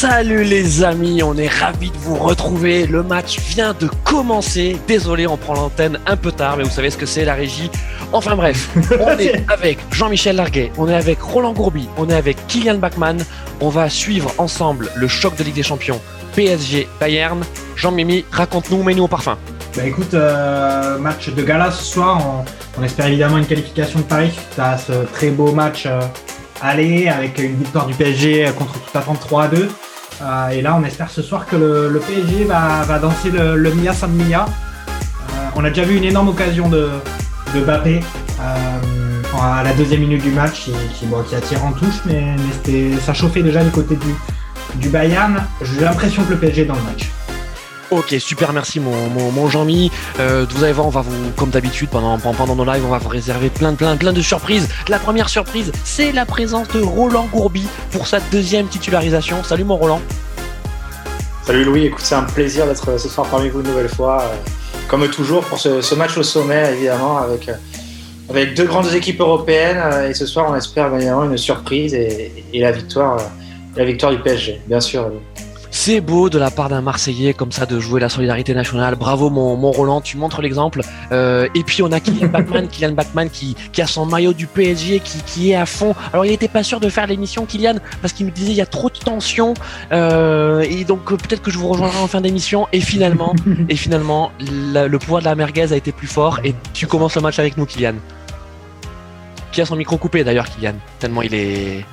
Salut 0.00 0.44
les 0.44 0.84
amis, 0.84 1.24
on 1.24 1.36
est 1.36 1.48
ravis 1.48 1.90
de 1.90 1.96
vous 1.96 2.14
retrouver. 2.14 2.86
Le 2.86 3.02
match 3.02 3.40
vient 3.40 3.74
de 3.74 3.90
commencer. 4.04 4.78
Désolé, 4.86 5.26
on 5.26 5.36
prend 5.36 5.54
l'antenne 5.54 5.98
un 6.06 6.16
peu 6.16 6.30
tard, 6.30 6.56
mais 6.56 6.62
vous 6.62 6.70
savez 6.70 6.90
ce 6.90 6.96
que 6.96 7.04
c'est 7.04 7.24
la 7.24 7.34
régie. 7.34 7.68
Enfin 8.12 8.36
bref, 8.36 8.70
on 9.00 9.18
est 9.18 9.44
avec 9.48 9.80
Jean-Michel 9.90 10.36
Larguet, 10.36 10.70
on 10.78 10.88
est 10.88 10.94
avec 10.94 11.20
Roland 11.20 11.52
Gourbi, 11.52 11.88
on 11.96 12.08
est 12.08 12.14
avec 12.14 12.36
Kylian 12.46 12.78
Bachmann. 12.78 13.18
On 13.60 13.70
va 13.70 13.88
suivre 13.88 14.32
ensemble 14.38 14.88
le 14.94 15.08
choc 15.08 15.34
de 15.34 15.42
Ligue 15.42 15.56
des 15.56 15.64
Champions 15.64 16.00
PSG 16.36 16.86
Bayern. 17.00 17.42
Jean-Mimi, 17.74 18.24
raconte-nous, 18.30 18.84
mets-nous 18.84 19.02
au 19.02 19.08
parfum. 19.08 19.36
Bah 19.76 19.84
écoute, 19.84 20.14
euh, 20.14 20.96
match 20.98 21.28
de 21.28 21.42
gala 21.42 21.72
ce 21.72 21.82
soir. 21.82 22.44
On, 22.78 22.84
espère 22.84 23.08
évidemment 23.08 23.38
une 23.38 23.46
qualification 23.46 23.98
de 23.98 24.04
Paris 24.04 24.30
suite 24.30 24.60
à 24.60 24.78
ce 24.78 24.92
très 25.12 25.30
beau 25.30 25.50
match 25.50 25.86
euh, 25.86 26.00
aller 26.62 27.08
avec 27.08 27.40
une 27.40 27.56
victoire 27.56 27.86
du 27.86 27.94
PSG 27.94 28.48
contre 28.56 28.74
toute 28.74 28.94
attente 28.94 29.18
3 29.18 29.42
à 29.42 29.48
2. 29.48 29.68
Euh, 30.20 30.48
et 30.48 30.62
là, 30.62 30.76
on 30.80 30.84
espère 30.84 31.10
ce 31.10 31.22
soir 31.22 31.46
que 31.46 31.56
le, 31.56 32.00
PSG 32.00 32.44
va, 32.44 32.98
danser 32.98 33.30
le, 33.30 33.72
Mia 33.74 33.92
San 33.92 34.12
Mia. 34.12 34.46
on 35.54 35.64
a 35.64 35.68
déjà 35.68 35.84
vu 35.84 35.96
une 35.96 36.04
énorme 36.04 36.28
occasion 36.28 36.68
de, 36.68 36.88
de 37.54 37.60
Bappé 37.60 38.00
à 39.40 39.62
la 39.62 39.72
deuxième 39.74 40.00
minute 40.00 40.22
du 40.22 40.30
match 40.30 40.64
qui, 40.64 40.72
qui, 40.98 41.34
a 41.34 41.40
tiré 41.40 41.60
en 41.62 41.72
touche, 41.72 42.00
mais, 42.06 42.36
ça 43.00 43.14
chauffait 43.14 43.42
déjà 43.42 43.62
du 43.62 43.70
côté 43.70 43.96
du, 43.96 44.14
du 44.80 44.88
Bayern. 44.88 45.44
J'ai 45.62 45.84
l'impression 45.84 46.24
que 46.24 46.30
le 46.30 46.38
PSG 46.38 46.62
est 46.62 46.66
dans 46.66 46.74
le 46.74 46.82
match. 46.82 47.10
Ok, 47.90 48.14
super, 48.18 48.52
merci 48.52 48.80
mon, 48.80 49.08
mon, 49.08 49.48
Jean-Mi. 49.48 49.90
Euh, 50.20 50.44
vous 50.50 50.62
allez 50.62 50.74
voir, 50.74 50.90
comme 51.36 51.48
d'habitude, 51.48 51.88
pendant, 51.88 52.18
pendant 52.18 52.54
nos 52.54 52.64
lives, 52.64 52.84
on 52.84 52.90
va 52.90 52.98
vous 52.98 53.08
réserver 53.08 53.48
plein, 53.48 53.74
plein, 53.74 53.96
plein 53.96 54.12
de 54.12 54.20
surprises. 54.20 54.68
La 54.88 54.98
première 54.98 55.30
surprise, 55.30 55.72
c'est 55.84 56.12
la 56.12 56.26
présence 56.26 56.68
de 56.68 56.82
Roland 56.82 57.26
Gourbi 57.32 57.66
pour 57.90 58.06
sa 58.06 58.20
deuxième 58.20 58.66
titularisation. 58.66 59.42
Salut 59.42 59.64
mon 59.64 59.76
Roland. 59.76 60.02
Salut 61.44 61.64
Louis, 61.64 61.86
écoute, 61.86 62.04
c'est 62.04 62.14
un 62.14 62.24
plaisir 62.24 62.66
d'être 62.66 63.00
ce 63.00 63.08
soir 63.08 63.26
parmi 63.26 63.48
vous 63.48 63.60
une 63.60 63.68
nouvelle 63.68 63.88
fois. 63.88 64.20
Euh, 64.20 64.36
comme 64.86 65.08
toujours, 65.08 65.42
pour 65.44 65.58
ce, 65.58 65.94
match 65.94 66.18
au 66.18 66.22
sommet, 66.22 66.74
évidemment, 66.74 67.16
avec, 67.16 67.48
euh, 67.48 68.54
deux 68.54 68.66
grandes 68.66 68.92
équipes 68.92 69.20
européennes. 69.20 69.80
Et 70.10 70.12
ce 70.12 70.26
soir, 70.26 70.50
on 70.50 70.54
espère 70.54 70.94
évidemment 70.94 71.24
une 71.24 71.38
surprise 71.38 71.94
et, 71.94 72.44
la, 72.52 72.70
victoire, 72.70 73.18
la 73.76 73.84
victoire 73.86 74.12
du 74.12 74.18
PSG, 74.18 74.60
bien 74.66 74.80
sûr. 74.80 75.10
C'est 75.80 76.00
beau 76.00 76.28
de 76.28 76.40
la 76.40 76.50
part 76.50 76.68
d'un 76.68 76.80
Marseillais 76.80 77.34
comme 77.34 77.52
ça 77.52 77.64
de 77.64 77.78
jouer 77.78 78.00
la 78.00 78.08
solidarité 78.08 78.52
nationale. 78.52 78.96
Bravo 78.96 79.30
mon, 79.30 79.56
mon 79.56 79.70
Roland, 79.70 80.00
tu 80.00 80.16
montres 80.16 80.42
l'exemple. 80.42 80.80
Euh, 81.12 81.46
et 81.54 81.62
puis 81.62 81.84
on 81.84 81.92
a 81.92 82.00
Kylian 82.00 82.26
Bachmann, 82.26 82.66
Kylian 82.72 82.92
Bachmann 82.94 83.30
qui, 83.30 83.54
qui 83.72 83.80
a 83.80 83.86
son 83.86 84.04
maillot 84.04 84.32
du 84.32 84.48
PSG, 84.48 84.98
qui, 84.98 85.22
qui 85.22 85.52
est 85.52 85.54
à 85.54 85.66
fond. 85.66 85.94
Alors 86.12 86.26
il 86.26 86.32
n'était 86.32 86.48
pas 86.48 86.64
sûr 86.64 86.80
de 86.80 86.88
faire 86.88 87.06
l'émission 87.06 87.46
Kylian 87.46 87.76
parce 88.02 88.12
qu'il 88.12 88.26
me 88.26 88.32
disait 88.32 88.50
il 88.50 88.56
y 88.56 88.60
a 88.60 88.66
trop 88.66 88.90
de 88.90 88.98
tension 88.98 89.54
euh, 89.92 90.62
et 90.68 90.82
donc 90.82 91.04
peut-être 91.04 91.42
que 91.42 91.52
je 91.52 91.58
vous 91.58 91.68
rejoindrai 91.68 92.00
en 92.00 92.08
fin 92.08 92.20
d'émission. 92.20 92.66
Et 92.72 92.80
finalement, 92.80 93.36
et 93.68 93.76
finalement, 93.76 94.32
le 94.40 94.96
pouvoir 94.96 95.22
de 95.22 95.26
la 95.26 95.36
merguez 95.36 95.72
a 95.72 95.76
été 95.76 95.92
plus 95.92 96.08
fort 96.08 96.40
et 96.42 96.56
tu 96.74 96.88
commences 96.88 97.14
le 97.14 97.22
match 97.22 97.38
avec 97.38 97.56
nous 97.56 97.66
Kylian 97.66 97.94
qui 99.52 99.60
a 99.60 99.66
son 99.66 99.76
micro 99.76 99.96
coupé 99.96 100.24
d'ailleurs, 100.24 100.48
Kylian, 100.48 100.74
tellement 100.98 101.22
il 101.22 101.34
est. 101.34 101.84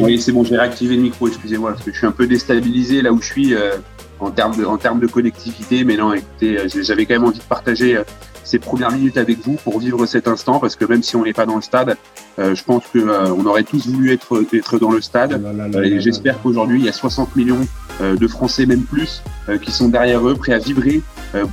Oui, 0.00 0.20
c'est 0.20 0.32
bon, 0.32 0.44
j'ai 0.44 0.56
réactivé 0.56 0.96
le 0.96 1.02
micro, 1.02 1.28
excusez-moi, 1.28 1.72
parce 1.72 1.84
que 1.84 1.92
je 1.92 1.98
suis 1.98 2.06
un 2.06 2.12
peu 2.12 2.26
déstabilisé 2.26 3.02
là 3.02 3.12
où 3.12 3.20
je 3.20 3.26
suis 3.26 3.54
euh, 3.54 3.76
en, 4.18 4.30
termes 4.30 4.56
de, 4.56 4.64
en 4.64 4.76
termes 4.76 5.00
de 5.00 5.06
connectivité. 5.06 5.84
Mais 5.84 5.96
non, 5.96 6.12
écoutez, 6.12 6.58
euh, 6.58 6.68
j'avais 6.82 7.06
quand 7.06 7.14
même 7.14 7.24
envie 7.24 7.38
de 7.38 7.44
partager 7.44 7.96
euh, 7.96 8.04
ces 8.44 8.58
premières 8.58 8.92
minutes 8.92 9.16
avec 9.16 9.38
vous 9.40 9.54
pour 9.54 9.78
vivre 9.78 10.04
cet 10.06 10.26
instant, 10.26 10.58
parce 10.58 10.76
que 10.76 10.84
même 10.84 11.02
si 11.02 11.16
on 11.16 11.24
n'est 11.24 11.32
pas 11.32 11.46
dans 11.46 11.56
le 11.56 11.62
stade, 11.62 11.96
je 12.36 12.62
pense 12.64 12.82
qu'on 12.92 13.08
on 13.08 13.46
aurait 13.46 13.62
tous 13.62 13.86
voulu 13.86 14.12
être, 14.12 14.42
être 14.52 14.78
dans 14.78 14.90
le 14.90 15.00
stade. 15.00 15.40
et 15.84 16.00
j'espère 16.00 16.40
qu'aujourd'hui, 16.42 16.80
il 16.80 16.84
y 16.86 16.88
a 16.88 16.92
60 16.92 17.36
millions 17.36 17.64
de 18.00 18.26
Français, 18.26 18.66
même 18.66 18.82
plus, 18.82 19.22
qui 19.62 19.70
sont 19.70 19.88
derrière 19.88 20.26
eux, 20.26 20.34
prêts 20.34 20.54
à 20.54 20.58
vibrer 20.58 21.00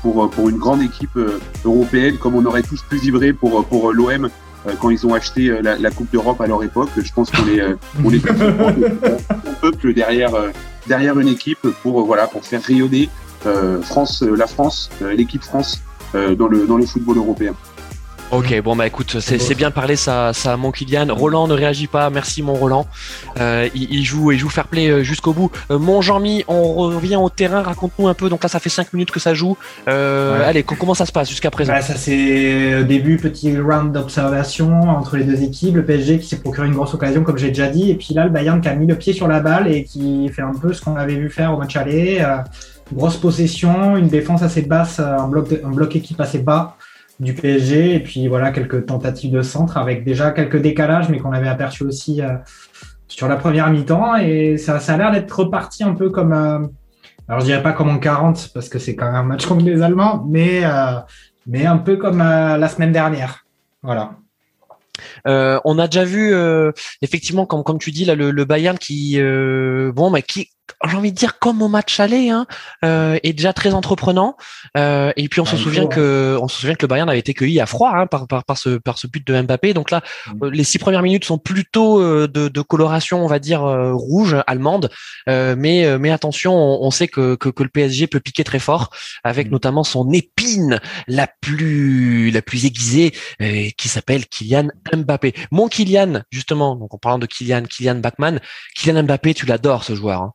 pour, 0.01 0.27
pour 0.31 0.49
une 0.49 0.57
grande 0.57 0.81
équipe 0.81 1.19
européenne, 1.65 2.17
comme 2.17 2.35
on 2.35 2.45
aurait 2.45 2.63
tous 2.63 2.81
pu 2.81 2.95
vibrer 2.95 3.31
pour, 3.31 3.63
pour 3.65 3.93
l'OM 3.93 4.29
quand 4.79 4.89
ils 4.89 5.05
ont 5.05 5.13
acheté 5.13 5.49
euh, 5.49 5.61
la, 5.61 5.91
Coupe 5.91 6.11
d'Europe 6.11 6.41
à 6.41 6.47
leur 6.47 6.63
époque. 6.63 6.89
Je 6.97 7.13
pense 7.13 7.31
qu'on 7.31 7.47
est, 7.47 7.61
euh, 7.61 7.75
on 8.03 8.11
est 8.11 8.29
un 8.29 8.35
peuple 9.61 9.93
derrière, 9.93 10.31
derrière 10.87 11.19
une 11.19 11.27
équipe 11.27 11.67
pour, 11.81 12.05
voilà, 12.05 12.27
pour 12.27 12.45
faire 12.45 12.61
rayonner 12.61 13.09
France, 13.83 14.23
la 14.23 14.45
France, 14.45 14.89
l'équipe 15.15 15.43
France 15.43 15.81
dans, 16.13 16.47
le, 16.47 16.67
dans 16.67 16.77
le 16.77 16.85
football 16.85 17.17
européen. 17.17 17.53
Ok, 18.29 18.61
bon 18.61 18.75
bah 18.75 18.85
écoute, 18.85 19.21
c'est 19.21 19.55
bien 19.55 19.71
parlé 19.71 19.95
ça, 19.95 20.33
ça 20.33 20.57
mon 20.57 20.71
Kylian. 20.71 21.07
Roland 21.15 21.47
ne 21.47 21.53
réagit 21.53 21.87
pas, 21.87 22.09
merci 22.09 22.43
mon 22.43 22.55
Roland. 22.55 22.85
Euh, 23.39 23.69
il, 23.73 24.03
joue, 24.03 24.33
il 24.33 24.37
joue 24.37 24.49
fair 24.49 24.67
play 24.67 24.89
euh, 24.89 25.01
jusqu'au 25.01 25.31
bout. 25.31 25.49
Euh, 25.71 25.79
mon 25.79 26.01
Jean-Mi, 26.01 26.43
on 26.49 26.73
revient 26.73 27.15
au 27.15 27.29
terrain, 27.29 27.61
raconte-nous 27.61 28.05
un 28.09 28.13
peu. 28.13 28.27
Donc 28.27 28.43
là, 28.43 28.49
ça 28.49 28.59
fait 28.59 28.69
5 28.69 28.91
minutes 28.91 29.11
que 29.11 29.21
ça 29.21 29.33
joue. 29.33 29.55
Allez, 29.87 30.63
comment 30.63 30.93
ça 30.93 31.05
se 31.05 31.13
passe 31.13 31.29
jusqu'à 31.29 31.51
présent? 31.51 31.71
Bah, 31.71 31.81
Ça 31.81 31.95
c'est 31.95 32.81
au 32.81 32.83
début 32.83 33.15
petit 33.15 33.57
round 33.57 33.93
d'observation 33.93 34.81
entre 34.81 35.15
les 35.15 35.23
deux 35.23 35.41
équipes. 35.41 35.75
Le 35.75 35.85
PSG 35.85 36.19
qui 36.19 36.27
s'est 36.27 36.39
procuré 36.39 36.67
une 36.67 36.73
grosse 36.73 36.93
occasion, 36.93 37.23
comme 37.23 37.37
j'ai 37.37 37.49
déjà 37.49 37.67
dit, 37.67 37.91
et 37.91 37.95
puis 37.95 38.13
là 38.13 38.25
le 38.25 38.29
Bayern 38.29 38.59
qui 38.59 38.67
a 38.67 38.75
mis 38.75 38.87
le 38.87 38.95
pied 38.95 39.13
sur 39.13 39.29
la 39.29 39.39
balle 39.39 39.71
et 39.71 39.85
qui 39.85 40.27
fait 40.29 40.41
un 40.41 40.53
peu 40.53 40.73
ce 40.73 40.81
qu'on 40.81 40.97
avait 40.97 41.15
vu 41.15 41.29
faire 41.29 41.53
au 41.53 41.57
match 41.57 41.77
aller. 41.77 42.25
grosse 42.91 43.15
possession, 43.15 43.95
une 43.95 44.09
défense 44.09 44.43
assez 44.43 44.63
basse, 44.63 44.99
un 44.99 45.29
bloc, 45.29 45.47
un 45.63 45.71
bloc 45.71 45.95
équipe 45.95 46.19
assez 46.19 46.39
bas 46.39 46.75
du 47.19 47.33
PSG 47.33 47.95
et 47.95 47.99
puis 47.99 48.27
voilà 48.27 48.51
quelques 48.51 48.85
tentatives 48.85 49.31
de 49.31 49.41
centre 49.41 49.77
avec 49.77 50.03
déjà 50.03 50.31
quelques 50.31 50.61
décalages 50.61 51.09
mais 51.09 51.17
qu'on 51.19 51.31
avait 51.31 51.47
aperçu 51.47 51.83
aussi 51.83 52.21
euh, 52.21 52.35
sur 53.07 53.27
la 53.27 53.37
première 53.37 53.69
mi-temps. 53.69 54.15
Et 54.17 54.57
ça, 54.57 54.79
ça 54.79 54.93
a 54.93 54.97
l'air 54.97 55.11
d'être 55.11 55.31
reparti 55.31 55.83
un 55.83 55.93
peu 55.93 56.09
comme 56.09 56.33
euh, 56.33 56.59
alors 57.27 57.41
je 57.41 57.45
dirais 57.45 57.63
pas 57.63 57.73
comme 57.73 57.89
en 57.89 57.99
40 57.99 58.51
parce 58.53 58.69
que 58.69 58.79
c'est 58.79 58.95
quand 58.95 59.05
même 59.05 59.15
un 59.15 59.23
match 59.23 59.45
contre 59.45 59.65
les 59.65 59.81
Allemands 59.81 60.25
mais 60.29 60.61
euh, 60.63 60.99
mais 61.47 61.65
un 61.65 61.77
peu 61.77 61.97
comme 61.97 62.19
la 62.19 62.67
semaine 62.67 62.91
dernière. 62.91 63.45
Voilà. 63.81 64.11
On 65.25 65.79
a 65.79 65.87
déjà 65.87 66.03
vu 66.03 66.33
effectivement 67.01 67.45
comme 67.45 67.63
comme 67.63 67.79
tu 67.79 67.91
dis 67.91 68.05
là 68.05 68.15
le, 68.15 68.31
le 68.31 68.45
Bayern 68.45 68.77
qui 68.77 69.17
bon 69.93 70.09
mais 70.09 70.21
qui 70.23 70.49
j'ai 70.85 70.95
envie 70.97 71.11
de 71.11 71.17
dire 71.17 71.39
comme 71.39 71.61
au 71.61 71.67
match 71.67 71.99
aller, 71.99 72.29
hein, 72.29 72.45
euh, 72.83 73.17
est 73.23 73.33
déjà 73.33 73.53
très 73.53 73.73
entreprenant. 73.73 74.35
Euh, 74.75 75.11
et 75.15 75.27
puis 75.27 75.41
on 75.41 75.45
se 75.45 75.55
ah, 75.55 75.59
souvient 75.59 75.87
que 75.87 76.37
on 76.41 76.47
se 76.47 76.59
souvient 76.59 76.75
que 76.75 76.83
le 76.83 76.87
Bayern 76.87 77.09
avait 77.09 77.19
été 77.19 77.33
cueilli 77.33 77.59
à 77.59 77.65
froid 77.65 77.91
hein, 77.93 78.07
par, 78.07 78.27
par, 78.27 78.43
par, 78.43 78.57
ce 78.57 78.77
par 78.77 78.97
ce 78.97 79.07
but 79.07 79.25
de 79.25 79.41
Mbappé. 79.41 79.73
Donc 79.73 79.91
là, 79.91 80.01
mm. 80.27 80.43
euh, 80.43 80.49
les 80.51 80.63
six 80.63 80.79
premières 80.79 81.01
minutes 81.01 81.25
sont 81.25 81.37
plutôt 81.37 82.01
euh, 82.01 82.27
de, 82.27 82.47
de, 82.47 82.61
coloration, 82.61 83.23
on 83.23 83.27
va 83.27 83.39
dire 83.39 83.63
euh, 83.63 83.93
rouge 83.93 84.35
allemande. 84.47 84.89
mais 85.27 85.97
mais 85.97 86.11
attention, 86.11 86.53
on, 86.53 86.91
sait 86.91 87.07
que, 87.07 87.35
que, 87.35 87.49
que 87.49 87.63
le 87.63 87.69
PSG 87.69 88.07
peut 88.07 88.19
piquer 88.19 88.43
très 88.43 88.59
fort 88.59 88.89
avec 89.23 89.47
mm. 89.47 89.51
notamment 89.51 89.83
son 89.83 90.11
épine 90.11 90.79
la 91.07 91.27
plus 91.27 92.31
la 92.31 92.41
plus 92.41 92.65
aiguisée 92.65 93.13
qui 93.77 93.87
s'appelle 93.87 94.25
Kylian 94.27 94.69
Mbappé. 94.93 95.33
Mon 95.51 95.67
Kylian 95.67 96.21
justement. 96.31 96.75
Donc 96.75 96.93
en 96.93 96.97
parlant 96.97 97.19
de 97.19 97.25
Kylian, 97.25 97.63
Kylian 97.63 97.95
Bachmann, 97.95 98.39
Kylian 98.75 99.03
Mbappé, 99.03 99.33
tu 99.33 99.45
l'adores 99.45 99.83
ce 99.83 99.95
joueur. 99.95 100.21
Hein. 100.21 100.33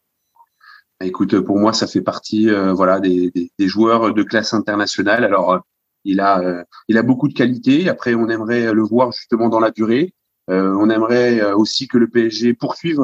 Écoute, 1.03 1.41
pour 1.41 1.59
moi, 1.59 1.73
ça 1.73 1.87
fait 1.87 2.01
partie, 2.01 2.49
euh, 2.51 2.73
voilà, 2.73 3.01
des, 3.01 3.33
joueurs 3.61 4.15
de 4.15 4.23
classe 4.23 4.55
internationale. 4.55 5.25
Alors, 5.25 5.53
euh, 5.53 5.59
il 6.05 6.21
a, 6.21 6.41
euh, 6.41 6.65
il 6.89 6.99
a 6.99 7.03
beaucoup 7.03 7.29
de 7.29 7.35
qualités. 7.35 7.89
Après, 7.89 8.15
on 8.15 8.29
aimerait 8.29 8.73
le 8.73 8.83
voir 8.83 9.13
justement 9.13 9.49
dans 9.49 9.61
la 9.61 9.71
durée. 9.71 10.15
on 10.49 10.91
aimerait 10.91 11.53
aussi 11.53 11.89
que 11.89 11.99
le 11.99 12.09
PSG 12.09 12.55
poursuive 12.55 13.01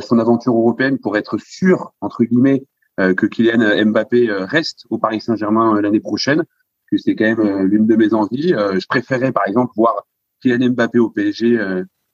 son 0.00 0.18
aventure 0.18 0.54
européenne 0.54 0.98
pour 0.98 1.16
être 1.16 1.38
sûr, 1.38 1.92
entre 2.00 2.24
guillemets, 2.24 2.62
que 2.98 3.26
Kylian 3.26 3.86
Mbappé 3.86 4.30
reste 4.30 4.84
au 4.90 4.98
Paris 4.98 5.20
Saint-Germain 5.20 5.80
l'année 5.80 6.00
prochaine. 6.00 6.44
Que 6.90 6.98
c'est 6.98 7.16
quand 7.16 7.24
même 7.24 7.62
l'une 7.62 7.86
de 7.86 7.96
mes 7.96 8.12
envies. 8.12 8.50
je 8.50 8.86
préférais, 8.86 9.32
par 9.32 9.46
exemple, 9.48 9.72
voir 9.76 10.06
Kylian 10.42 10.70
Mbappé 10.70 10.98
au 10.98 11.10
PSG 11.10 11.58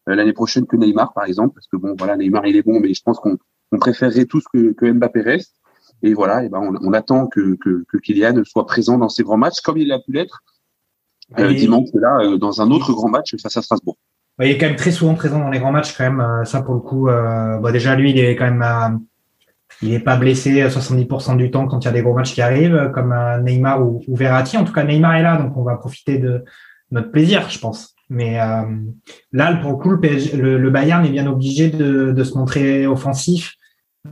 l'année 0.06 0.32
prochaine 0.32 0.67
que 0.67 0.77
Neymar, 0.77 1.12
par 1.12 1.25
exemple, 1.25 1.55
parce 1.55 1.67
que 1.67 1.77
bon, 1.77 1.94
voilà, 1.99 2.17
Neymar 2.17 2.47
il 2.47 2.56
est 2.56 2.62
bon, 2.62 2.81
mais 2.81 2.94
je 2.94 3.03
pense 3.03 3.19
qu'on 3.19 3.37
on 3.72 3.78
préférerait 3.78 4.25
tous 4.25 4.44
que, 4.52 4.72
que 4.72 4.90
Mbappé 4.90 5.20
reste. 5.20 5.55
Et 6.02 6.14
voilà, 6.14 6.44
et 6.44 6.49
ben 6.49 6.61
on, 6.61 6.93
attend 6.94 7.26
que, 7.26 7.56
que, 7.56 7.84
que, 7.87 7.99
Kylian 7.99 8.43
soit 8.44 8.67
présent 8.67 8.96
dans 8.96 9.11
ces 9.11 9.22
grands 9.22 9.37
matchs, 9.37 9.61
comme 9.61 9.76
il 9.76 9.93
a 9.93 9.99
pu 9.99 10.12
l'être 10.12 10.43
euh, 11.38 11.52
dimanche 11.52 11.88
là 11.94 12.20
euh, 12.22 12.38
dans 12.38 12.62
un 12.62 12.70
autre 12.70 12.93
grand 12.93 13.08
match 13.08 13.37
face 13.40 13.56
à 13.56 13.62
Strasbourg. 13.62 13.96
il 14.40 14.46
est 14.46 14.58
quand 14.58 14.67
même 14.67 14.76
très 14.76 14.90
souvent 14.90 15.14
présent 15.14 15.38
dans 15.38 15.50
les 15.50 15.58
grands 15.58 15.72
matchs 15.72 15.94
quand 15.96 16.05
même. 16.05 16.20
Euh, 16.20 16.44
ça 16.44 16.62
pour 16.62 16.75
le 16.75 16.81
coup, 16.81 17.05
bah, 17.05 17.70
déjà 17.70 17.96
lui, 17.96 18.12
il 18.12 18.19
est 18.19 18.34
quand 18.34 18.50
même, 18.50 19.00
il 19.82 19.93
est 19.93 20.00
pas 20.00 20.17
blessé 20.17 20.67
70% 20.67 21.37
du 21.37 21.50
temps 21.50 21.67
quand 21.67 21.81
il 21.81 21.84
y 21.84 21.88
a 21.88 21.93
des 21.93 22.02
gros 22.02 22.14
matchs 22.14 22.32
qui 22.32 22.40
arrivent, 22.40 22.90
comme 22.94 23.14
Neymar 23.44 23.82
ou, 23.87 24.02
ou, 24.08 24.17
Verratti. 24.17 24.56
En 24.56 24.64
tout 24.64 24.72
cas, 24.72 24.84
Neymar 24.84 25.17
est 25.17 25.22
là, 25.22 25.37
donc 25.37 25.55
on 25.58 25.64
va 25.64 25.76
profiter 25.76 26.17
de 26.17 26.44
notre 26.90 27.11
plaisir, 27.11 27.50
je 27.50 27.58
pense. 27.58 27.94
Mais 28.08 28.38
là, 29.32 29.55
pour 29.56 29.72
le 29.72 29.76
coup, 29.76 29.90
le, 29.90 30.58
le, 30.58 30.70
Bayern 30.70 31.05
est 31.05 31.11
bien 31.11 31.26
obligé 31.26 31.69
de, 31.69 32.12
de 32.12 32.25
se 32.25 32.37
montrer 32.38 32.87
offensif 32.87 33.52
euh, 33.52 33.60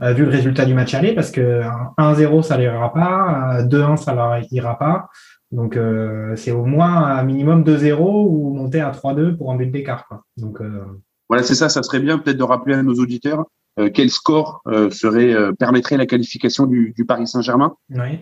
vu 0.01 0.23
le 0.25 0.29
résultat 0.29 0.65
du 0.65 0.73
match 0.73 0.93
aller, 0.93 1.13
parce 1.13 1.31
que 1.31 1.61
1-0, 1.97 2.43
ça 2.43 2.57
n'ira 2.57 2.93
pas, 2.93 3.63
2-1, 3.63 3.97
ça 3.97 4.41
n'ira 4.51 4.77
pas. 4.77 5.09
Donc, 5.51 5.77
euh, 5.77 6.35
c'est 6.35 6.51
au 6.51 6.65
moins 6.65 7.05
un 7.05 7.23
minimum 7.23 7.63
2-0 7.63 7.97
ou 7.99 8.53
monter 8.53 8.81
à 8.81 8.91
3-2 8.91 9.35
pour 9.35 9.51
un 9.51 9.55
but 9.55 9.71
d'écart. 9.71 10.05
Donc, 10.37 10.61
euh, 10.61 10.85
Voilà, 11.27 11.43
c'est 11.43 11.55
ça. 11.55 11.69
Ça 11.69 11.81
serait 11.81 11.99
bien 11.99 12.19
peut-être 12.19 12.37
de 12.37 12.43
rappeler 12.43 12.75
à 12.75 12.83
nos 12.83 12.93
auditeurs 12.95 13.45
quel 13.93 14.09
score 14.09 14.61
serait 14.91 15.33
permettrait 15.57 15.95
la 15.95 16.05
qualification 16.05 16.65
du, 16.65 16.93
du 16.97 17.05
Paris 17.05 17.27
Saint-Germain 17.27 17.75
Oui. 17.91 18.19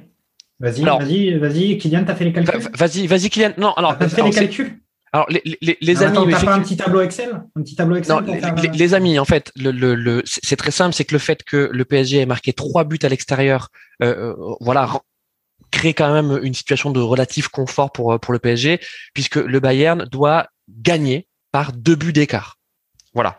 Vas-y, 0.59 0.83
vas-y, 0.83 1.37
vas-y, 1.37 1.77
Kylian, 1.77 2.03
t'as 2.03 2.15
fait 2.15 2.25
les 2.25 2.33
calculs? 2.33 2.69
Vas-y, 2.75 3.07
vas-y, 3.07 3.29
Kylian. 3.29 3.53
Non, 3.57 3.73
alors. 3.73 3.97
T'as 3.97 4.07
fait 4.07 4.23
les 4.23 4.31
calculs? 4.31 4.79
Alors 5.13 5.27
les, 5.29 5.41
les, 5.61 5.77
les 5.79 6.03
amis, 6.03 6.31
t'as 6.31 6.43
pas 6.43 6.53
un 6.55 6.61
petit 6.61 6.77
tableau 6.77 7.01
Excel, 7.01 7.41
un 7.55 7.61
petit 7.61 7.75
tableau 7.75 7.95
Excel. 7.95 8.15
Non, 8.15 8.21
les, 8.61 8.69
les, 8.69 8.93
amis, 8.93 9.19
en 9.19 9.25
fait, 9.25 9.51
le, 9.55 9.71
le, 9.71 9.95
le 9.95 10.21
c'est 10.25 10.55
très 10.57 10.71
simple, 10.71 10.93
c'est 10.93 11.05
que 11.05 11.15
le 11.15 11.19
fait 11.19 11.43
que 11.43 11.69
le 11.71 11.85
PSG 11.85 12.17
ait 12.17 12.25
marqué 12.25 12.53
trois 12.53 12.83
buts 12.83 12.99
à 13.03 13.09
l'extérieur, 13.09 13.69
euh, 14.03 14.35
voilà, 14.59 14.89
crée 15.71 15.93
quand 15.93 16.13
même 16.13 16.39
une 16.43 16.53
situation 16.53 16.91
de 16.91 16.99
relatif 16.99 17.47
confort 17.47 17.91
pour 17.91 18.19
pour 18.19 18.33
le 18.33 18.39
PSG, 18.39 18.79
puisque 19.13 19.37
le 19.37 19.59
Bayern 19.59 20.05
doit 20.05 20.47
gagner 20.69 21.27
par 21.51 21.73
deux 21.73 21.95
buts 21.95 22.13
d'écart. 22.13 22.57
Voilà. 23.13 23.37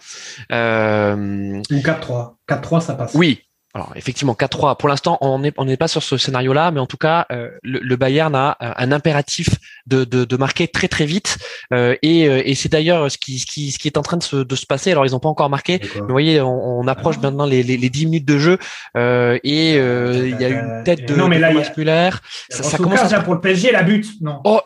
Euh... 0.50 1.62
Ou 1.70 1.76
4-3. 1.76 2.34
4-3, 2.48 2.80
ça 2.80 2.94
passe. 2.94 3.14
Oui, 3.14 3.44
alors 3.74 3.92
effectivement 3.96 4.32
4-3. 4.32 4.76
Pour 4.78 4.88
l'instant, 4.88 5.18
on 5.20 5.40
n'est 5.40 5.52
on 5.58 5.66
n'est 5.66 5.76
pas 5.76 5.88
sur 5.88 6.02
ce 6.02 6.16
scénario-là, 6.16 6.70
mais 6.70 6.80
en 6.80 6.86
tout 6.86 6.96
cas, 6.96 7.26
euh, 7.30 7.50
le, 7.62 7.80
le, 7.80 7.96
Bayern 7.96 8.34
a 8.34 8.56
un 8.60 8.92
impératif 8.92 9.50
de, 9.86 10.04
de, 10.04 10.24
de 10.24 10.36
marquer 10.36 10.68
très 10.68 10.88
très 10.88 11.04
vite, 11.04 11.38
euh, 11.72 11.94
et, 12.02 12.28
euh, 12.28 12.42
et 12.44 12.54
c'est 12.54 12.70
d'ailleurs 12.70 13.10
ce 13.10 13.18
qui, 13.18 13.38
ce 13.38 13.46
qui 13.46 13.70
ce 13.70 13.78
qui 13.78 13.88
est 13.88 13.98
en 13.98 14.02
train 14.02 14.16
de 14.16 14.22
se, 14.22 14.36
de 14.36 14.56
se 14.56 14.66
passer. 14.66 14.90
Alors 14.90 15.04
ils 15.06 15.12
n'ont 15.12 15.20
pas 15.20 15.28
encore 15.28 15.50
marqué, 15.50 15.80
mais 15.94 16.00
vous 16.00 16.08
voyez, 16.08 16.40
on, 16.40 16.80
on 16.80 16.88
approche 16.88 17.18
maintenant 17.18 17.44
les, 17.44 17.62
les, 17.62 17.76
les, 17.76 17.90
10 17.90 18.06
minutes 18.06 18.24
de 18.24 18.38
jeu, 18.38 18.58
euh, 18.96 19.38
et 19.44 19.76
euh, 19.78 20.28
il 20.28 20.40
y 20.40 20.44
a 20.44 20.48
une 20.48 20.84
tête 20.84 21.06
de, 21.06 21.14
non, 21.14 21.28
mais 21.28 21.38
là, 21.38 21.52
musculaire. 21.52 22.20
Ça, 22.48 22.62
ça 22.62 22.78
commence 22.78 23.02
déjà 23.02 23.20
pour 23.20 23.34
le 23.34 23.40
PSG 23.40 23.70
la 23.70 23.82
but, 23.82 24.06
non. 24.22 24.40
Oh, 24.44 24.60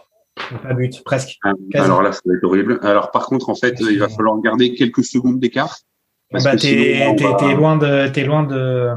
pas 0.63 0.75
but, 0.75 1.03
presque. 1.05 1.39
Ah, 1.45 1.53
alors 1.75 2.03
là, 2.03 2.13
ça 2.13 2.21
va 2.25 2.35
être 2.35 2.45
horrible. 2.45 2.79
Alors 2.83 3.11
par 3.11 3.27
contre, 3.27 3.49
en 3.51 3.55
fait, 3.57 3.77
il 3.81 3.99
va 3.99 4.09
falloir 4.09 4.41
garder 4.41 4.75
quelques 4.75 5.05
secondes 5.05 5.41
d'écart. 5.41 5.79
Bah, 6.32 6.56
t'es 6.56 7.55
loin 7.55 7.76
de 7.76 8.08
t'es 8.08 8.25
loin 8.25 8.43
de 8.43 8.88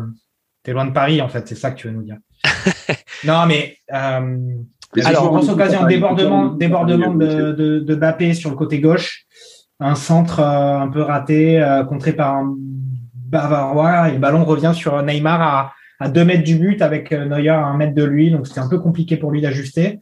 t'es 0.64 0.72
loin 0.74 0.86
de 0.86 0.92
Paris 0.92 1.22
en 1.22 1.30
fait, 1.30 1.48
c'est 1.48 1.56
ça 1.56 1.72
que 1.72 1.78
tu 1.78 1.88
veux 1.88 1.94
nous 1.94 2.04
dire. 2.04 2.18
non 3.24 3.46
mais 3.46 3.78
euh, 3.94 4.38
alors 5.04 5.30
grosse 5.30 5.50
occasion 5.50 5.86
débordement 5.86 6.48
débordement 6.48 7.14
de, 7.14 7.52
de, 7.52 7.80
de 7.80 7.96
Bappé 7.96 8.34
sur 8.34 8.50
le 8.50 8.56
côté 8.56 8.80
gauche, 8.80 9.26
un 9.80 9.96
centre 9.96 10.40
euh, 10.40 10.80
un 10.80 10.88
peu 10.88 11.02
raté 11.02 11.62
euh, 11.62 11.84
contré 11.84 12.14
par 12.14 12.36
un 12.36 12.56
Bavarois 13.14 14.10
et 14.10 14.14
le 14.14 14.20
ballon 14.20 14.46
revient 14.46 14.74
sur 14.76 15.02
Neymar 15.02 15.42
à 15.42 15.74
à 16.00 16.10
deux 16.10 16.26
mètres 16.26 16.44
du 16.44 16.56
but 16.56 16.82
avec 16.82 17.12
euh, 17.12 17.26
Neuer 17.26 17.50
à 17.50 17.66
un 17.66 17.78
mètre 17.78 17.96
de 17.96 18.04
lui, 18.04 18.32
donc 18.32 18.48
c'était 18.48 18.60
un 18.60 18.70
peu 18.70 18.80
compliqué 18.80 19.18
pour 19.18 19.32
lui 19.32 19.42
d'ajuster. 19.42 20.00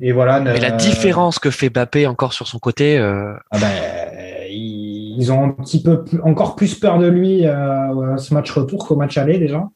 Et 0.00 0.12
voilà. 0.12 0.40
Mais 0.40 0.60
la 0.60 0.70
différence 0.70 1.38
que 1.38 1.50
fait 1.50 1.68
Bappé 1.68 2.06
encore 2.06 2.32
sur 2.32 2.46
son 2.46 2.58
côté. 2.58 2.98
Euh... 2.98 3.34
Ah 3.50 3.58
ben, 3.58 3.70
ils 5.20 5.30
ont 5.32 5.44
un 5.44 5.50
petit 5.50 5.82
peu 5.82 6.02
plus, 6.02 6.20
encore 6.22 6.56
plus 6.56 6.74
peur 6.74 6.98
de 6.98 7.06
lui 7.06 7.46
euh, 7.46 8.16
ce 8.16 8.32
match 8.32 8.50
retour 8.50 8.86
qu'au 8.86 8.96
match 8.96 9.18
aller 9.18 9.38
déjà. 9.38 9.68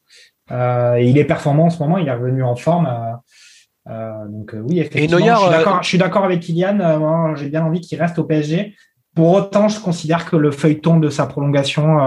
Euh, 0.51 0.97
et 0.97 1.05
il 1.05 1.19
est 1.19 1.25
performant 1.25 1.67
en 1.67 1.71
ce 1.71 1.79
moment, 1.83 1.99
il 1.99 2.09
est 2.09 2.15
revenu 2.15 2.43
en 2.43 2.57
forme. 2.57 2.87
Euh, 2.87 3.93
euh 3.93 4.27
donc 4.29 4.57
oui, 4.67 4.81
effectivement, 4.81 5.19
et 5.19 5.83
je 5.83 5.89
suis 5.89 5.99
d'accord 5.99 6.25
avec 6.25 6.41
Kylian. 6.41 7.35
j'ai 7.37 7.51
bien 7.51 7.63
envie 7.63 7.81
qu'il 7.81 8.01
reste 8.01 8.19
au 8.19 8.25
PSG. 8.25 8.75
Pour 9.15 9.33
autant, 9.33 9.69
je 9.69 9.79
considère 9.81 10.29
que 10.29 10.37
le 10.37 10.51
feuilleton 10.51 10.99
de 10.99 11.11
sa 11.11 11.27
prolongation, 11.27 11.99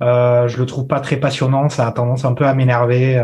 je 0.00 0.58
le 0.58 0.66
trouve 0.66 0.86
pas 0.88 1.00
très 1.00 1.16
passionnant. 1.16 1.68
Ça 1.68 1.86
a 1.86 1.92
tendance 1.92 2.24
un 2.24 2.34
peu 2.34 2.46
à 2.46 2.52
m'énerver. 2.52 3.22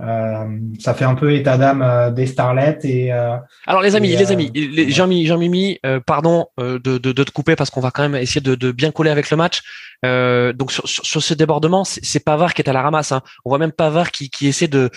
Euh, 0.00 0.58
ça 0.78 0.94
fait 0.94 1.04
un 1.04 1.16
peu 1.16 1.34
état 1.34 1.58
d'âme 1.58 1.82
euh, 1.82 2.12
des 2.12 2.26
starlets 2.26 2.78
et 2.84 3.12
euh, 3.12 3.36
alors 3.66 3.82
les 3.82 3.96
amis 3.96 4.14
les 4.14 4.30
amis 4.30 4.52
Jean-Mimi 4.90 5.26
Jean 5.26 5.38
-Mi, 5.38 6.00
pardon 6.06 6.46
de, 6.56 6.78
de, 6.78 6.98
de, 6.98 7.24
te 7.24 7.32
couper 7.32 7.56
parce 7.56 7.70
qu'on 7.70 7.80
va 7.80 7.90
quand 7.90 8.02
même 8.02 8.14
essayer 8.14 8.40
de, 8.40 8.54
de, 8.54 8.70
bien 8.70 8.92
coller 8.92 9.10
avec 9.10 9.28
le 9.32 9.36
match 9.36 9.60
donc 10.04 10.70
sur, 10.70 10.88
sur, 10.88 11.20
ce 11.20 11.34
débordement 11.34 11.82
c'est 11.82 12.20
Pavard 12.20 12.54
qui 12.54 12.62
est 12.62 12.68
à 12.68 12.72
la 12.72 12.82
ramasse 12.82 13.10
hein. 13.10 13.22
on 13.44 13.50
voit 13.50 13.58
même 13.58 13.72
Pavard 13.72 14.12
qui, 14.12 14.30
qui 14.30 14.46
essaie 14.46 14.68
de 14.68 14.88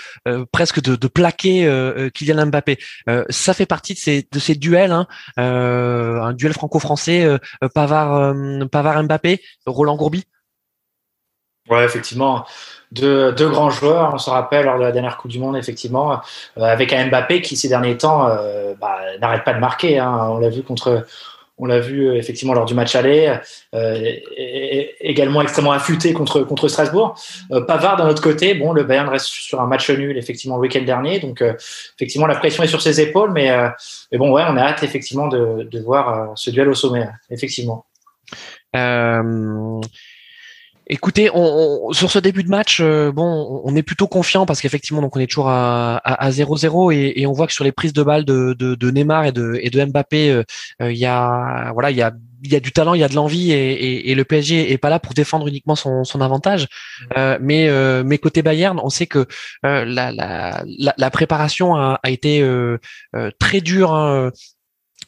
presque 0.51 0.83
de, 0.83 0.95
de 0.95 1.07
plaquer 1.07 1.67
Kylian 2.13 2.45
Mbappé 2.45 2.77
ça 3.29 3.55
fait 3.55 3.65
partie 3.65 3.95
de 3.95 3.99
ces 3.99 4.27
de 4.31 4.37
ces 4.37 4.53
duels 4.53 4.91
hein. 4.91 5.07
un 5.37 6.33
duel 6.33 6.53
franco-français 6.53 7.27
Pavard 7.73 8.35
Pavard 8.71 9.03
Mbappé 9.03 9.41
Roland 9.65 9.95
Gourbi 9.95 10.25
Ouais, 11.71 11.85
effectivement 11.85 12.45
deux, 12.91 13.49
grands 13.49 13.69
joueurs, 13.69 14.11
on 14.13 14.17
se 14.17 14.29
rappelle 14.29 14.65
lors 14.65 14.77
de 14.77 14.83
la 14.83 14.91
dernière 14.91 15.17
Coupe 15.17 15.31
du 15.31 15.39
Monde, 15.39 15.55
effectivement, 15.55 16.19
euh, 16.57 16.61
avec 16.61 16.91
un 16.93 17.07
Mbappé 17.07 17.41
qui 17.41 17.55
ces 17.55 17.69
derniers 17.69 17.97
temps 17.97 18.27
euh, 18.27 18.73
bah, 18.79 18.97
n'arrête 19.19 19.43
pas 19.43 19.53
de 19.53 19.59
marquer. 19.59 19.97
Hein. 19.97 20.29
On 20.31 20.39
l'a 20.39 20.49
vu 20.49 20.61
contre, 20.61 21.05
on 21.57 21.65
l'a 21.67 21.79
vu 21.79 22.09
euh, 22.09 22.15
effectivement 22.15 22.53
lors 22.53 22.65
du 22.65 22.73
match 22.73 22.95
aller, 22.95 23.33
euh, 23.73 24.13
également 24.99 25.41
extrêmement 25.41 25.71
affûté 25.71 26.11
contre 26.11 26.41
contre 26.41 26.67
Strasbourg. 26.67 27.15
Pavard 27.65 27.95
d'un 27.95 28.09
autre 28.09 28.21
côté, 28.21 28.55
bon, 28.55 28.73
le 28.73 28.83
Bayern 28.83 29.07
reste 29.07 29.27
sur 29.27 29.61
un 29.61 29.67
match 29.67 29.89
nul 29.89 30.17
effectivement 30.17 30.57
le 30.57 30.63
week-end 30.63 30.83
dernier, 30.83 31.19
donc 31.19 31.41
effectivement 31.95 32.27
la 32.27 32.35
pression 32.35 32.63
est 32.63 32.67
sur 32.67 32.81
ses 32.81 32.99
épaules, 32.99 33.31
mais, 33.31 33.51
mais 34.11 34.17
bon 34.17 34.31
ouais, 34.31 34.43
on 34.47 34.57
a 34.57 34.63
hâte 34.63 34.83
effectivement 34.83 35.27
de, 35.27 35.63
de 35.63 35.79
voir 35.79 36.33
ce 36.35 36.49
duel 36.49 36.67
au 36.67 36.75
sommet, 36.75 37.07
effectivement. 37.29 37.85
Écoutez, 40.87 41.29
on, 41.33 41.93
sur 41.93 42.11
ce 42.11 42.19
début 42.19 42.43
de 42.43 42.49
match, 42.49 42.79
euh, 42.81 43.11
bon, 43.11 43.61
on 43.63 43.75
est 43.75 43.83
plutôt 43.83 44.07
confiant 44.07 44.45
parce 44.45 44.61
qu'effectivement, 44.61 45.01
donc 45.01 45.15
on 45.15 45.19
est 45.19 45.27
toujours 45.27 45.49
à 45.49 46.29
0-0 46.29 46.93
et, 46.93 47.21
et, 47.21 47.27
on 47.27 47.31
voit 47.31 47.47
que 47.47 47.53
sur 47.53 47.63
les 47.63 47.71
prises 47.71 47.93
de 47.93 48.03
balles 48.03 48.25
de, 48.25 48.53
de, 48.57 48.75
de 48.75 48.91
Neymar 48.91 49.25
et 49.25 49.31
de, 49.31 49.57
et 49.61 49.69
de 49.69 49.85
Mbappé, 49.85 50.31
euh, 50.31 50.43
euh, 50.81 50.91
il 50.91 50.97
y 50.97 51.05
a 51.05 51.71
voilà, 51.73 51.91
il 51.91 51.97
y 51.97 52.01
a 52.01 52.11
il 52.43 52.51
y 52.51 52.55
a 52.55 52.59
du 52.59 52.71
talent, 52.71 52.95
il 52.95 52.99
y 52.99 53.03
a 53.03 53.07
de 53.07 53.13
l'envie 53.13 53.51
et, 53.51 54.09
et, 54.09 54.15
le 54.15 54.25
PSG 54.25 54.71
est 54.71 54.79
pas 54.79 54.89
là 54.89 54.97
pour 54.97 55.13
défendre 55.13 55.47
uniquement 55.47 55.75
son, 55.75 56.03
son 56.03 56.21
avantage. 56.21 56.67
Mmh. 57.15 57.37
mais 57.39 57.69
mais 58.03 58.17
côté 58.17 58.41
Bayern, 58.41 58.79
on 58.83 58.89
sait 58.89 59.05
que 59.05 59.27
la, 59.61 59.85
la, 59.85 60.63
la, 60.97 61.09
préparation 61.11 61.75
a, 61.75 61.99
a 62.01 62.09
été 62.09 62.43
très 63.37 63.61
dure. 63.61 63.93
Hein, 63.93 64.31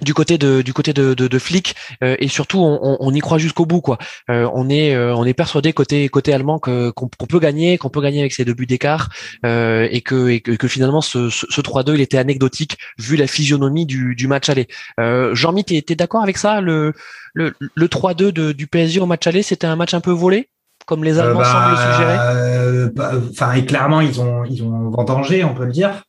du 0.01 0.13
côté 0.13 0.37
de 0.37 0.61
du 0.61 0.73
côté 0.73 0.91
de, 0.93 1.13
de, 1.13 1.27
de 1.27 1.39
flics 1.39 1.75
euh, 2.03 2.15
et 2.19 2.27
surtout 2.27 2.59
on, 2.59 2.97
on, 2.99 3.13
y 3.13 3.19
croit 3.19 3.37
jusqu'au 3.37 3.65
bout 3.65 3.81
quoi. 3.81 3.97
Euh, 4.29 4.49
on 4.53 4.69
est 4.69 4.95
euh, 4.95 5.15
on 5.15 5.23
est 5.23 5.35
persuadé 5.35 5.71
côté 5.71 6.09
côté 6.09 6.33
allemand 6.33 6.57
que 6.57 6.89
qu'on 6.89 7.07
peut 7.07 7.39
gagner 7.39 7.77
qu'on 7.77 7.89
peut 7.89 8.01
gagner 8.01 8.19
avec 8.19 8.33
ces 8.33 8.43
deux 8.43 8.53
buts 8.53 8.65
d'écart 8.65 9.09
et 9.43 10.01
que 10.01 10.29
et 10.29 10.41
que, 10.41 10.67
finalement 10.67 11.01
ce, 11.01 11.29
ce, 11.29 11.61
3-2 11.61 11.93
il 11.95 12.01
était 12.01 12.17
anecdotique 12.17 12.77
vu 12.97 13.15
la 13.15 13.27
physionomie 13.27 13.85
du, 13.85 14.15
du 14.15 14.27
match 14.27 14.49
aller. 14.49 14.67
Jean-Mi 14.97 15.63
t'es 15.63 15.83
es, 15.87 15.95
d'accord 15.95 16.23
avec 16.23 16.37
ça? 16.37 16.61
Le 16.61 16.93
le, 17.33 17.53
le 17.75 17.87
3-2 17.87 18.53
du 18.53 18.67
PSG 18.67 18.99
au 18.99 19.05
match 19.05 19.27
aller 19.27 19.43
c'était 19.43 19.67
un 19.67 19.75
match 19.75 19.93
un 19.93 20.01
peu 20.01 20.11
volé? 20.11 20.49
Comme 20.85 21.03
les 21.03 21.19
Allemands 21.19 21.43
semblent 21.43 21.71
le 21.71 21.77
suggérer? 21.77 22.89
Bah, 22.95 23.11
enfin 23.29 23.53
et 23.53 23.65
clairement 23.65 24.01
ils 24.01 24.19
ont 24.19 24.43
ils 24.43 24.63
ont 24.63 24.89
vendangé 24.89 25.43
on 25.43 25.53
peut 25.53 25.65
le 25.65 25.71
dire. 25.71 26.03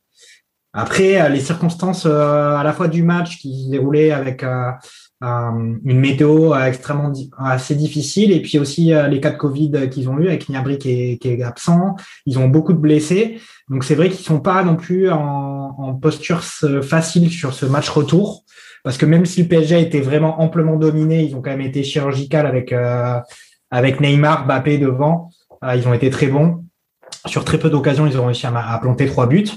Après, 0.77 1.21
euh, 1.21 1.29
les 1.29 1.39
circonstances 1.39 2.05
euh, 2.05 2.53
à 2.53 2.61
la 2.61 2.73
fois 2.73 2.89
du 2.89 3.01
match 3.01 3.37
qui 3.37 3.63
se 3.63 3.69
déroulait 3.71 4.11
avec 4.11 4.43
euh, 4.43 4.71
une 5.21 5.99
météo 5.99 6.53
extrêmement 6.53 7.13
assez 7.39 7.75
difficile 7.75 8.33
et 8.33 8.41
puis 8.41 8.59
aussi 8.59 8.91
les 9.09 9.19
cas 9.21 9.31
de 9.31 9.37
Covid 9.37 9.89
qu'ils 9.89 10.09
ont 10.09 10.19
eu 10.19 10.27
avec 10.27 10.49
Niabri 10.49 10.77
qui 10.77 10.91
est, 10.91 11.17
qui 11.17 11.29
est, 11.29 11.41
absent. 11.41 11.95
Ils 12.25 12.37
ont 12.37 12.49
beaucoup 12.49 12.73
de 12.73 12.77
blessés. 12.77 13.39
Donc 13.69 13.85
c'est 13.85 13.95
vrai 13.95 14.09
qu'ils 14.09 14.23
sont 14.23 14.41
pas 14.41 14.61
non 14.63 14.75
plus 14.75 15.09
en, 15.09 15.73
en, 15.79 15.95
posture 15.95 16.43
facile 16.43 17.31
sur 17.31 17.53
ce 17.53 17.65
match 17.65 17.89
retour 17.89 18.43
parce 18.83 18.97
que 18.97 19.07
même 19.07 19.25
si 19.25 19.41
le 19.41 19.47
PSG 19.47 19.81
était 19.81 20.01
vraiment 20.01 20.41
amplement 20.41 20.75
dominé, 20.75 21.23
ils 21.23 21.35
ont 21.35 21.41
quand 21.41 21.51
même 21.51 21.61
été 21.61 21.83
chirurgical 21.83 22.45
avec 22.45 22.75
avec 23.71 24.01
Neymar, 24.01 24.45
Mbappé 24.45 24.77
devant. 24.77 25.29
ils 25.73 25.87
ont 25.87 25.93
été 25.93 26.11
très 26.11 26.27
bons 26.27 26.64
sur 27.25 27.43
très 27.43 27.57
peu 27.57 27.69
d'occasions, 27.69 28.07
ils 28.07 28.17
ont 28.19 28.25
réussi 28.25 28.45
à, 28.45 28.79
planter 28.81 29.05
trois 29.07 29.27
buts. 29.27 29.49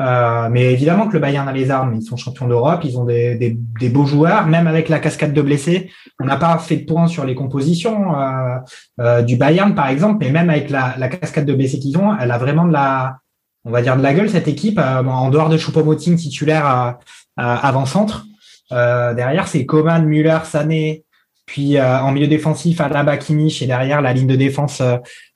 Euh, 0.00 0.48
mais 0.50 0.72
évidemment 0.72 1.06
que 1.06 1.12
le 1.12 1.18
Bayern 1.18 1.46
a 1.48 1.52
les 1.52 1.70
armes. 1.70 1.94
Ils 1.94 2.02
sont 2.02 2.16
champions 2.16 2.48
d'Europe, 2.48 2.80
ils 2.84 2.98
ont 2.98 3.04
des, 3.04 3.36
des, 3.36 3.88
beaux 3.88 4.06
joueurs. 4.06 4.46
Même 4.46 4.66
avec 4.66 4.88
la 4.88 4.98
cascade 4.98 5.32
de 5.32 5.42
blessés, 5.42 5.90
on 6.20 6.24
n'a 6.24 6.36
pas 6.36 6.56
fait 6.58 6.76
de 6.76 6.84
points 6.84 7.06
sur 7.06 7.24
les 7.24 7.34
compositions 7.34 8.18
euh, 8.18 8.56
euh, 9.00 9.22
du 9.22 9.36
Bayern, 9.36 9.74
par 9.74 9.88
exemple. 9.88 10.18
Mais 10.20 10.30
même 10.30 10.50
avec 10.50 10.70
la, 10.70 10.94
la 10.98 11.08
cascade 11.08 11.44
de 11.44 11.54
blessés 11.54 11.78
qu'ils 11.78 11.96
ont, 11.98 12.16
elle 12.18 12.30
a 12.30 12.38
vraiment 12.38 12.64
de 12.64 12.72
la, 12.72 13.18
on 13.64 13.70
va 13.70 13.82
dire 13.82 13.96
de 13.96 14.02
la 14.02 14.14
gueule 14.14 14.30
cette 14.30 14.48
équipe. 14.48 14.78
En 14.78 15.30
dehors 15.30 15.48
de 15.48 15.56
Choupo-Moting 15.56 16.16
titulaire 16.16 16.66
euh, 16.66 16.92
avant-centre, 17.36 18.26
derrière 18.70 19.46
c'est 19.46 19.66
Coman, 19.66 20.04
Müller, 20.04 20.38
Sané. 20.44 21.04
Puis 21.44 21.78
en 21.78 22.12
milieu 22.12 22.28
défensif, 22.28 22.80
Alaba, 22.80 23.18
Kimmich 23.18 23.60
et 23.62 23.66
derrière 23.66 24.00
la 24.00 24.12
ligne 24.12 24.28
de 24.28 24.36
défense 24.36 24.80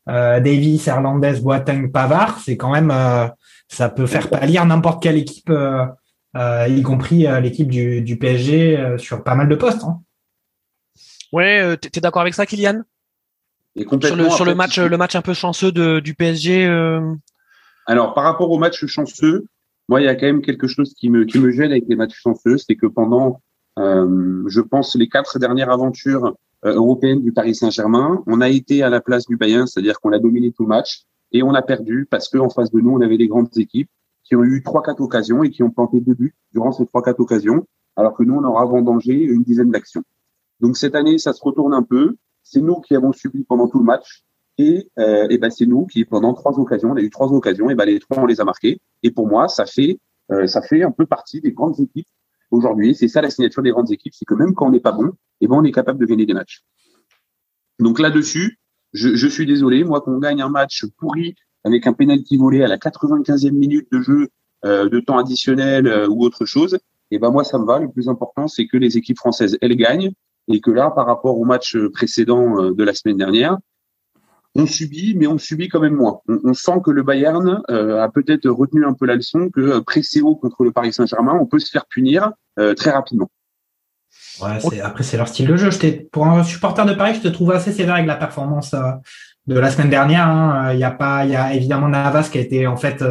euh, 0.08 0.40
Davis, 0.40 0.86
Hernandez, 0.86 1.40
Boateng, 1.40 1.90
Pavard, 1.90 2.38
c'est 2.40 2.56
quand 2.56 2.72
même, 2.72 2.90
euh, 2.90 3.26
ça 3.68 3.88
peut 3.88 4.06
faire 4.06 4.30
pâlir 4.30 4.64
n'importe 4.64 5.02
quelle 5.02 5.16
équipe, 5.16 5.50
euh, 5.50 5.86
y 6.68 6.82
compris 6.82 7.26
l'équipe 7.40 7.68
du, 7.68 8.02
du, 8.02 8.18
PSG 8.18 8.96
sur 8.98 9.24
pas 9.24 9.34
mal 9.34 9.48
de 9.48 9.56
postes. 9.56 9.84
Hein. 9.84 10.00
Ouais, 11.32 11.76
t'es 11.78 12.00
d'accord 12.00 12.22
avec 12.22 12.34
ça, 12.34 12.46
Kylian? 12.46 12.82
Et 13.74 13.86
sur 13.86 14.16
le, 14.16 14.30
sur 14.30 14.44
le 14.44 14.54
match, 14.54 14.78
le 14.78 14.96
match 14.96 15.16
un 15.16 15.22
peu 15.22 15.34
chanceux 15.34 15.72
de, 15.72 16.00
du 16.00 16.14
PSG. 16.14 16.66
Alors, 17.86 18.14
par 18.14 18.24
rapport 18.24 18.50
au 18.50 18.58
match 18.58 18.84
chanceux, 18.86 19.46
moi, 19.88 20.00
il 20.00 20.04
y 20.04 20.08
a 20.08 20.14
quand 20.14 20.26
même 20.26 20.42
quelque 20.42 20.66
chose 20.66 20.94
qui 20.94 21.08
me, 21.08 21.24
qui 21.24 21.38
me 21.38 21.50
gêne 21.52 21.70
avec 21.70 21.84
les 21.88 21.96
matchs 21.96 22.20
chanceux, 22.20 22.58
c'est 22.58 22.74
que 22.74 22.86
pendant, 22.86 23.40
euh, 23.78 24.42
je 24.48 24.60
pense, 24.60 24.96
les 24.96 25.08
quatre 25.08 25.38
dernières 25.38 25.70
aventures 25.70 26.34
européenne 26.70 27.20
du 27.20 27.32
Paris 27.32 27.54
Saint-Germain. 27.54 28.22
On 28.26 28.40
a 28.40 28.48
été 28.48 28.82
à 28.82 28.88
la 28.88 29.00
place 29.00 29.26
du 29.26 29.36
Bayern, 29.36 29.66
c'est-à-dire 29.66 30.00
qu'on 30.00 30.12
a 30.12 30.18
dominé 30.18 30.52
tout 30.52 30.62
le 30.62 30.68
match 30.68 31.04
et 31.32 31.42
on 31.42 31.54
a 31.54 31.62
perdu 31.62 32.06
parce 32.10 32.28
qu'en 32.28 32.48
face 32.48 32.70
de 32.70 32.80
nous, 32.80 32.92
on 32.92 33.00
avait 33.00 33.18
des 33.18 33.28
grandes 33.28 33.56
équipes 33.56 33.90
qui 34.24 34.34
ont 34.36 34.44
eu 34.44 34.62
trois 34.62 34.82
quatre 34.82 35.00
occasions 35.00 35.42
et 35.44 35.50
qui 35.50 35.62
ont 35.62 35.70
planté 35.70 36.00
deux 36.00 36.14
buts 36.14 36.34
durant 36.52 36.72
ces 36.72 36.86
trois 36.86 37.02
quatre 37.02 37.20
occasions, 37.20 37.66
alors 37.94 38.14
que 38.14 38.24
nous, 38.24 38.34
on 38.34 38.44
aura 38.44 38.64
vendangé 38.64 39.14
une 39.14 39.42
dizaine 39.42 39.70
d'actions. 39.70 40.02
Donc 40.60 40.76
cette 40.76 40.94
année, 40.94 41.18
ça 41.18 41.32
se 41.32 41.42
retourne 41.42 41.74
un 41.74 41.82
peu. 41.82 42.16
C'est 42.42 42.60
nous 42.60 42.80
qui 42.80 42.94
avons 42.94 43.12
subi 43.12 43.44
pendant 43.44 43.68
tout 43.68 43.78
le 43.78 43.84
match 43.84 44.24
et, 44.58 44.90
euh, 44.98 45.26
et 45.28 45.38
ben 45.38 45.50
c'est 45.50 45.66
nous 45.66 45.86
qui 45.86 46.04
pendant 46.04 46.32
trois 46.32 46.58
occasions, 46.58 46.92
on 46.92 46.96
a 46.96 47.00
eu 47.00 47.10
trois 47.10 47.32
occasions 47.32 47.68
et 47.70 47.74
ben 47.74 47.84
les 47.84 47.98
trois 47.98 48.18
on 48.22 48.26
les 48.26 48.40
a 48.40 48.44
marquées. 48.44 48.80
Et 49.02 49.10
pour 49.10 49.26
moi, 49.26 49.48
ça 49.48 49.66
fait 49.66 49.98
euh, 50.32 50.46
ça 50.46 50.62
fait 50.62 50.82
un 50.82 50.90
peu 50.90 51.06
partie 51.06 51.40
des 51.40 51.52
grandes 51.52 51.78
équipes 51.78 52.08
aujourd'hui. 52.56 52.94
C'est 52.94 53.08
ça 53.08 53.22
la 53.22 53.30
signature 53.30 53.62
des 53.62 53.70
grandes 53.70 53.90
équipes, 53.90 54.14
c'est 54.14 54.24
que 54.24 54.34
même 54.34 54.54
quand 54.54 54.66
on 54.66 54.70
n'est 54.70 54.80
pas 54.80 54.92
bon, 54.92 55.12
et 55.40 55.46
ben 55.46 55.56
on 55.56 55.64
est 55.64 55.72
capable 55.72 55.98
de 56.00 56.06
gagner 56.06 56.26
des 56.26 56.34
matchs. 56.34 56.64
Donc 57.78 57.98
là-dessus, 57.98 58.58
je, 58.92 59.26
suis 59.26 59.46
désolé, 59.46 59.84
moi 59.84 60.00
qu'on 60.00 60.18
gagne 60.18 60.40
un 60.40 60.48
match 60.48 60.84
pourri 60.96 61.34
avec 61.64 61.86
un 61.86 61.92
penalty 61.92 62.36
volé 62.36 62.62
à 62.62 62.68
la 62.68 62.78
95e 62.78 63.50
minute 63.50 63.88
de 63.92 64.00
jeu, 64.00 64.28
euh, 64.64 64.88
de 64.88 65.00
temps 65.00 65.18
additionnel 65.18 65.86
euh, 65.86 66.08
ou 66.08 66.24
autre 66.24 66.46
chose, 66.46 66.78
et 67.10 67.18
ben 67.18 67.30
moi 67.30 67.44
ça 67.44 67.58
me 67.58 67.66
va. 67.66 67.78
Le 67.78 67.90
plus 67.90 68.08
important, 68.08 68.48
c'est 68.48 68.66
que 68.66 68.76
les 68.76 68.96
équipes 68.96 69.18
françaises 69.18 69.58
elles 69.60 69.76
gagnent 69.76 70.12
et 70.48 70.60
que 70.60 70.70
là, 70.70 70.90
par 70.90 71.06
rapport 71.06 71.38
au 71.38 71.44
match 71.44 71.76
précédent 71.92 72.62
euh, 72.62 72.72
de 72.72 72.84
la 72.84 72.94
semaine 72.94 73.18
dernière, 73.18 73.58
on 74.56 74.66
subit, 74.66 75.14
mais 75.16 75.26
on 75.26 75.38
subit 75.38 75.68
quand 75.68 75.80
même 75.80 75.94
moins. 75.94 76.20
On, 76.28 76.54
sent 76.54 76.80
que 76.84 76.90
le 76.90 77.02
Bayern 77.02 77.62
euh, 77.70 78.02
a 78.02 78.08
peut-être 78.08 78.48
retenu 78.48 78.84
un 78.84 78.92
peu 78.94 79.06
la 79.06 79.16
leçon 79.16 79.50
que 79.50 79.60
euh, 79.60 79.80
pressé 79.80 80.20
haut 80.20 80.36
contre 80.36 80.64
le 80.64 80.72
Paris 80.72 80.92
Saint-Germain, 80.92 81.38
on 81.40 81.46
peut 81.46 81.58
se 81.58 81.70
faire 81.70 81.86
punir 81.86 82.32
euh, 82.58 82.74
très 82.74 82.90
rapidement. 82.90 83.30
Ouais, 84.40 84.80
après 84.80 85.02
c'est 85.02 85.16
leur 85.16 85.28
style 85.28 85.46
de 85.46 85.56
jeu. 85.56 85.70
Je 85.70 86.02
pour 86.10 86.26
un 86.26 86.44
supporter 86.44 86.84
de 86.84 86.94
Paris, 86.94 87.14
je 87.14 87.28
te 87.28 87.28
trouve 87.28 87.52
assez 87.52 87.72
sévère 87.72 87.94
avec 87.94 88.06
la 88.06 88.16
performance 88.16 88.74
de 89.46 89.58
la 89.58 89.70
semaine 89.70 89.88
dernière. 89.88 90.28
Hein. 90.28 90.72
Il 90.74 90.78
y 90.78 90.84
a 90.84 90.90
pas, 90.90 91.24
il 91.24 91.30
y 91.30 91.36
a 91.36 91.54
évidemment 91.54 91.88
Navas 91.88 92.28
qui 92.30 92.38
a 92.38 92.42
été 92.42 92.66
en 92.66 92.76
fait 92.76 93.02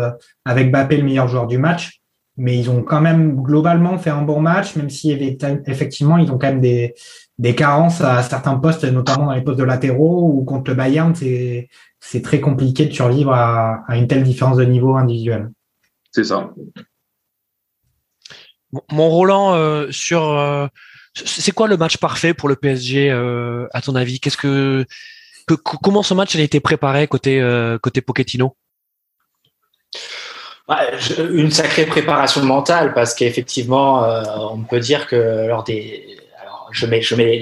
avec 0.46 0.72
Bappé 0.72 0.98
le 0.98 1.04
meilleur 1.04 1.28
joueur 1.28 1.48
du 1.48 1.58
match 1.58 2.02
mais 2.38 2.58
ils 2.58 2.70
ont 2.70 2.84
quand 2.84 3.02
même 3.02 3.42
globalement 3.42 3.98
fait 3.98 4.10
un 4.10 4.22
bon 4.22 4.42
match, 4.42 4.76
même 4.76 4.90
si 4.90 5.12
effectivement 5.12 6.18
ils 6.18 6.32
ont 6.32 6.38
quand 6.38 6.48
même 6.48 6.62
des, 6.62 6.94
des 7.38 7.56
carences 7.56 8.02
à 8.02 8.24
certains 8.24 8.56
postes, 8.56 8.86
notamment 8.86 9.26
dans 9.26 9.34
les 9.34 9.42
postes 9.42 9.60
de 9.60 9.64
latéraux 9.64 10.32
ou 10.34 10.44
contre 10.44 10.72
le 10.72 10.76
Bayern, 10.76 11.14
c'est 11.16 11.70
c'est 12.00 12.22
très 12.22 12.40
compliqué 12.40 12.86
de 12.86 12.94
survivre 12.94 13.34
à, 13.34 13.84
à, 13.88 13.98
une 13.98 14.08
telle 14.08 14.24
différence 14.24 14.58
de 14.58 14.66
niveau 14.66 14.96
individuel. 14.96 15.52
C'est 16.12 16.26
ça. 16.26 16.52
Mon 18.92 19.10
Roland 19.10 19.54
euh, 19.56 19.88
sur 19.90 20.24
euh, 20.24 20.68
c'est 21.16 21.54
quoi 21.54 21.68
le 21.68 21.78
match 21.78 21.98
parfait 21.98 22.34
pour 22.34 22.50
le 22.50 22.56
PSG 22.56 23.10
euh, 23.10 23.68
à 23.74 23.82
ton 23.82 23.96
avis? 23.96 24.20
Qu'est-ce 24.20 24.38
que, 24.38 24.86
que, 25.48 25.54
comment 25.54 26.04
ce 26.04 26.14
match 26.14 26.36
a 26.36 26.42
été 26.42 26.60
préparé 26.60 27.08
côté 27.08 27.42
euh, 27.42 27.78
côté 27.80 28.02
Pochettino? 28.02 28.56
Une 31.20 31.52
sacrée 31.52 31.86
préparation 31.86 32.44
mentale 32.44 32.94
parce 32.94 33.14
qu'effectivement, 33.14 34.04
euh, 34.04 34.24
on 34.52 34.64
peut 34.64 34.80
dire 34.80 35.08
que 35.08 35.48
lors 35.48 35.64
des, 35.64 36.18
je 36.76 36.86
mets, 36.86 37.02
je 37.02 37.16
mets 37.16 37.40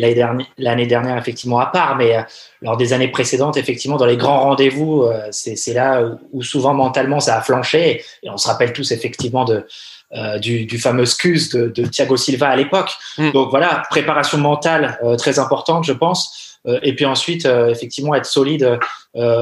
l'année 0.58 0.86
dernière, 0.86 1.18
effectivement 1.18 1.60
à 1.60 1.66
part, 1.66 1.96
mais 1.96 2.16
euh, 2.16 2.22
lors 2.62 2.78
des 2.78 2.94
années 2.94 3.08
précédentes, 3.08 3.58
effectivement, 3.58 3.98
dans 3.98 4.06
les 4.06 4.18
grands 4.18 4.42
rendez-vous, 4.42 5.04
euh, 5.04 5.28
c'est, 5.32 5.74
là 5.74 6.04
où, 6.32 6.44
souvent 6.44 6.74
mentalement 6.74 7.20
ça 7.20 7.38
a 7.38 7.42
flanché. 7.42 8.04
Et 8.22 8.30
on 8.30 8.38
se 8.38 8.48
rappelle 8.48 8.74
tous 8.74 8.92
effectivement 8.92 9.44
de 9.44 9.66
euh, 10.16 10.38
du, 10.38 10.66
du, 10.68 10.78
fameux 10.78 11.08
scuse 11.08 11.50
de, 11.50 11.70
de, 11.70 11.88
Thiago 11.88 12.18
Silva 12.18 12.50
à 12.50 12.56
l'époque. 12.56 12.92
Mm. 13.18 13.32
Donc 13.32 13.50
voilà, 13.50 13.82
préparation 13.90 14.38
mentale 14.38 15.00
très 15.18 15.40
importante, 15.40 15.86
je 15.86 15.94
pense. 15.94 16.43
Et 16.66 16.96
puis 16.96 17.06
ensuite, 17.06 17.46
effectivement, 17.46 18.16
être 18.16 18.26
solide, 18.26 18.80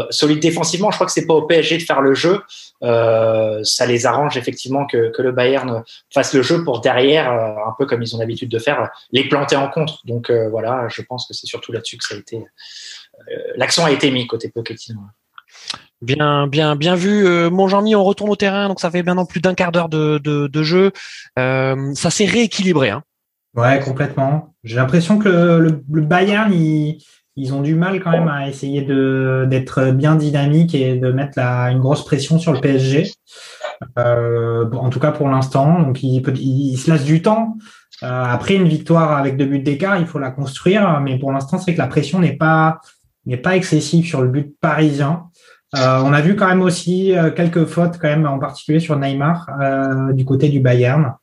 solide 0.10 0.40
défensivement. 0.40 0.92
Je 0.92 0.98
crois 0.98 1.08
que 1.08 1.14
c'est 1.14 1.28
pas 1.28 1.34
au 1.34 1.44
PSG 1.44 1.78
de 1.78 1.84
faire 1.84 2.02
le 2.02 2.14
jeu. 2.14 2.42
Euh, 2.84 3.60
ça 3.64 3.86
les 3.86 4.06
arrange 4.06 4.38
effectivement 4.38 4.86
que, 4.86 5.12
le 5.18 5.32
Bayern 5.32 5.84
fasse 6.12 6.34
le 6.34 6.42
jeu 6.42 6.64
pour 6.64 6.82
derrière, 6.82 7.32
euh, 7.32 7.70
un 7.70 7.76
peu 7.78 7.86
comme 7.86 8.02
ils 8.02 8.16
ont 8.16 8.20
l'habitude 8.20 8.50
de 8.50 8.60
faire, 8.60 8.90
les 9.12 9.28
planter 9.28 9.56
en 9.56 9.70
contre. 9.70 10.06
Donc 10.06 10.30
euh, 10.30 10.50
voilà, 10.50 10.88
je 10.90 11.02
pense 11.02 11.28
que 11.28 11.34
c'est 11.34 11.46
surtout 11.46 11.72
là-dessus 11.72 11.98
que 11.98 12.04
ça 12.04 12.16
a 12.16 12.18
été. 12.18 12.44
L'accent 13.56 13.86
a 13.86 13.92
été 13.92 14.10
mis 14.10 14.26
côté 14.26 14.50
Pochettino. 14.50 15.02
Bien, 16.02 16.48
bien, 16.48 16.76
bien 16.76 16.96
vu, 16.96 17.24
mon 17.52 17.68
Jean-Mi. 17.68 17.96
On 17.96 18.04
retourne 18.04 18.32
au 18.32 18.36
terrain, 18.36 18.68
donc 18.68 18.80
ça 18.80 18.90
fait 18.90 19.04
maintenant 19.04 19.26
plus 19.26 19.42
d'un 19.42 19.54
quart 19.54 19.72
d'heure 19.72 19.90
de, 19.90 20.64
jeu. 20.64 20.92
ça 21.36 22.10
s'est 22.10 22.26
rééquilibré. 22.26 22.90
Hein. 22.90 23.04
Ouais, 23.56 23.80
complètement. 23.80 24.54
J'ai 24.64 24.78
l'impression 24.78 25.18
que 25.18 25.28
le, 25.28 25.84
le 25.92 26.02
Bayern, 26.02 26.54
il, 26.54 27.04
ils 27.36 27.54
ont 27.54 27.62
du 27.62 27.76
mal 27.76 28.02
quand 28.02 28.12
même 28.12 28.28
à 28.28 28.48
essayer 28.48 28.82
de 28.82 29.46
d'être 29.50 29.92
bien 29.92 30.16
dynamique 30.16 30.74
et 30.76 30.98
de 30.98 31.12
mettre 31.12 31.34
la, 31.38 31.72
une 31.72 31.80
grosse 31.80 32.06
pression 32.06 32.40
sur 32.40 32.54
le 32.54 32.60
PSG. 32.60 33.12
Euh, 33.98 34.70
en 34.74 34.90
tout 34.90 35.00
cas 35.00 35.12
pour 35.12 35.28
l'instant. 35.28 35.82
Donc 35.82 36.04
il, 36.04 36.24
il, 36.40 36.78
se 36.78 36.92
laisse 36.92 37.04
du 37.04 37.22
temps. 37.22 37.58
Euh, 38.04 38.24
après 38.24 38.56
une 38.56 38.68
victoire 38.68 39.18
avec 39.18 39.38
deux 39.38 39.46
buts 39.46 39.60
d'écart, 39.60 39.98
il 40.00 40.06
faut 40.06 40.20
la 40.20 40.32
construire. 40.32 41.00
Mais 41.02 41.20
pour 41.20 41.32
l'instant, 41.32 41.58
c'est 41.58 41.74
que 41.74 41.80
la 41.80 41.88
pression 41.88 42.20
n'est 42.20 42.38
pas 42.38 42.80
n'est 43.26 43.38
pas 43.38 43.56
excessive 43.56 44.06
sur 44.06 44.22
le 44.22 44.30
but 44.30 44.56
parisien. 44.60 45.26
Euh, 45.76 46.02
on 46.04 46.12
a 46.12 46.20
vu 46.20 46.36
quand 46.36 46.48
même 46.48 46.62
aussi 46.62 47.16
euh, 47.18 47.32
quelques 47.32 47.66
fautes 47.66 47.98
quand 47.98 48.10
même 48.10 48.26
en 48.26 48.40
particulier 48.40 48.82
sur 48.82 48.98
Neymar 48.98 49.48
euh, 49.62 50.12
du 50.12 50.26
côté 50.26 50.50
du 50.50 50.60
Bayern. 50.60 51.14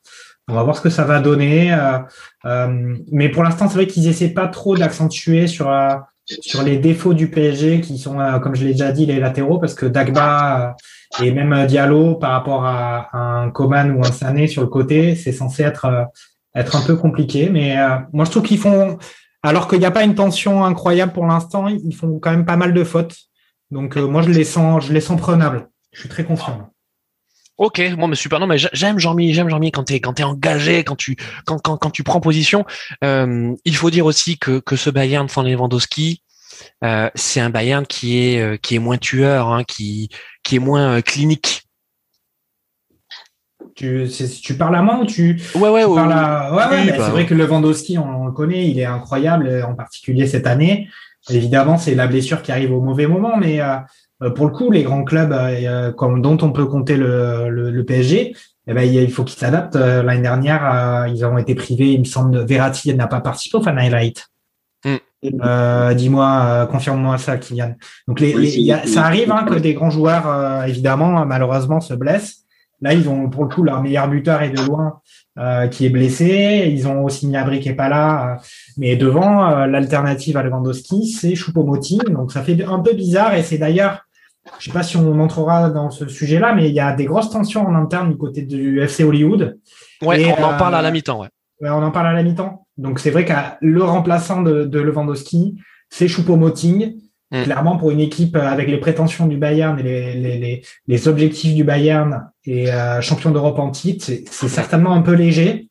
On 0.49 0.53
va 0.53 0.63
voir 0.63 0.75
ce 0.75 0.81
que 0.81 0.89
ça 0.89 1.03
va 1.03 1.19
donner. 1.19 1.71
Euh, 1.71 1.99
euh, 2.45 2.95
mais 3.11 3.29
pour 3.29 3.43
l'instant, 3.43 3.69
c'est 3.69 3.75
vrai 3.75 3.87
qu'ils 3.87 4.07
essaient 4.07 4.29
pas 4.29 4.47
trop 4.47 4.75
d'accentuer 4.75 5.45
sur 5.45 5.69
euh, 5.69 5.95
sur 6.25 6.63
les 6.63 6.77
défauts 6.77 7.13
du 7.13 7.29
PSG 7.29 7.81
qui 7.81 7.97
sont, 7.97 8.17
comme 8.43 8.53
je 8.53 8.63
l'ai 8.63 8.73
déjà 8.73 8.91
dit, 8.91 9.07
les 9.07 9.19
latéraux, 9.19 9.57
parce 9.57 9.73
que 9.73 9.87
Dagba 9.87 10.75
et 11.23 11.31
même 11.31 11.65
Diallo 11.65 12.15
par 12.15 12.31
rapport 12.33 12.65
à, 12.65 13.09
un 13.17 13.49
Coman 13.49 13.91
ou 13.91 14.05
un 14.05 14.11
Sané 14.11 14.45
sur 14.45 14.61
le 14.61 14.67
côté, 14.67 15.15
c'est 15.15 15.31
censé 15.31 15.63
être 15.63 16.05
être 16.53 16.75
un 16.75 16.81
peu 16.81 16.95
compliqué. 16.95 17.49
Mais 17.49 17.77
moi, 18.13 18.25
je 18.25 18.29
trouve 18.29 18.43
qu'ils 18.43 18.59
font, 18.59 18.99
alors 19.41 19.67
qu'il 19.67 19.79
n'y 19.79 19.87
a 19.87 19.91
pas 19.91 20.03
une 20.03 20.13
tension 20.13 20.63
incroyable 20.63 21.13
pour 21.13 21.25
l'instant, 21.25 21.67
ils 21.67 21.95
font 21.95 22.19
quand 22.19 22.29
même 22.29 22.45
pas 22.45 22.57
mal 22.57 22.75
de 22.75 22.83
fautes. 22.83 23.15
Donc 23.71 23.95
moi, 23.95 24.21
je 24.21 24.29
les 24.29 24.43
sens, 24.43 24.85
je 24.85 24.93
les 24.93 25.01
sens 25.01 25.19
prenables. 25.19 25.67
Je 25.93 26.01
suis 26.01 26.09
très 26.09 26.25
confiant. 26.25 26.69
Ok, 27.59 27.81
bon, 27.97 28.07
mais 28.07 28.15
super. 28.15 28.39
Non, 28.39 28.47
mais 28.47 28.57
j'aime 28.57 28.99
Jean-Mi, 28.99 29.33
j'aime 29.33 29.49
Jean-Mi 29.49 29.71
quand 29.71 29.83
t'es 29.83 29.99
quand 29.99 30.13
t'es 30.13 30.23
engagé, 30.23 30.85
quand 30.85 30.95
tu 30.95 31.17
quand 31.45 31.59
quand 31.59 31.75
quand 31.75 31.89
tu 31.89 32.03
prends 32.03 32.21
position. 32.21 32.65
Euh, 33.03 33.53
il 33.65 33.75
faut 33.75 33.89
dire 33.89 34.05
aussi 34.05 34.37
que 34.37 34.59
que 34.59 34.77
ce 34.77 34.89
Bayern 34.89 35.27
sans 35.27 35.43
Lewandowski, 35.43 36.23
euh, 36.85 37.09
c'est 37.15 37.41
un 37.41 37.49
Bayern 37.49 37.85
qui 37.85 38.17
est 38.17 38.41
euh, 38.41 38.55
qui 38.55 38.75
est 38.75 38.79
moins 38.79 38.97
tueur, 38.97 39.49
hein, 39.49 39.65
qui 39.65 40.09
qui 40.41 40.55
est 40.55 40.59
moins 40.59 40.95
euh, 40.95 41.01
clinique. 41.01 41.63
Tu, 43.75 44.09
tu 44.41 44.55
parles 44.55 44.75
à 44.75 44.81
moi 44.81 44.99
ou 45.01 45.05
tu 45.05 45.41
Ouais 45.55 45.69
ouais, 45.69 45.85
ouais, 45.85 45.99
à... 46.01 46.51
ouais, 46.53 46.57
ouais 46.57 46.97
bah, 46.97 47.05
c'est 47.05 47.11
vrai 47.11 47.25
que 47.25 47.33
Lewandowski, 47.33 47.97
on, 47.97 48.23
on, 48.23 48.25
le 48.25 48.31
connaît, 48.31 48.69
il 48.69 48.79
est 48.79 48.85
incroyable, 48.85 49.65
en 49.65 49.73
particulier 49.73 50.27
cette 50.27 50.47
année. 50.47 50.89
Évidemment, 51.29 51.77
c'est 51.77 51.95
la 51.95 52.07
blessure 52.07 52.41
qui 52.41 52.51
arrive 52.51 52.73
au 52.73 52.81
mauvais 52.81 53.07
moment, 53.07 53.37
mais 53.37 53.61
euh, 53.61 53.75
pour 54.35 54.45
le 54.45 54.51
coup, 54.51 54.69
les 54.69 54.83
grands 54.83 55.03
clubs 55.03 55.31
euh, 55.31 55.55
euh, 55.63 55.91
comme 55.91 56.21
dont 56.21 56.37
on 56.41 56.51
peut 56.51 56.65
compter 56.65 56.97
le, 56.97 57.49
le, 57.49 57.71
le 57.71 57.85
PSG, 57.85 58.35
eh 58.67 58.73
ben, 58.73 58.83
il 58.83 59.11
faut 59.11 59.23
qu'ils 59.23 59.39
s'adaptent. 59.39 59.75
L'année 59.75 60.21
dernière, 60.21 61.07
ils 61.07 61.25
ont 61.25 61.37
été 61.37 61.55
privés, 61.55 61.93
il 61.93 61.99
me 61.99 62.05
semble, 62.05 62.45
Verratti 62.45 62.93
n'a 62.93 63.07
pas 63.07 63.21
participé 63.21 63.57
au 63.57 63.63
Fan 63.63 63.77
Highlight. 63.79 64.27
Mm. 64.85 64.97
Euh, 65.43 65.93
Dis-moi, 65.95 66.67
confirme-moi 66.71 67.17
ça, 67.17 67.37
Kylian. 67.37 67.75
Donc, 68.07 68.19
les, 68.19 68.33
les, 68.33 68.75
ça 68.85 69.05
arrive 69.05 69.31
hein, 69.31 69.43
que 69.49 69.55
des 69.55 69.73
grands 69.73 69.89
joueurs, 69.89 70.65
évidemment, 70.67 71.25
malheureusement, 71.25 71.79
se 71.79 71.95
blessent. 71.95 72.43
Là, 72.81 72.93
ils 72.93 73.09
ont 73.09 73.29
pour 73.29 73.43
le 73.43 73.49
coup 73.49 73.63
leur 73.63 73.81
meilleur 73.81 74.07
buteur 74.07 74.41
est 74.41 74.51
de 74.51 74.61
loin 74.61 75.01
euh, 75.37 75.67
qui 75.67 75.85
est 75.85 75.89
blessé. 75.89 76.71
Ils 76.71 76.87
ont 76.87 77.03
aussi 77.03 77.27
Gnabry 77.27 77.59
qui 77.59 77.69
est 77.69 77.73
pas 77.73 77.89
là, 77.89 78.37
mais 78.77 78.95
devant 78.95 79.65
l'alternative 79.65 80.37
à 80.37 80.43
Lewandowski, 80.43 81.07
c'est 81.07 81.33
Choupo-Moting. 81.33 82.13
Donc 82.13 82.31
ça 82.31 82.41
fait 82.41 82.63
un 82.63 82.79
peu 82.79 82.93
bizarre 82.93 83.33
et 83.33 83.43
c'est 83.43 83.57
d'ailleurs 83.57 84.05
je 84.57 84.65
sais 84.65 84.71
pas 84.71 84.83
si 84.83 84.97
on 84.97 85.19
entrera 85.19 85.69
dans 85.69 85.89
ce 85.89 86.07
sujet-là, 86.07 86.53
mais 86.53 86.69
il 86.69 86.75
y 86.75 86.79
a 86.79 86.93
des 86.93 87.05
grosses 87.05 87.29
tensions 87.29 87.65
en 87.65 87.75
interne 87.75 88.09
du 88.09 88.17
côté 88.17 88.41
du 88.41 88.81
FC 88.81 89.03
Hollywood. 89.03 89.59
Ouais, 90.01 90.33
on 90.37 90.43
en 90.43 90.57
parle 90.57 90.75
à 90.75 90.81
la 90.81 90.89
euh, 90.89 90.91
mi-temps, 90.91 91.21
ouais. 91.21 91.29
ouais. 91.61 91.69
on 91.69 91.83
en 91.83 91.91
parle 91.91 92.07
à 92.07 92.13
la 92.13 92.23
mi-temps. 92.23 92.65
Donc 92.77 92.99
c'est 92.99 93.11
vrai 93.11 93.25
que 93.25 93.33
le 93.61 93.83
remplaçant 93.83 94.41
de, 94.41 94.63
de 94.63 94.79
Lewandowski, 94.79 95.59
c'est 95.89 96.07
Choupo-Moting. 96.07 96.95
Mm. 97.31 97.43
Clairement, 97.43 97.77
pour 97.77 97.91
une 97.91 97.99
équipe 97.99 98.35
avec 98.35 98.67
les 98.69 98.79
prétentions 98.79 99.27
du 99.27 99.37
Bayern 99.37 99.77
et 99.79 99.83
les, 99.83 100.13
les, 100.15 100.63
les, 100.87 101.07
objectifs 101.07 101.53
du 101.53 101.63
Bayern 101.63 102.31
et 102.45 102.71
euh, 102.71 103.01
champion 103.01 103.29
d'Europe 103.29 103.59
en 103.59 103.69
titre, 103.69 104.03
c'est 104.03 104.47
certainement 104.47 104.93
un 104.93 105.03
peu 105.03 105.13
léger. 105.13 105.67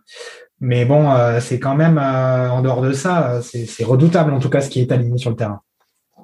Mais 0.61 0.85
bon, 0.85 1.11
euh, 1.11 1.40
c'est 1.40 1.58
quand 1.58 1.75
même, 1.75 1.99
euh, 1.99 2.50
en 2.50 2.62
dehors 2.62 2.82
de 2.82 2.92
ça, 2.92 3.40
c'est 3.42 3.85
redoutable 3.85 4.32
en 4.32 4.40
tout 4.40 4.50
cas 4.50 4.61
ce 4.61 4.70
qui 4.70 4.80
est 4.80 4.92
aligné 4.92 5.18
sur 5.18 5.30
le 5.30 5.37
terrain. 5.37 5.61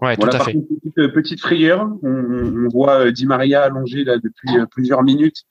Ouais, 0.04 0.16
tout 0.18 0.28
à 0.30 0.38
fait. 0.40 0.52
Une 0.52 0.66
petite, 0.66 0.99
euh, 0.99 1.08
petite 1.08 1.40
frayeur. 1.40 1.88
On, 2.02 2.08
on, 2.08 2.68
voit 2.68 3.06
euh, 3.06 3.11
Di 3.11 3.25
Maria 3.26 3.62
allongé 3.62 4.04
là 4.04 4.18
depuis 4.18 4.58
euh, 4.58 4.66
plusieurs 4.66 5.02
minutes 5.02 5.44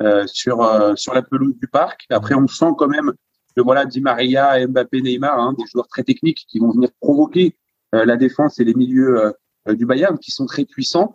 euh, 0.00 0.26
sur 0.26 0.58
sur 0.96 1.14
la 1.14 1.22
pelouse 1.22 1.56
du 1.56 1.68
parc. 1.68 2.04
Après, 2.10 2.34
on 2.34 2.48
sent 2.48 2.72
quand 2.76 2.88
même 2.88 3.12
voilà 3.56 3.84
Di 3.84 4.00
Maria, 4.00 4.66
Mbappé, 4.66 5.02
Neymar, 5.02 5.38
hein, 5.38 5.54
des 5.56 5.64
joueurs 5.70 5.86
très 5.86 6.02
techniques 6.02 6.44
qui 6.48 6.58
vont 6.58 6.72
venir 6.72 6.88
provoquer 7.00 7.56
la 7.92 8.16
défense 8.16 8.58
et 8.58 8.64
les 8.64 8.72
milieux 8.72 9.34
du 9.68 9.84
Bayern 9.84 10.18
qui 10.18 10.30
sont 10.30 10.46
très 10.46 10.64
puissants. 10.64 11.12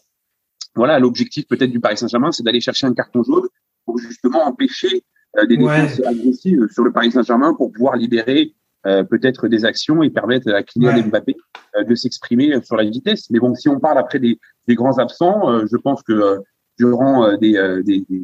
Voilà, 0.75 0.99
l'objectif 0.99 1.47
peut-être 1.47 1.71
du 1.71 1.79
Paris 1.79 1.97
Saint-Germain, 1.97 2.31
c'est 2.31 2.43
d'aller 2.43 2.61
chercher 2.61 2.85
un 2.85 2.93
carton 2.93 3.23
jaune 3.23 3.47
pour 3.83 3.97
justement 3.97 4.45
empêcher 4.45 5.03
des 5.47 5.57
défenses 5.57 5.99
agressives 6.05 6.67
sur 6.71 6.83
le 6.83 6.91
Paris 6.91 7.11
Saint-Germain 7.11 7.55
pour 7.55 7.71
pouvoir 7.71 7.95
libérer 7.95 8.53
euh, 8.85 9.03
peut-être 9.03 9.47
des 9.47 9.65
actions 9.65 10.03
et 10.03 10.09
permettre 10.09 10.53
à 10.53 10.63
Kylian 10.63 11.07
Mbappé 11.07 11.35
euh, 11.75 11.83
de 11.83 11.95
s'exprimer 11.95 12.61
sur 12.63 12.77
la 12.77 12.83
vitesse. 12.83 13.29
Mais 13.31 13.39
bon, 13.39 13.55
si 13.55 13.67
on 13.69 13.79
parle 13.79 13.97
après 13.97 14.19
des, 14.19 14.39
des 14.67 14.75
grands 14.75 14.97
absents, 14.99 15.49
euh, 15.49 15.65
je 15.69 15.77
pense 15.77 16.03
que 16.03 16.39
durant 16.77 17.35
des, 17.37 17.81
des, 17.83 18.05
des, 18.07 18.21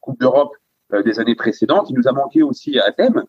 coupes 0.00 0.20
d'Europe 0.20 0.52
des 1.04 1.18
années 1.18 1.34
précédentes, 1.34 1.90
il 1.90 1.96
nous 1.96 2.06
a 2.06 2.12
manqué 2.12 2.44
aussi 2.44 2.78
à 2.78 2.92
Thème, 2.92 3.24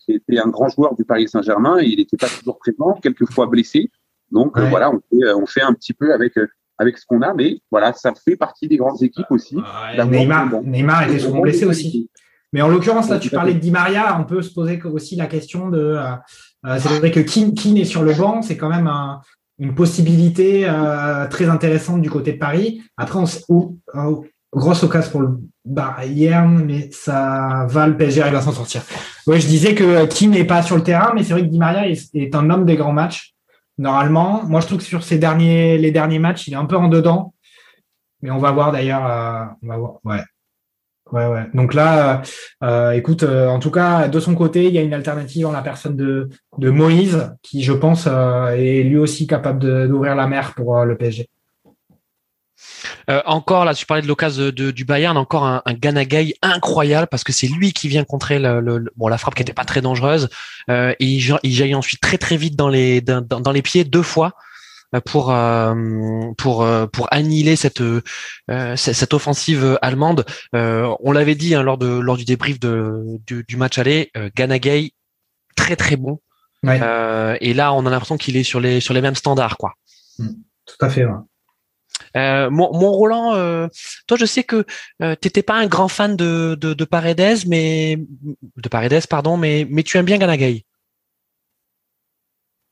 qui 0.00 0.12
était 0.12 0.38
un 0.38 0.48
grand 0.48 0.68
joueur 0.68 0.94
du 0.94 1.06
Paris 1.06 1.28
Saint-Germain 1.28 1.78
et 1.80 1.86
il 1.86 1.96
n'était 1.96 2.18
pas 2.18 2.28
toujours 2.28 2.58
présent, 2.58 2.92
quelquefois 3.02 3.46
blessé. 3.46 3.90
Donc 4.30 4.58
voilà, 4.58 4.90
on 4.90 5.00
fait, 5.00 5.32
on 5.32 5.46
fait 5.46 5.62
un 5.62 5.72
petit 5.72 5.94
peu 5.94 6.12
avec 6.12 6.34
avec 6.78 6.98
ce 6.98 7.06
qu'on 7.06 7.22
a, 7.22 7.32
mais 7.32 7.60
voilà, 7.70 7.94
ça 7.94 8.12
fait 8.14 8.36
partie 8.36 8.68
des 8.68 8.76
grandes 8.76 9.02
équipes 9.02 9.30
aussi. 9.30 9.56
Neymar, 9.96 10.62
Neymar 10.62 11.08
était 11.08 11.20
souvent 11.20 11.40
blessé 11.40 11.64
aussi. 11.64 12.10
Mais 12.52 12.62
en 12.62 12.68
l'occurrence, 12.68 13.08
là, 13.08 13.18
tu 13.18 13.30
parlais 13.30 13.54
de 13.54 13.58
Di 13.58 13.70
Maria, 13.70 14.18
on 14.20 14.24
peut 14.24 14.42
se 14.42 14.52
poser 14.52 14.80
aussi 14.84 15.16
la 15.16 15.26
question 15.26 15.68
de. 15.68 15.78
Euh, 15.78 16.12
euh, 16.66 16.78
c'est 16.78 16.88
vrai 16.98 17.10
que 17.10 17.20
Keane, 17.20 17.76
est 17.76 17.84
sur 17.84 18.02
le 18.02 18.14
banc, 18.14 18.42
c'est 18.42 18.56
quand 18.56 18.68
même 18.68 18.90
une 19.58 19.74
possibilité 19.74 20.68
euh, 20.68 21.26
très 21.28 21.48
intéressante 21.48 22.02
du 22.02 22.10
côté 22.10 22.32
de 22.32 22.38
Paris. 22.38 22.82
Après, 22.96 23.18
on, 23.48 23.76
grosse 24.52 24.82
occasion 24.84 25.10
pour 25.10 25.20
le 25.20 25.38
Bayern, 25.66 26.64
mais 26.64 26.88
ça 26.92 27.66
va, 27.68 27.86
le 27.86 27.96
PSG 27.96 28.22
arrive 28.22 28.36
à 28.36 28.40
s'en 28.40 28.52
sortir. 28.52 28.82
Ouais, 29.26 29.38
je 29.38 29.46
disais 29.46 29.74
que 29.74 30.06
Keane 30.06 30.30
n'est 30.30 30.44
pas 30.44 30.62
sur 30.62 30.76
le 30.76 30.82
terrain, 30.82 31.12
mais 31.14 31.24
c'est 31.24 31.34
vrai 31.34 31.42
que 31.42 31.48
Di 31.48 31.58
Maria 31.58 31.86
est, 31.88 32.34
un 32.34 32.48
homme 32.48 32.64
des 32.64 32.76
grands 32.76 32.92
matchs. 32.92 33.34
Normalement, 33.76 34.44
moi 34.46 34.60
je 34.60 34.66
trouve 34.66 34.78
que 34.78 34.84
sur 34.84 35.02
ces 35.02 35.18
derniers, 35.18 35.76
les 35.76 35.90
derniers 35.90 36.20
matchs, 36.20 36.48
il 36.48 36.54
est 36.54 36.56
un 36.56 36.64
peu 36.64 36.76
en 36.76 36.88
dedans. 36.88 37.34
Mais 38.22 38.30
on 38.30 38.38
va 38.38 38.50
voir 38.50 38.72
d'ailleurs. 38.72 39.56
on 39.62 39.66
va 39.66 39.76
voir. 39.76 39.94
Ouais. 40.04 40.22
Ouais, 41.12 41.26
ouais. 41.26 41.44
Donc 41.54 41.72
là, 41.72 42.22
euh, 42.64 42.90
écoute, 42.90 43.22
euh, 43.22 43.46
en 43.46 43.60
tout 43.60 43.70
cas, 43.70 44.08
de 44.08 44.18
son 44.18 44.34
côté, 44.34 44.64
il 44.64 44.74
y 44.74 44.78
a 44.78 44.82
une 44.82 44.94
alternative 44.94 45.46
en 45.46 45.52
la 45.52 45.62
personne 45.62 45.96
de, 45.96 46.28
de 46.58 46.70
Moïse, 46.70 47.32
qui, 47.42 47.62
je 47.62 47.72
pense, 47.72 48.08
euh, 48.08 48.48
est 48.48 48.82
lui 48.82 48.98
aussi 48.98 49.28
capable 49.28 49.88
d'ouvrir 49.88 50.16
la 50.16 50.26
mer 50.26 50.54
pour 50.54 50.84
le 50.84 50.96
PSG. 50.96 51.28
encore 53.24 53.64
là, 53.64 53.74
tu 53.74 53.86
parlais 53.86 54.02
de 54.02 54.08
l'occasion 54.08 54.46
de, 54.46 54.72
du 54.72 54.84
Bayern, 54.84 55.16
encore 55.16 55.44
un, 55.44 55.62
un 55.64 55.76
incroyable 56.42 57.06
parce 57.08 57.22
que 57.22 57.32
c'est 57.32 57.46
lui 57.46 57.72
qui 57.72 57.86
vient 57.86 58.02
contrer 58.02 58.40
le, 58.40 58.84
bon 58.96 59.06
la 59.06 59.18
frappe 59.18 59.36
qui 59.36 59.42
était 59.42 59.52
pas 59.52 59.64
très 59.64 59.80
dangereuse 59.80 60.28
et 60.68 60.96
il, 60.98 61.38
il 61.44 61.52
jaillit 61.52 61.76
ensuite 61.76 62.00
très 62.00 62.18
très 62.18 62.36
vite 62.36 62.56
dans 62.56 62.68
les 62.68 63.00
dans 63.00 63.52
les 63.52 63.62
pieds 63.62 63.84
deux 63.84 64.02
fois. 64.02 64.32
Euh, 64.96 65.00
pour 65.00 65.32
euh, 65.32 65.74
pour 66.36 66.62
euh, 66.62 66.86
pour 66.86 67.08
annihiler 67.12 67.56
cette 67.56 67.82
cette 68.76 69.14
offensive 69.14 69.78
allemande. 69.82 70.24
on 70.52 71.12
l'avait 71.12 71.34
dit 71.34 71.54
hein, 71.54 71.62
lors 71.62 71.78
de 71.78 71.86
lors 71.86 72.16
du 72.16 72.24
débrief 72.24 72.58
de 72.60 73.18
du, 73.26 73.56
match 73.56 73.78
aller, 73.78 74.10
Ganagay 74.34 74.92
très 75.56 75.76
très 75.76 75.96
bon. 75.96 76.20
et 76.64 77.54
là, 77.54 77.72
on 77.72 77.86
a 77.86 77.90
l'impression 77.90 78.16
qu'il 78.16 78.36
est 78.36 78.44
sur 78.44 78.60
les 78.60 78.80
sur 78.80 78.94
les 78.94 79.00
mêmes 79.00 79.14
standards, 79.14 79.56
quoi. 79.56 79.74
Mm. 80.18 80.28
tout 80.66 80.84
à 80.84 80.88
fait. 80.88 81.04
mon, 82.14 82.48
mon, 82.50 82.92
Roland, 82.92 83.68
toi, 84.06 84.16
je 84.16 84.26
sais 84.26 84.44
que 84.44 84.64
tu 85.00 85.16
t'étais 85.20 85.42
pas 85.42 85.54
un 85.54 85.66
grand 85.66 85.88
fan 85.88 86.16
de, 86.16 86.56
de, 86.60 86.74
de 86.74 86.84
Paredes, 86.84 87.46
mais 87.46 87.98
de 88.56 88.68
Paredes, 88.68 89.06
pardon, 89.08 89.36
mais 89.36 89.66
mais 89.70 89.82
tu 89.82 89.96
aimes 89.96 90.06
bien 90.06 90.18
Ganagay. 90.18 90.65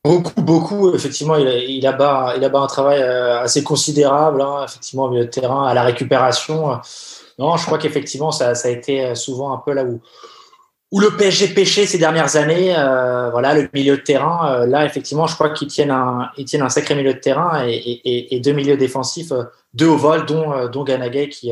Beaucoup, 0.04 0.42
beaucoup. 0.42 0.94
Effectivement, 0.94 1.36
il, 1.36 1.48
il, 1.48 1.86
abat, 1.86 2.34
il 2.36 2.44
un 2.44 2.66
travail 2.66 3.00
euh, 3.00 3.40
assez 3.40 3.62
considérable, 3.62 4.42
hein, 4.42 4.66
effectivement, 4.66 5.04
au 5.04 5.10
milieu 5.10 5.24
de 5.24 5.30
terrain, 5.30 5.66
à 5.66 5.72
la 5.72 5.82
récupération. 5.82 6.78
Non, 7.38 7.56
je 7.56 7.64
crois 7.64 7.78
qu'effectivement, 7.78 8.30
ça, 8.30 8.52
a 8.52 8.68
été 8.68 9.02
euh, 9.02 9.14
souvent 9.14 9.54
un 9.54 9.62
peu 9.64 9.72
là 9.72 9.82
où, 9.82 10.02
où 10.92 11.00
le 11.00 11.16
PSG 11.16 11.54
pêchait 11.54 11.86
ces 11.86 11.96
dernières 11.96 12.36
années. 12.36 12.76
Euh, 12.76 13.30
voilà, 13.30 13.54
le 13.54 13.66
milieu 13.72 13.96
de 13.96 14.02
terrain. 14.02 14.66
là, 14.66 14.84
effectivement, 14.84 15.26
je 15.26 15.36
crois 15.36 15.50
qu'ils 15.50 15.68
tiennent 15.68 15.90
un, 15.90 16.30
tiennent 16.44 16.62
un 16.62 16.68
sacré 16.68 16.94
milieu 16.94 17.14
de 17.14 17.18
terrain 17.20 17.64
et 17.66 18.40
deux 18.44 18.52
milieux 18.52 18.76
défensifs, 18.76 19.32
deux 19.72 19.86
au 19.86 19.96
vol, 19.96 20.26
dont, 20.26 20.68
dont 20.68 20.84
Ganagay 20.84 21.30
qui 21.30 21.50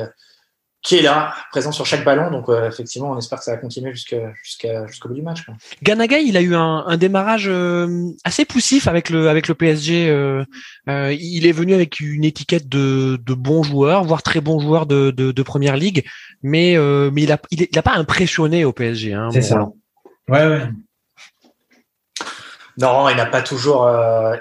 qui 0.82 0.96
est 0.96 1.02
là, 1.02 1.32
présent 1.52 1.70
sur 1.70 1.86
chaque 1.86 2.04
ballon. 2.04 2.30
Donc 2.30 2.48
euh, 2.48 2.68
effectivement, 2.68 3.12
on 3.12 3.18
espère 3.18 3.38
que 3.38 3.44
ça 3.44 3.52
va 3.52 3.58
continuer 3.58 3.94
jusqu'au 3.94 5.08
bout 5.08 5.14
du 5.14 5.22
match. 5.22 5.44
Quoi. 5.44 5.54
Ganagay, 5.82 6.24
il 6.24 6.36
a 6.36 6.40
eu 6.40 6.54
un, 6.54 6.84
un 6.86 6.96
démarrage 6.96 7.46
euh, 7.48 8.08
assez 8.24 8.44
poussif 8.44 8.88
avec 8.88 9.08
le 9.08 9.28
avec 9.28 9.46
le 9.46 9.54
PSG. 9.54 10.10
Euh, 10.10 10.44
euh, 10.88 11.14
il 11.18 11.46
est 11.46 11.52
venu 11.52 11.74
avec 11.74 12.00
une 12.00 12.24
étiquette 12.24 12.68
de, 12.68 13.16
de 13.24 13.34
bon 13.34 13.62
joueur, 13.62 14.02
voire 14.04 14.22
très 14.22 14.40
bon 14.40 14.58
joueur 14.58 14.86
de, 14.86 15.12
de, 15.12 15.30
de 15.30 15.42
première 15.42 15.76
ligue, 15.76 16.04
mais 16.42 16.76
mais 17.12 17.22
il 17.22 17.32
a 17.32 17.38
il, 17.50 17.78
a 17.78 17.82
pas 17.82 17.94
impressionné 17.94 18.64
au 18.64 18.72
PSG. 18.72 19.14
Hein, 19.14 19.28
C'est 19.32 19.42
ça. 19.42 19.68
Ouais 20.28 20.46
ouais. 20.46 20.68
Non, 22.78 23.08
il 23.10 23.16
n'a 23.16 23.26
pas 23.26 23.42
toujours 23.42 23.88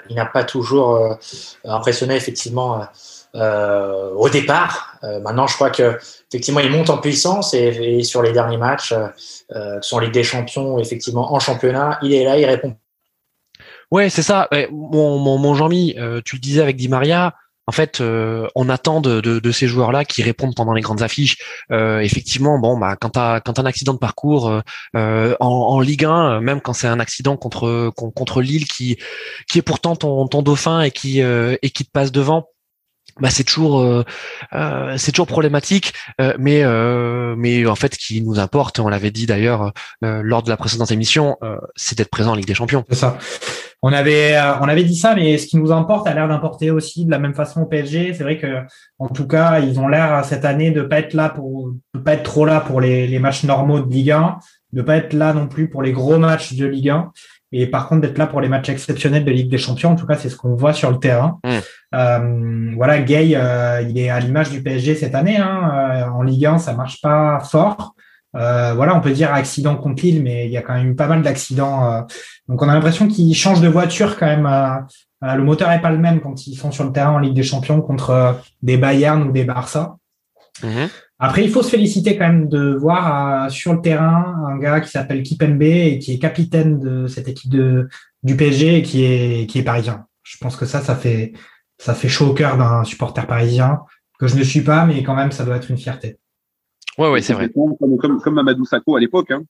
il 0.08 0.16
n'a 0.16 0.26
pas 0.26 0.42
toujours 0.42 1.18
impressionné 1.64 2.16
effectivement 2.16 2.88
euh, 3.34 4.12
au 4.14 4.28
départ. 4.28 4.96
Euh, 5.04 5.18
maintenant, 5.20 5.46
je 5.46 5.54
crois 5.54 5.70
que 5.70 5.98
effectivement, 6.32 6.60
il 6.60 6.70
monte 6.70 6.88
en 6.88 6.96
puissance 6.96 7.52
et, 7.52 8.02
sur 8.02 8.22
les 8.22 8.32
derniers 8.32 8.56
matchs, 8.56 8.92
euh, 8.92 9.08
ce 9.82 9.88
soit 9.88 9.98
en 9.98 10.00
Ligue 10.00 10.14
des 10.14 10.24
Champions, 10.24 10.78
effectivement 10.78 11.34
en 11.34 11.38
championnat, 11.38 11.98
il 12.02 12.14
est 12.14 12.24
là, 12.24 12.38
il 12.38 12.46
répond. 12.46 12.74
Ouais, 13.90 14.08
c'est 14.08 14.22
ça. 14.22 14.48
Mon, 14.70 15.54
Jean-Mi, 15.54 15.94
tu 16.24 16.36
le 16.36 16.40
disais 16.40 16.62
avec 16.62 16.76
Di 16.76 16.88
Maria. 16.88 17.34
En 17.66 17.72
fait, 17.72 18.00
on 18.00 18.68
attend 18.70 19.02
de, 19.02 19.50
ces 19.52 19.66
joueurs-là 19.66 20.06
qui 20.06 20.22
répondent 20.22 20.54
pendant 20.56 20.72
les 20.72 20.80
grandes 20.80 21.02
affiches. 21.02 21.36
effectivement, 21.70 22.58
bon, 22.58 22.78
bah, 22.78 22.96
quand 22.98 23.10
t'as 23.10 23.36
as 23.36 23.60
un 23.60 23.66
accident 23.66 23.92
de 23.92 23.98
parcours 23.98 24.62
en, 24.94 25.34
en, 25.40 25.80
Ligue 25.80 26.06
1, 26.06 26.40
même 26.40 26.62
quand 26.62 26.72
c'est 26.72 26.86
un 26.86 27.00
accident 27.00 27.36
contre 27.36 27.90
contre 27.94 28.40
Lille 28.40 28.66
qui 28.66 28.96
qui 29.46 29.58
est 29.58 29.62
pourtant 29.62 29.94
ton, 29.94 30.26
ton 30.26 30.40
dauphin 30.40 30.80
et 30.80 30.90
qui 30.90 31.20
et 31.20 31.70
qui 31.70 31.84
te 31.84 31.90
passe 31.90 32.12
devant, 32.12 32.48
bah 33.20 33.28
c'est 33.30 33.44
toujours 33.44 33.80
euh, 33.80 34.04
euh, 34.54 34.94
c'est 34.96 35.12
toujours 35.12 35.26
problématique 35.26 35.92
euh, 36.20 36.34
mais 36.38 36.62
mais 37.36 37.66
en 37.66 37.74
fait 37.74 37.96
qui 37.96 38.22
nous 38.22 38.38
importe 38.38 38.78
on 38.78 38.88
l'avait 38.88 39.10
dit 39.10 39.26
d'ailleurs 39.26 39.72
lors 40.00 40.42
de 40.42 40.48
la 40.48 40.56
précédente 40.56 40.90
émission 40.90 41.36
c'est 41.76 41.98
d'être 41.98 42.10
présent 42.10 42.32
en 42.32 42.34
Ligue 42.34 42.46
des 42.46 42.54
Champions. 42.54 42.84
C'est 42.88 42.96
ça. 42.96 43.18
On 43.82 43.92
avait 43.92 44.38
on 44.60 44.68
avait 44.68 44.84
dit 44.84 44.96
ça 44.96 45.14
mais 45.14 45.38
ce 45.38 45.46
qui 45.46 45.56
nous 45.56 45.72
importe 45.72 46.06
a 46.06 46.14
l'air 46.14 46.28
d'importer 46.28 46.70
aussi 46.70 47.04
de 47.04 47.10
la 47.10 47.18
même 47.18 47.34
façon 47.34 47.62
au 47.62 47.66
PSG 47.66 48.14
c'est 48.14 48.22
vrai 48.22 48.38
que 48.38 48.62
en 48.98 49.08
tout 49.08 49.26
cas 49.26 49.60
ils 49.60 49.78
ont 49.80 49.88
l'air 49.88 50.24
cette 50.24 50.44
année 50.44 50.70
de 50.70 50.82
pas 50.82 51.00
être 51.00 51.14
là 51.14 51.28
pour 51.28 51.72
de 51.94 52.00
pas 52.00 52.14
être 52.14 52.22
trop 52.22 52.44
là 52.44 52.60
pour 52.60 52.80
les, 52.80 53.06
les 53.06 53.18
matchs 53.18 53.44
normaux 53.44 53.80
de 53.80 53.92
Ligue 53.92 54.12
1 54.12 54.38
de 54.72 54.82
pas 54.82 54.96
être 54.96 55.12
là 55.12 55.32
non 55.32 55.48
plus 55.48 55.68
pour 55.68 55.82
les 55.82 55.92
gros 55.92 56.18
matchs 56.18 56.54
de 56.54 56.66
Ligue 56.66 56.90
1 56.90 57.12
et 57.52 57.66
par 57.66 57.88
contre 57.88 58.00
d'être 58.02 58.18
là 58.18 58.26
pour 58.26 58.40
les 58.40 58.48
matchs 58.48 58.70
exceptionnels 58.70 59.24
de 59.24 59.30
Ligue 59.30 59.50
des 59.50 59.58
Champions. 59.58 59.90
En 59.90 59.96
tout 59.96 60.06
cas, 60.06 60.16
c'est 60.16 60.30
ce 60.30 60.36
qu'on 60.36 60.54
voit 60.54 60.72
sur 60.72 60.90
le 60.90 60.98
terrain. 60.98 61.38
Mm. 61.44 61.58
Euh, 61.94 62.72
voilà, 62.74 62.98
Gay, 63.00 63.32
euh, 63.34 63.82
il 63.88 63.98
est 63.98 64.08
à 64.08 64.18
l'image 64.20 64.50
du 64.50 64.62
PSG 64.62 64.94
cette 64.94 65.14
année. 65.14 65.36
Hein. 65.36 65.70
Euh, 65.74 66.10
en 66.10 66.22
Ligue 66.22 66.46
1, 66.46 66.58
ça 66.58 66.72
marche 66.72 67.00
pas 67.00 67.40
fort. 67.40 67.94
Euh, 68.34 68.72
voilà, 68.74 68.96
on 68.96 69.02
peut 69.02 69.10
dire 69.10 69.32
accident 69.32 69.76
contre 69.76 70.02
Lille, 70.02 70.22
mais 70.22 70.46
il 70.46 70.52
y 70.52 70.56
a 70.56 70.62
quand 70.62 70.72
même 70.72 70.96
pas 70.96 71.06
mal 71.06 71.20
d'accidents. 71.20 72.06
donc 72.48 72.62
on 72.62 72.68
a 72.68 72.74
l'impression 72.74 73.06
qu'ils 73.06 73.34
changent 73.34 73.60
de 73.60 73.68
voiture 73.68 74.16
quand 74.18 74.26
même. 74.26 74.48
le 75.20 75.42
moteur 75.42 75.70
est 75.70 75.82
pas 75.82 75.90
le 75.90 75.98
même 75.98 76.22
quand 76.22 76.46
ils 76.46 76.56
sont 76.56 76.70
sur 76.70 76.84
le 76.84 76.92
terrain 76.92 77.10
en 77.10 77.18
Ligue 77.18 77.34
des 77.34 77.42
Champions 77.42 77.82
contre 77.82 78.40
des 78.62 78.78
Bayern 78.78 79.22
ou 79.24 79.32
des 79.32 79.44
Barça. 79.44 79.96
Mm-hmm. 80.62 80.88
Après, 81.24 81.44
il 81.44 81.50
faut 81.52 81.62
se 81.62 81.70
féliciter 81.70 82.18
quand 82.18 82.26
même 82.26 82.48
de 82.48 82.74
voir 82.74 83.44
euh, 83.44 83.48
sur 83.48 83.72
le 83.72 83.80
terrain 83.80 84.44
un 84.48 84.58
gars 84.58 84.80
qui 84.80 84.90
s'appelle 84.90 85.22
Kipembe 85.22 85.62
et 85.62 86.00
qui 86.00 86.14
est 86.14 86.18
capitaine 86.18 86.80
de 86.80 87.06
cette 87.06 87.28
équipe 87.28 87.52
de, 87.52 87.88
du 88.24 88.36
PSG 88.36 88.78
et 88.78 88.82
qui 88.82 89.04
est, 89.04 89.48
qui 89.48 89.60
est 89.60 89.62
parisien. 89.62 90.04
Je 90.24 90.36
pense 90.38 90.56
que 90.56 90.66
ça, 90.66 90.80
ça 90.80 90.96
fait, 90.96 91.32
ça 91.78 91.94
fait 91.94 92.08
chaud 92.08 92.30
au 92.30 92.34
cœur 92.34 92.58
d'un 92.58 92.82
supporter 92.82 93.24
parisien 93.28 93.82
que 94.18 94.26
je 94.26 94.36
ne 94.36 94.42
suis 94.42 94.62
pas, 94.62 94.84
mais 94.84 95.04
quand 95.04 95.14
même, 95.14 95.30
ça 95.30 95.44
doit 95.44 95.54
être 95.54 95.70
une 95.70 95.78
fierté. 95.78 96.18
Ouais, 96.98 97.08
ouais, 97.08 97.22
c'est 97.22 97.34
vrai. 97.34 97.50
Comme, 97.50 97.76
comme, 97.98 98.20
comme 98.20 98.34
Mamadou 98.34 98.64
Sakho 98.64 98.96
à 98.96 99.00
l'époque, 99.00 99.30
hein. 99.30 99.44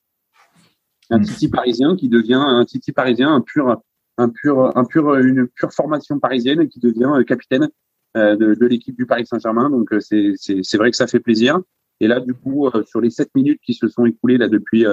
un 1.08 1.20
mm. 1.20 1.24
Titi 1.24 1.48
parisien 1.48 1.96
qui 1.96 2.10
devient 2.10 2.34
un 2.34 2.66
Titi 2.66 2.92
parisien, 2.92 3.32
un 3.34 3.40
pur, 3.40 3.80
un 4.18 4.28
pur, 4.28 4.76
un 4.76 4.84
pur, 4.84 5.14
une 5.14 5.48
pure 5.48 5.72
formation 5.72 6.18
parisienne 6.18 6.68
qui 6.68 6.80
devient 6.80 7.10
euh, 7.16 7.24
capitaine 7.24 7.70
de, 8.14 8.54
de 8.54 8.66
l'équipe 8.66 8.96
du 8.96 9.06
Paris 9.06 9.26
Saint-Germain. 9.26 9.70
Donc 9.70 9.92
euh, 9.92 10.00
c'est 10.00 10.76
vrai 10.76 10.90
que 10.90 10.96
ça 10.96 11.06
fait 11.06 11.20
plaisir. 11.20 11.60
Et 12.00 12.08
là, 12.08 12.20
du 12.20 12.34
coup, 12.34 12.66
euh, 12.66 12.82
sur 12.84 13.00
les 13.00 13.10
sept 13.10 13.30
minutes 13.34 13.60
qui 13.64 13.74
se 13.74 13.88
sont 13.88 14.06
écoulées 14.06 14.38
là 14.38 14.48
depuis 14.48 14.84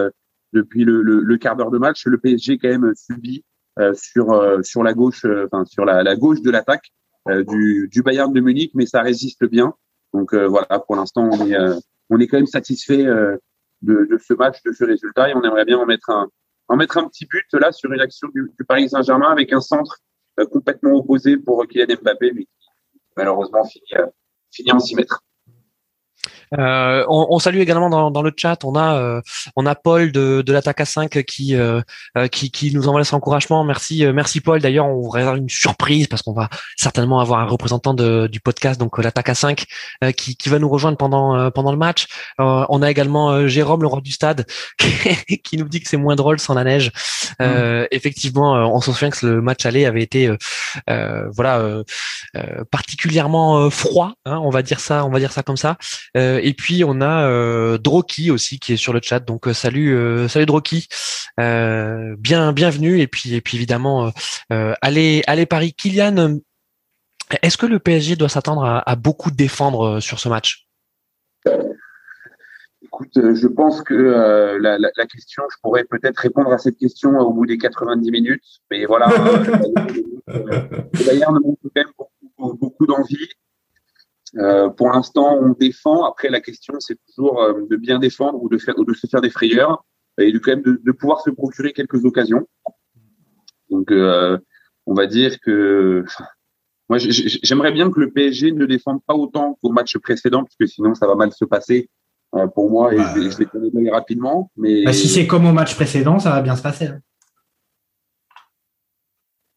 depuis 0.54 0.84
le, 0.84 1.02
le, 1.02 1.20
le 1.20 1.38
quart 1.38 1.56
d'heure 1.56 1.72
de 1.72 1.78
match, 1.78 2.06
le 2.06 2.18
PSG 2.18 2.58
quand 2.58 2.70
même 2.70 2.94
subit 2.96 3.44
sur 3.94 4.60
sur 4.64 4.84
la 4.84 4.94
gauche, 4.94 5.26
enfin 5.46 5.64
sur 5.66 5.86
la, 5.86 6.04
la 6.04 6.16
gauche 6.16 6.42
de 6.42 6.52
l'attaque 6.52 6.90
du, 7.48 7.88
du 7.92 8.02
Bayern 8.02 8.34
de 8.34 8.40
Munich, 8.40 8.72
mais 8.74 8.86
ça 8.86 9.02
résiste 9.02 9.46
bien. 9.46 9.74
Donc 10.14 10.34
voilà, 10.34 10.80
pour 10.80 10.96
l'instant, 10.96 11.30
on 11.32 11.46
est 11.48 11.56
on 12.10 12.20
est 12.20 12.28
quand 12.28 12.38
même 12.38 12.48
satisfait 12.48 13.04
de, 13.04 13.40
de, 13.82 14.18
ce 14.18 14.34
match, 14.34 14.58
de 14.64 14.72
ce 14.72 14.84
résultat. 14.84 15.30
Et 15.30 15.36
on 15.36 15.44
aimerait 15.44 15.66
bien 15.66 15.78
en 15.78 15.86
mettre 15.86 16.10
un, 16.10 16.30
en 16.68 16.76
mettre 16.76 16.98
un 16.98 17.08
petit 17.08 17.26
but 17.26 17.46
là 17.54 17.72
sur 17.72 17.94
une 17.94 18.02
action 18.02 18.28
du, 18.34 18.52
du 18.58 18.66
Paris 18.66 18.90
Saint-Germain 18.90 19.30
avec 19.30 19.54
un 19.54 19.62
centre 19.62 20.00
complètement 20.48 20.94
opposé 20.94 21.38
pour 21.38 21.66
Kylian 21.68 21.98
Mbappé, 22.02 22.48
malheureusement 23.20 23.66
finit, 23.66 24.02
finit 24.52 24.72
en 24.72 24.80
6 24.80 24.96
mètres. 24.96 25.24
Euh, 26.58 27.06
on, 27.08 27.28
on, 27.30 27.40
salue 27.40 27.60
également 27.60 27.90
dans, 27.90 28.10
dans, 28.12 28.22
le 28.22 28.32
chat, 28.36 28.64
on 28.64 28.76
a 28.76 28.96
euh, 28.96 29.22
on 29.56 29.66
a 29.66 29.76
Paul 29.76 30.12
de, 30.12 30.42
de 30.42 30.54
l'attaque 30.54 30.82
à 30.82 30.86
5 30.86 31.24
qui, 31.24 31.56
euh, 31.56 31.82
qui 32.32 32.50
qui 32.50 32.74
nous 32.74 32.88
envoie 32.88 33.04
ses 33.04 33.16
encouragements. 33.16 33.64
Merci 33.64 34.06
merci 34.14 34.42
Paul. 34.42 34.60
D'ailleurs, 34.60 34.88
on 34.88 35.00
vous 35.00 35.10
réserve 35.10 35.38
une 35.38 35.50
surprise 35.50 36.08
parce 36.08 36.22
qu'on 36.22 36.34
va 36.34 36.50
certainement 36.76 37.20
avoir 37.20 37.40
un 37.40 37.46
représentant 37.46 37.94
de, 37.94 38.28
du 38.28 38.40
podcast 38.40 38.80
donc 38.80 38.98
l'attaque 38.98 39.30
à 39.30 39.36
5 39.36 39.66
qui, 40.16 40.36
qui 40.36 40.50
va 40.50 40.60
nous 40.60 40.70
rejoindre 40.70 40.98
pendant 40.98 41.52
pendant 41.52 41.72
le 41.72 41.78
match. 41.78 42.08
on 42.40 42.82
a 42.82 42.90
également 42.90 43.48
Jérôme 43.48 43.82
le 43.82 43.88
roi 43.88 44.02
du 44.02 44.12
stade 44.12 44.46
qui, 45.44 45.58
nous 45.58 45.68
dit 45.68 45.82
que 45.82 45.90
c'est 45.90 45.98
moins 45.98 46.16
drôle 46.16 46.40
sans 46.40 46.54
la 46.54 46.64
neige. 46.64 46.92
Mmh. 47.40 47.86
Effectivement, 47.92 48.54
on 48.74 48.82
se 48.82 48.92
souvient 48.92 49.10
que 49.10 49.26
le 49.26 49.42
match 49.42 49.66
aller 49.66 49.86
avait 49.86 50.04
été 50.04 50.32
voilà 51.32 51.84
particulièrement 52.72 53.70
froid, 53.70 54.14
hein, 54.26 54.40
on 54.44 54.50
va 54.50 54.62
dire 54.62 54.80
ça, 54.80 55.06
on 55.06 55.10
va 55.10 55.20
dire 55.20 55.32
ça 55.32 55.44
comme 55.44 55.58
ça. 55.58 55.78
Et 56.42 56.54
puis 56.54 56.84
on 56.84 57.02
a 57.02 57.28
euh, 57.28 57.78
Droki 57.78 58.32
aussi 58.32 58.60
qui 58.60 58.74
est 58.74 58.78
sur 58.78 58.94
le 58.94 59.00
chat. 59.02 59.20
Donc 59.20 59.48
euh, 59.48 59.54
salut, 59.54 59.96
euh, 59.96 60.28
salut 60.28 60.46
Droki, 60.46 60.88
euh, 61.40 62.16
bien 62.18 62.52
bienvenue. 62.54 63.00
Et 63.00 63.08
puis 63.08 63.34
et 63.36 63.42
puis 63.42 63.58
évidemment, 63.58 64.12
allez 64.50 65.24
allez 65.28 65.46
Paris. 65.46 65.74
Kylian, 65.74 66.40
est-ce 67.42 67.58
que 67.58 67.66
le 67.66 67.80
PSG 67.80 68.16
doit 68.16 68.30
s'attendre 68.30 68.64
à, 68.64 68.96
beaucoup 68.96 69.32
défendre 69.32 70.00
sur 70.00 70.20
ce 70.20 70.30
match? 70.30 70.68
Écoute, 72.82 73.12
je 73.16 73.48
pense 73.48 73.82
que 73.82 73.94
la, 73.94 74.78
la, 74.78 74.90
la, 74.96 75.06
question, 75.06 75.44
je 75.52 75.58
pourrais 75.62 75.84
peut-être 75.84 76.18
répondre 76.18 76.52
à 76.52 76.58
cette 76.58 76.78
question 76.78 77.12
au 77.20 77.32
bout 77.32 77.46
des 77.46 77.58
90 77.58 78.10
minutes, 78.10 78.44
mais 78.72 78.86
voilà, 78.86 79.08
le 80.28 81.06
Bayern 81.06 81.38
montre 81.44 81.60
quand 81.64 81.70
même 81.76 81.92
beaucoup, 81.98 82.58
beaucoup 82.58 82.88
d'envie. 82.88 83.30
Euh, 84.38 84.70
pour 84.70 84.90
l'instant, 84.90 85.38
on 85.42 85.54
défend. 85.54 86.06
Après, 86.06 86.30
la 86.30 86.42
question, 86.42 86.76
c'est 86.80 86.98
toujours 87.08 87.42
euh, 87.42 87.66
de 87.70 87.76
bien 87.76 88.00
défendre 88.00 88.42
ou 88.42 88.50
de, 88.50 88.58
faire, 88.58 88.78
ou 88.78 88.86
de 88.86 88.94
se 88.94 89.08
faire 89.08 89.22
des 89.22 89.30
frayeurs 89.30 89.86
et 90.20 90.32
de, 90.32 90.38
quand 90.38 90.52
même 90.52 90.62
de, 90.62 90.80
de 90.84 90.92
pouvoir 90.92 91.22
se 91.22 91.30
procurer 91.30 91.74
quelques 91.74 92.06
occasions. 92.06 92.48
Donc, 93.70 93.92
euh, 93.92 94.38
on 94.86 94.94
va 94.94 95.08
dire 95.08 95.40
que 95.40 96.06
moi, 96.90 96.98
j'aimerais 97.00 97.72
bien 97.72 97.90
que 97.90 98.00
le 98.00 98.12
PSG 98.12 98.52
ne 98.52 98.66
défende 98.66 99.00
pas 99.06 99.16
autant 99.16 99.58
qu'au 99.62 99.72
match 99.72 99.98
précédent, 99.98 100.44
parce 100.44 100.56
que 100.56 100.68
sinon, 100.68 100.94
ça 100.94 101.08
va 101.08 101.16
mal 101.16 101.32
se 101.32 101.46
passer 101.46 101.90
pour 102.54 102.70
moi 102.70 102.94
et 102.94 102.98
je, 102.98 103.38
vais 103.38 103.46
connais 103.46 103.90
rapidement. 103.90 104.52
Mais 104.56 104.84
bah, 104.84 104.94
si 104.94 105.08
c'est 105.08 105.26
comme 105.26 105.48
au 105.48 105.52
match 105.52 105.74
précédent, 105.74 106.20
ça 106.20 106.30
va 106.30 106.42
bien 106.42 106.56
se 106.56 106.62
passer. 106.62 106.86
Hein. 106.86 107.00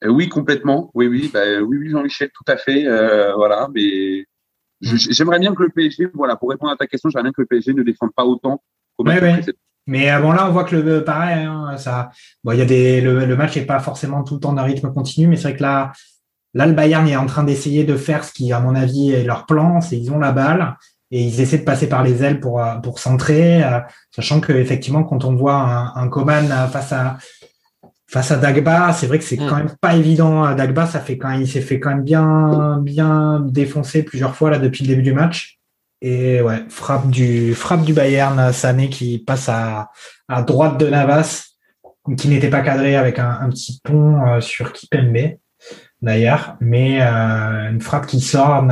oui, 0.07 0.31
complètement. 0.31 0.91
Oui, 0.95 1.07
oui, 1.07 1.31
bah, 1.31 1.61
oui, 1.61 1.77
oui, 1.77 1.91
Jean-Michel, 1.91 2.31
tout 2.31 2.51
à 2.51 2.57
fait. 2.57 2.85
voilà, 3.35 3.69
mais 3.75 4.25
J'aimerais 4.83 5.39
bien 5.39 5.55
que 5.55 5.63
le 5.63 5.69
PSG, 5.69 6.09
voilà, 6.15 6.37
pour 6.37 6.51
répondre 6.51 6.73
à 6.73 6.77
ta 6.77 6.87
question, 6.87 7.09
j'aimerais 7.09 7.25
bien 7.25 7.33
que 7.33 7.43
le 7.43 7.47
PSG 7.47 7.73
ne 7.73 7.83
défende 7.83 8.13
pas 8.15 8.25
autant. 8.25 8.63
Ouais, 8.99 9.21
ouais. 9.21 9.41
Mais 9.87 10.13
euh, 10.13 10.21
bon, 10.21 10.33
là, 10.33 10.49
on 10.49 10.53
voit 10.53 10.65
que 10.65 10.77
le 10.77 11.05
pareil, 11.05 11.45
hein, 11.45 11.77
ça, 11.77 12.11
bon, 12.45 12.53
il 12.53 12.59
y 12.59 12.63
a 12.63 12.65
des, 12.65 13.01
le, 13.01 13.37
match 13.37 13.57
n'est 13.57 13.65
pas 13.65 13.81
forcément 13.81 14.23
tout 14.23 14.35
le 14.35 14.41
temps 14.41 14.53
d'un 14.53 14.63
rythme 14.63 14.93
continu, 14.93 15.27
mais 15.27 15.37
c'est 15.37 15.49
vrai 15.49 15.57
que 15.57 15.63
là, 15.63 15.93
là, 16.55 16.67
le 16.67 16.73
Bayern 16.73 17.07
est 17.09 17.17
en 17.17 17.27
train 17.27 17.45
d'essayer 17.45 17.85
de 17.85 17.97
faire 17.97 18.25
ce 18.25 18.33
qui, 18.33 18.53
à 18.53 18.61
mon 18.61 18.75
avis, 18.75 19.13
est 19.13 19.25
leur 19.25 19.47
plan, 19.47 19.81
c'est 19.81 19.99
ils 19.99 20.13
ont 20.13 20.19
la 20.19 20.33
balle 20.33 20.77
et 21.11 21.23
ils 21.23 21.41
essaient 21.41 21.59
de 21.59 21.65
passer 21.65 21.89
par 21.89 22.03
les 22.03 22.23
ailes 22.23 22.41
pour 22.41 22.63
euh, 22.63 22.77
pour 22.77 22.99
centrer, 22.99 23.63
euh, 23.63 23.81
sachant 24.11 24.41
que 24.41 24.53
effectivement, 24.53 25.03
quand 25.05 25.25
on 25.25 25.35
voit 25.35 25.57
un, 25.57 25.95
un 25.97 26.09
Coman 26.09 26.47
face 26.71 26.93
à 26.93 27.19
face 28.13 28.31
à 28.31 28.37
Dagba, 28.37 28.93
c'est 28.93 29.07
vrai 29.07 29.19
que 29.19 29.25
c'est 29.25 29.41
mm. 29.41 29.49
quand 29.49 29.57
même 29.57 29.75
pas 29.81 29.97
évident. 29.97 30.55
Dagba, 30.55 30.87
ça 30.87 31.01
fait 31.01 31.17
quand 31.17 31.31
même, 31.31 31.41
il 31.41 31.49
s'est 31.49 31.63
fait 31.63 31.81
quand 31.81 31.91
même 31.91 32.05
bien, 32.05 32.79
bien 32.83 33.41
défoncer 33.41 34.03
plusieurs 34.03 34.37
fois 34.37 34.51
là 34.51 34.59
depuis 34.59 34.85
le 34.85 34.89
début 34.89 35.03
du 35.03 35.15
match. 35.15 35.59
Et 36.03 36.43
ouais, 36.43 36.65
frappe 36.69 37.09
du, 37.09 37.55
frappe 37.55 37.85
du 37.85 37.95
Bayern, 37.95 38.53
Sané 38.53 38.91
qui 38.91 39.19
passe 39.19 39.49
à, 39.49 39.91
à 40.29 40.43
droite 40.43 40.79
de 40.79 40.91
Navas, 40.91 41.53
qui 42.19 42.29
n'était 42.29 42.51
pas 42.51 42.61
cadré 42.61 42.97
avec 42.97 43.19
un, 43.19 43.31
un 43.41 43.49
petit 43.49 43.81
pont 43.83 44.21
euh, 44.27 44.41
sur 44.41 44.73
Kipembe 44.73 45.39
d'ailleurs, 46.03 46.57
mais 46.61 47.01
euh, 47.01 47.71
une 47.71 47.81
frappe 47.81 48.07
qui 48.07 48.21
sort. 48.21 48.67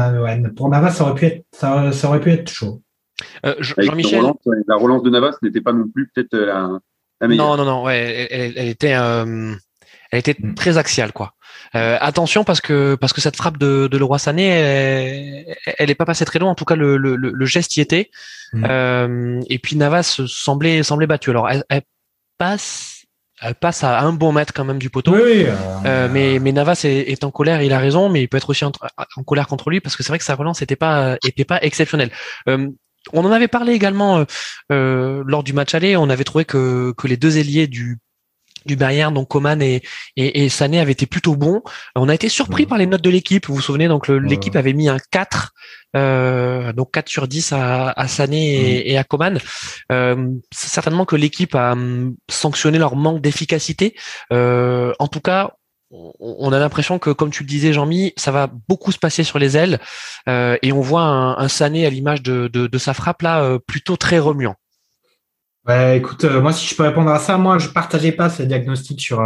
Pour 0.56 0.68
Navas, 0.68 0.90
ça 0.90 1.04
aurait 1.04 1.14
pu 1.14 1.26
être, 1.26 1.44
ça, 1.52 1.92
ça 1.92 2.08
aurait 2.08 2.20
pu 2.20 2.30
être 2.30 2.50
chaud. 2.50 2.82
Euh, 3.46 3.54
Jean-Michel, 3.60 4.22
la 4.66 4.76
relance 4.76 5.02
de 5.02 5.10
Navas 5.10 5.36
n'était 5.40 5.60
pas 5.60 5.72
non 5.72 5.88
plus 5.88 6.10
peut-être 6.12 6.36
la 6.36 6.80
non, 7.20 7.56
non, 7.56 7.64
non, 7.64 7.82
ouais, 7.84 8.28
elle, 8.30 8.54
elle 8.56 8.68
était, 8.68 8.94
euh, 8.94 9.54
elle 10.10 10.18
était 10.18 10.36
mm. 10.38 10.54
très 10.54 10.78
axiale, 10.78 11.12
quoi. 11.12 11.34
Euh, 11.76 11.96
attention 12.00 12.42
parce 12.42 12.60
que 12.60 12.96
parce 12.96 13.12
que 13.12 13.20
cette 13.20 13.36
frappe 13.36 13.58
de, 13.58 13.86
de 13.86 13.98
Leroy 13.98 14.18
Sané, 14.18 14.48
elle, 14.48 15.56
elle 15.78 15.90
est 15.90 15.94
pas 15.94 16.04
passée 16.04 16.24
très 16.24 16.38
loin. 16.38 16.50
En 16.50 16.54
tout 16.54 16.64
cas, 16.64 16.74
le, 16.74 16.96
le, 16.96 17.16
le 17.16 17.46
geste 17.46 17.76
y 17.76 17.80
était. 17.80 18.10
Mm. 18.52 18.66
Euh, 18.68 19.40
et 19.48 19.58
puis 19.58 19.76
Navas 19.76 20.20
semblait 20.26 20.82
semblait 20.82 21.06
battu. 21.06 21.30
Alors 21.30 21.48
elle, 21.48 21.64
elle, 21.68 21.82
passe. 22.38 22.96
Elle 23.42 23.54
passe 23.54 23.84
à 23.84 24.00
un 24.00 24.12
bon 24.12 24.32
mètre 24.32 24.52
quand 24.52 24.66
même 24.66 24.78
du 24.78 24.90
poteau, 24.90 25.14
oui, 25.14 25.46
euh, 25.86 26.08
mais, 26.12 26.38
mais 26.38 26.52
Navas 26.52 26.82
est, 26.84 27.10
est, 27.10 27.24
en 27.24 27.30
colère, 27.30 27.62
il 27.62 27.72
a 27.72 27.78
raison, 27.78 28.10
mais 28.10 28.20
il 28.20 28.28
peut 28.28 28.36
être 28.36 28.50
aussi 28.50 28.66
en, 28.66 28.72
en 29.16 29.22
colère 29.22 29.46
contre 29.46 29.70
lui 29.70 29.80
parce 29.80 29.96
que 29.96 30.02
c'est 30.02 30.10
vrai 30.10 30.18
que 30.18 30.24
sa 30.24 30.34
relance 30.34 30.60
n'était 30.60 30.76
pas 30.76 31.16
était 31.24 31.46
pas 31.46 31.58
exceptionnelle. 31.62 32.10
On 33.12 33.24
en 33.24 33.32
avait 33.32 33.48
parlé 33.48 33.72
également 33.72 34.18
euh, 34.18 34.24
euh, 34.72 35.22
lors 35.26 35.42
du 35.42 35.52
match 35.52 35.74
aller. 35.74 35.96
On 35.96 36.10
avait 36.10 36.24
trouvé 36.24 36.44
que, 36.44 36.92
que 36.96 37.06
les 37.06 37.16
deux 37.16 37.38
ailiers 37.38 37.66
du 37.66 37.98
du 38.66 38.76
Bayern, 38.76 39.12
donc 39.14 39.28
Coman 39.28 39.60
et, 39.62 39.82
et, 40.16 40.44
et, 40.44 40.48
Sané 40.48 40.80
avaient 40.80 40.92
été 40.92 41.06
plutôt 41.06 41.36
bons. 41.36 41.62
On 41.96 42.08
a 42.08 42.14
été 42.14 42.28
surpris 42.28 42.66
par 42.66 42.78
les 42.78 42.86
notes 42.86 43.02
de 43.02 43.10
l'équipe. 43.10 43.46
Vous 43.46 43.54
vous 43.54 43.60
souvenez, 43.60 43.88
donc 43.88 44.08
l'équipe 44.08 44.56
avait 44.56 44.72
mis 44.72 44.88
un 44.88 44.98
4, 45.10 45.52
euh, 45.96 46.72
donc 46.72 46.92
4 46.92 47.08
sur 47.08 47.28
10 47.28 47.52
à, 47.52 47.90
à 47.90 48.08
Sané 48.08 48.88
et, 48.90 48.98
à 48.98 49.04
Coman. 49.04 49.38
Euh, 49.92 50.28
certainement 50.52 51.04
que 51.04 51.16
l'équipe 51.16 51.54
a 51.54 51.72
hum, 51.72 52.16
sanctionné 52.28 52.78
leur 52.78 52.96
manque 52.96 53.20
d'efficacité. 53.20 53.94
Euh, 54.32 54.92
en 54.98 55.08
tout 55.08 55.20
cas, 55.20 55.52
on 55.90 56.52
a 56.52 56.58
l'impression 56.58 56.98
que, 56.98 57.10
comme 57.10 57.30
tu 57.30 57.42
le 57.42 57.48
disais, 57.48 57.72
Jean-Mi, 57.72 58.12
ça 58.16 58.30
va 58.30 58.48
beaucoup 58.68 58.92
se 58.92 58.98
passer 58.98 59.24
sur 59.24 59.38
les 59.38 59.56
ailes, 59.56 59.80
euh, 60.28 60.56
et 60.62 60.72
on 60.72 60.80
voit 60.80 61.02
un, 61.02 61.48
Sané 61.48 61.84
à 61.84 61.90
l'image 61.90 62.22
de, 62.22 62.78
sa 62.78 62.94
frappe 62.94 63.22
là, 63.22 63.42
euh, 63.42 63.58
plutôt 63.58 63.96
très 63.96 64.18
remuant. 64.18 64.54
Ouais, 65.66 65.98
écoute, 65.98 66.24
euh, 66.24 66.40
moi 66.40 66.52
si 66.52 66.66
je 66.66 66.74
peux 66.74 66.84
répondre 66.84 67.10
à 67.10 67.18
ça, 67.18 67.36
moi 67.36 67.58
je 67.58 67.68
partageais 67.68 68.12
pas 68.12 68.30
ce 68.30 68.42
diagnostic 68.42 69.00
sur 69.00 69.22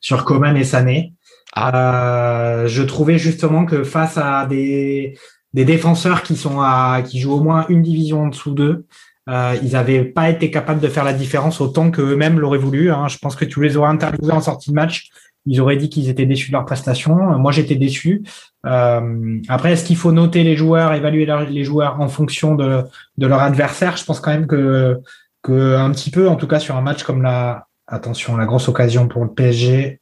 sur 0.00 0.24
Coman 0.24 0.56
et 0.56 0.64
Sané. 0.64 1.12
Ah. 1.54 2.64
je 2.66 2.82
trouvais 2.82 3.18
justement 3.18 3.64
que 3.64 3.84
face 3.84 4.18
à 4.18 4.46
des 4.46 5.16
des 5.54 5.64
défenseurs 5.64 6.22
qui 6.22 6.36
sont 6.36 6.60
à 6.60 7.02
qui 7.06 7.20
jouent 7.20 7.34
au 7.34 7.42
moins 7.42 7.66
une 7.68 7.82
division 7.82 8.24
en 8.24 8.28
dessous 8.28 8.50
d'eux, 8.52 8.86
ils 9.28 9.72
n'avaient 9.72 10.04
pas 10.04 10.28
été 10.28 10.50
capables 10.50 10.80
de 10.80 10.88
faire 10.88 11.04
la 11.04 11.12
différence 11.12 11.60
autant 11.60 11.90
qu'eux-mêmes 11.90 12.40
l'auraient 12.40 12.58
voulu. 12.58 12.90
Hein. 12.90 13.06
Je 13.08 13.18
pense 13.18 13.36
que 13.36 13.44
tu 13.44 13.62
les 13.62 13.76
aurais 13.76 13.90
interviewés 13.90 14.32
en 14.32 14.40
sortie 14.40 14.70
de 14.70 14.74
match 14.74 15.10
ils 15.46 15.60
auraient 15.60 15.76
dit 15.76 15.88
qu'ils 15.88 16.08
étaient 16.08 16.26
déçus 16.26 16.48
de 16.48 16.52
leur 16.52 16.64
prestation. 16.64 17.14
Moi, 17.38 17.52
j'étais 17.52 17.76
déçu. 17.76 18.24
Euh, 18.66 19.38
après, 19.48 19.72
est-ce 19.72 19.84
qu'il 19.84 19.96
faut 19.96 20.12
noter 20.12 20.42
les 20.42 20.56
joueurs, 20.56 20.92
évaluer 20.92 21.26
les 21.48 21.64
joueurs 21.64 22.00
en 22.00 22.08
fonction 22.08 22.54
de, 22.54 22.82
de 23.16 23.26
leur 23.26 23.40
adversaire? 23.40 23.96
Je 23.96 24.04
pense 24.04 24.20
quand 24.20 24.32
même 24.32 24.46
que, 24.46 25.00
que 25.42 25.76
un 25.76 25.90
petit 25.92 26.10
peu, 26.10 26.28
en 26.28 26.36
tout 26.36 26.48
cas 26.48 26.58
sur 26.58 26.76
un 26.76 26.80
match 26.82 27.04
comme 27.04 27.22
la, 27.22 27.66
attention, 27.86 28.36
la 28.36 28.46
grosse 28.46 28.68
occasion 28.68 29.06
pour 29.08 29.24
le 29.24 29.32
PSG 29.32 30.00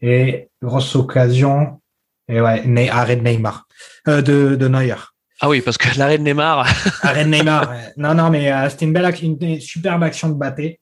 et 0.00 0.48
grosse 0.62 0.96
occasion 0.96 1.80
et 2.28 2.40
ouais, 2.40 2.88
arrêt 2.88 3.16
de 3.16 3.22
Neymar, 3.22 3.66
euh, 4.08 4.22
de, 4.22 4.54
de 4.56 4.68
Neuer. 4.68 4.94
Ah 5.40 5.48
oui, 5.48 5.62
parce 5.62 5.76
que 5.76 5.98
l'arrêt 5.98 6.18
de 6.18 6.22
Neymar. 6.22 6.66
arrêt 7.02 7.24
de 7.24 7.30
Neymar. 7.30 7.72
Non, 7.96 8.14
non, 8.14 8.30
mais 8.30 8.52
euh, 8.52 8.68
c'était 8.70 8.84
une 8.84 8.92
belle, 8.92 9.12
une 9.22 9.60
superbe 9.60 10.02
action 10.02 10.28
de 10.28 10.34
Baté. 10.34 10.80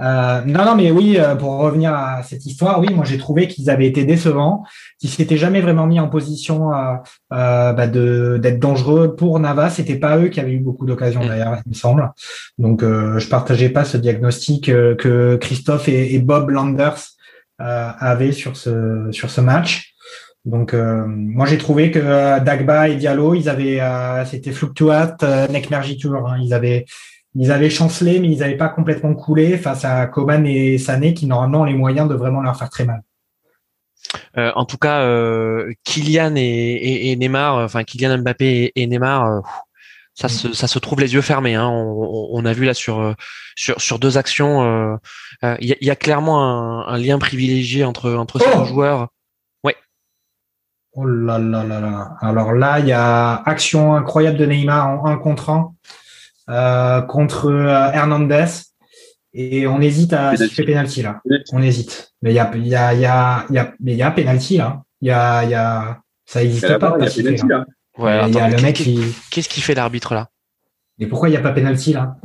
Euh, 0.00 0.40
non, 0.46 0.64
non, 0.64 0.74
mais 0.76 0.90
oui, 0.90 1.18
euh, 1.18 1.34
pour 1.34 1.58
revenir 1.58 1.92
à 1.94 2.22
cette 2.22 2.46
histoire, 2.46 2.80
oui, 2.80 2.88
moi 2.94 3.04
j'ai 3.04 3.18
trouvé 3.18 3.48
qu'ils 3.48 3.68
avaient 3.68 3.86
été 3.86 4.04
décevants, 4.04 4.64
qu'ils 4.98 5.10
s'étaient 5.10 5.36
jamais 5.36 5.60
vraiment 5.60 5.86
mis 5.86 6.00
en 6.00 6.08
position 6.08 6.72
euh, 6.72 6.94
euh 7.32 7.72
bah 7.72 7.86
de 7.86 8.38
d'être 8.40 8.58
dangereux 8.58 9.14
pour 9.14 9.38
Navas. 9.38 9.70
C'était 9.70 9.98
pas 9.98 10.18
eux 10.18 10.28
qui 10.28 10.40
avaient 10.40 10.52
eu 10.52 10.60
beaucoup 10.60 10.86
d'occasions 10.86 11.22
mm. 11.22 11.28
d'ailleurs, 11.28 11.58
il 11.66 11.68
me 11.70 11.74
semble. 11.74 12.10
Donc 12.58 12.82
je 12.82 13.28
partageais 13.28 13.68
pas 13.68 13.84
ce 13.84 13.96
diagnostic 13.96 14.66
que 14.66 15.36
Christophe 15.40 15.88
et, 15.88 16.18
Bob 16.18 16.50
Landers 16.50 17.00
avaient 17.58 18.32
sur 18.32 18.56
ce 18.56 19.08
sur 19.10 19.30
ce 19.30 19.40
match. 19.40 19.94
Donc 20.46 20.74
moi 20.74 21.46
j'ai 21.46 21.58
trouvé 21.58 21.90
que 21.90 22.40
Dagba 22.40 22.88
et 22.88 22.96
Diallo, 22.96 23.34
ils 23.34 23.48
avaient 23.48 23.80
c'était 24.24 24.52
fluctuat, 24.52 25.16
Nekmergi 25.50 25.98
Tour, 25.98 26.28
hein, 26.28 26.38
ils 26.42 26.54
avaient 26.54 26.86
ils 27.34 27.52
avaient 27.52 27.70
chancelé, 27.70 28.18
mais 28.18 28.28
ils 28.28 28.38
n'avaient 28.38 28.56
pas 28.56 28.68
complètement 28.68 29.14
coulé 29.14 29.56
face 29.56 29.84
à 29.84 30.06
Coman 30.06 30.46
et 30.46 30.78
Sané, 30.78 31.14
qui 31.14 31.26
normalement 31.26 31.60
ont 31.60 31.64
les 31.64 31.74
moyens 31.74 32.08
de 32.08 32.14
vraiment 32.14 32.40
leur 32.40 32.56
faire 32.56 32.70
très 32.70 32.84
mal. 32.84 33.02
Euh, 34.36 34.50
en 34.54 34.64
tout 34.64 34.78
cas, 34.78 35.02
euh, 35.02 35.72
Kylian 35.84 36.34
et, 36.36 37.10
et, 37.10 37.16
Neymar, 37.16 37.56
enfin 37.56 37.84
Kylian 37.84 38.18
Mbappé 38.18 38.72
et, 38.74 38.86
Neymar, 38.86 39.26
euh, 39.26 39.40
ça 40.14 40.28
se 40.28 40.52
ça 40.52 40.66
se 40.66 40.78
trouve 40.78 41.00
les 41.00 41.14
yeux 41.14 41.20
fermés. 41.20 41.54
Hein. 41.54 41.68
On, 41.68 42.44
a 42.44 42.52
vu 42.52 42.64
là 42.64 42.74
sur 42.74 43.14
sur 43.54 43.80
sur 43.80 43.98
deux 43.98 44.18
actions, 44.18 44.98
il 45.42 45.76
y, 45.80 45.90
a, 45.90 45.96
clairement 45.96 46.88
un, 46.88 46.98
lien 46.98 47.18
privilégié 47.18 47.84
entre 47.84 48.12
entre 48.14 48.38
ces 48.38 48.46
deux 48.46 48.62
oh 48.62 48.64
joueurs. 48.64 49.08
Ouais. 49.62 49.76
Oh 50.92 51.06
là 51.06 51.38
là 51.38 51.62
là 51.62 51.80
là. 51.80 52.16
Alors 52.20 52.52
là, 52.52 52.80
il 52.80 52.86
y 52.86 52.92
a 52.92 53.36
action 53.46 53.94
incroyable 53.94 54.36
de 54.36 54.46
Neymar 54.46 54.88
en 54.88 55.06
1 55.06 55.16
contre 55.18 55.50
1 55.50 55.72
contre 57.08 57.50
Hernandez. 57.94 58.46
Et 59.32 59.68
on 59.68 59.80
hésite 59.80 60.12
à 60.12 60.36
siffler 60.36 60.64
penalty 60.64 61.02
là. 61.02 61.20
On 61.52 61.62
hésite. 61.62 62.14
Mais 62.20 62.32
il 62.32 62.34
y 62.34 62.40
a, 62.40 62.50
y 62.56 62.74
a, 62.74 62.94
y 62.94 63.06
a, 63.06 63.46
y 63.48 63.58
a, 63.58 63.74
mais 63.78 63.92
il 63.92 63.98
y 63.98 64.02
a 64.02 64.10
penalty 64.10 64.56
là. 64.56 64.82
Il 65.00 65.06
y 65.08 65.12
a, 65.12 65.44
y 65.44 65.54
a, 65.54 66.00
ça 66.26 66.42
n'existe 66.42 66.78
pas. 66.78 66.96
Il 66.98 67.04
y 67.04 67.06
a 67.06 67.10
penalty 67.10 67.46
là. 67.46 67.64
Ouais, 67.96 68.30
y 68.30 68.38
a 68.38 68.48
le 68.48 68.60
mec 68.60 68.74
qui. 68.76 69.00
Qu'est-ce 69.30 69.48
qu'il 69.48 69.62
fait 69.62 69.74
l'arbitre 69.74 70.14
là? 70.14 70.30
Mais 70.98 71.06
pourquoi 71.06 71.28
il 71.28 71.32
n'y 71.32 71.38
a 71.38 71.42
pas 71.42 71.52
penalty 71.52 71.92
là? 71.92 72.16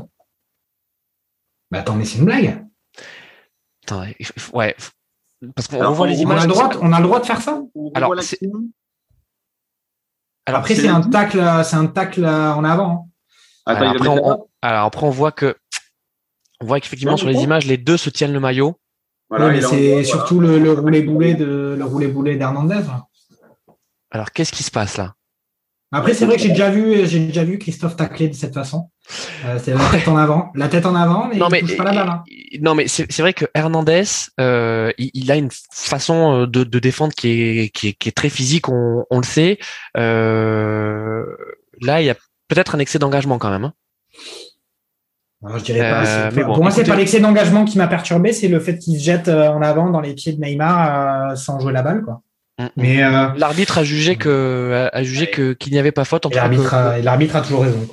Bah 1.70 1.80
attends, 1.80 1.96
mais 1.96 2.06
c'est 2.06 2.18
une 2.18 2.26
blague. 2.26 2.66
Attends, 3.84 4.04
ouais. 4.54 4.76
Parce 5.56 5.68
qu'on 5.68 5.92
voit 5.92 6.08
les 6.08 6.22
images. 6.22 6.40
On 6.40 6.44
a, 6.44 6.48
le 6.48 6.54
droit, 6.54 6.70
on 6.82 6.92
a 6.92 7.00
le 7.00 7.06
droit 7.06 7.20
de 7.20 7.26
faire 7.26 7.42
ça? 7.42 7.62
Alors, 7.94 8.16
Alors 10.48 10.60
après, 10.60 10.76
c'est 10.76 10.88
un 10.88 11.02
tacle, 11.02 11.44
c'est 11.64 11.76
un 11.76 11.88
tacle 11.88 12.26
en 12.26 12.64
avant. 12.64 13.10
Alors, 13.65 13.91
après, 13.91 14.08
on, 14.08 14.47
alors 14.62 14.86
après, 14.86 15.06
on 15.06 15.10
voit 15.10 15.32
que 15.32 15.56
on 16.62 16.65
voit 16.65 16.80
qu'effectivement 16.80 17.17
sur 17.17 17.28
les 17.28 17.43
images, 17.43 17.65
les 17.65 17.78
deux 17.78 17.97
se 17.97 18.10
tiennent 18.10 18.34
le 18.34 18.39
maillot. 18.39 18.80
Voilà, 19.30 19.49
mais 19.49 19.62
c'est 19.62 20.04
surtout 20.04 20.39
le, 20.39 20.60
le 20.60 20.71
roulé 20.73 21.01
boulet 21.01 21.34
de 21.34 21.75
le 21.78 21.84
roulé 21.84 22.08
boulet 22.08 22.36
d'Hernandez. 22.36 22.84
Alors 24.12 24.32
qu'est-ce 24.32 24.51
qui 24.51 24.63
se 24.63 24.71
passe 24.71 24.97
là? 24.97 25.15
Après 25.91 26.13
c'est 26.13 26.25
vrai 26.25 26.36
que 26.36 26.41
j'ai 26.41 26.49
déjà 26.49 26.69
vu 26.69 27.06
j'ai 27.08 27.19
déjà 27.19 27.43
vu 27.43 27.58
Christophe 27.58 27.95
tacler 27.95 28.28
de 28.28 28.34
cette 28.34 28.54
façon. 28.54 28.89
Euh, 29.45 29.60
c'est 29.62 29.73
la 29.73 29.80
tête 29.89 30.08
en 30.08 30.17
avant, 30.17 30.51
la 30.56 30.67
tête 30.67 30.86
en 30.86 30.95
avant, 30.95 31.28
mais 31.28 31.38
non, 31.38 31.47
il 31.47 31.51
mais, 31.51 31.60
touche 31.62 31.78
pas 31.78 31.84
la 31.84 31.93
balle. 31.93 32.10
Hein. 32.10 32.23
Non 32.60 32.75
mais 32.75 32.88
c'est 32.88 33.19
vrai 33.19 33.34
que 33.34 33.45
Hernandez, 33.54 34.04
euh, 34.39 34.91
il, 34.97 35.32
a 35.32 35.36
une 35.36 35.49
façon 35.71 36.41
euh, 36.41 36.47
de, 36.47 36.63
de 36.63 36.80
défendre 36.80 37.13
qui 37.13 37.30
est, 37.30 37.69
qui 37.69 37.89
est, 37.89 37.93
qui 37.93 38.10
est 38.10 38.13
très 38.13 38.30
physique, 38.30 38.67
on, 38.69 39.06
on 39.10 39.17
le 39.17 39.25
sait. 39.25 39.58
Euh, 39.97 41.23
là 41.82 42.01
il 42.01 42.06
y 42.06 42.10
a 42.10 42.15
peut-être 42.47 42.75
un 42.75 42.79
excès 42.79 42.99
d'engagement 42.99 43.38
quand 43.38 43.49
même. 43.49 43.65
Hein 43.65 43.73
je 45.58 45.63
dirais 45.63 45.79
pas. 45.79 46.27
Euh, 46.27 46.45
pour 46.45 46.62
moi, 46.62 46.71
c'est 46.71 46.84
pas 46.84 46.95
l'excès 46.95 47.19
d'engagement 47.19 47.65
qui 47.65 47.77
m'a 47.77 47.88
perturbé, 47.88 48.34
c'est 48.34 48.47
le 48.47 48.60
fait 48.60 48.77
qu'il 48.77 48.97
se 48.97 49.03
jette 49.03 49.27
euh, 49.27 49.49
en 49.49 49.62
avant 49.62 49.89
dans 49.89 50.01
les 50.01 50.13
pieds 50.13 50.34
de 50.34 50.41
Neymar 50.41 51.31
euh, 51.31 51.36
sans 51.36 51.60
jouer 51.60 51.73
la 51.73 51.81
balle, 51.81 52.03
quoi. 52.03 52.21
Mm, 52.58 52.67
mm. 52.77 53.38
L'arbitre 53.38 53.79
a 53.79 53.84
jugé 53.84 54.15
que 54.15 54.89
a 54.91 55.03
jugé 55.03 55.29
que 55.29 55.53
qu'il 55.53 55.73
n'y 55.73 55.79
avait 55.79 55.91
pas 55.91 56.05
faute. 56.05 56.25
L'arbitre 56.34 56.73
a, 56.73 56.99
l'arbitre 56.99 57.36
a 57.36 57.41
toujours 57.41 57.63
raison. 57.63 57.88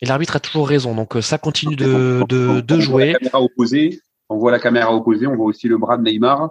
Et 0.00 0.06
l'arbitre 0.06 0.36
a 0.36 0.40
toujours 0.40 0.68
raison, 0.68 0.94
donc 0.94 1.16
ça 1.20 1.38
continue 1.38 1.76
de, 1.76 2.22
de, 2.28 2.60
de 2.60 2.80
jouer. 2.80 3.12
la 3.12 3.18
caméra 3.18 3.42
opposée, 3.42 4.00
on 4.28 4.38
voit 4.38 4.52
la 4.52 4.58
caméra 4.58 4.94
opposée, 4.94 5.26
on 5.26 5.36
voit 5.36 5.46
aussi 5.46 5.68
le 5.68 5.78
bras 5.78 5.96
de 5.98 6.02
Neymar. 6.02 6.50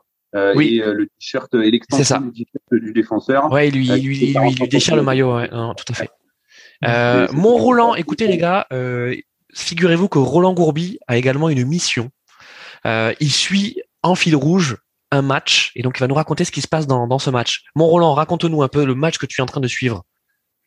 oui. 0.56 0.80
et 0.84 0.94
le 0.94 1.06
t-shirt 1.06 1.54
et 1.56 1.72
l'extension 1.72 2.22
du 2.22 2.46
du 2.72 2.94
défenseur. 2.94 3.52
Ouais, 3.52 3.72
lui, 3.72 3.88
lui, 3.88 4.34
lui, 4.34 4.34
lui, 4.34 4.68
déchire 4.68 4.96
le 4.96 5.04
maillot, 5.04 5.36
ouais, 5.36 5.50
non, 5.52 5.74
tout 5.74 5.86
à 5.90 5.96
fait. 5.96 6.10
Euh, 6.84 7.28
mon 7.32 7.56
Roland, 7.58 7.96
écoutez 7.96 8.28
les 8.28 8.38
gars, 8.38 8.68
euh, 8.72 9.16
figurez-vous 9.54 10.08
que 10.08 10.20
Roland 10.20 10.54
Gourbi 10.54 11.00
a 11.08 11.18
également 11.18 11.50
une 11.50 11.66
mission. 11.66 12.10
Euh, 12.86 13.14
il 13.20 13.32
suit 13.32 13.82
en 14.04 14.16
fil 14.16 14.36
rouge 14.36 14.78
un 15.12 15.22
match 15.22 15.72
et 15.76 15.82
donc 15.82 15.98
il 15.98 16.02
va 16.02 16.08
nous 16.08 16.16
raconter 16.16 16.44
ce 16.44 16.52
qui 16.52 16.62
se 16.62 16.68
passe 16.68 16.88
dans, 16.88 17.20
ce 17.20 17.30
match. 17.30 17.64
Mon 17.76 17.88
Roland, 17.88 18.14
raconte-nous 18.14 18.64
un 18.64 18.68
peu 18.68 18.86
le 18.86 18.96
match 18.96 19.18
que 19.18 19.26
tu 19.26 19.42
es 19.42 19.44
en 19.44 19.48
train 19.48 19.62
de 19.62 19.68
suivre. 19.68 20.04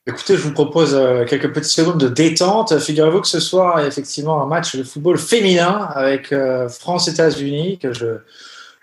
Écoutez, 0.06 0.36
je 0.36 0.42
vous 0.42 0.52
propose 0.52 0.98
quelques 1.28 1.52
petites 1.52 1.70
secondes 1.70 2.00
de 2.00 2.08
détente. 2.08 2.78
Figurez-vous 2.78 3.20
que 3.20 3.28
ce 3.28 3.40
soir, 3.40 3.80
effectivement, 3.80 4.42
un 4.42 4.46
match 4.46 4.74
de 4.74 4.82
football 4.82 5.18
féminin 5.18 5.90
avec 5.94 6.34
France-États-Unis 6.70 7.78
que 7.78 7.92
je, 7.92 8.20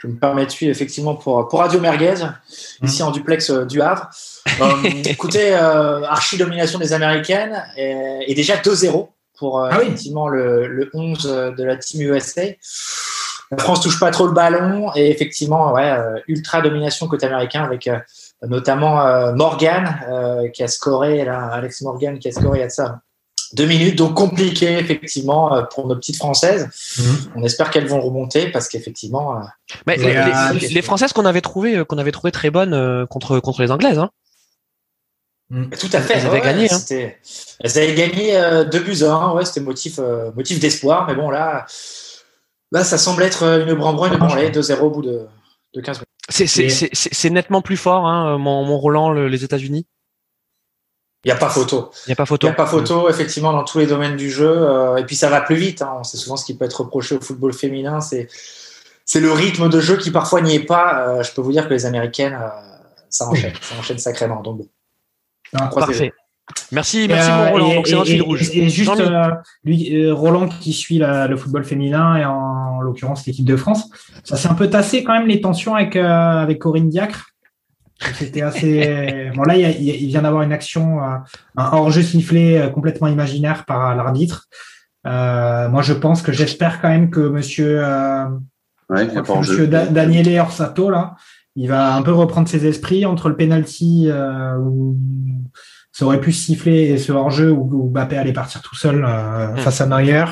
je 0.05 0.11
me 0.11 0.19
permets 0.19 0.45
de 0.45 0.51
suivre 0.51 0.71
effectivement 0.71 1.15
pour, 1.15 1.47
pour 1.47 1.59
Radio 1.59 1.79
Merguez, 1.79 2.15
mmh. 2.81 2.85
ici 2.85 3.03
en 3.03 3.11
duplex 3.11 3.51
du 3.51 3.81
Havre. 3.81 4.09
écoutez, 5.05 5.53
archi 5.53 6.37
domination 6.37 6.79
des 6.79 6.93
Américaines 6.93 7.63
et, 7.77 8.25
et 8.27 8.35
déjà 8.35 8.55
2-0 8.57 9.09
pour 9.37 9.59
euh, 9.59 9.69
ah 9.71 9.81
effectivement 9.81 10.27
le, 10.27 10.67
le, 10.67 10.89
11 10.93 11.53
de 11.57 11.63
la 11.63 11.77
Team 11.77 12.01
USA. 12.01 12.43
La 13.51 13.57
France 13.57 13.81
touche 13.81 13.99
pas 13.99 14.11
trop 14.11 14.25
le 14.25 14.33
ballon 14.33 14.91
et 14.95 15.11
effectivement, 15.11 15.71
ouais, 15.73 15.91
euh, 15.91 16.19
ultra 16.27 16.61
domination 16.61 17.07
côté 17.07 17.27
américain 17.27 17.63
avec 17.63 17.87
euh, 17.87 17.99
notamment 18.41 19.33
Morgan 19.33 20.51
qui 20.53 20.63
a 20.63 20.67
scoré, 20.67 21.23
là, 21.23 21.47
Alex 21.53 21.81
Morgan 21.81 22.19
qui 22.19 22.27
a 22.27 22.31
scoré 22.31 22.59
il 22.59 22.61
y 22.61 22.63
a 22.63 22.67
de 22.67 22.71
ça 22.71 23.01
deux 23.55 23.65
minutes, 23.65 23.95
donc 23.97 24.13
compliqué 24.13 24.77
effectivement 24.77 25.63
pour 25.73 25.87
nos 25.87 25.95
petites 25.95 26.17
françaises. 26.17 26.67
Mhm. 26.99 27.17
On 27.37 27.43
espère 27.43 27.69
qu'elles 27.69 27.87
vont 27.87 28.01
remonter 28.01 28.47
parce 28.47 28.67
qu'effectivement. 28.67 29.41
Mais 29.87 29.97
les, 29.97 30.69
les, 30.69 30.81
françaises 30.81 31.13
qu'on 31.13 31.25
avait 31.25 31.41
trouvé 31.41 31.83
qu'on 31.85 31.97
avait 31.97 32.11
trouvé 32.11 32.31
très 32.31 32.49
bonnes 32.49 33.05
contre 33.07 33.39
contre 33.39 33.61
les 33.61 33.71
anglaises. 33.71 33.99
Hein. 33.99 34.11
Mm. 35.49 35.69
Tout 35.79 35.89
à 35.93 36.01
fait. 36.01 36.15
Elles 36.15 36.25
avaient 36.25 36.41
gagné. 36.41 36.71
Hein. 36.71 36.79
Elles 37.59 37.77
avaient 37.77 37.93
gagné 37.93 38.35
euh, 38.35 38.63
deux 38.63 38.79
buts 38.79 39.03
à 39.03 39.11
un. 39.13 39.33
Ouais, 39.33 39.45
c'était 39.45 39.61
motif, 39.61 39.99
euh, 39.99 40.31
motif 40.35 40.59
d'espoir. 40.59 41.07
Mais 41.07 41.15
bon, 41.15 41.29
là, 41.29 41.65
là, 42.71 42.83
ça 42.83 42.97
semble 42.97 43.23
être 43.23 43.43
une 43.43 43.73
branle 43.73 44.13
une 44.13 44.19
branlée. 44.19 44.49
2-0 44.49 44.79
au 44.79 44.89
bout 44.89 45.01
de, 45.01 45.25
de 45.73 45.81
15 45.81 45.97
minutes. 45.97 46.09
C'est 46.29 47.29
nettement 47.29 47.61
plus 47.61 47.77
fort, 47.77 48.07
hein, 48.07 48.37
mon, 48.37 48.63
mon 48.65 48.77
Roland, 48.77 49.11
les 49.11 49.43
États-Unis. 49.43 49.85
Il 51.25 51.29
n'y 51.29 51.31
a 51.31 51.35
pas 51.35 51.49
photo. 51.49 51.91
Il 52.05 52.09
n'y 52.09 52.13
a 52.13 52.15
pas 52.15 52.25
photo. 52.25 52.47
Il 52.47 52.49
n'y 52.51 52.53
a 52.53 52.55
pas 52.55 52.67
photo, 52.67 53.09
effectivement, 53.09 53.51
dans 53.51 53.63
tous 53.63 53.79
les 53.79 53.87
domaines 53.87 54.15
du 54.15 54.29
jeu. 54.29 54.47
Euh, 54.47 54.97
et 54.97 55.03
puis 55.03 55.15
ça 55.15 55.29
va 55.29 55.41
plus 55.41 55.55
vite. 55.55 55.81
Hein. 55.81 56.01
C'est 56.03 56.17
souvent 56.17 56.37
ce 56.37 56.45
qui 56.45 56.55
peut 56.55 56.65
être 56.65 56.81
reproché 56.81 57.15
au 57.15 57.21
football 57.21 57.53
féminin. 57.53 57.99
C'est 57.99 58.27
c'est 59.07 59.19
le 59.19 59.31
rythme 59.31 59.69
de 59.69 59.79
jeu 59.79 59.97
qui 59.97 60.09
parfois 60.09 60.41
n'y 60.41 60.55
est 60.55 60.65
pas. 60.65 61.21
je 61.21 61.31
peux 61.31 61.41
vous 61.41 61.51
dire 61.51 61.67
que 61.67 61.73
les 61.73 61.85
Américaines, 61.85 62.39
ça 63.09 63.27
enchaîne, 63.27 63.53
ça 63.61 63.75
enchaîne 63.77 63.99
sacrément. 63.99 64.41
Donc 64.41 64.61
Parfait. 65.51 66.13
Merci, 66.71 67.07
merci 67.07 67.31
mon 67.31 67.51
Roland. 67.51 67.73
Donc 67.75 67.87
c'est 67.87 67.95
un 67.95 68.05
fil 68.05 68.21
rouge. 68.21 68.49
Et 68.55 68.69
juste 68.69 68.99
euh, 68.99 69.29
lui, 69.63 69.95
euh, 69.95 70.13
Roland 70.13 70.47
qui 70.47 70.73
suit 70.73 70.99
le 70.99 71.35
football 71.37 71.63
féminin 71.63 72.17
et 72.17 72.25
en, 72.25 72.81
l'occurrence 72.81 73.25
l'équipe 73.25 73.45
de 73.45 73.55
France, 73.55 73.89
ça 74.23 74.37
s'est 74.37 74.47
un 74.47 74.53
peu 74.53 74.69
tassé 74.69 75.03
quand 75.03 75.13
même 75.13 75.27
les 75.27 75.41
tensions 75.41 75.73
avec 75.73 75.95
euh, 75.95 76.07
avec 76.07 76.59
Corinne 76.59 76.89
Diacre. 76.89 77.31
C'était 78.15 78.41
assez. 78.41 79.31
bon 79.35 79.43
là, 79.43 79.55
il, 79.57 80.07
vient 80.07 80.21
d'avoir 80.21 80.43
une 80.43 80.51
action, 80.51 80.99
un 81.01 81.23
hors-jeu 81.55 82.01
sifflé 82.01 82.69
complètement 82.73 83.07
imaginaire 83.07 83.65
par 83.65 83.95
l'arbitre. 83.95 84.47
moi, 85.05 85.81
je 85.81 85.93
pense 85.93 86.21
que 86.21 86.31
j'espère 86.33 86.81
quand 86.81 86.89
même 86.89 87.09
que 87.09 87.21
Monsieur, 87.21 87.81
ouais, 88.89 89.07
Monsieur 89.37 89.67
Daniele 89.67 90.39
Orsato 90.39 90.89
là, 90.89 91.15
il 91.55 91.69
va 91.69 91.95
un 91.95 92.01
peu 92.01 92.11
reprendre 92.11 92.47
ses 92.47 92.65
esprits 92.65 93.05
entre 93.05 93.29
le 93.29 93.35
penalty 93.35 94.07
euh, 94.07 94.57
où 94.57 94.97
ça 95.91 96.05
aurait 96.05 96.19
pu 96.19 96.33
siffler 96.33 96.89
et 96.89 96.97
ce 96.97 97.13
hors-jeu 97.13 97.51
où, 97.51 97.89
Mbappé 97.89 98.17
allait 98.17 98.33
partir 98.33 98.61
tout 98.61 98.75
seul 98.75 99.05
euh, 99.05 99.53
hmm. 99.53 99.57
face 99.57 99.79
à 99.79 99.85
Neuer. 99.85 100.25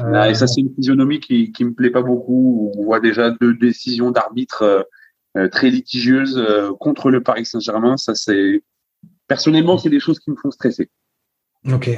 Euh, 0.00 0.24
et 0.24 0.34
ça, 0.34 0.46
c'est 0.46 0.60
une 0.60 0.72
physionomie 0.74 1.20
qui, 1.20 1.50
qui 1.52 1.64
me 1.64 1.72
plaît 1.72 1.90
pas 1.90 2.02
beaucoup. 2.02 2.70
On 2.76 2.84
voit 2.84 3.00
déjà 3.00 3.30
deux 3.30 3.54
décisions 3.54 4.10
d'arbitre 4.10 4.62
euh, 4.62 4.82
très 5.50 5.70
litigieuses 5.70 6.42
contre 6.80 7.10
le 7.10 7.22
Paris 7.22 7.46
Saint-Germain. 7.46 7.96
Ça, 7.96 8.14
c'est 8.14 8.62
personnellement, 9.28 9.78
c'est 9.78 9.90
des 9.90 10.00
choses 10.00 10.18
qui 10.18 10.30
me 10.30 10.36
font 10.36 10.50
stresser. 10.50 10.90
Ok. 11.70 11.90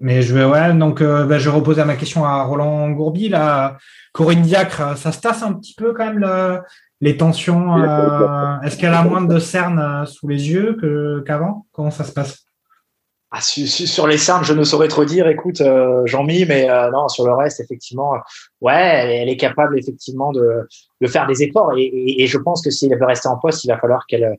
Mais 0.00 0.22
je 0.22 0.34
vais, 0.34 0.44
ouais, 0.44 0.72
donc 0.74 1.02
bah, 1.02 1.38
je 1.38 1.50
repose 1.50 1.80
à 1.80 1.84
ma 1.84 1.96
question 1.96 2.24
à 2.24 2.42
Roland 2.44 2.90
Gourbi. 2.90 3.28
Là, 3.28 3.78
Corinne 4.12 4.42
Diacre, 4.42 4.96
ça 4.96 5.12
se 5.12 5.20
tasse 5.20 5.42
un 5.42 5.54
petit 5.54 5.74
peu 5.74 5.92
quand 5.92 6.06
même 6.06 6.18
le, 6.18 6.60
les 7.00 7.16
tensions, 7.16 7.76
euh, 7.76 8.60
est-ce 8.62 8.76
qu'elle 8.76 8.94
a 8.94 9.04
moins 9.04 9.22
de 9.22 9.38
cernes 9.38 9.78
euh, 9.78 10.04
sous 10.04 10.26
les 10.26 10.50
yeux 10.50 10.76
qu'avant? 11.24 11.66
Comment 11.72 11.90
ça 11.90 12.04
se 12.04 12.12
passe? 12.12 12.44
Ah, 13.30 13.40
sur, 13.42 14.06
les 14.06 14.16
cernes, 14.16 14.42
je 14.42 14.54
ne 14.54 14.64
saurais 14.64 14.88
trop 14.88 15.04
dire. 15.04 15.28
Écoute, 15.28 15.60
euh, 15.60 16.06
Jean-Mi, 16.06 16.46
mais 16.46 16.66
non, 16.90 17.08
sur 17.08 17.26
le 17.26 17.34
reste, 17.34 17.60
effectivement, 17.60 18.14
ouais, 18.62 19.20
elle, 19.22 19.28
est 19.28 19.36
capable 19.36 19.78
effectivement 19.78 20.32
de, 20.32 20.66
de 21.02 21.06
faire 21.06 21.26
des 21.26 21.42
efforts. 21.42 21.72
Et, 21.76 22.22
et, 22.22 22.26
je 22.26 22.38
pense 22.38 22.62
que 22.62 22.70
si 22.70 22.90
elle 22.90 22.98
veut 22.98 23.04
rester 23.04 23.28
en 23.28 23.36
poste, 23.36 23.64
il 23.64 23.68
va 23.68 23.78
falloir 23.78 24.06
qu'elle 24.06 24.38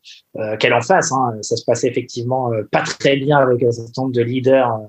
qu'elle 0.60 0.74
en 0.74 0.82
fasse. 0.82 1.12
Hein. 1.12 1.34
Ça 1.42 1.56
se 1.56 1.64
passait 1.66 1.88
effectivement 1.88 2.50
pas 2.72 2.82
très 2.82 3.18
bien 3.18 3.38
avec 3.38 3.62
un 3.62 3.72
certain 3.72 4.02
nombre 4.02 4.14
de 4.16 4.24
leaders 4.24 4.80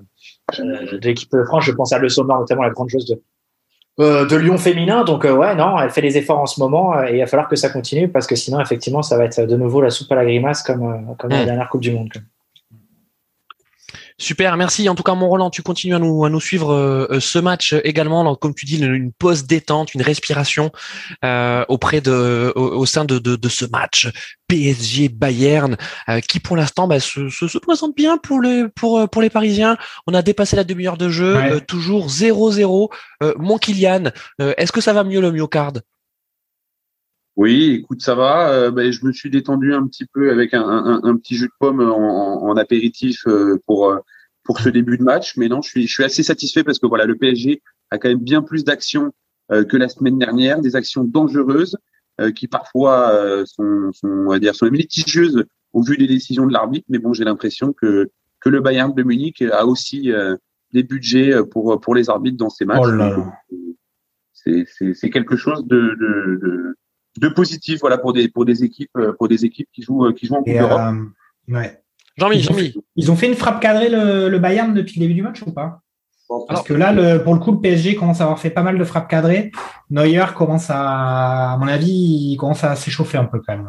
de 0.59 1.07
l'équipe 1.07 1.31
de 1.33 1.45
France. 1.45 1.65
Je 1.65 1.73
pense 1.73 1.93
à 1.93 1.99
Le 1.99 2.09
Sommer, 2.09 2.35
notamment 2.35 2.63
la 2.63 2.71
grande 2.71 2.89
chose 2.89 3.07
de, 3.07 3.21
euh, 4.01 4.25
de 4.25 4.37
Lyon 4.37 4.57
féminin. 4.57 5.05
Donc 5.05 5.25
euh, 5.25 5.35
ouais, 5.35 5.55
non, 5.55 5.79
elle 5.79 5.91
fait 5.91 6.01
des 6.01 6.17
efforts 6.17 6.39
en 6.39 6.47
ce 6.47 6.59
moment 6.61 6.97
euh, 6.97 7.07
et 7.07 7.17
il 7.17 7.21
va 7.21 7.27
falloir 7.27 7.49
que 7.49 7.57
ça 7.57 7.69
continue 7.69 8.09
parce 8.09 8.27
que 8.27 8.35
sinon 8.35 8.61
effectivement 8.61 9.03
ça 9.03 9.19
va 9.19 9.25
être 9.25 9.43
de 9.43 9.57
nouveau 9.57 9.83
la 9.83 9.91
soupe 9.91 10.11
à 10.13 10.15
la 10.15 10.25
grimace 10.25 10.63
comme 10.63 11.15
comme 11.19 11.31
la 11.31 11.45
dernière 11.45 11.69
Coupe 11.69 11.83
du 11.83 11.93
Monde. 11.93 12.09
Super, 14.21 14.59
merci. 14.59 14.87
En 14.91 14.95
tout 14.95 15.03
cas, 15.03 15.15
mon 15.15 15.31
Roland, 15.31 15.49
tu 15.49 15.63
continues 15.63 15.95
à 15.95 15.99
nous, 15.99 16.27
à 16.27 16.29
nous 16.29 16.43
suivre 16.43 16.75
euh, 16.75 17.21
ce 17.21 17.39
match 17.39 17.75
également. 17.85 18.23
Donc, 18.23 18.39
comme 18.39 18.55
tu 18.55 18.67
dis, 18.67 18.79
une, 18.79 19.13
pause 19.13 19.47
détente, 19.47 19.95
une 19.95 20.03
respiration 20.03 20.71
euh, 21.25 21.65
auprès 21.69 22.03
de, 22.03 22.53
au, 22.55 22.85
sein 22.85 23.07
de, 23.07 23.19
de, 23.19 23.37
de, 23.37 23.49
ce 23.49 23.65
match 23.65 24.11
PSG 24.47 25.09
Bayern, 25.09 25.79
euh, 26.11 26.21
qui 26.21 26.39
pour 26.39 26.59
l'instant 26.59 26.87
bah, 26.87 27.01
se, 27.01 27.31
se, 27.31 27.49
se, 27.49 27.57
présente 27.57 27.97
bien 27.97 28.19
pour 28.19 28.43
les 28.43 28.69
pour 28.69 29.09
pour 29.09 29.23
les 29.23 29.31
Parisiens. 29.31 29.79
On 30.07 30.13
a 30.13 30.21
dépassé 30.21 30.55
la 30.55 30.65
demi-heure 30.65 30.99
de 30.99 31.09
jeu, 31.09 31.37
euh, 31.37 31.59
toujours 31.59 32.09
0-0. 32.09 32.91
mon 33.39 33.57
Kylian, 33.57 34.11
est-ce 34.39 34.71
que 34.71 34.83
ça 34.83 34.93
va 34.93 35.03
mieux 35.03 35.23
le 35.23 35.33
myocarde 35.33 35.81
oui, 37.37 37.81
écoute, 37.81 38.03
ça 38.03 38.15
va. 38.15 38.71
Ben, 38.71 38.91
je 38.91 39.05
me 39.07 39.13
suis 39.13 39.31
détendu 39.31 39.73
un 39.73 39.87
petit 39.87 40.05
peu 40.13 40.31
avec 40.31 40.53
un, 40.53 40.63
un, 40.63 41.01
un 41.05 41.17
petit 41.17 41.37
jus 41.37 41.47
de 41.47 41.53
pomme 41.59 41.81
en, 41.81 42.43
en 42.45 42.57
apéritif 42.57 43.25
pour 43.67 43.97
pour 44.45 44.61
ce 44.61 44.69
début 44.69 44.99
de 44.99 45.03
match. 45.05 45.37
Mais 45.37 45.49
non, 45.49 45.63
je 45.63 45.71
suis, 45.71 45.87
je 45.87 45.93
suis 45.93 46.05
assez 46.05 46.23
satisfait 46.23 46.65
parce 46.65 46.79
que 46.79 46.87
voilà, 46.87 47.07
le 47.07 47.17
PSG 47.17 47.63
a 47.91 47.99
quand 47.99 48.09
même 48.09 48.19
bien 48.19 48.43
plus 48.43 48.65
d'actions 48.65 49.13
euh, 49.53 49.65
que 49.65 49.77
la 49.77 49.89
semaine 49.89 50.19
dernière, 50.19 50.61
des 50.61 50.77
actions 50.77 51.05
dangereuses 51.05 51.77
euh, 52.21 52.31
qui 52.31 52.47
parfois 52.47 53.11
euh, 53.11 53.45
sont, 53.47 53.91
sont, 53.93 54.09
on 54.09 54.31
va 54.31 54.39
dire, 54.39 54.55
sont 54.55 54.67
litigieuses 54.67 55.45
au 55.73 55.83
vu 55.83 55.97
des 55.97 56.07
décisions 56.07 56.47
de 56.47 56.53
l'arbitre. 56.53 56.87
Mais 56.89 56.99
bon, 56.99 57.13
j'ai 57.13 57.25
l'impression 57.25 57.73
que 57.73 58.11
que 58.41 58.49
le 58.49 58.61
Bayern 58.61 58.95
de 58.95 59.03
Munich 59.03 59.43
a 59.53 59.67
aussi 59.67 60.11
des 60.73 60.83
budgets 60.83 61.45
pour 61.51 61.79
pour 61.79 61.95
les 61.95 62.09
arbitres 62.09 62.39
dans 62.39 62.49
ces 62.49 62.65
matchs. 62.65 62.87
Oh 62.87 63.25
c'est 64.33 65.11
quelque 65.11 65.37
chose 65.37 65.67
de, 65.67 65.77
de, 65.77 66.41
de, 66.43 66.75
de, 67.19 67.29
positif, 67.29 67.81
voilà, 67.81 67.99
pour 67.99 68.13
des 68.13 68.29
pour 68.29 68.45
des 68.45 68.65
équipes 68.65 68.97
pour 69.19 69.29
des 69.29 69.45
équipes 69.45 69.69
qui 69.73 69.83
jouent 69.83 70.13
qui 70.13 70.27
jouent 70.27 70.37
en 70.37 70.43
Coupe 70.43 70.55
d'Europe. 70.55 70.95
ouais. 71.49 71.81
Ils, 72.97 73.11
ont 73.11 73.17
fait 73.17 73.29
une 73.29 73.35
frappe 73.35 73.61
cadrée 73.61 73.89
le, 73.89 74.39
Bayern 74.39 74.75
depuis 74.75 75.01
le 75.01 75.07
début 75.07 75.15
du 75.15 75.23
match 75.23 75.43
ou 75.47 75.53
pas? 75.53 75.81
Parce 76.49 76.63
que 76.63 76.75
là, 76.75 76.93
le, 76.93 77.23
pour 77.23 77.35
le 77.35 77.41
coup, 77.41 77.51
le 77.51 77.61
PSG 77.61 77.97
commence 77.97 78.21
à 78.21 78.25
avoir 78.25 78.39
fait 78.39 78.51
pas 78.51 78.63
mal 78.63 78.79
de 78.79 78.85
frappes 78.85 79.09
cadrées. 79.09 79.51
Neuer 79.91 80.27
commence 80.37 80.71
à, 80.71 81.53
à 81.53 81.57
mon 81.57 81.67
avis, 81.67 82.33
il 82.33 82.37
commence 82.37 82.63
à 82.63 82.77
s'échauffer 82.77 83.19
un 83.19 83.25
peu 83.25 83.41
quand 83.45 83.57
même. 83.57 83.69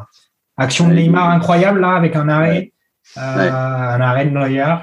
Action 0.57 0.87
de 0.87 0.93
Neymar 0.93 1.29
incroyable 1.29 1.79
là 1.79 1.95
avec 1.95 2.15
un 2.15 2.29
arrêt, 2.29 2.71
euh, 3.17 3.21
un 3.21 4.01
arrêt 4.01 4.25
de 4.25 4.31
Neuer. 4.31 4.75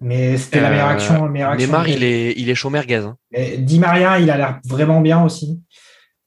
Mais 0.00 0.36
c'était 0.36 0.60
la 0.60 0.70
meilleure 0.70 0.88
euh, 0.88 0.92
action. 0.92 1.28
Neymar, 1.28 1.88
il 1.88 2.04
est, 2.04 2.34
il 2.36 2.48
est 2.48 2.54
chaud 2.54 2.70
merguez. 2.70 2.96
Hein. 2.96 3.16
Di 3.58 3.80
Maria, 3.80 4.20
il 4.20 4.30
a 4.30 4.36
l'air 4.36 4.60
vraiment 4.64 5.00
bien 5.00 5.24
aussi. 5.24 5.60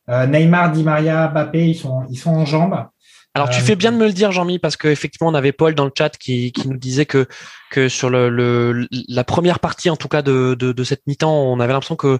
Euh, 0.09 0.25
Neymar, 0.25 0.71
Di 0.71 0.83
Maria, 0.83 1.27
Mbappé, 1.27 1.69
ils 1.69 1.75
sont, 1.75 2.03
ils 2.09 2.17
sont 2.17 2.31
en 2.31 2.45
jambes. 2.45 2.85
Alors 3.35 3.49
tu 3.49 3.61
fais 3.61 3.75
bien 3.75 3.91
de 3.91 3.97
me 3.97 4.07
le 4.07 4.11
dire, 4.11 4.31
Jean-Mi, 4.31 4.57
parce 4.57 4.75
qu'effectivement, 4.75 5.29
on 5.29 5.35
avait 5.35 5.51
Paul 5.51 5.75
dans 5.75 5.85
le 5.85 5.91
chat 5.95 6.09
qui, 6.17 6.51
qui 6.51 6.67
nous 6.67 6.77
disait 6.77 7.05
que 7.05 7.27
que 7.69 7.87
sur 7.87 8.09
le, 8.09 8.29
le, 8.29 8.87
la 9.07 9.23
première 9.23 9.59
partie, 9.59 9.89
en 9.91 9.95
tout 9.95 10.07
cas 10.07 10.23
de, 10.23 10.55
de, 10.55 10.71
de 10.71 10.83
cette 10.83 11.05
mi-temps, 11.05 11.31
on 11.31 11.59
avait 11.59 11.71
l'impression 11.71 11.95
que 11.95 12.19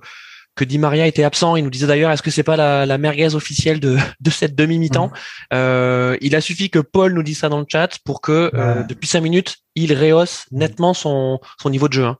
que 0.55 0.63
Di 0.63 0.77
Maria 0.77 1.07
était 1.07 1.23
absent. 1.23 1.55
Il 1.55 1.63
nous 1.63 1.69
disait 1.71 1.87
d'ailleurs, 1.87 2.11
est-ce 2.11 2.21
que 2.21 2.29
c'est 2.31 2.43
pas 2.43 2.57
la, 2.57 2.85
la 2.85 2.97
merguez 2.97 3.33
officielle 3.33 3.79
de, 3.79 3.97
de 4.19 4.29
cette 4.29 4.55
demi-mi-temps 4.55 5.07
mmh. 5.07 5.13
euh, 5.53 6.17
Il 6.21 6.35
a 6.35 6.41
suffi 6.41 6.69
que 6.69 6.79
Paul 6.79 7.13
nous 7.13 7.23
dise 7.23 7.39
ça 7.39 7.49
dans 7.49 7.59
le 7.59 7.65
chat 7.67 7.97
pour 8.05 8.21
que 8.21 8.51
euh, 8.53 8.83
depuis 8.83 9.07
cinq 9.07 9.21
minutes, 9.21 9.57
il 9.75 9.93
rehausse 9.93 10.45
nettement 10.51 10.93
son, 10.93 11.39
son 11.59 11.69
niveau 11.69 11.87
de 11.87 11.93
jeu. 11.93 12.05
Hein. 12.05 12.17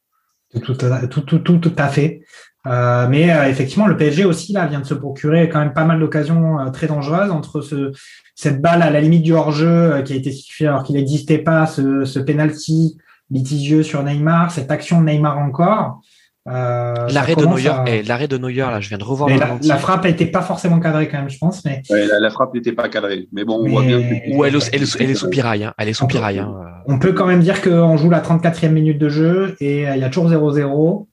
Tout, 0.64 0.74
tout, 0.74 1.22
tout, 1.22 1.40
tout, 1.40 1.58
tout, 1.58 1.76
à 1.78 1.90
fait. 1.90 2.22
Euh, 2.67 3.08
mais 3.10 3.32
euh, 3.32 3.48
effectivement, 3.48 3.88
le 3.88 3.95
PSG 3.95 4.26
aussi 4.26 4.52
là 4.52 4.67
vient 4.67 4.82
de 4.82 4.86
se 4.86 4.93
procurer 4.93 5.48
quand 5.48 5.60
même 5.60 5.74
pas 5.74 5.86
mal 5.86 6.00
d'occasions 6.00 6.60
euh, 6.60 6.69
très 6.72 6.88
dangereuses 6.88 7.32
entre 7.32 7.62
ce, 7.62 7.91
cette 8.36 8.62
balle 8.62 8.82
à 8.82 8.89
la 8.89 9.00
limite 9.00 9.24
du 9.24 9.34
hors-jeu 9.34 10.02
qui 10.04 10.13
a 10.13 10.15
été 10.17 10.32
sifflée 10.32 10.67
alors 10.67 10.84
qu'il 10.84 10.95
n'existait 10.95 11.38
pas, 11.38 11.65
ce, 11.65 12.04
ce 12.04 12.19
penalty 12.19 12.98
litigieux 13.32 13.84
sur 13.84 14.04
Neymar, 14.04 14.52
cette 14.52 14.72
action 14.72 15.00
de 15.00 15.06
Neymar 15.06 15.38
encore. 15.38 16.02
l'arrêt 16.45 17.36
de 17.36 17.45
Neuer, 17.45 17.72
eh, 17.88 18.04
l'arrêt 18.04 18.28
de 18.28 18.38
Neuer 18.38 18.58
là, 18.58 18.82
je 18.82 18.89
viens 18.89 18.98
de 18.98 19.04
revoir. 19.06 19.30
La, 19.30 19.58
la, 19.63 19.78
frappe 19.78 20.04
n'était 20.04 20.26
pas 20.26 20.41
forcément 20.41 20.82
cadrée 20.82 21.08
quand 21.08 21.19
même, 21.19 21.30
je 21.30 21.38
pense, 21.38 21.63
mais. 21.63 21.82
la, 21.89 22.30
frappe 22.30 22.54
n'était 22.54 22.74
pas 22.74 22.89
cadrée, 22.89 23.30
mais 23.32 23.45
bon, 23.45 23.63
on 23.63 23.69
voit 23.69 23.84
bien. 23.84 24.00
Ou 24.32 24.43
elle, 24.43 24.56
elle, 24.74 24.84
elle, 25.00 25.10
est 25.10 25.15
sous 25.15 25.30
pirail, 25.30 25.63
hein. 25.63 25.74
elle 25.78 25.88
est 25.88 25.93
sous 25.93 26.08
pirail. 26.08 26.39
Hein. 26.39 26.54
On 26.88 27.00
peut 27.00 27.13
quand 27.13 27.28
même 27.28 27.41
dire 27.41 27.62
qu'on 27.62 27.95
joue 27.95 28.10
la 28.10 28.19
34e 28.19 28.69
minute 28.69 28.98
de 28.98 29.08
jeu 29.08 29.56
et 29.62 29.84
il 29.84 30.00
y 30.00 30.04
a 30.04 30.10
toujours 30.10 30.30
0-0. 30.30 31.06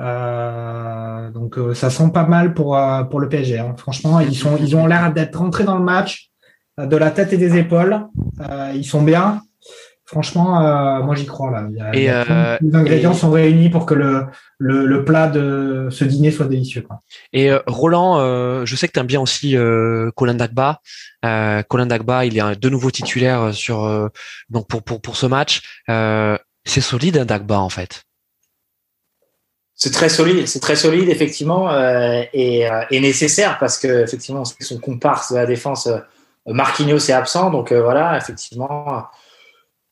Euh, 0.00 1.30
donc 1.30 1.58
euh, 1.58 1.74
ça 1.74 1.90
sent 1.90 2.10
pas 2.14 2.24
mal 2.24 2.54
pour 2.54 2.76
euh, 2.76 3.02
pour 3.04 3.20
le 3.20 3.28
PSG. 3.28 3.58
Hein. 3.58 3.74
Franchement, 3.76 4.20
ils 4.20 4.36
sont 4.36 4.56
ils 4.58 4.76
ont 4.76 4.86
l'air 4.86 5.12
d'être 5.12 5.38
rentrés 5.38 5.64
dans 5.64 5.76
le 5.76 5.84
match 5.84 6.30
de 6.78 6.96
la 6.96 7.10
tête 7.10 7.32
et 7.32 7.36
des 7.36 7.56
épaules. 7.56 8.06
ils 8.74 8.84
sont 8.84 9.02
bien. 9.02 9.42
Franchement, 10.04 11.02
moi 11.02 11.14
j'y 11.16 11.26
crois 11.26 11.50
là. 11.50 11.66
Il 11.92 12.00
y 12.00 12.08
a, 12.08 12.58
les 12.62 12.74
ingrédients 12.74 13.12
sont 13.12 13.30
réunis 13.30 13.68
pour 13.68 13.84
que 13.84 13.92
le, 13.92 14.24
le, 14.56 14.86
le, 14.86 15.04
plat 15.04 15.28
de 15.28 15.88
ce 15.90 16.04
dîner 16.04 16.30
soit 16.30 16.46
délicieux. 16.46 16.80
Quoi. 16.80 17.00
Et 17.34 17.50
Roland, 17.66 18.64
je 18.64 18.76
sais 18.76 18.86
que 18.86 18.92
tu 18.92 19.00
aimes 19.00 19.06
bien 19.06 19.20
aussi 19.20 19.54
Colin 20.14 20.34
Dagba. 20.34 20.80
Colin 21.68 21.86
Dagba, 21.86 22.24
il 22.24 22.38
est 22.38 22.56
de 22.58 22.68
nouveau 22.70 22.90
titulaire 22.90 23.52
sur 23.52 24.08
donc 24.48 24.68
pour 24.68 24.82
pour 24.82 25.02
pour 25.02 25.16
ce 25.16 25.26
match. 25.26 25.82
c'est 26.64 26.80
solide 26.80 27.18
un 27.18 27.26
Dagba 27.26 27.58
en 27.58 27.68
fait. 27.68 28.04
C'est 29.80 29.92
très 29.92 30.08
solide, 30.08 30.48
c'est 30.48 30.58
très 30.58 30.74
solide 30.74 31.08
effectivement 31.08 31.70
euh, 31.70 32.24
et, 32.32 32.68
euh, 32.68 32.82
et, 32.90 32.98
nécessaire 32.98 33.58
parce 33.60 33.78
que 33.78 34.02
effectivement 34.02 34.42
son 34.44 34.80
comparse 34.80 35.30
de 35.30 35.38
la 35.38 35.46
défense 35.46 35.86
euh, 35.86 36.00
Marquinhos 36.46 36.98
est 36.98 37.12
absent. 37.12 37.50
Donc 37.50 37.70
euh, 37.70 37.80
voilà 37.80 38.16
effectivement 38.16 39.04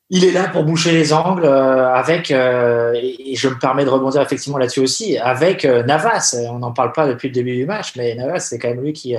il 0.09 0.25
est 0.25 0.31
là 0.31 0.49
pour 0.49 0.65
boucher 0.65 0.91
les 0.91 1.13
angles 1.13 1.45
avec 1.45 2.31
et, 2.31 3.35
je 3.35 3.47
me 3.47 3.57
permets 3.57 3.85
de 3.85 3.89
rebondir 3.89 4.21
effectivement 4.21 4.57
là-dessus 4.57 4.81
aussi 4.81 5.17
avec 5.17 5.63
Navas. 5.63 6.35
On 6.49 6.59
n'en 6.59 6.73
parle 6.73 6.91
pas 6.91 7.07
depuis 7.07 7.29
le 7.29 7.33
début 7.33 7.55
du 7.55 7.65
match 7.65 7.93
mais 7.95 8.13
Navas 8.13 8.41
c'est 8.41 8.59
quand 8.59 8.67
même 8.67 8.81
lui 8.81 8.91
qui 8.91 9.15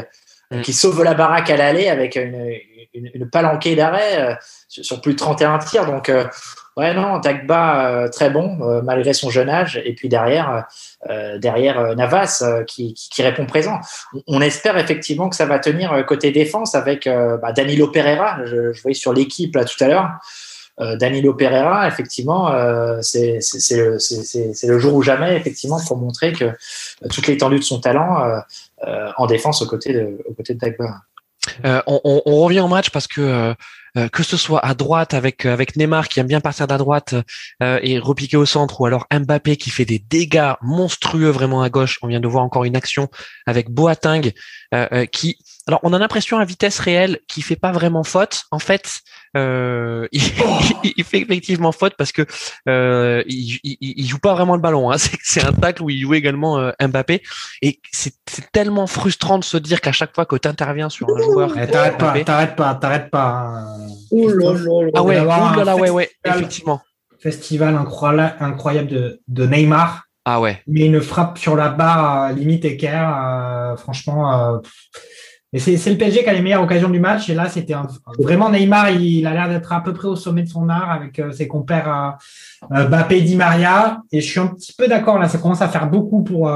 mm. 0.50 0.61
qui 0.61 0.74
sauve 0.74 1.02
la 1.02 1.14
baraque 1.14 1.48
à 1.48 1.57
l'aller 1.57 1.88
avec 1.88 2.16
une, 2.16 2.52
une, 2.92 3.11
une 3.14 3.31
palanquée 3.31 3.74
d'arrêt 3.74 4.38
sur 4.68 5.00
plus 5.00 5.14
de 5.14 5.18
31 5.18 5.59
tirs. 5.61 5.87
Donc 5.87 6.11
Ouais, 6.78 6.94
non, 6.94 7.18
Dagba, 7.18 7.90
euh, 7.90 8.08
très 8.08 8.30
bon, 8.30 8.56
euh, 8.62 8.82
malgré 8.82 9.12
son 9.12 9.30
jeune 9.30 9.48
âge. 9.48 9.82
Et 9.84 9.96
puis 9.96 10.08
derrière, 10.08 10.64
euh, 11.10 11.36
derrière 11.36 11.96
Navas, 11.96 12.44
qui, 12.68 12.94
répond 13.18 13.46
présent. 13.46 13.80
On 14.28 14.40
espère 14.40 14.78
effectivement 14.78 15.28
que 15.28 15.34
ça 15.34 15.44
va 15.44 15.58
tenir 15.58 16.06
côté 16.06 16.30
défense 16.30 16.76
avec 16.76 17.08
bah, 17.08 17.50
Danilo 17.52 17.88
Pereira. 17.88 18.38
Je, 18.44 18.80
voyais 18.80 18.94
sur 18.94 19.12
l'équipe 19.12 19.56
là 19.56 19.64
tout 19.64 19.82
à 19.82 19.88
l'heure. 19.88 20.10
Danilo 21.00 21.34
Pereira, 21.34 21.88
effectivement, 21.88 22.52
c'est 23.02 23.40
le, 23.72 24.78
jour 24.78 24.94
ou 24.94 25.02
jamais, 25.02 25.36
effectivement, 25.36 25.80
pour 25.84 25.96
montrer 25.96 26.32
que 26.32 26.52
toute 27.10 27.26
l'étendue 27.26 27.58
de 27.58 27.64
son 27.64 27.80
talent 27.80 28.40
en 29.16 29.26
défense 29.26 29.62
aux 29.62 29.66
côtés 29.66 29.92
de, 29.92 30.16
aux 30.26 30.34
de 30.40 30.58
on, 31.64 32.22
on, 32.24 32.36
revient 32.36 32.60
au 32.60 32.68
match 32.68 32.90
parce 32.90 33.08
que 33.08 33.56
euh, 33.98 34.08
que 34.08 34.22
ce 34.22 34.37
soit 34.37 34.64
à 34.64 34.74
droite 34.74 35.12
avec 35.12 35.44
euh, 35.44 35.52
avec 35.52 35.74
Neymar 35.74 36.08
qui 36.08 36.20
aime 36.20 36.28
bien 36.28 36.40
partir 36.40 36.68
d'à 36.68 36.78
droite 36.78 37.14
euh, 37.62 37.80
et 37.82 37.98
repiquer 37.98 38.37
au 38.37 38.46
centre, 38.46 38.80
ou 38.80 38.87
alors 38.87 39.06
Mbappé 39.12 39.56
qui 39.56 39.70
fait 39.70 39.84
des 39.84 39.98
dégâts 39.98 40.52
monstrueux 40.62 41.30
vraiment 41.30 41.62
à 41.62 41.70
gauche. 41.70 41.98
On 42.02 42.06
vient 42.06 42.20
de 42.20 42.28
voir 42.28 42.44
encore 42.44 42.64
une 42.64 42.76
action 42.76 43.08
avec 43.46 43.70
Boateng 43.70 44.32
qui, 45.11 45.38
alors 45.68 45.81
on 45.83 45.92
a 45.92 45.98
l'impression 45.98 46.38
à 46.38 46.44
vitesse 46.46 46.78
réelle 46.78 47.20
qu'il 47.28 47.44
fait 47.44 47.54
pas 47.54 47.72
vraiment 47.72 48.02
faute. 48.02 48.44
En 48.50 48.59
fait, 48.59 49.00
euh, 49.37 50.09
il, 50.12 50.22
fait 51.04 51.20
effectivement 51.20 51.72
faute 51.72 51.94
parce 51.98 52.11
que 52.11 52.22
euh, 52.68 53.22
il, 53.26 53.59
il, 53.62 54.07
joue 54.07 54.18
pas 54.18 54.33
vraiment 54.33 54.54
le 54.54 54.62
ballon. 54.62 54.90
Hein. 54.90 54.96
C'est 55.22 55.44
un 55.44 55.52
tacle 55.52 55.83
où 55.83 55.90
il 55.90 56.00
joue 56.00 56.14
également 56.14 56.59
euh, 56.59 56.70
Mbappé 56.81 57.22
et 57.61 57.81
c'est 57.92 58.14
tellement 58.52 58.87
frustrant 58.87 59.38
de 59.38 59.44
se 59.44 59.59
dire 59.59 59.81
qu'à 59.83 59.92
chaque 59.92 60.14
fois 60.14 60.24
que 60.24 60.37
tu 60.37 60.48
interviens 60.48 60.88
sur 60.88 61.07
un 61.14 61.22
joueur, 61.22 61.52
eh, 61.59 61.66
t'arrêtes 61.66 61.98
pas, 61.98 62.18
t'arrêtes 62.20 62.57
pas, 62.57 62.74
t'arrêtes 62.74 63.11
pas. 63.11 63.76
ah 64.94 65.02
ouais, 65.02 65.20
ouais, 65.20 65.90
ouais, 65.90 66.11
effectivement. 66.24 66.81
Festival 67.20 67.76
incroyable 67.76 68.88
de, 68.88 69.20
de 69.28 69.46
Neymar. 69.46 70.04
Ah 70.24 70.40
ouais. 70.40 70.62
Mais 70.66 70.87
une 70.87 71.00
frappe 71.00 71.38
sur 71.38 71.57
la 71.57 71.68
barre 71.68 72.33
limite 72.33 72.64
équerre, 72.64 73.74
franchement. 73.76 74.61
Mais 75.52 75.58
c'est 75.61 75.90
le 75.90 75.96
PSG 75.96 76.24
qui 76.24 76.28
a 76.28 76.34
les 76.34 76.42
meilleures 76.42 76.62
occasions 76.62 76.90
du 76.90 77.00
match. 77.00 77.30
Et 77.30 77.34
là, 77.34 77.48
c'était 77.48 77.74
vraiment 78.18 78.50
Neymar. 78.50 78.90
Il, 78.90 79.26
a 79.26 79.32
l'air 79.32 79.48
d'être 79.48 79.72
à 79.72 79.82
peu 79.82 79.94
près 79.94 80.08
au 80.08 80.16
sommet 80.16 80.42
de 80.42 80.48
son 80.48 80.68
art 80.68 80.90
avec 80.90 81.18
euh, 81.18 81.32
ses 81.32 81.48
compères 81.48 82.18
euh, 82.70 82.76
euh, 82.76 82.88
Mbappé, 82.88 83.22
Di 83.22 83.34
Maria. 83.34 84.02
Et 84.12 84.20
je 84.20 84.30
suis 84.30 84.40
un 84.40 84.48
petit 84.48 84.74
peu 84.74 84.88
d'accord 84.88 85.18
là. 85.18 85.26
Ça 85.28 85.38
commence 85.38 85.62
à 85.62 85.68
faire 85.68 85.88
beaucoup 85.88 86.22
pour 86.22 86.51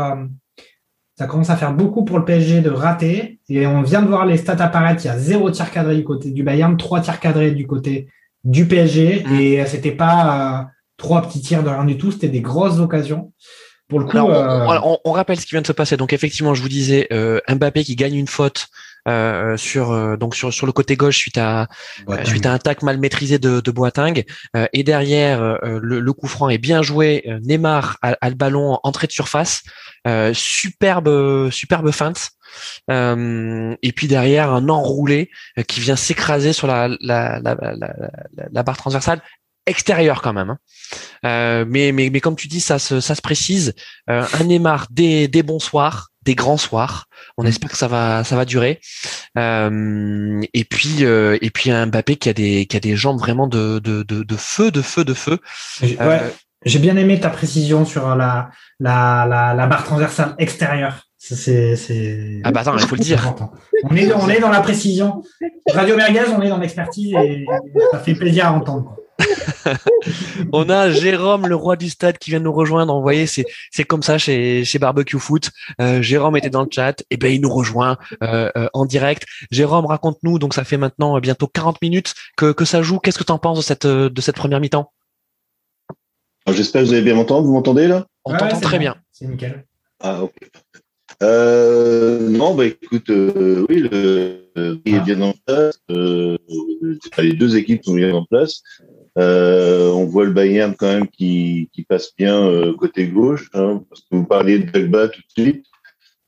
ça 1.19 1.27
commence 1.27 1.51
à 1.51 1.57
faire 1.57 1.73
beaucoup 1.73 2.05
pour 2.05 2.19
le 2.19 2.25
PSG 2.25 2.61
de 2.61 2.71
rater. 2.71 3.39
Et 3.49 3.67
on 3.67 3.83
vient 3.83 4.03
de 4.03 4.09
voir 4.09 4.27
les 4.27 4.37
stats 4.37 4.63
apparaître. 4.63 5.05
Il 5.05 5.09
y 5.09 5.11
a 5.11 5.19
zéro 5.19 5.51
tir 5.51 5.71
cadré 5.71 5.97
du 5.97 6.05
côté 6.05 6.31
du 6.31 6.43
Bayern, 6.43 6.77
trois 6.77 7.01
tirs 7.01 7.21
cadrés 7.21 7.53
du 7.53 7.67
côté 7.67 8.09
du 8.45 8.67
PSG. 8.67 9.25
Mmh. 9.25 9.35
Et 9.37 9.67
c'était 9.67 9.93
pas 9.93 10.69
trois 10.97 11.23
petits 11.23 11.41
tirs 11.41 11.63
de 11.63 11.69
rien 11.69 11.85
du 11.85 11.97
tout. 11.97 12.13
C'était 12.13 12.29
des 12.29 12.41
grosses 12.41 12.79
occasions. 12.79 13.33
Pour 13.93 14.01
le 14.01 14.07
coup, 14.07 14.17
on, 14.19 15.13
rappelle 15.13 15.39
ce 15.39 15.45
qui 15.45 15.51
vient 15.51 15.61
de 15.61 15.67
se 15.67 15.73
passer. 15.73 15.99
Donc 15.99 16.15
effectivement, 16.15 16.55
je 16.55 16.63
vous 16.63 16.71
disais 16.71 17.09
Mbappé 17.49 17.85
qui 17.85 17.95
gagne 17.95 18.15
une 18.15 18.27
faute 18.27 18.69
euh, 19.07 19.57
sur 19.57 20.17
donc 20.17 20.35
sur 20.35 20.55
sur 20.55 20.65
le 20.65 20.73
côté 20.73 20.97
gauche 20.97 21.17
suite 21.17 21.37
à 21.37 21.69
suite 22.25 22.47
à 22.47 22.53
un 22.53 22.59
tac 22.59 22.83
mal 22.83 22.99
maîtrisé 22.99 23.39
de, 23.39 23.61
de 23.61 23.71
Boateng 23.71 24.23
et 24.73 24.83
derrière 24.83 25.59
le, 25.63 26.01
le, 26.01 26.13
coup 26.13 26.27
franc 26.27 26.49
est 26.49 26.59
bien 26.59 26.81
joué. 26.83 27.23
Neymar 27.43 27.99
a, 28.01 28.17
a 28.19 28.29
le 28.31 28.35
ballon 28.35 28.79
entrée 28.83 29.07
de 29.07 29.13
surface, 29.13 29.63
superbe 30.33 31.51
superbe 31.51 31.91
feinte. 31.91 32.31
Euh, 32.91 33.75
et 33.83 33.93
puis 33.93 34.09
derrière 34.09 34.53
un 34.53 34.69
enroulé 34.69 35.31
qui 35.69 35.81
vient 35.81 35.97
s'écraser 35.97 36.53
sur 36.53 36.67
la, 36.67 36.89
la, 37.01 37.41
la, 37.41 37.55
la, 37.55 37.95
la 38.51 38.63
barre 38.63 38.77
transversale 38.77 39.21
extérieur 39.67 40.23
quand 40.23 40.33
même. 40.33 40.51
Hein. 40.51 40.59
Euh, 41.25 41.65
mais, 41.69 41.93
mais, 41.93 42.11
mais 42.11 42.21
comme 42.21 42.37
tu 42.37 42.49
dis, 42.49 42.61
ça 42.61 42.79
se, 42.79 43.01
ça 43.01 43.15
se 43.15 43.23
précise. 43.23 43.75
Euh, 44.11 44.25
un 44.39 44.45
Neymar 44.45 44.87
des, 44.91 45.29
des 45.29 45.43
bons 45.43 45.61
soirs, 45.61 46.11
des 46.23 46.35
grands 46.35 46.57
soirs. 46.57 47.07
On 47.39 47.45
mm. 47.45 47.47
espère 47.47 47.71
que 47.71 47.77
ça 47.77 47.89
va, 47.89 48.25
ça 48.25 48.37
va 48.37 48.45
durer. 48.45 48.81
Euh, 49.39 50.41
et 50.53 50.65
puis, 50.65 51.05
euh, 51.05 51.39
et 51.41 51.51
puis 51.51 51.71
un 51.71 51.87
Mbappé 51.87 52.17
qui 52.17 52.29
a 52.29 52.33
des, 52.33 52.67
qui 52.67 52.77
a 52.77 52.81
des 52.81 52.97
jambes 52.97 53.19
vraiment 53.19 53.47
de, 53.47 53.79
de, 53.79 54.03
de, 54.03 54.23
de 54.23 54.37
feu, 54.37 54.71
de 54.71 54.83
feu, 54.83 55.05
de 55.05 55.15
feu. 55.15 55.39
Ouais, 55.83 56.21
J'ai 56.65 56.79
bien 56.79 56.97
aimé 56.97 57.19
ta 57.21 57.31
précision 57.31 57.85
sur 57.85 58.15
la, 58.15 58.51
la, 58.81 59.27
la, 59.29 59.55
la 59.55 59.67
barre 59.67 59.85
transversale 59.85 60.35
extérieure. 60.39 61.07
C'est, 61.25 61.77
c'est... 61.77 62.41
Ah 62.43 62.51
bah 62.51 62.63
attends, 62.63 62.77
il 62.77 62.85
faut 62.85 62.97
le 62.97 63.01
dire. 63.01 63.33
On 63.85 63.95
est, 63.95 64.13
on 64.13 64.29
est 64.29 64.41
dans 64.41 64.51
la 64.51 64.61
précision. 64.61 65.23
Radio 65.73 65.97
Merguez, 65.97 66.29
on 66.37 66.43
est 66.43 66.49
dans 66.49 66.59
l'expertise 66.59 67.15
et 67.15 67.47
ça 67.93 68.01
fait 68.01 68.15
plaisir 68.15 68.47
à 68.47 68.53
entendre. 68.53 68.97
On 70.53 70.69
a 70.69 70.91
Jérôme, 70.91 71.47
le 71.47 71.55
roi 71.55 71.77
du 71.77 71.91
stade, 71.91 72.19
qui 72.19 72.31
vient 72.31 72.41
nous 72.41 72.53
rejoindre. 72.53 72.95
Vous 72.95 73.03
voyez, 73.03 73.27
c'est 73.27 73.45
c'est 73.71 73.85
comme 73.85 74.03
ça 74.03 74.19
chez 74.19 74.65
chez 74.65 74.79
Barbecue 74.79 75.19
Foot. 75.19 75.51
Euh, 75.81 76.03
Jérôme 76.03 76.37
était 76.37 76.51
dans 76.51 76.63
le 76.63 76.69
chat, 76.71 77.03
et 77.11 77.17
ben 77.17 77.33
il 77.33 77.41
nous 77.41 77.53
rejoint 77.53 77.99
euh, 78.23 78.51
euh, 78.57 78.69
en 78.73 78.85
direct. 78.85 79.25
Jérôme, 79.51 79.87
raconte-nous. 79.87 80.39
Donc 80.39 80.55
ça 80.55 80.65
fait 80.65 80.77
maintenant 80.77 81.19
bientôt 81.21 81.47
40 81.47 81.81
minutes 81.83 82.15
que 82.37 82.53
que 82.53 82.65
ça 82.65 82.83
joue. 82.83 82.99
Qu'est-ce 82.99 83.19
que 83.19 83.25
tu 83.25 83.33
en 83.33 83.39
penses 83.39 83.59
de 83.59 83.63
cette 83.63 83.87
de 83.87 84.21
cette 84.21 84.37
première 84.37 84.61
mi-temps? 84.61 84.93
J'espère 86.49 86.83
que 86.83 86.89
vous 86.89 86.93
avez 86.93 87.03
bien 87.03 87.15
m'entendre. 87.15 87.47
Vous 87.47 87.53
m'entendez 87.53 87.87
là? 87.87 88.07
On 88.25 88.37
t'entend 88.37 88.61
très 88.61 88.79
bien. 88.79 88.97
C'est 89.13 89.27
nickel. 89.27 89.65
Ah 90.01 90.23
ok. 90.25 90.35
non, 91.21 92.55
bah 92.55 92.67
écoute, 92.67 93.09
oui, 93.09 93.89
le, 93.91 94.43
il 94.85 94.95
est 94.97 95.01
bien 95.01 95.21
en 95.23 95.35
place. 95.47 95.79
les 95.89 97.33
deux 97.35 97.57
équipes 97.57 97.85
sont 97.85 97.95
bien 97.95 98.13
en 98.13 98.25
place. 98.25 98.63
Euh, 99.19 99.91
on 99.91 100.07
voit 100.07 100.25
le 100.25 100.33
Bayern 100.33 100.75
quand 100.75 100.87
même 100.87 101.09
qui, 101.09 101.69
qui 101.73 101.83
passe 101.83 102.15
bien 102.17 102.35
euh, 102.35 102.75
côté 102.75 103.09
gauche, 103.09 103.51
hein, 103.53 103.83
parce 103.89 104.01
que 104.03 104.17
vous 104.17 104.25
parliez 104.25 104.59
de 104.59 104.71
Dagba 104.71 105.09
tout 105.09 105.21
de 105.21 105.43
suite. 105.43 105.67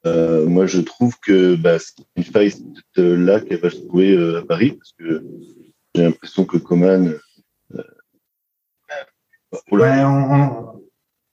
Euh, 0.06 0.46
moi, 0.46 0.66
je 0.66 0.80
trouve 0.80 1.18
que 1.20 1.56
bah, 1.56 1.78
c'est 1.78 1.94
une 2.16 2.24
faille 2.24 2.52
là 2.96 3.40
qu'elle 3.40 3.60
va 3.60 3.70
se 3.70 3.78
trouver 3.78 4.12
euh, 4.12 4.40
à 4.40 4.42
Paris, 4.46 4.72
parce 4.72 4.92
que 4.98 5.24
j'ai 5.94 6.02
l'impression 6.02 6.44
que 6.44 6.58
Coman. 6.58 7.14
Euh, 7.74 7.82
ouais, 9.72 10.04
on, 10.04 10.82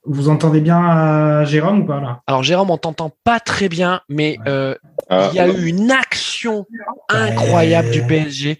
Vous 0.05 0.29
entendez 0.29 0.61
bien 0.61 1.43
Jérôme 1.43 1.81
ou 1.81 1.85
pas 1.85 1.99
là? 1.99 2.21
Alors 2.27 2.43
Jérôme, 2.43 2.69
on 2.69 2.77
t'entend 2.77 3.11
pas 3.25 3.41
très 3.41 3.67
bien, 3.67 3.99
mais 4.07 4.37
ah, 4.45 5.29
il 5.31 5.35
y 5.35 5.39
a 5.39 5.49
eu 5.49 5.65
une 5.65 5.91
action 5.91 6.65
incroyable 7.09 7.91
du 7.91 8.03
PSG 8.03 8.57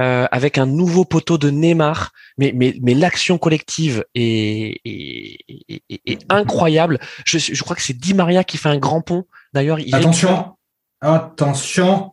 euh, 0.00 0.26
avec 0.30 0.58
un 0.58 0.66
nouveau 0.66 1.04
poteau 1.04 1.38
de 1.38 1.50
Neymar. 1.50 2.12
Mais, 2.38 2.52
mais, 2.54 2.74
mais 2.82 2.94
l'action 2.94 3.38
collective 3.38 4.04
est, 4.14 4.80
est, 4.84 5.38
est, 5.68 6.00
est, 6.06 6.20
incroyable. 6.28 6.98
Je, 7.24 7.38
je 7.38 7.62
crois 7.62 7.76
que 7.76 7.82
c'est 7.82 7.96
Di 7.96 8.14
Maria 8.14 8.44
qui 8.44 8.56
fait 8.56 8.68
un 8.68 8.78
grand 8.78 9.00
pont. 9.00 9.24
D'ailleurs, 9.52 9.78
attention, 9.92 10.56
attention. 11.00 12.12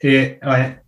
Et 0.00 0.38
ouais. 0.46 0.80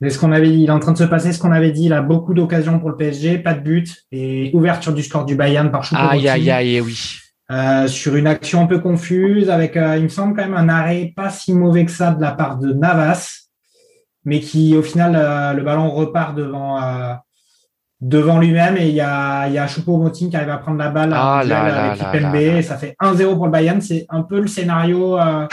C'est 0.00 0.10
ce 0.10 0.18
qu'on 0.18 0.32
avait 0.32 0.48
dit. 0.50 0.62
Il 0.62 0.68
est 0.68 0.72
en 0.72 0.78
train 0.78 0.92
de 0.92 0.98
se 0.98 1.04
passer 1.04 1.32
ce 1.32 1.38
qu'on 1.38 1.52
avait 1.52 1.72
dit. 1.72 1.86
Il 1.86 1.92
a 1.92 2.02
beaucoup 2.02 2.34
d'occasions 2.34 2.78
pour 2.78 2.90
le 2.90 2.96
PSG, 2.96 3.38
pas 3.38 3.54
de 3.54 3.60
but 3.60 4.04
et 4.12 4.50
ouverture 4.54 4.92
du 4.92 5.02
score 5.02 5.24
du 5.24 5.34
Bayern 5.34 5.70
par 5.70 5.84
choupo 5.84 6.00
Aïe 6.00 6.28
aïe 6.28 6.50
aïe, 6.50 6.80
oui. 6.80 7.18
Euh, 7.50 7.88
sur 7.88 8.14
une 8.14 8.26
action 8.26 8.62
un 8.62 8.66
peu 8.66 8.78
confuse, 8.78 9.48
avec, 9.48 9.76
euh, 9.76 9.96
il 9.96 10.04
me 10.04 10.08
semble 10.08 10.36
quand 10.36 10.42
même 10.42 10.54
un 10.54 10.68
arrêt 10.68 11.14
pas 11.16 11.30
si 11.30 11.54
mauvais 11.54 11.86
que 11.86 11.90
ça 11.90 12.10
de 12.10 12.20
la 12.20 12.32
part 12.32 12.58
de 12.58 12.74
Navas 12.74 13.47
mais 14.28 14.40
qui 14.40 14.76
au 14.76 14.82
final 14.82 15.16
euh, 15.16 15.54
le 15.54 15.62
ballon 15.62 15.90
repart 15.90 16.34
devant 16.34 16.80
euh, 16.82 17.14
devant 18.02 18.38
lui-même 18.38 18.76
et 18.76 18.88
il 18.88 18.94
y 18.94 19.00
a 19.00 19.48
il 19.48 19.54
y 19.54 19.58
a 19.58 19.66
Choupo-Moting 19.66 20.28
qui 20.28 20.36
arrive 20.36 20.50
à 20.50 20.58
prendre 20.58 20.76
la 20.76 20.90
balle 20.90 21.12
ah 21.14 21.38
avec 21.38 21.98
l'équipe 21.98 22.34
et 22.34 22.62
ça 22.62 22.76
fait 22.76 22.94
1-0 23.00 23.34
pour 23.36 23.46
le 23.46 23.50
Bayern. 23.50 23.80
C'est 23.80 24.04
un 24.10 24.22
peu 24.22 24.38
le 24.38 24.46
scénario 24.46 25.18
euh, 25.18 25.46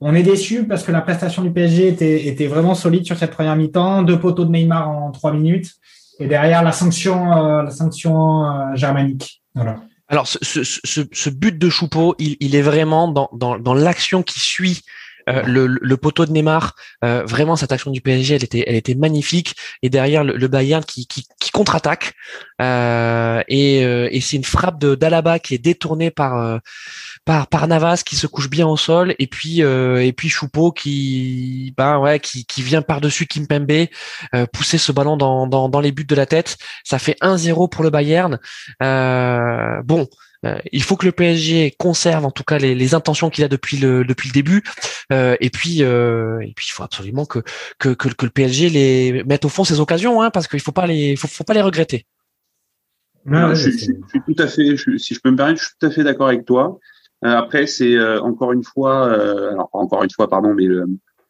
on 0.00 0.14
est 0.14 0.24
déçu 0.24 0.66
parce 0.66 0.82
que 0.82 0.90
la 0.90 1.02
prestation 1.02 1.42
du 1.42 1.52
PSG 1.52 1.88
était, 1.88 2.26
était 2.26 2.48
vraiment 2.48 2.74
solide 2.74 3.04
sur 3.04 3.16
cette 3.16 3.30
première 3.30 3.54
mi-temps. 3.54 4.02
Deux 4.02 4.18
poteaux 4.18 4.44
de 4.44 4.50
Neymar 4.50 4.88
en 4.88 5.10
trois 5.12 5.32
minutes 5.32 5.70
et 6.18 6.26
derrière 6.26 6.62
la 6.64 6.72
sanction 6.72 7.26
la 7.62 7.70
sanction 7.70 8.74
germanique. 8.74 9.42
Voilà. 9.54 9.76
Alors 10.08 10.26
ce, 10.26 10.38
ce, 10.42 10.64
ce, 10.64 11.02
ce, 11.12 11.30
but 11.30 11.56
de 11.56 11.68
Choupo 11.68 12.16
il, 12.18 12.36
il 12.40 12.56
est 12.56 12.62
vraiment 12.62 13.06
dans, 13.06 13.30
dans, 13.32 13.58
dans 13.58 13.74
l'action 13.74 14.24
qui 14.24 14.40
suit 14.40 14.82
euh, 15.30 15.42
le, 15.46 15.66
le, 15.66 15.96
poteau 15.96 16.26
de 16.26 16.32
Neymar, 16.32 16.74
euh, 17.04 17.24
vraiment 17.24 17.56
cette 17.56 17.72
action 17.72 17.90
du 17.90 18.00
PSG, 18.00 18.34
elle 18.36 18.44
était, 18.44 18.64
elle 18.66 18.74
était 18.74 18.94
magnifique. 18.94 19.54
Et 19.82 19.90
derrière 19.90 20.24
le, 20.24 20.48
Bayern 20.48 20.84
qui, 20.84 21.06
qui, 21.06 21.26
qui 21.40 21.50
contre-attaque. 21.50 22.14
Euh, 22.60 23.42
et, 23.48 23.78
et 23.80 24.20
c'est 24.20 24.36
une 24.36 24.44
frappe 24.44 24.78
de 24.78 24.94
d'Alaba 24.94 25.38
qui 25.38 25.54
est 25.54 25.58
détournée 25.58 26.10
par 26.10 26.60
par 27.24 27.46
par 27.46 27.68
Navas 27.68 28.02
qui 28.04 28.16
se 28.16 28.26
couche 28.26 28.50
bien 28.50 28.66
au 28.66 28.76
sol. 28.76 29.14
Et 29.18 29.26
puis 29.26 29.60
et 29.60 30.12
puis 30.16 30.28
Choupeau 30.28 30.72
qui 30.72 31.72
ben 31.76 31.98
ouais 31.98 32.20
qui, 32.20 32.44
qui 32.44 32.62
vient 32.62 32.82
par 32.82 33.00
dessus 33.00 33.26
Kimpembe 33.26 33.86
pousser 34.52 34.78
ce 34.78 34.92
ballon 34.92 35.16
dans, 35.16 35.46
dans 35.46 35.68
dans 35.68 35.80
les 35.80 35.92
buts 35.92 36.04
de 36.04 36.14
la 36.14 36.26
tête. 36.26 36.56
Ça 36.84 36.98
fait 36.98 37.16
1-0 37.22 37.70
pour 37.70 37.84
le 37.84 37.90
Bayern. 37.90 38.38
bon. 38.80 40.08
Euh, 40.46 40.58
il 40.72 40.82
faut 40.82 40.96
que 40.96 41.04
le 41.04 41.12
PSG 41.12 41.74
conserve 41.78 42.24
en 42.24 42.30
tout 42.30 42.44
cas 42.44 42.58
les, 42.58 42.74
les 42.74 42.94
intentions 42.94 43.28
qu'il 43.28 43.44
a 43.44 43.48
depuis 43.48 43.76
le 43.76 44.04
depuis 44.04 44.28
le 44.28 44.32
début. 44.32 44.62
Euh, 45.12 45.36
et 45.40 45.50
puis 45.50 45.82
euh, 45.82 46.40
et 46.40 46.52
puis 46.54 46.66
il 46.68 46.72
faut 46.72 46.82
absolument 46.82 47.26
que, 47.26 47.40
que 47.78 47.90
que, 47.90 48.08
que 48.08 48.24
le 48.24 48.30
PSG 48.30 48.70
les 48.70 49.24
mette 49.24 49.44
au 49.44 49.48
fond 49.48 49.64
ses 49.64 49.80
occasions, 49.80 50.22
hein, 50.22 50.30
parce 50.30 50.48
qu'il 50.48 50.60
faut 50.60 50.72
pas 50.72 50.86
les 50.86 51.16
faut, 51.16 51.28
faut 51.28 51.44
pas 51.44 51.54
les 51.54 51.60
regretter. 51.60 52.06
je, 53.26 53.54
je, 53.54 53.70
suis 53.70 53.94
tout 54.26 54.42
à 54.42 54.46
fait, 54.46 54.76
si 54.96 55.14
je 55.14 55.20
peux 55.20 55.30
me 55.30 55.36
permettre, 55.36 55.60
je 55.60 55.66
suis 55.66 55.74
tout 55.78 55.86
à 55.86 55.90
fait 55.90 56.04
d'accord 56.04 56.28
avec 56.28 56.46
toi. 56.46 56.78
Euh, 57.22 57.28
après, 57.28 57.66
c'est 57.66 57.96
euh, 57.96 58.18
encore 58.22 58.52
une 58.52 58.64
fois, 58.64 59.12
alors 59.12 59.68
encore 59.74 60.02
une 60.04 60.10
fois, 60.10 60.26
pardon, 60.26 60.54
mais 60.54 60.66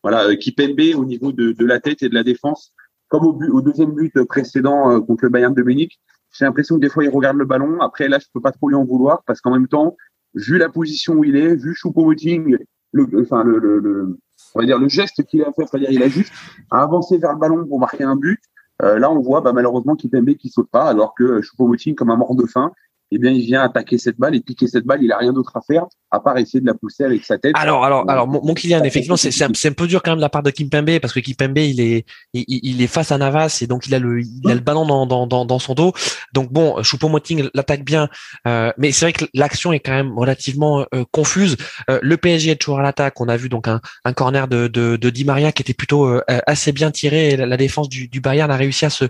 voilà, 0.05 0.37
Kipembe 0.37 0.95
au 0.95 1.05
niveau 1.05 1.33
de, 1.33 1.51
de 1.51 1.67
la 1.67 1.81
tête 1.81 2.05
et 2.05 2.09
de 2.09 2.15
la 2.15 2.23
défense, 2.23 2.73
comme 3.09 3.27
au, 3.27 3.33
but, 3.33 3.51
au 3.51 3.61
deuxième 3.61 3.93
but 3.93 4.23
précédent 4.23 5.01
contre 5.01 5.25
le 5.25 5.31
Bayern 5.31 5.53
de 5.53 5.63
Munich, 5.63 5.99
j'ai 6.33 6.45
l'impression 6.45 6.77
que 6.77 6.81
des 6.81 6.89
fois, 6.89 7.05
il 7.05 7.11
regarde 7.11 7.37
le 7.37 7.45
ballon. 7.45 7.81
Après, 7.81 8.09
là, 8.09 8.19
je 8.19 8.27
peux 8.33 8.41
pas 8.41 8.53
trop 8.53 8.69
lui 8.69 8.77
en 8.77 8.85
vouloir 8.85 9.23
parce 9.27 9.41
qu'en 9.41 9.53
même 9.53 9.69
temps, 9.69 9.97
vu 10.35 10.59
la 10.59 10.69
position 10.69 11.15
où 11.15 11.25
il 11.25 11.37
est, 11.37 11.55
vu 11.57 11.75
Choupo-Moting, 11.75 12.57
le, 12.93 13.07
enfin, 13.21 13.45
le, 13.45 13.59
le, 13.59 14.19
on 14.55 14.61
va 14.61 14.67
dire 14.67 14.79
le 14.79 14.89
geste 14.89 15.25
qu'il 15.27 15.43
a 15.43 15.53
fait, 15.53 15.67
c'est-à-dire 15.67 15.91
il 15.91 16.03
a 16.03 16.09
juste 16.09 16.33
avancé 16.71 17.19
vers 17.19 17.33
le 17.33 17.39
ballon 17.39 17.67
pour 17.67 17.79
marquer 17.79 18.05
un 18.05 18.17
but. 18.17 18.41
Euh, 18.83 18.99
là, 18.99 19.11
on 19.11 19.21
voit 19.21 19.41
bah, 19.41 19.53
malheureusement 19.53 19.95
Kipembe 19.95 20.35
qui 20.35 20.49
saute 20.49 20.71
pas, 20.71 20.85
alors 20.85 21.15
que 21.15 21.41
Choupo-Moting, 21.43 21.95
comme 21.95 22.11
un 22.11 22.17
mort 22.17 22.35
de 22.35 22.47
faim, 22.47 22.73
eh 23.13 23.19
bien, 23.19 23.31
il 23.31 23.45
vient 23.45 23.63
attaquer 23.63 23.99
cette 23.99 24.19
balle 24.19 24.35
et 24.35 24.41
piquer 24.41 24.67
cette 24.67 24.85
balle. 24.85 25.03
Il 25.03 25.13
a 25.13 25.19
rien 25.19 25.33
d'autre 25.33 25.57
à 25.57 25.61
faire 25.61 25.87
à 26.11 26.21
part 26.21 26.37
essayer 26.39 26.61
de 26.61 26.67
la 26.67 26.75
pousser 26.75 27.05
avec 27.05 27.25
sa 27.25 27.39
tête. 27.39 27.53
Alors, 27.55 27.85
alors, 27.85 28.09
alors, 28.11 28.27
mon, 28.27 28.45
mon 28.45 28.55
Kylian, 28.55 28.83
effectivement, 28.83 29.17
c'est 29.17 29.43
un, 29.45 29.49
un, 29.49 29.73
peu 29.73 29.87
dur 29.87 30.03
quand 30.03 30.11
même 30.11 30.19
de 30.19 30.23
la 30.23 30.29
part 30.29 30.43
de 30.43 30.51
Kimpembe 30.51 30.99
parce 30.99 31.13
que 31.13 31.21
Kimpembe, 31.21 31.59
il 31.59 31.81
est, 31.81 32.05
il, 32.33 32.45
il, 32.49 32.83
est 32.83 32.89
face 32.89 33.13
à 33.13 33.19
Navas 33.19 33.61
et 33.63 33.67
donc 33.67 33.87
il 33.87 33.95
a 33.95 33.99
le, 34.01 34.21
il 34.21 34.51
a 34.51 34.55
le 34.55 34.61
ballon 34.61 34.85
dans, 34.87 35.07
dans, 35.07 35.27
dans, 35.27 35.45
dans 35.45 35.59
son 35.61 35.75
dos. 35.75 35.93
Donc 36.33 36.53
bon, 36.53 36.83
Choupo-Moting 36.83 37.51
l'attaque 37.55 37.85
bien, 37.85 38.09
euh, 38.49 38.73
mais 38.77 38.91
c'est 38.91 39.05
vrai 39.05 39.13
que 39.13 39.25
l'action 39.35 39.73
est 39.73 39.81
quand 39.81 39.93
même 39.93 40.19
relativement 40.19 40.85
euh, 40.95 41.05
confuse. 41.13 41.57
Euh, 41.89 42.01
le 42.03 42.17
PSG 42.17 42.51
est 42.51 42.57
toujours 42.57 42.81
à 42.81 42.83
l'attaque. 42.83 43.21
On 43.21 43.29
a 43.29 43.37
vu 43.37 43.49
donc 43.49 43.69
un, 43.69 43.81
un 44.05 44.13
corner 44.13 44.49
de, 44.49 44.67
de, 44.67 44.97
de 44.97 45.11
Di 45.11 45.25
Maria 45.25 45.53
qui 45.53 45.63
était 45.63 45.75
plutôt 45.75 46.07
euh, 46.07 46.23
assez 46.27 46.73
bien 46.73 46.91
tiré. 46.91 47.37
la, 47.37 47.47
la 47.47 47.57
défense 47.57 47.89
du, 47.89 48.09
du 48.09 48.21
Bayern 48.21 48.51
a 48.51 48.57
réussi 48.57 48.85
à 48.85 48.91
se, 48.91 49.05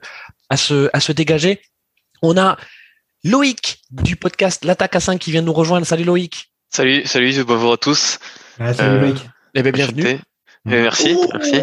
à 0.50 0.58
se, 0.58 0.90
à 0.92 1.00
se 1.00 1.12
dégager. 1.12 1.62
On 2.22 2.36
a 2.36 2.58
Loïc 3.22 3.82
du 3.90 4.16
podcast 4.16 4.64
L'attaque 4.64 4.96
à 4.96 5.00
5 5.00 5.18
qui 5.18 5.30
vient 5.30 5.42
nous 5.42 5.52
rejoindre. 5.52 5.86
Salut 5.86 6.04
Loïc. 6.04 6.50
Salut, 6.70 7.04
salut, 7.04 7.44
bonjour 7.44 7.74
à 7.74 7.76
tous. 7.76 8.18
salut 8.56 8.74
euh, 8.80 9.00
Loïc. 9.00 9.28
Eh 9.54 9.62
bien, 9.62 9.72
bienvenue. 9.72 10.04
Eh 10.06 10.18
merci, 10.64 11.16
merci. 11.32 11.60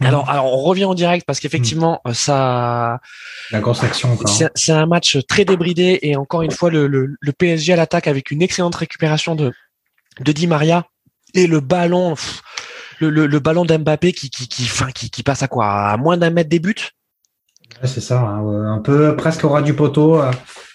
Alors, 0.00 0.28
alors, 0.28 0.46
on 0.46 0.62
revient 0.62 0.84
en 0.84 0.94
direct 0.94 1.24
parce 1.26 1.38
qu'effectivement, 1.38 2.00
hmm. 2.04 2.12
ça. 2.12 3.00
La 3.52 3.60
grosse 3.60 3.84
action 3.84 4.12
encore. 4.12 4.50
C'est 4.54 4.72
un 4.72 4.86
match 4.86 5.18
très 5.28 5.44
débridé 5.44 6.00
et 6.02 6.16
encore 6.16 6.42
une 6.42 6.50
fois, 6.50 6.70
le, 6.70 6.88
le, 6.88 7.14
le 7.20 7.32
PSG 7.32 7.72
à 7.72 7.76
l'attaque 7.76 8.08
avec 8.08 8.32
une 8.32 8.42
excellente 8.42 8.74
récupération 8.74 9.36
de, 9.36 9.52
de 10.20 10.32
Di 10.32 10.48
Maria 10.48 10.86
et 11.34 11.46
le 11.46 11.60
ballon, 11.60 12.14
le, 12.98 13.10
le, 13.10 13.38
ballon 13.38 13.64
d'Mbappé 13.64 14.12
qui, 14.12 14.30
qui, 14.30 14.48
qui, 14.48 14.68
qui, 14.94 15.10
qui 15.10 15.22
passe 15.22 15.42
à 15.42 15.48
quoi? 15.48 15.68
À 15.90 15.96
moins 15.96 16.16
d'un 16.16 16.30
mètre 16.30 16.50
des 16.50 16.58
buts? 16.58 16.90
C'est 17.84 18.00
ça, 18.00 18.20
hein, 18.20 18.72
un 18.72 18.78
peu 18.78 19.16
presque 19.16 19.44
au 19.44 19.48
ras 19.48 19.62
du 19.62 19.74
poteau, 19.74 20.20
euh, 20.20 20.30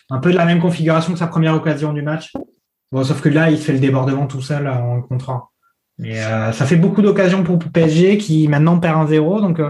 un 0.10 0.20
peu 0.20 0.32
de 0.32 0.38
la 0.38 0.46
même 0.46 0.60
configuration 0.60 1.14
que 1.14 1.20
sa 1.20 1.28
première 1.28 1.56
occasion 1.56 1.94
du 1.94 2.02
match. 2.02 2.34
Bon, 2.92 3.04
sauf 3.04 3.22
que 3.22 3.30
là, 3.30 3.50
il 3.50 3.58
fait 3.58 3.74
le 3.74 3.80
débordement 3.80 4.28
tout 4.28 4.42
seul 4.42 4.68
en 4.68 5.02
contrat. 5.02 5.50
Et 6.04 6.16
ça 6.16 6.66
fait 6.66 6.76
beaucoup 6.76 7.04
d'occasions 7.04 7.44
pour 7.44 7.60
PSG 7.60 8.18
qui 8.18 8.48
maintenant 8.48 8.80
perd 8.80 8.98
un 8.98 9.06
0 9.06 9.42
donc 9.42 9.60
il 9.60 9.70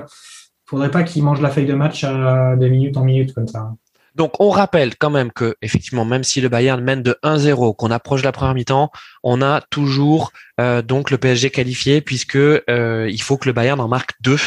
faudrait 0.65 0.89
pas 0.89 1.03
qu'il 1.03 1.21
mange 1.21 1.41
la 1.41 1.49
feuille 1.49 1.65
de 1.65 1.73
match 1.73 2.05
de 2.05 2.67
minute 2.67 2.95
en 2.95 3.03
minute 3.03 3.33
comme 3.33 3.47
ça. 3.47 3.73
Donc 4.15 4.39
on 4.39 4.49
rappelle 4.49 4.95
quand 4.95 5.09
même 5.09 5.31
que 5.31 5.55
effectivement 5.61 6.05
même 6.05 6.23
si 6.23 6.39
le 6.39 6.49
Bayern 6.49 6.81
mène 6.81 7.01
de 7.01 7.17
1-0, 7.23 7.75
qu'on 7.75 7.91
approche 7.91 8.21
de 8.21 8.25
la 8.25 8.31
première 8.31 8.53
mi-temps, 8.53 8.91
on 9.23 9.41
a 9.41 9.61
toujours 9.61 10.31
euh, 10.61 10.83
donc 10.83 11.09
le 11.09 11.17
PSG 11.17 11.49
qualifié 11.49 12.01
puisque 12.01 12.35
euh, 12.35 13.09
il 13.11 13.21
faut 13.21 13.37
que 13.37 13.49
le 13.49 13.53
Bayern 13.53 13.79
en 13.79 13.87
marque 13.87 14.11
deux 14.21 14.37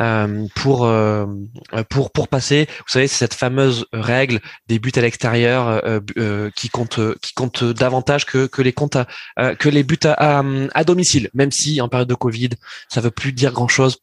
euh, 0.00 0.46
pour 0.54 0.90
pour 1.88 2.10
pour 2.10 2.28
passer. 2.28 2.66
Vous 2.68 2.88
savez 2.88 3.06
c'est 3.06 3.16
cette 3.16 3.34
fameuse 3.34 3.86
règle 3.92 4.40
des 4.68 4.78
buts 4.78 4.92
à 4.96 5.00
l'extérieur 5.00 5.82
qui 6.54 6.68
compte 6.68 7.00
qui 7.20 7.34
compte 7.34 7.64
davantage 7.64 8.26
que 8.26 8.46
que 8.46 8.62
les 8.62 8.72
comptes 8.72 8.98
que 9.36 9.68
les 9.68 9.82
buts 9.82 9.98
à, 10.04 10.42
à, 10.74 10.84
domicile. 10.84 11.30
Même 11.34 11.50
si 11.50 11.80
en 11.80 11.88
période 11.88 12.08
de 12.08 12.14
Covid 12.14 12.50
ça 12.88 13.00
veut 13.00 13.10
plus 13.10 13.32
dire 13.32 13.52
grand 13.52 13.68
chose 13.68 13.98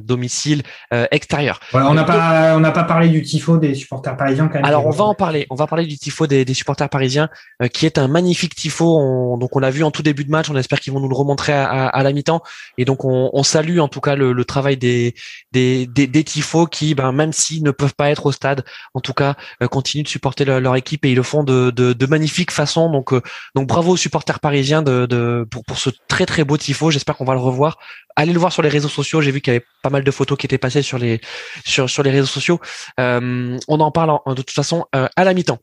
domicile 0.00 0.62
extérieur. 1.10 1.60
on 1.74 1.94
n'a 1.94 2.04
pas 2.04 2.56
on 2.56 2.60
n'a 2.60 2.72
pas 2.72 2.84
parlé 2.84 3.08
du 3.08 3.22
tifo 3.22 3.58
des 3.58 3.74
supporters 3.74 4.16
parisiens 4.16 4.48
quand 4.48 4.54
même. 4.54 4.64
Alors 4.64 4.86
on 4.86 4.90
va 4.90 5.04
en 5.04 5.14
parler. 5.14 5.46
On 5.50 5.54
va 5.54 5.66
parler 5.66 5.86
du 5.86 5.98
tifo 5.98 6.26
des, 6.26 6.44
des 6.44 6.54
supporters 6.54 6.88
parisiens 6.88 7.28
qui 7.72 7.84
est 7.84 7.98
un 7.98 8.08
magnifique 8.08 8.54
tifo. 8.54 9.36
donc 9.38 9.47
on 9.56 9.58
l'a 9.58 9.70
vu 9.70 9.82
en 9.84 9.90
tout 9.90 10.02
début 10.02 10.24
de 10.24 10.30
match. 10.30 10.50
On 10.50 10.56
espère 10.56 10.80
qui 10.80 10.90
vont 10.90 11.00
nous 11.00 11.08
le 11.08 11.14
remontrer 11.14 11.52
à, 11.52 12.02
la 12.02 12.12
mi-temps. 12.12 12.42
Et 12.76 12.84
donc 12.84 13.04
on, 13.04 13.42
salue 13.42 13.78
en 13.78 13.88
tout 13.88 14.00
cas 14.00 14.14
le, 14.16 14.44
travail 14.44 14.76
des 14.76 15.14
des, 15.52 15.86
des, 15.86 16.24
tifos 16.24 16.66
qui, 16.66 16.94
ben, 16.94 17.12
même 17.12 17.32
s'ils 17.32 17.62
ne 17.62 17.70
peuvent 17.70 17.94
pas 17.94 18.10
être 18.10 18.26
au 18.26 18.32
stade, 18.32 18.64
en 18.94 19.00
tout 19.00 19.12
cas 19.12 19.36
euh, 19.62 19.68
continuent 19.68 20.04
de 20.04 20.08
supporter 20.08 20.44
leur, 20.44 20.76
équipe 20.76 21.04
et 21.04 21.12
ils 21.12 21.16
le 21.16 21.22
font 21.22 21.44
de, 21.44 21.70
de, 21.70 21.92
de 21.92 22.06
magnifique 22.06 22.50
façon. 22.50 22.90
Donc 22.90 23.12
euh, 23.12 23.22
donc 23.54 23.66
bravo 23.66 23.92
aux 23.92 23.96
supporters 23.96 24.40
parisiens 24.40 24.82
de, 24.82 25.06
de 25.06 25.46
pour, 25.50 25.64
pour 25.64 25.78
ce 25.78 25.90
très 26.08 26.26
très 26.26 26.44
beau 26.44 26.56
tifo. 26.56 26.90
J'espère 26.90 27.16
qu'on 27.16 27.24
va 27.24 27.34
le 27.34 27.40
revoir. 27.40 27.78
Allez 28.16 28.32
le 28.32 28.38
voir 28.38 28.52
sur 28.52 28.62
les 28.62 28.68
réseaux 28.68 28.88
sociaux. 28.88 29.20
J'ai 29.20 29.30
vu 29.30 29.40
qu'il 29.40 29.52
y 29.52 29.56
avait 29.56 29.66
pas 29.82 29.90
mal 29.90 30.04
de 30.04 30.10
photos 30.10 30.36
qui 30.36 30.46
étaient 30.46 30.58
passées 30.58 30.82
sur 30.82 30.98
les 30.98 31.20
sur 31.64 31.88
sur 31.88 32.02
les 32.02 32.10
réseaux 32.10 32.26
sociaux. 32.26 32.60
Euh, 33.00 33.58
on 33.68 33.80
en 33.80 33.90
parle 33.90 34.18
de 34.26 34.34
toute 34.34 34.50
façon 34.50 34.86
à 34.92 35.24
la 35.24 35.34
mi-temps. 35.34 35.58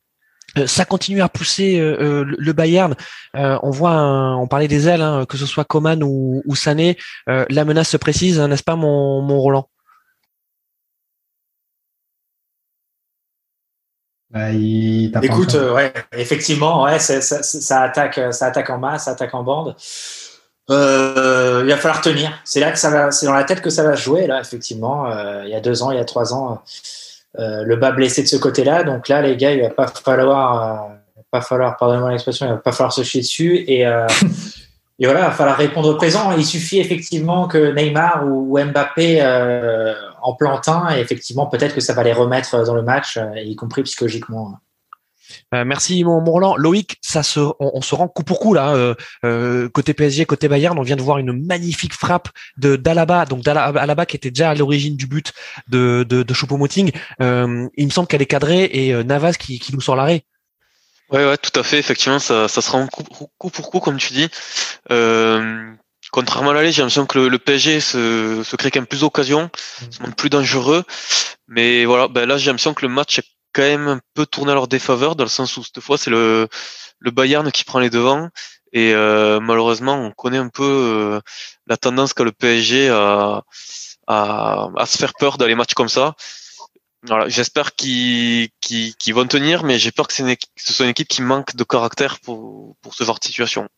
Euh, 0.57 0.67
ça 0.67 0.85
continue 0.85 1.21
à 1.21 1.29
pousser 1.29 1.79
euh, 1.79 1.97
euh, 1.99 2.35
le 2.37 2.53
Bayern. 2.53 2.95
on 3.33 3.69
voit, 3.69 3.93
on 4.37 4.47
parlait 4.47 4.67
des 4.67 4.87
ailes, 4.87 5.01
hein, 5.01 5.25
que 5.27 5.37
ce 5.37 5.45
soit 5.45 5.65
Coman 5.65 6.01
ou, 6.03 6.55
Sané, 6.55 6.97
la 7.27 7.65
menace 7.65 7.89
se 7.89 7.97
précise, 7.97 8.39
hein, 8.39 8.47
n'est-ce 8.47 8.63
pas, 8.63 8.75
mon, 8.75 9.21
mon 9.21 9.39
Roland? 9.39 9.69
Bah, 14.29 14.51
Écoute, 14.51 15.53
ouais, 15.53 15.93
effectivement, 16.11 16.83
ouais, 16.83 16.99
ça, 16.99 17.81
attaque, 17.81 18.19
ça 18.31 18.47
attaque 18.47 18.69
en 18.69 18.77
masse, 18.77 19.05
ça 19.05 19.11
attaque 19.11 19.33
en 19.33 19.43
bande. 19.43 19.75
il 20.69 20.75
va 20.75 21.77
falloir 21.77 22.01
tenir. 22.01 22.31
C'est 22.43 22.59
là 22.59 22.71
que 22.71 22.79
ça 22.79 22.89
va, 22.89 23.11
c'est 23.11 23.25
dans 23.25 23.33
la 23.33 23.43
tête 23.43 23.61
que 23.61 23.69
ça 23.69 23.83
va 23.83 23.95
jouer 23.95 24.27
là, 24.27 24.41
effectivement. 24.41 25.07
il 25.43 25.49
y 25.49 25.55
a 25.55 25.61
deux 25.61 25.83
ans, 25.83 25.91
il 25.91 25.97
y 25.97 26.01
a 26.01 26.05
trois 26.05 26.33
ans 26.33 26.53
euh, 26.53 26.55
le 27.37 27.75
bas 27.75 27.91
blessé 27.91 28.23
de 28.23 28.27
ce 28.27 28.37
côté-là. 28.37 28.83
Donc 28.83 29.07
là, 29.07 29.21
les 29.21 29.35
gars, 29.37 29.51
il 29.51 29.61
va 29.61 29.69
pas 29.69 29.87
falloir, 29.87 30.89
euh, 30.89 31.23
pas 31.31 31.41
falloir, 31.41 31.77
pardonnez-moi 31.77 32.11
l'expression, 32.11 32.45
il 32.45 32.49
va 32.49 32.57
pas 32.57 32.71
falloir 32.71 32.93
se 32.93 33.03
chier 33.03 33.21
dessus 33.21 33.63
et 33.67 33.85
euh, 33.85 34.07
et 34.99 35.05
voilà, 35.05 35.21
il 35.21 35.25
va 35.25 35.31
falloir 35.31 35.57
répondre 35.57 35.89
au 35.89 35.95
présent. 35.95 36.31
Il 36.37 36.45
suffit 36.45 36.79
effectivement 36.79 37.47
que 37.47 37.73
Neymar 37.73 38.25
ou, 38.25 38.57
Mbappé 38.57 39.21
en 40.21 40.33
plantent 40.33 40.69
un 40.69 40.95
et 40.95 40.99
effectivement 40.99 41.47
peut-être 41.47 41.75
que 41.75 41.81
ça 41.81 41.93
va 41.93 42.03
les 42.03 42.13
remettre 42.13 42.65
dans 42.65 42.75
le 42.75 42.81
match, 42.81 43.19
y 43.35 43.55
compris 43.55 43.83
psychologiquement. 43.83 44.57
Euh, 45.53 45.63
merci 45.65 46.03
mon, 46.03 46.23
Roland. 46.23 46.55
Loïc, 46.55 46.97
ça 47.01 47.23
se, 47.23 47.39
on, 47.59 47.81
se 47.81 47.95
rend 47.95 48.07
coup 48.07 48.23
pour 48.23 48.39
coup 48.39 48.53
là. 48.53 48.73
Euh, 48.75 48.95
euh, 49.23 49.69
côté 49.69 49.93
PSG, 49.93 50.25
côté 50.25 50.47
Bayern, 50.47 50.77
on 50.77 50.83
vient 50.83 50.95
de 50.95 51.01
voir 51.01 51.17
une 51.17 51.45
magnifique 51.45 51.93
frappe 51.93 52.29
de 52.57 52.75
d'Alaba, 52.75 53.25
donc 53.25 53.43
d'Alaba 53.43 54.05
qui 54.05 54.15
était 54.15 54.31
déjà 54.31 54.51
à 54.51 54.55
l'origine 54.55 54.95
du 54.95 55.07
but 55.07 55.33
de 55.67 56.05
de, 56.07 56.23
de 56.23 56.33
Choupo-Moting. 56.33 56.91
il 57.19 57.85
me 57.85 57.91
semble 57.91 58.07
qu'elle 58.07 58.21
est 58.21 58.27
cadrée 58.27 58.65
et 58.65 59.03
Navas 59.03 59.33
qui, 59.33 59.59
qui 59.59 59.73
nous 59.73 59.81
sort 59.81 59.95
l'arrêt. 59.95 60.23
Ouais, 61.11 61.23
ouais, 61.23 61.37
tout 61.37 61.57
à 61.59 61.63
fait. 61.63 61.77
Effectivement, 61.77 62.19
ça, 62.19 62.47
ça 62.47 62.61
se 62.61 62.71
rend 62.71 62.87
coup, 62.87 63.03
coup 63.37 63.49
pour 63.49 63.69
coup, 63.69 63.79
comme 63.79 63.97
tu 63.97 64.13
dis. 64.13 64.29
contrairement 66.11 66.51
à 66.51 66.53
l'aller, 66.53 66.71
j'ai 66.71 66.81
l'impression 66.81 67.05
que 67.05 67.19
le, 67.19 67.39
PSG 67.39 67.79
se, 67.79 68.41
se 68.43 68.55
crée 68.55 68.71
quand 68.71 68.79
même 68.79 68.87
plus 68.87 69.01
d'occasions, 69.01 69.49
se 69.91 70.01
montre 70.01 70.15
plus 70.15 70.29
dangereux. 70.29 70.83
Mais 71.47 71.85
voilà, 71.85 72.07
ben 72.07 72.25
là, 72.27 72.37
j'ai 72.37 72.47
l'impression 72.47 72.73
que 72.73 72.85
le 72.85 72.91
match 72.91 73.19
est 73.19 73.34
quand 73.55 73.61
même 73.61 73.87
un 73.87 74.01
peu 74.13 74.25
tourné 74.25 74.51
à 74.51 74.55
leur 74.55 74.67
défaveur 74.67 75.15
dans 75.15 75.23
le 75.23 75.29
sens 75.29 75.55
où 75.55 75.63
cette 75.63 75.79
fois 75.79 75.97
c'est 75.97 76.09
le, 76.09 76.49
le 76.99 77.11
Bayern 77.11 77.49
qui 77.51 77.63
prend 77.63 77.79
les 77.79 77.89
devants 77.89 78.29
et 78.73 78.93
euh, 78.93 79.39
malheureusement 79.39 79.95
on 79.95 80.11
connaît 80.11 80.37
un 80.37 80.49
peu 80.49 80.63
euh, 80.63 81.21
la 81.65 81.77
tendance 81.77 82.13
qu'a 82.13 82.25
le 82.25 82.33
PSG 82.33 82.89
à, 82.89 83.43
à, 84.07 84.85
se 84.85 84.97
faire 84.97 85.13
peur 85.17 85.37
dans 85.37 85.47
les 85.47 85.55
matchs 85.55 85.73
comme 85.73 85.89
ça. 85.89 86.15
Voilà, 87.03 87.29
j'espère 87.29 87.75
qu'ils 87.75 88.49
qu'ils 88.59 89.13
vont 89.13 89.27
tenir, 89.27 89.63
mais 89.63 89.79
j'ai 89.79 89.91
peur 89.91 90.07
que, 90.07 90.13
que 90.33 90.45
ce 90.57 90.73
soit 90.73 90.85
une 90.85 90.91
équipe 90.91 91.07
qui 91.07 91.21
manque 91.21 91.55
de 91.55 91.63
caractère 91.63 92.19
pour, 92.19 92.75
pour 92.81 92.93
ce 92.93 93.03
genre 93.03 93.19
de 93.19 93.25
situation. 93.25 93.69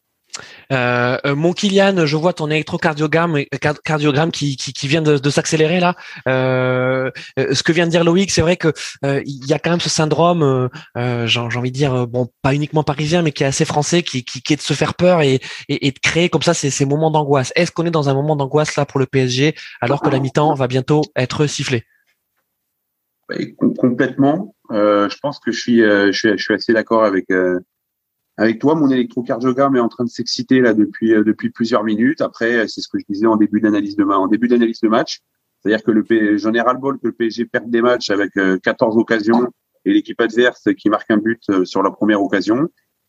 Euh, 0.72 1.18
euh, 1.26 1.36
mon 1.36 1.54
Kylian, 1.54 2.06
je 2.06 2.16
vois 2.16 2.34
ton 2.34 2.50
électrocardiogramme 2.50 3.38
cardiogramme 3.84 4.32
qui, 4.32 4.58
vient 4.84 5.02
de, 5.02 5.30
s'accélérer 5.30 5.80
là. 5.80 5.96
Euh, 6.28 7.12
euh, 7.40 7.54
ce 7.54 7.64
que 7.64 7.72
vient 7.72 7.86
de 7.86 7.92
dire 7.92 8.04
Loïc, 8.04 8.32
c'est 8.32 8.42
vrai 8.42 8.58
que 8.58 8.70
euh, 9.06 9.22
il 9.26 9.46
y 9.48 9.54
a 9.54 9.60
quand 9.60 9.72
même 9.72 9.80
ce 9.80 9.90
syndrome, 9.90 10.70
j'ai 10.96 11.40
envie 11.40 11.72
de 11.72 11.76
dire, 11.76 12.08
bon, 12.08 12.28
pas 12.42 12.54
uniquement 12.54 12.84
parisien, 12.84 13.22
mais 13.22 13.32
qui 13.32 13.44
est 13.44 13.48
assez 13.48 13.66
français, 13.66 14.04
qui, 14.04 14.24
est 14.50 14.56
de 14.56 14.62
se 14.62 14.74
faire 14.74 14.94
peur 14.94 15.22
et, 15.22 15.40
de 15.70 16.00
créer 16.02 16.30
comme 16.30 16.42
ça 16.42 16.54
ces, 16.54 16.86
moments 16.86 17.12
d'angoisse. 17.12 17.52
Est-ce 17.56 17.72
qu'on 17.72 17.86
est 17.86 17.92
dans 17.92 18.10
un 18.10 18.14
moment 18.14 18.36
d'angoisse 18.36 18.76
là 18.76 18.86
pour 18.86 19.00
le 19.00 19.06
PSG 19.06 19.56
alors 19.82 20.02
que 20.02 20.10
la 20.10 20.20
mi-temps 20.20 20.54
va 20.54 20.68
bientôt 20.68 21.02
être 21.16 21.48
sifflée? 21.48 21.84
Bah, 23.30 23.36
Complètement. 23.78 24.56
je 24.72 25.18
pense 25.22 25.40
que 25.40 25.52
je 25.52 26.12
suis 26.12 26.54
assez 26.54 26.74
d'accord 26.74 27.04
avec 27.04 27.28
avec 28.38 28.60
toi, 28.60 28.76
mon 28.76 28.90
électrocardiogramme 28.90 29.76
est 29.76 29.82
en 29.82 29.90
train 29.90 30.04
de 30.04 30.10
s'exciter 30.10 30.62
là 30.62 30.74
depuis 30.74 31.14
euh, 31.14 31.24
depuis 31.24 31.50
plusieurs 31.50 31.84
minutes. 31.84 32.22
Après, 32.22 32.68
c'est 32.68 32.82
ce 32.82 32.88
que 32.88 33.00
je 33.00 33.06
disais 33.10 33.26
en 33.26 33.36
début 33.36 33.60
d'analyse 33.60 33.96
de 33.96 34.04
en 34.04 34.28
début 34.28 34.48
d'analyse 34.48 34.80
de 34.80 34.88
match, 34.88 35.22
c'est-à-dire 35.60 35.84
que 35.84 35.92
le 35.92 36.38
j'en 36.38 36.54
ai 36.54 36.62
ras 36.62 36.74
le 36.74 36.80
bol 36.80 37.00
que 37.00 37.08
le 37.08 37.14
PSG 37.14 37.46
perde 37.46 37.70
des 37.70 37.82
matchs 37.82 38.12
avec 38.12 38.32
14 38.62 38.96
euh, 38.96 39.00
occasions 39.00 39.48
et 39.86 39.94
l'équipe 39.94 40.22
adverse 40.22 40.68
qui 40.78 40.90
marque 40.90 41.10
un 41.10 41.18
but 41.18 41.42
euh, 41.50 41.66
sur 41.66 41.82
la 41.82 41.90
première 41.90 42.22
occasion. 42.22 42.68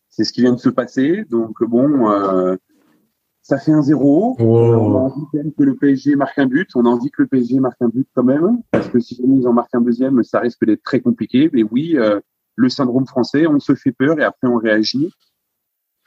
C'est 0.09 0.25
ce 0.25 0.33
qui 0.33 0.41
vient 0.41 0.55
de 0.55 0.59
se 0.59 0.71
passer. 0.71 1.25
Donc 1.29 1.63
bon, 1.63 2.09
ça 3.43 3.59
fait 3.59 3.73
un 3.73 3.83
zéro. 3.83 4.35
On 4.39 4.97
a 4.97 4.99
envie 4.99 5.53
que 5.57 5.63
le 5.63 5.77
PSG 5.77 6.17
marque 6.17 6.39
un 6.39 6.47
but. 6.47 6.69
On 6.75 6.87
a 6.87 6.89
envie 6.89 7.11
que 7.11 7.23
le 7.23 7.29
PSG 7.29 7.61
marque 7.61 7.81
un 7.83 7.89
but 7.89 8.09
quand 8.15 8.25
même, 8.25 8.63
parce 8.71 8.89
que 8.89 8.99
si 8.99 9.21
ils 9.23 9.47
en 9.47 9.53
marquent 9.53 9.75
un 9.75 9.83
deuxième, 9.83 10.25
ça 10.25 10.41
risque 10.41 10.65
d'être 10.65 10.83
très 10.83 11.01
compliqué. 11.01 11.51
Mais 11.53 11.63
oui 11.63 11.99
le 12.59 12.69
syndrome 12.69 13.07
français, 13.07 13.47
on 13.47 13.61
se 13.61 13.75
fait 13.75 13.93
peur 13.93 14.19
et 14.19 14.25
après 14.25 14.49
on 14.49 14.57
réagit. 14.57 15.11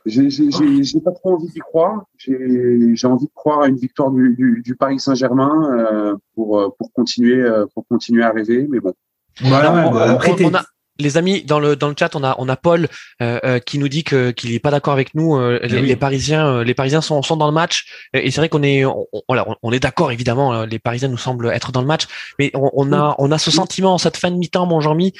J'ai 0.05 0.99
pas 1.03 1.11
trop 1.11 1.35
envie 1.35 1.47
d'y 1.47 1.59
croire. 1.59 2.03
J'ai 2.17 3.07
envie 3.07 3.25
de 3.25 3.31
croire 3.33 3.61
à 3.61 3.67
une 3.67 3.77
victoire 3.77 4.11
du, 4.11 4.61
du, 4.63 4.75
Paris 4.75 4.99
Saint-Germain 4.99 5.71
euh, 5.71 6.15
pour 6.35 6.75
pour 6.77 6.91
continuer 6.91 7.41
euh, 7.41 7.65
pour 7.73 7.87
continuer 7.87 8.23
à 8.23 8.31
rêver, 8.31 8.67
mais 8.69 8.79
bon. 8.79 8.93
Voilà, 9.41 10.11
après, 10.11 10.35
on, 10.43 10.53
a, 10.53 10.65
les 11.01 11.17
amis, 11.17 11.43
dans 11.43 11.59
le 11.59 11.75
dans 11.75 11.89
le 11.89 11.95
chat, 11.97 12.15
on 12.15 12.23
a 12.23 12.35
on 12.37 12.47
a 12.47 12.55
Paul 12.55 12.87
euh, 13.21 13.39
euh, 13.43 13.59
qui 13.59 13.79
nous 13.79 13.89
dit 13.89 14.03
que 14.03 14.31
qu'il 14.31 14.53
est 14.53 14.59
pas 14.59 14.71
d'accord 14.71 14.93
avec 14.93 15.13
nous. 15.15 15.35
Euh, 15.35 15.59
eh 15.61 15.67
les, 15.67 15.95
Parisiens, 15.95 16.63
les 16.63 16.73
Parisiens 16.73 17.01
sont 17.01 17.21
sont 17.21 17.37
dans 17.37 17.47
le 17.47 17.53
match 17.53 17.85
et 18.13 18.31
c'est 18.31 18.41
vrai 18.41 18.49
qu'on 18.49 18.63
est 18.63 18.85
on, 18.85 19.07
on, 19.27 19.71
est 19.71 19.79
d'accord 19.79 20.11
évidemment. 20.11 20.63
Les 20.63 20.79
Parisiens 20.79 21.09
nous 21.09 21.17
semblent 21.17 21.49
être 21.49 21.71
dans 21.71 21.81
le 21.81 21.87
match, 21.87 22.03
mais 22.39 22.51
on, 22.53 22.93
a 22.93 23.15
on 23.17 23.31
a 23.31 23.37
ce 23.37 23.51
sentiment 23.51 23.93
en 23.93 23.97
cette 23.97 24.17
fin 24.17 24.31
de 24.31 24.37
mi-temps, 24.37 24.65
mon 24.65 24.79
Jean-Mi, 24.79 25.13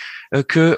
que 0.48 0.78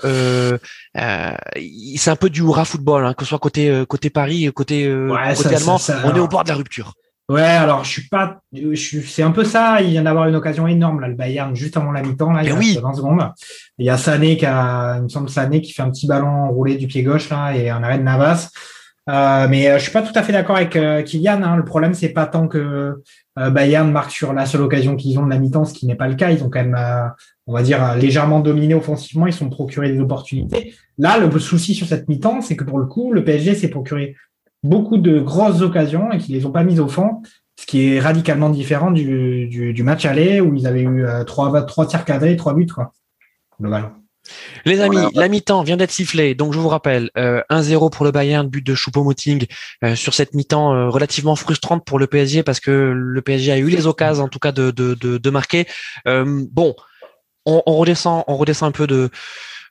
c'est 0.95 2.11
un 2.11 2.15
peu 2.15 2.29
du 2.29 2.41
hurrah 2.41 2.65
football, 2.65 3.05
hein, 3.05 3.13
que 3.13 3.25
ce 3.25 3.29
soit 3.29 3.39
côté 3.39 3.83
côté 3.87 4.09
Paris, 4.09 4.49
côté 4.53 4.91
côté 5.35 5.55
allemand, 5.55 5.79
on 6.05 6.15
est 6.15 6.19
au 6.19 6.27
bord 6.27 6.43
de 6.43 6.49
la 6.49 6.55
rupture. 6.55 6.93
Ouais, 7.29 7.41
alors 7.41 7.85
je 7.85 7.89
suis 7.89 8.07
pas, 8.09 8.41
je 8.51 8.75
suis, 8.75 9.01
c'est 9.01 9.23
un 9.23 9.31
peu 9.31 9.45
ça. 9.45 9.81
Il 9.81 9.91
vient 9.91 10.03
d'avoir 10.03 10.27
une 10.27 10.35
occasion 10.35 10.67
énorme 10.67 10.99
là, 10.99 11.07
le 11.07 11.15
Bayern 11.15 11.55
juste 11.55 11.77
avant 11.77 11.91
la 11.91 12.01
mi-temps 12.01 12.33
là, 12.33 12.43
il 12.43 12.49
y 12.49 12.51
a 12.51 12.55
oui. 12.55 12.77
20 12.81 12.93
secondes. 12.93 13.31
Il 13.77 13.85
y 13.85 13.89
a 13.89 13.97
Sané 13.97 14.35
qui 14.35 14.45
a, 14.45 14.97
il 14.97 15.03
me 15.03 15.09
semble 15.09 15.29
Sané 15.29 15.61
qui 15.61 15.71
fait 15.71 15.83
un 15.83 15.89
petit 15.89 16.05
ballon 16.05 16.49
roulé 16.49 16.75
du 16.75 16.87
pied 16.87 17.01
gauche 17.01 17.29
là 17.29 17.55
et 17.55 17.69
un 17.69 17.81
arrêt 17.81 17.97
de 17.97 18.03
Navas. 18.03 18.49
Euh, 19.09 19.47
mais 19.49 19.69
euh, 19.69 19.77
je 19.77 19.83
suis 19.83 19.91
pas 19.91 20.01
tout 20.01 20.13
à 20.15 20.23
fait 20.23 20.33
d'accord 20.33 20.57
avec 20.57 20.75
euh, 20.75 21.01
Kylian. 21.01 21.43
Hein. 21.43 21.55
Le 21.55 21.63
problème 21.63 21.93
c'est 21.93 22.09
pas 22.09 22.25
tant 22.25 22.49
que 22.49 23.01
euh, 23.39 23.49
Bayern 23.49 23.89
marque 23.89 24.11
sur 24.11 24.33
la 24.33 24.45
seule 24.45 24.61
occasion 24.61 24.97
qu'ils 24.97 25.17
ont 25.17 25.25
de 25.25 25.29
la 25.29 25.39
mi-temps, 25.39 25.63
ce 25.63 25.73
qui 25.73 25.87
n'est 25.87 25.95
pas 25.95 26.09
le 26.09 26.15
cas. 26.15 26.29
Ils 26.29 26.43
ont 26.43 26.49
quand 26.49 26.63
même, 26.63 26.77
on 27.47 27.53
va 27.53 27.63
dire, 27.63 27.95
légèrement 27.95 28.41
dominé 28.41 28.73
offensivement. 28.73 29.27
Ils 29.27 29.33
sont 29.33 29.49
procurés 29.49 29.91
des 29.93 30.01
opportunités. 30.01 30.73
Là, 30.97 31.17
le 31.17 31.39
souci 31.39 31.73
sur 31.73 31.87
cette 31.87 32.09
mi-temps, 32.09 32.41
c'est 32.41 32.57
que 32.57 32.65
pour 32.65 32.79
le 32.79 32.85
coup, 32.85 33.13
le 33.13 33.23
PSG 33.23 33.55
s'est 33.55 33.69
procuré 33.69 34.15
beaucoup 34.63 34.97
de 34.97 35.19
grosses 35.19 35.61
occasions 35.61 36.11
et 36.11 36.17
qu'ils 36.17 36.35
les 36.35 36.45
ont 36.45 36.51
pas 36.51 36.63
mises 36.63 36.79
au 36.79 36.87
fond, 36.87 37.21
ce 37.59 37.65
qui 37.65 37.93
est 37.93 37.99
radicalement 37.99 38.49
différent 38.49 38.91
du, 38.91 39.47
du, 39.47 39.73
du 39.73 39.83
match 39.83 40.05
aller 40.05 40.41
où 40.41 40.55
ils 40.55 40.65
avaient 40.65 40.81
eu 40.81 41.05
euh, 41.05 41.23
trois, 41.23 41.65
trois 41.65 41.85
tirs 41.85 42.05
cadrés, 42.05 42.35
trois 42.35 42.53
buts, 42.53 42.67
quoi, 42.67 42.93
globalement. 43.59 43.91
Les 44.63 44.79
amis, 44.79 44.99
la 45.15 45.27
mi-temps 45.27 45.63
vient 45.63 45.75
d'être 45.75 45.91
sifflée, 45.91 46.33
donc 46.33 46.53
je 46.53 46.59
vous 46.59 46.69
rappelle, 46.69 47.09
1-0 47.17 47.91
pour 47.91 48.05
le 48.05 48.11
Bayern, 48.11 48.47
but 48.47 48.65
de 48.65 48.73
Choupo-Moting 48.73 49.47
sur 49.95 50.13
cette 50.13 50.33
mi-temps 50.33 50.89
relativement 50.89 51.35
frustrante 51.35 51.85
pour 51.85 51.99
le 51.99 52.07
PSG 52.07 52.41
parce 52.41 52.61
que 52.61 52.71
le 52.95 53.21
PSG 53.21 53.51
a 53.51 53.57
eu 53.57 53.67
les 53.67 53.85
occasions 53.85 54.23
en 54.23 54.29
tout 54.29 54.39
cas 54.39 54.53
de, 54.53 54.71
de, 54.71 54.95
de, 54.95 55.29
marquer. 55.29 55.67
bon, 56.05 56.73
on, 57.45 57.63
on, 57.65 57.75
redescend, 57.75 58.23
on 58.27 58.37
redescend 58.37 58.69
un 58.69 58.71
peu 58.71 58.87
de 58.87 59.09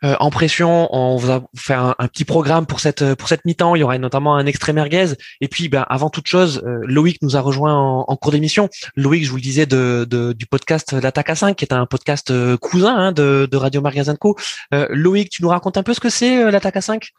euh, 0.04 0.16
en 0.20 0.30
pression. 0.30 0.88
On 0.94 1.16
va 1.16 1.42
faire 1.56 1.94
un, 1.98 2.08
petit 2.08 2.24
programme 2.24 2.66
pour 2.66 2.80
cette 2.80 3.14
pour 3.14 3.28
cette 3.28 3.44
mi-temps. 3.44 3.74
Il 3.74 3.80
y 3.80 3.82
aura 3.82 3.98
notamment 3.98 4.36
un 4.36 4.46
extrait 4.46 4.72
merguez. 4.72 5.14
Et 5.40 5.48
puis, 5.48 5.68
ben, 5.68 5.84
avant 5.88 6.10
toute 6.10 6.26
chose, 6.26 6.62
euh, 6.66 6.80
Loïc 6.82 7.20
nous 7.22 7.36
a 7.36 7.40
rejoint 7.40 7.74
en, 7.74 8.16
cours 8.16 8.32
d'émission. 8.32 8.68
Loïc, 8.96 9.24
je 9.24 9.30
vous 9.30 9.36
le 9.36 9.42
disais, 9.42 9.66
du 9.66 10.46
podcast 10.46 10.92
L'Attaque 10.92 11.30
à 11.30 11.34
5, 11.34 11.56
qui 11.56 11.64
est 11.64 11.72
un 11.72 11.86
podcast 11.86 12.30
euh, 12.30 12.56
cousin 12.56 12.94
hein, 12.94 13.12
de, 13.12 13.48
Radio 13.56 13.80
Magazine 13.80 14.16
Co. 14.16 14.36
Loïc, 14.72 15.30
tu 15.30 15.42
nous 15.42 15.48
racontes 15.48 15.76
un 15.76 15.82
peu 15.82 15.94
ce 15.94 16.00
que 16.00 16.08
c'est 16.08 16.50
l'Attaque 16.50 16.76
à 16.76 16.80
5 16.80 17.10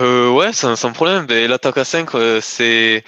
euh, 0.00 0.30
Ouais, 0.30 0.52
sans, 0.52 0.74
sans 0.76 0.92
problème. 0.92 1.26
Ben, 1.26 1.48
L'Attaque 1.48 1.78
à 1.78 1.84
5, 1.84 2.10
c'est 2.40 3.04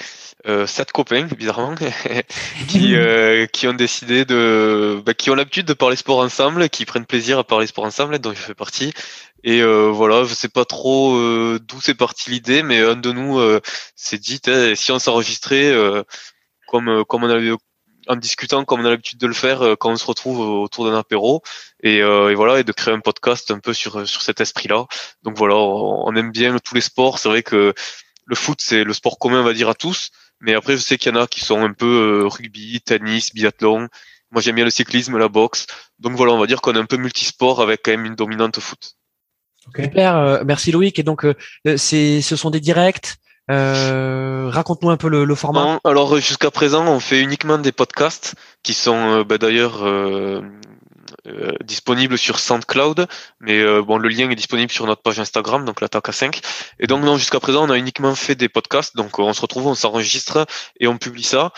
euh, 0.46 0.66
sept 0.66 0.92
copains, 0.92 1.26
bizarrement, 1.26 1.74
qui, 2.68 2.94
euh, 2.96 3.46
qui 3.46 3.66
ont 3.66 3.74
décidé 3.74 4.24
de, 4.24 5.02
bah, 5.04 5.14
qui 5.14 5.30
ont 5.30 5.34
l'habitude 5.34 5.66
de 5.66 5.74
parler 5.74 5.96
sport 5.96 6.18
ensemble, 6.18 6.68
qui 6.68 6.84
prennent 6.84 7.06
plaisir 7.06 7.38
à 7.38 7.44
parler 7.44 7.66
sport 7.66 7.84
ensemble, 7.84 8.18
dont 8.18 8.32
je 8.32 8.40
fais 8.40 8.54
partie. 8.54 8.92
Et 9.44 9.60
euh, 9.60 9.90
voilà, 9.90 10.24
je 10.24 10.32
sais 10.32 10.48
pas 10.48 10.64
trop 10.64 11.16
euh, 11.16 11.60
d'où 11.62 11.78
c'est 11.78 11.94
parti 11.94 12.30
l'idée, 12.30 12.62
mais 12.62 12.80
un 12.80 12.96
de 12.96 13.12
nous 13.12 13.38
euh, 13.38 13.60
s'est 13.94 14.16
dit, 14.18 14.40
si 14.74 14.90
on 14.90 14.98
s'enregistrait, 14.98 15.72
comme 16.66 17.04
comme 17.04 17.24
on 17.24 17.30
avait 17.30 17.52
en 18.06 18.16
discutant 18.16 18.64
comme 18.64 18.80
on 18.80 18.84
a 18.84 18.90
l'habitude 18.90 19.18
de 19.18 19.26
le 19.26 19.34
faire 19.34 19.76
quand 19.78 19.90
on 19.90 19.96
se 19.96 20.06
retrouve 20.06 20.40
autour 20.40 20.86
d'un 20.86 20.96
apéro 20.96 21.42
et, 21.82 21.98
et, 21.98 22.34
voilà 22.34 22.60
et 22.60 22.64
de 22.64 22.72
créer 22.72 22.92
un 22.92 23.00
podcast 23.00 23.50
un 23.50 23.60
peu 23.60 23.74
sur 23.74 24.08
sur 24.08 24.22
cet 24.22 24.40
esprit-là. 24.40 24.86
Donc 25.22 25.36
voilà, 25.36 25.56
on 25.56 26.14
aime 26.16 26.30
bien 26.30 26.56
tous 26.58 26.74
les 26.74 26.80
sports. 26.80 27.18
C'est 27.18 27.28
vrai 27.28 27.42
que 27.42 27.74
le 28.26 28.34
foot 28.34 28.60
c'est 28.62 28.84
le 28.84 28.94
sport 28.94 29.18
commun 29.18 29.40
on 29.40 29.44
va 29.44 29.52
dire 29.52 29.68
à 29.68 29.74
tous, 29.74 30.10
mais 30.44 30.54
après, 30.54 30.74
je 30.74 30.82
sais 30.82 30.98
qu'il 30.98 31.12
y 31.12 31.16
en 31.16 31.20
a 31.20 31.26
qui 31.26 31.40
sont 31.40 31.62
un 31.64 31.72
peu 31.72 31.86
euh, 32.22 32.28
rugby, 32.28 32.80
tennis, 32.82 33.32
biathlon. 33.32 33.88
Moi, 34.30 34.42
j'aime 34.42 34.56
bien 34.56 34.64
le 34.64 34.70
cyclisme, 34.70 35.16
la 35.16 35.28
boxe. 35.28 35.66
Donc 35.98 36.16
voilà, 36.16 36.34
on 36.34 36.38
va 36.38 36.46
dire 36.46 36.60
qu'on 36.60 36.74
est 36.74 36.78
un 36.78 36.84
peu 36.84 36.98
multisport 36.98 37.62
avec 37.62 37.80
quand 37.82 37.92
même 37.92 38.04
une 38.04 38.14
dominante 38.14 38.60
foot. 38.60 38.96
Super, 39.74 40.16
euh, 40.16 40.42
merci 40.44 40.70
Loïc. 40.70 40.98
Et 40.98 41.02
donc, 41.02 41.24
euh, 41.24 41.34
c'est, 41.76 42.20
ce 42.20 42.36
sont 42.36 42.50
des 42.50 42.60
directs. 42.60 43.14
raconte-nous 43.48 44.90
un 44.90 44.98
peu 44.98 45.08
le, 45.08 45.34
format. 45.34 45.80
alors 45.84 46.16
jusqu'à 46.18 46.50
présent, 46.50 46.86
on 46.86 47.00
fait 47.00 47.22
uniquement 47.22 47.56
des 47.56 47.72
podcasts 47.72 48.34
qui 48.62 48.74
sont 48.74 49.22
bah, 49.22 49.38
d'ailleurs 49.38 49.82
euh, 51.26 51.52
disponible 51.64 52.18
sur 52.18 52.38
SoundCloud, 52.38 53.06
mais 53.40 53.58
euh, 53.58 53.82
bon, 53.82 53.96
le 53.96 54.10
lien 54.10 54.28
est 54.28 54.34
disponible 54.34 54.70
sur 54.70 54.86
notre 54.86 55.00
page 55.00 55.18
Instagram, 55.18 55.64
donc 55.64 55.80
l'attaque 55.80 56.10
à 56.10 56.12
5. 56.12 56.40
Et 56.80 56.86
donc 56.86 57.02
non, 57.02 57.16
jusqu'à 57.16 57.40
présent, 57.40 57.66
on 57.66 57.70
a 57.70 57.78
uniquement 57.78 58.14
fait 58.14 58.34
des 58.34 58.50
podcasts, 58.50 58.94
donc 58.94 59.18
on 59.18 59.32
se 59.32 59.40
retrouve, 59.40 59.66
on 59.66 59.74
s'enregistre 59.74 60.46
et 60.80 60.86
on 60.86 60.98
publie 60.98 61.22
ça. 61.22 61.52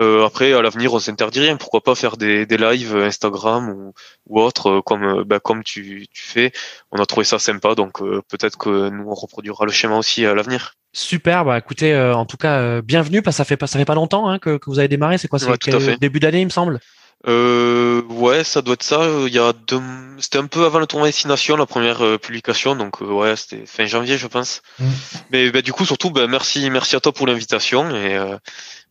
Euh, 0.00 0.26
après, 0.26 0.52
à 0.54 0.60
l'avenir, 0.60 0.92
on 0.92 0.98
s'interdit 0.98 1.38
rien. 1.38 1.56
Pourquoi 1.56 1.84
pas 1.84 1.94
faire 1.94 2.16
des, 2.16 2.46
des 2.46 2.56
lives 2.56 2.96
Instagram 2.96 3.68
ou, 3.68 3.92
ou 4.26 4.40
autre, 4.40 4.80
comme 4.80 5.22
bah, 5.22 5.38
comme 5.38 5.62
tu, 5.62 6.08
tu 6.12 6.22
fais. 6.24 6.50
On 6.90 7.00
a 7.00 7.06
trouvé 7.06 7.24
ça 7.24 7.38
sympa, 7.38 7.76
donc 7.76 8.00
peut-être 8.00 8.58
que 8.58 8.88
nous 8.88 9.08
on 9.08 9.14
reproduira 9.14 9.66
le 9.66 9.72
schéma 9.72 9.98
aussi 9.98 10.26
à 10.26 10.34
l'avenir. 10.34 10.74
Super, 10.94 11.44
bah 11.44 11.58
écoutez, 11.58 11.96
en 11.96 12.26
tout 12.26 12.36
cas, 12.36 12.82
bienvenue, 12.82 13.22
parce 13.22 13.36
que 13.36 13.38
ça 13.38 13.44
fait 13.44 13.56
pas 13.56 13.66
ça 13.68 13.78
fait 13.78 13.84
pas 13.84 13.94
longtemps 13.94 14.28
hein, 14.28 14.40
que, 14.40 14.56
que 14.56 14.68
vous 14.68 14.80
avez 14.80 14.88
démarré. 14.88 15.16
C'est 15.18 15.28
quoi 15.28 15.38
C'est 15.38 16.00
début 16.00 16.18
d'année, 16.18 16.40
il 16.40 16.46
me 16.46 16.50
semble? 16.50 16.80
Euh, 17.26 18.02
ouais, 18.08 18.44
ça 18.44 18.62
doit 18.62 18.74
être 18.74 18.82
ça. 18.82 19.06
Il 19.26 19.32
y 19.32 19.38
a 19.38 19.52
deux... 19.52 19.80
C'était 20.18 20.38
un 20.38 20.46
peu 20.46 20.64
avant 20.64 20.78
le 20.78 20.86
tournoi 20.86 21.08
Destination, 21.08 21.56
la 21.56 21.66
première 21.66 22.04
euh, 22.04 22.18
publication, 22.18 22.76
donc 22.76 23.02
euh, 23.02 23.06
ouais, 23.06 23.36
c'était 23.36 23.66
fin 23.66 23.86
janvier, 23.86 24.18
je 24.18 24.26
pense. 24.26 24.62
Mm. 24.78 24.84
Mais 25.30 25.50
bah, 25.50 25.62
du 25.62 25.72
coup, 25.72 25.84
surtout, 25.84 26.10
bah, 26.10 26.26
merci, 26.26 26.68
merci 26.70 26.96
à 26.96 27.00
toi 27.00 27.12
pour 27.12 27.26
l'invitation 27.26 27.90
et 27.90 28.16
euh, 28.16 28.36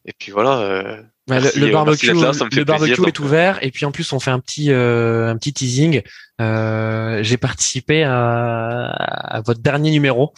et 0.06 0.14
puis 0.14 0.32
voilà. 0.32 1.04
Le, 1.28 1.72
barbecue, 1.72 2.08
le 2.12 2.64
barbecue 2.64 3.08
est 3.08 3.20
ouvert 3.20 3.60
et 3.62 3.72
puis 3.72 3.86
en 3.86 3.92
plus 3.92 4.12
on 4.12 4.20
fait 4.20 4.32
un 4.32 4.40
petit 4.40 4.72
un 4.72 5.38
petit 5.38 5.54
teasing. 5.54 6.02
J'ai 6.40 7.38
participé 7.38 8.04
à, 8.04 8.88
à, 8.90 9.42
votre 9.42 9.62
dernier 9.62 9.92
numéro 9.92 10.34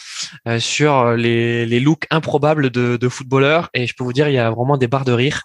sur 0.60 1.14
les, 1.14 1.66
les 1.66 1.80
looks 1.80 2.06
improbables 2.12 2.70
de, 2.70 2.98
de 2.98 3.10
footballeurs 3.10 3.70
et 3.74 3.88
je 3.88 3.94
peux 3.96 4.04
vous 4.04 4.14
dire 4.14 4.28
il 4.28 4.34
y 4.34 4.40
a 4.40 4.52
vraiment 4.52 4.78
des 4.78 4.88
barres 4.88 5.06
de 5.06 5.14
rire. 5.14 5.44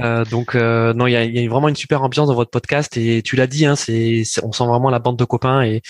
Euh, 0.00 0.24
donc 0.24 0.54
euh, 0.54 0.92
non, 0.94 1.06
il 1.06 1.12
y 1.12 1.16
a, 1.16 1.24
y 1.24 1.44
a, 1.44 1.48
vraiment 1.48 1.68
une 1.68 1.76
super 1.76 2.02
ambiance 2.02 2.28
dans 2.28 2.34
votre 2.34 2.50
podcast 2.50 2.96
et 2.96 3.22
tu 3.22 3.36
l'as 3.36 3.46
dit, 3.46 3.66
hein, 3.66 3.76
c'est, 3.76 4.22
on 4.42 4.52
sent 4.52 4.64
vraiment 4.64 4.90
la 4.90 4.98
bande 4.98 5.18
de 5.18 5.24
copains 5.24 5.62
et 5.62 5.82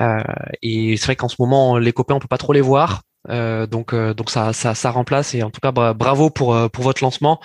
euh, 0.00 0.22
et 0.62 0.96
c'est 0.96 1.06
vrai 1.06 1.16
qu'en 1.16 1.28
ce 1.28 1.36
moment 1.38 1.78
les 1.78 1.92
copains 1.92 2.14
on 2.14 2.20
peut 2.20 2.28
pas 2.28 2.38
trop 2.38 2.52
les 2.52 2.60
voir. 2.60 3.02
Euh, 3.28 3.66
donc 3.68 3.94
donc 3.94 4.30
ça, 4.30 4.52
ça 4.52 4.74
ça 4.74 4.90
remplace 4.90 5.34
et 5.34 5.44
en 5.44 5.50
tout 5.50 5.60
cas 5.60 5.70
bravo 5.70 6.28
pour 6.28 6.70
pour 6.72 6.84
votre 6.84 7.04
lancement 7.04 7.40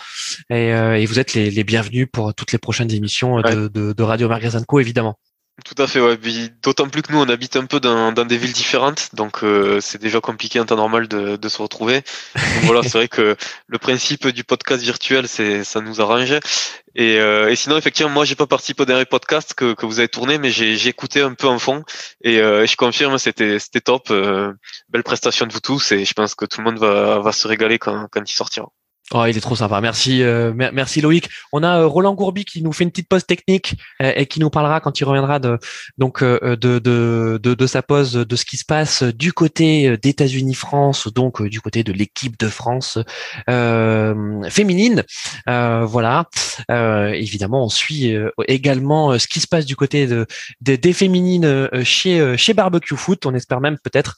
et, 0.50 0.70
et 0.70 1.06
vous 1.06 1.20
êtes 1.20 1.34
les, 1.36 1.52
les 1.52 1.64
bienvenus 1.64 2.08
pour 2.12 2.34
toutes 2.34 2.52
les 2.52 2.58
prochaines 2.58 2.92
émissions 2.92 3.42
de, 3.42 3.68
de, 3.68 3.94
de 3.94 4.04
Radio 4.04 4.28
Magazine 4.28 4.66
Co 4.66 4.80
évidemment. 4.80 5.20
Tout 5.66 5.82
à 5.82 5.88
fait, 5.88 6.00
ouais. 6.00 6.18
D'autant 6.62 6.88
plus 6.88 7.02
que 7.02 7.12
nous, 7.12 7.20
on 7.20 7.28
habite 7.30 7.56
un 7.56 7.66
peu 7.66 7.80
dans, 7.80 8.12
des 8.12 8.38
villes 8.38 8.54
différentes, 8.54 9.10
donc 9.14 9.44
euh, 9.44 9.82
c'est 9.82 10.00
déjà 10.00 10.22
compliqué 10.22 10.60
en 10.60 10.66
temps 10.66 10.76
normal 10.76 11.08
de, 11.08 11.50
se 11.50 11.62
retrouver. 11.62 12.04
Voilà, 12.64 12.84
c'est 12.84 12.98
vrai 12.98 13.08
que 13.08 13.36
le 13.66 13.78
principe 13.80 14.28
du 14.28 14.44
podcast 14.44 14.84
virtuel, 14.84 15.28
c'est 15.28 15.64
ça 15.64 15.82
nous 15.82 16.00
arrange. 16.00 16.34
Et, 16.94 17.20
euh, 17.20 17.50
et 17.50 17.56
sinon, 17.56 17.76
effectivement, 17.76 18.12
moi, 18.12 18.24
j'ai 18.24 18.36
pas 18.36 18.46
participé 18.46 18.84
au 18.84 18.86
dernier 18.86 19.06
podcast 19.06 19.56
que, 19.56 19.74
que 19.74 19.88
vous 19.88 19.98
avez 19.98 20.10
tourné, 20.10 20.38
mais 20.38 20.52
j'ai 20.52 20.88
écouté 20.88 21.22
un 21.22 21.34
peu 21.34 21.48
en 21.48 21.58
fond, 21.58 21.84
et 22.24 22.40
euh, 22.40 22.68
je 22.68 22.76
confirme, 22.76 23.18
c'était 23.18 23.58
c'était 23.58 23.82
top, 23.82 24.14
belle 24.90 25.04
prestation 25.04 25.48
de 25.48 25.54
vous 25.54 25.60
tous, 25.60 25.92
et 25.92 26.06
je 26.06 26.14
pense 26.14 26.36
que 26.36 26.46
tout 26.46 26.62
le 26.62 26.66
monde 26.66 26.80
va, 26.80 27.32
se 27.32 27.48
régaler 27.48 27.80
quand 27.80 28.08
il 28.16 28.32
sortira. 28.32 28.70
Oh, 29.14 29.24
il 29.26 29.38
est 29.38 29.42
trop 29.42 29.56
sympa. 29.56 29.80
Merci, 29.80 30.22
euh, 30.22 30.52
merci 30.54 31.00
Loïc. 31.00 31.30
On 31.54 31.64
a 31.64 31.80
euh, 31.80 31.88
Roland 31.88 32.14
Gourbi 32.14 32.44
qui 32.44 32.62
nous 32.62 32.74
fait 32.74 32.84
une 32.84 32.92
petite 32.92 33.08
pause 33.08 33.26
technique 33.26 33.76
euh, 34.02 34.12
et 34.18 34.26
qui 34.26 34.42
nous 34.42 34.50
parlera 34.50 34.82
quand 34.82 35.00
il 35.00 35.06
reviendra 35.06 35.40
de 35.40 35.58
donc 35.98 36.22
de, 36.22 36.56
de, 36.56 36.80
de, 36.80 37.54
de, 37.54 37.68
sa 37.68 37.82
pause 37.82 38.12
de 38.12 38.36
ce 38.36 38.44
qui 38.44 38.58
se 38.58 38.66
passe 38.66 39.04
du 39.04 39.32
côté 39.32 39.98
d'États-Unis-France, 39.98 41.08
donc 41.14 41.42
du 41.42 41.62
côté 41.62 41.86
de 41.86 41.94
l'équipe 41.94 42.38
de 42.38 42.50
France 42.50 43.00
féminine. 43.48 45.04
voilà. 45.46 46.26
évidemment, 46.70 47.64
on 47.64 47.70
suit 47.70 48.14
également 48.48 49.18
ce 49.18 49.28
qui 49.28 49.40
se 49.40 49.48
passe 49.48 49.66
du 49.66 49.78
côté 49.78 50.06
de, 50.06 50.26
des 50.60 50.94
féminines 50.94 51.70
chez 51.84 52.36
chez 52.38 52.54
Barbecue 52.54 52.98
Foot. 52.98 53.26
On 53.26 53.34
espère 53.34 53.62
même 53.62 53.78
peut-être 53.82 54.18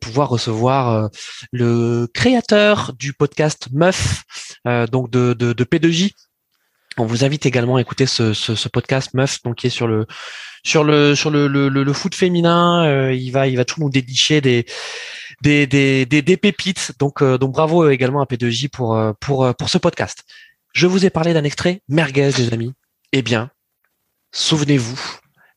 pouvoir 0.00 0.28
recevoir 0.30 1.10
le 1.52 2.08
créateur 2.12 2.92
du 2.98 3.12
podcast 3.12 3.68
Meuf 3.72 4.15
euh, 4.15 4.15
donc 4.64 5.10
de, 5.10 5.32
de, 5.32 5.52
de, 5.52 5.64
P2J. 5.64 6.12
On 6.98 7.04
vous 7.04 7.24
invite 7.24 7.44
également 7.44 7.76
à 7.76 7.80
écouter 7.80 8.06
ce, 8.06 8.68
podcast 8.68 9.12
Meuf, 9.12 9.40
qui 9.56 9.66
est 9.66 9.70
sur 9.70 9.86
le 9.86 10.06
sur 10.64 10.84
foot 11.94 12.14
féminin. 12.14 12.86
Euh, 12.86 13.12
il 13.12 13.30
va 13.30 13.46
il 13.46 13.56
va 13.56 13.64
tout 13.64 13.80
nous 13.80 13.90
dédicher 13.90 14.40
des 14.40 14.66
pépites. 16.42 16.92
Donc 16.98 17.22
euh, 17.22 17.36
donc 17.38 17.52
bravo 17.52 17.88
également 17.90 18.22
à 18.22 18.24
P2J 18.24 18.70
pour 18.70 18.98
pour 19.20 19.54
pour 19.54 19.68
ce 19.68 19.78
podcast. 19.78 20.24
Je 20.72 20.86
vous 20.86 21.04
ai 21.04 21.10
parlé 21.10 21.34
d'un 21.34 21.44
extrait 21.44 21.82
merguez, 21.88 22.30
les 22.38 22.52
amis. 22.52 22.72
Eh 23.12 23.22
bien, 23.22 23.50
souvenez-vous, 24.32 25.00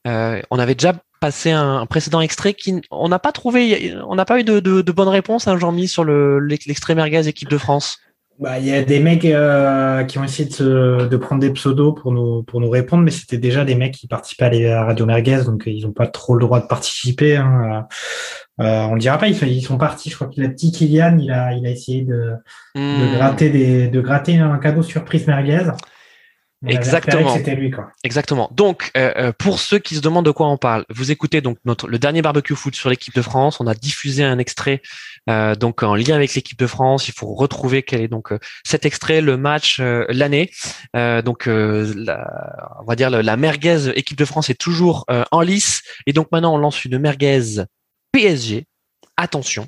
on 0.06 0.60
avait 0.60 0.76
déjà 0.76 0.94
passé 1.20 1.52
un, 1.52 1.86
précédent 1.86 2.22
extrait 2.22 2.54
qui 2.54 2.82
on 2.92 3.10
n'a 3.10 3.20
pas 3.20 3.32
trouvé, 3.32 3.96
on 4.08 4.16
n'a 4.16 4.26
pas 4.26 4.40
eu 4.40 4.44
de, 4.44 4.60
de, 4.60 4.82
de 4.82 4.92
bonne 4.92 5.10
réponse, 5.10 5.48
hein, 5.48 5.58
Jean-Mi, 5.58 5.88
sur 5.88 6.04
le 6.04 6.40
l'extrait 6.40 6.96
merguez 6.96 7.28
équipe 7.28 7.50
de 7.50 7.58
France. 7.58 8.00
Bah, 8.40 8.58
il 8.58 8.66
y 8.66 8.74
a 8.74 8.82
des 8.84 9.02
mecs 9.02 9.26
euh, 9.26 10.06
qui 10.06 10.18
ont 10.18 10.24
essayé 10.24 10.48
de, 10.48 11.08
de, 11.08 11.18
prendre 11.18 11.42
des 11.42 11.52
pseudos 11.52 11.94
pour 11.94 12.14
nous 12.14 12.42
pour 12.44 12.62
nous 12.62 12.70
répondre, 12.70 13.04
mais 13.04 13.12
c'était 13.12 13.38
déjà 13.38 13.66
des 13.66 13.76
mecs 13.76 13.94
qui 13.94 14.08
participaient 14.08 14.66
à, 14.68 14.86
Radio 14.86 15.06
Merguez, 15.06 15.44
donc 15.44 15.64
ils 15.66 15.86
n'ont 15.86 15.92
pas 15.92 16.08
trop 16.08 16.36
le 16.36 16.40
droit 16.40 16.62
de 16.62 16.68
participer. 16.68 17.36
Hein. 17.36 17.86
Euh, 18.62 18.84
on 18.84 18.94
le 18.94 19.00
dira 19.02 19.18
pas, 19.18 19.28
ils 19.28 19.36
sont, 19.36 19.46
ils 19.46 19.62
sont 19.62 19.78
partis. 19.78 20.10
Je 20.10 20.16
crois 20.16 20.28
qu'il 20.28 20.46
a 20.46 20.50
petit 20.50 20.72
Kylian, 20.72 21.18
il 21.20 21.32
a 21.32 21.52
il 21.52 21.66
a 21.68 21.70
essayé 21.70 22.04
de, 22.04 22.32
de 22.76 22.80
hmm. 22.80 23.16
gratter 23.18 23.50
des 23.50 23.88
de 23.90 24.00
gratter 24.00 24.38
un 24.38 24.58
cadeau 24.58 24.84
surprise 24.84 25.28
Merguez. 25.28 25.72
Exactement. 26.68 27.38
C'était 27.38 27.56
lui, 27.56 27.72
quoi. 27.72 27.92
Exactement. 28.04 28.50
Donc, 28.52 28.92
euh, 28.98 29.14
euh, 29.16 29.32
pour 29.32 29.60
ceux 29.60 29.80
qui 29.80 29.96
se 29.96 30.02
demandent 30.02 30.26
de 30.26 30.32
quoi 30.32 30.50
on 30.50 30.58
parle, 30.58 30.86
vous 30.90 31.10
écoutez 31.10 31.40
donc 31.40 31.58
notre 31.64 31.88
le 31.88 31.98
dernier 31.98 32.22
barbecue 32.22 32.56
foot 32.56 32.76
sur 32.76 32.90
l'équipe 32.90 33.16
de 33.16 33.22
France. 33.22 33.62
On 33.62 33.68
a 33.68 33.74
diffusé 33.74 34.24
un 34.26 34.40
extrait 34.40 34.82
euh, 35.30 35.56
donc 35.56 35.84
en 35.84 35.96
lien 35.96 36.16
avec 36.16 36.34
l'équipe 36.34 36.60
de 36.60 36.68
France. 36.68 37.08
Il 37.08 37.14
faut 37.14 37.34
retrouver 37.34 37.82
quel 37.84 38.02
est 38.02 38.10
donc 38.10 38.34
cet 38.66 38.86
extrait, 38.86 39.22
le 39.22 39.38
match, 39.38 39.80
l'année. 39.80 40.52
donc, 40.94 41.46
la, 41.46 42.28
on 42.82 42.86
va 42.86 42.96
dire 42.96 43.10
la, 43.10 43.38
merguez 43.38 43.92
équipe 43.96 44.18
de 44.18 44.26
France 44.26 44.50
est 44.50 44.60
toujours 44.60 45.06
en 45.32 45.42
lice. 45.42 45.82
Et 46.08 46.14
donc 46.14 46.28
maintenant, 46.32 46.56
on 46.56 46.58
lance 46.58 46.84
une 46.84 46.98
merguez 46.98 47.64
PSG. 48.12 48.66
Attention. 49.16 49.68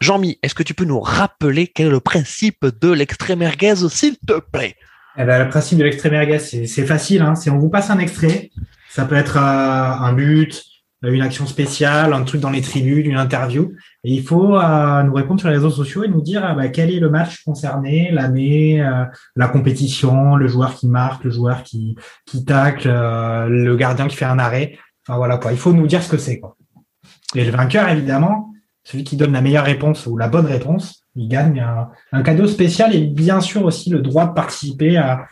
Jean-Mi, 0.00 0.38
est-ce 0.42 0.54
que 0.54 0.64
tu 0.64 0.74
peux 0.74 0.84
nous 0.84 1.00
rappeler 1.00 1.68
quel 1.68 1.86
est 1.86 1.90
le 1.90 2.00
principe 2.00 2.66
de 2.80 2.90
l'extrait 2.90 3.36
merguez, 3.36 3.88
s'il 3.88 4.18
te 4.18 4.40
plaît? 4.40 4.76
Eh 5.18 5.24
ben, 5.24 5.44
le 5.44 5.48
principe 5.48 5.78
de 5.78 5.84
l'extrait 5.84 6.10
merguez, 6.10 6.38
c'est 6.38 6.86
facile. 6.86 7.22
Hein. 7.22 7.34
On 7.48 7.58
vous 7.58 7.68
passe 7.68 7.90
un 7.90 7.98
extrait. 7.98 8.50
Ça 8.88 9.04
peut 9.04 9.14
être 9.14 9.36
euh, 9.36 9.40
un 9.40 10.12
but, 10.12 10.64
une 11.10 11.22
action 11.22 11.46
spéciale, 11.46 12.12
un 12.12 12.22
truc 12.22 12.40
dans 12.40 12.50
les 12.50 12.60
tribunes, 12.60 13.06
une 13.06 13.16
interview. 13.16 13.72
Et 14.04 14.12
il 14.12 14.22
faut 14.22 14.56
euh, 14.56 15.02
nous 15.02 15.12
répondre 15.12 15.40
sur 15.40 15.48
les 15.48 15.56
réseaux 15.56 15.70
sociaux 15.70 16.04
et 16.04 16.08
nous 16.08 16.20
dire 16.20 16.44
ah 16.44 16.54
bah, 16.54 16.68
quel 16.68 16.90
est 16.90 17.00
le 17.00 17.10
match 17.10 17.42
concerné, 17.44 18.10
l'année, 18.12 18.80
euh, 18.80 19.04
la 19.34 19.48
compétition, 19.48 20.36
le 20.36 20.46
joueur 20.46 20.74
qui 20.74 20.86
marque, 20.86 21.24
le 21.24 21.30
joueur 21.30 21.64
qui, 21.64 21.96
qui 22.26 22.44
tacle, 22.44 22.88
euh, 22.88 23.48
le 23.48 23.76
gardien 23.76 24.06
qui 24.06 24.16
fait 24.16 24.24
un 24.24 24.38
arrêt. 24.38 24.78
Enfin 25.06 25.16
voilà 25.16 25.38
quoi. 25.38 25.52
Il 25.52 25.58
faut 25.58 25.72
nous 25.72 25.86
dire 25.86 26.02
ce 26.02 26.08
que 26.08 26.18
c'est. 26.18 26.40
Et 27.34 27.44
le 27.44 27.50
vainqueur 27.50 27.88
évidemment, 27.88 28.52
celui 28.84 29.02
qui 29.02 29.16
donne 29.16 29.32
la 29.32 29.40
meilleure 29.40 29.64
réponse 29.64 30.06
ou 30.06 30.16
la 30.16 30.28
bonne 30.28 30.46
réponse, 30.46 31.01
il 31.14 31.28
gagne 31.28 31.60
un, 31.60 31.88
un 32.12 32.22
cadeau 32.22 32.46
spécial 32.46 32.94
et 32.94 33.00
bien 33.00 33.40
sûr 33.40 33.64
aussi 33.64 33.90
le 33.90 34.00
droit 34.00 34.26
de 34.26 34.32
participer 34.32 34.96
à, 34.96 35.26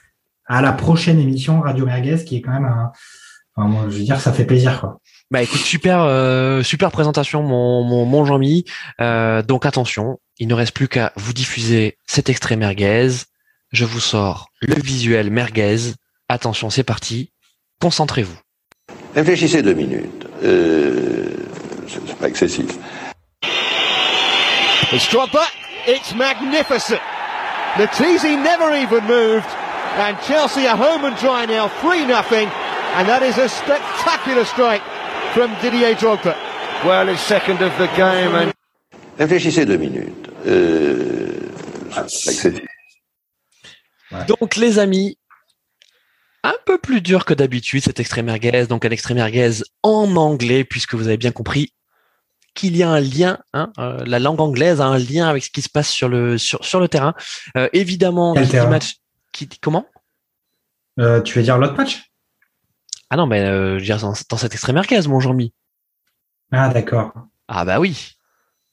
à 0.46 0.62
la 0.62 0.72
prochaine 0.72 1.18
émission 1.18 1.60
Radio 1.60 1.86
Merguez 1.86 2.24
qui 2.24 2.36
est 2.36 2.40
quand 2.42 2.52
même 2.52 2.64
un, 2.64 2.92
enfin, 3.56 3.68
moi, 3.68 3.84
je 3.88 3.96
veux 3.98 4.04
dire 4.04 4.20
ça 4.20 4.32
fait 4.32 4.44
plaisir 4.44 4.80
quoi. 4.80 5.00
Bah 5.30 5.42
écoute, 5.42 5.60
super, 5.60 6.02
euh, 6.02 6.62
super 6.64 6.90
présentation, 6.90 7.44
mon, 7.44 7.84
mon, 7.84 8.04
mon 8.04 8.24
Jean-Mi. 8.24 8.64
Euh, 9.00 9.42
donc 9.42 9.64
attention, 9.64 10.18
il 10.38 10.48
ne 10.48 10.54
reste 10.54 10.74
plus 10.74 10.88
qu'à 10.88 11.12
vous 11.14 11.32
diffuser 11.32 11.96
cet 12.04 12.28
extrait 12.28 12.56
merguez. 12.56 13.10
Je 13.70 13.84
vous 13.84 14.00
sors 14.00 14.48
le 14.60 14.74
visuel 14.74 15.30
merguez. 15.30 15.94
Attention, 16.28 16.68
c'est 16.68 16.82
parti. 16.82 17.30
Concentrez-vous. 17.80 18.36
Réfléchissez 19.14 19.62
deux 19.62 19.74
minutes. 19.74 20.26
Euh, 20.42 21.28
c'est 21.86 22.18
pas 22.18 22.26
excessif. 22.26 22.76
It's. 24.92 25.08
It's 25.86 26.14
magnificent. 26.14 27.00
The 27.78 27.86
Teasy 27.86 28.36
never 28.36 28.74
even 28.74 29.04
moved. 29.06 29.48
And 29.96 30.16
Chelsea 30.22 30.66
are 30.66 30.76
home 30.76 31.04
and 31.04 31.16
dry 31.16 31.46
now, 31.46 31.68
3 31.68 32.06
nothing. 32.06 32.48
And 32.94 33.08
that 33.08 33.22
is 33.22 33.38
a 33.38 33.48
spectacular 33.48 34.44
strike 34.44 34.82
from 35.34 35.50
Didier 35.62 35.94
Drogba. 35.94 36.36
Well, 36.84 37.08
it's 37.08 37.20
second 37.20 37.62
of 37.62 37.76
the 37.78 37.88
game 37.96 38.34
and 38.34 38.52
Réfléchissez 39.18 39.66
deux 39.66 39.76
minutes. 39.76 40.30
Euh, 40.46 41.50
excessif. 42.02 42.62
Donc 44.26 44.56
les 44.56 44.78
amis, 44.78 45.18
un 46.42 46.56
peu 46.64 46.78
plus 46.78 47.02
dur 47.02 47.26
que 47.26 47.34
d'habitude 47.34 47.82
cet 47.84 48.00
extrait 48.00 48.22
merguez, 48.22 48.66
donc 48.66 48.86
un 48.86 48.90
extrait 48.90 49.12
merguez 49.12 49.62
en 49.82 50.16
anglais, 50.16 50.64
puisque 50.64 50.94
vous 50.94 51.06
avez 51.06 51.18
bien 51.18 51.32
compris 51.32 51.74
qu'il 52.54 52.76
y 52.76 52.82
a 52.82 52.90
un 52.90 53.00
lien, 53.00 53.38
hein, 53.52 53.72
euh, 53.78 54.04
la 54.04 54.18
langue 54.18 54.40
anglaise 54.40 54.80
a 54.80 54.86
un 54.86 54.98
lien 54.98 55.28
avec 55.28 55.44
ce 55.44 55.50
qui 55.50 55.62
se 55.62 55.68
passe 55.68 55.88
sur 55.88 56.08
le 56.08 56.38
sur, 56.38 56.64
sur 56.64 56.80
le 56.80 56.88
terrain. 56.88 57.14
Euh, 57.56 57.68
évidemment, 57.72 58.34
terrain 58.34 58.68
match, 58.68 58.96
qui 59.32 59.48
comment? 59.60 59.86
Euh, 60.98 61.20
tu 61.22 61.38
veux 61.38 61.44
dire 61.44 61.58
l'autre 61.58 61.74
match? 61.74 62.10
Ah 63.08 63.16
non, 63.16 63.26
mais 63.26 63.40
euh, 63.40 63.74
je 63.74 63.80
veux 63.80 63.86
dire, 63.86 63.98
dans, 63.98 64.14
dans 64.28 64.36
cet 64.36 64.52
extrait 64.52 64.72
merguez, 64.72 65.00
mon 65.08 65.20
Jean-Mi. 65.20 65.52
Ah 66.52 66.68
d'accord. 66.68 67.12
Ah 67.48 67.64
bah 67.64 67.80
oui. 67.80 68.16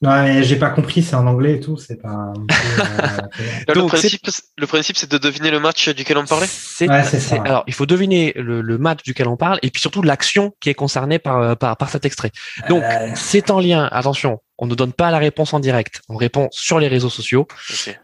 Non, 0.00 0.22
mais 0.22 0.44
j'ai 0.44 0.54
pas 0.54 0.70
compris, 0.70 1.02
c'est 1.02 1.16
en 1.16 1.26
anglais 1.26 1.54
et 1.54 1.60
tout, 1.60 1.76
c'est 1.76 2.00
pas. 2.00 2.32
peu, 2.48 2.54
euh, 2.54 3.18
le, 3.68 3.74
Donc, 3.74 3.88
principe, 3.88 4.20
le 4.56 4.66
principe, 4.68 4.96
c'est 4.96 5.10
de 5.10 5.18
deviner 5.18 5.50
le 5.50 5.58
match 5.58 5.88
duquel 5.88 6.18
on 6.18 6.24
parlait. 6.24 6.46
C'est, 6.48 6.88
Ouais, 6.88 7.02
c'est 7.02 7.18
c'est- 7.18 7.34
ça. 7.36 7.42
alors, 7.42 7.64
il 7.66 7.74
faut 7.74 7.84
deviner 7.86 8.32
le, 8.36 8.60
le 8.60 8.78
match 8.78 9.02
duquel 9.02 9.26
on 9.26 9.36
parle 9.36 9.58
et 9.62 9.70
puis 9.70 9.80
surtout 9.80 10.02
l'action 10.02 10.52
qui 10.60 10.68
est 10.70 10.74
concernée 10.74 11.18
par, 11.18 11.38
euh, 11.38 11.54
par, 11.56 11.76
par 11.76 11.90
cet 11.90 12.04
extrait. 12.04 12.30
Donc, 12.68 12.84
Euh. 12.84 13.10
c'est 13.16 13.50
en 13.50 13.58
lien. 13.58 13.88
Attention, 13.90 14.38
on 14.58 14.68
ne 14.68 14.76
donne 14.76 14.92
pas 14.92 15.10
la 15.10 15.18
réponse 15.18 15.52
en 15.52 15.58
direct. 15.58 16.00
On 16.08 16.14
répond 16.16 16.46
sur 16.52 16.78
les 16.78 16.86
réseaux 16.86 17.10
sociaux 17.10 17.48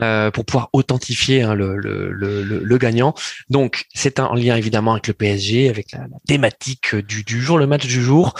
euh, 0.02 0.32
pour 0.32 0.44
pouvoir 0.44 0.70
authentifier 0.72 1.42
hein, 1.42 1.54
le, 1.54 1.76
le, 1.76 2.10
le, 2.10 2.42
le- 2.42 2.58
le 2.64 2.78
gagnant. 2.78 3.14
Donc, 3.50 3.84
c'est 3.94 4.18
en 4.18 4.34
lien 4.34 4.56
évidemment 4.56 4.92
avec 4.94 5.06
le 5.06 5.14
PSG, 5.14 5.68
avec 5.68 5.92
la, 5.92 6.00
la 6.00 6.06
thématique 6.26 6.96
du, 6.96 7.22
du 7.22 7.40
jour, 7.40 7.56
le 7.56 7.68
match 7.68 7.86
du 7.86 8.02
jour. 8.02 8.34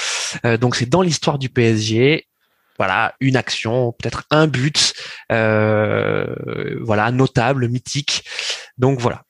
Euh, 0.44 0.56
donc, 0.56 0.74
c'est 0.74 0.88
dans 0.88 1.02
l'histoire 1.02 1.38
du 1.38 1.50
PSG. 1.50 2.26
Voilà, 2.78 3.14
une 3.20 3.36
action, 3.36 3.92
peut-être 3.92 4.24
un 4.30 4.46
but, 4.48 4.94
euh, 5.32 6.26
voilà, 6.82 7.10
notable, 7.10 7.68
mythique. 7.68 8.24
Donc 8.78 8.98
voilà, 9.00 9.22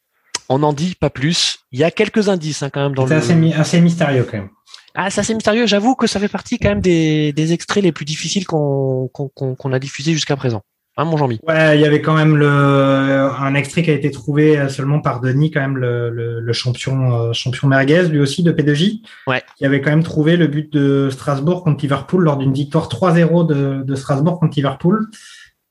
on 0.49 0.59
n'en 0.61 0.73
dit 0.73 0.95
pas 0.95 1.11
plus. 1.11 1.59
Il 1.73 1.79
y 1.79 1.85
a 1.85 1.91
quelques 1.91 2.29
indices 2.29 2.63
hein, 2.63 2.71
quand 2.71 2.83
même 2.83 2.95
dans 2.95 3.07
C'est 3.07 3.15
le. 3.15 3.21
assez, 3.21 3.35
mi- 3.35 3.53
assez 3.55 3.81
mystérieux 3.81 4.27
quand 4.31 4.39
même. 4.39 4.51
Ah, 4.95 5.11
c'est 5.11 5.21
assez 5.21 5.35
mystérieux. 5.35 5.67
J'avoue 5.67 5.95
que 5.97 6.07
ça 6.07 6.21
fait 6.21 6.29
partie 6.29 6.59
quand 6.59 6.69
même 6.69 6.81
des, 6.81 7.33
des 7.33 7.53
extraits 7.53 7.83
les 7.83 7.93
plus 7.93 8.05
difficiles 8.05 8.47
qu'on 8.47 9.09
qu'on 9.13 9.29
qu'on- 9.29 9.55
qu'on 9.57 9.73
a 9.73 9.79
diffusés 9.79 10.13
jusqu'à 10.13 10.37
présent. 10.37 10.63
Hein, 10.97 11.05
mon 11.07 11.17
Jean-Mi. 11.17 11.41
Ouais, 11.47 11.77
il 11.77 11.81
y 11.81 11.85
avait 11.85 12.01
quand 12.01 12.15
même 12.15 12.37
le, 12.37 12.47
un 12.49 13.55
extrait 13.55 13.83
qui 13.83 13.91
a 13.91 13.95
été 13.95 14.11
trouvé 14.13 14.57
euh, 14.59 14.69
seulement 14.69 15.01
par 15.01 15.21
Denis, 15.21 15.51
quand 15.51 15.61
même 15.61 15.77
le, 15.77 16.09
le, 16.11 16.39
le 16.41 16.53
champion, 16.53 17.13
euh, 17.13 17.33
champion 17.33 17.67
merguez, 17.67 18.05
lui 18.09 18.21
aussi 18.21 18.45
de 18.45 18.53
P2J, 18.53 19.03
Ouais. 19.27 19.43
qui 19.57 19.67
avait 19.67 19.81
quand 19.81 19.91
même 19.91 20.05
trouvé 20.05 20.37
le 20.37 20.47
but 20.47 20.73
de 20.73 21.09
Strasbourg 21.11 21.65
contre 21.65 21.83
Liverpool 21.83 22.23
lors 22.23 22.37
d'une 22.37 22.53
victoire 22.53 22.89
3-0 22.89 23.45
de, 23.47 23.83
de 23.83 23.95
Strasbourg 23.97 24.39
contre 24.39 24.57
Liverpool. 24.57 25.09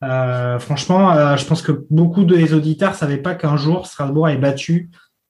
Euh, 0.03 0.59
franchement, 0.59 1.13
euh, 1.13 1.37
je 1.37 1.45
pense 1.45 1.61
que 1.61 1.85
beaucoup 1.89 2.25
des 2.25 2.53
auditeurs 2.53 2.93
savaient 2.95 3.15
pas 3.15 3.35
qu'un 3.35 3.55
jour 3.55 3.87
Strasbourg 3.87 4.27
avait 4.27 4.35
battu 4.35 4.89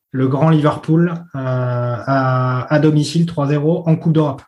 le 0.09 0.27
grand 0.27 0.49
Liverpool 0.49 1.09
euh, 1.35 1.37
à, 1.37 2.73
à 2.73 2.79
domicile 2.79 3.25
3-0 3.27 3.83
en 3.87 3.95
Coupe 3.95 4.13
d'Europe. 4.13 4.41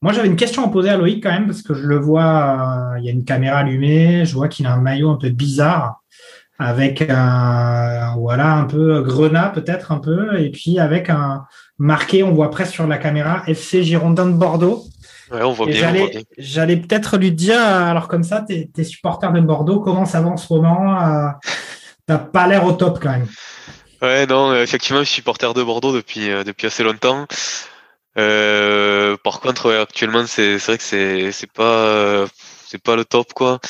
Moi, 0.00 0.12
j'avais 0.12 0.28
une 0.28 0.36
question 0.36 0.64
à 0.64 0.68
poser 0.68 0.90
à 0.90 0.96
Loïc 0.96 1.22
quand 1.22 1.32
même, 1.32 1.46
parce 1.46 1.62
que 1.62 1.74
je 1.74 1.86
le 1.86 1.98
vois, 1.98 2.94
euh, 2.94 2.98
il 2.98 3.04
y 3.04 3.08
a 3.08 3.12
une 3.12 3.24
caméra 3.24 3.58
allumée, 3.58 4.24
je 4.24 4.34
vois 4.34 4.48
qu'il 4.48 4.66
a 4.66 4.72
un 4.72 4.80
maillot 4.80 5.10
un 5.10 5.16
peu 5.16 5.28
bizarre, 5.30 6.02
avec 6.58 7.02
un, 7.08 8.14
voilà, 8.16 8.54
un 8.54 8.64
peu 8.64 9.02
grenat 9.02 9.48
peut-être 9.48 9.90
un 9.90 9.98
peu, 9.98 10.38
et 10.40 10.50
puis 10.50 10.78
avec 10.78 11.10
un 11.10 11.46
marqué, 11.78 12.22
on 12.22 12.32
voit 12.32 12.50
presque 12.50 12.74
sur 12.74 12.86
la 12.86 12.98
caméra, 12.98 13.42
FC 13.48 13.82
Girondin 13.82 14.26
de 14.26 14.34
Bordeaux. 14.34 14.84
Ouais, 15.32 15.42
on 15.42 15.52
voit 15.52 15.68
Et 15.68 15.72
bien, 15.72 15.92
j'allais, 16.38 16.76
peut-être 16.76 17.18
lui 17.18 17.32
dire, 17.32 17.60
alors 17.60 18.06
comme 18.06 18.22
ça, 18.22 18.44
t'es, 18.46 18.70
t'es 18.72 18.84
supporter 18.84 19.32
de 19.32 19.40
Bordeaux, 19.40 19.80
comment 19.80 20.06
ça 20.06 20.20
va 20.20 20.28
en 20.28 20.36
ce 20.36 20.52
moment 20.52 21.02
euh, 21.02 21.28
T'as 22.06 22.18
pas 22.18 22.46
l'air 22.46 22.64
au 22.64 22.72
top 22.72 23.00
quand 23.02 23.10
même. 23.10 23.26
Ouais, 24.00 24.26
non, 24.26 24.54
effectivement, 24.54 25.00
je 25.00 25.06
suis 25.06 25.16
supporter 25.16 25.52
de 25.52 25.62
Bordeaux 25.62 25.92
depuis, 25.92 26.30
euh, 26.30 26.44
depuis 26.44 26.68
assez 26.68 26.84
longtemps. 26.84 27.26
Euh, 28.18 29.16
par 29.22 29.40
contre, 29.40 29.68
ouais, 29.68 29.76
actuellement, 29.76 30.26
c'est 30.26 30.56
vrai 30.56 30.76
que 30.78 30.84
c'est 30.84 31.30
c'est 31.32 31.50
pas 31.50 31.86
euh, 31.86 32.26
c'est 32.66 32.82
pas 32.82 32.96
le 32.96 33.04
top 33.04 33.32
quoi. 33.32 33.60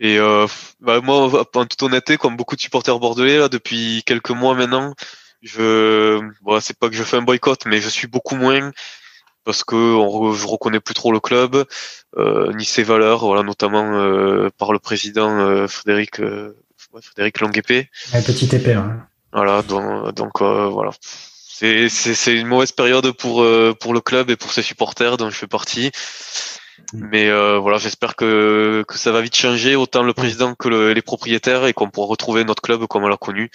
Et 0.00 0.18
euh, 0.18 0.46
bah, 0.80 1.00
moi, 1.00 1.44
en 1.54 1.66
toute 1.66 1.82
honnêteté, 1.82 2.16
comme 2.16 2.36
beaucoup 2.36 2.56
de 2.56 2.60
supporters 2.60 2.98
bordelais 2.98 3.38
là, 3.38 3.48
depuis 3.48 4.02
quelques 4.06 4.30
mois 4.30 4.54
maintenant, 4.54 4.94
je 5.42 6.20
bon, 6.42 6.60
c'est 6.60 6.78
pas 6.78 6.88
que 6.88 6.94
je 6.94 7.02
fais 7.02 7.16
un 7.16 7.22
boycott, 7.22 7.66
mais 7.66 7.80
je 7.80 7.88
suis 7.88 8.06
beaucoup 8.06 8.36
moins 8.36 8.70
parce 9.44 9.64
que 9.64 9.74
on, 9.74 10.32
je 10.32 10.46
reconnais 10.46 10.80
plus 10.80 10.94
trop 10.94 11.12
le 11.12 11.20
club 11.20 11.64
euh, 12.16 12.52
ni 12.52 12.64
ses 12.64 12.82
valeurs, 12.82 13.20
voilà, 13.20 13.42
notamment 13.42 13.94
euh, 13.94 14.50
par 14.56 14.72
le 14.72 14.78
président 14.78 15.38
euh, 15.38 15.66
Frédéric 15.66 16.20
euh, 16.20 16.56
ouais, 16.92 17.02
Frédéric 17.02 17.40
Longuepé. 17.40 17.90
Ouais, 18.14 18.22
petite 18.22 18.54
épée. 18.54 18.74
hein. 18.74 19.06
Voilà, 19.32 19.62
donc, 19.62 20.14
donc 20.14 20.42
euh, 20.42 20.68
voilà. 20.68 20.90
C'est 21.60 22.34
une 22.40 22.46
mauvaise 22.46 22.72
période 22.72 23.12
pour 23.12 23.42
euh, 23.42 23.74
pour 23.78 23.92
le 23.92 24.00
club 24.00 24.30
et 24.30 24.36
pour 24.36 24.50
ses 24.52 24.62
supporters 24.62 25.16
dont 25.18 25.28
je 25.30 25.36
fais 25.36 25.46
partie. 25.46 25.90
Mais 26.94 27.28
euh, 27.28 27.58
voilà, 27.58 27.76
j'espère 27.78 28.16
que 28.16 28.82
que 28.88 28.96
ça 28.96 29.12
va 29.12 29.20
vite 29.20 29.36
changer 29.36 29.76
autant 29.76 30.02
le 30.02 30.14
président 30.14 30.54
que 30.54 30.68
le- 30.68 30.92
les 30.94 31.02
propriétaires 31.02 31.66
et 31.66 31.74
qu'on 31.74 31.90
pourra 31.90 32.06
retrouver 32.08 32.44
notre 32.44 32.62
club 32.62 32.86
comme 32.86 33.04
on 33.04 33.08
l'a 33.08 33.18
connu. 33.18 33.50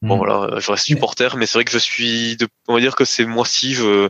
Bon 0.00 0.16
Mm. 0.16 0.18
voilà, 0.18 0.58
je 0.60 0.70
reste 0.70 0.86
supporter, 0.86 1.36
mais 1.36 1.46
c'est 1.46 1.58
vrai 1.58 1.64
que 1.64 1.70
je 1.70 1.78
suis, 1.78 2.36
de, 2.38 2.48
on 2.68 2.74
va 2.74 2.80
dire 2.80 2.96
que 2.96 3.04
c'est 3.04 3.26
moi-ci 3.26 3.74
je 3.74 4.08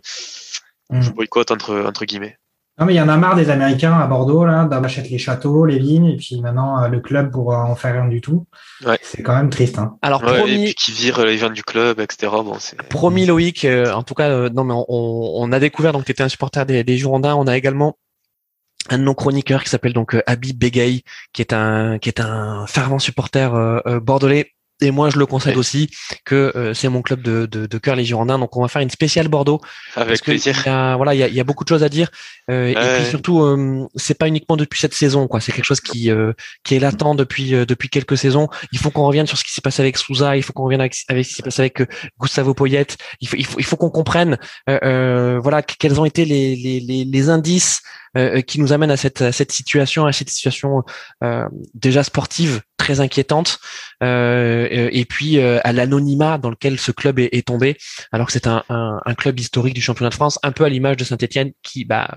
Mm. 0.90 1.02
je 1.02 1.10
boycotte 1.10 1.50
entre 1.50 1.84
entre 1.86 2.04
guillemets. 2.04 2.36
Non, 2.82 2.86
mais 2.86 2.94
il 2.94 2.96
y 2.96 3.00
en 3.00 3.08
a 3.08 3.16
marre 3.16 3.36
des 3.36 3.48
Américains 3.48 3.96
à 3.96 4.08
Bordeaux, 4.08 4.44
là, 4.44 4.64
d'achèter 4.64 5.10
les 5.10 5.18
châteaux, 5.18 5.64
les 5.66 5.78
vignes, 5.78 6.06
et 6.06 6.16
puis 6.16 6.40
maintenant, 6.40 6.82
euh, 6.82 6.88
le 6.88 6.98
club 6.98 7.30
pour 7.30 7.54
euh, 7.54 7.56
en 7.56 7.76
faire 7.76 7.92
rien 7.92 8.08
du 8.08 8.20
tout. 8.20 8.44
Ouais. 8.84 8.98
C'est 9.02 9.22
quand 9.22 9.36
même 9.36 9.50
triste. 9.50 9.78
Hein. 9.78 9.98
Alors 10.02 10.20
Ouais, 10.24 10.32
et 10.32 10.38
promis, 10.38 10.64
puis 10.64 10.74
qui 10.74 10.90
vire 10.90 11.24
les 11.24 11.38
gens 11.38 11.50
du 11.50 11.62
club, 11.62 12.00
etc. 12.00 12.32
Bon, 12.44 12.56
c'est 12.58 12.82
promis 12.88 13.24
Loïc. 13.24 13.64
euh, 13.64 13.92
en 13.92 14.02
tout 14.02 14.14
cas, 14.14 14.30
euh, 14.30 14.50
non 14.50 14.64
mais 14.64 14.74
on, 14.74 14.84
on 14.88 15.52
a 15.52 15.60
découvert 15.60 15.92
donc 15.92 16.04
tu 16.06 16.10
étais 16.10 16.24
un 16.24 16.28
supporter 16.28 16.66
des, 16.66 16.82
des 16.82 16.96
Girondins. 16.96 17.36
On 17.36 17.46
a 17.46 17.56
également 17.56 17.98
un 18.90 18.98
de 18.98 19.04
nos 19.04 19.14
chroniqueurs 19.14 19.62
qui 19.62 19.70
s'appelle 19.70 19.92
donc 19.92 20.14
euh, 20.14 20.22
Habib 20.26 20.58
Begay, 20.58 21.02
qui 21.32 21.42
est 21.42 21.52
un 21.52 21.98
qui 21.98 22.08
est 22.08 22.20
un 22.20 22.66
fervent 22.66 22.98
supporter 22.98 23.54
euh, 23.54 23.78
euh, 23.86 24.00
bordelais. 24.00 24.51
Et 24.82 24.90
moi, 24.90 25.10
je 25.10 25.18
le 25.18 25.26
concède 25.26 25.54
Ouais. 25.54 25.58
aussi 25.58 25.90
que 26.24 26.52
euh, 26.56 26.74
c'est 26.74 26.88
mon 26.88 27.02
club 27.02 27.22
de, 27.22 27.46
de, 27.46 27.66
de 27.66 27.78
cœur, 27.78 27.94
les 27.96 28.04
Girondins. 28.04 28.38
Donc, 28.38 28.56
on 28.56 28.62
va 28.62 28.68
faire 28.68 28.82
une 28.82 28.90
spéciale 28.90 29.28
Bordeaux 29.28 29.60
avec 29.96 30.22
plaisir. 30.22 30.54
il 30.64 30.68
y 30.68 30.72
a, 30.72 30.96
voilà, 30.96 31.14
il 31.14 31.18
y 31.18 31.22
a, 31.22 31.28
il 31.28 31.34
y 31.34 31.40
a 31.40 31.44
beaucoup 31.44 31.64
de 31.64 31.68
choses 31.68 31.82
à 31.84 31.88
dire. 31.88 32.08
Euh, 32.50 32.66
Et 32.68 32.74
puis 32.74 33.04
surtout, 33.08 33.42
euh, 33.42 33.86
c'est 33.96 34.18
pas 34.18 34.28
uniquement 34.28 34.56
depuis 34.56 34.80
cette 34.80 34.94
saison, 34.94 35.28
quoi. 35.28 35.40
C'est 35.40 35.52
quelque 35.52 35.64
chose 35.64 35.80
qui 35.80 36.10
euh, 36.10 36.32
qui 36.64 36.74
est 36.74 36.80
latent 36.80 37.14
depuis 37.16 37.54
euh, 37.54 37.64
depuis 37.64 37.88
quelques 37.88 38.18
saisons. 38.18 38.48
Il 38.72 38.78
faut 38.78 38.90
qu'on 38.90 39.06
revienne 39.06 39.26
sur 39.26 39.38
ce 39.38 39.44
qui 39.44 39.52
s'est 39.52 39.60
passé 39.60 39.80
avec 39.82 39.96
Souza. 39.96 40.36
Il 40.36 40.42
faut 40.42 40.52
qu'on 40.52 40.64
revienne 40.64 40.80
avec, 40.80 40.96
avec 41.08 41.24
ce 41.24 41.30
qui 41.30 41.34
s'est 41.36 41.42
passé 41.44 41.62
avec 41.62 41.82
Gustavo 42.20 42.52
Poyet. 42.54 42.86
Il 43.20 43.28
faut 43.28 43.36
il 43.36 43.46
faut 43.46 43.58
il 43.60 43.64
faut 43.64 43.76
qu'on 43.76 43.90
comprenne, 43.90 44.36
voilà, 44.66 45.62
quels 45.62 46.00
ont 46.00 46.04
été 46.04 46.24
les 46.24 46.56
les 46.56 46.80
les, 46.80 47.04
les 47.04 47.28
indices 47.30 47.80
qui 48.46 48.60
nous 48.60 48.72
amène 48.72 48.90
à 48.90 48.96
cette, 48.96 49.52
situation, 49.52 50.06
à 50.06 50.12
cette 50.12 50.30
situation 50.30 50.82
déjà 51.74 52.02
sportive 52.02 52.60
très 52.76 53.00
inquiétante, 53.00 53.58
et 54.02 55.06
puis 55.08 55.40
à 55.40 55.72
l'anonymat 55.72 56.38
dans 56.38 56.50
lequel 56.50 56.78
ce 56.78 56.92
club 56.92 57.18
est, 57.18 57.30
est 57.32 57.46
tombé, 57.46 57.76
alors 58.10 58.26
que 58.26 58.32
c'est 58.32 58.46
un, 58.46 58.64
club 59.16 59.40
historique 59.40 59.74
du 59.74 59.80
championnat 59.80 60.10
de 60.10 60.14
France, 60.14 60.38
un 60.42 60.52
peu 60.52 60.64
à 60.64 60.68
l'image 60.68 60.96
de 60.96 61.04
Saint-Etienne 61.04 61.52
qui, 61.62 61.84
bah, 61.84 62.08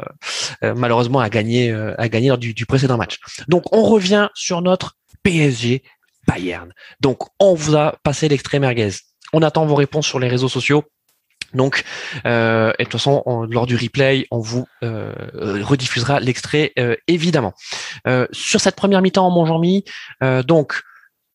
malheureusement, 0.62 1.20
a 1.20 1.30
gagné, 1.30 1.72
a 1.72 2.10
gagné 2.10 2.30
lors 2.30 2.38
du, 2.38 2.54
du 2.54 2.66
précédent 2.66 2.98
match. 2.98 3.20
Donc, 3.48 3.64
on 3.74 3.84
revient 3.84 4.30
sur 4.34 4.62
notre 4.62 4.98
PSG 5.24 5.84
Bayern. 6.28 6.74
Donc, 7.00 7.20
on 7.40 7.54
vous 7.54 7.76
a 7.76 7.98
passé 8.04 8.28
l'extrait 8.28 8.60
merguez. 8.60 8.92
On 9.34 9.42
attend 9.42 9.66
vos 9.66 9.76
réponses 9.76 10.08
sur 10.08 10.20
les 10.20 10.28
réseaux 10.28 10.50
sociaux. 10.50 10.84
Donc, 11.54 11.84
euh, 12.26 12.74
et 12.80 12.84
de 12.84 12.90
toute 12.90 13.00
façon, 13.00 13.24
lors 13.50 13.66
du 13.66 13.76
replay, 13.76 14.28
on 14.32 14.40
vous 14.40 14.66
euh, 14.84 15.14
rediffusera 15.34 16.20
l'extrait 16.20 16.74
euh, 16.80 16.96
évidemment. 17.08 17.54
Sur 18.32 18.62
cette 18.62 18.76
première 18.76 19.02
mi-temps 19.02 19.26
en 19.26 19.32
Montjean-Mi, 19.32 19.84
donc 20.46 20.82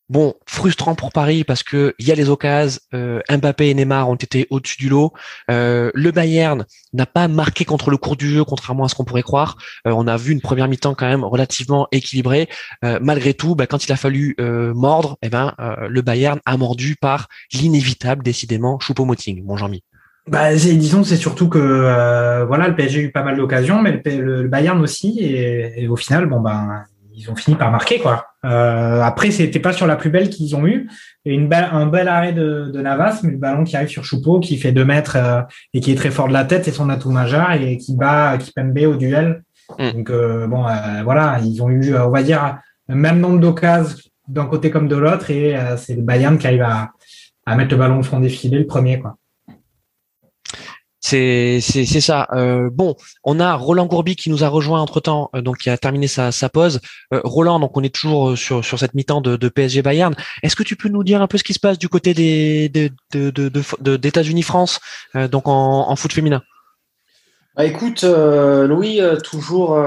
Bon, 0.09 0.33
frustrant 0.45 0.93
pour 0.93 1.13
Paris 1.13 1.45
parce 1.45 1.63
que 1.63 1.95
il 1.97 2.05
y 2.05 2.11
a 2.11 2.15
les 2.15 2.29
occasions. 2.29 2.81
Mbappé 2.91 3.69
et 3.69 3.73
Neymar 3.73 4.09
ont 4.09 4.15
été 4.15 4.45
au-dessus 4.49 4.77
du 4.77 4.89
lot. 4.89 5.13
Le 5.47 6.11
Bayern 6.11 6.65
n'a 6.91 7.05
pas 7.05 7.29
marqué 7.29 7.63
contre 7.63 7.89
le 7.91 7.95
cours 7.95 8.17
du 8.17 8.29
jeu, 8.29 8.43
contrairement 8.43 8.83
à 8.83 8.89
ce 8.89 8.95
qu'on 8.95 9.05
pourrait 9.05 9.23
croire. 9.23 9.55
On 9.85 10.07
a 10.07 10.17
vu 10.17 10.33
une 10.33 10.41
première 10.41 10.67
mi-temps 10.67 10.95
quand 10.95 11.07
même 11.07 11.23
relativement 11.23 11.87
équilibrée. 11.93 12.49
malgré 12.99 13.33
tout, 13.33 13.55
bah, 13.55 13.67
quand 13.67 13.85
il 13.85 13.91
a 13.93 13.95
fallu 13.95 14.35
mordre, 14.75 15.17
eh 15.21 15.29
ben, 15.29 15.55
le 15.87 16.01
Bayern 16.01 16.41
a 16.45 16.57
mordu 16.57 16.97
par 16.99 17.29
l'inévitable, 17.53 18.21
décidément, 18.21 18.79
Choupo-Moting, 18.79 19.45
mon 19.45 19.55
Jean-Mi. 19.55 19.81
Bah, 20.31 20.55
disons, 20.55 21.03
c'est 21.03 21.17
surtout 21.17 21.49
que 21.49 22.45
voilà, 22.47 22.67
le 22.67 22.75
PSG 22.75 22.99
a 22.99 23.01
eu 23.03 23.11
pas 23.11 23.23
mal 23.23 23.37
d'occasions, 23.37 23.81
mais 23.81 24.01
le, 24.05 24.47
Bayern 24.47 24.81
aussi, 24.81 25.19
et, 25.19 25.83
et, 25.83 25.87
au 25.87 25.97
final, 25.97 26.25
bon 26.25 26.39
ben, 26.39 26.85
ils 27.13 27.29
ont 27.29 27.35
fini 27.35 27.55
par 27.55 27.71
marquer 27.71 27.99
quoi. 27.99 28.25
Euh, 28.45 29.01
après, 29.01 29.31
c'était 29.31 29.59
pas 29.59 29.73
sur 29.73 29.85
la 29.85 29.95
plus 29.95 30.09
belle 30.09 30.29
qu'ils 30.29 30.55
ont 30.55 30.65
eu. 30.65 30.89
Et 31.25 31.33
une 31.33 31.47
belle, 31.47 31.67
un 31.71 31.85
bel 31.85 32.07
arrêt 32.07 32.33
de, 32.33 32.71
de, 32.73 32.81
Navas, 32.81 33.19
mais 33.23 33.31
le 33.31 33.37
ballon 33.37 33.63
qui 33.63 33.75
arrive 33.75 33.89
sur 33.89 34.03
Choupeau, 34.03 34.39
qui 34.39 34.57
fait 34.57 34.71
deux 34.71 34.85
mètres 34.85 35.17
euh, 35.17 35.41
et 35.73 35.79
qui 35.79 35.91
est 35.91 35.95
très 35.95 36.11
fort 36.11 36.27
de 36.27 36.33
la 36.33 36.45
tête, 36.45 36.65
c'est 36.65 36.71
son 36.71 36.89
atout 36.89 37.11
majeur 37.11 37.51
et 37.51 37.77
qui 37.77 37.95
bat 37.95 38.37
Kipembe 38.37 38.79
au 38.87 38.95
duel. 38.95 39.43
Mm. 39.77 39.91
Donc 39.91 40.09
euh, 40.09 40.47
bon, 40.47 40.65
euh, 40.65 41.03
voilà, 41.03 41.39
ils 41.43 41.61
ont 41.61 41.69
eu, 41.69 41.95
on 41.95 42.09
va 42.09 42.23
dire, 42.23 42.57
le 42.87 42.95
même 42.95 43.19
nombre 43.19 43.39
d'occasions 43.39 43.97
d'un 44.27 44.45
côté 44.45 44.71
comme 44.71 44.87
de 44.87 44.95
l'autre, 44.95 45.29
et 45.29 45.57
c'est 45.75 45.95
le 45.95 46.03
Bayern 46.03 46.37
qui 46.37 46.47
arrive 46.47 46.61
à, 46.61 46.91
à 47.45 47.55
mettre 47.57 47.71
le 47.71 47.77
ballon 47.77 47.99
au 47.99 48.03
front 48.03 48.19
défilé 48.19 48.59
le 48.59 48.67
premier 48.67 48.99
quoi. 48.99 49.17
C'est 51.03 51.61
c'est 51.61 51.99
ça. 51.99 52.27
Euh, 52.31 52.69
bon, 52.71 52.95
on 53.23 53.39
a 53.39 53.55
Roland 53.55 53.87
Gourbi 53.87 54.15
qui 54.15 54.29
nous 54.29 54.43
a 54.43 54.47
rejoint 54.47 54.79
entre 54.79 54.99
temps, 54.99 55.31
euh, 55.35 55.41
donc 55.41 55.57
qui 55.57 55.71
a 55.71 55.77
terminé 55.77 56.07
sa, 56.07 56.31
sa 56.31 56.47
pause. 56.47 56.79
Euh, 57.11 57.21
Roland, 57.23 57.59
donc 57.59 57.75
on 57.75 57.81
est 57.81 57.93
toujours 57.93 58.37
sur 58.37 58.63
sur 58.63 58.77
cette 58.77 58.93
mi-temps 58.93 59.19
de, 59.19 59.35
de 59.35 59.49
PSG 59.49 59.81
Bayern. 59.81 60.13
Est-ce 60.43 60.55
que 60.55 60.61
tu 60.61 60.75
peux 60.75 60.89
nous 60.89 61.03
dire 61.03 61.19
un 61.23 61.27
peu 61.27 61.39
ce 61.39 61.43
qui 61.43 61.55
se 61.55 61.59
passe 61.59 61.79
du 61.79 61.89
côté 61.89 62.13
des 62.13 62.69
de 62.69 62.91
de 63.13 63.31
de, 63.31 63.97
d'États-Unis 63.97 64.43
France, 64.43 64.79
donc 65.31 65.47
en, 65.47 65.89
en 65.89 65.95
foot 65.95 66.13
féminin? 66.13 66.43
Bah, 67.57 67.65
écoute, 67.65 68.03
Louis, 68.03 69.01
toujours 69.23 69.83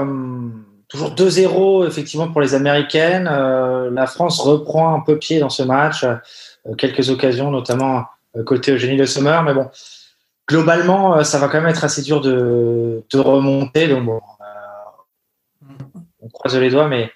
toujours 0.89 1.15
2-0 1.15 1.87
effectivement 1.87 2.27
pour 2.27 2.41
les 2.41 2.55
Américaines. 2.55 3.23
la 3.23 4.05
France 4.05 4.41
reprend 4.41 4.93
un 4.93 4.99
peu 4.99 5.17
pied 5.17 5.39
dans 5.39 5.49
ce 5.49 5.63
match, 5.63 6.05
quelques 6.77 7.09
occasions 7.09 7.51
notamment 7.51 8.03
côté 8.45 8.73
Eugénie 8.73 8.97
Le 8.97 9.05
Sommer, 9.05 9.39
mais 9.45 9.53
bon 9.53 9.69
globalement, 10.47 11.17
euh, 11.17 11.23
ça 11.23 11.39
va 11.39 11.47
quand 11.47 11.59
même 11.59 11.69
être 11.69 11.83
assez 11.83 12.01
dur 12.01 12.21
de, 12.21 13.03
de 13.11 13.19
remonter. 13.19 13.87
Donc 13.87 14.05
bon, 14.05 14.21
euh, 14.41 15.71
on 16.21 16.29
croise 16.29 16.57
les 16.57 16.69
doigts, 16.69 16.87
mais, 16.87 17.11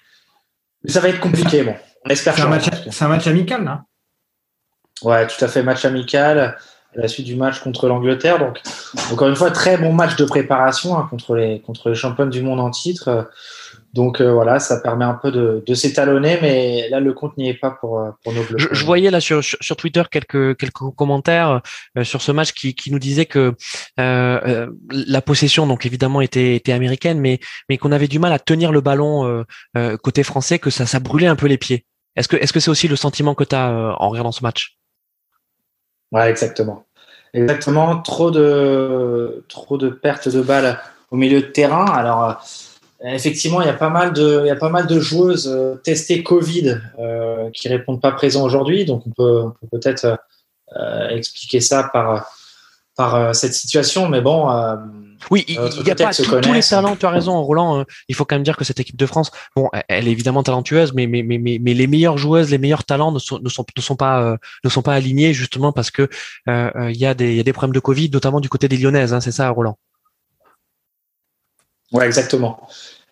ça 0.86 1.00
va 1.00 1.08
être 1.08 1.20
compliqué. 1.20 1.62
Bon, 1.62 1.74
on 2.04 2.10
espère. 2.10 2.34
C'est 2.34 2.42
un, 2.42 2.48
match, 2.48 2.66
un 3.00 3.08
match 3.08 3.26
amical, 3.26 3.64
là. 3.64 3.84
Ouais, 5.02 5.26
tout 5.26 5.42
à 5.44 5.48
fait, 5.48 5.62
match 5.62 5.84
amical 5.84 6.38
à 6.38 7.00
la 7.00 7.08
suite 7.08 7.26
du 7.26 7.36
match 7.36 7.60
contre 7.60 7.86
l'Angleterre. 7.86 8.38
Donc, 8.38 8.60
encore 9.12 9.28
une 9.28 9.36
fois, 9.36 9.50
très 9.50 9.76
bon 9.76 9.92
match 9.92 10.16
de 10.16 10.24
préparation 10.24 10.98
hein, 10.98 11.06
contre 11.08 11.36
les 11.36 11.60
contre 11.60 11.88
les 11.90 11.94
championnes 11.94 12.30
du 12.30 12.42
monde 12.42 12.60
en 12.60 12.70
titre. 12.70 13.30
Donc 13.92 14.20
euh, 14.20 14.32
voilà, 14.32 14.60
ça 14.60 14.78
permet 14.80 15.04
un 15.04 15.14
peu 15.14 15.32
de, 15.32 15.64
de 15.66 15.74
s'étalonner, 15.74 16.38
mais 16.40 16.88
là 16.90 17.00
le 17.00 17.12
compte 17.12 17.36
n'y 17.36 17.48
est 17.48 17.54
pas 17.54 17.72
pour, 17.72 17.98
euh, 17.98 18.10
pour 18.22 18.32
nos 18.32 18.44
bleus. 18.44 18.68
Je, 18.70 18.84
voyais 18.84 19.10
là 19.10 19.20
sur, 19.20 19.42
sur, 19.42 19.76
Twitter 19.76 20.02
quelques, 20.08 20.56
quelques 20.56 20.94
commentaires 20.96 21.60
euh, 21.98 22.04
sur 22.04 22.22
ce 22.22 22.30
match 22.30 22.52
qui, 22.52 22.74
qui 22.74 22.92
nous 22.92 23.00
disaient 23.00 23.26
que 23.26 23.54
la 23.96 25.22
possession, 25.22 25.66
donc 25.66 25.86
évidemment, 25.86 26.20
était, 26.20 26.54
était 26.54 26.72
américaine, 26.72 27.18
mais, 27.18 27.40
mais 27.68 27.78
qu'on 27.78 27.90
avait 27.90 28.06
du 28.06 28.18
mal 28.18 28.32
à 28.32 28.38
tenir 28.38 28.70
le 28.70 28.80
ballon 28.80 29.44
côté 30.02 30.22
français, 30.22 30.58
que 30.58 30.70
ça, 30.70 30.86
ça 30.86 31.00
brûlait 31.00 31.26
un 31.26 31.36
peu 31.36 31.46
les 31.46 31.58
pieds. 31.58 31.84
Est-ce 32.16 32.28
que 32.28 32.36
est-ce 32.36 32.52
que 32.52 32.60
c'est 32.60 32.70
aussi 32.70 32.88
le 32.88 32.96
sentiment 32.96 33.34
que 33.34 33.44
tu 33.44 33.54
as 33.54 33.94
en 33.98 34.08
regardant 34.08 34.32
ce 34.32 34.42
match? 34.42 34.78
Ouais, 36.12 36.28
exactement. 36.30 36.86
Exactement. 37.34 38.00
Trop 38.02 38.30
de 38.30 39.44
trop 39.48 39.78
de 39.78 39.88
pertes 39.88 40.28
de 40.28 40.40
balles 40.40 40.80
au 41.10 41.16
milieu 41.16 41.40
de 41.40 41.46
terrain. 41.46 41.86
Alors 41.86 42.42
Effectivement, 43.02 43.62
il 43.62 43.66
y 43.66 43.70
a 43.70 43.74
pas 43.74 43.88
mal 43.88 44.12
de, 44.12 44.42
il 44.44 44.48
y 44.48 44.50
a 44.50 44.56
pas 44.56 44.68
mal 44.68 44.86
de 44.86 45.00
joueuses 45.00 45.48
euh, 45.48 45.76
testées 45.76 46.22
Covid 46.22 46.78
euh, 46.98 47.48
qui 47.54 47.68
répondent 47.68 48.00
pas 48.00 48.12
présents 48.12 48.44
aujourd'hui, 48.44 48.84
donc 48.84 49.06
on 49.06 49.10
peut, 49.10 49.42
on 49.44 49.50
peut 49.50 49.78
peut-être 49.78 50.18
euh, 50.76 51.08
expliquer 51.08 51.60
ça 51.60 51.90
par 51.92 52.30
par 52.96 53.14
euh, 53.14 53.32
cette 53.32 53.54
situation, 53.54 54.08
mais 54.08 54.20
bon. 54.20 54.50
Euh, 54.50 54.76
oui, 55.30 55.44
il 55.48 55.58
n'y 55.58 55.90
a 55.90 55.94
pas 55.94 56.12
tous 56.12 56.52
les 56.52 56.62
talents. 56.62 56.94
Tu 56.96 57.06
as 57.06 57.10
raison, 57.10 57.42
Roland. 57.42 57.84
il 58.08 58.14
faut 58.14 58.24
quand 58.24 58.36
même 58.36 58.44
dire 58.44 58.56
que 58.56 58.64
cette 58.64 58.78
équipe 58.78 58.96
de 58.96 59.06
France, 59.06 59.32
bon, 59.56 59.68
elle 59.88 60.06
est 60.06 60.12
évidemment 60.12 60.42
talentueuse, 60.42 60.92
mais 60.92 61.06
mais 61.06 61.22
mais 61.22 61.38
mais, 61.38 61.74
les 61.74 61.86
meilleures 61.86 62.18
joueuses, 62.18 62.50
les 62.50 62.58
meilleurs 62.58 62.84
talents 62.84 63.10
ne 63.10 63.18
sont 63.18 63.40
ne 63.40 63.48
sont 63.48 63.64
ne 63.76 63.82
sont 63.82 63.96
pas 63.96 64.36
ne 64.62 64.70
sont 64.70 64.82
pas 64.82 64.94
alignés 64.94 65.34
justement 65.34 65.72
parce 65.72 65.90
que 65.90 66.08
il 66.46 66.96
y 66.96 67.06
a 67.06 67.14
des 67.14 67.30
il 67.30 67.36
y 67.36 67.40
a 67.40 67.42
des 67.42 67.52
problèmes 67.52 67.74
de 67.74 67.80
Covid, 67.80 68.10
notamment 68.10 68.40
du 68.40 68.48
côté 68.48 68.68
des 68.68 68.76
Lyonnaises. 68.76 69.12
Hein, 69.12 69.20
c'est 69.20 69.32
ça, 69.32 69.48
Roland? 69.50 69.76
Ouais, 71.92 72.06
exactement. 72.06 72.60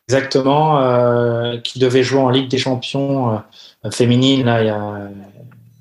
Exactement. 0.09 0.81
Euh, 0.81 1.59
qui 1.59 1.79
devait 1.79 2.03
jouer 2.03 2.21
en 2.21 2.31
Ligue 2.31 2.49
des 2.49 2.59
Champions 2.59 3.41
euh, 3.85 3.91
féminine 3.91 4.45
là, 4.45 4.63
il 4.63 4.67
y 4.67 4.71
a 4.71 5.11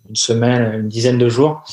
une 0.10 0.16
semaine, 0.16 0.82
une 0.82 0.90
dizaine 0.90 1.18
de 1.18 1.30
jours. 1.30 1.64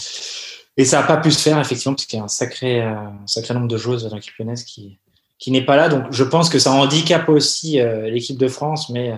Et 0.76 0.84
ça 0.84 1.00
n'a 1.00 1.06
pas 1.06 1.18
pu 1.18 1.30
se 1.30 1.40
faire, 1.40 1.58
effectivement, 1.60 1.94
parce 1.94 2.06
qu'il 2.06 2.18
y 2.18 2.22
a 2.22 2.24
un 2.24 2.28
sacré, 2.28 2.82
euh, 2.82 2.90
un 2.90 3.26
sacré 3.26 3.54
nombre 3.54 3.68
de 3.68 3.76
joueuses 3.76 4.08
dans 4.08 4.14
l'équipe 4.14 4.34
lyonnaise 4.38 4.64
qui, 4.64 4.98
qui 5.38 5.50
n'est 5.50 5.64
pas 5.64 5.76
là. 5.76 5.88
Donc, 5.88 6.04
je 6.10 6.24
pense 6.24 6.48
que 6.48 6.58
ça 6.58 6.72
handicape 6.72 7.28
aussi 7.28 7.80
euh, 7.80 8.10
l'équipe 8.10 8.38
de 8.38 8.48
France. 8.48 8.90
Mais, 8.90 9.12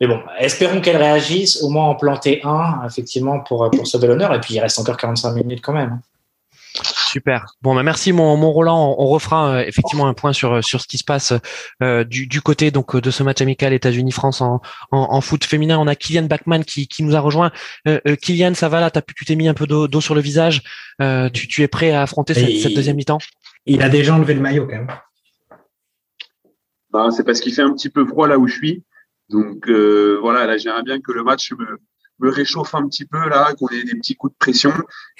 mais 0.00 0.08
bon, 0.08 0.20
espérons 0.38 0.80
qu'elle 0.80 0.96
réagisse, 0.96 1.62
au 1.62 1.68
moins 1.68 1.84
en 1.84 1.94
planter 1.94 2.40
un, 2.44 2.82
effectivement, 2.84 3.40
pour, 3.40 3.70
pour 3.70 3.86
sauver 3.86 4.08
l'honneur. 4.08 4.34
Et 4.34 4.40
puis, 4.40 4.54
il 4.54 4.60
reste 4.60 4.78
encore 4.78 4.96
45 4.96 5.32
minutes 5.34 5.60
quand 5.62 5.72
même. 5.72 6.00
Super. 7.08 7.46
Bon, 7.62 7.74
bah 7.74 7.82
merci 7.82 8.12
mon, 8.12 8.36
mon 8.36 8.52
Roland. 8.52 8.94
On, 8.98 9.06
refera 9.06 9.50
euh, 9.50 9.64
effectivement 9.66 10.06
un 10.06 10.14
point 10.14 10.32
sur 10.32 10.62
sur 10.62 10.80
ce 10.80 10.86
qui 10.86 10.98
se 10.98 11.04
passe 11.04 11.32
euh, 11.82 12.04
du, 12.04 12.26
du 12.26 12.40
côté 12.42 12.70
donc 12.70 12.96
de 12.96 13.10
ce 13.10 13.22
match 13.22 13.40
amical 13.40 13.72
États-Unis-France 13.72 14.40
en, 14.40 14.60
en, 14.90 14.98
en, 15.10 15.20
foot 15.20 15.44
féminin. 15.44 15.78
On 15.78 15.86
a 15.86 15.94
Kylian 15.94 16.24
Bachmann 16.24 16.64
qui, 16.64 16.86
qui 16.86 17.02
nous 17.02 17.16
a 17.16 17.20
rejoint. 17.20 17.50
Euh, 17.86 18.00
euh 18.06 18.16
Kylian, 18.16 18.54
ça 18.54 18.68
va 18.68 18.80
là? 18.80 18.90
T'as 18.90 19.00
pu, 19.00 19.14
tu 19.14 19.24
t'es 19.24 19.36
mis 19.36 19.48
un 19.48 19.54
peu 19.54 19.66
d'eau 19.66 20.00
sur 20.00 20.14
le 20.14 20.20
visage. 20.20 20.62
tu, 21.32 21.48
tu 21.48 21.62
es 21.62 21.68
prêt 21.68 21.92
à 21.92 22.02
affronter 22.02 22.34
cette, 22.34 22.58
cette, 22.58 22.74
deuxième 22.74 22.96
mi-temps? 22.96 23.18
Il 23.66 23.82
a 23.82 23.88
déjà 23.88 24.14
enlevé 24.14 24.34
le 24.34 24.40
maillot 24.40 24.66
quand 24.66 24.76
même. 24.76 24.88
Bah, 26.90 27.08
c'est 27.10 27.24
parce 27.24 27.40
qu'il 27.40 27.54
fait 27.54 27.62
un 27.62 27.72
petit 27.72 27.90
peu 27.90 28.06
froid 28.06 28.28
là 28.28 28.38
où 28.38 28.46
je 28.46 28.54
suis. 28.54 28.84
Donc 29.30 29.68
voilà, 29.68 30.46
là 30.46 30.58
j'aimerais 30.58 30.82
bien 30.82 31.00
que 31.00 31.12
le 31.12 31.24
match 31.24 31.52
me, 31.52 31.78
me 32.20 32.30
réchauffe 32.30 32.74
un 32.74 32.86
petit 32.88 33.04
peu 33.04 33.28
là, 33.28 33.54
qu'on 33.58 33.68
ait 33.68 33.84
des 33.84 33.94
petits 33.94 34.16
coups 34.16 34.32
de 34.32 34.38
pression. 34.38 34.72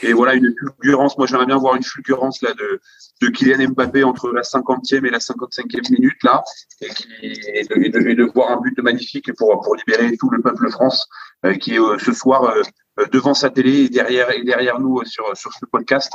Et 0.02 0.12
voilà, 0.12 0.34
une 0.34 0.54
fulgurance. 0.58 1.16
Moi, 1.18 1.26
j'aimerais 1.26 1.46
bien 1.46 1.56
voir 1.56 1.76
une 1.76 1.82
fulgurance 1.82 2.42
là 2.42 2.52
de, 2.54 2.80
de 3.20 3.28
Kylian 3.28 3.70
Mbappé 3.70 4.04
entre 4.04 4.30
la 4.30 4.42
50e 4.42 5.04
et 5.06 5.10
la 5.10 5.18
55e 5.18 5.90
minute 5.90 6.22
là, 6.22 6.42
et, 6.80 7.64
de, 7.64 8.14
de, 8.14 8.32
voir 8.32 8.50
un 8.52 8.60
but 8.60 8.78
magnifique 8.80 9.32
pour, 9.36 9.60
pour 9.60 9.76
libérer 9.76 10.16
tout 10.16 10.30
le 10.30 10.40
peuple 10.40 10.70
France 10.70 11.08
euh, 11.44 11.54
qui 11.54 11.74
est 11.74 11.80
euh, 11.80 11.98
ce 11.98 12.12
soir 12.12 12.44
euh, 12.44 13.06
devant 13.12 13.34
sa 13.34 13.50
télé 13.50 13.84
et 13.84 13.88
derrière, 13.88 14.30
et 14.30 14.42
derrière 14.42 14.80
nous 14.80 15.04
sur, 15.04 15.36
sur 15.36 15.52
ce 15.52 15.66
podcast 15.66 16.12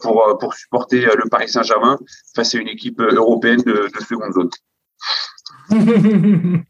pour, 0.00 0.38
pour 0.40 0.54
supporter 0.54 1.00
le 1.00 1.28
Paris 1.28 1.48
Saint-Germain 1.48 1.98
face 2.34 2.54
à 2.54 2.58
une 2.58 2.68
équipe 2.68 3.00
européenne 3.00 3.60
de, 3.62 3.90
de 3.94 4.04
seconde 4.04 4.32
zone. 4.32 4.50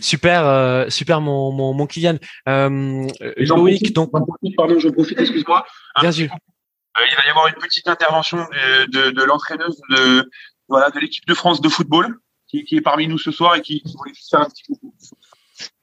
super, 0.00 0.46
euh, 0.46 0.88
super 0.88 1.20
mon, 1.20 1.52
mon, 1.52 1.74
mon 1.74 1.86
Kylian. 1.86 2.18
Euh, 2.48 3.06
Loïc, 3.36 3.92
donc. 3.92 4.10
Pardon, 4.56 4.78
je 4.78 4.88
profite, 4.88 5.18
excuse-moi. 5.20 5.64
Bien 6.00 6.12
sûr. 6.12 6.30
Euh, 6.32 7.04
il 7.10 7.16
va 7.16 7.26
y 7.26 7.30
avoir 7.30 7.48
une 7.48 7.54
petite 7.54 7.88
intervention 7.88 8.38
de, 8.38 8.86
de, 8.90 9.10
de 9.10 9.22
l'entraîneuse 9.24 9.80
de, 9.90 10.30
voilà, 10.68 10.90
de 10.90 11.00
l'équipe 11.00 11.26
de 11.26 11.34
France 11.34 11.60
de 11.60 11.68
football 11.68 12.18
qui, 12.48 12.64
qui, 12.64 12.76
est 12.76 12.80
parmi 12.80 13.08
nous 13.08 13.18
ce 13.18 13.32
soir 13.32 13.56
et 13.56 13.62
qui, 13.62 13.82
qui 13.82 13.96
voulait 13.96 14.12
faire 14.30 14.42
un 14.42 14.44
petit 14.44 14.62
coucou. 14.62 14.94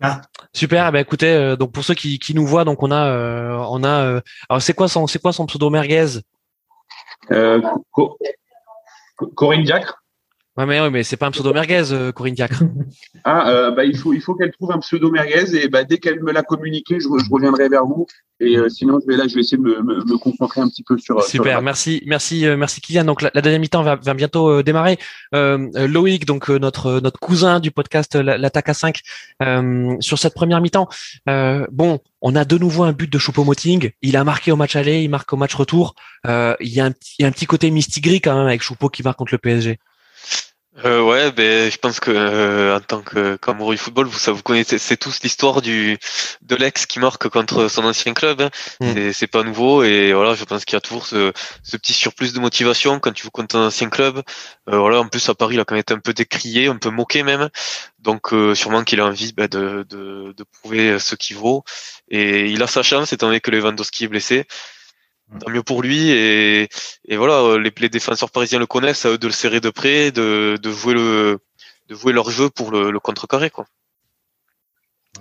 Ah. 0.02 0.22
Super. 0.54 0.88
Eh 0.88 0.92
ben, 0.92 1.00
écoutez, 1.00 1.34
euh, 1.34 1.56
donc 1.56 1.72
pour 1.72 1.84
ceux 1.84 1.94
qui, 1.94 2.20
qui 2.20 2.34
nous 2.34 2.46
voient, 2.46 2.66
donc 2.66 2.84
on 2.84 2.92
a, 2.92 3.08
euh, 3.08 3.66
on 3.70 3.84
a. 3.84 4.06
Euh, 4.06 4.22
alors 4.50 4.62
c'est 4.62 4.74
quoi 4.74 4.88
son, 4.88 5.08
c'est 5.08 5.20
quoi 5.20 5.34
son 5.34 5.46
pseudo 5.46 5.70
merguez? 5.70 6.20
Corinne 9.36 9.64
Diacre. 9.64 10.01
Ouais, 10.58 10.66
mais, 10.66 10.90
mais 10.90 11.04
c'est 11.04 11.16
pas 11.16 11.28
un 11.28 11.32
pseudo 11.32 11.54
merguez, 11.54 11.94
euh, 11.94 12.12
Corinne 12.12 12.36
Diacre. 12.36 12.64
ah, 13.24 13.50
euh, 13.50 13.72
bah, 13.72 13.86
il 13.86 13.96
faut, 13.96 14.12
il 14.12 14.20
faut 14.20 14.36
qu'elle 14.36 14.52
trouve 14.52 14.72
un 14.72 14.80
pseudo 14.80 15.10
merguez 15.10 15.56
et 15.56 15.70
bah, 15.70 15.86
dès 15.86 15.98
qu'elle 15.98 16.22
me 16.22 16.34
l'a 16.34 16.44
communiqué, 16.44 17.00
je, 17.00 17.04
je, 17.04 17.32
reviendrai 17.32 17.70
vers 17.70 17.86
vous. 17.86 18.06
Et 18.42 18.58
euh, 18.58 18.68
sinon, 18.68 19.00
je 19.00 19.08
vais 19.10 19.16
là, 19.16 19.30
je 19.30 19.36
vais 19.36 19.42
essayer 19.42 19.58
de 19.58 19.62
me, 19.62 19.82
me, 19.82 20.04
me 20.04 20.18
concentrer 20.18 20.60
un 20.60 20.68
petit 20.68 20.84
peu 20.84 20.98
sur. 20.98 21.24
Super, 21.24 21.54
sur 21.54 21.62
merci, 21.62 22.04
merci, 22.06 22.46
euh, 22.46 22.58
merci 22.58 22.82
Kylian. 22.82 23.06
Donc 23.06 23.22
la, 23.22 23.32
la 23.34 23.42
deuxième 23.42 23.62
mi-temps 23.62 23.82
va, 23.82 23.96
va 23.96 24.14
bientôt 24.14 24.62
démarrer. 24.62 24.98
Loïc, 25.32 26.26
donc 26.26 26.50
notre 26.50 27.00
notre 27.00 27.20
cousin 27.20 27.62
du 27.62 27.72
podcast 27.72 28.16
l'attaque 28.16 28.68
à 28.68 28.74
5 28.74 29.00
sur 30.02 30.20
cette 30.20 30.34
première 30.34 30.60
mi-temps. 30.60 30.90
bon, 31.28 32.00
on 32.22 32.36
a 32.36 32.44
de 32.44 32.58
nouveau 32.58 32.84
un 32.84 32.92
but 32.92 33.12
de 33.12 33.18
Choupo-Moting. 33.18 33.92
Il 34.02 34.18
a 34.18 34.24
marqué 34.26 34.52
au 34.52 34.58
match 34.58 34.76
aller, 34.76 35.02
il 35.02 35.10
marque 35.10 35.32
au 35.32 35.38
match 35.38 35.54
retour. 35.56 35.96
il 36.26 36.56
y 36.60 36.82
a 36.82 36.88
un, 36.88 36.92
il 37.20 37.22
y 37.22 37.26
a 37.26 37.28
un 37.28 37.32
petit 37.32 37.46
côté 37.46 37.72
mystique 37.72 38.04
gris 38.04 38.20
quand 38.20 38.36
même 38.36 38.48
avec 38.48 38.62
Choupo 38.62 38.90
qui 38.90 39.02
marque 39.04 39.18
contre 39.18 39.34
le 39.34 39.38
PSG. 39.38 39.80
Euh, 40.86 41.04
ouais, 41.04 41.34
ben 41.34 41.70
je 41.70 41.78
pense 41.78 42.00
que 42.00 42.12
euh, 42.12 42.78
en 42.78 42.80
tant 42.80 43.02
que 43.02 43.38
du 43.72 43.78
football, 43.78 44.06
vous 44.08 44.18
ça 44.18 44.32
vous 44.32 44.42
connaissez 44.42 44.78
c'est 44.78 44.96
tous 44.96 45.22
l'histoire 45.22 45.62
du 45.62 45.98
de 46.44 46.56
l'ex 46.56 46.86
qui 46.86 47.00
marque 47.00 47.28
contre 47.28 47.68
son 47.68 47.84
ancien 47.84 48.14
club. 48.14 48.42
Hein. 48.42 48.50
Mm. 48.80 49.12
C'est 49.12 49.28
pas 49.28 49.44
nouveau 49.44 49.84
et 49.84 50.14
voilà, 50.14 50.34
je 50.34 50.46
pense 50.46 50.64
qu'il 50.64 50.76
y 50.76 50.78
a 50.78 50.82
toujours 50.82 51.06
ce, 51.06 51.34
ce 51.62 51.76
petit 51.76 51.92
surplus 51.92 52.32
de 52.34 52.40
motivation 52.40 53.00
quand 53.02 53.12
tu 53.12 53.24
joues 53.24 53.32
contre 53.32 53.50
ton 53.50 53.66
ancien 53.66 53.90
club. 53.90 54.22
Euh, 54.70 54.78
voilà, 54.78 55.02
en 55.02 55.10
plus 55.10 55.28
à 55.28 55.36
Paris, 55.36 55.56
il 55.56 55.60
a 55.60 55.66
quand 55.66 55.76
même 55.76 55.82
été 55.82 55.94
un 55.94 56.00
peu 56.00 56.14
décrié, 56.14 56.68
un 56.68 56.78
peu 56.78 56.90
moqué 56.90 57.24
même. 57.24 57.50
Donc 58.00 58.32
euh, 58.34 58.56
sûrement 58.56 58.86
qu'il 58.86 59.02
a 59.02 59.06
envie 59.06 59.34
ben, 59.34 59.50
de, 59.50 59.86
de, 59.90 60.34
de 60.38 60.44
prouver 60.62 61.00
ce 61.00 61.16
qu'il 61.16 61.36
vaut 61.36 61.66
et 62.08 62.50
il 62.50 62.64
a 62.64 62.68
sa 62.68 62.82
chance 62.82 63.12
étant 63.12 63.28
donné 63.28 63.42
que 63.42 63.52
Lewandowski 63.52 64.06
est 64.06 64.08
blessé 64.08 64.46
tant 65.40 65.50
mieux 65.50 65.64
pour 65.64 65.82
lui. 65.82 66.10
Et, 66.12 66.70
et 67.06 67.18
voilà, 67.18 67.36
euh, 67.42 67.60
les, 67.60 67.72
les, 67.78 67.90
défenseurs 67.90 68.32
parisiens 68.32 68.60
le 68.60 68.66
connaissent, 68.66 69.06
à 69.06 69.10
eux 69.10 69.18
de 69.18 69.28
le 69.28 69.34
serrer 69.34 69.60
de 69.60 69.70
près, 69.70 70.12
de, 70.12 70.58
de 70.62 70.72
jouer 70.72 70.94
le, 70.94 71.40
de 71.88 71.96
jouer 71.96 72.14
leur 72.14 72.30
jeu 72.30 72.50
pour 72.50 72.72
le, 72.72 72.92
le 72.92 73.00
contrecarrer, 73.00 73.50
quoi. 73.50 73.66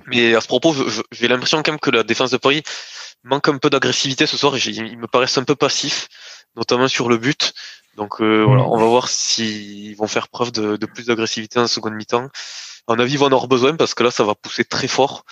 Mais 0.06 0.34
à 0.34 0.40
ce 0.40 0.46
propos, 0.46 0.74
j'ai 1.10 1.28
l'impression 1.28 1.62
quand 1.62 1.72
même 1.72 1.80
que 1.80 1.90
la 1.90 2.02
défense 2.02 2.30
de 2.30 2.36
Paris 2.36 2.62
manque 3.24 3.48
un 3.48 3.58
peu 3.58 3.70
d'agressivité 3.70 4.26
ce 4.26 4.36
soir. 4.36 4.56
Ils 4.56 4.98
me 4.98 5.06
paraissent 5.06 5.36
un 5.38 5.44
peu 5.44 5.56
passifs, 5.56 6.08
notamment 6.56 6.88
sur 6.88 7.08
le 7.08 7.16
but. 7.16 7.52
Donc 7.96 8.20
euh, 8.20 8.44
voilà, 8.44 8.62
on 8.62 8.78
va 8.78 8.86
voir 8.86 9.08
s'ils 9.08 9.96
vont 9.96 10.06
faire 10.06 10.28
preuve 10.28 10.52
de, 10.52 10.76
de 10.76 10.86
plus 10.86 11.06
d'agressivité 11.06 11.58
en 11.58 11.66
seconde 11.66 11.94
mi-temps. 11.94 12.28
À 12.86 12.94
mon 12.94 12.98
avis, 13.00 13.14
ils 13.14 13.18
vont 13.18 13.26
en 13.26 13.28
avoir 13.28 13.48
besoin 13.48 13.76
parce 13.76 13.94
que 13.94 14.04
là, 14.04 14.10
ça 14.10 14.24
va 14.24 14.34
pousser 14.34 14.64
très 14.64 14.88
fort. 14.88 15.24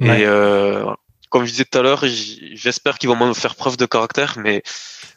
Et 0.00 0.26
euh, 0.26 0.82
voilà 0.82 0.96
comme 1.30 1.44
je 1.44 1.50
disais 1.50 1.64
tout 1.64 1.78
à 1.78 1.82
l'heure, 1.82 2.04
j'espère 2.04 2.98
qu'ils 2.98 3.08
vont 3.08 3.34
faire 3.34 3.54
preuve 3.54 3.76
de 3.76 3.86
caractère, 3.86 4.38
mais 4.38 4.62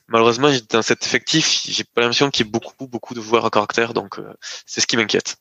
malheureusement, 0.08 0.50
dans 0.70 0.82
cet 0.82 1.06
effectif, 1.06 1.62
j'ai 1.66 1.84
pas 1.84 2.02
l'impression 2.02 2.30
qu'il 2.30 2.46
y 2.46 2.50
ait 2.50 2.52
beaucoup, 2.52 2.88
beaucoup 2.88 3.14
de 3.14 3.22
joueurs 3.22 3.46
à 3.46 3.50
caractère, 3.50 3.94
donc 3.94 4.20
euh, 4.20 4.34
c'est 4.66 4.82
ce 4.82 4.88
qui 4.88 4.98
m'inquiète. 4.98 5.38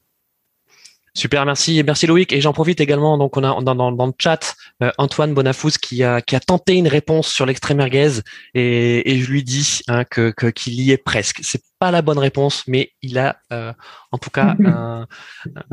Super, 1.14 1.44
merci, 1.44 1.82
merci 1.84 2.06
Loïc. 2.06 2.32
Et 2.32 2.40
j'en 2.40 2.52
profite 2.52 2.80
également, 2.80 3.18
donc 3.18 3.36
on 3.36 3.44
a 3.44 3.60
dans, 3.62 3.74
dans, 3.74 3.92
dans 3.92 4.06
le 4.06 4.12
chat 4.18 4.54
euh, 4.82 4.90
Antoine 4.98 5.34
Bonafous 5.34 5.72
qui 5.82 6.02
a 6.04 6.20
qui 6.20 6.36
a 6.36 6.40
tenté 6.40 6.74
une 6.74 6.88
réponse 6.88 7.28
sur 7.28 7.46
l'extrême 7.46 7.78
merguez 7.78 8.20
et, 8.54 9.10
et 9.10 9.18
je 9.18 9.30
lui 9.30 9.42
dis 9.42 9.80
hein, 9.88 10.04
que 10.04 10.30
qu'il 10.50 10.80
y 10.80 10.92
est 10.92 10.98
presque. 10.98 11.40
C'est 11.42 11.62
pas 11.78 11.90
la 11.90 12.02
bonne 12.02 12.18
réponse, 12.18 12.64
mais 12.66 12.92
il 13.02 13.18
a 13.18 13.38
euh, 13.52 13.72
en 14.12 14.18
tout 14.18 14.30
cas 14.30 14.56
un, 14.64 15.06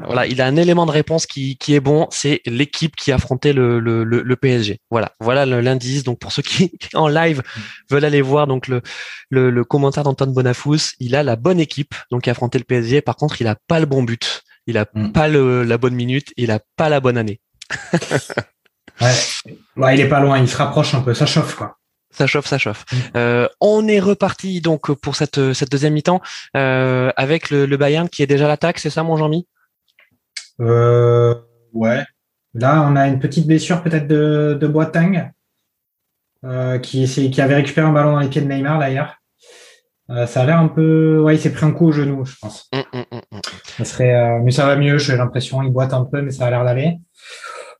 voilà, 0.03 0.27
il 0.27 0.41
a 0.41 0.47
un 0.47 0.55
élément 0.55 0.85
de 0.85 0.91
réponse 0.91 1.25
qui 1.25 1.57
qui 1.57 1.75
est 1.75 1.79
bon. 1.79 2.07
C'est 2.11 2.41
l'équipe 2.45 2.95
qui 2.95 3.11
affrontait 3.11 3.53
le, 3.53 3.79
le 3.79 4.03
le, 4.03 4.23
le 4.23 4.35
PSG. 4.35 4.79
Voilà, 4.89 5.11
voilà 5.19 5.45
l'indice. 5.45 6.03
Donc 6.03 6.19
pour 6.19 6.31
ceux 6.31 6.41
qui 6.41 6.71
en 6.93 7.07
live 7.07 7.43
veulent 7.89 8.05
aller 8.05 8.21
voir 8.21 8.47
donc 8.47 8.67
le 8.67 8.81
le, 9.29 9.49
le 9.49 9.63
commentaire 9.63 10.03
d'Antoine 10.03 10.33
Bonafous, 10.33 10.93
il 10.99 11.15
a 11.15 11.23
la 11.23 11.35
bonne 11.35 11.59
équipe 11.59 11.93
donc 12.11 12.23
qui 12.23 12.29
a 12.29 12.31
affronté 12.31 12.57
le 12.57 12.63
PSG. 12.63 13.01
Par 13.01 13.15
contre, 13.15 13.41
il 13.41 13.47
a 13.47 13.55
pas 13.67 13.79
le 13.79 13.85
bon 13.85 14.03
but 14.03 14.43
il 14.67 14.77
a 14.77 14.85
mm. 14.93 15.11
pas 15.11 15.27
le, 15.27 15.63
la 15.63 15.77
bonne 15.77 15.95
minute, 15.95 16.33
il 16.37 16.51
a 16.51 16.59
pas 16.75 16.89
la 16.89 16.99
bonne 16.99 17.17
année. 17.17 17.41
ouais. 19.01 19.13
ouais, 19.77 19.95
il 19.95 20.01
est 20.01 20.09
pas 20.09 20.19
loin, 20.19 20.39
il 20.39 20.47
se 20.47 20.57
rapproche 20.57 20.93
un 20.93 21.01
peu, 21.01 21.13
ça 21.13 21.25
chauffe 21.25 21.55
quoi. 21.55 21.77
Ça 22.11 22.27
chauffe, 22.27 22.47
ça 22.47 22.57
chauffe. 22.57 22.85
Mm. 22.91 22.97
Euh, 23.17 23.47
on 23.59 23.87
est 23.87 23.99
reparti 23.99 24.61
donc 24.61 24.93
pour 24.93 25.15
cette, 25.15 25.53
cette 25.53 25.71
deuxième 25.71 25.93
mi-temps 25.93 26.21
euh, 26.55 27.11
avec 27.17 27.49
le, 27.49 27.65
le, 27.65 27.77
Bayern 27.77 28.07
qui 28.09 28.23
est 28.23 28.27
déjà 28.27 28.45
à 28.45 28.47
l'attaque, 28.47 28.79
c'est 28.79 28.89
ça 28.89 29.03
mon 29.03 29.17
Jean-Mi? 29.17 29.47
Euh, 30.61 31.35
Ouais. 31.75 32.05
Là, 32.53 32.81
on 32.89 32.95
a 32.95 33.07
une 33.07 33.19
petite 33.19 33.45
blessure 33.45 33.83
peut-être 33.83 34.07
de, 34.07 34.57
de 34.59 34.67
Boateng 34.67 35.31
euh, 36.45 36.79
qui, 36.79 37.05
qui 37.05 37.41
avait 37.41 37.55
récupéré 37.55 37.85
un 37.85 37.91
ballon 37.91 38.13
dans 38.13 38.19
les 38.19 38.29
pieds 38.29 38.41
de 38.41 38.47
Neymar 38.47 38.79
d'ailleurs. 38.79 39.17
Euh, 40.11 40.27
ça 40.27 40.41
a 40.41 40.45
l'air 40.45 40.59
un 40.59 40.67
peu. 40.67 41.19
Ouais, 41.19 41.35
il 41.35 41.39
s'est 41.39 41.51
pris 41.51 41.65
un 41.65 41.71
coup 41.71 41.87
au 41.87 41.91
genou, 41.91 42.25
je 42.25 42.35
pense. 42.39 42.69
Mm, 42.73 42.97
mm, 42.97 43.37
mm, 43.37 43.39
ça 43.77 43.85
serait, 43.85 44.15
euh, 44.15 44.39
mais 44.43 44.51
ça 44.51 44.65
va 44.65 44.75
mieux. 44.75 44.97
J'ai 44.97 45.17
l'impression, 45.17 45.63
il 45.63 45.71
boite 45.71 45.93
un 45.93 46.05
peu, 46.05 46.21
mais 46.21 46.31
ça 46.31 46.45
a 46.45 46.49
l'air 46.49 46.63
d'aller. 46.63 46.97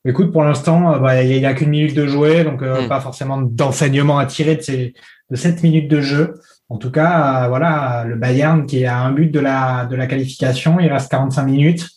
Écoute, 0.05 0.32
pour 0.32 0.43
l'instant, 0.43 0.93
euh, 0.93 0.99
bah, 0.99 1.21
il 1.21 1.38
n'y 1.38 1.45
a 1.45 1.53
qu'une 1.53 1.69
minute 1.69 1.95
de 1.95 2.07
jouer, 2.07 2.43
donc 2.43 2.63
pas 2.88 2.99
forcément 2.99 3.41
d'enseignement 3.41 4.17
à 4.17 4.26
tirer 4.26 4.55
de, 4.55 4.61
ces, 4.61 4.93
de 5.30 5.36
cette 5.36 5.61
minute 5.63 5.89
de 5.89 6.01
jeu. 6.01 6.39
En 6.69 6.78
tout 6.78 6.91
cas, 6.91 7.47
voilà, 7.47 8.05
le 8.07 8.15
Bayern 8.15 8.65
qui 8.65 8.86
a 8.86 8.97
un 8.97 9.11
but 9.11 9.30
de 9.30 9.39
la 9.39 9.86
de 9.86 9.95
la 9.95 10.07
qualification, 10.07 10.80
il 10.80 10.91
reste 10.91 11.11
45 11.11 11.43
minutes. 11.43 11.88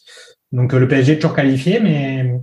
Donc 0.53 0.73
le 0.75 0.87
PSG 0.87 1.15
est 1.15 1.17
toujours 1.17 1.35
qualifié, 1.35 1.81
mais 1.81 2.39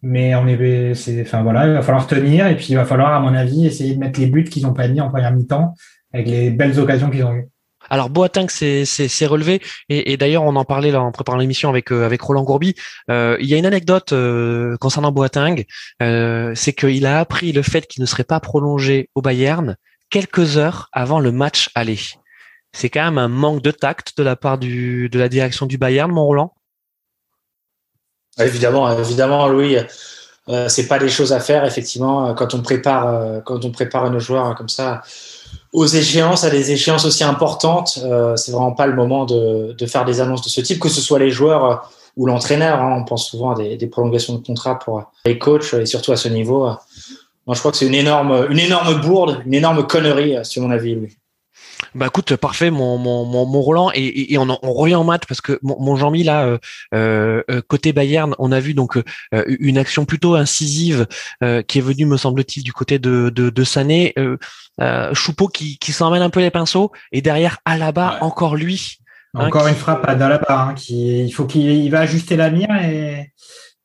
mais 0.00 0.34
on 0.36 0.46
est, 0.46 0.94
c'est, 0.94 1.20
enfin 1.22 1.42
voilà, 1.42 1.66
il 1.66 1.72
va 1.72 1.82
falloir 1.82 2.06
tenir 2.06 2.46
et 2.46 2.56
puis 2.56 2.66
il 2.70 2.76
va 2.76 2.84
falloir, 2.84 3.12
à 3.12 3.20
mon 3.20 3.34
avis, 3.34 3.66
essayer 3.66 3.94
de 3.94 3.98
mettre 3.98 4.20
les 4.20 4.26
buts 4.26 4.44
qu'ils 4.44 4.62
n'ont 4.62 4.72
pas 4.72 4.86
mis 4.88 5.00
en 5.00 5.08
première 5.08 5.32
mi-temps 5.32 5.74
avec 6.12 6.26
les 6.26 6.50
belles 6.50 6.78
occasions 6.78 7.10
qu'ils 7.10 7.24
ont 7.24 7.34
eues. 7.34 7.48
Alors 7.90 8.10
Boateng 8.10 8.48
s'est 8.48 9.26
relevé 9.26 9.62
et, 9.88 10.12
et 10.12 10.16
d'ailleurs 10.16 10.42
on 10.42 10.56
en 10.56 10.64
parlait 10.64 10.90
là 10.90 11.00
en 11.00 11.12
préparant 11.12 11.38
l'émission 11.38 11.68
avec 11.70 11.90
euh, 11.90 12.04
avec 12.04 12.20
Roland 12.20 12.42
Gourbi. 12.42 12.74
Euh, 13.10 13.36
il 13.40 13.46
y 13.46 13.54
a 13.54 13.56
une 13.56 13.66
anecdote 13.66 14.12
euh, 14.12 14.76
concernant 14.78 15.12
Boateng, 15.12 15.64
euh, 16.02 16.52
c'est 16.54 16.74
qu'il 16.74 17.06
a 17.06 17.20
appris 17.20 17.52
le 17.52 17.62
fait 17.62 17.86
qu'il 17.86 18.02
ne 18.02 18.06
serait 18.06 18.24
pas 18.24 18.40
prolongé 18.40 19.08
au 19.14 19.22
Bayern 19.22 19.76
quelques 20.10 20.58
heures 20.58 20.88
avant 20.92 21.20
le 21.20 21.32
match 21.32 21.70
aller. 21.74 21.98
C'est 22.72 22.90
quand 22.90 23.04
même 23.04 23.18
un 23.18 23.28
manque 23.28 23.62
de 23.62 23.70
tact 23.70 24.18
de 24.18 24.22
la 24.22 24.36
part 24.36 24.58
du 24.58 25.08
de 25.08 25.18
la 25.18 25.28
direction 25.30 25.64
du 25.64 25.78
Bayern, 25.78 26.10
mon 26.12 26.26
Roland? 26.26 26.54
Évidemment, 28.38 28.90
évidemment, 28.98 29.48
Louis. 29.48 29.76
Euh, 30.48 30.68
c'est 30.68 30.88
pas 30.88 30.98
des 30.98 31.10
choses 31.10 31.32
à 31.32 31.40
faire 31.40 31.64
effectivement 31.66 32.34
quand 32.34 32.54
on 32.54 32.62
prépare 32.62 33.42
quand 33.44 33.64
on 33.64 33.70
prépare 33.70 34.10
nos 34.10 34.18
joueurs 34.18 34.54
comme 34.54 34.68
ça 34.68 35.02
aux 35.72 35.86
échéances, 35.86 36.44
à 36.44 36.50
des 36.50 36.72
échéances 36.72 37.04
aussi 37.04 37.24
importantes, 37.24 37.98
euh, 38.02 38.36
c'est 38.36 38.52
vraiment 38.52 38.72
pas 38.72 38.86
le 38.86 38.94
moment 38.94 39.26
de, 39.26 39.72
de, 39.72 39.86
faire 39.86 40.04
des 40.04 40.20
annonces 40.20 40.42
de 40.42 40.48
ce 40.48 40.60
type, 40.60 40.80
que 40.80 40.88
ce 40.88 41.00
soit 41.00 41.18
les 41.18 41.30
joueurs 41.30 41.64
euh, 41.64 41.76
ou 42.16 42.26
l'entraîneur. 42.26 42.80
Hein, 42.80 42.96
on 43.00 43.04
pense 43.04 43.28
souvent 43.28 43.50
à 43.50 43.54
des, 43.54 43.76
des, 43.76 43.86
prolongations 43.86 44.34
de 44.34 44.44
contrat 44.44 44.78
pour 44.78 45.02
les 45.24 45.38
coachs 45.38 45.74
et 45.74 45.86
surtout 45.86 46.12
à 46.12 46.16
ce 46.16 46.28
niveau. 46.28 46.66
Euh. 46.66 46.72
Moi, 47.46 47.54
je 47.54 47.60
crois 47.60 47.70
que 47.70 47.78
c'est 47.78 47.86
une 47.86 47.94
énorme, 47.94 48.46
une 48.50 48.58
énorme 48.58 49.00
bourde, 49.00 49.42
une 49.46 49.54
énorme 49.54 49.86
connerie, 49.86 50.36
euh, 50.36 50.44
sur 50.44 50.62
mon 50.62 50.70
avis, 50.70 50.94
Louis. 50.94 51.16
Bah 51.94 52.06
écoute, 52.06 52.36
parfait, 52.36 52.70
mon, 52.70 52.98
mon, 52.98 53.24
mon, 53.24 53.46
mon 53.46 53.60
Roland, 53.60 53.90
et, 53.94 54.32
et, 54.32 54.38
on, 54.38 54.48
on, 54.62 54.72
revient 54.72 54.94
en 54.94 55.04
match 55.04 55.22
parce 55.26 55.40
que 55.40 55.58
mon, 55.62 55.80
mon 55.80 55.96
Jean-Mi 55.96 56.22
là, 56.22 56.44
euh, 56.46 56.58
euh, 56.94 57.62
côté 57.66 57.92
Bayern, 57.92 58.34
on 58.38 58.52
a 58.52 58.60
vu 58.60 58.74
donc 58.74 58.96
euh, 58.96 59.02
une 59.46 59.78
action 59.78 60.04
plutôt 60.04 60.34
incisive 60.34 61.06
euh, 61.42 61.62
qui 61.62 61.78
est 61.78 61.82
venue, 61.82 62.06
me 62.06 62.16
semble-t-il, 62.16 62.62
du 62.62 62.72
côté 62.72 62.98
de, 62.98 63.30
de, 63.30 63.50
de 63.50 63.64
Sané, 63.64 64.14
euh, 64.18 65.14
Choupeau 65.14 65.48
qui, 65.48 65.78
qui 65.78 65.92
s'emmène 65.92 66.22
un 66.22 66.30
peu 66.30 66.40
les 66.40 66.50
pinceaux, 66.50 66.92
et 67.12 67.22
derrière 67.22 67.58
Alaba, 67.64 68.14
ouais. 68.14 68.22
encore 68.22 68.56
lui. 68.56 68.98
Hein, 69.34 69.46
encore 69.46 69.66
une 69.66 69.74
frappe 69.74 70.04
à 70.06 70.12
Alaba, 70.12 70.68
hein, 70.68 70.74
qui 70.74 71.24
il 71.24 71.32
faut 71.32 71.46
qu'il 71.46 71.90
va 71.90 72.00
ajuster 72.00 72.36
la 72.36 72.50
mire 72.50 72.74
et, 72.82 73.32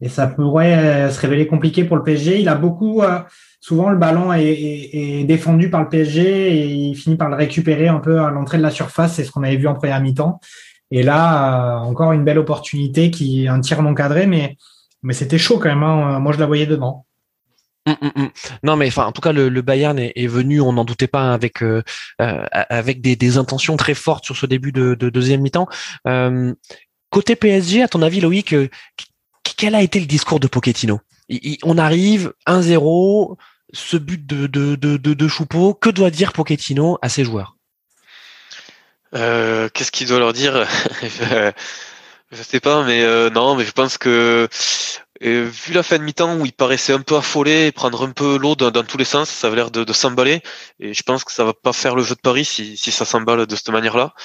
et 0.01 0.09
ça 0.09 0.27
pourrait 0.27 1.09
se 1.11 1.19
révéler 1.19 1.47
compliqué 1.47 1.83
pour 1.83 1.97
le 1.97 2.03
PSG. 2.03 2.39
Il 2.39 2.49
a 2.49 2.55
beaucoup 2.55 3.01
souvent 3.63 3.89
le 3.89 3.97
ballon 3.97 4.33
est, 4.33 5.23
défendu 5.23 5.69
par 5.69 5.81
le 5.81 5.87
PSG 5.87 6.21
et 6.21 6.65
il 6.65 6.95
finit 6.95 7.15
par 7.15 7.29
le 7.29 7.35
récupérer 7.35 7.87
un 7.87 7.99
peu 7.99 8.19
à 8.19 8.29
l'entrée 8.29 8.57
de 8.57 8.63
la 8.63 8.71
surface. 8.71 9.15
C'est 9.15 9.23
ce 9.23 9.31
qu'on 9.31 9.43
avait 9.43 9.55
vu 9.55 9.67
en 9.67 9.73
première 9.73 10.01
mi-temps. 10.01 10.41
Et 10.91 11.01
là, 11.01 11.77
euh, 11.77 11.79
encore 11.79 12.11
une 12.11 12.25
belle 12.25 12.39
opportunité 12.39 13.09
qui 13.09 13.47
un 13.47 13.61
tir 13.61 13.81
non 13.81 13.95
cadré, 13.95 14.27
mais 14.27 14.57
mais 15.01 15.13
c'était 15.13 15.37
chaud 15.37 15.59
quand 15.59 15.69
même. 15.69 15.81
Hein. 15.81 16.19
Moi, 16.19 16.33
je 16.33 16.39
la 16.39 16.45
voyais 16.45 16.65
dedans. 16.65 17.05
Hum, 17.85 17.95
hum, 18.01 18.11
hum. 18.15 18.29
Non, 18.63 18.75
mais 18.75 18.87
enfin, 18.87 19.05
en 19.05 19.13
tout 19.13 19.21
cas, 19.21 19.31
le, 19.31 19.49
Bayern 19.61 19.97
est, 19.97 20.27
venu, 20.27 20.59
on 20.59 20.73
n'en 20.73 20.83
doutait 20.83 21.07
pas, 21.07 21.33
avec 21.33 21.63
euh, 21.63 21.83
euh, 22.21 22.45
avec 22.51 22.99
des, 22.99 23.37
intentions 23.37 23.77
très 23.77 23.93
fortes 23.93 24.25
sur 24.25 24.35
ce 24.35 24.45
début 24.45 24.73
de, 24.73 24.93
de 24.93 25.09
deuxième 25.09 25.41
mi-temps. 25.41 25.67
Côté 27.09 27.35
PSG, 27.35 27.83
à 27.83 27.87
ton 27.87 28.01
avis, 28.01 28.19
Loïc, 28.19 28.55
quel 29.57 29.75
a 29.75 29.81
été 29.81 30.01
le 30.01 30.05
discours 30.05 30.39
de 30.41 30.47
Pochettino? 30.47 30.99
On 31.63 31.77
arrive 31.77 32.33
1-0, 32.47 33.37
ce 33.73 33.97
but 33.97 34.25
de, 34.25 35.27
Choupeau, 35.27 35.73
que 35.73 35.89
doit 35.89 36.11
dire 36.11 36.31
Pochettino 36.31 36.97
à 37.01 37.09
ses 37.09 37.25
joueurs? 37.25 37.57
Euh, 39.15 39.67
Qu'est-ce 39.73 39.91
qu'il 39.91 40.07
doit 40.07 40.19
leur 40.19 40.33
dire? 40.33 40.67
Je 42.31 42.41
sais 42.41 42.59
pas, 42.59 42.83
mais 42.83 43.03
euh, 43.03 43.29
non, 43.29 43.53
mais 43.55 43.63
je 43.63 43.71
pense 43.71 43.99
que 43.99 44.47
euh, 45.23 45.51
vu 45.51 45.71
la 45.71 45.83
fin 45.83 45.99
de 45.99 46.03
mi-temps 46.03 46.35
où 46.37 46.47
il 46.47 46.51
paraissait 46.51 46.93
un 46.93 47.01
peu 47.01 47.15
affolé, 47.15 47.71
prendre 47.71 48.03
un 48.03 48.09
peu 48.09 48.39
l'eau 48.39 48.55
dans, 48.55 48.83
tous 48.83 48.97
les 48.97 49.05
sens, 49.05 49.29
ça 49.29 49.47
avait 49.47 49.57
l'air 49.57 49.69
de, 49.69 49.93
s'emballer, 49.93 50.41
et 50.79 50.95
je 50.95 51.03
pense 51.03 51.23
que 51.23 51.31
ça 51.31 51.43
va 51.43 51.53
pas 51.53 51.73
faire 51.73 51.95
le 51.95 52.01
jeu 52.01 52.15
de 52.15 52.21
Paris 52.21 52.43
si, 52.43 52.75
ça 52.75 53.05
s'emballe 53.05 53.45
de 53.45 53.55
cette 53.55 53.69
manière-là. 53.69 54.15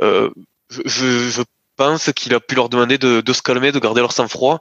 Je, 0.00 1.42
pense 1.74 2.12
qu'il 2.12 2.32
a 2.34 2.40
pu 2.40 2.54
leur 2.54 2.68
demander 2.68 2.98
de, 2.98 3.20
de 3.20 3.32
se 3.32 3.42
calmer, 3.42 3.72
de 3.72 3.78
garder 3.80 4.00
leur 4.00 4.12
sang-froid 4.12 4.60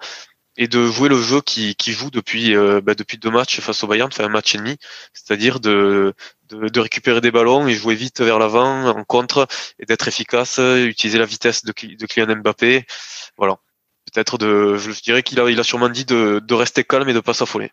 et 0.57 0.67
de 0.67 0.85
jouer 0.87 1.07
le 1.07 1.21
jeu 1.21 1.41
qui, 1.41 1.75
qui 1.75 1.93
joue 1.93 2.11
depuis 2.11 2.55
euh, 2.55 2.81
bah, 2.81 2.95
depuis 2.95 3.17
deux 3.17 3.29
matchs 3.31 3.59
face 3.59 3.83
au 3.83 3.87
Bayern, 3.87 4.09
enfin 4.11 4.25
un 4.25 4.29
match 4.29 4.55
et 4.55 4.57
demi, 4.57 4.77
c'est-à-dire 5.13 5.59
de, 5.59 6.13
de, 6.49 6.67
de 6.67 6.79
récupérer 6.79 7.21
des 7.21 7.31
ballons 7.31 7.67
et 7.67 7.75
jouer 7.75 7.95
vite 7.95 8.21
vers 8.21 8.39
l'avant 8.39 8.87
en 8.87 9.03
contre 9.03 9.47
et 9.79 9.85
d'être 9.85 10.07
efficace, 10.07 10.59
utiliser 10.59 11.19
la 11.19 11.25
vitesse 11.25 11.63
de, 11.63 11.71
de 11.71 12.05
Kylian 12.05 12.37
Mbappé, 12.37 12.85
voilà. 13.37 13.57
Peut-être 14.11 14.37
de, 14.37 14.77
je 14.77 15.01
dirais 15.01 15.21
qu'il 15.21 15.39
a 15.39 15.49
il 15.49 15.59
a 15.59 15.63
sûrement 15.63 15.89
dit 15.89 16.05
de, 16.05 16.41
de 16.43 16.53
rester 16.53 16.83
calme 16.83 17.09
et 17.09 17.13
de 17.13 17.19
pas 17.19 17.33
s'affoler. 17.33 17.71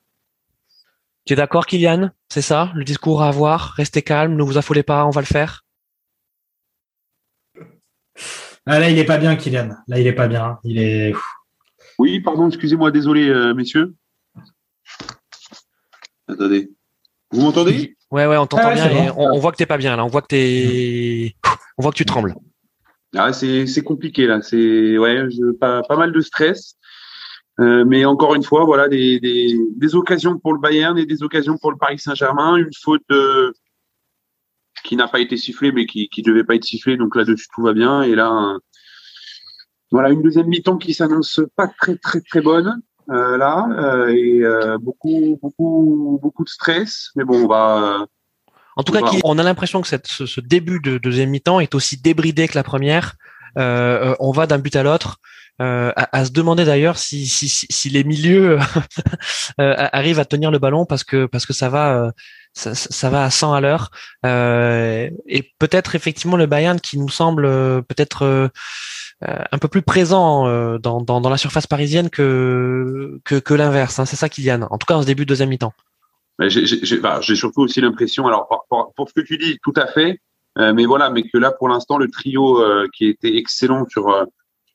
Tu 1.26 1.32
es 1.32 1.36
d'accord, 1.36 1.64
Kylian? 1.64 2.10
C'est 2.28 2.42
ça, 2.42 2.70
le 2.74 2.84
discours 2.84 3.22
à 3.22 3.28
avoir? 3.28 3.72
Restez 3.76 4.02
calme, 4.02 4.34
ne 4.36 4.42
vous 4.42 4.58
affolez 4.58 4.82
pas, 4.82 5.06
on 5.06 5.10
va 5.10 5.22
le 5.22 5.26
faire? 5.26 5.64
Ah, 8.66 8.78
là, 8.78 8.90
il 8.90 8.98
est 8.98 9.04
pas 9.04 9.18
bien, 9.18 9.36
Kylian. 9.36 9.70
Là, 9.88 10.00
il 10.00 10.06
est 10.06 10.12
pas 10.12 10.26
bien. 10.26 10.58
Il 10.64 10.78
est. 10.78 11.14
Oui, 12.04 12.20
pardon, 12.20 12.48
excusez-moi, 12.48 12.90
désolé, 12.90 13.30
euh, 13.30 13.54
messieurs. 13.54 13.94
Attendez. 16.28 16.70
Vous 17.30 17.40
m'entendez? 17.40 17.96
Ouais, 18.10 18.26
ouais, 18.26 18.36
on 18.36 18.46
t'entend 18.46 18.68
Ah 18.68 18.74
bien. 18.74 19.06
et 19.06 19.10
on, 19.10 19.32
on 19.32 19.38
voit 19.38 19.52
que 19.52 19.56
t'es 19.56 19.64
pas 19.64 19.78
bien 19.78 19.96
là. 19.96 20.04
On 20.04 20.08
voit 20.08 20.20
que 20.20 20.26
t'es, 20.26 21.34
on 21.78 21.82
voit 21.82 21.92
que 21.92 21.96
tu 21.96 22.04
trembles. 22.04 22.34
ah, 23.16 23.32
c'est, 23.32 23.66
c'est 23.66 23.80
compliqué 23.82 24.26
là. 24.26 24.42
C'est 24.42 24.98
ouais, 24.98 25.30
je, 25.30 25.52
pas, 25.52 25.82
pas 25.82 25.96
mal 25.96 26.12
de 26.12 26.20
stress. 26.20 26.74
Euh, 27.58 27.86
mais 27.86 28.04
encore 28.04 28.34
une 28.34 28.42
fois, 28.42 28.66
voilà 28.66 28.86
des, 28.88 29.18
des, 29.18 29.58
des 29.74 29.94
occasions 29.94 30.38
pour 30.38 30.52
le 30.52 30.60
Bayern 30.60 30.98
et 30.98 31.06
des 31.06 31.22
occasions 31.22 31.56
pour 31.56 31.70
le 31.72 31.78
Paris 31.78 31.98
Saint-Germain. 31.98 32.56
Une 32.56 32.68
faute 32.82 33.00
euh, 33.12 33.50
qui 34.84 34.94
n'a 34.96 35.08
pas 35.08 35.20
été 35.20 35.38
sifflée, 35.38 35.72
mais 35.72 35.86
qui 35.86 36.10
qui 36.10 36.20
devait 36.20 36.44
pas 36.44 36.54
être 36.54 36.64
sifflée. 36.64 36.98
Donc 36.98 37.16
là-dessus 37.16 37.46
tout 37.54 37.62
va 37.62 37.72
bien. 37.72 38.02
Et 38.02 38.14
là, 38.14 38.26
un- 38.28 38.60
voilà 39.94 40.08
une 40.10 40.22
deuxième 40.26 40.48
mi-temps 40.48 40.78
qui 40.84 40.92
s'annonce 40.98 41.40
pas 41.56 41.68
très 41.80 41.96
très 42.06 42.20
très 42.20 42.40
bonne. 42.50 42.70
euh, 43.10 43.36
là 43.44 43.54
euh, 43.84 44.08
et 44.08 44.40
euh, 44.42 44.76
beaucoup 44.86 45.38
beaucoup 45.42 46.18
beaucoup 46.22 46.44
de 46.44 46.48
stress. 46.48 47.10
Mais 47.16 47.24
bon, 47.28 47.36
on 47.44 47.48
va 47.48 47.64
euh, 48.02 48.06
En 48.76 48.82
tout 48.82 48.92
cas, 48.92 49.02
on 49.24 49.38
a 49.38 49.42
l'impression 49.42 49.78
que 49.82 49.88
cette, 49.92 50.06
ce, 50.08 50.24
ce 50.26 50.40
début 50.40 50.80
de 50.80 50.98
deuxième 50.98 51.30
mi-temps 51.30 51.60
est 51.60 51.74
aussi 51.74 51.96
débridé 52.08 52.48
que 52.48 52.56
la 52.56 52.64
première. 52.72 53.06
Euh, 53.56 53.62
euh, 54.10 54.14
on 54.18 54.32
va 54.32 54.46
d'un 54.48 54.58
but 54.58 54.74
à 54.76 54.82
l'autre. 54.82 55.12
Euh, 55.62 55.92
à, 55.94 56.04
à 56.18 56.24
se 56.24 56.32
demander 56.32 56.64
d'ailleurs 56.64 56.98
si, 56.98 57.28
si, 57.28 57.48
si, 57.48 57.66
si 57.70 57.88
les 57.88 58.02
milieux 58.02 58.58
arrivent 59.58 60.18
à 60.18 60.24
tenir 60.24 60.50
le 60.50 60.58
ballon 60.58 60.84
parce 60.84 61.04
que 61.04 61.26
parce 61.26 61.46
que 61.46 61.52
ça 61.52 61.68
va 61.68 61.84
euh, 61.94 62.10
ça, 62.54 62.74
ça- 62.74 63.10
va 63.10 63.24
à 63.24 63.30
100 63.30 63.52
à 63.52 63.60
l'heure 63.60 63.90
Euh, 64.24 65.10
et 65.26 65.52
peut-être 65.58 65.94
effectivement 65.96 66.36
le 66.36 66.46
Bayern 66.46 66.80
qui 66.80 66.98
nous 66.98 67.08
semble 67.08 67.44
euh, 67.44 67.82
peut-être 67.82 68.22
euh, 68.22 68.48
euh, 69.28 69.36
un 69.52 69.58
peu 69.58 69.68
plus 69.68 69.82
présent 69.82 70.46
euh, 70.46 70.78
dans, 70.78 71.00
dans, 71.00 71.20
dans 71.20 71.30
la 71.30 71.36
surface 71.36 71.66
parisienne 71.66 72.10
que 72.10 73.20
que, 73.24 73.36
que 73.36 73.54
l'inverse. 73.54 73.98
Hein. 73.98 74.06
C'est 74.06 74.16
ça, 74.16 74.28
Kylian. 74.28 74.62
En 74.70 74.78
tout 74.78 74.86
cas, 74.86 74.94
en 74.94 75.02
ce 75.02 75.06
début 75.06 75.24
de 75.24 75.28
deuxième 75.28 75.48
mi-temps. 75.50 75.72
Mais 76.38 76.50
J'ai 76.50 76.66
j'ai- 76.66 76.84
j'ai- 76.84 76.98
bah, 76.98 77.20
j'ai 77.20 77.36
surtout 77.36 77.60
aussi 77.62 77.80
l'impression, 77.80 78.26
alors 78.26 78.48
pour, 78.48 78.64
pour- 78.68 78.92
pour 78.96 79.08
ce 79.08 79.14
que 79.14 79.20
tu 79.20 79.38
dis, 79.38 79.58
tout 79.62 79.72
à 79.76 79.86
fait, 79.86 80.18
euh, 80.58 80.72
mais 80.72 80.84
voilà, 80.84 81.10
mais 81.10 81.22
que 81.22 81.38
là 81.38 81.52
pour 81.52 81.68
l'instant 81.68 81.96
le 81.98 82.10
trio 82.10 82.60
euh, 82.60 82.88
qui 82.96 83.06
était 83.06 83.36
excellent 83.36 83.86
sur 83.88 84.26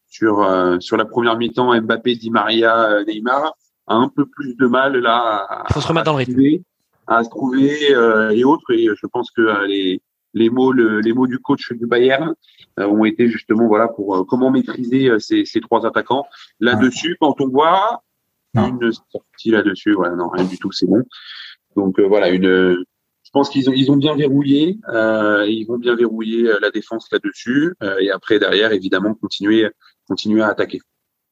sur 0.07 0.41
euh, 0.41 0.79
sur 0.79 0.95
la 0.97 1.05
première 1.05 1.37
mi-temps, 1.37 1.79
Mbappé, 1.81 2.15
Di 2.15 2.31
Maria, 2.31 3.03
Neymar, 3.07 3.53
a 3.87 3.95
un 3.95 4.09
peu 4.09 4.25
plus 4.25 4.55
de 4.55 4.67
mal 4.67 4.95
là 4.97 5.45
à, 5.49 5.63
Il 5.69 5.73
faut 5.73 5.81
se 5.81 5.87
remettre 5.87 6.05
dans 6.05 6.13
le 6.13 6.17
rythme. 6.19 6.39
À 7.09 7.23
se 7.23 7.29
trouver 7.29 7.93
euh, 7.93 8.29
et 8.29 8.43
autres. 8.43 8.71
Et 8.71 8.87
je 9.01 9.07
pense 9.07 9.29
que 9.31 9.41
euh, 9.41 9.67
les 9.67 10.01
les 10.33 10.49
mots 10.49 10.71
le- 10.71 10.99
les 11.01 11.13
mots 11.13 11.27
du 11.27 11.39
coach 11.39 11.73
du 11.73 11.87
Bayern 11.87 12.33
euh, 12.79 12.85
ont 12.87 13.03
été 13.03 13.27
justement 13.27 13.67
voilà 13.67 13.87
pour 13.87 14.15
euh, 14.15 14.23
comment 14.29 14.51
maîtriser 14.51 15.09
euh, 15.09 15.19
ces, 15.19 15.43
ces 15.45 15.59
trois 15.59 15.85
attaquants 15.85 16.25
là-dessus. 16.59 17.17
Quand 17.19 17.35
on 17.41 17.47
voit 17.49 18.03
une 18.55 18.91
sortie 19.11 19.51
là-dessus, 19.51 19.93
voilà, 19.93 20.15
non 20.15 20.29
rien 20.29 20.45
du 20.45 20.57
tout, 20.57 20.71
c'est 20.71 20.87
bon. 20.87 21.03
Donc 21.75 21.99
euh, 21.99 22.07
voilà, 22.07 22.29
une. 22.29 22.83
Je 23.23 23.31
pense 23.31 23.49
qu'ils 23.51 23.69
ont 23.69 23.73
ils 23.73 23.91
ont 23.91 23.95
bien 23.97 24.15
verrouillé, 24.15 24.79
euh, 24.91 25.45
ils 25.47 25.65
vont 25.65 25.77
bien 25.77 25.95
verrouiller 25.95 26.47
euh, 26.47 26.57
la 26.61 26.71
défense 26.71 27.07
là-dessus, 27.11 27.75
euh, 27.83 27.97
et 27.99 28.09
après 28.09 28.39
derrière 28.39 28.71
évidemment 28.71 29.13
continuer 29.13 29.69
continuer 30.07 30.41
à 30.41 30.47
attaquer. 30.47 30.81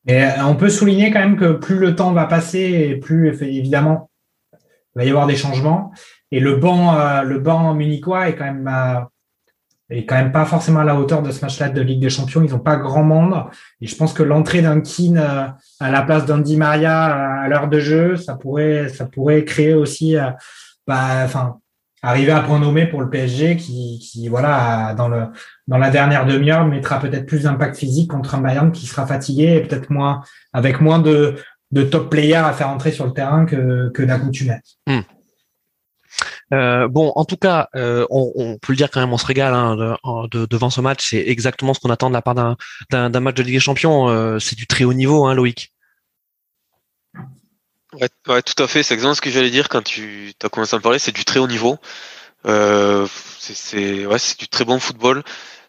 Euh, 0.09 0.29
on 0.47 0.55
peut 0.55 0.69
souligner 0.69 1.11
quand 1.11 1.19
même 1.19 1.37
que 1.37 1.53
plus 1.53 1.79
le 1.79 1.95
temps 1.95 2.13
va 2.13 2.25
passer, 2.25 2.59
et 2.89 2.95
plus 2.97 3.29
évidemment 3.41 4.11
il 4.97 5.03
va 5.03 5.05
y 5.05 5.09
avoir 5.09 5.27
des 5.27 5.35
changements. 5.35 5.91
Et 6.31 6.39
le 6.39 6.55
banc, 6.55 6.97
euh, 6.97 7.21
le 7.21 7.39
banc 7.39 7.73
munichois 7.73 8.29
est 8.29 8.35
quand 8.35 8.45
même 8.45 8.67
euh, 8.67 8.99
est 9.89 10.05
quand 10.05 10.15
même 10.15 10.31
pas 10.33 10.45
forcément 10.45 10.81
à 10.81 10.83
la 10.83 10.95
hauteur 10.95 11.21
de 11.21 11.31
ce 11.31 11.39
match-là 11.41 11.69
de 11.69 11.81
Ligue 11.81 12.01
des 12.01 12.09
Champions. 12.09 12.43
Ils 12.43 12.51
n'ont 12.51 12.59
pas 12.59 12.75
grand 12.75 13.03
monde. 13.03 13.45
Et 13.79 13.87
je 13.87 13.95
pense 13.95 14.11
que 14.11 14.23
l'entrée 14.23 14.61
d'un 14.61 14.81
Keane 14.81 15.17
euh, 15.17 15.47
à 15.79 15.91
la 15.91 16.01
place 16.01 16.25
d'un 16.25 16.39
Di 16.39 16.57
Maria 16.57 17.05
à 17.05 17.47
l'heure 17.47 17.69
de 17.69 17.79
jeu, 17.79 18.17
ça 18.17 18.35
pourrait 18.35 18.89
ça 18.89 19.05
pourrait 19.05 19.45
créer 19.45 19.75
aussi, 19.75 20.15
bah, 20.87 21.21
enfin 21.23 21.59
arriver 22.03 22.31
à 22.31 22.41
point 22.41 22.59
nommé 22.59 22.85
pour 22.85 23.01
le 23.01 23.09
PSG 23.09 23.57
qui, 23.57 23.99
qui 23.99 24.27
voilà 24.27 24.93
dans 24.95 25.07
le 25.07 25.27
dans 25.67 25.77
la 25.77 25.89
dernière 25.89 26.25
demi-heure 26.25 26.65
mettra 26.65 26.99
peut-être 26.99 27.25
plus 27.25 27.43
d'impact 27.43 27.75
physique 27.75 28.11
contre 28.11 28.35
un 28.35 28.39
Bayern 28.39 28.71
qui 28.71 28.85
sera 28.85 29.07
fatigué 29.07 29.55
et 29.55 29.61
peut-être 29.61 29.89
moins 29.89 30.21
avec 30.53 30.79
moins 30.79 30.99
de 30.99 31.35
de 31.71 31.83
top 31.83 32.09
players 32.09 32.35
à 32.35 32.53
faire 32.53 32.69
entrer 32.69 32.91
sur 32.91 33.05
le 33.05 33.13
terrain 33.13 33.45
que 33.45 33.89
que 33.89 34.03
d'accoutumée. 34.03 34.59
Euh, 36.53 36.87
bon, 36.87 37.11
en 37.15 37.25
tout 37.25 37.35
cas, 37.35 37.67
euh, 37.75 38.05
on, 38.09 38.31
on 38.35 38.57
peut 38.57 38.71
le 38.71 38.77
dire 38.77 38.89
quand 38.89 39.01
même, 39.01 39.11
on 39.11 39.17
se 39.17 39.25
régale 39.25 39.53
hein, 39.53 39.75
de- 39.75 39.95
en- 40.03 40.27
de- 40.27 40.45
devant 40.45 40.69
ce 40.69 40.79
match. 40.79 41.09
C'est 41.09 41.27
exactement 41.27 41.73
ce 41.73 41.79
qu'on 41.81 41.89
attend 41.89 42.07
de 42.09 42.13
la 42.13 42.21
part 42.21 42.35
d'un 42.35 43.19
match 43.19 43.35
de 43.35 43.43
Ligue 43.43 43.55
des 43.55 43.59
Champions. 43.59 44.07
Euh, 44.09 44.39
c'est 44.39 44.55
du 44.57 44.65
très 44.65 44.85
haut 44.85 44.93
niveau, 44.93 45.25
hein, 45.25 45.33
Loïc. 45.33 45.73
Ouais, 47.93 48.09
ouais, 48.27 48.41
tout 48.41 48.61
à 48.63 48.67
fait. 48.67 48.83
C'est 48.83 48.93
exactement 48.93 49.13
ce 49.15 49.21
que 49.21 49.29
j'allais 49.29 49.49
dire 49.49 49.69
quand 49.69 49.83
tu 49.83 50.33
as 50.43 50.49
commencé 50.49 50.75
à 50.75 50.79
me 50.79 50.83
parler. 50.83 50.99
C'est 50.99 51.15
du 51.15 51.25
très 51.25 51.39
haut 51.39 51.47
niveau. 51.47 51.77
Euh, 52.45 53.07
c'est 53.39 53.55
c'est- 53.55 54.05
ouais, 54.05 54.19
c'est 54.19 54.39
du 54.39 54.47
très 54.47 54.63
bon 54.65 54.79
football. 54.79 55.23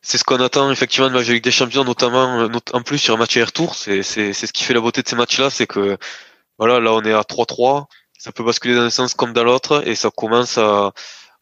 C'est 0.08 0.16
ce 0.18 0.24
qu'on 0.24 0.40
attend 0.40 0.70
effectivement 0.70 1.10
de 1.10 1.18
de 1.18 1.32
Ligue 1.32 1.44
des 1.44 1.50
Champions, 1.50 1.84
notamment 1.84 2.40
euh, 2.40 2.48
not- 2.48 2.60
en 2.72 2.82
plus 2.82 2.98
sur 2.98 3.14
un 3.14 3.18
match 3.18 3.36
aller-retour. 3.36 3.74
C'est 3.74 4.02
c'est 4.02 4.32
c'est 4.32 4.46
ce 4.46 4.52
qui 4.52 4.64
fait 4.64 4.74
la 4.74 4.80
beauté 4.80 5.02
de 5.02 5.08
ces 5.08 5.16
matchs-là, 5.16 5.50
c'est 5.50 5.66
que 5.66 5.98
voilà, 6.58 6.80
là 6.80 6.92
on 6.94 7.02
est 7.02 7.12
à 7.12 7.24
3-3, 7.24 7.86
ça 8.18 8.32
peut 8.32 8.44
basculer 8.44 8.74
dans 8.74 8.82
un 8.82 8.90
sens 8.90 9.14
comme 9.14 9.32
dans 9.34 9.44
l'autre 9.44 9.86
et 9.86 9.94
ça 9.94 10.10
commence 10.10 10.56
à, 10.58 10.92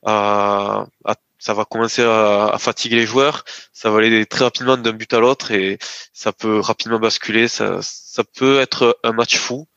à, 0.04 0.86
à- 1.04 1.14
ça 1.38 1.54
va 1.54 1.64
commencer 1.64 2.02
à, 2.02 2.48
à 2.48 2.58
fatiguer 2.58 2.96
les 2.96 3.06
joueurs. 3.06 3.44
Ça 3.72 3.90
va 3.90 3.98
aller 3.98 4.26
très 4.26 4.44
rapidement 4.44 4.76
d'un 4.76 4.92
but 4.92 5.12
à 5.14 5.20
l'autre 5.20 5.52
et 5.52 5.78
ça 6.12 6.32
peut 6.32 6.58
rapidement 6.60 6.98
basculer. 6.98 7.48
Ça 7.48 7.78
ça 7.82 8.24
peut 8.24 8.58
être 8.60 8.98
un 9.04 9.12
match 9.12 9.36
fou. 9.38 9.68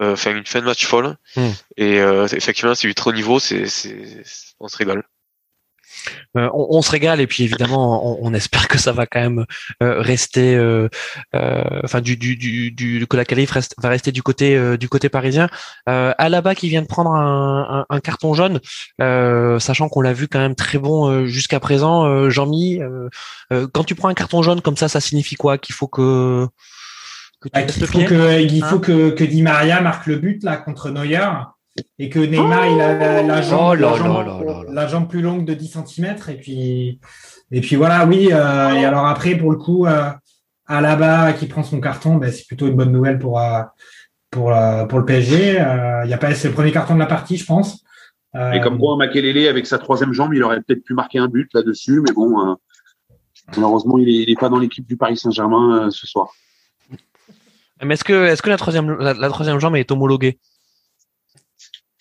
Euh, 0.00 0.14
enfin 0.14 0.32
une 0.34 0.46
fin 0.46 0.60
de 0.60 0.66
match 0.66 0.84
folle 0.86 1.16
Hmm. 1.36 1.52
et 1.76 2.00
euh, 2.00 2.26
effectivement 2.32 2.74
c'est 2.74 2.88
du 2.88 2.94
très 2.96 3.10
haut 3.10 3.14
niveau 3.14 3.38
c'est 3.40 3.64
on 4.60 4.66
se 4.68 4.76
régale 4.76 5.04
on, 6.34 6.50
on 6.70 6.82
se 6.82 6.90
régale 6.90 7.20
et 7.20 7.26
puis 7.26 7.44
évidemment, 7.44 8.20
on, 8.22 8.28
on 8.30 8.34
espère 8.34 8.68
que 8.68 8.78
ça 8.78 8.92
va 8.92 9.06
quand 9.06 9.20
même 9.20 9.44
euh, 9.82 10.00
rester, 10.00 10.54
euh, 10.56 10.88
euh, 11.34 11.62
enfin 11.84 12.00
du, 12.00 12.16
du, 12.16 12.36
du, 12.36 12.70
du 12.72 13.06
que 13.06 13.16
la 13.16 13.24
qualif 13.24 13.50
reste, 13.52 13.74
va 13.78 13.88
rester 13.88 14.12
du 14.12 14.22
côté 14.22 14.56
euh, 14.56 14.76
du 14.76 14.88
côté 14.88 15.08
parisien. 15.08 15.48
Euh, 15.88 16.12
Alaba 16.18 16.54
qui 16.54 16.68
vient 16.68 16.82
de 16.82 16.86
prendre 16.86 17.10
un, 17.14 17.84
un, 17.88 17.94
un 17.94 18.00
carton 18.00 18.34
jaune, 18.34 18.60
euh, 19.00 19.58
sachant 19.58 19.88
qu'on 19.88 20.00
l'a 20.00 20.12
vu 20.12 20.28
quand 20.28 20.38
même 20.40 20.54
très 20.54 20.78
bon 20.78 21.08
euh, 21.10 21.26
jusqu'à 21.26 21.60
présent. 21.60 22.04
Euh, 22.06 22.30
Jean-Mi, 22.30 22.80
euh, 22.82 23.08
euh, 23.52 23.66
quand 23.72 23.84
tu 23.84 23.94
prends 23.94 24.08
un 24.08 24.14
carton 24.14 24.42
jaune 24.42 24.60
comme 24.60 24.76
ça, 24.76 24.88
ça 24.88 25.00
signifie 25.00 25.36
quoi? 25.36 25.58
Qu'il 25.58 25.74
faut 25.74 25.88
que 25.88 26.46
que 27.40 27.48
tu 27.48 27.60
Bah, 27.60 27.66
le 27.66 27.86
faut 27.86 27.98
que 27.98 28.40
il 28.42 28.62
Hein? 28.62 28.66
faut 28.68 28.78
que 28.80 29.10
que 29.10 29.24
Di 29.24 29.42
Maria 29.42 29.80
marque 29.80 30.06
le 30.06 30.16
but 30.16 30.42
là 30.42 30.56
contre 30.56 30.90
Neuer 30.90 31.28
et 31.98 32.08
que 32.08 32.18
Neymar 32.20 32.66
il 32.68 32.80
a 32.80 32.94
la, 32.96 33.22
la 33.22 33.42
jambe, 33.42 33.60
Oh 33.70 33.74
là 33.74 33.90
la, 33.90 33.96
jambe, 33.96 34.06
là 34.08 34.22
là 34.24 34.44
là 34.44 34.62
là. 34.62 34.70
la 34.72 34.86
jambe 34.86 35.08
plus 35.08 35.22
longue 35.22 35.44
de 35.44 35.54
10 35.54 35.78
cm 35.86 36.16
et 36.28 36.34
puis 36.34 37.00
et 37.50 37.60
puis 37.60 37.76
voilà 37.76 38.06
oui 38.06 38.28
euh, 38.32 38.74
et 38.74 38.84
alors 38.84 39.06
après 39.06 39.34
pour 39.36 39.50
le 39.50 39.56
coup 39.58 39.86
euh, 39.86 40.10
Alaba 40.66 41.32
qui 41.32 41.46
prend 41.46 41.62
son 41.64 41.80
carton 41.80 42.16
ben, 42.16 42.30
c'est 42.32 42.46
plutôt 42.46 42.66
une 42.68 42.74
bonne 42.76 42.92
nouvelle 42.92 43.18
pour 43.18 43.40
euh, 43.40 43.62
pour 44.30 44.52
euh, 44.54 44.84
pour 44.86 44.98
le 45.00 45.04
PSG 45.04 45.60
Euh, 45.60 46.04
il 46.04 46.10
y 46.10 46.14
a 46.14 46.18
pas 46.18 46.34
c'est 46.34 46.48
le 46.48 46.54
premier 46.54 46.72
carton 46.72 46.94
de 46.94 47.00
la 47.00 47.06
partie 47.06 47.36
je 47.36 47.44
pense 47.46 47.82
Euh, 48.36 48.50
Et 48.52 48.60
comme 48.60 48.78
quoi, 48.78 48.96
Makelele, 48.96 49.46
avec 49.48 49.64
sa 49.66 49.78
troisième 49.78 50.12
jambe, 50.12 50.34
il 50.34 50.42
aurait 50.42 50.60
peut-être 50.60 50.82
pu 50.82 50.92
marquer 50.94 51.18
un 51.20 51.28
but 51.28 51.48
là-dessus, 51.54 52.00
mais 52.04 52.12
bon, 52.12 52.30
euh, 52.40 52.54
malheureusement, 53.54 53.96
il 54.02 54.08
est, 54.08 54.22
il 54.24 54.30
est 54.30 54.40
pas 54.40 54.48
dans 54.48 54.58
l'équipe 54.58 54.84
du 54.92 54.96
Paris 54.96 55.16
Saint-Germain 55.16 55.86
euh, 55.86 55.90
ce 55.90 56.04
soir. 56.08 56.26
Mais 57.84 57.94
est-ce 57.94 58.02
que 58.02 58.26
est-ce 58.26 58.42
que 58.42 58.50
la 58.50 58.56
troisième 58.56 58.88
la, 58.98 59.14
la 59.14 59.28
troisième 59.28 59.60
jambe 59.60 59.76
est 59.76 59.88
homologuée? 59.92 60.38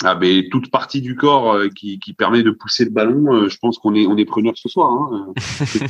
Ah, 0.04 0.16
mais 0.20 0.48
toute 0.52 0.70
partie 0.70 1.02
du 1.02 1.16
corps 1.16 1.54
euh, 1.54 1.70
qui, 1.70 2.00
qui 2.00 2.14
permet 2.14 2.44
de 2.44 2.52
pousser 2.52 2.86
le 2.86 2.92
ballon, 2.92 3.34
euh, 3.34 3.50
je 3.50 3.58
pense 3.58 3.78
qu'on 3.78 3.96
est, 3.96 4.06
on 4.06 4.18
est 4.18 4.26
preneur 4.26 4.54
ce 4.56 4.68
soir. 4.70 4.92
Hein. 4.92 5.34
Euh, 5.38 5.88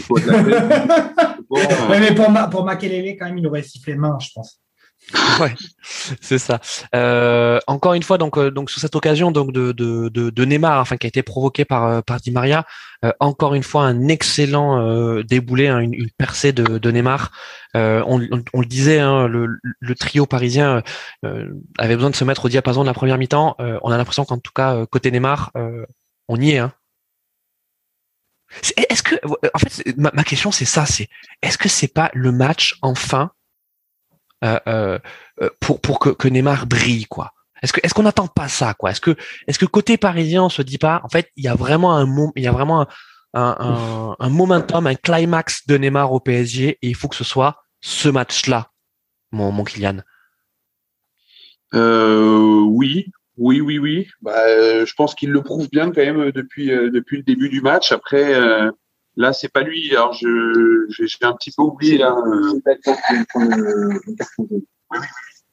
Ouais, 1.50 2.00
mais 2.00 2.16
pour, 2.16 2.30
Ma- 2.30 2.48
pour 2.48 2.64
Makelele, 2.64 3.16
quand 3.18 3.26
même, 3.26 3.38
il 3.38 3.48
aurait 3.48 3.62
sifflé 3.64 3.96
main, 3.96 4.18
je 4.20 4.30
pense. 4.34 4.60
ouais, 5.42 5.54
c'est 6.22 6.38
ça. 6.38 6.60
Euh, 6.96 7.60
encore 7.68 7.94
une 7.94 8.04
fois, 8.04 8.18
donc, 8.18 8.38
euh, 8.38 8.52
donc 8.52 8.70
sur 8.70 8.80
cette 8.80 8.96
occasion 8.96 9.32
donc 9.32 9.52
de, 9.52 9.72
de, 9.72 10.10
de, 10.10 10.46
Neymar, 10.46 10.80
enfin 10.80 10.98
qui 10.98 11.08
a 11.08 11.10
été 11.10 11.24
provoqué 11.24 11.66
par 11.66 11.86
euh, 11.86 12.02
par 12.02 12.20
Di 12.20 12.32
Maria, 12.32 12.66
encore 13.20 13.54
une 13.54 13.64
fois 13.64 13.84
un 13.84 14.08
excellent 14.08 15.22
déboulé, 15.24 15.68
hein, 15.68 15.80
une, 15.80 16.10
percée 16.18 16.54
de, 16.54 16.78
de 16.78 16.92
Neymar. 16.92 17.32
On, 17.74 18.18
le 18.18 18.66
disait, 18.66 19.00
hein, 19.00 19.28
le, 19.28 19.96
trio 19.96 20.26
parisien 20.26 20.82
avait 21.78 21.96
besoin 21.96 22.12
de 22.12 22.16
se 22.16 22.24
mettre 22.24 22.46
au 22.46 22.50
diapason 22.50 22.82
de 22.82 22.88
la 22.88 22.94
première 22.94 23.18
mi-temps. 23.18 23.58
on 23.60 23.92
a 23.92 23.98
l'impression 23.98 24.24
qu'en 24.24 24.38
tout 24.38 24.54
cas 24.56 24.86
côté 24.86 25.12
Neymar, 25.12 25.52
on 26.30 26.40
y 26.40 26.52
est. 26.52 26.60
Hein. 26.60 26.72
Est-ce 28.78 29.04
que, 29.04 29.16
en 29.26 29.60
fait, 29.60 29.98
ma, 29.98 30.12
ma 30.14 30.24
question 30.24 30.52
c'est 30.52 30.64
ça, 30.64 30.86
c'est 30.86 31.10
est-ce 31.42 31.58
que 31.58 31.68
c'est 31.68 31.94
pas 31.94 32.10
le 32.14 32.32
match 32.32 32.78
enfin 32.82 33.32
euh, 34.44 34.60
euh, 34.68 35.00
euh, 35.42 35.50
pour 35.60 35.80
pour 35.80 36.00
que, 36.00 36.10
que 36.10 36.28
Neymar 36.28 36.68
brille 36.68 37.06
quoi. 37.06 37.32
Est-ce 37.62 37.72
que 37.72 37.80
est-ce 37.84 37.94
qu'on 37.94 38.04
n'attend 38.04 38.28
pas 38.28 38.50
ça 38.50 38.74
quoi? 38.74 38.92
Est-ce 38.92 39.00
que 39.00 39.16
est-ce 39.48 39.58
que 39.58 39.66
côté 39.66 39.98
parisien 39.98 40.44
on 40.44 40.50
se 40.50 40.62
dit 40.62 40.78
pas 40.78 41.02
en 41.04 41.10
fait 41.10 41.30
il 41.38 41.46
y 41.46 41.48
a 41.48 41.56
vraiment 41.56 41.96
un 41.96 42.06
il 42.36 42.44
y 42.44 42.48
a 42.48 42.52
vraiment 42.52 42.82
un, 42.82 42.88
un, 43.34 44.16
un, 44.20 44.30
momentum, 44.30 44.86
un 44.86 44.96
climax 44.96 45.66
de 45.66 45.78
Neymar 45.78 46.12
au 46.12 46.20
PSG 46.20 46.78
et 46.82 46.88
il 46.88 46.96
faut 46.96 47.08
que 47.08 47.16
ce 47.16 47.24
soit 47.24 47.64
ce 47.80 48.10
match-là, 48.10 48.70
mon, 49.32 49.52
mon 49.52 49.64
Kylian. 49.64 50.02
Oui, 51.74 53.12
oui, 53.38 53.62
oui, 53.62 53.80
oui. 53.80 54.08
Bah, 54.22 54.86
je 54.86 54.94
pense 54.94 55.16
qu'il 55.16 55.32
le 55.32 55.42
prouve 55.42 55.70
bien 55.70 55.92
quand 55.92 56.02
même 56.02 56.32
depuis 56.32 56.68
depuis 56.68 57.18
le 57.18 57.24
début 57.24 57.50
du 57.50 57.62
match. 57.62 57.92
Après, 57.92 58.34
Là, 59.16 59.34
c'est 59.34 59.50
pas 59.50 59.62
lui. 59.62 59.92
Alors, 59.92 60.14
je, 60.14 60.86
j'ai 60.90 61.18
un 61.22 61.34
petit 61.34 61.52
peu 61.56 61.64
oublié 61.64 61.98
là. 61.98 62.16
Oui, 62.26 62.54
oui, 63.36 64.00
oui. 64.92 64.98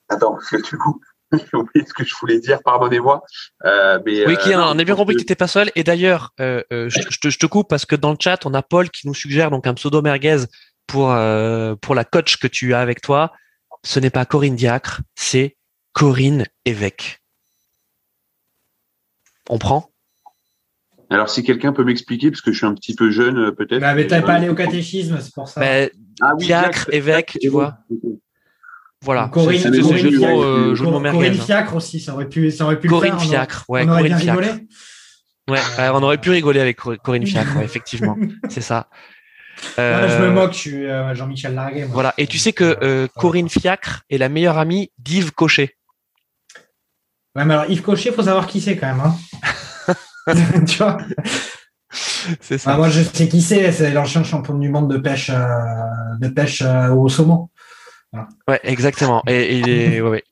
Attends, 0.09 0.33
parce 0.33 0.49
que 0.49 0.57
du 0.57 0.77
coup, 0.79 1.01
j'ai 1.33 1.57
oublié 1.57 1.87
ce 1.87 1.93
que 1.93 2.05
je 2.05 2.15
voulais 2.21 2.41
dire. 2.41 2.61
Pardonnez-moi. 2.65 3.23
Euh, 3.65 4.01
mais, 4.05 4.27
oui, 4.27 4.37
qui, 4.39 4.53
euh, 4.53 4.65
on 4.65 4.79
a 4.79 4.85
bien 4.85 4.97
compris 4.97 5.15
que 5.15 5.21
tu 5.21 5.25
n'étais 5.25 5.37
pas 5.37 5.47
seul. 5.47 5.71
Et 5.77 5.85
d'ailleurs, 5.85 6.33
euh, 6.41 6.63
euh, 6.73 6.89
je, 6.89 7.01
je, 7.09 7.19
te, 7.19 7.31
je, 7.31 7.39
te, 7.39 7.47
coupe 7.47 7.69
parce 7.69 7.87
que 7.87 7.97
dans 7.97 8.11
le 8.11 8.17
chat, 8.19 8.45
on 8.47 8.55
a 8.55 8.63
Paul 8.63 8.91
qui 8.91 9.07
nous 9.07 9.15
suggère 9.15 9.51
donc 9.51 9.67
un 9.67 9.75
pseudo 9.75 10.03
merguez 10.03 10.45
pour 10.87 11.13
euh, 11.13 11.77
pour 11.77 11.95
la 11.95 12.05
coach 12.05 12.39
que 12.39 12.47
tu 12.47 12.75
as 12.75 12.81
avec 12.81 13.01
toi. 13.01 13.33
Ce 13.85 14.01
n'est 14.01 14.11
pas 14.11 14.27
Corinne 14.27 14.57
Diacre, 14.57 15.01
c'est 15.15 15.57
Corinne 15.93 16.47
Évêque. 16.65 17.21
On 19.49 19.59
prend? 19.59 19.91
Alors, 21.11 21.29
si 21.29 21.43
quelqu'un 21.43 21.73
peut 21.73 21.85
m'expliquer, 21.85 22.31
parce 22.31 22.41
que 22.41 22.53
je 22.53 22.59
suis 22.59 22.67
un 22.67 22.75
petit 22.75 22.95
peu 22.95 23.11
jeune, 23.11 23.39
euh, 23.39 23.53
peut-être. 23.53 23.81
Bah, 23.81 23.95
mais 23.95 24.07
t'as 24.07 24.23
pas 24.23 24.35
allé 24.35 24.49
au 24.49 24.55
catéchisme, 24.55 25.19
c'est 25.21 25.35
pour 25.35 25.49
ça. 25.49 25.61
Mais, 25.61 25.91
ah, 26.21 26.33
oui, 26.39 26.47
Fiacre, 26.47 26.89
évêque, 26.93 27.37
tu 27.41 27.49
vois. 27.49 27.79
Voilà. 29.03 29.31
Corinne, 29.33 29.59
c'est 29.59 29.81
Corinne, 29.81 29.97
jeu 29.97 30.11
de 30.11 30.19
mots, 30.19 30.45
euh, 30.45 30.75
jeu 30.75 30.85
de 30.85 30.91
mots 30.91 31.01
Corinne 31.01 31.35
Fiacre 31.35 31.75
aussi, 31.75 32.01
ça 32.01 32.13
aurait 32.13 32.29
pu, 32.29 32.51
ça 32.51 32.65
aurait 32.65 32.79
pu 32.79 32.89
Corinne 32.89 33.15
le 33.15 33.19
faire, 33.19 33.29
Fiacre, 33.29 33.65
ouais, 33.69 33.83
on 33.85 33.87
Corinne 33.87 34.19
Fiacre. 34.19 34.41
Rigolé 34.41 34.67
ouais, 35.49 35.59
euh... 35.79 35.91
on 35.95 36.03
aurait 36.03 36.19
pu 36.19 36.31
rigoler 36.31 36.61
avec 36.61 36.77
Corinne 36.77 37.27
Fiacre, 37.27 37.57
ouais, 37.57 37.65
effectivement. 37.65 38.17
c'est 38.49 38.61
ça. 38.61 38.89
Euh... 39.79 40.19
je 40.19 40.23
me 40.23 40.31
moque, 40.31 40.53
je 40.53 40.59
suis 40.59 40.87
euh, 40.87 41.15
Jean-Michel 41.15 41.55
Larguet. 41.55 41.85
Moi. 41.87 41.91
Voilà. 41.93 42.15
Et 42.19 42.27
tu 42.27 42.39
sais 42.39 42.53
que 42.53 42.79
euh, 42.83 43.09
Corinne 43.17 43.49
Fiacre 43.49 44.03
est 44.11 44.19
la 44.19 44.29
meilleure 44.29 44.59
amie 44.59 44.91
d'Yves 44.99 45.33
Cochet. 45.33 45.75
Ouais, 47.37 47.45
mais 47.45 47.55
alors 47.55 47.71
Yves 47.71 47.83
Cochet, 47.83 48.13
faut 48.13 48.23
savoir 48.23 48.47
qui 48.47 48.61
c'est 48.61 48.77
quand 48.77 48.89
même. 48.89 49.01
Hein. 49.01 49.15
tu 50.67 50.79
vois 50.79 50.99
C'est 52.41 52.59
ça. 52.59 52.73
Ah, 52.73 52.77
moi, 52.77 52.89
je 52.89 53.03
sais 53.03 53.29
qui 53.29 53.41
c'est. 53.41 53.73
C'est 53.73 53.91
l'ancien 53.91 54.23
champion 54.23 54.55
du 54.55 54.69
monde 54.69 54.91
de 54.91 54.99
pêche, 54.99 55.31
euh, 55.31 56.17
de 56.21 56.29
pêche 56.29 56.63
euh, 56.63 56.91
au 56.91 57.09
saumon. 57.09 57.49
Voilà. 58.13 58.29
Ouais, 58.49 58.61
exactement. 58.65 59.23
Et, 59.27 59.35
et 59.35 59.59
il 59.59 59.69
est, 59.69 60.01
ouais, 60.01 60.11
ouais. 60.11 60.25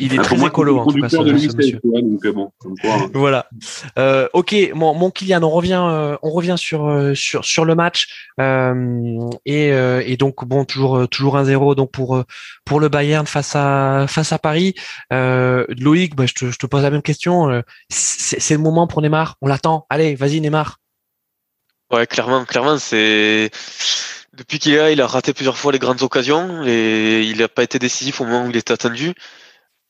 Il 0.00 0.14
est 0.14 0.18
très 0.18 0.42
écolo 0.44 0.78
en 0.78 0.86
tout 0.86 1.00
cas, 1.00 1.08
ce, 1.08 1.16
ce 1.16 1.56
monsieur. 1.56 1.80
donc, 1.82 2.26
bon, 2.28 2.52
hein. 2.84 3.10
voilà. 3.14 3.46
Euh, 3.98 4.28
ok, 4.32 4.54
mon, 4.74 4.94
mon 4.94 5.10
Kylian, 5.10 5.42
on 5.42 5.50
revient, 5.50 5.82
euh, 5.84 6.16
on 6.22 6.30
revient 6.30 6.56
sur 6.56 6.86
euh, 6.88 7.14
sur 7.14 7.44
sur 7.44 7.64
le 7.64 7.74
match 7.74 8.30
euh, 8.40 9.18
et, 9.44 9.72
euh, 9.72 10.02
et 10.04 10.16
donc 10.16 10.44
bon, 10.44 10.64
toujours 10.64 11.08
toujours 11.08 11.36
1-0 11.36 11.74
donc 11.74 11.90
pour 11.90 12.22
pour 12.64 12.80
le 12.80 12.88
Bayern 12.88 13.26
face 13.26 13.54
à 13.54 14.06
face 14.08 14.32
à 14.32 14.38
Paris. 14.38 14.74
Loïc, 15.10 16.14
bah, 16.16 16.26
je, 16.26 16.34
te, 16.34 16.50
je 16.50 16.58
te 16.58 16.66
pose 16.66 16.82
la 16.82 16.90
même 16.90 17.02
question. 17.02 17.62
C'est 17.88 18.54
le 18.54 18.60
moment 18.60 18.86
pour 18.86 19.02
Neymar? 19.02 19.36
On 19.40 19.46
l'attend. 19.46 19.86
Allez, 19.90 20.14
vas-y 20.14 20.40
Neymar. 20.40 20.78
Ouais, 21.92 22.06
clairement, 22.06 22.44
clairement, 22.44 22.78
c'est 22.78 23.50
depuis 24.36 24.58
qu'il 24.58 24.72
est 24.74 24.78
là, 24.78 24.90
il 24.90 25.00
a 25.00 25.06
raté 25.06 25.32
plusieurs 25.32 25.56
fois 25.56 25.70
les 25.72 25.78
grandes 25.78 26.02
occasions 26.02 26.64
et 26.66 27.22
il 27.22 27.38
n'a 27.38 27.48
pas 27.48 27.62
été 27.62 27.78
décisif 27.78 28.20
au 28.20 28.24
moment 28.24 28.46
où 28.46 28.50
il 28.50 28.56
était 28.56 28.72
attendu. 28.72 29.14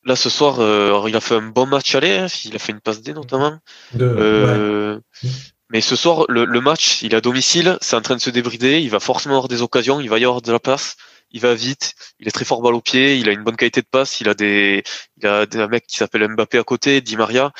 Là, 0.05 0.15
ce 0.15 0.29
soir, 0.29 0.59
euh, 0.59 1.03
il 1.07 1.15
a 1.15 1.21
fait 1.21 1.35
un 1.35 1.41
bon 1.41 1.65
match 1.65 1.95
aller, 1.95 2.17
hein, 2.17 2.27
il 2.45 2.55
a 2.55 2.59
fait 2.59 2.71
une 2.71 2.79
passe 2.79 3.01
D 3.01 3.13
notamment. 3.13 3.57
euh, 3.99 4.97
ouais. 5.23 5.29
Mais 5.71 5.81
ce 5.81 5.95
soir, 5.95 6.25
le, 6.29 6.45
le, 6.45 6.61
match, 6.61 7.01
il 7.01 7.13
est 7.13 7.17
à 7.17 7.21
domicile, 7.21 7.79
c'est 7.81 7.95
en 7.95 8.01
train 8.01 8.15
de 8.15 8.21
se 8.21 8.29
débrider, 8.29 8.81
il 8.81 8.91
va 8.91 8.99
forcément 8.99 9.35
avoir 9.35 9.47
des 9.47 9.63
occasions, 9.63 9.99
il 9.99 10.09
va 10.09 10.19
y 10.19 10.23
avoir 10.23 10.43
de 10.43 10.51
la 10.51 10.59
passe, 10.59 10.95
il 11.31 11.41
va 11.41 11.55
vite, 11.55 11.95
il 12.19 12.27
est 12.27 12.31
très 12.31 12.45
fort 12.45 12.61
balle 12.61 12.75
au 12.75 12.81
pied, 12.81 13.17
il 13.17 13.27
a 13.27 13.31
une 13.31 13.43
bonne 13.43 13.55
qualité 13.55 13.81
de 13.81 13.87
passe, 13.87 14.21
il 14.21 14.29
a 14.29 14.35
des, 14.35 14.83
il 15.17 15.27
a 15.27 15.47
un 15.51 15.67
mec 15.67 15.87
qui 15.87 15.97
s'appelle 15.97 16.27
Mbappé 16.27 16.59
à 16.59 16.63
côté, 16.63 17.01
Di 17.01 17.17
Maria. 17.17 17.51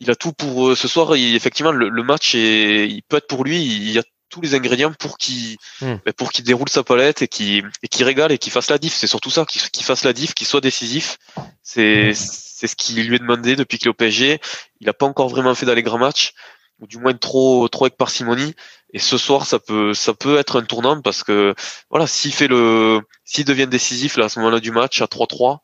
Il 0.00 0.10
a 0.10 0.16
tout 0.16 0.32
pour 0.32 0.70
euh, 0.70 0.74
ce 0.74 0.88
soir. 0.88 1.14
Il, 1.14 1.36
effectivement, 1.36 1.70
le, 1.70 1.88
le, 1.88 2.02
match 2.02 2.34
est, 2.34 2.88
il 2.88 3.02
peut 3.04 3.18
être 3.18 3.28
pour 3.28 3.44
lui. 3.44 3.62
Il 3.62 3.90
y 3.92 3.98
a 3.98 4.02
tous 4.32 4.40
les 4.40 4.54
ingrédients 4.54 4.92
pour 4.94 5.18
qu'il 5.18 5.58
mmh. 5.82 5.96
pour 6.16 6.32
qu'il 6.32 6.44
déroule 6.44 6.68
sa 6.70 6.82
palette 6.82 7.22
et 7.22 7.28
qui 7.28 7.62
et 7.82 7.88
qui 7.88 8.02
régale 8.02 8.32
et 8.32 8.38
qu'il 8.38 8.50
fasse 8.50 8.70
la 8.70 8.78
diff. 8.78 8.94
C'est 8.94 9.06
surtout 9.06 9.30
ça, 9.30 9.44
qu'il 9.44 9.84
fasse 9.84 10.04
la 10.04 10.12
diff, 10.12 10.34
qu'il 10.34 10.46
soit 10.46 10.62
décisif. 10.62 11.18
C'est 11.62 12.10
mmh. 12.10 12.14
c'est 12.14 12.66
ce 12.66 12.74
qui 12.74 12.94
lui 12.94 13.16
est 13.16 13.20
demandé 13.20 13.54
depuis 13.54 13.78
qu'il 13.78 13.88
est 13.88 13.90
au 13.90 13.94
PSG. 13.94 14.40
Il 14.80 14.86
n'a 14.86 14.94
pas 14.94 15.06
encore 15.06 15.28
vraiment 15.28 15.54
fait 15.54 15.66
dans 15.66 15.74
les 15.74 15.82
grands 15.82 15.98
matchs 15.98 16.32
ou 16.80 16.86
du 16.86 16.98
moins 16.98 17.12
trop 17.12 17.68
trop 17.68 17.84
avec 17.84 17.96
parcimonie. 17.96 18.54
Et 18.94 18.98
ce 18.98 19.18
soir, 19.18 19.46
ça 19.46 19.58
peut 19.58 19.92
ça 19.92 20.14
peut 20.14 20.38
être 20.38 20.58
un 20.60 20.64
tournant 20.64 21.00
parce 21.02 21.22
que 21.22 21.54
voilà, 21.90 22.06
s'il 22.06 22.32
fait 22.32 22.48
le 22.48 23.00
s'il 23.24 23.44
devient 23.44 23.66
décisif 23.66 24.16
là 24.16 24.24
à 24.24 24.28
ce 24.30 24.38
moment-là 24.40 24.60
du 24.60 24.70
match 24.70 25.02
à 25.02 25.06
3-3 25.06 25.58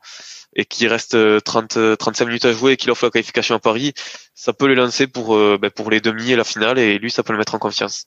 et 0.56 0.66
qu'il 0.66 0.88
reste 0.88 1.16
30 1.44 1.96
35 1.98 2.26
minutes 2.26 2.44
à 2.44 2.52
jouer 2.52 2.72
et 2.72 2.76
qu'il 2.76 2.90
offre 2.90 3.04
la 3.06 3.10
qualification 3.10 3.54
à 3.54 3.58
Paris, 3.60 3.94
ça 4.34 4.52
peut 4.52 4.66
le 4.66 4.74
lancer 4.74 5.06
pour 5.06 5.36
ben, 5.58 5.70
pour 5.70 5.90
les 5.90 6.00
demi 6.00 6.32
et 6.32 6.36
la 6.36 6.44
finale 6.44 6.78
et 6.78 6.98
lui 6.98 7.10
ça 7.10 7.22
peut 7.22 7.32
le 7.32 7.38
mettre 7.38 7.54
en 7.54 7.58
confiance. 7.58 8.06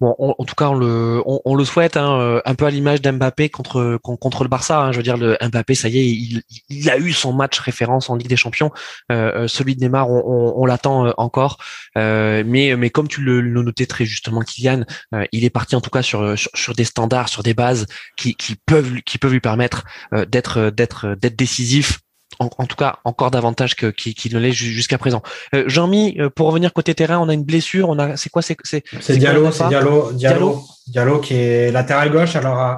Bon, 0.00 0.14
on, 0.18 0.32
en 0.38 0.44
tout 0.44 0.54
cas, 0.54 0.68
on 0.68 0.74
le, 0.74 1.22
on, 1.26 1.40
on 1.44 1.56
le 1.56 1.64
souhaite, 1.64 1.96
hein, 1.96 2.20
euh, 2.20 2.40
un 2.44 2.54
peu 2.54 2.66
à 2.66 2.70
l'image 2.70 3.02
d'Mbappé 3.02 3.48
contre 3.48 3.98
contre 4.00 4.44
le 4.44 4.48
Barça. 4.48 4.80
Hein, 4.80 4.92
je 4.92 4.98
veux 4.98 5.02
dire, 5.02 5.16
le 5.16 5.36
Mbappé, 5.42 5.74
ça 5.74 5.88
y 5.88 5.98
est, 5.98 6.06
il, 6.06 6.42
il, 6.68 6.88
a 6.88 6.98
eu 6.98 7.12
son 7.12 7.32
match 7.32 7.58
référence 7.58 8.08
en 8.08 8.14
Ligue 8.14 8.28
des 8.28 8.36
Champions. 8.36 8.70
Euh, 9.10 9.32
euh 9.44 9.48
celui 9.48 9.74
de 9.74 9.80
Neymar, 9.80 10.08
on, 10.08 10.54
on, 10.56 10.66
l'attend 10.66 11.06
euh, 11.06 11.12
encore. 11.16 11.58
Euh, 11.96 12.44
mais 12.46 12.76
mais 12.76 12.90
comme 12.90 13.08
tu 13.08 13.22
le, 13.22 13.40
notais 13.40 13.86
très 13.86 14.04
justement, 14.04 14.40
Kylian, 14.42 14.84
il 15.32 15.44
est 15.44 15.50
parti 15.50 15.74
en 15.74 15.80
tout 15.80 15.90
cas 15.90 16.02
sur, 16.02 16.38
sur, 16.38 16.50
sur 16.54 16.74
des 16.74 16.84
standards, 16.84 17.28
sur 17.28 17.42
des 17.42 17.54
bases 17.54 17.86
qui, 18.16 18.36
qui 18.36 18.54
peuvent 18.54 19.00
qui 19.02 19.18
peuvent 19.18 19.32
lui 19.32 19.40
permettre 19.40 19.84
d'être 20.28 20.70
d'être 20.70 21.16
d'être 21.16 21.36
décisif 21.36 21.98
en, 22.38 22.48
en, 22.58 22.66
tout 22.66 22.76
cas 22.76 22.96
encore 23.04 23.30
davantage 23.30 23.74
qu'il 23.74 23.92
qui 23.92 24.34
ne 24.34 24.38
l'est 24.38 24.52
jusqu'à 24.52 24.98
présent. 24.98 25.22
Euh, 25.54 25.64
Jean-Mi, 25.66 26.16
euh, 26.18 26.30
pour 26.30 26.46
revenir 26.48 26.72
côté 26.72 26.94
terrain, 26.94 27.18
on 27.18 27.28
a 27.28 27.34
une 27.34 27.44
blessure. 27.44 27.88
On 27.88 27.98
a, 27.98 28.16
c'est 28.16 28.30
quoi 28.30 28.42
C'est 28.42 28.56
c'est 28.62 28.82
Diallo, 29.16 29.50
c'est 29.50 29.68
Diallo, 29.68 30.12
Diallo, 30.12 30.62
Diallo, 30.86 31.18
qui 31.18 31.34
est 31.34 31.72
latéral 31.72 32.10
gauche. 32.10 32.36
Alors 32.36 32.60
euh, 32.60 32.74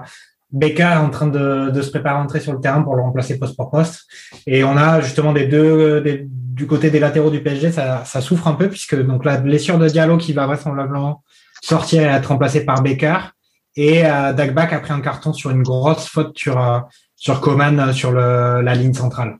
Becca 0.52 0.94
est 0.94 0.98
en 0.98 1.10
train 1.10 1.26
de, 1.26 1.70
de, 1.70 1.82
se 1.82 1.90
préparer 1.90 2.16
à 2.16 2.22
entrer 2.22 2.40
sur 2.40 2.52
le 2.52 2.60
terrain 2.60 2.82
pour 2.82 2.96
le 2.96 3.02
remplacer 3.02 3.38
poste 3.38 3.56
pour 3.56 3.70
poste. 3.70 4.02
Et 4.46 4.64
on 4.64 4.76
a 4.76 5.00
justement 5.00 5.32
des 5.32 5.46
deux 5.46 6.00
des, 6.00 6.26
du 6.26 6.66
côté 6.66 6.90
des 6.90 6.98
latéraux 6.98 7.30
du 7.30 7.42
PSG, 7.42 7.72
ça, 7.72 8.04
ça 8.04 8.20
souffre 8.20 8.48
un 8.48 8.54
peu 8.54 8.68
puisque 8.68 9.00
donc 9.00 9.24
la 9.24 9.36
blessure 9.36 9.78
de 9.78 9.88
Diallo 9.88 10.18
qui 10.18 10.32
va 10.32 10.46
vraisemblablement 10.46 11.22
sortir 11.62 12.02
et 12.02 12.06
être 12.06 12.26
remplacé 12.26 12.64
par 12.64 12.82
Becca 12.82 13.32
et 13.76 14.04
euh, 14.04 14.32
Dagbak 14.32 14.72
a 14.72 14.80
pris 14.80 14.92
un 14.92 15.00
carton 15.00 15.32
sur 15.32 15.50
une 15.50 15.62
grosse 15.62 16.06
faute 16.08 16.36
sur 16.36 16.60
euh, 16.60 16.80
sur 17.16 17.40
Coman 17.40 17.92
sur 17.92 18.10
le, 18.10 18.60
la 18.62 18.74
ligne 18.74 18.94
centrale. 18.94 19.36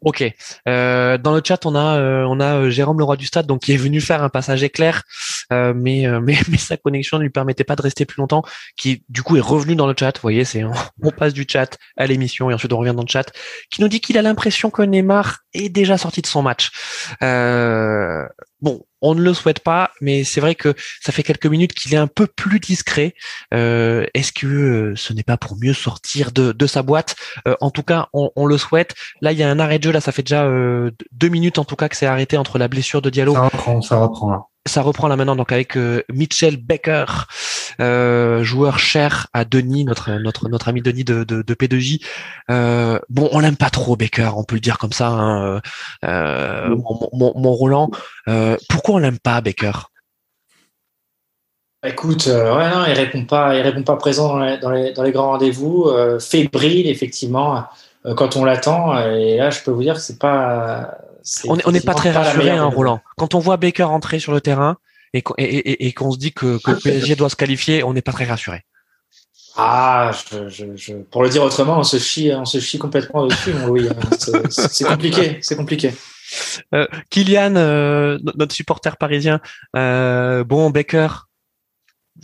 Ok. 0.00 0.24
Euh, 0.68 1.18
dans 1.18 1.34
le 1.34 1.40
chat, 1.44 1.64
on 1.66 1.74
a 1.74 1.98
euh, 1.98 2.24
on 2.28 2.40
a 2.40 2.56
euh, 2.56 2.70
Jérôme 2.70 2.98
Leroy 2.98 3.16
du 3.16 3.26
Stade, 3.26 3.46
donc 3.46 3.62
qui 3.62 3.72
est 3.72 3.76
venu 3.76 4.00
faire 4.00 4.22
un 4.22 4.28
passage 4.28 4.62
éclair, 4.62 5.02
mais, 5.50 6.06
euh, 6.06 6.20
mais 6.22 6.36
mais 6.48 6.58
sa 6.58 6.76
connexion 6.76 7.18
ne 7.18 7.22
lui 7.22 7.30
permettait 7.30 7.64
pas 7.64 7.76
de 7.76 7.82
rester 7.82 8.04
plus 8.04 8.20
longtemps. 8.20 8.42
Qui 8.76 9.04
du 9.08 9.22
coup 9.22 9.36
est 9.36 9.40
revenu 9.40 9.76
dans 9.76 9.86
le 9.86 9.94
chat. 9.98 10.16
Vous 10.16 10.22
voyez, 10.22 10.44
c'est 10.44 10.64
on, 11.02 11.10
passe 11.10 11.32
du 11.32 11.46
chat 11.48 11.78
à 11.96 12.06
l'émission 12.06 12.50
et 12.50 12.54
ensuite 12.54 12.72
on 12.72 12.78
revient 12.78 12.94
dans 12.94 13.02
le 13.02 13.08
chat. 13.08 13.30
Qui 13.70 13.80
nous 13.80 13.88
dit 13.88 14.00
qu'il 14.00 14.18
a 14.18 14.22
l'impression 14.22 14.70
que 14.70 14.82
Neymar 14.82 15.38
est 15.54 15.68
déjà 15.68 15.98
sorti 15.98 16.22
de 16.22 16.26
son 16.26 16.42
match. 16.42 16.70
bon, 17.20 18.84
on 19.02 19.14
ne 19.14 19.20
le 19.20 19.34
souhaite 19.34 19.60
pas, 19.60 19.90
mais 20.00 20.24
c'est 20.24 20.40
vrai 20.40 20.54
que 20.54 20.74
ça 21.00 21.12
fait 21.12 21.22
quelques 21.22 21.46
minutes 21.46 21.74
qu'il 21.74 21.94
est 21.94 21.98
un 21.98 22.06
peu 22.06 22.26
plus 22.26 22.60
discret. 22.60 23.14
Euh, 23.54 24.06
Est-ce 24.14 24.32
que 24.32 24.46
euh, 24.46 24.96
ce 24.96 25.12
n'est 25.12 25.22
pas 25.22 25.36
pour 25.36 25.56
mieux 25.56 25.74
sortir 25.74 26.32
de, 26.32 26.52
de 26.52 26.66
sa 26.66 26.82
boîte? 26.82 27.16
Euh, 27.46 27.54
En 27.60 27.70
tout 27.70 27.82
cas, 27.82 28.08
on, 28.12 28.30
on, 28.36 28.46
le 28.46 28.58
souhaite. 28.58 28.94
Là, 29.20 29.32
il 29.32 29.38
y 29.38 29.42
a 29.42 29.50
un 29.50 29.58
arrêt 29.58 29.78
de 29.78 29.84
jeu. 29.84 29.92
Là, 29.92 30.00
ça 30.00 30.12
fait 30.12 30.22
déjà 30.22 30.44
euh, 30.44 30.90
deux 31.12 31.28
minutes 31.28 31.58
en 31.58 31.64
tout 31.64 31.76
cas 31.76 31.88
que 31.88 31.96
c'est 31.96 32.06
arrêté 32.06 32.36
entre 32.36 32.58
la 32.58 32.68
blessure 32.68 33.02
de 33.02 33.10
Diallo. 33.10 33.34
Ça 33.34 33.42
reprend, 33.44 33.82
ça 33.82 33.96
reprend. 33.96 34.50
Ça 34.66 34.82
reprend 34.82 35.06
là 35.06 35.14
maintenant 35.14 35.36
donc 35.36 35.52
avec 35.52 35.76
euh, 35.76 36.02
Mitchell 36.12 36.56
Becker, 36.56 37.04
euh, 37.80 38.42
joueur 38.42 38.80
cher 38.80 39.28
à 39.32 39.44
Denis, 39.44 39.84
notre 39.84 40.10
notre 40.18 40.48
notre 40.48 40.68
ami 40.68 40.82
Denis 40.82 41.04
de 41.04 41.22
de, 41.22 41.42
de 41.42 41.54
P2J. 41.54 42.02
Euh, 42.50 42.98
bon, 43.08 43.28
on 43.30 43.38
l'aime 43.38 43.56
pas 43.56 43.70
trop 43.70 43.94
Becker, 43.94 44.30
on 44.36 44.42
peut 44.42 44.56
le 44.56 44.60
dire 44.60 44.78
comme 44.78 44.92
ça. 44.92 45.08
Hein, 45.08 45.60
euh, 46.04 46.68
mon, 46.68 47.08
mon, 47.12 47.32
mon 47.36 47.52
Roland, 47.52 47.90
pourquoi 48.68 48.96
on 48.96 48.98
l'aime 48.98 49.20
pas 49.20 49.40
Becker 49.40 49.72
Écoute, 51.84 52.26
euh, 52.26 52.56
ouais, 52.56 52.68
non, 52.68 52.84
il 52.88 52.94
répond 52.94 53.24
pas, 53.24 53.54
il 53.54 53.62
répond 53.62 53.84
pas 53.84 53.94
présent 53.94 54.28
dans 54.28 54.40
les, 54.40 54.58
dans 54.58 54.70
les, 54.70 54.92
dans 54.92 55.04
les 55.04 55.12
grands 55.12 55.30
rendez-vous, 55.30 55.88
fébrile 56.18 56.88
effectivement 56.88 57.66
quand 58.16 58.34
on 58.34 58.44
l'attend. 58.44 58.98
Et 58.98 59.36
là, 59.36 59.50
je 59.50 59.62
peux 59.62 59.70
vous 59.70 59.82
dire 59.82 59.94
que 59.94 60.00
c'est 60.00 60.18
pas. 60.18 60.98
On 61.48 61.56
n'est 61.72 61.80
pas 61.80 61.94
très 61.94 62.10
rassuré, 62.12 62.50
hein, 62.50 62.64
Roland. 62.66 63.00
Quand 63.16 63.34
on 63.34 63.38
voit 63.40 63.56
Baker 63.56 63.84
entrer 63.84 64.18
sur 64.18 64.32
le 64.32 64.40
terrain 64.40 64.76
et 65.12 65.22
qu'on 65.22 65.34
et, 65.38 65.44
et- 65.44 65.86
et 65.86 65.92
qu'on 65.92 66.12
se 66.12 66.18
dit 66.18 66.32
que, 66.32 66.58
que 66.62 66.70
le 66.72 66.76
PSG 66.78 67.16
doit 67.16 67.28
se 67.30 67.36
qualifier, 67.36 67.82
on 67.82 67.92
n'est 67.92 68.02
pas 68.02 68.12
très 68.12 68.24
rassuré. 68.24 68.62
Ah, 69.56 70.12
je, 70.30 70.48
je, 70.50 70.64
je- 70.76 70.92
pour 70.94 71.22
le 71.22 71.30
dire 71.30 71.42
autrement, 71.42 71.78
on 71.78 71.82
se 71.82 71.98
chie, 71.98 72.30
on 72.34 72.44
se 72.44 72.58
chie 72.60 72.78
complètement 72.78 73.26
dessus, 73.26 73.54
mon 73.54 73.68
Louis. 73.68 73.88
hein. 73.88 73.94
C'est- 74.50 74.84
compliqué, 74.84 75.38
c'est 75.40 75.56
compliqué. 75.56 75.92
Euh, 76.74 76.86
Kylian, 77.10 77.54
euh, 77.56 78.18
no- 78.22 78.32
notre 78.36 78.54
supporter 78.54 78.96
parisien, 78.98 79.40
euh, 79.76 80.44
bon 80.44 80.70
Baker, 80.70 81.08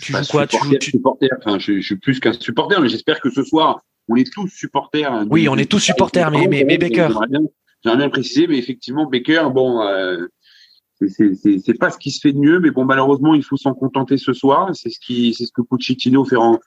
tu 0.01 0.13
joues 0.13 0.19
quoi 0.31 0.47
Tu 0.47 0.57
tu- 0.79 0.91
supporter. 0.91 1.29
Enfin, 1.39 1.59
je, 1.59 1.77
je 1.77 1.81
suis 1.81 1.97
plus 1.97 2.21
qu'un 2.21 2.33
supporter, 2.35 2.81
mais 2.81 2.89
j'espère 2.89 3.21
que 3.21 3.31
ce 3.31 3.43
soir, 3.43 3.81
on 4.09 4.17
est 4.17 4.31
tous 4.31 4.49
supporters. 4.49 5.11
hein, 5.11 5.27
Oui, 5.31 5.49
on 5.49 5.57
est 5.57 5.71
tous 5.71 5.79
supporters, 5.79 6.31
mais- 6.31 6.47
mais- 6.49 6.65
mais 6.65 6.77
Baker. 6.79 7.09
J'aimerais 7.83 7.97
bien, 7.97 7.97
j'aimerais 7.97 7.97
bien 7.97 8.07
le 8.07 8.11
préciser, 8.13 8.47
mais 8.47 8.59
effectivement, 8.59 9.07
Baker, 9.07 9.49
bon, 9.53 9.83
euh, 9.83 10.27
c'est- 11.09 11.79
pas 11.79 11.91
ce 11.91 11.99
qui 11.99 12.11
se 12.11 12.21
fait 12.21 12.33
de 12.33 12.39
mieux, 12.39 12.61
mais 12.61 12.71
bon, 12.71 12.85
malheureusement, 12.85 13.35
il 13.35 13.43
faut 13.43 13.57
s'en 13.57 13.75
contenter 13.75 14.17
ce 14.17 14.33
soir. 14.33 14.71
C'est 14.75 14.91
ce 14.91 15.01
qui, 15.01 15.35
c'est 15.35 15.47
ce 15.47 15.53
que 15.53 15.63
Pochettino 15.63 16.25
fait 16.25 16.37
en, 16.37 16.59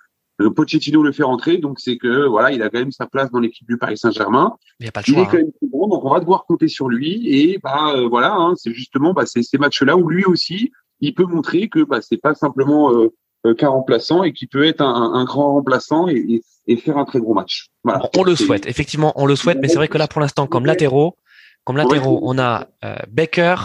euh, 0.42 0.50
Pochettino 0.50 1.02
le 1.02 1.12
fait 1.12 1.24
rentrer, 1.24 1.58
donc 1.58 1.80
c'est 1.80 1.98
que 1.98 2.28
voilà, 2.28 2.52
il 2.52 2.62
a 2.62 2.70
quand 2.70 2.80
même 2.80 2.92
sa 2.92 3.08
place 3.08 3.32
dans 3.32 3.40
l'équipe 3.40 3.68
du 3.68 3.78
Paris 3.78 3.98
Saint-Germain. 3.98 4.54
Il 4.80 4.92
pas 4.92 5.02
le 5.08 5.14
est 5.14 5.26
quand 5.26 5.38
même 5.38 5.52
plus 5.60 5.70
bon, 5.70 5.88
donc 5.88 6.04
on 6.04 6.10
va 6.10 6.20
devoir 6.20 6.46
compter 6.46 6.68
sur 6.68 6.90
lui. 6.90 7.28
Et 7.30 7.60
bah 7.64 7.94
euh, 7.96 8.08
voilà, 8.08 8.34
hein, 8.36 8.54
c'est 8.58 8.74
justement 8.74 9.14
bah, 9.14 9.26
ces 9.26 9.58
matchs-là 9.58 9.96
où 9.96 10.10
lui 10.10 10.26
aussi, 10.26 10.72
il 11.00 11.14
peut 11.14 11.26
montrer 11.26 11.70
que 11.70 11.84
bah, 11.84 12.02
c'est 12.02 12.18
pas 12.18 12.36
simplement 12.36 12.92
euh, 12.94 13.14
qu'un 13.54 13.70
remplaçant 13.70 14.24
et 14.24 14.34
qu'il 14.34 14.48
peut 14.48 14.66
être 14.66 14.82
un, 14.82 15.14
un 15.14 15.24
grand 15.26 15.54
remplaçant 15.54 16.08
et, 16.08 16.16
et, 16.16 16.42
et 16.68 16.78
faire 16.78 16.98
un 16.98 17.06
très 17.06 17.20
gros 17.20 17.34
match. 17.34 17.68
Voilà. 17.84 18.10
On 18.18 18.24
le 18.24 18.36
souhaite, 18.36 18.66
effectivement, 18.66 19.14
on 19.16 19.26
le 19.26 19.36
souhaite, 19.36 19.60
mais 19.62 19.68
c'est 19.68 19.76
vrai 19.78 19.88
que 19.88 19.98
là, 19.98 20.08
pour 20.08 20.22
l'instant, 20.22 20.48
comme 20.48 20.66
latéraux, 20.66 21.16
comme 21.64 21.78
latéraux, 21.78 22.20
on 22.24 22.40
a 22.40 22.68
euh, 22.84 22.96
Baker 23.08 23.56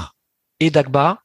et 0.60 0.70
Dagba. 0.70 1.20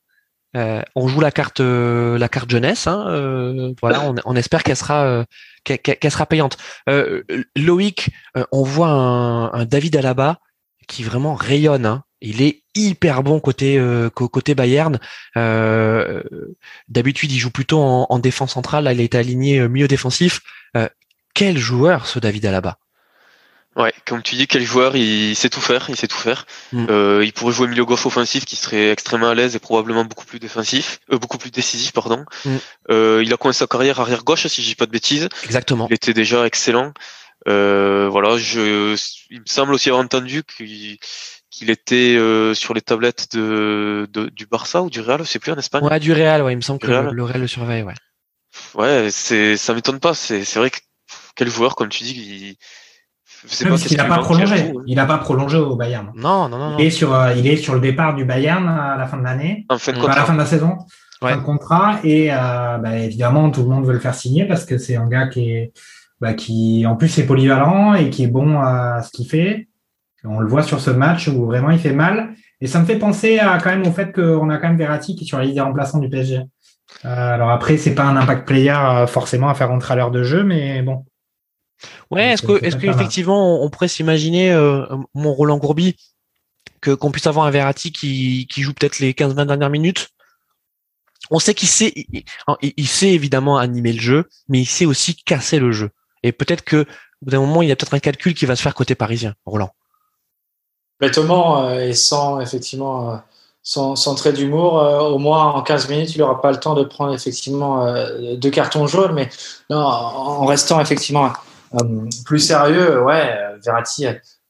Euh, 0.56 0.82
on 0.96 1.10
joue 1.10 1.20
la 1.20 1.32
carte, 1.32 1.60
euh, 1.60 2.18
la 2.18 2.30
carte 2.30 2.50
jeunesse. 2.50 2.88
Hein, 2.88 3.06
euh, 3.10 3.74
voilà, 3.82 4.10
on, 4.10 4.16
on 4.24 4.36
espère 4.38 4.64
qu'elle 4.64 4.78
sera, 4.78 5.04
euh, 5.04 5.24
qu'elle 5.66 6.12
sera 6.12 6.26
payante. 6.26 6.56
Euh, 6.88 7.24
Loïc, 7.58 8.10
euh, 8.38 8.46
on 8.54 8.64
voit 8.64 8.88
un, 8.88 9.52
un 9.52 9.66
David 9.66 9.98
Alaba 9.98 10.40
qui 10.88 11.04
vraiment 11.04 11.36
rayonne. 11.36 11.86
Hein. 11.86 12.04
Il 12.26 12.42
est 12.42 12.64
hyper 12.74 13.22
bon 13.24 13.40
côté 13.40 13.78
euh, 13.78 14.10
côté 14.10 14.56
Bayern. 14.56 15.00
Euh, 15.38 16.24
D'habitude, 16.90 17.32
il 17.32 17.38
joue 17.38 17.52
plutôt 17.52 17.80
en, 17.80 18.08
en 18.10 18.20
défense 18.20 18.54
centrale. 18.54 18.86
Là, 18.86 18.94
il 18.94 19.00
a 19.00 19.04
été 19.04 19.18
aligné 19.18 19.60
euh, 19.60 19.70
milieu 19.70 19.88
défensif. 19.88 20.42
Euh, 20.76 20.90
quel 21.36 21.58
joueur 21.58 22.08
ce 22.08 22.18
David 22.20 22.46
Alaba? 22.48 22.80
Ouais, 23.76 23.94
comme 24.08 24.24
tu 24.24 24.36
dis, 24.36 24.48
quel 24.48 24.64
joueur, 24.64 24.96
il 24.96 25.36
sait 25.36 25.50
tout 25.50 25.62
faire, 25.62 25.86
il 25.90 25.98
sait 25.98 26.08
tout 26.08 26.18
faire. 26.18 26.46
Mm. 26.72 27.22
Il 27.22 27.34
pourrait 27.34 27.54
jouer 27.54 27.68
milieu 27.68 27.84
gauche 27.84 28.06
offensif 28.06 28.46
qui 28.46 28.56
serait 28.56 28.90
extrêmement 28.90 29.30
à 29.30 29.36
l'aise 29.36 29.56
et 29.56 29.60
probablement 29.60 30.06
beaucoup 30.06 30.26
plus 30.26 30.40
défensif, 30.40 31.02
beaucoup 31.12 31.38
plus 31.38 31.52
décisif, 31.52 31.92
pardon. 31.92 32.24
Mm. 32.46 32.56
Il 33.22 33.34
a 33.34 33.38
commencé 33.38 33.60
sa 33.60 33.68
carrière 33.68 34.00
arrière 34.00 34.24
gauche, 34.24 34.48
si 34.48 34.62
je 34.62 34.68
dis 34.70 34.76
pas 34.76 34.86
de 34.86 34.92
bêtises. 34.92 35.28
Exactement. 35.44 35.88
Il 35.90 35.94
était 35.94 36.14
déjà 36.14 36.46
excellent. 36.46 36.94
Voilà, 37.46 38.38
je, 38.38 38.96
il 39.30 39.42
me 39.42 39.46
semble 39.46 39.74
aussi 39.74 39.90
avoir 39.90 40.06
entendu 40.06 40.44
qu'il 40.44 40.98
qu'il 41.56 41.70
était 41.70 42.16
euh, 42.18 42.54
sur 42.54 42.74
les 42.74 42.82
tablettes 42.82 43.34
de, 43.36 44.10
de- 44.12 44.28
du 44.30 44.46
Barça 44.46 44.82
ou 44.82 44.90
du 44.90 45.00
Real, 45.00 45.20
je 45.20 45.24
sais 45.24 45.40
plus 45.40 45.52
en 45.54 45.56
Espagne? 45.58 45.84
Ouais, 45.86 46.00
du 46.00 46.12
Real, 46.12 46.44
ouais, 46.44 46.52
il 46.54 46.58
me 46.58 46.62
semble 46.62 46.80
que 46.80 46.88
Real. 46.88 47.06
le, 47.06 47.12
le 47.12 47.24
Real 47.24 47.40
le 47.40 47.48
surveille, 47.48 47.84
ouais. 47.84 47.94
Ouais, 48.74 49.08
c'est, 49.10 49.56
ça 49.56 49.74
m'étonne 49.74 50.00
pas. 50.00 50.14
C'est, 50.14 50.44
c'est 50.44 50.60
vrai 50.60 50.70
que 50.70 50.80
quel 51.36 51.50
joueur, 51.50 51.76
comme 51.76 51.90
tu 51.90 52.04
dis, 52.04 52.58
il, 53.62 53.64
n'a 53.64 53.70
pas 53.70 53.70
manque, 53.70 53.92
il 53.92 54.00
a 54.02 54.06
prolongé. 54.20 54.56
hein. 54.60 54.74
Il 54.86 54.96
n'a 54.96 55.06
pas 55.06 55.18
prolongé 55.18 55.58
au 55.58 55.76
Bayern. 55.76 56.12
Non, 56.16 56.50
non, 56.50 56.58
non, 56.58 56.72
non. 56.72 56.78
Il 56.80 56.86
est 56.86 56.90
sur, 56.90 57.14
euh, 57.14 57.34
il 57.36 57.48
est 57.48 57.58
sur 57.58 57.74
le 57.74 57.80
départ 57.80 58.16
du 58.16 58.26
Bayern 58.26 58.68
à 58.68 58.98
la 58.98 59.08
fin 59.08 59.18
de 59.18 59.24
l'année, 59.24 59.66
En 59.70 59.78
fin 59.78 59.94
de 59.94 59.98
Mm. 59.98 60.02
enfin, 60.02 60.12
à 60.12 60.16
la 60.16 60.26
fin 60.26 60.34
de 60.34 60.38
la 60.40 60.46
saison, 60.46 60.78
Ouais. 61.22 61.32
fin 61.32 61.38
de 61.38 61.44
contrat. 61.44 62.00
Et 62.04 62.34
euh, 62.34 62.78
bah, 62.80 62.98
évidemment, 62.98 63.50
tout 63.50 63.62
le 63.64 63.70
monde 63.70 63.86
veut 63.86 63.94
le 63.94 64.00
faire 64.00 64.16
signer 64.16 64.46
parce 64.46 64.66
que 64.66 64.78
c'est 64.78 64.96
un 64.98 65.08
gars 65.08 65.28
qui 65.28 65.52
est, 65.52 65.72
bah, 66.20 66.34
qui 66.34 66.86
en 66.86 66.96
plus 66.98 67.18
est 67.18 67.26
polyvalent 67.26 67.94
et 67.94 68.10
qui 68.10 68.24
est 68.24 68.28
bon 68.28 68.60
à 68.60 69.02
ce 69.04 69.12
qu'il 69.12 69.28
fait. 69.28 69.68
On 70.28 70.40
le 70.40 70.48
voit 70.48 70.64
sur 70.64 70.80
ce 70.80 70.92
match 70.92 71.28
où 71.28 71.46
vraiment 71.46 71.72
il 71.72 71.80
fait 71.80 71.94
mal. 71.94 72.34
Et 72.62 72.68
ça 72.68 72.80
me 72.80 72.86
fait 72.86 72.98
penser 72.98 73.40
à, 73.40 73.58
quand 73.60 73.70
même 73.70 73.86
au 73.86 73.92
fait 73.92 74.12
qu'on 74.12 74.50
a 74.50 74.58
quand 74.58 74.68
même 74.68 74.78
Verratti 74.78 75.16
qui 75.16 75.26
est 75.26 75.28
sur 75.28 75.38
la 75.38 75.44
liste 75.44 75.56
des 75.56 75.62
remplaçants 75.62 76.00
du 76.00 76.10
PSG. 76.10 76.42
Euh, 77.04 77.34
alors 77.34 77.50
après, 77.50 77.78
c'est 77.78 77.96
pas 77.96 78.04
un 78.04 78.16
impact 78.16 78.48
player 78.48 78.72
euh, 78.72 79.08
forcément 79.08 79.50
à 79.50 79.54
faire 79.54 79.70
rentrer 79.70 79.94
à 79.94 79.98
l'heure 79.98 80.12
de 80.12 80.24
jeu, 80.24 80.44
mais 80.44 80.82
bon. 80.82 81.06
Ouais, 82.10 82.32
est-ce 82.32 82.44
que, 82.44 82.64
est-ce 82.64 82.78
qu'effectivement, 82.78 83.64
on 83.64 83.70
pourrait 83.70 83.90
s'imaginer, 83.90 84.52
euh, 84.52 84.86
mon 85.14 85.34
Roland 85.34 85.58
Gourbi, 85.58 85.98
que, 86.80 86.92
qu'on 86.92 87.12
puisse 87.12 87.28
avoir 87.28 87.46
un 87.46 87.52
Verratti 87.52 87.92
qui, 87.92 88.48
qui 88.50 88.62
joue 88.62 88.74
peut-être 88.74 89.00
les 89.00 89.14
15-20 89.14 89.46
dernières 89.46 89.70
minutes? 89.70 90.10
On 91.32 91.40
sait 91.40 91.54
qu'il 91.54 91.68
sait, 91.68 91.94
il 92.62 92.88
sait 92.88 93.12
évidemment 93.12 93.58
animer 93.58 93.94
le 93.94 94.00
jeu, 94.00 94.30
mais 94.48 94.62
il 94.62 94.66
sait 94.66 94.86
aussi 94.86 95.16
casser 95.16 95.60
le 95.60 95.72
jeu. 95.72 95.90
Et 96.24 96.32
peut-être 96.32 96.64
que, 96.64 96.78
au 96.82 97.26
bout 97.26 97.32
d'un 97.32 97.40
moment, 97.40 97.62
il 97.62 97.70
y 97.70 97.72
a 97.72 97.76
peut-être 97.76 97.96
un 97.96 98.00
calcul 98.00 98.36
qui 98.36 98.46
va 98.46 98.56
se 98.56 98.62
faire 98.62 98.76
côté 98.76 98.94
parisien, 98.94 99.34
Roland. 99.46 99.72
Bêtement 101.00 101.66
euh, 101.66 101.80
et 101.80 101.94
sans 101.94 102.40
effectivement 102.40 103.12
euh, 103.12 103.16
sans, 103.64 103.96
sans 103.96 104.16
trait 104.16 104.34
d'humour, 104.34 104.80
euh, 104.80 105.00
au 105.02 105.18
moins 105.18 105.46
en 105.54 105.62
15 105.62 105.90
minutes, 105.90 106.16
il 106.16 106.20
n'aura 106.20 106.42
pas 106.42 106.52
le 106.52 106.60
temps 106.60 106.74
de 106.76 106.84
prendre 106.84 107.14
effectivement 107.14 107.86
deux 108.38 108.52
cartons 108.52 108.88
jaunes, 108.88 109.14
mais 109.14 109.30
non, 109.70 109.80
en 109.80 110.46
restant 110.46 110.80
effectivement 110.80 111.34
plus 112.26 112.40
sérieux, 112.40 113.02
ouais, 113.02 113.38
Verratti 113.64 114.06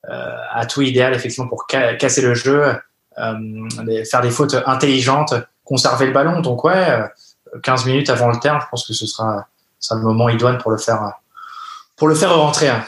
a 0.08 0.66
tout 0.68 0.82
idéal 0.82 1.14
effectivement 1.14 1.50
pour 1.50 1.66
ca- 1.70 1.96
casser 1.96 2.22
le 2.22 2.34
jeu, 2.36 2.76
faire 3.16 4.22
des 4.22 4.30
fautes 4.32 4.56
intelligentes, 4.68 5.34
conserver 5.64 6.06
le 6.06 6.14
ballon. 6.14 6.42
Donc 6.42 6.64
ouais, 6.64 6.90
euh, 6.90 7.08
15 7.64 7.86
minutes 7.86 8.10
avant 8.10 8.30
le 8.30 8.40
terme, 8.40 8.60
je 8.62 8.68
pense 8.70 8.88
que 8.88 8.94
ce 8.94 9.06
sera, 9.06 9.48
sera 9.80 10.00
le 10.00 10.06
moment 10.06 10.30
idoine 10.30 10.58
pour 10.58 10.72
le 10.72 10.78
faire 10.78 11.14
pour 11.96 12.08
le 12.08 12.16
faire 12.16 12.36
rentrer. 12.36 12.68
hein. 12.68 12.84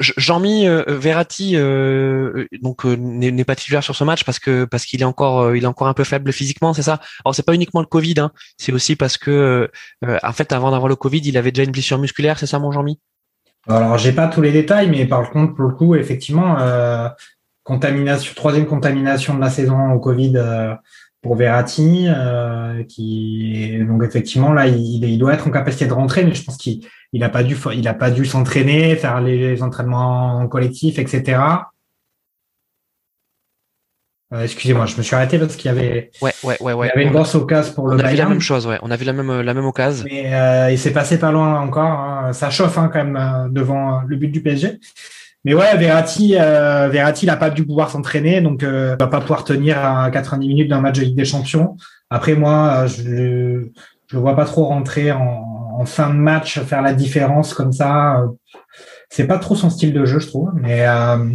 Jean-Mi 0.00 0.66
euh, 0.66 0.82
Verratti 0.86 1.56
euh, 1.56 2.46
donc 2.62 2.86
euh, 2.86 2.96
n'est 2.96 3.30
n'est 3.30 3.44
pas 3.44 3.56
titulaire 3.56 3.82
sur 3.82 3.94
ce 3.94 4.04
match 4.04 4.24
parce 4.24 4.38
que 4.38 4.64
parce 4.64 4.84
qu'il 4.84 5.00
est 5.02 5.04
encore 5.04 5.40
euh, 5.40 5.56
il 5.56 5.64
est 5.64 5.66
encore 5.66 5.88
un 5.88 5.94
peu 5.94 6.04
faible 6.04 6.32
physiquement, 6.32 6.72
c'est 6.72 6.82
ça? 6.82 7.00
Alors 7.24 7.34
c'est 7.34 7.44
pas 7.44 7.54
uniquement 7.54 7.80
le 7.80 7.86
Covid, 7.86 8.14
hein, 8.18 8.30
c'est 8.58 8.72
aussi 8.72 8.96
parce 8.96 9.18
que 9.18 9.68
euh, 10.04 10.18
en 10.22 10.32
fait 10.32 10.52
avant 10.52 10.70
d'avoir 10.70 10.88
le 10.88 10.96
Covid, 10.96 11.20
il 11.24 11.36
avait 11.36 11.52
déjà 11.52 11.64
une 11.64 11.72
blessure 11.72 11.98
musculaire, 11.98 12.38
c'est 12.38 12.46
ça 12.46 12.58
mon 12.58 12.72
Jean-Mi? 12.72 12.98
Alors, 13.68 13.98
j'ai 13.98 14.12
pas 14.12 14.28
tous 14.28 14.42
les 14.42 14.52
détails, 14.52 14.88
mais 14.88 15.06
par 15.06 15.28
contre, 15.30 15.54
pour 15.54 15.64
le 15.64 15.74
coup, 15.74 15.96
effectivement, 15.96 16.56
euh, 16.60 17.08
contamination, 17.64 18.32
troisième 18.36 18.64
contamination 18.64 19.34
de 19.34 19.40
la 19.40 19.50
saison 19.50 19.90
au 19.90 19.98
Covid 19.98 20.34
euh, 20.36 20.72
pour 21.26 21.34
Verratti, 21.36 22.06
euh, 22.08 22.84
qui 22.84 23.78
donc 23.88 24.04
effectivement 24.04 24.52
là, 24.52 24.66
il, 24.68 25.04
il 25.04 25.18
doit 25.18 25.34
être 25.34 25.48
en 25.48 25.50
capacité 25.50 25.86
de 25.86 25.92
rentrer, 25.92 26.24
mais 26.24 26.34
je 26.34 26.44
pense 26.44 26.56
qu'il 26.56 26.86
il 27.12 27.24
a 27.24 27.28
pas 27.28 27.42
dû, 27.42 27.56
il 27.74 27.86
a 27.88 27.94
pas 27.94 28.10
dû 28.12 28.24
s'entraîner, 28.24 28.94
faire 28.96 29.20
les 29.20 29.62
entraînements 29.62 30.46
collectifs, 30.48 30.98
etc. 31.00 31.40
Euh, 34.32 34.42
Excusez-moi, 34.42 34.86
je 34.86 34.96
me 34.96 35.02
suis 35.02 35.14
arrêté 35.14 35.38
parce 35.38 35.54
qu'il 35.56 35.66
y 35.66 35.74
avait, 35.74 36.10
Ouais, 36.20 36.32
ouais, 36.42 36.56
ouais, 36.60 36.72
il 36.72 36.76
ouais. 36.76 36.86
y 36.88 36.90
avait 36.90 37.02
une 37.04 37.08
On, 37.10 37.12
grosse 37.12 37.34
occasion 37.36 37.74
pour 37.74 37.84
on 37.84 37.88
le 37.88 37.92
a 37.94 37.96
vu 37.96 38.02
la 38.02 38.10
Bayern. 38.10 38.30
même 38.30 38.40
chose, 38.40 38.66
ouais. 38.66 38.78
On 38.82 38.90
a 38.90 38.96
vu 38.96 39.04
la 39.04 39.12
même 39.12 39.40
la 39.40 39.54
même 39.54 39.64
occasion. 39.66 40.04
Mais 40.08 40.34
euh, 40.34 40.70
il 40.72 40.78
s'est 40.78 40.92
passé 40.92 41.18
pas 41.18 41.30
loin 41.32 41.60
encore. 41.60 41.84
hein. 41.90 42.32
Ça 42.32 42.50
chauffe 42.50 42.76
hein, 42.78 42.90
quand 42.92 43.04
même 43.04 43.52
devant 43.52 44.02
le 44.02 44.16
but 44.16 44.28
du 44.28 44.42
PSG. 44.42 44.78
Mais 45.46 45.54
ouais, 45.54 45.76
Verratti, 45.76 46.34
euh, 46.36 46.88
Verratti, 46.88 47.24
il 47.24 47.30
a 47.30 47.36
pas 47.36 47.50
dû 47.50 47.64
pouvoir 47.64 47.88
s'entraîner, 47.88 48.40
donc 48.40 48.64
euh, 48.64 48.96
il 48.98 49.02
va 49.02 49.06
pas 49.06 49.20
pouvoir 49.20 49.44
tenir 49.44 49.78
à 49.78 50.10
90 50.10 50.48
minutes 50.48 50.68
d'un 50.68 50.80
match 50.80 50.98
de 50.98 51.04
Ligue 51.04 51.16
des 51.16 51.24
Champions. 51.24 51.76
Après 52.10 52.34
moi, 52.34 52.84
euh, 52.84 52.88
je 52.88 54.16
le 54.16 54.20
vois 54.20 54.34
pas 54.34 54.44
trop 54.44 54.64
rentrer 54.64 55.12
en, 55.12 55.20
en 55.78 55.86
fin 55.86 56.10
de 56.10 56.16
match, 56.16 56.58
faire 56.60 56.82
la 56.82 56.94
différence 56.94 57.54
comme 57.54 57.72
ça. 57.72 58.24
C'est 59.08 59.28
pas 59.28 59.38
trop 59.38 59.54
son 59.54 59.70
style 59.70 59.92
de 59.92 60.04
jeu, 60.04 60.18
je 60.18 60.26
trouve. 60.26 60.50
Mais 60.54 60.84
euh, 60.84 61.30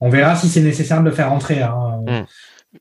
on 0.00 0.10
verra 0.10 0.36
si 0.36 0.50
c'est 0.50 0.60
nécessaire 0.60 1.00
de 1.00 1.08
le 1.08 1.14
faire 1.14 1.30
rentrer. 1.30 1.62
Hein. 1.62 2.02
Mm. 2.06 2.26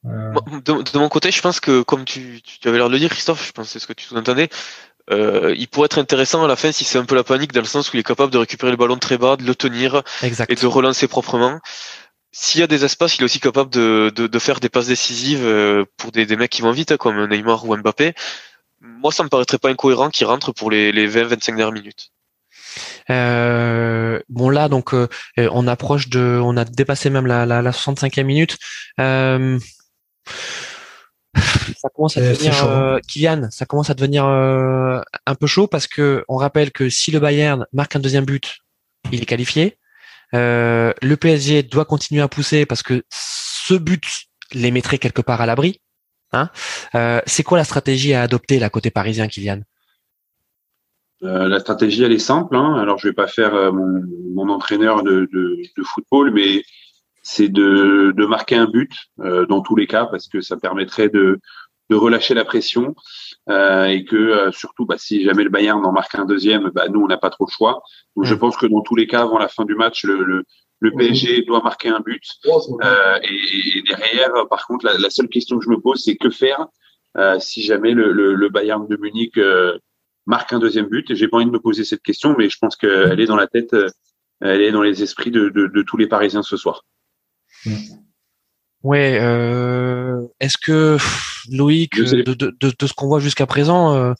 Euh, 0.05 0.33
De, 0.65 0.91
de 0.91 0.99
mon 0.99 1.09
côté, 1.09 1.31
je 1.31 1.41
pense 1.41 1.59
que, 1.59 1.81
comme 1.81 2.05
tu, 2.05 2.41
tu 2.43 2.67
avais 2.67 2.77
l'air 2.77 2.87
de 2.87 2.93
le 2.93 2.99
dire, 2.99 3.09
Christophe, 3.09 3.47
je 3.47 3.51
pense 3.51 3.67
que 3.67 3.71
c'est 3.71 3.79
ce 3.79 3.87
que 3.87 3.93
tu 3.93 4.05
sous-entendais, 4.05 4.49
euh, 5.11 5.55
il 5.57 5.67
pourrait 5.67 5.85
être 5.85 5.97
intéressant 5.97 6.43
à 6.43 6.47
la 6.47 6.55
fin 6.55 6.71
si 6.71 6.83
c'est 6.83 6.97
un 6.97 7.05
peu 7.05 7.15
la 7.15 7.23
panique, 7.23 7.51
dans 7.51 7.61
le 7.61 7.65
sens 7.67 7.91
où 7.91 7.97
il 7.97 7.99
est 7.99 8.03
capable 8.03 8.31
de 8.31 8.37
récupérer 8.37 8.71
le 8.71 8.77
ballon 8.77 8.97
très 8.97 9.17
bas, 9.17 9.35
de 9.35 9.43
le 9.43 9.55
tenir 9.55 10.03
Exact. 10.21 10.51
et 10.51 10.55
de 10.55 10.65
relancer 10.67 11.07
proprement. 11.07 11.59
s'il 12.31 12.61
y 12.61 12.63
a 12.63 12.67
des 12.67 12.85
espaces, 12.85 13.17
il 13.17 13.21
est 13.21 13.25
aussi 13.25 13.39
capable 13.39 13.71
de, 13.71 14.11
de, 14.15 14.27
de 14.27 14.39
faire 14.39 14.59
des 14.59 14.69
passes 14.69 14.87
décisives 14.87 15.43
euh, 15.43 15.85
pour 15.97 16.11
des, 16.11 16.25
des 16.25 16.35
mecs 16.35 16.51
qui 16.51 16.61
vont 16.61 16.71
vite, 16.71 16.91
hein, 16.91 16.97
comme 16.97 17.25
Neymar 17.27 17.65
ou 17.65 17.75
Mbappé. 17.75 18.13
Moi, 18.81 19.11
ça 19.11 19.23
me 19.23 19.29
paraîtrait 19.29 19.57
pas 19.57 19.69
incohérent 19.69 20.09
qu'il 20.09 20.25
rentre 20.27 20.51
pour 20.53 20.71
les, 20.71 20.91
les 20.91 21.09
20-25 21.09 21.45
dernières 21.47 21.71
minutes. 21.71 22.11
Euh, 23.09 24.19
bon 24.29 24.49
là 24.49 24.69
donc 24.69 24.93
euh, 24.93 25.07
on 25.37 25.67
approche 25.67 26.07
de, 26.09 26.39
on 26.43 26.55
a 26.55 26.65
dépassé 26.65 27.09
même 27.09 27.25
la, 27.25 27.45
la, 27.47 27.61
la 27.63 27.71
65e 27.71 28.23
minute. 28.23 28.57
Euh, 28.99 29.57
ça 31.81 31.89
commence 31.89 32.17
à 32.17 32.21
Euh, 32.21 32.31
devenir, 32.31 32.51
c'est 32.51 32.51
chaud. 32.51 32.67
euh, 32.67 32.99
Kylian, 33.07 33.49
ça 33.51 33.65
commence 33.65 33.89
à 33.89 33.93
devenir 33.93 34.25
euh, 34.25 34.99
un 35.25 35.35
peu 35.35 35.47
chaud 35.47 35.67
parce 35.67 35.87
que 35.87 36.23
on 36.27 36.35
rappelle 36.35 36.71
que 36.71 36.89
si 36.89 37.11
le 37.11 37.19
Bayern 37.19 37.65
marque 37.73 37.95
un 37.95 37.99
deuxième 37.99 38.25
but, 38.25 38.57
il 39.11 39.21
est 39.21 39.25
qualifié. 39.25 39.77
Euh, 40.33 40.93
le 41.01 41.15
PSG 41.17 41.63
doit 41.63 41.85
continuer 41.85 42.21
à 42.21 42.27
pousser 42.27 42.65
parce 42.65 42.83
que 42.83 43.03
ce 43.09 43.73
but 43.75 44.03
les 44.53 44.71
mettrait 44.71 44.97
quelque 44.97 45.21
part 45.21 45.41
à 45.41 45.45
l'abri. 45.45 45.79
Hein 46.33 46.49
Euh, 46.95 47.21
c'est 47.25 47.43
quoi 47.43 47.57
la 47.57 47.63
stratégie 47.63 48.13
à 48.13 48.21
adopter 48.23 48.59
là 48.59 48.69
côté 48.69 48.91
parisien, 48.91 49.27
Kylian? 49.27 49.61
Euh, 51.23 51.47
la 51.47 51.59
stratégie, 51.59 52.03
elle 52.03 52.11
est 52.13 52.19
simple. 52.19 52.55
Hein. 52.55 52.75
Alors, 52.75 52.97
je 52.97 53.07
vais 53.07 53.13
pas 53.13 53.27
faire 53.27 53.53
euh, 53.55 53.71
mon, 53.71 54.03
mon 54.33 54.49
entraîneur 54.49 55.03
de, 55.03 55.27
de, 55.33 55.57
de 55.77 55.83
football, 55.83 56.31
mais 56.31 56.63
c'est 57.23 57.49
de, 57.49 58.13
de 58.15 58.25
marquer 58.25 58.55
un 58.55 58.67
but 58.67 58.91
euh, 59.19 59.45
dans 59.47 59.61
tous 59.61 59.75
les 59.75 59.85
cas 59.87 60.05
parce 60.05 60.27
que 60.27 60.39
ça 60.41 60.55
permettrait 60.57 61.09
de, 61.09 61.39
de 61.89 61.95
relâcher 61.95 62.33
la 62.35 62.45
pression 62.45 62.95
euh, 63.49 63.85
et 63.85 64.05
que 64.05 64.15
euh, 64.15 64.51
surtout, 64.51 64.85
bah, 64.85 64.97
si 64.97 65.23
jamais 65.23 65.43
le 65.43 65.49
Bayern 65.49 65.83
en 65.85 65.91
marque 65.91 66.15
un 66.15 66.25
deuxième, 66.25 66.69
bah, 66.69 66.87
nous, 66.87 67.01
on 67.01 67.07
n'a 67.07 67.17
pas 67.17 67.29
trop 67.31 67.45
le 67.47 67.51
choix. 67.51 67.81
Donc, 68.15 68.25
je 68.25 68.35
Mm. 68.35 68.39
pense 68.39 68.57
que 68.57 68.67
dans 68.67 68.81
tous 68.81 68.95
les 68.95 69.07
cas, 69.07 69.21
avant 69.21 69.39
la 69.39 69.47
fin 69.47 69.65
du 69.65 69.75
match, 69.75 70.03
le, 70.03 70.23
le, 70.23 70.43
le 70.81 70.91
PSG 70.91 71.43
doit 71.43 71.61
marquer 71.63 71.89
un 71.89 71.99
but. 71.99 72.23
Euh, 72.83 73.19
et, 73.23 73.77
et 73.77 73.81
derrière, 73.81 74.31
par 74.49 74.65
contre, 74.67 74.85
la, 74.85 74.97
la 74.97 75.09
seule 75.09 75.27
question 75.29 75.57
que 75.57 75.65
je 75.65 75.69
me 75.69 75.79
pose, 75.79 76.03
c'est 76.03 76.15
que 76.15 76.29
faire 76.29 76.67
euh, 77.17 77.39
si 77.39 77.63
jamais 77.63 77.91
le, 77.93 78.11
le, 78.13 78.35
le 78.35 78.49
Bayern 78.49 78.87
de 78.87 78.95
Munich 78.95 79.35
euh, 79.37 79.77
marque 80.27 80.53
un 80.53 80.59
deuxième 80.59 80.85
but. 80.87 81.09
Et 81.09 81.15
j'ai 81.15 81.27
pas 81.27 81.37
envie 81.37 81.47
de 81.47 81.51
me 81.51 81.59
poser 81.59 81.83
cette 81.85 82.03
question, 82.03 82.35
mais 82.37 82.49
je 82.49 82.57
pense 82.61 82.75
qu'elle 82.75 83.19
est 83.19 83.25
dans 83.25 83.35
la 83.35 83.47
tête, 83.47 83.75
elle 84.41 84.61
est 84.61 84.71
dans 84.71 84.83
les 84.83 85.01
esprits 85.01 85.31
de, 85.31 85.49
de, 85.49 85.65
de 85.67 85.81
tous 85.81 85.97
les 85.97 86.07
Parisiens 86.07 86.43
ce 86.43 86.55
soir. 86.55 86.85
Ouais, 88.81 89.17
euh, 89.21 90.21
est-ce 90.39 90.57
que 90.57 90.93
pff, 90.95 91.43
Loïc, 91.51 91.95
sais. 91.97 92.23
de, 92.23 92.33
de, 92.33 92.55
de, 92.57 92.71
de 92.79 92.87
ce 92.87 92.93
qu'on 92.93 93.07
voit 93.07 93.19
jusqu'à 93.19 93.45
présent, 93.45 93.93
euh, 93.93 94.13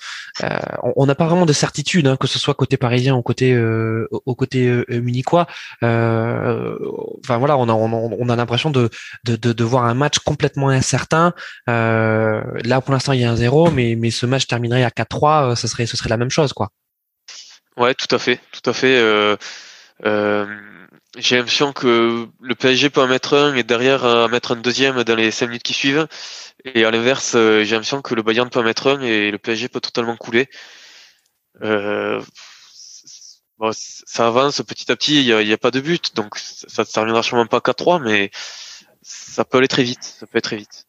euh, 0.44 0.50
on- 0.98 1.06
n'a 1.06 1.16
pas 1.16 1.28
vraiment 1.28 1.46
de 1.46 1.54
certitude, 1.54 2.08
hein, 2.08 2.18
que 2.18 2.28
ce 2.28 2.38
soit 2.40 2.56
côté 2.56 2.76
parisien 2.76 3.16
ou 3.16 3.22
côté 3.22 3.54
euh, 3.54 4.08
au 4.12 4.36
côté 4.36 4.68
euh, 4.68 4.84
munichois. 4.90 5.48
Euh, 5.84 6.76
Enfin 7.24 7.38
voilà, 7.38 7.58
on 7.58 7.70
a 7.70 7.74
on, 7.74 7.88
a- 8.12 8.16
on 8.20 8.28
a 8.30 8.36
l'impression 8.36 8.70
de, 8.70 8.90
de, 9.24 9.38
de, 9.38 9.54
de 9.54 9.64
voir 9.64 9.86
un 9.86 9.94
match 9.94 10.20
complètement 10.20 10.68
incertain. 10.70 11.34
Euh, 11.70 12.42
là 12.66 12.82
pour 12.82 12.92
l'instant 12.94 13.14
il 13.14 13.22
y 13.22 13.24
a 13.24 13.32
un 13.32 13.38
zéro, 13.38 13.72
mais 13.72 13.96
mais 13.96 14.12
ce 14.12 14.26
match 14.26 14.46
terminerait 14.48 14.84
à 14.84 14.90
4-3, 14.90 15.52
euh, 15.52 15.56
ce 15.56 15.68
serait 15.70 15.86
ce 15.86 15.96
serait 15.96 16.10
la 16.10 16.18
même 16.18 16.32
chose 16.32 16.52
quoi. 16.52 16.70
Ouais, 17.78 17.94
tout 17.94 18.14
à 18.14 18.20
fait, 18.20 18.40
tout 18.52 18.70
à 18.70 18.74
fait. 18.74 19.38
J'ai 21.18 21.38
l'impression 21.38 21.74
que 21.74 22.28
le 22.40 22.56
PSG 22.56 22.90
peut 22.92 23.02
en 23.02 23.08
mettre 23.08 23.36
un 23.36 23.56
et 23.56 23.64
derrière 23.64 24.06
euh, 24.06 24.26
en 24.26 24.30
mettre 24.30 24.52
un 24.54 24.58
deuxième 24.58 25.04
dans 25.04 25.16
les 25.16 25.32
cinq 25.32 25.48
minutes 25.48 25.64
qui 25.64 25.74
suivent. 25.74 26.08
Et 26.66 26.86
à 26.86 26.92
l'inverse, 26.92 27.34
euh, 27.36 27.64
j'ai 27.64 27.72
l'impression 27.76 28.02
que 28.02 28.14
le 28.16 28.22
Bayern 28.22 28.50
peut 28.50 28.60
en 28.60 28.64
mettre 28.64 28.88
un 28.88 29.02
et 29.02 29.32
le 29.32 29.40
PSG 29.40 29.70
peut 29.70 29.82
totalement 29.82 30.16
couler. 30.18 30.50
Euh, 31.62 32.22
bon, 33.58 33.72
ça 33.74 34.28
avance 34.28 34.62
petit 34.62 34.92
à 34.92 34.96
petit, 34.96 35.22
il 35.26 35.46
n'y 35.46 35.52
a, 35.52 35.56
a 35.56 35.58
pas 35.58 35.72
de 35.72 35.80
but, 35.82 36.16
donc 36.16 36.38
ça 36.38 36.84
ne 36.84 36.88
terminera 36.88 37.24
sûrement 37.24 37.48
pas 37.48 37.62
4-3, 37.62 38.00
mais 38.00 38.32
ça 39.02 39.46
peut 39.46 39.60
aller 39.60 39.68
très 39.70 39.84
vite. 39.84 40.04
Ça 40.04 40.28
peut 40.28 40.36
aller 40.36 40.42
très 40.42 40.58
vite. 40.58 40.89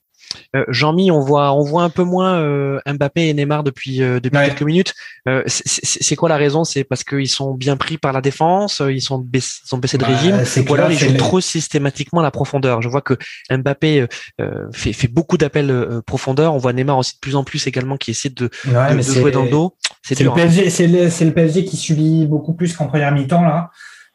Euh, 0.54 0.64
Jean-Mi, 0.68 1.10
on 1.10 1.20
voit, 1.20 1.52
on 1.52 1.62
voit 1.62 1.82
un 1.82 1.90
peu 1.90 2.02
moins 2.02 2.38
euh, 2.40 2.80
Mbappé 2.86 3.28
et 3.28 3.34
Neymar 3.34 3.62
depuis 3.62 4.02
euh, 4.02 4.20
depuis 4.20 4.36
Ouais. 4.38 4.46
quelques 4.46 4.62
minutes. 4.62 4.94
Euh, 5.28 5.42
c'est- 5.46 6.16
quoi 6.16 6.28
la 6.28 6.36
raison? 6.36 6.64
C'est 6.64 6.84
parce 6.84 7.04
qu'ils 7.04 7.28
sont 7.28 7.54
bien 7.54 7.76
pris 7.76 7.98
par 7.98 8.12
la 8.12 8.20
défense, 8.20 8.82
ils 8.88 9.00
sont 9.00 9.18
baissés, 9.18 9.60
ils 9.64 9.68
sont 9.68 9.78
baissés 9.78 9.98
de 9.98 10.02
Bah, 10.04 10.08
régime, 10.08 10.40
c'est 10.44 10.68
ou 10.68 10.74
alors 10.74 10.90
ils 10.90 10.98
jouent 10.98 11.16
trop 11.16 11.40
systématiquement 11.40 12.20
la 12.22 12.30
profondeur? 12.30 12.82
Je 12.82 12.88
vois 12.88 13.00
que 13.00 13.14
Mbappé 13.50 14.06
fait, 14.72 14.92
fait 14.92 15.08
beaucoup 15.08 15.36
d'appels 15.36 15.70
euh, 15.70 16.00
profondeur. 16.02 16.54
On 16.54 16.58
voit 16.58 16.72
Neymar 16.72 16.98
aussi 16.98 17.14
de 17.14 17.20
plus 17.20 17.36
en 17.36 17.44
plus 17.44 17.66
également 17.66 17.96
qui 17.96 18.10
essaie 18.12 18.30
de, 18.30 18.50
Ouais, 18.66 18.72
de, 18.72 18.94
mais 18.94 18.96
de 18.96 19.02
c'est- 19.02 19.20
jouer 19.20 19.30
dans 19.30 19.44
le 19.44 19.50
dos. 19.50 19.76
C'est 20.02 20.18
le 20.20 20.30
hein. 20.30 20.34
PSG, 20.34 20.86
le, 20.88 21.30
PSG 21.32 21.64
qui 21.64 21.76
subit 21.76 22.26
beaucoup 22.26 22.54
plus 22.54 22.76
qu'en 22.76 22.86
première 22.86 23.12
mi-temps 23.12 23.42
là, 23.42 23.70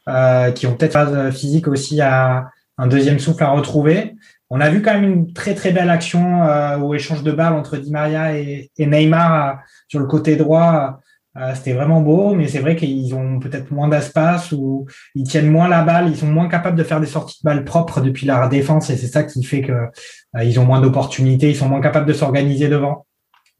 euh, 0.09 0.51
qui 0.51 0.67
ont 0.67 0.75
peut-être 0.75 0.93
phase 0.93 1.33
physique 1.35 1.67
aussi 1.67 2.01
à 2.01 2.45
un 2.77 2.87
deuxième 2.87 3.19
souffle 3.19 3.43
à 3.43 3.51
retrouver. 3.51 4.15
On 4.49 4.61
a 4.61 4.69
vu 4.69 4.81
quand 4.81 4.93
même 4.93 5.11
une 5.11 5.33
très 5.33 5.55
très 5.55 5.71
belle 5.71 5.89
action 5.89 6.43
euh, 6.43 6.77
au 6.77 6.93
échange 6.93 7.23
de 7.23 7.31
balles 7.31 7.53
entre 7.53 7.77
Di 7.77 7.91
Maria 7.91 8.37
et, 8.37 8.69
Neymar 8.77 9.45
euh, 9.49 9.53
sur 9.87 9.99
le 9.99 10.05
côté 10.05 10.35
droit. 10.35 10.99
Euh, 11.37 11.53
C'était 11.53 11.73
vraiment 11.73 11.99
beau, 11.99 12.33
mais 12.33 12.47
c'est 12.47 12.59
vrai 12.59 12.77
qu'ils 12.77 13.13
ont 13.13 13.39
peut-être 13.39 13.69
moins 13.71 13.89
d'espace 13.89 14.53
ou 14.53 14.85
ils 15.15 15.27
tiennent 15.27 15.51
moins 15.51 15.67
la 15.67 15.83
balle, 15.83 16.07
ils 16.09 16.15
sont 16.15 16.27
moins 16.27 16.47
capables 16.47 16.77
de 16.77 16.83
faire 16.83 17.01
des 17.01 17.07
sorties 17.07 17.39
de 17.43 17.45
balles 17.45 17.65
propres 17.65 17.99
depuis 17.99 18.25
la 18.25 18.47
défense 18.47 18.89
et 18.89 18.95
c'est 18.95 19.07
ça 19.07 19.23
qui 19.23 19.43
fait 19.43 19.61
que 19.61 19.73
euh, 19.73 20.43
ils 20.43 20.59
ont 20.61 20.65
moins 20.65 20.79
d'opportunités, 20.79 21.49
ils 21.49 21.55
sont 21.55 21.67
moins 21.67 21.81
capables 21.81 22.05
de 22.05 22.13
s'organiser 22.13 22.69
devant, 22.69 23.05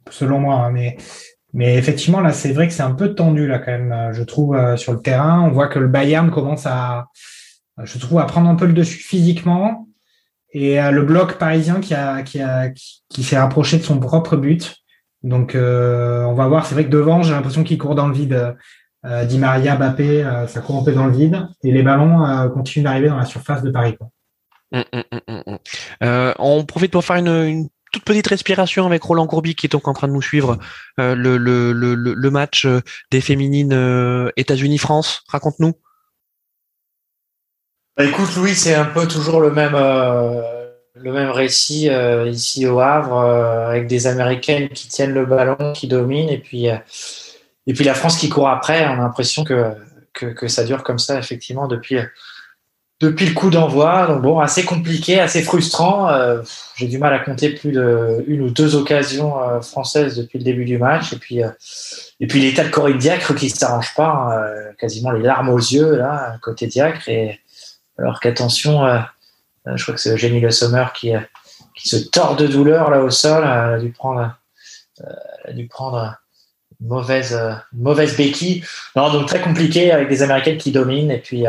selon 0.09 0.39
moi. 0.39 0.55
hein, 0.55 0.71
mais 0.71 1.75
effectivement, 1.77 2.21
là, 2.21 2.31
c'est 2.31 2.51
vrai 2.53 2.67
que 2.67 2.73
c'est 2.73 2.83
un 2.83 2.93
peu 2.93 3.13
tendu, 3.13 3.47
là, 3.47 3.59
quand 3.59 3.71
même, 3.71 3.91
euh, 3.91 4.13
je 4.13 4.23
trouve, 4.23 4.57
sur 4.77 4.91
le 4.93 4.99
terrain. 4.99 5.41
On 5.41 5.51
voit 5.51 5.67
que 5.67 5.79
le 5.79 5.87
Bayern 5.87 6.29
commence 6.29 6.65
à, 6.65 7.07
je 7.81 7.97
trouve, 7.97 8.19
à 8.19 8.25
prendre 8.25 8.49
un 8.49 8.55
peu 8.55 8.65
le 8.65 8.73
dessus 8.73 8.99
physiquement. 8.99 9.84
Et 10.55 10.81
euh, 10.81 10.89
le 10.89 11.03
bloc 11.03 11.33
parisien 11.33 11.81
qui, 11.81 11.93
a, 11.93 12.23
qui, 12.23 12.41
a, 12.41 12.69
qui, 12.69 13.23
s'est 13.23 13.37
rapproché 13.37 13.77
de 13.77 13.83
son 13.83 13.99
propre 13.99 14.37
but. 14.37 14.77
Donc, 15.21 15.53
euh, 15.53 16.23
on 16.23 16.33
va 16.33 16.47
voir. 16.47 16.65
C'est 16.65 16.75
vrai 16.75 16.85
que 16.85 16.89
devant, 16.89 17.23
j'ai 17.23 17.33
l'impression 17.33 17.65
qu'il 17.65 17.77
court 17.77 17.93
dans 17.93 18.07
le 18.07 18.13
vide. 18.13 18.55
Euh, 19.05 19.37
Maria, 19.37 19.75
Mbappé, 19.75 20.23
euh, 20.23 20.47
ça 20.47 20.61
court 20.61 20.79
un 20.79 20.85
peu 20.85 20.93
dans 20.93 21.07
le 21.07 21.11
vide. 21.11 21.45
Et 21.61 21.71
les 21.73 21.83
ballons 21.83 22.25
euh, 22.25 22.47
continuent 22.47 22.85
d'arriver 22.85 23.09
dans 23.09 23.17
la 23.17 23.25
surface 23.25 23.63
de 23.63 23.69
Paris. 23.69 23.97
Hum, 24.71 24.83
hum, 24.93 25.03
hum, 25.45 26.33
on 26.39 26.63
profite 26.63 26.91
pour 26.91 27.03
faire 27.03 27.17
une, 27.17 27.67
toute 27.91 28.05
petite 28.05 28.27
respiration 28.27 28.85
avec 28.85 29.03
Roland 29.03 29.27
Courby 29.27 29.55
qui 29.55 29.67
est 29.67 29.71
donc 29.71 29.89
en 29.89 29.93
train 29.93 30.07
de 30.07 30.13
nous 30.13 30.21
suivre 30.21 30.57
le, 30.97 31.37
le, 31.37 31.71
le, 31.73 32.31
match 32.31 32.67
des 33.11 33.21
féminines 33.21 34.31
États-Unis-France. 34.35 35.21
Raconte-nous. 35.27 35.73
Bah, 37.97 38.03
écoute, 38.03 38.35
Louis, 38.35 38.55
c'est 38.55 38.75
un 38.75 38.83
peu 38.83 39.07
toujours 39.07 39.39
le 39.39 39.51
même, 39.51 39.73
euh, 39.73 40.41
le 40.95 41.13
même 41.13 41.29
récit 41.29 41.89
euh, 41.89 42.27
ici 42.27 42.67
au 42.67 42.81
Havre, 42.81 43.17
euh, 43.17 43.69
avec 43.69 43.87
des 43.87 44.05
Américaines 44.05 44.67
qui 44.67 44.89
tiennent 44.89 45.13
le 45.13 45.25
ballon, 45.25 45.71
qui 45.73 45.87
dominent, 45.87 46.29
et 46.29 46.39
puis, 46.39 46.69
euh, 46.69 46.75
et 47.67 47.73
puis 47.73 47.85
la 47.85 47.93
France 47.93 48.17
qui 48.17 48.27
court 48.27 48.49
après. 48.49 48.85
On 48.87 48.93
a 48.93 48.95
l'impression 48.97 49.45
que, 49.45 49.71
que, 50.11 50.25
que 50.25 50.49
ça 50.49 50.65
dure 50.65 50.83
comme 50.83 50.99
ça, 50.99 51.17
effectivement, 51.17 51.69
depuis, 51.69 51.97
depuis 52.99 53.27
le 53.27 53.33
coup 53.33 53.49
d'envoi. 53.49 54.07
Donc, 54.07 54.21
bon, 54.23 54.39
assez 54.39 54.65
compliqué, 54.65 55.21
assez 55.21 55.41
frustrant. 55.41 56.09
Euh, 56.09 56.41
J'ai 56.75 56.87
du 56.87 56.97
mal 56.97 57.13
à 57.13 57.19
compter 57.19 57.51
plus 57.51 57.71
de 57.71 58.25
une 58.27 58.41
ou 58.41 58.49
deux 58.49 58.75
occasions 58.75 59.41
euh, 59.41 59.61
françaises 59.61 60.17
depuis 60.17 60.37
le 60.37 60.43
début 60.43 60.65
du 60.65 60.77
match. 60.77 61.13
Et 61.13 61.17
puis, 61.17 61.41
euh, 61.41 61.49
et 62.19 62.27
puis 62.27 62.41
l'état 62.41 62.65
de 62.65 62.69
Corinne 62.71 62.97
Diacre 62.97 63.33
qui 63.35 63.45
ne 63.45 63.51
s'arrange 63.51 63.93
pas, 63.95 64.09
hein, 64.09 64.31
euh, 64.33 64.71
quasiment 64.77 65.11
les 65.11 65.21
larmes 65.21 65.47
aux 65.47 65.59
yeux, 65.59 65.95
là, 65.95 66.35
côté 66.41 66.67
Diacre. 66.67 67.07
Et, 67.07 67.39
alors 67.97 68.19
qu'attention, 68.19 68.85
euh, 68.85 68.99
euh, 69.67 69.77
je 69.77 69.83
crois 69.83 69.95
que 69.95 70.01
c'est 70.01 70.11
Eugénie 70.11 70.39
Le 70.39 70.51
Sommer 70.51 70.85
qui, 70.93 71.15
euh, 71.15 71.19
se 71.77 71.97
tord 71.97 72.35
de 72.35 72.47
douleur 72.47 72.89
là 72.89 73.01
au 73.01 73.09
sol. 73.09 73.43
Elle 73.43 73.73
a 73.73 73.79
dû 73.79 73.91
prendre, 73.91 74.33
prendre 75.69 76.15
une 76.81 76.87
mauvaise, 76.87 77.37
mauvaise 77.73 78.15
béquille. 78.15 78.63
Donc 78.95 79.27
très 79.27 79.41
compliqué 79.41 79.91
avec 79.91 80.07
des 80.07 80.23
Américaines 80.23 80.57
qui 80.57 80.71
dominent 80.71 81.11
et 81.11 81.19
puis 81.19 81.43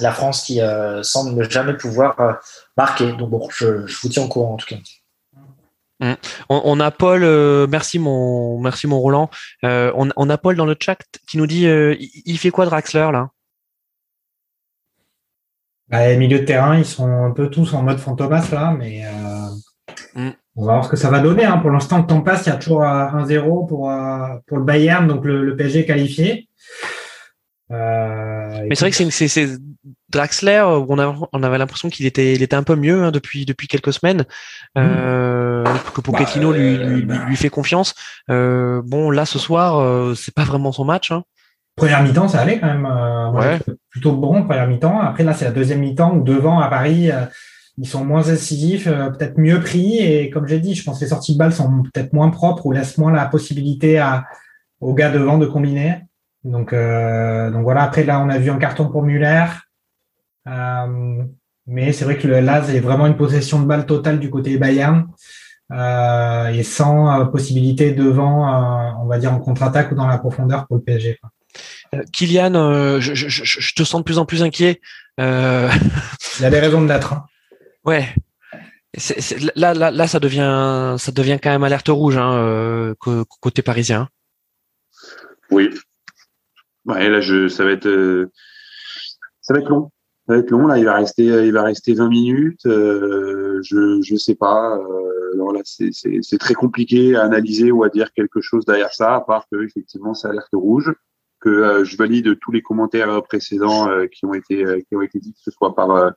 la 0.00 0.12
France 0.12 0.44
qui 0.44 0.60
semble 1.02 1.38
ne 1.38 1.48
jamais 1.48 1.74
pouvoir 1.74 2.40
marquer. 2.78 3.12
Donc 3.12 3.28
bon, 3.28 3.46
je, 3.54 3.84
vous 4.02 4.08
tiens 4.08 4.22
au 4.22 4.28
courant 4.28 4.54
en 4.54 4.56
tout 4.56 4.66
cas. 4.66 4.76
On, 6.48 6.62
on 6.64 6.80
a 6.80 6.90
Paul, 6.90 7.20
merci 7.68 7.98
mon, 7.98 8.58
merci 8.58 8.86
mon 8.86 9.00
Roland. 9.00 9.28
On, 9.62 10.08
on 10.16 10.30
a 10.30 10.38
Paul 10.38 10.56
dans 10.56 10.66
le 10.66 10.76
chat 10.80 10.96
qui 11.28 11.36
nous 11.36 11.46
dit, 11.46 11.66
il 11.66 12.38
fait 12.38 12.50
quoi 12.50 12.64
Draxler 12.64 13.10
là? 13.12 13.28
Bah, 15.92 16.08
les 16.08 16.16
milieux 16.16 16.40
de 16.40 16.44
terrain, 16.44 16.76
ils 16.76 16.84
sont 16.86 17.06
un 17.08 17.30
peu 17.30 17.48
tous 17.50 17.72
en 17.74 17.82
mode 17.82 17.98
fantomas 17.98 18.50
là, 18.50 18.74
mais 18.76 19.04
euh, 19.04 19.10
Mm. 20.14 20.30
on 20.56 20.64
va 20.66 20.72
voir 20.72 20.84
ce 20.84 20.90
que 20.90 20.96
ça 20.96 21.08
va 21.10 21.20
donner. 21.20 21.44
Hein. 21.44 21.58
Pour 21.58 21.70
l'instant, 21.70 21.98
le 21.98 22.06
temps 22.06 22.20
passe, 22.20 22.46
il 22.46 22.50
y 22.50 22.52
a 22.52 22.56
toujours 22.56 22.82
euh, 22.82 23.06
1-0 23.06 23.66
pour, 23.66 23.90
euh, 23.90 24.26
pour 24.46 24.58
le 24.58 24.64
Bayern, 24.64 25.06
donc 25.06 25.24
le, 25.24 25.42
le 25.42 25.56
PSG 25.56 25.86
qualifié. 25.86 26.48
Euh, 27.70 28.60
Mais 28.68 28.74
c'est 28.74 28.84
vrai 28.84 28.90
que 28.90 29.10
c'est, 29.10 29.48
Draxler. 30.10 30.62
euh, 30.64 30.84
On, 30.88 30.98
a, 30.98 31.14
on 31.32 31.42
avait 31.42 31.56
l'impression 31.58 31.88
qu'il 31.88 32.04
était, 32.04 32.34
il 32.34 32.42
était 32.42 32.56
un 32.56 32.62
peu 32.62 32.76
mieux 32.76 33.02
hein, 33.04 33.10
depuis, 33.10 33.46
depuis 33.46 33.66
quelques 33.66 33.92
semaines. 33.94 34.24
Euh, 34.76 35.64
que 35.94 36.00
Pochettino 36.02 36.50
Bah, 36.52 36.58
lui, 36.58 36.76
euh, 36.76 36.86
lui, 36.88 37.02
bah. 37.02 37.14
lui 37.26 37.36
fait 37.36 37.48
confiance. 37.48 37.94
Euh, 38.30 38.82
bon, 38.84 39.10
là 39.10 39.24
ce 39.24 39.38
soir, 39.38 39.78
euh, 39.78 40.14
c'est 40.14 40.34
pas 40.34 40.44
vraiment 40.44 40.72
son 40.72 40.84
match. 40.84 41.10
Hein. 41.10 41.24
Première 41.76 42.02
mi-temps, 42.02 42.28
ça 42.28 42.40
allait 42.40 42.58
quand 42.60 42.66
même. 42.66 42.86
Euh, 42.86 43.30
Ouais. 43.32 43.58
Plutôt 43.90 44.12
bon, 44.12 44.42
première 44.44 44.66
mi-temps. 44.68 45.00
Après, 45.00 45.24
là, 45.24 45.32
c'est 45.32 45.44
la 45.46 45.50
deuxième 45.52 45.80
mi-temps 45.80 46.14
où 46.16 46.22
devant, 46.22 46.60
à 46.60 46.68
Paris, 46.68 47.10
euh, 47.10 47.24
ils 47.78 47.86
sont 47.88 48.04
moins 48.04 48.28
incisifs, 48.28 48.86
euh, 48.86 49.10
peut-être 49.10 49.38
mieux 49.38 49.60
pris. 49.60 49.96
Et 49.98 50.28
comme 50.30 50.46
j'ai 50.46 50.60
dit, 50.60 50.74
je 50.74 50.84
pense 50.84 50.98
que 50.98 51.04
les 51.04 51.10
sorties 51.10 51.32
de 51.34 51.38
balles 51.38 51.52
sont 51.52 51.82
peut-être 51.82 52.12
moins 52.12 52.30
propres 52.30 52.66
ou 52.66 52.72
laissent 52.72 52.98
moins 52.98 53.12
la 53.12 53.26
possibilité 53.26 53.98
à, 53.98 54.24
aux 54.80 54.92
gars 54.94 55.10
devant 55.10 55.38
de 55.38 55.46
combiner. 55.46 56.02
Donc, 56.44 56.72
euh, 56.72 57.50
donc 57.50 57.62
voilà. 57.62 57.82
Après, 57.84 58.04
là, 58.04 58.20
on 58.20 58.28
a 58.28 58.38
vu 58.38 58.50
un 58.50 58.58
carton 58.58 58.88
pour 58.88 59.02
Muller. 59.02 59.44
Euh, 60.48 61.22
mais 61.66 61.92
c'est 61.92 62.04
vrai 62.04 62.18
que 62.18 62.26
le 62.28 62.40
Laz 62.40 62.74
est 62.74 62.80
vraiment 62.80 63.06
une 63.06 63.16
possession 63.16 63.60
de 63.60 63.66
balle 63.66 63.86
totale 63.86 64.18
du 64.18 64.28
côté 64.30 64.58
Bayern. 64.58 65.06
Euh, 65.72 66.48
et 66.48 66.62
sans 66.64 67.26
possibilité 67.28 67.92
devant, 67.92 68.46
euh, 68.46 68.90
on 69.00 69.06
va 69.06 69.18
dire 69.18 69.32
en 69.32 69.38
contre-attaque 69.38 69.92
ou 69.92 69.94
dans 69.94 70.06
la 70.06 70.18
profondeur 70.18 70.66
pour 70.66 70.76
le 70.76 70.82
PSG. 70.82 71.16
quoi. 71.20 71.30
Euh, 71.94 72.02
Kylian, 72.12 72.54
euh, 72.54 73.00
je, 73.00 73.14
je, 73.14 73.28
je, 73.28 73.42
je 73.44 73.74
te 73.74 73.82
sens 73.82 74.00
de 74.00 74.04
plus 74.04 74.18
en 74.18 74.26
plus 74.26 74.42
inquiet. 74.42 74.80
Euh, 75.20 75.68
Il 76.38 76.44
a 76.44 76.50
des 76.50 76.60
raisons 76.60 76.82
de 76.82 76.88
l'être. 76.88 77.12
hein. 77.12 77.24
ouais. 77.84 78.08
Là, 79.56 79.72
là, 79.72 79.90
là, 79.90 80.06
ça 80.06 80.20
devient, 80.20 80.96
ça 80.98 81.12
devient 81.12 81.38
quand 81.42 81.50
même 81.50 81.64
alerte 81.64 81.88
rouge 81.88 82.16
hein, 82.18 82.34
euh, 82.34 82.94
côté 83.40 83.62
parisien. 83.62 84.08
Oui. 85.50 85.70
Ouais, 86.84 87.08
là, 87.08 87.20
je, 87.20 87.48
ça 87.48 87.64
va 87.64 87.70
être, 87.70 87.86
euh, 87.86 88.30
ça 89.40 89.54
va 89.54 89.60
être 89.60 89.68
long. 89.68 89.90
Ça 90.26 90.34
va 90.34 90.40
être 90.40 90.50
long. 90.50 90.66
Là, 90.66 90.78
il 90.78 90.84
va 90.84 90.94
rester, 90.96 91.24
il 91.24 91.52
va 91.52 91.62
rester 91.62 91.94
20 91.94 92.08
minutes. 92.08 92.66
Euh, 92.66 93.60
je, 93.62 94.00
je 94.04 94.16
sais 94.16 94.34
pas. 94.34 94.76
Euh, 94.76 95.34
alors 95.34 95.52
là, 95.52 95.60
c'est 95.64 96.38
très 96.38 96.54
compliqué 96.54 97.16
à 97.16 97.22
analyser 97.22 97.70
ou 97.72 97.84
à 97.84 97.88
dire 97.88 98.12
quelque 98.12 98.40
chose 98.42 98.64
derrière 98.66 98.92
ça, 98.92 99.14
à 99.16 99.20
part 99.22 99.46
que 99.50 99.64
effectivement, 99.64 100.12
c'est 100.12 100.28
alerte 100.28 100.48
rouge. 100.52 100.92
Que 101.42 101.50
euh, 101.50 101.84
je 101.84 101.96
valide 101.96 102.38
tous 102.38 102.52
les 102.52 102.62
commentaires 102.62 103.22
précédents 103.24 103.88
euh, 103.90 104.06
qui 104.06 104.24
ont 104.24 104.32
été, 104.32 104.64
euh, 104.64 104.80
qui 104.80 104.94
ont 104.94 105.02
été 105.02 105.18
dits, 105.18 105.32
que 105.32 105.40
ce 105.40 105.50
soit 105.50 105.74
par, 105.74 105.90
euh, 105.90 106.10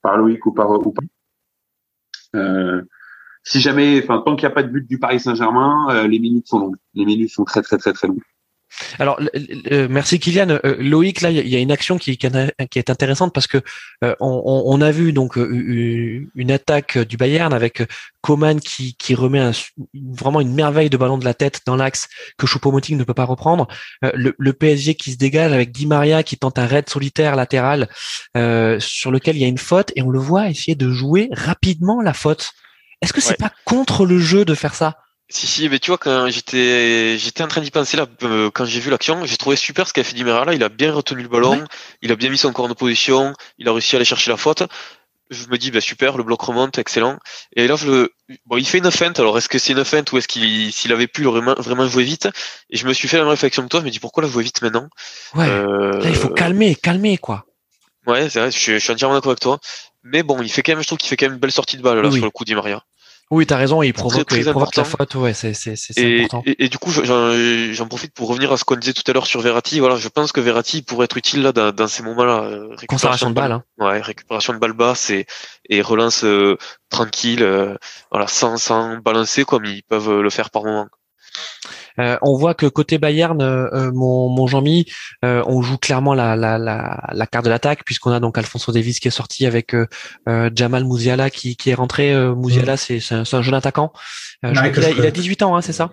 par 0.00 0.16
Loïc 0.16 0.44
ou 0.46 0.52
par, 0.52 0.70
ou 0.70 0.90
par. 0.90 1.04
Euh, 2.34 2.82
si 3.42 3.60
jamais, 3.60 4.02
enfin, 4.02 4.22
tant 4.24 4.36
qu'il 4.36 4.46
n'y 4.46 4.52
a 4.52 4.54
pas 4.54 4.62
de 4.62 4.68
but 4.68 4.86
du 4.88 4.98
Paris 4.98 5.20
Saint-Germain, 5.20 5.86
euh, 5.90 6.06
les 6.06 6.18
minutes 6.18 6.48
sont 6.48 6.58
longues. 6.58 6.76
Les 6.94 7.04
minutes 7.04 7.30
sont 7.30 7.44
très, 7.44 7.62
très, 7.62 7.78
très, 7.78 7.92
très 7.92 8.08
longues. 8.08 8.22
Alors, 8.98 9.20
euh, 9.72 9.88
merci 9.90 10.18
Kylian. 10.18 10.48
Euh, 10.64 10.76
Loïc, 10.78 11.20
là, 11.20 11.30
il 11.30 11.48
y 11.48 11.56
a- 11.56 11.58
une 11.58 11.72
action 11.72 11.98
qui, 11.98 12.16
qui 12.16 12.26
est 12.78 12.90
intéressante 12.90 13.34
parce 13.34 13.46
que 13.46 13.58
euh, 14.04 14.14
on, 14.20 14.80
a 14.80 14.90
vu 14.90 15.12
donc 15.12 15.36
euh, 15.38 16.26
une 16.34 16.50
attaque 16.50 16.96
du 16.98 17.16
Bayern 17.16 17.52
avec 17.52 17.82
Coman 18.22 18.58
qui, 18.60 18.94
qui 18.96 19.14
remet 19.14 19.40
un 19.40 19.52
vraiment 20.12 20.40
une 20.40 20.54
merveille 20.54 20.90
de 20.90 20.96
ballon 20.96 21.18
de 21.18 21.24
la 21.24 21.34
tête 21.34 21.60
dans 21.66 21.76
l'axe 21.76 22.08
que 22.38 22.46
Choupo-Moting 22.46 22.96
ne 22.96 23.04
peut 23.04 23.14
pas 23.14 23.24
reprendre. 23.24 23.66
Euh, 24.04 24.10
le, 24.14 24.34
le 24.38 24.52
PSG 24.52 24.94
qui 24.94 25.12
se 25.12 25.16
dégage 25.18 25.52
avec 25.52 25.72
Di 25.72 25.86
Maria 25.86 26.22
qui 26.22 26.36
tente 26.36 26.58
un 26.58 26.66
raid 26.66 26.88
solitaire 26.88 27.36
latéral 27.36 27.88
euh, 28.36 28.78
sur 28.80 29.10
lequel 29.10 29.36
il 29.36 29.42
y 29.42 29.44
a 29.44 29.48
une 29.48 29.58
faute 29.58 29.92
et 29.96 30.02
on 30.02 30.10
le 30.10 30.18
voit 30.18 30.48
essayer 30.48 30.74
de 30.74 30.90
jouer 30.90 31.28
rapidement 31.32 32.00
la 32.00 32.12
faute. 32.14 32.52
Est-ce 33.02 33.12
que 33.12 33.20
c'est 33.20 33.30
Ouais. 33.30 33.36
pas 33.48 33.52
contre 33.64 34.04
le 34.06 34.18
jeu 34.18 34.44
de 34.44 34.54
faire 34.54 34.74
ça? 34.74 34.96
Si, 35.32 35.46
si, 35.46 35.68
mais 35.68 35.78
tu 35.78 35.90
vois, 35.92 35.98
quand 35.98 36.28
j'étais, 36.28 37.16
j'étais 37.16 37.44
en 37.44 37.48
train 37.48 37.60
d'y 37.60 37.70
penser 37.70 37.96
là, 37.96 38.06
euh, 38.24 38.50
quand 38.52 38.64
j'ai 38.64 38.80
vu 38.80 38.90
l'action, 38.90 39.24
j'ai 39.24 39.36
trouvé 39.36 39.54
super 39.54 39.86
ce 39.86 39.92
qu'a 39.92 40.02
fait 40.02 40.14
Di 40.14 40.24
là. 40.24 40.44
Il 40.52 40.64
a 40.64 40.68
bien 40.68 40.92
retenu 40.92 41.22
le 41.22 41.28
ballon, 41.28 41.52
Ouais. 41.60 41.64
il 42.02 42.10
a 42.10 42.16
bien 42.16 42.30
mis 42.30 42.38
son 42.38 42.52
corps 42.52 42.64
en 42.68 42.74
position, 42.74 43.32
il 43.58 43.68
a 43.68 43.72
réussi 43.72 43.94
à 43.94 43.98
aller 43.98 44.04
chercher 44.04 44.30
la 44.30 44.36
faute. 44.36 44.64
Je 45.30 45.46
me 45.46 45.56
dis, 45.58 45.70
bah 45.70 45.80
super, 45.80 46.16
le 46.16 46.24
bloc 46.24 46.42
remonte, 46.42 46.76
excellent. 46.78 47.16
Et 47.54 47.68
là, 47.68 47.76
je 47.76 47.86
le, 47.86 48.12
bon, 48.46 48.56
il 48.56 48.66
fait 48.66 48.78
une 48.78 48.90
feinte. 48.90 49.20
Alors, 49.20 49.38
est-ce 49.38 49.48
que 49.48 49.60
c'est 49.60 49.72
une 49.72 49.84
feinte 49.84 50.10
ou 50.10 50.18
est-ce 50.18 50.26
qu'il, 50.26 50.72
s'il 50.72 50.92
avait 50.92 51.06
pu 51.06 51.22
le 51.22 51.28
vraiment, 51.30 51.54
vraiment 51.56 51.86
jouer 51.86 52.02
vite? 52.02 52.28
Et 52.70 52.76
je 52.76 52.84
me 52.84 52.92
suis 52.92 53.06
fait 53.06 53.16
la 53.16 53.22
même 53.22 53.30
réflexion 53.30 53.62
que 53.62 53.68
toi. 53.68 53.78
Je 53.78 53.84
me 53.84 53.90
dis, 53.90 54.00
pourquoi 54.00 54.24
la 54.24 54.28
jouer 54.28 54.42
vite 54.42 54.60
maintenant? 54.62 54.88
Ouais. 55.36 55.46
Euh, 55.48 56.00
Là, 56.00 56.08
il 56.08 56.16
faut 56.16 56.30
calmer, 56.30 56.74
calmer 56.74 57.16
quoi. 57.18 57.46
Ouais, 58.08 58.28
c'est 58.28 58.40
vrai, 58.40 58.50
je 58.50 58.58
suis, 58.58 58.72
je 58.72 58.78
suis 58.78 58.92
entièrement 58.92 59.14
d'accord 59.14 59.30
avec 59.30 59.38
toi. 59.40 59.60
Mais 60.02 60.24
bon, 60.24 60.42
il 60.42 60.50
fait 60.50 60.62
quand 60.64 60.72
même, 60.72 60.82
je 60.82 60.86
trouve 60.88 60.98
qu'il 60.98 61.08
fait 61.08 61.16
quand 61.16 61.26
même 61.26 61.34
une 61.34 61.38
belle 61.40 61.52
sortie 61.52 61.76
de 61.76 61.82
balle 61.82 62.00
là 62.00 62.08
Oui. 62.08 62.16
sur 62.16 62.24
le 62.24 62.30
coup 62.32 62.44
Di 62.44 62.54
Oui, 63.32 63.46
t'as 63.46 63.56
raison, 63.56 63.80
il 63.82 63.92
provoque, 63.92 64.26
très 64.26 64.38
il 64.40 64.44
provoque 64.50 64.74
la 64.74 64.82
faute, 64.84 65.14
ouais, 65.14 65.32
c'est 65.34 65.52
important. 66.20 66.42
et, 66.46 66.64
et 66.64 66.68
du 66.68 66.78
coup, 66.78 66.90
je- 66.90 67.70
j'en 67.72 67.86
profite 67.86 68.12
pour 68.12 68.28
revenir 68.28 68.50
à 68.50 68.56
ce 68.56 68.64
qu'on 68.64 68.74
disait 68.74 68.92
tout 68.92 69.04
à 69.06 69.12
l'heure 69.12 69.26
sur 69.28 69.40
Verratti. 69.40 69.78
Voilà, 69.78 69.94
je 69.94 70.08
pense 70.08 70.32
que 70.32 70.40
Verratti 70.40 70.82
pourrait 70.82 71.04
être 71.04 71.16
utile 71.16 71.42
là 71.42 71.52
dans, 71.52 71.70
dans 71.72 71.86
ces 71.86 72.02
moments-là. 72.02 72.42
euh, 72.42 72.66
récupération 72.70 72.86
Conservation 72.88 73.30
de 73.30 73.34
balle, 73.34 73.52
hein. 73.52 73.64
Ouais, 73.78 74.00
récupération 74.00 74.52
de 74.52 74.58
balle 74.58 74.72
basse 74.72 75.10
et, 75.10 75.26
et 75.68 75.80
relance 75.80 76.24
euh, 76.24 76.56
tranquille, 76.88 77.44
euh, 77.44 77.76
voilà, 78.10 78.26
sans, 78.26 78.56
sans 78.56 78.96
balancer 78.98 79.44
comme 79.44 79.64
ils 79.64 79.84
peuvent 79.84 80.20
le 80.20 80.30
faire 80.30 80.50
par 80.50 80.64
moment. 80.64 80.88
Euh, 81.98 82.16
on 82.22 82.36
voit 82.36 82.54
que 82.54 82.66
côté 82.66 82.98
Bayern, 82.98 83.40
euh, 83.42 83.66
euh, 83.72 83.90
mon, 83.92 84.28
mon 84.28 84.46
Jean-Mi, 84.46 84.86
euh, 85.24 85.42
on 85.46 85.62
joue 85.62 85.78
clairement 85.78 86.14
la, 86.14 86.36
la, 86.36 86.58
la, 86.58 87.08
la 87.12 87.26
carte 87.26 87.44
de 87.44 87.50
l'attaque 87.50 87.84
puisqu'on 87.84 88.12
a 88.12 88.20
donc 88.20 88.38
Alfonso 88.38 88.70
Davis 88.72 89.00
qui 89.00 89.08
est 89.08 89.10
sorti 89.10 89.46
avec 89.46 89.74
Jamal 90.54 90.84
Mouziala 90.84 91.30
qui, 91.30 91.56
qui 91.56 91.70
est 91.70 91.74
rentré. 91.74 92.12
Euh, 92.14 92.34
Mouziala, 92.34 92.76
c'est 92.76 93.00
c'est 93.00 93.14
un, 93.14 93.24
c'est 93.24 93.36
un 93.36 93.42
jeune 93.42 93.54
attaquant. 93.54 93.92
Je 94.42 94.48
Ouais, 94.48 94.54
crois 94.54 94.68
que 94.70 94.74
qu'il 94.76 94.84
a, 94.84 94.90
il 94.90 95.00
a 95.00 95.04
peux- 95.04 95.10
18 95.10 95.42
ans, 95.42 95.56
hein, 95.56 95.60
c'est 95.62 95.72
ça? 95.72 95.90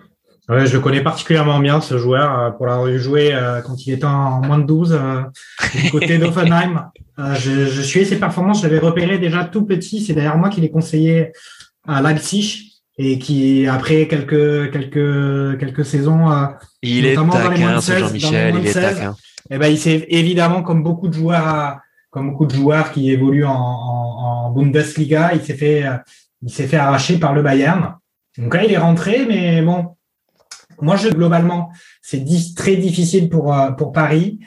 Ouais, 0.48 0.64
je 0.66 0.72
le 0.72 0.80
connais 0.80 1.02
particulièrement 1.02 1.58
bien, 1.58 1.82
ce 1.82 1.98
joueur, 1.98 2.56
pour 2.56 2.64
l'avoir 2.66 2.88
eu 2.88 2.98
joué 2.98 3.34
euh, 3.34 3.60
quand 3.60 3.86
il 3.86 3.92
était 3.92 4.06
en 4.06 4.40
moins 4.40 4.56
de 4.58 4.64
12, 4.64 4.92
euh, 4.98 5.20
du 5.74 5.90
côté 5.90 6.16
d'Offenheim. 6.18 6.90
Euh, 7.18 7.34
je, 7.34 7.66
je 7.66 7.82
suivais 7.82 8.06
ses 8.06 8.18
performances, 8.18 8.62
je 8.62 8.66
l'avais 8.66 8.78
repéré 8.78 9.18
déjà 9.18 9.44
tout 9.44 9.66
petit. 9.66 10.02
C'est 10.02 10.14
d'ailleurs 10.14 10.38
moi 10.38 10.48
qui 10.48 10.62
l'ai 10.62 10.70
conseillé 10.70 11.32
à 11.86 12.00
Leipzig 12.00 12.67
et 12.98 13.18
qui, 13.18 13.66
après 13.68 14.08
quelques, 14.08 14.72
quelques, 14.72 15.58
quelques 15.60 15.84
saisons, 15.84 16.30
euh, 16.30 16.46
Il 16.82 17.06
est 17.06 17.14
Notamment 17.14 17.32
dans 17.34 17.50
les 17.50 17.58
moins 17.60 17.68
taquin, 17.74 17.80
ce 17.80 17.92
16, 17.92 18.00
dans 18.02 18.08
Jean-Michel, 18.08 18.46
les 18.46 18.52
moins 18.52 18.60
il 18.60 18.66
est 18.66 18.72
16. 18.72 18.82
taquin. 18.96 19.16
eh 19.50 19.58
ben, 19.58 19.68
il 19.68 19.78
s'est 19.78 20.06
évidemment, 20.08 20.62
comme 20.62 20.82
beaucoup 20.82 21.08
de 21.08 21.14
joueurs, 21.14 21.46
à- 21.46 21.80
comme 22.10 22.30
beaucoup 22.30 22.46
de 22.46 22.54
joueurs 22.54 22.90
qui 22.90 23.10
évoluent 23.10 23.44
en, 23.44 23.52
en, 23.52 24.46
en 24.46 24.50
Bundesliga, 24.50 25.30
il 25.34 25.42
s'est 25.42 25.54
fait, 25.54 25.86
euh, 25.86 25.96
il 26.42 26.50
s'est 26.50 26.66
fait 26.66 26.76
arracher 26.78 27.18
par 27.18 27.34
le 27.34 27.42
Bayern. 27.42 27.94
Donc 28.36 28.54
là, 28.54 28.64
il 28.64 28.72
est 28.72 28.78
rentré, 28.78 29.26
mais 29.28 29.62
bon, 29.62 29.96
moi, 30.80 30.96
je 30.96 31.08
globalement, 31.08 31.70
c'est 32.02 32.24
très 32.56 32.76
difficile 32.76 33.28
pour 33.28 33.52
euh, 33.54 33.70
pour 33.72 33.92
Paris, 33.92 34.38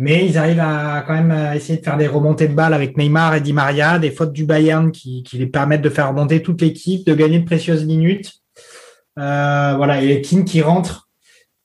mais 0.00 0.24
ils 0.24 0.38
arrivent 0.38 0.60
à 0.60 1.02
quand 1.04 1.12
même 1.12 1.32
à 1.32 1.56
essayer 1.56 1.80
de 1.80 1.84
faire 1.84 1.96
des 1.96 2.06
remontées 2.06 2.46
de 2.46 2.54
balles 2.54 2.72
avec 2.72 2.96
Neymar 2.96 3.34
et 3.34 3.40
Di 3.40 3.52
Maria, 3.52 3.98
des 3.98 4.12
fautes 4.12 4.32
du 4.32 4.44
Bayern 4.44 4.92
qui, 4.92 5.24
les 5.32 5.46
permettent 5.48 5.82
de 5.82 5.90
faire 5.90 6.08
remonter 6.08 6.40
toute 6.40 6.60
l'équipe, 6.60 7.04
de 7.04 7.14
gagner 7.14 7.40
de 7.40 7.44
précieuses 7.44 7.84
minutes. 7.84 8.34
Euh, 9.18 9.74
voilà, 9.76 10.00
et 10.00 10.22
Keane 10.22 10.44
qui 10.44 10.62
rentre 10.62 11.08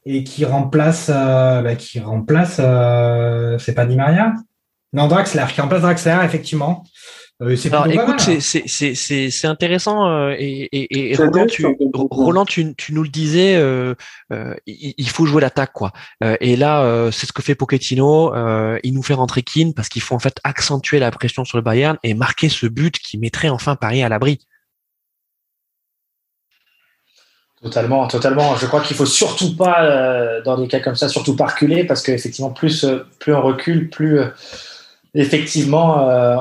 et 0.08 0.24
qui 0.24 0.46
remplace, 0.46 1.12
euh, 1.14 1.62
bah, 1.62 1.76
qui 1.76 2.00
remplace, 2.00 2.58
euh, 2.60 3.60
c'est 3.60 3.76
pas 3.76 3.86
Di 3.86 3.96
Maria? 3.96 4.34
Non, 4.94 5.08
Draxler, 5.08 5.46
qui 5.54 5.62
remplace 5.62 5.82
Draxler, 5.82 6.18
effectivement. 6.24 6.84
Euh, 7.42 7.56
c'est 7.56 7.74
Alors 7.74 7.88
écoute, 7.88 8.08
mal, 8.08 8.16
hein. 8.16 8.20
c'est 8.20 8.40
c'est 8.40 8.68
c'est 8.68 8.94
c'est 8.94 9.32
c'est 9.32 9.48
intéressant 9.48 10.08
euh, 10.08 10.36
et 10.38 10.70
et, 10.72 11.12
et 11.12 11.16
C'est 11.16 11.24
Roland, 11.24 11.46
tu. 11.48 11.66
Roland, 11.94 12.46
nous 12.92 13.04
le 13.04 13.10
disais, 13.10 13.56
euh, 13.56 13.96
euh, 14.32 14.54
il, 14.68 14.94
il 14.98 15.10
faut 15.10 15.26
jouer 15.26 15.42
l'attaque 15.42 15.74
quoi. 15.74 15.92
Euh, 16.24 16.38
et 16.42 16.56
là, 16.56 16.84
euh, 16.84 17.10
c'est 17.12 17.26
ce 17.26 17.34
que 17.34 17.42
fait 17.42 17.56
Pochettino. 17.56 18.34
Euh, 18.36 18.78
il 18.84 18.94
nous 18.94 19.02
fait 19.02 19.16
rentrer 19.16 19.42
Keane 19.42 19.74
parce 19.74 19.90
qu'il 19.90 20.04
faut 20.04 20.14
en 20.16 20.20
fait 20.20 20.40
accentuer 20.44 21.00
la 21.00 21.10
pression 21.10 21.44
sur 21.44 21.58
le 21.58 21.64
Bayern 21.64 21.98
et 22.04 22.14
marquer 22.14 22.50
ce 22.50 22.68
but 22.68 23.00
qui 23.00 23.18
mettrait 23.18 23.50
enfin 23.50 23.76
Paris 23.76 24.04
à 24.04 24.10
l'abri. 24.10 24.40
Totalement, 27.64 28.08
totalement. 28.08 28.56
Je 28.58 28.68
crois 28.68 28.82
qu'il 28.82 28.96
faut 28.96 29.06
surtout 29.06 29.56
pas, 29.56 29.86
euh, 29.86 30.42
dans 30.44 30.58
des 30.58 30.68
cas 30.68 30.82
comme 30.82 30.96
ça, 30.96 31.10
surtout 31.10 31.36
pas 31.36 31.48
reculer 31.48 31.84
parce 31.86 32.04
qu'effectivement, 32.04 32.52
plus, 32.52 32.86
plus 33.20 33.34
on 33.34 33.42
recule, 33.42 33.90
plus 33.90 34.20
euh, 34.20 34.28
effectivement. 35.16 36.10
euh, 36.10 36.36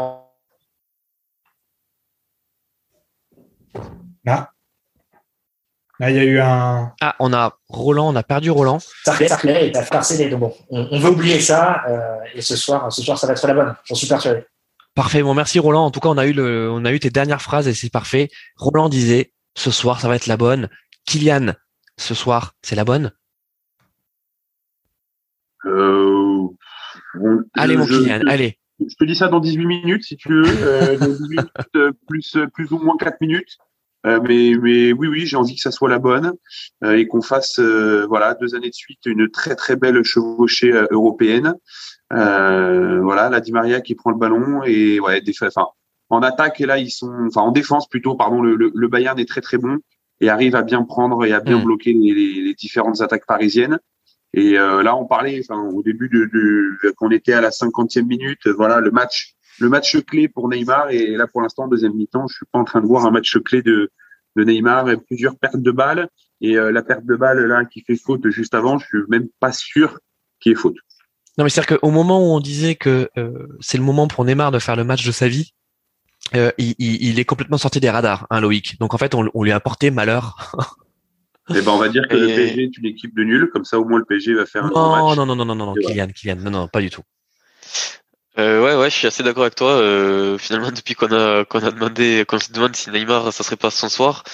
Là, 4.25 4.53
Là, 6.03 6.11
il 6.11 6.17
y 6.17 6.19
a 6.19 6.25
eu 6.25 6.41
un. 6.41 6.93
Ah, 7.01 7.15
on 7.21 7.33
a 7.33 7.57
Roland, 7.69 8.09
on 8.13 8.17
a 8.17 8.25
perdu 8.25 8.51
Roland. 8.51 8.81
ça 9.05 9.15
ça 9.29 9.37
recule 9.37 9.51
et 9.53 9.71
t'as 9.71 9.87
harcelé. 9.89 10.29
Donc 10.29 10.41
bon, 10.41 10.55
on, 10.69 10.89
on 10.91 10.99
veut 10.99 11.11
oublier 11.11 11.39
ça. 11.39 11.81
euh, 11.89 12.17
et 12.35 12.41
ce 12.41 12.57
soir, 12.57 12.93
ce 12.93 13.03
soir, 13.03 13.17
ça 13.17 13.29
va 13.29 13.35
être 13.35 13.47
la 13.47 13.55
bonne. 13.55 13.77
J'en 13.85 13.95
suis 13.95 14.09
persuadé. 14.09 14.45
Parfait. 14.97 15.23
Bon, 15.23 15.33
merci 15.33 15.61
Roland. 15.61 15.85
En 15.85 15.93
tout 15.93 16.01
cas, 16.01 16.09
on 16.09 16.19
a 16.19 16.27
eu 16.27 16.33
le, 16.33 16.69
on 16.73 16.85
a 16.85 16.91
eu 16.93 16.99
tes 16.99 17.11
dernières 17.11 17.41
phrases 17.41 17.69
et 17.69 17.73
c'est 17.75 17.89
parfait. 17.89 18.31
Roland 18.57 18.89
disait, 18.89 19.33
ce 19.57 19.71
soir, 19.71 20.01
ça 20.01 20.09
va 20.09 20.17
être 20.17 20.27
la 20.27 20.37
bonne. 20.37 20.69
Kylian, 21.07 21.53
ce 21.97 22.15
soir, 22.15 22.55
c'est 22.63 22.75
la 22.75 22.85
bonne? 22.85 23.13
Euh, 25.67 26.49
bon, 27.15 27.39
Allez, 27.55 27.77
mon 27.77 27.87
je- 27.87 27.95
Kylian, 27.97 28.21
allez. 28.27 28.59
Je 28.81 28.95
te 28.99 29.05
dis 29.05 29.15
ça 29.15 29.29
dans 29.29 29.39
18 29.39 29.65
minutes, 29.67 30.03
si 30.03 30.17
tu 30.17 30.29
veux. 30.31 30.43
Euh, 30.47 30.99
dans 30.99 31.07
18 31.07 31.29
minutes, 31.29 31.51
euh, 31.77 31.93
plus, 32.09 32.37
plus 32.53 32.73
ou 32.73 32.79
moins 32.79 32.97
4 32.97 33.21
minutes. 33.21 33.57
Euh, 34.05 34.21
mais, 34.27 34.55
mais 34.61 34.93
oui, 34.93 35.07
oui, 35.09 35.27
j'ai 35.27 35.37
envie 35.37 35.55
que 35.55 35.61
ça 35.61 35.71
soit 35.71 35.89
la 35.89 35.99
bonne 35.99 36.33
euh, 36.85 36.97
et 36.97 37.07
qu'on 37.07 37.23
fasse, 37.23 37.59
euh, 37.61 38.05
voilà, 38.09 38.35
deux 38.35 38.55
années 38.55 38.71
de 38.71 38.75
suite 38.75 38.99
une 39.07 39.31
très 39.31 39.55
très 39.55 39.77
belle 39.77 40.03
chevauchée 40.03 40.73
euh, 40.73 40.87
européenne. 40.91 41.55
Euh, 42.13 43.01
voilà, 43.01 43.31
la 43.31 43.41
Di 43.41 43.53
Maria 43.53 43.81
qui 43.81 43.95
prend 43.95 44.11
le 44.11 44.19
ballon 44.19 44.63
et 44.65 44.99
ouais, 45.01 45.21
des, 45.21 45.33
enfin, 45.43 45.67
en 46.11 46.21
attaque 46.23 46.61
et 46.61 46.67
là 46.67 46.79
ils 46.79 46.91
sont, 46.91 47.13
enfin 47.29 47.43
en 47.43 47.53
défense 47.53 47.89
plutôt, 47.89 48.17
pardon, 48.17 48.43
le, 48.43 48.57
le, 48.57 48.73
le 48.75 48.89
Bayern 48.89 49.19
est 49.19 49.29
très 49.29 49.41
très 49.41 49.57
bon 49.57 49.79
et 50.21 50.29
arrive 50.29 50.57
à 50.57 50.63
bien 50.63 50.83
prendre 50.83 51.25
et 51.25 51.33
à 51.33 51.41
bien 51.41 51.59
Mm. 51.59 51.65
bloquer 51.65 51.93
les, 51.93 52.13
les, 52.13 52.43
les 52.43 52.55
différentes 52.55 53.01
attaques 53.01 53.27
parisiennes. 53.27 53.79
Et 54.35 54.59
euh, 54.59 54.83
là, 54.83 54.97
on 54.97 55.05
parlait, 55.05 55.41
enfin, 55.47 55.63
au 55.63 55.83
début 55.83 56.09
de, 56.09 56.25
de 56.25 56.91
qu'on 56.97 57.11
était 57.11 57.35
à 57.35 57.41
la 57.41 57.51
cinquantième 57.51 58.07
minute, 58.07 58.49
voilà, 58.49 58.81
le 58.81 58.91
match, 58.91 59.35
le 59.59 59.69
match 59.69 59.97
clé 60.05 60.29
pour 60.29 60.49
Neymar. 60.49 60.91
Et 60.91 61.17
là, 61.17 61.27
pour 61.27 61.43
l'instant, 61.43 61.69
deuxième 61.69 61.95
mi-temps, 61.95 62.27
je 62.29 62.37
suis 62.37 62.47
pas 62.51 62.59
en 62.59 62.65
train 62.65 62.81
de 62.81 62.87
voir 62.87 63.07
un 63.07 63.11
match 63.11 63.37
clé 63.39 63.63
de, 63.63 63.91
de 64.37 64.45
Neymar 64.45 64.91
et 64.91 64.97
plusieurs 64.97 65.37
pertes 65.37 65.57
de 65.57 65.71
balles. 65.71 66.09
Et 66.41 66.57
euh, 66.57 66.73
la 66.73 66.83
perte 66.83 67.05
de 67.05 67.17
balle 67.17 67.45
là 67.47 67.65
qui 67.65 67.83
fait 67.83 67.97
faute 67.97 68.29
juste 68.31 68.55
avant, 68.55 68.79
je 68.79 68.87
suis 68.87 68.99
même 69.09 69.29
pas 69.41 69.53
sûr 69.53 69.99
qu'il 70.41 70.51
y 70.51 70.53
ait 70.55 70.59
faute. 70.59 70.77
Non, 71.39 71.45
mais 71.45 71.51
c'est-à-dire 71.51 71.79
qu'au 71.79 71.91
moment 71.91 72.21
où 72.21 72.35
on 72.35 72.41
disait 72.41 72.75
que 72.75 73.09
euh, 73.17 73.47
c'est 73.61 73.79
le 73.79 73.85
moment 73.85 74.09
pour 74.09 74.25
Neymar 74.25 74.51
de 74.51 74.59
faire 74.59 74.77
le 74.77 74.85
match 74.85 75.07
de 75.07 75.13
sa 75.13 75.29
vie, 75.29 75.55
euh, 76.35 76.51
il, 76.59 77.19
est 77.19 77.25
complètement 77.25 77.59
sorti 77.59 77.81
des 77.81 77.91
radars, 77.91 78.27
hein, 78.31 78.41
Loïc. 78.41 78.79
Donc 78.79 78.95
en 78.95 78.99
fait, 78.99 79.15
on, 79.15 79.29
on 79.35 79.43
lui 79.43 79.53
a 79.53 79.61
porté 79.61 79.91
malheur. 79.91 80.57
Eh 81.51 81.61
ben, 81.61 81.73
on 81.73 81.79
va 81.79 81.89
dire 81.89 82.07
que 82.09 82.15
le 82.17 82.27
PSG 82.27 82.63
est 82.63 82.79
une 82.79 82.87
équipe 82.87 83.17
de 83.17 83.25
nuls, 83.25 83.51
comme 83.53 83.65
ça 83.65 83.79
au 83.79 83.85
moins 83.85 83.99
le 83.99 84.05
PSG 84.05 84.35
va 84.35 84.47
faire 84.47 84.65
un 84.65 84.69
non, 84.69 84.75
bon 84.75 84.91
match. 84.91 85.17
Non, 85.17 85.27
non, 85.27 85.37
non, 85.37 85.45
non, 85.45 85.55
non, 85.55 85.67
non, 85.67 85.75
Kylian, 85.75 86.07
Kylian, 86.09 86.37
non, 86.37 86.51
non, 86.51 86.69
pas 86.69 86.81
du 86.81 86.89
tout. 86.89 87.03
Euh, 88.39 88.63
ouais, 88.63 88.75
ouais, 88.75 88.91
je 88.91 88.97
suis 88.97 89.07
assez 89.07 89.23
d'accord 89.23 89.43
avec 89.43 89.55
toi. 89.55 89.73
Euh, 89.73 90.39
finalement, 90.39 90.71
depuis 90.71 90.95
qu'on 90.95 91.13
a 91.13 91.45
qu'on 91.45 91.63
a 91.63 91.71
demandé, 91.71 92.25
qu'on 92.27 92.39
se 92.39 92.51
demande 92.53 92.75
si 92.75 92.91
Neymar, 92.91 93.33
ça 93.33 93.45
serait 93.45 93.57
pas 93.57 93.71
son 93.71 93.89
soir, 93.91 94.25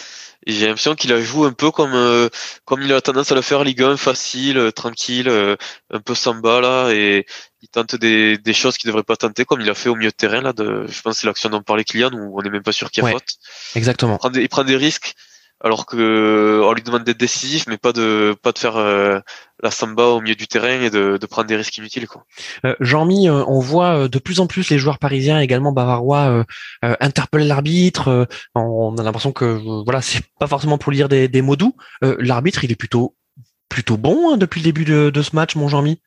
j'ai 0.47 0.67
l'impression 0.67 0.95
qu'il 0.95 1.13
a 1.13 1.21
joué 1.21 1.49
un 1.49 1.53
peu 1.53 1.71
comme 1.71 1.95
euh, 1.95 2.29
comme 2.65 2.83
il 2.83 2.93
a 2.93 3.01
tendance 3.01 3.33
à 3.33 3.35
le 3.35 3.43
faire 3.43 3.65
Ligue 3.65 3.83
1, 3.83 3.97
facile, 3.97 4.57
euh, 4.59 4.71
tranquille, 4.71 5.29
euh, 5.29 5.57
un 5.93 6.01
peu 6.01 6.15
samba 6.15 6.61
là, 6.61 6.91
et 6.93 7.27
il 7.61 7.69
tente 7.69 7.97
des, 7.97 8.39
des 8.39 8.53
choses 8.53 8.79
qu'il 8.79 8.87
devrait 8.89 9.03
pas 9.03 9.17
tenter, 9.17 9.45
comme 9.45 9.61
il 9.61 9.69
a 9.69 9.75
fait 9.75 9.89
au 9.89 9.97
milieu 9.97 10.11
de 10.11 10.15
terrain 10.17 10.41
là. 10.41 10.53
De, 10.53 10.87
je 10.89 11.03
pense 11.03 11.15
que 11.17 11.21
c'est 11.21 11.27
l'action 11.27 11.49
dont 11.51 11.63
parlait 11.63 11.85
Kylian 11.85 12.13
où 12.13 12.39
on 12.39 12.43
n'est 12.43 12.51
même 12.51 12.63
pas 12.63 12.73
sûr 12.73 12.91
qu'il 12.91 13.03
y 13.03 13.07
a 13.07 13.11
Ouais. 13.11 13.13
faute. 13.15 13.29
Exactement. 13.75 14.15
Il 14.15 14.19
prend 14.19 14.31
des, 14.31 14.43
il 14.43 14.49
prend 14.49 14.65
des 14.65 14.77
risques 14.77 15.15
alors 15.61 15.87
que 15.87 16.63
on 16.65 16.73
lui 16.73 16.83
demande 16.83 17.05
d'être 17.05 17.19
décisif, 17.19 17.67
mais 17.67 17.79
pas 17.79 17.93
de 17.93 18.37
pas 18.43 18.53
de 18.53 18.59
faire 18.59 18.77
euh, 18.77 19.19
la 19.63 19.71
samba 19.71 20.05
au 20.05 20.21
milieu 20.21 20.37
du 20.37 20.47
terrain 20.47 20.81
et 20.81 20.91
de, 20.91 21.17
de 21.17 21.27
prendre 21.27 21.49
des 21.49 21.57
risques 21.57 21.77
inutiles 21.79 22.07
quoi. 22.07 22.25
Euh, 22.65 22.77
Jean-Mi, 22.79 23.29
euh, 23.29 23.45
on 23.47 23.59
voit 23.59 24.05
euh, 24.05 24.09
de 24.09 24.19
plus 24.19 24.39
en 24.39 24.47
plus 24.47 24.71
les 24.71 24.79
joueurs 24.79 24.99
parisiens, 24.99 25.41
également 25.41 25.73
bavarois, 25.73 26.29
euh, 26.29 26.45
euh, 26.85 26.95
interpeller 27.01 27.45
l'arbitre. 27.45 28.09
euh, 28.09 28.25
on 28.55 28.97
a 28.99 29.03
l'impression 29.03 29.33
que 29.33 29.45
euh, 29.45 29.83
voilà, 29.85 30.01
c'est 30.01 30.23
pas 30.39 30.47
forcément 30.47 30.79
pour 30.79 30.93
lire 30.93 31.09
des, 31.09 31.27
des 31.27 31.43
mots 31.43 31.57
doux. 31.57 31.75
Euh, 32.05 32.17
l'arbitre, 32.21 32.63
il 32.63 32.71
est 32.71 32.77
plutôt 32.77 33.17
plutôt 33.69 33.97
bon 33.97 34.33
hein, 34.33 34.37
depuis 34.37 34.61
le 34.61 34.65
début 34.65 34.85
de, 34.85 35.11
de 35.11 35.23
ce 35.23 35.35
match, 35.35 35.57
mon 35.57 35.69
Jean-Mi? 35.69 36.01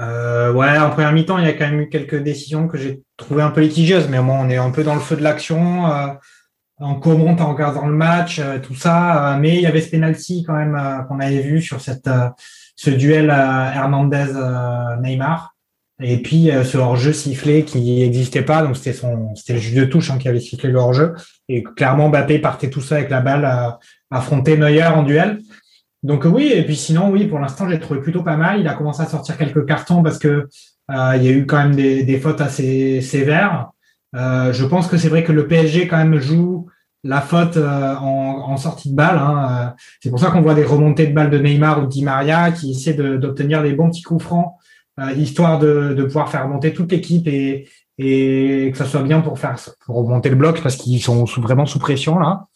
Euh, 0.00 0.52
ouais, 0.52 0.76
en 0.76 0.90
première 0.90 1.12
mi-temps, 1.12 1.38
il 1.38 1.44
y 1.44 1.48
a 1.48 1.52
quand 1.52 1.66
même 1.66 1.82
eu 1.82 1.88
quelques 1.88 2.20
décisions 2.20 2.66
que 2.66 2.76
j'ai 2.76 3.02
trouvées 3.16 3.42
un 3.42 3.50
peu 3.50 3.60
litigieuses, 3.60 4.08
mais 4.08 4.18
au 4.18 4.24
moins 4.24 4.40
on 4.40 4.50
est 4.50 4.56
un 4.56 4.72
peu 4.72 4.82
dans 4.82 4.94
le 4.94 5.00
feu 5.00 5.14
de 5.16 5.22
l'action. 5.22 5.86
On 6.80 6.96
commente 6.96 7.40
en 7.40 7.52
regardant 7.52 7.86
le 7.86 7.94
match, 7.94 8.40
euh, 8.40 8.58
tout 8.58 8.74
ça. 8.74 9.34
Euh, 9.34 9.38
mais 9.38 9.54
il 9.54 9.60
y 9.60 9.66
avait 9.66 9.80
ce 9.80 9.90
penalty 9.90 10.42
quand 10.44 10.54
même 10.54 10.74
euh, 10.74 11.02
qu'on 11.02 11.20
avait 11.20 11.40
vu 11.40 11.62
sur 11.62 11.80
cette 11.80 12.10
ce 12.76 12.90
duel 12.90 13.30
Hernandez-Neymar. 13.30 15.54
Et 16.02 16.20
puis 16.20 16.50
ce 16.64 16.76
hors-jeu 16.76 17.12
sifflé 17.12 17.64
qui 17.64 18.00
n'existait 18.00 18.42
pas, 18.42 18.64
donc 18.64 18.76
c'était 18.76 18.92
son 18.92 19.32
c'était 19.36 19.52
le 19.52 19.60
juge 19.60 19.76
de 19.76 19.84
touche 19.84 20.10
hein, 20.10 20.18
qui 20.18 20.28
avait 20.28 20.40
sifflé 20.40 20.68
le 20.68 20.80
hors-jeu. 20.80 21.14
Et 21.48 21.62
clairement 21.62 22.08
Mbappé 22.08 22.40
partait 22.40 22.70
tout 22.70 22.80
ça 22.80 22.96
avec 22.96 23.10
la 23.10 23.20
balle 23.20 23.44
à 23.44 23.78
affronter 24.10 24.56
Neuer 24.56 24.86
en 24.86 25.04
duel. 25.04 25.38
Donc 26.02 26.24
oui, 26.26 26.50
et 26.52 26.64
puis 26.64 26.76
sinon, 26.76 27.10
oui, 27.10 27.26
pour 27.26 27.38
l'instant, 27.38 27.68
j'ai 27.68 27.78
trouvé 27.78 28.00
plutôt 28.00 28.22
pas 28.22 28.36
mal. 28.36 28.60
Il 28.60 28.68
a 28.68 28.74
commencé 28.74 29.02
à 29.02 29.06
sortir 29.06 29.38
quelques 29.38 29.66
cartons 29.66 30.02
parce 30.02 30.18
que 30.18 30.48
euh, 30.90 31.12
il 31.16 31.22
y 31.22 31.28
a 31.28 31.30
eu 31.30 31.46
quand 31.46 31.56
même 31.56 31.74
des, 31.74 32.02
des 32.02 32.18
fautes 32.18 32.40
assez 32.40 33.00
sévères. 33.00 33.70
Euh, 34.14 34.52
je 34.52 34.64
pense 34.64 34.86
que 34.86 34.96
c'est 34.96 35.08
vrai 35.08 35.24
que 35.24 35.32
le 35.32 35.46
PSG 35.48 35.88
quand 35.88 35.96
même 35.96 36.18
joue 36.18 36.68
la 37.04 37.20
faute 37.20 37.56
euh, 37.56 37.94
en, 37.96 38.50
en 38.50 38.56
sortie 38.56 38.90
de 38.90 38.96
balle. 38.96 39.18
Hein. 39.18 39.48
Euh, 39.50 39.82
C'est 40.00 40.10
pour 40.10 40.18
ça 40.18 40.30
qu'on 40.30 40.40
voit 40.40 40.54
des 40.54 40.64
remontées 40.64 41.06
de 41.06 41.12
balles 41.14 41.30
de 41.30 41.38
Neymar 41.38 41.80
ou 41.80 41.82
de 41.82 41.88
Di 41.88 42.02
Maria 42.02 42.50
qui 42.50 42.70
essaient 42.70 42.94
d'obtenir 42.94 43.62
des 43.62 43.74
bons 43.74 43.90
petits 43.90 44.02
coups 44.02 44.24
francs, 44.24 44.54
euh, 44.98 45.12
histoire 45.12 45.58
de, 45.58 45.94
de 45.94 46.04
pouvoir 46.04 46.30
faire 46.30 46.48
monter 46.48 46.72
toute 46.72 46.90
l'équipe 46.90 47.26
et, 47.28 47.68
et 47.98 48.70
que 48.72 48.78
ça 48.78 48.86
soit 48.86 49.02
bien 49.02 49.20
pour 49.20 49.38
faire 49.38 49.56
pour 49.84 49.96
remonter 49.96 50.30
le 50.30 50.36
bloc 50.36 50.62
parce 50.62 50.76
qu'ils 50.76 51.02
sont 51.02 51.26
sous, 51.26 51.42
vraiment 51.42 51.66
sous 51.66 51.78
pression 51.78 52.18
là. 52.18 52.46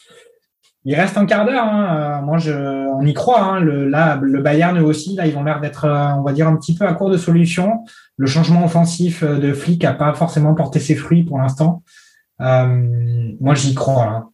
Il 0.84 0.94
reste 0.94 1.18
un 1.18 1.26
quart 1.26 1.44
d'heure. 1.44 1.64
Hein. 1.64 2.20
Euh, 2.20 2.24
Moi, 2.24 2.38
je, 2.38 2.52
on 2.52 3.04
y 3.04 3.12
croit. 3.12 3.42
Hein. 3.42 3.60
Le, 3.60 3.88
là, 3.88 4.18
le 4.22 4.40
Bayern 4.40 4.78
eux 4.78 4.84
aussi, 4.84 5.16
là, 5.16 5.26
ils 5.26 5.36
ont 5.36 5.44
l'air 5.44 5.60
d'être, 5.60 5.86
on 6.16 6.22
va 6.22 6.32
dire, 6.32 6.48
un 6.48 6.56
petit 6.56 6.74
peu 6.74 6.86
à 6.86 6.94
court 6.94 7.10
de 7.10 7.18
solutions. 7.18 7.84
Le 8.18 8.26
changement 8.26 8.64
offensif 8.64 9.22
euh, 9.22 9.38
de 9.38 9.52
Flick 9.52 9.84
a 9.84 9.94
pas 9.94 10.12
forcément 10.12 10.54
porté 10.54 10.80
ses 10.80 10.96
fruits 10.96 11.22
pour 11.22 11.38
l'instant. 11.38 11.82
Euh, 12.40 13.32
moi, 13.40 13.54
j'y 13.54 13.74
crois. 13.74 14.06
Là. 14.06 14.24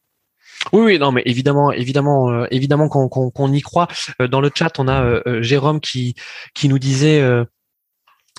Oui, 0.72 0.82
oui, 0.82 0.98
non, 0.98 1.12
mais 1.12 1.22
évidemment, 1.26 1.70
évidemment, 1.70 2.30
euh, 2.30 2.46
évidemment 2.50 2.88
qu'on 2.88 3.52
y 3.52 3.60
croit. 3.60 3.88
Euh, 4.20 4.26
dans 4.26 4.40
le 4.40 4.50
chat, 4.52 4.78
on 4.78 4.88
a 4.88 5.20
Jérôme 5.42 5.80
qui 5.80 6.14
qui 6.54 6.68
nous 6.68 6.78
disait. 6.78 7.22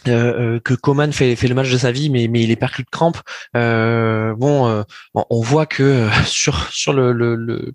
Euh, 0.08 0.56
euh, 0.56 0.60
que 0.60 0.74
Coman 0.74 1.12
fait, 1.12 1.36
le 1.36 1.56
match 1.56 1.72
de 1.72 1.78
sa 1.78 1.92
vie, 1.92 2.10
mais, 2.10 2.24
il 2.24 2.52
est 2.52 2.56
perclus 2.56 2.84
de 2.84 2.90
crampes. 2.90 3.18
Euh, 3.56 4.34
bon, 4.36 4.68
euh, 4.68 4.84
on- 5.14 5.42
voit 5.42 5.66
que 5.66 5.84
euh, 5.84 6.10
sur 6.26 6.72
sur 6.72 6.94
le, 6.94 7.74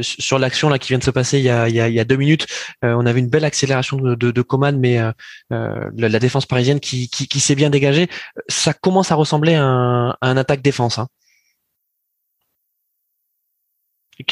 sur 0.00 0.38
l'action 0.38 0.68
là 0.68 0.78
qui 0.78 0.88
vient 0.88 0.98
de 0.98 1.04
se 1.04 1.10
passer 1.10 1.38
il 1.38 1.44
y 1.44 1.50
a 1.50 1.68
il 1.68 1.74
y 1.74 2.00
a, 2.00 2.04
deux 2.04 2.16
minutes, 2.16 2.46
on 2.82 3.06
avait 3.06 3.20
une 3.20 3.28
belle 3.28 3.44
accélération 3.44 3.96
de, 3.96 4.14
de, 4.14 4.42
Coman, 4.42 4.78
mais 4.78 4.98
la, 5.50 6.18
défense 6.18 6.46
parisienne 6.46 6.80
qui, 6.80 7.08
qui, 7.08 7.40
s'est 7.40 7.54
bien 7.54 7.70
dégagée. 7.70 8.08
Ça 8.48 8.72
commence 8.72 9.12
à 9.12 9.14
ressembler 9.14 9.54
à 9.54 9.64
un, 9.64 10.10
à 10.10 10.16
un 10.22 10.36
attaque 10.36 10.62
défense. 10.62 10.98
Hein. 10.98 11.08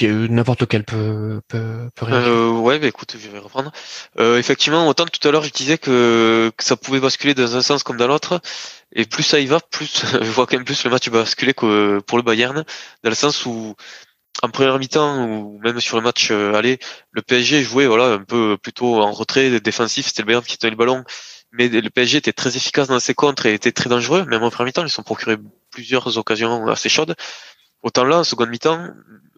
N'importe 0.01 0.61
lequel 0.61 0.85
peut 0.85 1.41
peut, 1.49 1.89
peut. 1.95 2.07
Euh, 2.09 2.51
ouais, 2.51 2.79
bah 2.79 2.87
écoute, 2.87 3.17
je 3.19 3.29
vais 3.29 3.39
reprendre. 3.39 3.73
Euh, 4.19 4.39
effectivement, 4.39 4.87
autant 4.87 5.07
tout 5.07 5.27
à 5.27 5.33
l'heure 5.33 5.43
je 5.43 5.51
disais 5.51 5.77
que, 5.77 6.53
que 6.57 6.65
ça 6.65 6.77
pouvait 6.77 7.01
basculer 7.01 7.35
dans 7.35 7.57
un 7.57 7.63
sens 7.63 7.83
comme 7.83 7.97
dans 7.97 8.07
l'autre, 8.07 8.41
et 8.93 9.05
plus 9.05 9.25
ça 9.25 9.41
y 9.41 9.47
va, 9.47 9.59
plus 9.59 10.05
je 10.23 10.31
vois 10.31 10.47
quand 10.47 10.57
même 10.57 10.65
plus 10.65 10.85
le 10.85 10.91
match 10.91 11.09
basculer 11.11 11.53
que 11.53 11.99
pour 12.07 12.17
le 12.17 12.23
Bayern, 12.23 12.65
dans 13.03 13.11
le 13.11 13.17
sens 13.17 13.45
où 13.45 13.75
en 14.43 14.49
première 14.51 14.79
mi-temps 14.79 15.27
ou 15.27 15.61
même 15.63 15.81
sur 15.81 15.97
le 15.97 16.03
match 16.03 16.31
euh, 16.31 16.55
aller, 16.55 16.79
le 17.11 17.23
PSG 17.23 17.63
jouait 17.63 17.87
voilà 17.87 18.07
un 18.07 18.25
peu 18.25 18.57
plutôt 18.57 19.03
en 19.03 19.11
retrait 19.13 19.61
défensif, 19.61 20.07
c'était 20.07 20.23
le 20.23 20.27
Bayern 20.27 20.45
qui 20.45 20.59
tenait 20.59 20.71
le 20.71 20.77
ballon, 20.77 21.05
mais 21.53 21.69
le 21.69 21.91
PSG 21.91 22.19
était 22.19 22.33
très 22.33 22.57
efficace 22.57 22.89
dans 22.89 23.01
ses 23.01 23.15
contres 23.15 23.47
et 23.47 23.55
était 23.55 23.73
très 23.73 23.91
dangereux. 23.91 24.25
Même 24.25 24.43
en 24.43 24.51
première 24.51 24.67
mi-temps, 24.67 24.85
ils 24.85 24.89
se 24.89 24.95
sont 24.95 25.03
procuré 25.03 25.37
plusieurs 25.71 26.17
occasions 26.17 26.67
assez 26.69 26.89
chaudes. 26.89 27.15
Autant 27.83 28.05
là, 28.05 28.19
en 28.19 28.25
seconde 28.25 28.51
mi-temps, 28.51 28.89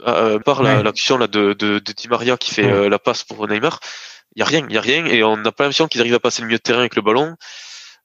euh, 0.07 0.39
par 0.39 0.63
la- 0.63 0.77
Ouais. 0.79 0.83
l'action 0.83 1.17
là 1.17 1.27
de, 1.27 1.55
de, 1.55 1.79
de 1.79 1.93
Di 1.93 2.09
Maria 2.09 2.37
qui 2.37 2.53
fait 2.55 2.65
Ouais. 2.67 2.73
euh, 2.73 2.89
la 2.89 2.99
passe 2.99 3.25
pour 3.25 3.47
Neymar, 3.49 3.81
il 4.37 4.41
y 4.41 4.43
a 4.43 4.47
rien, 4.47 4.67
il 4.69 4.75
y 4.75 4.79
a 4.79 4.81
rien, 4.83 5.07
et 5.07 5.23
on 5.23 5.37
n'a 5.37 5.53
pas 5.53 5.65
l'impression 5.65 5.89
qu'ils 5.89 6.01
arrivent 6.01 6.15
à 6.15 6.21
passer 6.21 6.43
le 6.43 6.49
milieu 6.49 6.59
de 6.59 6.63
terrain 6.63 6.81
avec 6.81 6.97
le 6.97 7.03
ballon. 7.03 7.37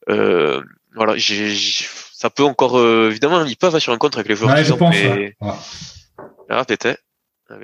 Euh, 0.10 0.62
voilà, 0.96 1.16
ça 2.14 2.30
peut 2.30 2.44
encore, 2.44 2.80
euh, 2.80 3.10
évidemment, 3.10 3.44
ils 3.46 3.58
peuvent 3.58 3.76
assurer 3.76 3.96
un 3.96 4.00
contre 4.00 4.18
avec 4.20 4.30
les 4.30 4.36
joueurs 4.36 4.54
Ouais, 4.54 4.64
je 4.64 4.74
pense. 4.74 4.96
mais 4.96 5.36
ouais. 5.42 5.52
Ah, 6.50 6.64
peut-être. 6.66 7.00
Ah, 7.50 7.56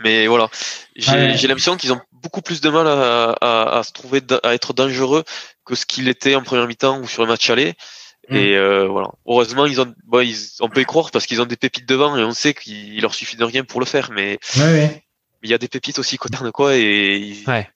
mais, 0.00 0.26
voilà, 0.26 0.48
j'ai, 0.96 1.12
Ouais. 1.12 1.36
l'impression 1.48 1.76
qu'ils 1.76 1.92
ont 1.92 2.00
beaucoup 2.12 2.42
plus 2.42 2.60
de 2.60 2.68
mal 2.70 2.86
à, 2.86 3.30
à, 3.40 3.78
à 3.78 3.82
se 3.82 3.92
trouver, 3.92 4.20
à 4.44 4.54
être 4.54 4.72
dangereux 4.72 5.24
que 5.64 5.74
ce 5.74 5.86
qu'il 5.86 6.08
était 6.08 6.34
en 6.36 6.42
première 6.42 6.66
mi-temps 6.68 7.00
ou 7.00 7.08
sur 7.08 7.22
le 7.22 7.28
match 7.28 7.48
aller. 7.50 7.74
Mm. 8.30 8.36
Et 8.36 8.56
euh, 8.56 8.86
voilà. 8.88 9.08
Heureusement, 9.26 9.66
ils 9.66 9.80
ont, 9.80 9.92
bon, 10.06 10.20
ils, 10.20 10.36
on 10.60 10.68
peut 10.68 10.80
y 10.80 10.84
croire 10.84 11.10
parce 11.10 11.26
qu'ils 11.26 11.40
ont 11.40 11.46
des 11.46 11.56
pépites 11.56 11.88
devant 11.88 12.16
et 12.16 12.22
on 12.24 12.32
sait 12.32 12.54
qu'il 12.54 13.00
leur 13.00 13.14
suffit 13.14 13.36
de 13.36 13.44
rien 13.44 13.64
pour 13.64 13.80
le 13.80 13.86
faire. 13.86 14.10
Mais 14.14 14.38
Ouais, 14.56 14.62
ouais. 14.64 15.04
il 15.42 15.50
y 15.50 15.54
a 15.54 15.58
des 15.58 15.68
pépites 15.68 15.98
aussi 15.98 16.16
côté 16.18 16.36
de 16.42 16.50
quoi 16.50 16.76
et 16.76 17.16
ils- 17.16 17.48
Ouais. 17.48 17.68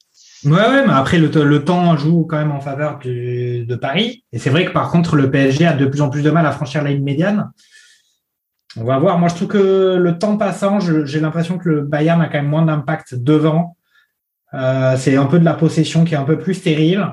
Ouais, 0.45 0.51
ouais, 0.59 0.85
mais 0.87 0.93
après, 0.93 1.19
le, 1.19 1.29
le 1.45 1.65
temps 1.65 1.97
joue 1.97 2.25
quand 2.29 2.37
même 2.37 2.51
en 2.51 2.61
faveur 2.61 2.99
du- 2.99 3.65
de 3.65 3.77
Paris. 3.77 4.25
Et 4.33 4.39
c'est 4.41 4.51
vrai 4.51 4.65
que 4.65 4.73
par 4.73 4.91
contre, 4.91 5.15
le 5.17 5.31
PSG 5.31 5.65
a 5.65 5.73
de 5.73 5.87
plus 5.87 6.01
en 6.01 6.11
plus 6.11 6.23
de 6.23 6.31
mal 6.31 6.45
à 6.47 6.51
franchir 6.53 6.83
la 6.83 6.91
ligne 6.91 7.05
médiane. 7.05 7.51
On 8.77 8.85
va 8.85 8.99
voir. 8.99 9.19
Moi, 9.19 9.29
je 9.29 9.35
trouve 9.37 9.49
que 9.49 9.97
le 10.01 10.19
temps 10.19 10.37
passant, 10.37 10.81
j'ai 10.81 11.21
l'impression 11.21 11.59
que 11.59 11.69
le 11.69 11.83
Bayern 11.83 12.21
a 12.21 12.27
quand 12.27 12.39
même 12.39 12.49
moins 12.49 12.65
d'impact 12.65 13.15
devant. 13.15 13.77
Euh, 14.55 14.97
c'est 14.99 15.17
un 15.17 15.27
peu 15.27 15.39
de 15.39 15.45
la 15.45 15.55
possession 15.55 16.05
qui 16.05 16.15
est 16.15 16.19
un 16.19 16.25
peu 16.25 16.39
plus 16.39 16.55
stérile. 16.55 17.07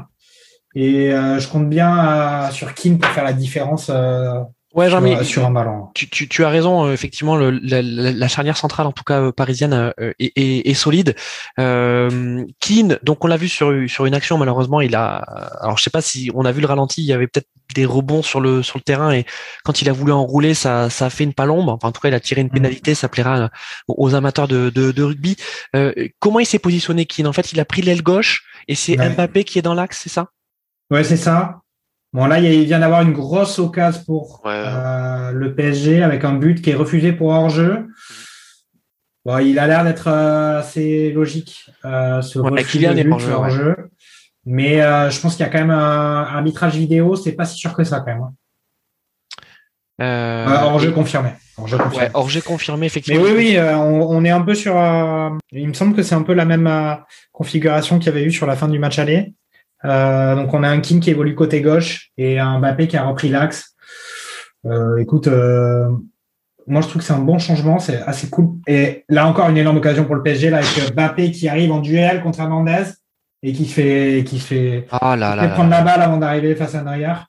Et 0.76 1.12
euh, 1.14 1.40
je 1.40 1.48
compte 1.48 1.70
bien 1.70 2.48
euh, 2.48 2.52
sur 2.52 2.74
Kim 2.74 3.00
pour 3.00 3.10
faire 3.12 3.24
la 3.24 3.34
différence 3.34 3.90
euh, 3.90 4.40
Ouais, 4.76 4.88
sur, 4.88 5.00
Jean-Mi, 5.02 5.26
sur 5.26 5.46
un 5.48 5.50
ballon. 5.52 5.88
tu, 5.96 6.08
tu, 6.12 6.30
tu 6.30 6.46
as 6.46 6.50
raison, 6.50 6.86
euh, 6.86 6.94
effectivement, 6.94 7.36
le, 7.36 7.50
la, 7.50 7.82
la- 7.82 8.12
la 8.12 8.28
charnière 8.28 8.56
centrale, 8.56 8.86
en 8.86 8.92
tout 8.92 9.04
cas 9.04 9.20
euh, 9.20 9.32
parisienne, 9.32 9.74
euh, 9.74 10.14
est, 10.20 10.32
est- 10.36 10.70
est 10.70 10.74
solide. 10.76 11.16
Euh, 11.60 12.46
Keane, 12.60 13.00
donc 13.04 13.24
on 13.26 13.28
l'a 13.28 13.38
vu 13.38 13.48
sur, 13.50 13.74
sur 13.90 14.06
une 14.06 14.14
action, 14.14 14.38
malheureusement, 14.38 14.80
il 14.82 14.96
a. 14.96 15.16
Alors 15.62 15.78
je 15.80 15.84
sais 15.84 15.90
pas 15.90 16.02
si 16.02 16.30
on 16.36 16.46
a 16.46 16.52
vu 16.52 16.62
le 16.62 16.68
ralenti, 16.68 17.02
il 17.02 17.06
y 17.08 17.14
avait 17.14 17.26
peut-être 17.28 17.48
des 17.76 17.86
rebonds 17.86 18.22
sur 18.22 18.42
le 18.42 18.64
sur 18.64 18.78
le 18.80 18.84
terrain 18.84 19.12
et 19.12 19.26
quand 19.64 19.82
il 19.82 19.90
a 19.90 19.92
voulu 19.92 20.12
enrouler, 20.12 20.54
ça, 20.56 20.90
ça 20.90 21.08
a 21.08 21.10
fait 21.10 21.24
une 21.24 21.34
palombe. 21.34 21.70
Enfin, 21.70 21.88
en 21.90 21.92
tout 21.92 22.02
cas, 22.02 22.08
il 22.10 22.14
a 22.14 22.20
tiré 22.20 22.42
une 22.42 22.48
Mhm. 22.48 22.54
pénalité, 22.54 22.94
ça 22.96 23.10
plaira 23.10 23.38
euh, 23.40 23.48
aux 23.88 24.14
amateurs 24.16 24.48
de, 24.48 24.70
de, 24.70 24.92
de 24.92 25.04
rugby. 25.04 25.36
Euh, 25.76 25.94
comment 26.20 26.40
il 26.40 26.46
s'est 26.46 26.60
positionné, 26.60 27.06
Keane 27.06 27.28
En 27.28 27.34
fait, 27.34 27.52
il 27.54 27.60
a 27.60 27.66
pris 27.66 27.82
l'aile 27.82 28.04
gauche 28.04 28.44
et 28.68 28.76
c'est 28.76 28.98
Ouais. 29.00 29.10
Mbappé 29.10 29.44
qui 29.46 29.58
est 29.60 29.64
dans 29.64 29.74
l'axe, 29.76 30.00
c'est 30.04 30.10
ça? 30.10 30.28
Ouais, 30.92 31.04
c'est 31.04 31.18
ça. 31.18 31.62
Bon, 32.14 32.26
là, 32.26 32.40
il 32.40 32.66
vient 32.66 32.80
d'avoir 32.80 33.02
une 33.04 33.14
grosse 33.14 33.60
occasion 33.60 34.02
pour 34.06 34.42
Ouais. 34.44 34.52
euh, 34.56 35.32
le 35.32 35.54
PSG 35.54 36.02
avec 36.02 36.24
un 36.26 36.34
but 36.34 36.62
qui 36.62 36.72
est 36.72 36.76
refusé 36.76 37.12
pour 37.14 37.30
hors-jeu. 37.30 37.88
Bon, 39.26 39.38
il 39.38 39.60
a 39.60 39.68
l'air 39.68 39.84
d'être 39.84 40.08
euh, 40.08 40.60
assez 40.60 41.12
logique, 41.12 41.70
euh, 41.86 42.22
ce 42.24 42.40
Ouais, 42.40 42.50
refus 42.50 42.80
de 42.80 43.04
but 43.04 43.12
hors 43.12 43.20
jeu, 43.20 43.32
hors 43.34 43.42
ouais. 43.44 43.50
jeu. 43.52 43.76
Mais 44.46 44.82
euh, 44.82 45.10
je 45.12 45.20
pense 45.22 45.36
qu'il 45.36 45.46
y 45.46 45.50
a 45.50 45.52
quand 45.52 45.60
même 45.60 45.70
un 45.70 46.24
arbitrage 46.24 46.76
vidéo, 46.76 47.16
c'est 47.16 47.34
pas 47.34 47.46
si 47.46 47.58
sûr 47.58 47.76
que 47.76 47.84
ça 47.84 48.00
quand 48.00 48.08
même. 48.08 48.22
hein. 48.24 48.34
Euh, 50.02 50.48
Euh, 50.48 50.62
hors 50.64 50.80
jeu 50.80 50.90
et- 50.90 50.94
confirmé. 50.94 51.30
Hors 51.58 51.68
jeu 51.68 51.78
confirmé. 51.78 52.06
Ouais, 52.06 52.12
hors 52.14 52.30
confirmé, 52.46 52.80
Mais 52.82 52.88
effectivement. 52.88 53.22
oui, 53.22 53.32
oui, 53.36 53.58
euh, 53.58 53.76
on, 53.78 54.10
on 54.10 54.24
est 54.24 54.30
un 54.30 54.42
peu 54.42 54.56
sur. 54.56 54.80
euh, 54.80 55.30
il 55.52 55.68
me 55.68 55.74
semble 55.74 55.94
que 55.96 56.02
c'est 56.04 56.16
un 56.16 56.24
peu 56.24 56.34
la 56.34 56.46
même 56.46 56.68
euh, 56.68 56.96
configuration 57.34 58.00
qu'il 58.00 58.08
y 58.08 58.10
avait 58.10 58.24
eu 58.24 58.32
sur 58.32 58.48
la 58.48 58.56
fin 58.56 58.70
du 58.70 58.80
match 58.80 58.98
aller. 58.98 59.34
Euh, 59.86 60.36
donc 60.36 60.54
on 60.54 60.64
a 60.64 60.70
un 60.70 60.80
Kim 60.80 61.00
qui 61.00 61.10
évolue 61.10 61.36
côté 61.36 61.62
gauche 61.62 62.10
et 62.18 62.40
un 62.40 62.60
Mbappé 62.60 62.88
qui 62.88 62.98
a 62.98 63.04
repris 63.04 63.30
l'axe. 63.30 63.76
Euh, 64.66 64.98
écoute, 64.98 65.28
euh, 65.28 65.90
moi 66.68 66.82
je 66.82 66.88
trouve 66.88 67.02
que 67.02 67.08
c'est 67.08 67.14
un 67.14 67.20
bon 67.20 67.40
changement, 67.40 67.80
c'est 67.80 68.02
assez 68.02 68.30
cool. 68.30 68.50
Et 68.68 69.06
là 69.08 69.26
encore 69.28 69.50
une 69.50 69.58
énorme 69.58 69.78
occasion 69.78 70.06
pour 70.06 70.16
le 70.16 70.24
PSG 70.24 70.50
là 70.50 70.58
avec 70.58 70.94
Mbappé 70.94 71.32
qui 71.32 71.48
arrive 71.48 71.72
en 71.72 71.80
duel 71.80 72.22
contre 72.22 72.42
Hernandez 72.42 72.84
et 73.42 73.54
qui 73.54 73.66
fait 73.66 74.24
qui 74.26 74.40
fait, 74.40 74.86
Ah 74.92 75.16
là 75.16 75.32
qui 75.32 75.38
là 75.38 75.44
fait 75.44 75.48
là 75.48 75.54
prendre 75.54 75.70
la 75.70 75.82
balle 75.82 76.02
avant 76.02 76.18
d'arriver 76.18 76.56
face 76.56 76.76
à 76.76 76.82
derrière. 76.84 77.28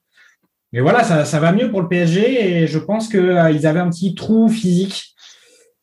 Mais 0.73 0.81
voilà, 0.81 1.03
ça, 1.03 1.25
ça 1.25 1.41
va 1.41 1.53
mieux 1.53 1.71
pour 1.71 1.83
le 1.83 1.89
PSG 1.89 2.63
et 2.63 2.67
je 2.69 2.79
pense 2.79 3.09
que 3.09 3.19
euh, 3.19 3.51
ils 3.51 3.67
avaient 3.67 3.81
un 3.81 3.91
petit 3.91 4.15
trou 4.15 4.49
physique 4.49 5.15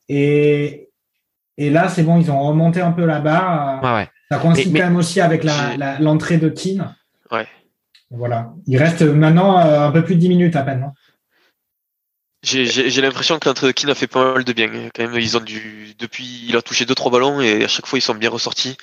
et, 0.08 0.90
et 1.56 1.70
là 1.70 1.88
c'est 1.88 2.02
bon, 2.02 2.18
ils 2.18 2.30
ont 2.30 2.40
remonté 2.40 2.80
un 2.80 2.92
peu 2.92 3.04
la 3.04 3.20
barre. 3.20 3.82
Ouais. 3.82 4.08
Ça 4.30 4.38
coïncide 4.38 4.72
Mais- 4.72 4.80
quand 4.80 4.86
même 4.86 4.96
aussi 4.96 5.20
avec 5.20 5.44
l'entrée 6.00 6.38
de 6.38 6.48
Keane. 6.48 6.94
Ouais. 7.30 7.46
Voilà. 8.10 8.52
Il 8.66 8.76
reste 8.78 9.02
maintenant 9.02 9.58
euh, 9.60 9.80
un 9.86 9.90
peu 9.90 10.02
plus 10.04 10.14
de 10.16 10.20
10 10.20 10.28
minutes 10.30 10.56
à 10.56 10.62
peine. 10.62 10.92
J'ai 12.42 13.00
l'impression 13.02 13.38
que 13.38 13.48
l'entrée 13.48 13.66
de 13.66 13.72
Keane 13.72 13.90
a 13.90 13.94
fait 13.94 14.06
pas 14.06 14.34
mal 14.34 14.44
de 14.44 14.52
bien. 14.52 14.68
Quand 14.94 15.02
même, 15.08 15.18
ils 15.20 15.36
ont 15.36 15.40
dû 15.40 15.94
depuis, 15.98 16.46
il 16.48 16.56
a 16.56 16.62
touché 16.62 16.84
deux 16.86 16.94
trois 16.94 17.10
ballons 17.10 17.40
et 17.40 17.64
à 17.64 17.68
chaque 17.68 17.86
fois 17.86 17.98
ils 17.98 18.02
sont 18.02 18.14
bien 18.14 18.30
ressortis. 18.30 18.76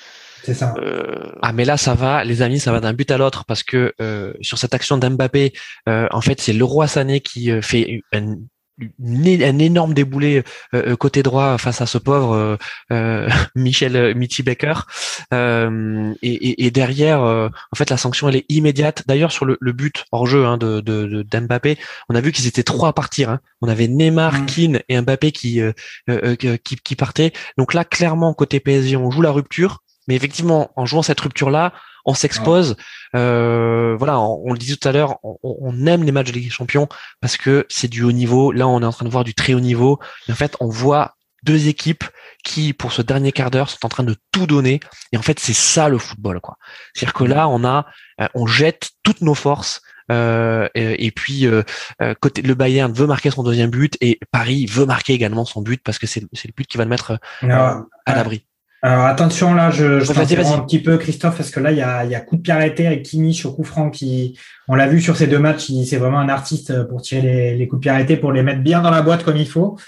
C'est 0.44 0.54
ça. 0.54 0.74
Euh, 0.78 1.32
Ah 1.42 1.52
mais 1.52 1.64
là 1.64 1.76
ça 1.78 1.94
va, 1.94 2.22
les 2.22 2.42
amis, 2.42 2.60
ça 2.60 2.70
va 2.70 2.80
d'un 2.80 2.92
but 2.92 3.10
à 3.10 3.16
l'autre 3.18 3.44
parce 3.46 3.62
que 3.62 3.94
euh, 4.00 4.34
sur 4.42 4.58
cette 4.58 4.74
action 4.74 4.98
d'Mbappé, 4.98 5.54
euh, 5.88 6.06
en 6.12 6.20
fait 6.20 6.40
c'est 6.40 6.52
Leroy 6.52 6.86
Sané 6.86 7.20
qui 7.20 7.50
euh, 7.50 7.62
fait 7.62 8.02
un, 8.12 8.18
une- 8.18 8.46
un 8.80 9.58
énorme 9.58 9.94
déboulé 9.94 10.44
euh, 10.74 10.90
euh, 10.92 10.96
côté 10.96 11.22
droit 11.22 11.56
face 11.58 11.80
à 11.80 11.86
ce 11.86 11.98
pauvre 11.98 12.34
euh, 12.34 12.56
euh, 12.92 13.28
Michel 13.54 14.14
Michi 14.14 14.42
Becker 14.42 14.74
Euh, 15.32 16.14
et, 16.22 16.32
et- 16.32 16.66
et 16.66 16.70
derrière 16.70 17.22
euh, 17.22 17.48
en 17.72 17.76
fait 17.76 17.90
la 17.90 17.96
sanction 17.96 18.28
elle 18.28 18.36
est 18.36 18.44
immédiate 18.48 19.02
d'ailleurs 19.06 19.32
sur 19.32 19.44
le, 19.44 19.56
le 19.60 19.72
but 19.72 20.04
hors 20.12 20.26
jeu 20.26 20.44
hein, 20.46 20.56
de, 20.56 20.80
de, 20.80 21.26
on 22.08 22.14
a 22.14 22.20
vu 22.20 22.32
qu'ils 22.32 22.46
étaient 22.46 22.62
trois 22.62 22.90
à 22.90 22.92
partir 22.92 23.30
hein. 23.30 23.40
on 23.60 23.68
avait 23.68 23.88
Neymar 23.88 24.34
Mm. 24.42 24.46
Keane 24.46 24.80
et 24.88 25.00
Mbappé 25.00 25.32
qui, 25.32 25.60
euh, 25.60 25.72
euh, 26.10 26.36
euh, 26.44 26.56
qui 26.62 26.76
qui 26.76 26.96
partaient 26.96 27.32
donc 27.58 27.74
là 27.74 27.84
clairement 27.84 28.34
côté 28.34 28.60
PSG 28.60 28.96
on 28.96 29.10
joue 29.10 29.22
la 29.22 29.30
rupture 29.30 29.82
mais 30.08 30.14
effectivement 30.14 30.70
en 30.76 30.86
jouant 30.86 31.02
cette 31.02 31.20
rupture 31.20 31.50
là 31.50 31.72
on 32.06 32.14
s'expose 32.14 32.76
euh, 33.14 33.94
voilà 33.98 34.18
on, 34.18 34.42
on 34.46 34.52
le 34.52 34.58
disait 34.58 34.76
tout 34.76 34.88
à 34.88 34.92
l'heure 34.92 35.18
on, 35.22 35.36
on 35.42 35.86
aime 35.86 36.04
les 36.04 36.12
matchs 36.12 36.28
de 36.28 36.32
Ligue 36.32 36.44
des 36.44 36.50
Champions 36.50 36.88
parce 37.20 37.36
que 37.36 37.66
c'est 37.68 37.88
du 37.88 38.02
haut 38.02 38.12
niveau. 38.12 38.52
Là 38.52 38.66
on 38.68 38.80
est 38.82 38.86
en 38.86 38.92
train 38.92 39.04
de 39.04 39.10
voir 39.10 39.24
du 39.24 39.34
très 39.34 39.54
haut 39.54 39.60
niveau. 39.60 39.98
Et 40.28 40.32
en 40.32 40.36
fait 40.36 40.56
on 40.60 40.68
voit 40.68 41.16
deux 41.42 41.68
équipes 41.68 42.04
qui 42.44 42.72
pour 42.72 42.92
ce 42.92 43.02
dernier 43.02 43.32
quart 43.32 43.50
d'heure 43.50 43.70
sont 43.70 43.84
en 43.84 43.88
train 43.88 44.04
de 44.04 44.16
tout 44.32 44.46
donner. 44.46 44.80
Et 45.12 45.18
en 45.18 45.22
fait 45.22 45.38
c'est 45.38 45.52
ça 45.52 45.88
le 45.88 45.98
football 45.98 46.40
quoi. 46.40 46.56
C'est 46.94 47.04
à 47.04 47.06
dire 47.06 47.14
que 47.14 47.24
là 47.24 47.48
on 47.48 47.64
a 47.64 47.86
euh, 48.20 48.26
on 48.34 48.46
jette 48.46 48.90
toutes 49.02 49.20
nos 49.20 49.34
forces 49.34 49.82
euh, 50.12 50.68
et, 50.74 51.06
et 51.06 51.10
puis 51.10 51.46
euh, 51.46 51.62
côté 52.20 52.42
le 52.42 52.54
Bayern 52.54 52.92
veut 52.92 53.06
marquer 53.06 53.30
son 53.30 53.42
deuxième 53.42 53.70
but 53.70 53.96
et 54.00 54.20
Paris 54.30 54.66
veut 54.66 54.86
marquer 54.86 55.14
également 55.14 55.44
son 55.44 55.62
but 55.62 55.82
parce 55.82 55.98
que 55.98 56.06
c'est 56.06 56.20
le 56.20 56.52
but 56.56 56.66
qui 56.66 56.78
va 56.78 56.84
le 56.84 56.90
mettre 56.90 57.18
euh, 57.42 57.80
à 58.06 58.14
l'abri 58.14 58.46
Alors 58.82 59.06
attention 59.06 59.54
là, 59.54 59.70
je, 59.70 60.00
je 60.00 60.06
vas-y, 60.12 60.36
un 60.54 60.60
petit 60.60 60.80
peu 60.80 60.96
Christophe 60.98 61.36
parce 61.38 61.50
que 61.50 61.58
là 61.60 61.72
il 61.72 61.78
y 61.78 61.82
a, 61.82 62.04
il 62.04 62.10
y 62.10 62.14
a 62.14 62.20
coup 62.20 62.36
de 62.36 62.42
pied 62.42 62.52
arrêté 62.52 62.86
avec 62.86 63.02
Kimmich 63.04 63.44
au 63.46 63.52
coup 63.52 63.64
franc 63.64 63.90
qui, 63.90 64.38
on 64.68 64.74
l'a 64.74 64.86
vu 64.86 65.00
sur 65.00 65.16
ces 65.16 65.26
deux 65.26 65.38
matchs, 65.38 65.70
il- 65.70 65.86
c'est 65.86 65.96
vraiment 65.96 66.18
un 66.20 66.28
artiste 66.28 66.86
pour 66.88 67.00
tirer 67.02 67.22
les, 67.22 67.56
les 67.56 67.68
coups 67.68 67.80
de 67.80 67.82
pied 67.82 67.90
arrêtés 67.90 68.16
pour 68.16 68.32
les 68.32 68.42
mettre 68.42 68.60
bien 68.62 68.82
dans 68.82 68.90
la 68.90 69.02
boîte 69.02 69.24
comme 69.24 69.36
il 69.38 69.48
faut. 69.48 69.78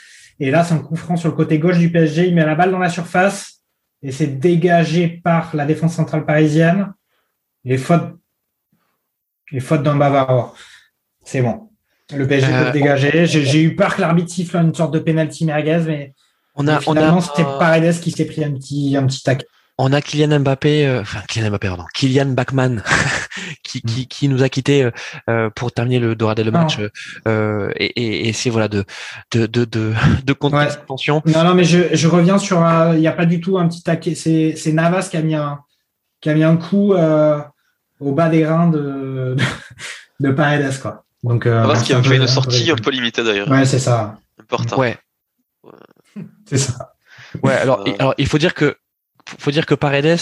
Et 0.41 0.51
là 0.51 0.65
c'est 0.65 0.75
un 0.75 0.79
coup 0.79 0.97
franc 0.97 1.17
sur 1.17 1.29
le 1.29 1.35
côté 1.37 1.59
gauche 1.59 1.79
du 1.79 1.93
PSG, 1.93 2.27
il 2.29 2.35
met 2.35 2.45
la 2.47 2.55
balle 2.55 2.71
dans 2.71 2.79
la 2.79 2.89
surface 2.89 3.61
et 4.03 4.11
c'est 4.11 4.39
dégagé 4.39 5.21
par 5.23 5.55
la 5.55 5.67
défense 5.67 5.95
centrale 5.95 6.25
parisienne. 6.25 6.93
Les 7.65 7.77
fautes, 7.77 8.17
les 9.53 9.61
fautes 9.61 9.83
d'un 9.83 9.97
Bavarois. 9.97 10.55
C'est 11.25 11.43
bon. 11.43 11.69
Le 12.17 12.27
PSG 12.27 12.47
Euh, 12.53 12.65
peut 12.67 12.71
dégager. 12.73 13.27
J'ai 13.27 13.45
j'ai 13.45 13.63
eu 13.63 13.77
peur 13.77 13.95
que 13.97 14.01
l'arbitre 14.01 14.31
siffle 14.31 14.57
une 14.57 14.75
sorte 14.75 14.95
de 14.95 14.99
penalty 14.99 15.45
merguez, 15.45 15.83
mais 15.87 16.15
on 16.59 16.69
a 16.69 16.77
on 16.77 16.81
finalement 16.81 17.19
a 17.19 17.23
c'était 17.23 17.45
Paredes 17.45 18.01
qui 18.01 18.11
s'est 18.11 18.27
pris 18.27 18.45
un 18.45 18.53
petit, 18.53 18.95
un 18.97 19.07
petit 19.07 19.23
tac. 19.23 19.45
on 19.79 19.93
a 19.93 20.01
Kylian 20.03 20.41
Mbappé, 20.41 20.87
euh, 20.87 21.01
enfin 21.03 21.21
Kylian 21.29 21.51
Mbappé, 21.51 21.69
pardon, 21.69 21.85
Kylian 21.95 22.27
Bachmann, 22.27 22.83
qui, 23.63 23.81
qui, 23.83 24.07
qui 24.09 24.29
nous 24.29 24.43
a 24.43 24.49
quitté 24.49 24.83
euh, 24.83 24.91
euh, 25.31 25.51
pour 25.51 25.71
terminer 25.73 25.99
le 26.01 26.15
Dorade 26.17 26.41
le 26.41 26.51
match 26.51 26.79
euh, 27.29 27.71
et, 27.77 27.87
et, 28.01 28.25
et 28.25 28.29
essayer 28.29 28.51
voilà 28.51 28.69
de 28.69 28.85
de 29.33 29.47
de 29.47 29.65
de, 29.65 29.95
de 30.25 30.33
contenir 30.33 30.65
Ouais. 30.65 30.71
cette 30.71 30.87
tension. 30.87 31.23
Non, 31.27 31.45
non, 31.45 31.55
mais 31.55 31.65
je, 31.65 31.95
je 31.95 32.09
reviens 32.09 32.39
sur. 32.39 32.59
Il 32.95 33.01
n'y 33.01 33.09
a 33.09 33.13
pas 33.13 33.27
du 33.27 33.41
tout 33.41 33.57
un 33.59 33.69
petit 33.69 33.83
taquet. 33.83 34.15
C'est 34.15 34.55
c'est 34.57 34.73
Navas 34.73 35.09
qui 35.11 35.17
a 35.17 35.23
mis 35.23 35.35
un, 35.37 35.61
qui 36.21 36.29
a 36.31 36.35
mis 36.35 36.43
un 36.45 36.57
coup 36.57 36.95
euh, 36.95 37.41
au 38.01 38.13
bas 38.13 38.29
des 38.29 38.45
reins 38.47 38.69
de, 38.69 39.37
de 40.21 40.31
Paredes, 40.33 40.81
quoi. 40.83 41.05
Donc, 41.25 41.47
euh, 41.47 41.61
Navas 41.63 41.81
qui 41.83 41.87
c'est 41.89 41.95
a 41.95 42.03
fait 42.03 42.17
une 42.17 42.27
sortie 42.29 42.71
un 42.71 42.77
peu 42.77 42.91
limitée 42.91 43.23
d'ailleurs. 43.25 43.49
Ouais, 43.49 43.65
c'est 43.65 43.79
ça. 43.81 44.19
Important. 44.41 44.79
Ouais, 44.79 44.97
C'est 46.47 46.59
ça. 46.59 46.95
ouais. 47.43 47.55
Alors, 47.55 47.81
Euh. 47.87 47.93
alors 47.99 48.15
il 48.19 48.27
faut 48.27 48.39
dire 48.39 48.55
que 48.55 48.77
faut 49.39 49.51
dire 49.51 49.67
que 49.67 49.75
Paredes 49.75 50.17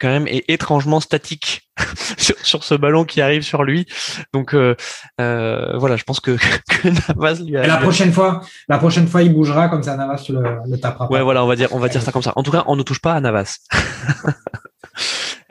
quand 0.00 0.08
même 0.08 0.26
est 0.26 0.44
étrangement 0.48 0.98
statique 0.98 1.70
sur, 2.18 2.34
sur 2.44 2.64
ce 2.64 2.74
ballon 2.74 3.04
qui 3.04 3.20
arrive 3.20 3.42
sur 3.42 3.62
lui. 3.62 3.86
Donc 4.34 4.52
euh, 4.52 4.74
euh, 5.20 5.76
voilà, 5.78 5.94
je 5.96 6.02
pense 6.02 6.18
que, 6.18 6.36
que 6.68 6.88
Navas 6.88 7.40
lui 7.44 7.56
a. 7.56 7.62
Et 7.62 7.68
la 7.68 7.76
prochaine 7.76 8.12
fois, 8.12 8.40
la 8.68 8.78
prochaine 8.78 9.06
fois, 9.06 9.22
il 9.22 9.32
bougera 9.32 9.68
comme 9.68 9.84
ça, 9.84 9.96
Navas 9.96 10.24
le, 10.28 10.42
le 10.68 10.76
tapera. 10.80 11.06
pas. 11.08 11.14
Ouais, 11.14 11.22
voilà, 11.22 11.44
on 11.44 11.46
va 11.46 11.54
dire, 11.54 11.68
on 11.72 11.78
va 11.78 11.88
dire 11.88 12.02
ça 12.02 12.10
comme 12.10 12.22
ça. 12.22 12.32
En 12.34 12.42
tout 12.42 12.50
cas, 12.50 12.64
on 12.66 12.74
ne 12.74 12.82
touche 12.82 13.00
pas 13.00 13.12
à 13.14 13.20
Navas. 13.20 13.58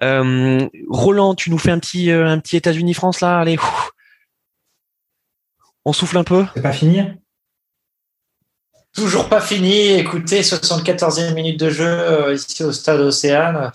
Euh, 0.04 0.68
Roland, 0.90 1.36
tu 1.36 1.52
nous 1.52 1.60
fais 1.60 1.70
un 1.72 1.78
petit, 1.80 2.10
euh, 2.12 2.28
un 2.28 2.40
petit 2.40 2.58
États-Unis-France 2.58 3.22
là. 3.22 3.38
Allez, 3.40 3.56
ouf. 3.58 3.92
on 5.86 5.94
souffle 5.94 6.18
un 6.18 6.24
peu. 6.24 6.46
C'est 6.56 6.62
pas 6.62 6.72
fini? 6.72 7.04
Toujours 8.96 9.30
pas 9.30 9.40
fini. 9.40 9.92
Écoutez, 9.92 10.42
74e 10.42 11.34
minute 11.34 11.60
de 11.60 11.70
jeu 11.70 11.88
euh, 11.88 12.34
ici 12.34 12.64
au 12.64 12.72
stade 12.74 13.00
Océane. 13.00 13.72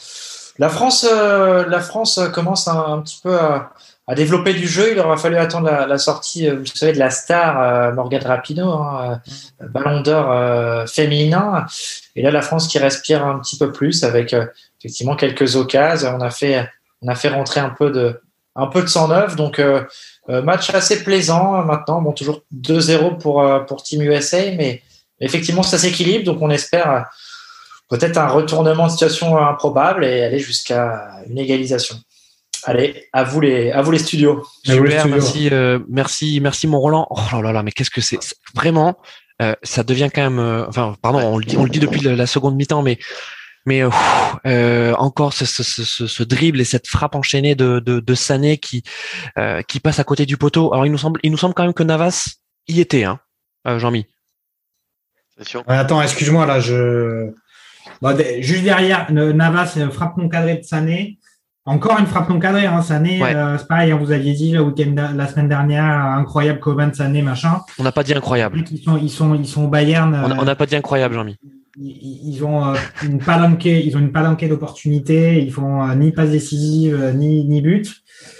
La 0.59 0.69
France, 0.69 1.07
euh, 1.11 1.67
la 1.69 1.81
France 1.81 2.21
commence 2.35 2.69
un, 2.69 3.01
petit 3.01 3.21
peu 3.23 3.35
à, 3.39 3.73
à 4.07 4.15
développer 4.15 4.53
du 4.53 4.69
jeu. 4.69 4.93
Il 4.93 5.01
aura 5.01 5.17
fallu 5.17 5.37
attendre 5.37 5.71
la, 5.71 5.87
la 5.87 5.99
sortie, 5.99 6.49
euh, 6.49 6.57
vous 6.59 6.67
savez, 6.67 6.93
de 6.93 6.99
la 6.99 7.11
star 7.11 7.61
euh, 7.61 7.93
Morgane 7.93 8.25
Rapinoe, 8.25 8.71
hein, 8.71 9.21
euh, 9.63 9.67
Ballon 9.69 10.01
d'Or 10.03 10.31
euh, 10.31 10.87
féminin. 10.87 11.67
Et 12.15 12.23
là, 12.23 12.31
la 12.31 12.43
France 12.43 12.69
qui 12.69 12.79
respire 12.79 13.27
un 13.27 13.39
petit 13.39 13.57
peu 13.57 13.73
plus 13.73 14.05
avec 14.05 14.35
euh, 14.35 14.47
effectivement 14.81 15.17
quelques 15.17 15.57
occasions. 15.57 16.15
On 16.17 16.21
a 16.21 16.31
fait, 16.31 16.69
on 17.01 17.09
a 17.09 17.15
fait 17.15 17.29
rentrer 17.29 17.61
un 17.61 17.71
peu 17.71 17.91
de, 17.91 18.21
un 18.55 18.67
peu 18.67 18.83
de 18.83 18.89
109. 18.89 19.37
Donc 19.37 19.59
euh, 19.59 19.83
euh, 20.29 20.43
match 20.43 20.75
assez 20.75 21.05
plaisant 21.05 21.61
euh, 21.61 21.65
maintenant. 21.65 22.01
Bon, 22.03 22.13
toujours 22.13 22.43
2-0 22.55 23.19
pour 23.19 23.43
euh, 23.43 23.61
pour 23.61 23.83
Team 23.83 24.03
USA, 24.03 24.51
mais 24.57 24.83
effectivement, 25.21 25.63
ça 25.63 25.79
s'équilibre. 25.79 26.25
Donc, 26.25 26.39
on 26.43 26.51
espère 26.51 26.91
euh, 26.91 27.01
peut-être 27.91 28.19
un 28.19 28.29
retournement 28.29 28.87
de 28.87 28.91
situation 28.93 29.37
improbable 29.39 30.05
et 30.05 30.23
aller 30.25 30.39
jusqu'à 30.39 31.09
une 31.29 31.39
égalisation. 31.39 31.97
Allez, 32.65 33.07
à 33.13 33.23
vous 33.23 33.41
les, 33.41 33.71
à 33.71 33.83
vous 33.83 33.93
les 33.93 33.99
studios. 33.99 34.43
À 34.67 34.75
vous 34.75 34.83
les 34.85 34.91
Super, 34.91 35.01
studios. 35.03 35.17
merci, 35.23 35.49
euh, 35.53 35.79
merci, 35.89 36.41
merci 36.41 36.67
mon 36.67 36.81
Roland. 36.81 37.07
Oh 37.11 37.21
là 37.33 37.41
là 37.43 37.53
là, 37.53 37.63
mais 37.63 37.71
qu'est-ce 37.71 37.91
que 37.91 38.01
c'est 38.01 38.19
Vraiment, 38.55 38.97
euh, 39.41 39.55
ça 39.63 39.85
devient 39.85 40.09
quand 40.13 40.23
même. 40.23 40.39
euh, 40.41 40.67
enfin, 40.67 40.97
pardon, 41.01 41.21
on 41.21 41.39
le 41.39 41.45
dit, 41.45 41.57
on 41.57 41.63
le 41.65 41.71
dit 41.71 41.79
depuis 41.79 42.01
la, 42.01 42.17
la 42.17 42.27
seconde 42.27 42.57
mi-temps, 42.57 42.83
mais 42.83 42.99
mais 43.67 43.83
euh, 43.83 43.91
euh, 44.47 44.95
encore 44.95 45.33
ce, 45.33 45.45
ce, 45.45 45.63
ce, 45.63 45.85
ce- 45.85 46.07
ce 46.07 46.23
dribble 46.23 46.61
et 46.61 46.65
cette 46.65 46.87
frappe 46.89 47.15
enchaînée 47.15 47.55
de 47.55 47.79
de, 47.81 48.01
de 48.01 48.15
Sané 48.15 48.59
qui 48.59 48.83
euh, 49.39 49.63
qui 49.63 49.79
passe 49.81 49.99
à 50.01 50.05
côté 50.05 50.25
du 50.27 50.37
poteau. 50.37 50.73
Alors 50.73 50.87
il 50.87 50.93
nous 50.93 50.99
semble, 50.99 51.21
il 51.23 51.31
nous 51.31 51.37
semble 51.37 51.55
quand 51.55 51.65
même 51.65 51.75
que 51.75 51.83
Navas 51.85 52.35
y 52.69 52.81
était, 52.81 53.05
hein, 53.05 53.21
euh, 53.69 53.79
Jean-Mi. 53.79 54.07
Attends, 55.67 56.03
excuse-moi, 56.03 56.47
là, 56.47 56.61
je. 56.61 57.31
Bon, 58.03 58.17
juste 58.41 58.65
derrière, 58.65 59.11
Navas, 59.13 59.75
euh, 59.79 59.91
frappe 59.91 60.17
non 60.17 60.29
cadrée 60.29 60.57
de 60.57 60.63
Sané. 60.63 61.19
Encore 61.65 61.99
une 61.99 62.07
frappe 62.07 62.29
non 62.29 62.39
cadrée, 62.39 62.67
hein, 62.67 62.81
Sané. 62.83 63.21
Ouais. 63.23 63.35
euh, 63.35 63.59
c'est 63.59 63.67
pareil, 63.67 63.91
hein, 63.91 63.99
vous 64.01 64.13
aviez 64.13 64.33
dit 64.35 64.53
le 64.53 64.61
week-end, 64.63 64.95
la 65.15 65.27
semaine 65.27 65.49
dernière, 65.49 65.85
incroyable 65.85 66.61
Coman, 66.61 66.93
Sané, 66.95 67.23
machin. 67.23 67.61
On 67.79 67.83
n'a 67.83 67.93
pas 67.93 68.03
dit 68.05 68.15
incroyable. 68.15 68.63
Ils 68.71 68.79
sont, 68.83 68.97
ils 68.97 69.11
sont, 69.11 69.35
ils 69.35 69.47
sont 69.49 69.65
au 69.65 69.69
Bayern. 69.69 70.15
On 70.15 70.31
euh, 70.41 70.45
n'a 70.45 70.55
pas 70.55 70.67
dit 70.67 70.77
incroyable, 70.77 71.15
Jean-Mi. 71.15 71.37
ils, 71.77 72.35
ils 72.35 72.45
ont 72.45 72.69
euh, 72.69 72.75
une 73.03 73.19
palanquée, 73.19 73.85
ils 73.85 73.97
ont 73.97 74.01
une 74.01 74.13
palanquée 74.13 74.47
d'opportunités. 74.49 75.43
Ils 75.43 75.53
font 75.53 75.83
euh, 75.89 75.95
ni 75.97 76.13
passe 76.13 76.31
décisive, 76.31 76.95
euh, 77.01 77.13
ni, 77.13 77.45
ni 77.45 77.61
but. 77.63 77.93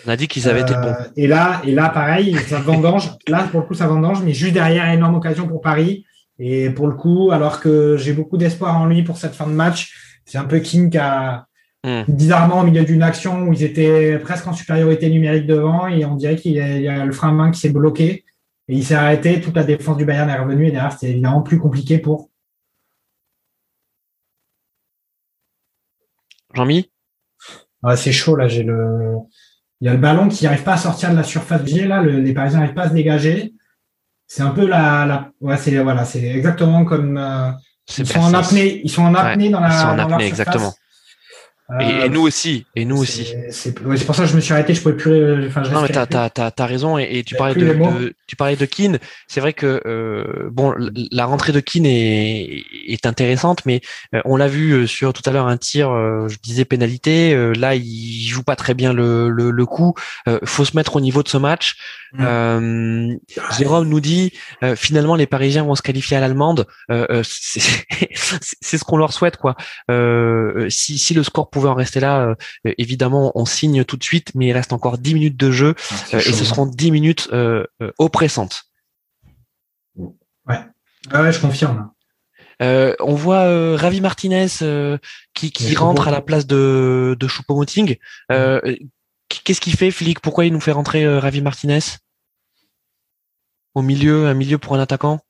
On 0.07 0.11
a 0.11 0.17
dit 0.17 0.29
qu'ils 0.29 0.49
avaient 0.49 0.61
été 0.61 0.75
Euh, 0.75 0.81
bons. 0.83 0.95
Et 1.17 1.27
là, 1.27 1.61
et 1.65 1.73
là, 1.73 1.89
pareil, 1.89 2.37
ça 2.49 2.59
vendange. 2.61 3.11
Là, 3.29 3.45
pour 3.51 3.61
le 3.61 3.67
coup, 3.67 3.75
ça 3.75 3.87
vendange, 3.89 4.23
mais 4.23 4.35
juste 4.35 4.55
derrière, 4.55 4.89
énorme 4.91 5.17
occasion 5.17 5.49
pour 5.49 5.61
Paris. 5.61 6.05
Et 6.39 6.71
pour 6.71 6.87
le 6.89 6.95
coup, 6.95 7.31
alors 7.33 7.61
que 7.61 7.97
j'ai 7.97 8.13
beaucoup 8.13 8.37
d'espoir 8.37 8.77
en 8.79 8.87
lui 8.87 9.03
pour 9.03 9.17
cette 9.17 9.35
fin 9.35 9.47
de 9.47 9.53
match, 9.53 10.19
c'est 10.25 10.39
un 10.39 10.45
peu 10.45 10.59
King 10.59 10.91
qui 10.91 10.99
a 10.99 11.47
Hmm. 11.85 12.03
bizarrement 12.09 12.63
au 12.63 12.65
milieu 12.65 12.85
d'une 12.85 13.03
action 13.05 13.45
où 13.45 13.53
ils 13.53 13.63
étaient 13.63 14.19
presque 14.19 14.45
en 14.49 14.53
supériorité 14.53 15.09
numérique 15.09 15.47
devant 15.47 15.87
et 15.87 16.05
on 16.05 16.17
dirait 16.17 16.35
qu'il 16.35 16.53
y, 16.53 16.61
a- 16.61 16.77
il 16.79 16.83
y 16.83 16.89
a 16.89 17.05
le 17.05 17.13
frein 17.13 17.29
à 17.29 17.33
main 17.33 17.51
qui 17.53 17.61
s'est 17.61 17.69
bloqué 17.71 18.25
et 18.67 18.75
il 18.75 18.83
s'est 18.85 18.97
arrêté. 18.97 19.41
Toute 19.41 19.55
la 19.55 19.63
défense 19.63 19.97
du 19.97 20.05
Bayern 20.05 20.29
est 20.29 20.37
revenue 20.37 20.67
et 20.67 20.73
derrière 20.73 20.91
c'était 20.91 21.11
évidemment 21.13 21.43
plus 21.43 21.59
compliqué 21.61 21.99
pour. 21.99 22.31
Jean-Mi? 26.55 26.91
Ah, 27.85 27.97
c'est 27.97 28.11
chaud 28.11 28.35
là. 28.35 28.49
J'ai 28.49 28.65
le, 28.65 29.19
il 29.81 29.87
y 29.87 29.89
a 29.89 29.93
le 29.95 30.01
ballon 30.01 30.29
qui 30.29 30.43
n'arrive 30.45 30.65
pas 30.65 30.73
à 30.75 30.79
sortir 30.79 31.11
de 31.13 31.17
la 31.17 31.23
surface 31.23 31.63
là. 31.71 32.03
le- 32.03 32.19
les 32.21 32.33
Parisiens 32.35 32.61
n'arrivent 32.61 32.75
pas 32.75 32.85
à 32.85 32.89
se 32.89 32.95
dégager. 32.95 33.55
C'est 34.29 34.43
un 34.43 34.51
peu 34.51 34.67
la, 34.67 35.07
la... 35.07 35.31
ouais, 35.41 35.57
c'est 35.57 35.77
voilà, 35.79 36.05
c'est 36.05 36.23
exactement 36.23 36.85
comme 36.85 37.17
euh, 37.17 37.51
ils 37.99 38.07
sont 38.07 38.19
en 38.21 38.35
apnée, 38.35 38.81
ils 38.85 38.91
sont 38.91 39.03
en 39.03 39.15
apnée 39.15 39.49
dans 39.51 39.61
la. 39.61 39.69
Ils 39.69 39.73
sont 39.73 39.87
en 39.89 39.97
dans 39.97 40.13
apnée, 40.15 40.27
exactement. 40.27 40.75
Et, 41.81 41.85
Euh, 41.85 42.05
et 42.05 42.09
nous 42.09 42.21
aussi, 42.21 42.65
et 42.77 42.85
nous 42.85 42.99
aussi. 42.99 43.35
C'est 43.51 43.77
ouais, 43.81 43.99
pour 43.99 44.15
ça 44.15 44.23
que 44.23 44.29
je 44.29 44.37
me 44.37 44.41
suis 44.41 44.53
arrêté. 44.53 44.73
Je 44.73 44.81
pouvais 44.81 44.95
plus. 44.95 45.11
euh, 45.11 45.49
Enfin, 45.49 45.65
je 45.65 45.73
Non 45.73 45.81
mais 45.83 45.89
t'as 45.89 46.07
t'as 46.07 46.31
t'as 46.31 46.65
raison 46.67 46.97
et, 46.97 47.09
et 47.11 47.25
tu 47.25 47.35
parlais 47.35 47.57
de, 47.57 47.73
de- 47.73 48.15
tu 48.29 48.37
parlais 48.37 48.55
de 48.55 48.65
Keane. 48.67 49.01
C'est 49.27 49.41
vrai 49.41 49.53
que 49.53 49.83
euh, 49.85 50.49
bon 50.53 50.73
la 51.11 51.25
rentrée 51.25 51.51
de 51.53 51.59
Keane 51.59 51.87
est 51.87 52.63
est 52.87 53.05
intéressante, 53.05 53.67
mais 53.67 53.81
on 54.25 54.37
l'a 54.37 54.47
vu 54.47 54.87
sur 54.87 55.13
tout 55.13 55.29
à 55.29 55.33
l'heure 55.33 55.49
un 55.49 55.57
tir. 55.57 55.89
je 56.29 56.37
disais 56.41 56.65
pénalité. 56.65 57.35
là 57.57 57.75
il 57.75 58.29
joue 58.29 58.45
pas 58.45 58.55
très 58.55 58.75
bien 58.75 58.93
le 58.93 59.29
le, 59.29 59.51
le 59.51 59.67
coup. 59.67 59.95
Faut 60.45 60.65
se 60.65 60.77
mettre 60.77 60.95
au 60.95 61.01
niveau 61.01 61.25
de 61.25 61.29
ce 61.29 61.37
match. 61.37 61.75
Mm. 62.19 62.25
Euh, 62.25 63.17
Jérôme 63.59 63.89
nous 63.89 64.01
dit 64.01 64.33
euh, 64.63 64.75
finalement 64.77 65.15
les 65.17 65.27
Parisiens 65.27 65.65
vont 65.65 65.75
se 65.75 65.83
qualifier 65.83 66.17
à 66.17 66.21
l'allemande. 66.21 66.67
Euh, 66.91 67.07
euh, 67.11 67.23
c'est 67.25 67.61
c'est- 68.15 68.57
c'est 68.61 68.79
ce 68.79 68.85
qu'on 68.85 68.97
leur 68.97 69.13
souhaite 69.13 69.37
quoi. 69.37 69.55
Euh, 69.91 70.69
si 70.71 70.99
si 70.99 71.15
le 71.15 71.23
score 71.23 71.51
pouvait 71.51 71.69
en 71.69 71.75
rester 71.75 72.01
là, 72.01 72.35
évidemment 72.79 73.33
on 73.35 73.45
signe 73.45 73.85
tout 73.85 73.97
de 73.97 74.05
suite, 74.05 74.33
mais 74.35 74.47
il 74.49 74.53
reste 74.53 74.73
encore 74.73 74.99
10 74.99 75.15
minutes 75.15 75.37
de 75.37 75.51
jeu 75.51 75.75
euh, 76.15 76.19
et 76.19 76.33
ce 76.33 76.45
seront 76.45 76.67
10 76.67 76.91
minutes 76.91 77.29
oppressantes. 77.99 78.65
Ah 81.11 81.23
ouais, 81.23 81.33
je 81.33 81.41
confirme. 81.41 81.91
Euh, 82.63 82.95
on 83.01 83.15
voit 83.15 83.43
euh, 83.45 83.77
Ravi 83.77 84.01
Martinez 84.01 84.47
euh, 84.63 84.97
qui, 85.35 85.51
qui 85.53 85.75
rentre 85.77 86.09
à 86.09 86.11
la 86.11 86.21
place 86.23 86.47
de, 86.47 87.17
de 87.19 87.29
Choupo-Moting. 87.29 87.97
Euh, 88.33 88.61
Qu'est-ce 89.29 89.61
qu'il 89.61 89.75
fait, 89.75 89.91
Flick 89.91 90.21
Pourquoi 90.21 90.47
il 90.47 90.53
nous 90.53 90.61
fait 90.61 90.73
rentrer 90.73 91.05
euh, 91.05 91.19
Ravi 91.19 91.43
Martinez? 91.43 91.81
Au 93.77 93.83
milieu, 93.83 94.27
un 94.27 94.35
milieu 94.35 94.59
pour 94.59 94.75
un 94.75 94.81
attaquant 94.81 95.21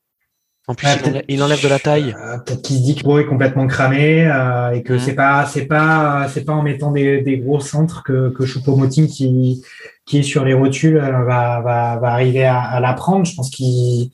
En 0.68 0.74
plus, 0.74 0.88
il, 0.88 1.08
enlève, 1.08 1.24
il 1.28 1.42
enlève 1.42 1.62
de 1.62 1.68
la 1.68 1.78
taille. 1.78 2.14
Euh, 2.18 2.38
Peut-être 2.38 2.62
qu'il 2.62 2.76
se 2.78 2.82
dit 2.82 2.94
que 2.96 3.02
Bro 3.02 3.18
est 3.20 3.26
complètement 3.26 3.66
cramé 3.66 4.26
euh, 4.26 4.70
et 4.76 4.82
que 4.82 4.94
Mhm. 4.94 4.98
c'est 5.04 5.14
pas 5.14 5.46
c'est 5.46 5.66
pas 5.66 6.26
c'est 6.32 6.44
pas 6.44 6.54
en 6.54 6.62
mettant 6.62 6.90
des, 6.92 7.22
des 7.22 7.38
gros 7.38 7.60
centres 7.60 8.02
que 8.02 8.30
que 8.36 8.44
Choupo-Moting 8.46 9.06
qui 9.08 9.62
qui 10.06 10.18
est 10.20 10.22
sur 10.32 10.44
les 10.44 10.54
rotules 10.54 10.96
euh, 10.98 11.22
va 11.24 11.60
va 11.60 11.98
va 12.02 12.08
arriver 12.16 12.44
à, 12.44 12.58
à 12.60 12.80
la 12.80 12.94
prendre. 12.94 13.24
Je 13.26 13.34
pense 13.36 13.50
qu'il 13.50 14.10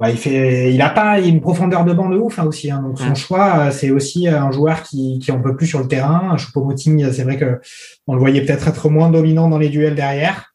bah, 0.00 0.10
il 0.10 0.16
fait 0.16 0.72
il 0.72 0.80
a 0.80 0.90
pas 0.90 1.18
une 1.18 1.40
profondeur 1.40 1.84
de 1.84 1.92
banc 1.92 2.08
de 2.08 2.16
ouf 2.16 2.38
hein, 2.38 2.44
aussi. 2.46 2.70
hein. 2.70 2.80
donc 2.82 2.98
son 3.00 3.06
Mhm. 3.10 3.16
choix 3.16 3.46
euh, 3.58 3.70
c'est 3.72 3.90
aussi 3.90 4.28
un 4.28 4.50
joueur 4.52 4.82
qui 4.84 5.18
qui 5.18 5.32
en 5.32 5.40
peut 5.42 5.56
plus 5.56 5.66
sur 5.66 5.80
le 5.80 5.88
terrain. 5.88 6.36
Choupo-Moting 6.36 7.10
c'est 7.12 7.24
vrai 7.24 7.36
que 7.36 7.60
on 8.06 8.14
le 8.14 8.20
voyait 8.20 8.42
peut-être 8.44 8.68
être 8.68 8.88
moins 8.88 9.10
dominant 9.10 9.48
dans 9.48 9.58
les 9.58 9.68
duels 9.68 9.96
derrière. 9.96 10.54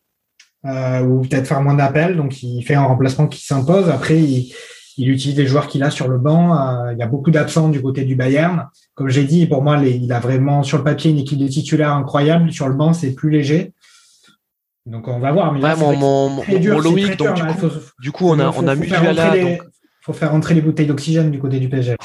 Euh, 0.65 1.01
ou 1.03 1.21
peut-être 1.21 1.47
faire 1.47 1.61
moins 1.61 1.73
d'appels, 1.73 2.15
donc 2.15 2.41
il 2.43 2.61
fait 2.63 2.75
un 2.75 2.83
remplacement 2.83 3.27
qui 3.27 3.45
s'impose. 3.45 3.89
Après, 3.89 4.17
il, 4.19 4.53
il 4.97 5.09
utilise 5.09 5.37
les 5.37 5.47
joueurs 5.47 5.67
qu'il 5.67 5.83
a 5.83 5.89
sur 5.89 6.07
le 6.07 6.17
banc. 6.17 6.55
Euh, 6.55 6.93
il 6.93 6.99
y 6.99 7.01
a 7.01 7.07
beaucoup 7.07 7.31
d'absents 7.31 7.69
du 7.69 7.81
côté 7.81 8.03
du 8.05 8.15
Bayern. 8.15 8.67
Comme 8.95 9.09
j'ai 9.09 9.23
dit, 9.23 9.45
pour 9.47 9.61
moi, 9.63 9.75
les- 9.77 9.91
il 9.95 10.11
a 10.13 10.19
vraiment 10.19 10.61
sur 10.63 10.77
le 10.77 10.83
papier 10.83 11.11
une 11.11 11.17
équipe 11.19 11.39
de 11.39 11.47
titulaires 11.47 11.93
incroyable. 11.93 12.51
Sur 12.51 12.67
le 12.69 12.75
banc, 12.75 12.93
c'est 12.93 13.13
plus 13.13 13.29
léger. 13.29 13.73
Donc 14.85 15.07
on 15.07 15.19
va 15.19 15.31
voir. 15.31 15.51
Mais 15.53 15.61
là, 15.61 15.75
Ouais, 15.75 15.95
mon, 15.95 16.29
mon, 16.29 16.43
dur, 16.59 16.75
mon 16.75 16.81
Loïc, 16.81 17.17
donc 17.17 17.27
dur, 17.27 17.33
du 17.35 17.41
là. 17.41 17.53
coup, 17.53 17.69
Faut- 17.69 17.79
du 18.01 18.11
coup, 18.11 18.27
on 18.29 18.39
a, 18.39 18.49
on 18.49 18.67
a 18.67 18.75
Musiala, 18.75 19.23
rentrer 19.25 19.39
les- 19.43 19.57
donc, 19.57 19.61
faut 20.03 20.13
faire 20.13 20.31
rentrer 20.31 20.53
les 20.53 20.61
bouteilles 20.61 20.85
d'oxygène 20.87 21.31
du 21.31 21.39
côté 21.39 21.59
du 21.59 21.69
PSG. 21.69 21.95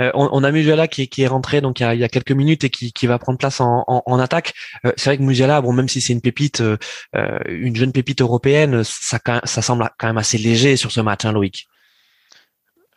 Euh, 0.00 0.10
on, 0.14 0.28
on 0.32 0.44
a 0.44 0.50
Musiala 0.50 0.88
qui, 0.88 1.02
est- 1.02 1.06
qui 1.06 1.22
est 1.22 1.26
rentré 1.26 1.60
donc 1.60 1.80
il 1.80 1.82
y 1.82 1.86
a, 1.86 1.94
il 1.94 2.00
y 2.00 2.04
a 2.04 2.08
quelques 2.08 2.32
minutes 2.32 2.64
et 2.64 2.70
qui, 2.70 2.92
qui 2.92 3.06
va 3.06 3.18
prendre 3.18 3.38
place 3.38 3.60
en, 3.60 3.84
en, 3.86 4.02
en 4.04 4.18
attaque. 4.18 4.52
Euh, 4.84 4.92
c'est 4.96 5.10
vrai 5.10 5.18
que 5.18 5.22
Musiala, 5.22 5.60
bon 5.60 5.72
même 5.72 5.88
si 5.88 6.00
c'est 6.00 6.12
une 6.12 6.20
pépite, 6.20 6.60
euh, 6.60 6.76
euh, 7.16 7.38
une 7.48 7.74
jeune 7.76 7.92
pépite 7.92 8.20
européenne, 8.20 8.82
ça, 8.84 9.18
ça 9.44 9.62
semble 9.62 9.88
quand 9.98 10.06
même 10.06 10.18
assez 10.18 10.38
léger 10.38 10.76
sur 10.76 10.92
ce 10.92 11.00
match, 11.00 11.24
hein, 11.24 11.32
Loïc. 11.32 11.66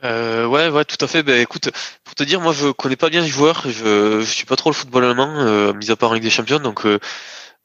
Euh, 0.03 0.45
ouais, 0.45 0.67
ouais, 0.69 0.83
tout 0.83 0.97
à 1.03 1.07
fait. 1.07 1.23
Ben, 1.23 1.39
écoute, 1.39 1.69
pour 2.03 2.13
te 2.15 2.23
dire, 2.23 2.41
moi, 2.41 2.51
je 2.51 2.71
connais 2.71 2.97
pas 2.97 3.09
bien 3.09 3.21
le 3.21 3.27
joueur. 3.27 3.63
Je, 3.69 4.19
je 4.19 4.29
suis 4.29 4.45
pas 4.45 4.57
trop 4.57 4.69
le 4.69 4.75
football 4.75 5.05
allemand, 5.05 5.33
euh, 5.39 5.73
mis 5.73 5.91
à 5.91 5.95
part 5.95 6.11
en 6.11 6.13
Ligue 6.15 6.23
des 6.23 6.29
Champions. 6.29 6.59
Donc, 6.59 6.85
euh, 6.85 6.99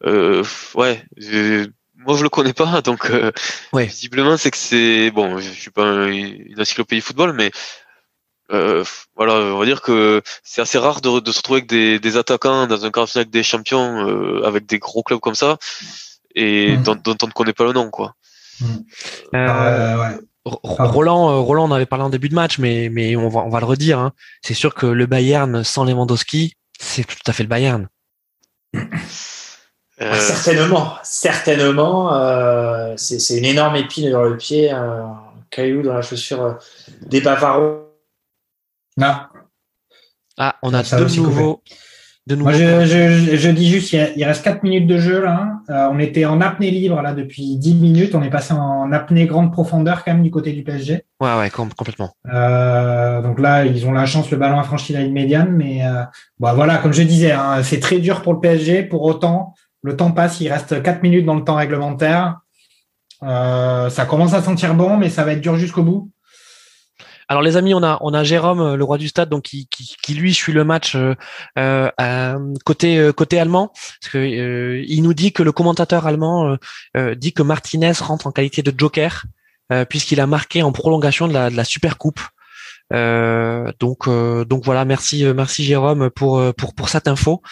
euh, 0.07 0.45
ouais, 0.77 1.05
moi, 1.99 2.17
je 2.17 2.23
le 2.23 2.29
connais 2.31 2.53
pas. 2.55 2.81
Donc, 2.83 3.11
euh, 3.11 3.31
Ouais. 3.73 3.87
visiblement, 3.87 4.37
c'est 4.37 4.51
que 4.51 4.57
c'est 4.57 5.11
bon. 5.11 5.39
Je 5.39 5.51
suis 5.51 5.71
pas 5.71 5.85
un- 5.85 6.09
une 6.09 6.61
encyclopédie 6.61 7.01
football, 7.03 7.33
mais 7.35 7.51
euh, 8.51 8.83
voilà, 9.15 9.35
on 9.35 9.59
va 9.59 9.67
dire 9.67 9.83
que 9.83 10.23
c'est 10.43 10.63
assez 10.63 10.79
rare 10.79 11.01
de, 11.03 11.21
de 11.21 11.33
se 11.33 11.39
retrouver 11.39 11.59
avec 11.59 11.69
des, 11.69 11.99
des 12.01 12.17
attaquants 12.17 12.67
dans 12.67 12.85
un 12.87 12.91
quart 12.91 13.05
de 13.05 13.11
finale 13.11 13.27
des 13.29 13.43
Champions 13.43 14.09
euh, 14.09 14.47
avec 14.47 14.65
des 14.65 14.79
gros 14.79 15.03
clubs 15.03 15.21
comme 15.21 15.35
ça 15.35 15.59
et 16.35 16.77
Mhm. 16.79 16.83
dont, 16.83 16.95
dont 17.05 17.17
on 17.23 17.27
ne 17.27 17.33
connaît 17.33 17.53
pas 17.53 17.65
le 17.65 17.73
nom, 17.73 17.91
quoi. 17.91 18.15
Euh, 18.63 18.67
Euh, 19.35 20.01
ouais. 20.01 20.17
R- 20.47 20.77
Pardon. 20.77 20.93
Roland, 20.93 21.31
euh, 21.31 21.41
Roland, 21.41 21.69
on 21.69 21.73
avait 21.75 21.85
parlé 21.87 22.05
en 22.05 22.11
début 22.11 22.29
de 22.31 22.35
match, 22.35 22.59
mais 22.59 22.89
mais 22.91 23.17
on 23.17 23.29
va 23.29 23.41
on 23.41 23.51
va 23.51 23.61
le 23.61 23.67
redire. 23.67 23.99
hein. 23.99 24.13
C'est 24.43 24.55
sûr 24.55 24.75
que 24.75 24.87
le 24.87 25.05
Bayern 25.07 25.63
sans 25.63 25.85
Lewandowski, 25.85 26.55
c'est 26.81 27.05
tout 27.07 27.17
à 27.27 27.33
fait 27.35 27.43
le 27.43 27.49
Bayern. 27.51 27.89
Euh, 30.01 30.15
Certainement, 30.15 30.93
certainement. 31.03 32.15
euh, 32.15 32.95
c'est 32.97 33.37
une 33.39 33.45
énorme 33.45 33.77
épine 33.77 34.11
dans 34.13 34.23
le 34.23 34.37
pied, 34.37 34.71
un 34.71 35.17
caillou 35.51 35.83
dans 35.83 35.95
la 35.95 36.03
chaussure 36.03 36.43
euh, 36.43 36.53
des 37.07 37.21
Bavarois. 37.21 37.85
Non. 38.97 39.15
Ah, 40.37 40.57
on 40.63 40.73
a 40.75 40.85
Ça 40.85 40.99
va 40.99 41.05
de 41.05 41.17
nouveau, 41.17 41.63
de 42.29 42.35
nouveau. 42.37 42.51
Moi, 42.51 42.59
je, 42.59 42.85
je, 42.87 43.37
je 43.37 43.51
dis 43.51 43.69
juste, 43.69 43.93
il, 43.93 43.97
y 43.99 44.03
a- 44.03 44.11
il 44.15 44.25
reste 44.25 44.45
4 44.45 44.63
minutes 44.63 44.87
de 44.87 44.99
jeu 44.99 45.21
là. 45.21 45.49
Euh, 45.71 45.89
on 45.91 45.99
était 45.99 46.25
en 46.27 46.41
apnée 46.41 46.71
libre 46.71 47.01
là 47.03 47.13
depuis 47.13 47.57
10 47.57 47.75
minutes. 47.75 48.15
On 48.15 48.23
est 48.23 48.31
passé 48.31 48.53
en 48.55 48.93
apnée 48.93 49.27
grande 49.27 49.51
profondeur 49.53 50.05
quand 50.05 50.13
même 50.13 50.23
du 50.23 50.31
côté 50.31 50.53
du 50.53 50.63
PSG. 50.63 51.03
Ouais, 51.21 51.37
ouais, 51.39 51.51
com- 51.51 51.71
complètement. 51.77 52.13
Euh, 52.33 53.21
donc 53.23 53.41
là, 53.41 53.65
ils 53.65 53.85
ont 53.87 53.93
la 53.93 54.07
chance, 54.07 54.31
le 54.31 54.37
ballon 54.37 54.61
a 54.61 54.63
franchi 54.65 54.93
la 54.93 55.01
ligne 55.03 55.13
médiane, 55.13 55.51
mais 55.51 55.85
euh, 55.85 56.05
bon, 56.39 56.53
voilà, 56.55 56.79
comme 56.79 56.93
je 56.93 57.03
disais, 57.03 57.33
hein, 57.33 57.63
c'est 57.65 57.81
très 57.81 57.99
dur 57.99 58.23
pour 58.23 58.35
le 58.35 58.41
PSG. 58.41 58.85
Pour 58.85 59.03
autant, 59.03 59.55
le 59.83 59.97
temps 59.97 60.13
passe, 60.13 60.41
il 60.41 60.51
reste 60.51 60.83
4 60.83 61.03
minutes 61.03 61.27
dans 61.27 61.35
le 61.35 61.45
temps 61.45 61.57
réglementaire. 61.57 62.39
Euh, 63.23 63.91
ça 63.91 64.05
commence 64.07 64.35
à 64.35 64.43
sentir 64.43 64.75
bon, 64.75 64.97
mais 64.97 65.11
ça 65.11 65.25
va 65.25 65.33
être 65.33 65.41
dur 65.41 65.57
jusqu'au 65.57 65.83
bout. 65.83 66.11
Alors 67.31 67.43
les 67.43 67.59
amis, 67.59 67.75
on 67.75 67.83
a 67.83 67.99
on 68.01 68.15
a 68.15 68.25
Jérôme, 68.25 68.75
le 68.75 68.85
roi 68.85 68.97
du 68.97 69.09
stade, 69.09 69.29
donc 69.29 69.43
qui 69.43 69.69
qui, 69.69 69.95
qui 70.03 70.15
lui 70.15 70.33
suit 70.33 70.55
le 70.55 70.65
match 70.65 70.97
euh, 70.97 71.15
euh, 71.59 72.55
côté 72.65 72.99
euh, 72.99 73.13
côté 73.13 73.39
allemand, 73.39 73.69
parce 74.01 74.13
que 74.13 74.19
euh, 74.19 74.83
il 74.89 75.03
nous 75.03 75.13
dit 75.13 75.33
que 75.33 75.43
le 75.43 75.53
commentateur 75.53 76.07
allemand 76.07 76.57
dit 77.17 77.35
que 77.35 77.43
Martinez 77.43 77.93
rentre 78.01 78.27
en 78.27 78.33
qualité 78.33 78.63
de 78.63 78.73
joker 78.77 79.27
euh, 79.71 79.85
puisqu'il 79.85 80.21
a 80.21 80.27
marqué 80.27 80.63
en 80.63 80.73
prolongation 80.73 81.29
de 81.29 81.35
la 81.35 81.51
de 81.51 81.57
la 81.57 81.65
super 81.65 81.99
coupe. 81.99 82.21
Euh, 82.95 83.71
donc 83.79 84.09
euh, 84.09 84.47
donc 84.47 84.65
voilà, 84.65 84.87
merci 84.87 85.27
merci 85.37 85.65
Jérôme 85.65 86.09
pour 86.09 86.43
pour 86.55 86.75
pour 86.75 86.89
cette 86.89 87.09
info. 87.09 87.43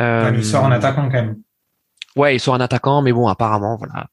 Euh, 0.00 0.32
il 0.34 0.42
sort 0.42 0.64
en 0.64 0.70
attaquant 0.70 1.02
quand 1.02 1.12
même. 1.12 1.36
Ouais, 2.16 2.34
il 2.34 2.40
sort 2.40 2.54
un 2.54 2.60
attaquant, 2.60 3.02
mais 3.02 3.12
bon, 3.12 3.28
apparemment, 3.28 3.76
voilà, 3.76 4.08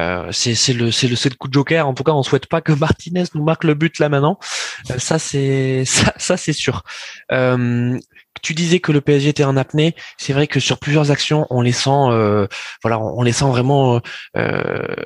euh, 0.00 0.32
c'est 0.32 0.56
c'est 0.56 0.72
le 0.72 0.90
c'est 0.90 1.06
le 1.06 1.14
c'est 1.14 1.28
le 1.28 1.36
coup 1.36 1.46
de 1.48 1.54
joker. 1.54 1.86
En 1.86 1.94
tout 1.94 2.02
cas, 2.02 2.12
on 2.12 2.22
souhaite 2.24 2.46
pas 2.46 2.60
que 2.60 2.72
Martinez 2.80 3.24
nous 3.34 3.44
marque 3.44 3.64
le 3.64 3.74
but 3.74 3.98
là 4.00 4.08
maintenant. 4.08 4.38
Euh, 4.90 4.98
ça 4.98 5.18
c'est 5.18 5.84
ça, 5.86 6.12
ça 6.16 6.36
c'est 6.36 6.52
sûr. 6.52 6.82
Euh, 7.32 7.98
tu 8.42 8.54
disais 8.54 8.78
que 8.78 8.92
le 8.92 9.00
PSG 9.00 9.30
était 9.30 9.44
en 9.44 9.56
apnée. 9.56 9.94
C'est 10.16 10.32
vrai 10.32 10.46
que 10.46 10.60
sur 10.60 10.78
plusieurs 10.78 11.10
actions, 11.10 11.46
on 11.50 11.60
les 11.60 11.72
sent, 11.72 11.90
euh, 11.90 12.46
voilà, 12.82 13.00
on, 13.00 13.22
les 13.22 13.32
sent 13.32 13.46
vraiment 13.46 14.00
euh, 14.36 14.50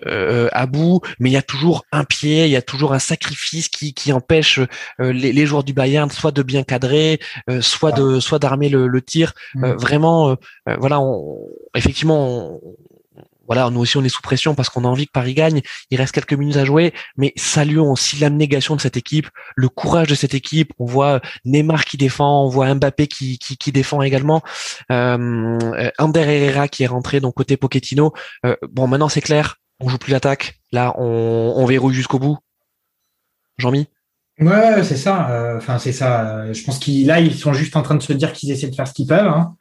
euh, 0.06 0.48
à 0.52 0.66
bout. 0.66 1.00
Mais 1.18 1.30
il 1.30 1.32
y 1.32 1.36
a 1.38 1.42
toujours 1.42 1.84
un 1.92 2.04
pied, 2.04 2.44
il 2.44 2.50
y 2.50 2.56
a 2.56 2.62
toujours 2.62 2.92
un 2.92 2.98
sacrifice 2.98 3.68
qui 3.68 3.94
qui 3.94 4.12
empêche 4.12 4.58
euh, 5.00 5.12
les, 5.12 5.32
les 5.32 5.46
joueurs 5.46 5.64
du 5.64 5.72
Bayern 5.72 6.10
soit 6.10 6.30
de 6.32 6.42
bien 6.42 6.62
cadrer, 6.62 7.20
euh, 7.48 7.60
soit 7.62 7.92
de 7.92 8.20
soit 8.20 8.38
d'armer 8.38 8.68
le, 8.68 8.86
le 8.86 9.02
tir. 9.02 9.32
Euh, 9.56 9.72
Mm. 9.74 9.76
vraiment, 9.76 10.30
euh, 10.30 10.34
euh, 10.68 10.76
voilà, 10.78 11.00
on, 11.00 11.38
effectivement, 11.74 12.58
on- 12.62 12.76
voilà, 13.46 13.68
nous 13.70 13.80
aussi 13.80 13.96
on 13.96 14.04
est 14.04 14.08
sous 14.08 14.22
pression 14.22 14.54
parce 14.54 14.68
qu'on 14.68 14.84
a 14.84 14.88
envie 14.88 15.06
que 15.06 15.12
Paris 15.12 15.34
gagne. 15.34 15.60
Il 15.90 15.98
reste 15.98 16.12
quelques 16.14 16.32
minutes 16.34 16.56
à 16.56 16.64
jouer, 16.64 16.92
mais 17.16 17.32
saluons 17.36 17.92
aussi 17.92 18.16
l'abnégation 18.18 18.76
de 18.76 18.80
cette 18.80 18.96
équipe, 18.96 19.28
le 19.56 19.68
courage 19.68 20.08
de 20.08 20.14
cette 20.14 20.34
équipe. 20.34 20.72
On 20.78 20.86
voit 20.86 21.20
Neymar 21.44 21.84
qui 21.84 21.96
défend, 21.96 22.44
on 22.44 22.48
voit 22.48 22.72
Mbappé 22.74 23.06
qui, 23.06 23.38
qui, 23.38 23.72
défend 23.72 24.02
également, 24.02 24.42
euh, 24.90 25.58
euh, 25.62 25.90
Ander 25.98 26.20
Herrera 26.20 26.68
qui 26.68 26.84
est 26.84 26.86
rentré 26.86 27.20
donc 27.20 27.34
côté 27.34 27.56
Pochettino. 27.56 28.12
Euh, 28.46 28.56
bon, 28.70 28.86
maintenant 28.86 29.08
c'est 29.08 29.20
clair, 29.20 29.56
on 29.80 29.88
joue 29.88 29.98
plus 29.98 30.12
l'attaque. 30.12 30.60
Là, 30.70 30.94
on, 30.98 31.64
verrouille 31.66 31.94
jusqu'au 31.94 32.18
bout. 32.18 32.38
Jean-Mi? 33.58 33.86
Ouais, 34.40 34.82
c'est 34.82 34.96
ça. 34.96 35.30
euh, 35.30 35.58
Enfin, 35.58 35.78
c'est 35.78 35.92
ça. 35.92 36.52
Je 36.52 36.64
pense 36.64 36.78
qu'ils 36.78 37.06
là, 37.06 37.20
ils 37.20 37.34
sont 37.34 37.52
juste 37.52 37.76
en 37.76 37.82
train 37.82 37.94
de 37.94 38.02
se 38.02 38.12
dire 38.14 38.32
qu'ils 38.32 38.50
essaient 38.50 38.68
de 38.70 38.74
faire 38.74 38.88
ce 38.88 38.94
qu'ils 38.94 39.06
peuvent. 39.06 39.26
hein. 39.26 39.56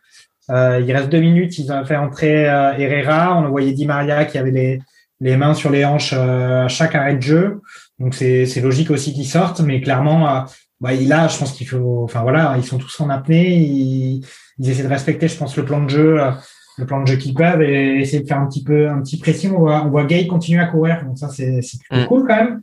Euh, 0.51 0.81
il 0.85 0.91
reste 0.91 1.09
deux 1.09 1.19
minutes. 1.21 1.57
Ils 1.57 1.71
ont 1.71 1.85
fait 1.85 1.95
entrer 1.95 2.49
euh, 2.49 2.73
Herrera. 2.77 3.37
On 3.39 3.49
voyait 3.49 3.71
Di 3.73 3.85
Maria 3.85 4.25
qui 4.25 4.37
avait 4.37 4.51
les, 4.51 4.79
les 5.19 5.37
mains 5.37 5.53
sur 5.53 5.69
les 5.69 5.85
hanches 5.85 6.13
euh, 6.13 6.65
à 6.65 6.67
chaque 6.67 6.95
arrêt 6.95 7.15
de 7.15 7.21
jeu. 7.21 7.61
Donc 7.99 8.13
c'est 8.15 8.45
c'est 8.45 8.61
logique 8.61 8.91
aussi 8.91 9.13
qu'ils 9.13 9.27
sortent, 9.27 9.61
mais 9.61 9.79
clairement, 9.79 10.45
bah, 10.79 10.93
il 10.93 11.13
a, 11.13 11.27
je 11.27 11.37
pense 11.37 11.53
qu'il 11.53 11.67
faut. 11.67 12.01
Enfin 12.03 12.21
voilà, 12.21 12.55
ils 12.57 12.63
sont 12.63 12.77
tous 12.79 12.99
en 12.99 13.09
apnée. 13.09 13.55
Ils, 13.57 14.25
ils 14.57 14.69
essaient 14.69 14.83
de 14.83 14.87
respecter, 14.89 15.27
je 15.27 15.37
pense, 15.37 15.55
le 15.55 15.63
plan 15.65 15.83
de 15.83 15.89
jeu, 15.89 16.19
euh, 16.21 16.31
le 16.77 16.85
plan 16.85 17.01
de 17.01 17.07
jeu 17.07 17.15
qu'ils 17.17 17.33
peuvent 17.35 17.61
et 17.61 17.99
essayer 18.01 18.21
de 18.23 18.27
faire 18.27 18.39
un 18.39 18.47
petit 18.47 18.63
peu 18.63 18.89
un 18.89 19.01
petit 19.01 19.17
pressing. 19.19 19.51
On 19.55 19.59
voit, 19.59 19.83
on 19.85 19.89
voit 19.89 20.05
Gay 20.05 20.27
continuer 20.27 20.61
à 20.61 20.65
courir. 20.67 21.03
Donc 21.05 21.17
ça, 21.17 21.29
c'est 21.29 21.61
c'est 21.61 21.79
plutôt 21.79 22.03
Mm. 22.03 22.07
cool 22.07 22.27
quand 22.27 22.35
même. 22.35 22.61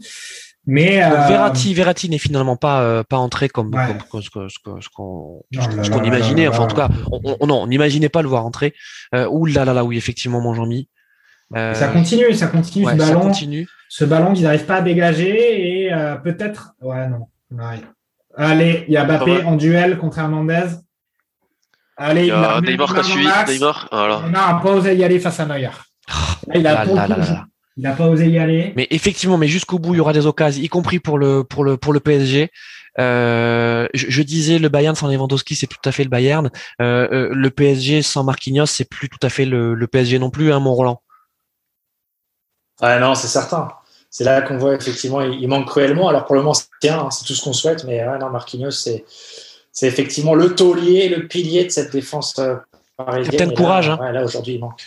Mais 0.71 1.03
euh, 1.03 1.09
Verratti, 1.29 1.73
Verratti 1.73 2.11
n'est 2.11 2.19
finalement 2.19 2.57
pas 2.57 2.83
euh, 2.83 3.03
pas 3.03 3.17
entré 3.17 3.49
comme, 3.49 3.75
Ouais. 3.75 3.97
comme- 4.11 4.21
ce 4.21 4.29
qu'on 4.29 4.49
ce 4.51 4.89
qu'on 5.91 6.03
imaginait. 6.05 6.45
là, 6.45 6.51
Enfin, 6.51 6.65
en 6.65 6.67
tout 6.67 6.77
cas, 6.77 6.91
on, 7.11 7.37
on- 7.41 7.47
non, 7.47 7.63
on 7.63 7.67
n'imaginait 7.67 8.11
pas 8.11 8.21
le 8.21 8.29
voir 8.29 8.45
entrer. 8.45 8.75
Euh, 9.15 9.27
ouh 9.31 9.47
là 9.47 9.65
là 9.65 9.73
là, 9.73 9.83
oui, 9.85 9.97
effectivement, 9.97 10.43
mon 10.43 10.53
Jean-Mi. 10.53 10.91
Euh, 11.57 11.73
ça 11.73 11.89
continue, 11.89 12.35
ça 12.35 12.49
continue 12.49 12.85
ouais, 12.85 12.93
ce 12.93 12.99
ça 13.01 13.07
ballon. 13.07 13.21
continue. 13.21 13.67
ce 13.89 14.05
ballon 14.05 14.35
qu'ils 14.35 14.45
n'arrivent 14.45 14.67
pas 14.67 14.77
à 14.77 14.83
dégager 14.83 15.85
et 15.87 15.93
euh, 15.95 16.17
peut-être. 16.17 16.75
Ouais, 16.83 17.09
non. 17.09 17.29
Ouais. 17.51 17.81
Allez, 18.37 18.85
il 18.89 18.93
y 18.93 18.99
a 18.99 19.05
Mbappé 19.05 19.39
mal. 19.39 19.47
en 19.47 19.57
duel 19.57 19.97
contre 19.97 20.19
Hernandez. 20.19 20.67
Allez, 21.97 22.25
Il 22.25 22.29
y 22.29 22.31
a 22.31 22.61
Neymar 22.61 22.93
qui 22.93 23.01
a 23.01 23.03
suivi. 23.03 23.27
Neymar, 23.49 23.89
voilà. 23.91 24.21
Neymar 24.27 24.55
n'a 24.57 24.61
pas 24.61 24.73
osé 24.73 24.95
y 24.95 25.03
aller 25.03 25.19
face 25.19 25.41
à 25.41 25.47
Neuer. 25.47 25.63
Là, 25.63 26.55
il 26.55 26.67
a, 26.67 26.85
Là, 26.85 27.07
il 27.79 27.83
n'a 27.83 27.93
pas 27.93 28.09
osé 28.09 28.29
y 28.29 28.39
aller. 28.39 28.73
Mais 28.75 28.89
effectivement, 28.91 29.39
mais 29.39 29.47
jusqu'au 29.47 29.79
bout, 29.79 29.95
il 29.95 29.99
y 29.99 30.01
aura 30.01 30.13
des 30.13 30.27
occasions, 30.27 30.61
y 30.63 30.69
compris 30.69 30.99
pour 30.99 31.17
le 31.17 31.45
pour 31.45 31.65
le 31.65 31.77
pour 31.77 31.93
le 31.93 32.01
PSG. 32.01 32.51
Euh, 32.99 33.87
je, 33.95 34.07
je 34.09 34.23
disais 34.23 34.59
le 34.59 34.69
Bayern 34.69 34.97
sans 34.97 35.07
Lewandowski, 35.07 35.55
c'est 35.55 35.69
tout 35.69 35.79
à 35.85 35.93
fait 35.93 36.03
le 36.03 36.11
Bayern. 36.11 36.51
Euh, 36.83 37.09
euh, 37.13 37.29
le 37.33 37.51
PSG 37.51 38.03
sans 38.03 38.25
Marquinhos, 38.25 38.67
c'est 38.67 38.85
plus 38.85 39.09
tout 39.09 39.21
à 39.23 39.29
fait 39.29 39.45
le, 39.45 39.75
le 39.75 39.87
PSG 39.87 40.19
non 40.19 40.31
plus, 40.31 40.53
hein, 40.53 40.59
mon 40.59 40.75
Roland. 40.75 41.01
Ouais, 42.83 42.99
non, 42.99 43.15
c'est 43.15 43.29
certain. 43.29 43.69
C'est 44.11 44.25
là 44.25 44.43
qu'on 44.43 44.59
voit 44.59 44.75
effectivement, 44.75 45.21
il, 45.21 45.41
il 45.41 45.47
manque 45.47 45.69
cruellement. 45.69 46.09
Alors 46.09 46.25
pour 46.25 46.35
le 46.35 46.41
moment, 46.41 46.55
c'est 46.55 46.67
bien, 46.83 46.99
hein, 46.99 47.11
c'est 47.13 47.25
tout 47.25 47.35
ce 47.35 47.45
qu'on 47.45 47.53
souhaite, 47.53 47.85
mais 47.85 48.05
ouais, 48.05 48.19
non, 48.19 48.31
Marquinhos, 48.31 48.73
c'est 48.73 49.05
c'est 49.71 49.87
effectivement 49.87 50.35
le 50.35 50.57
taulier, 50.57 51.09
le 51.09 51.29
pilier 51.29 51.65
de 51.65 51.71
cette 51.71 51.93
défense 51.93 52.41
parisienne. 52.97 53.25
Capitaine 53.27 53.51
là, 53.51 53.55
courage, 53.55 53.89
hein. 53.91 53.99
ouais, 54.01 54.13
là 54.13 54.25
aujourd'hui, 54.25 54.55
il 54.55 54.61
manque. 54.61 54.83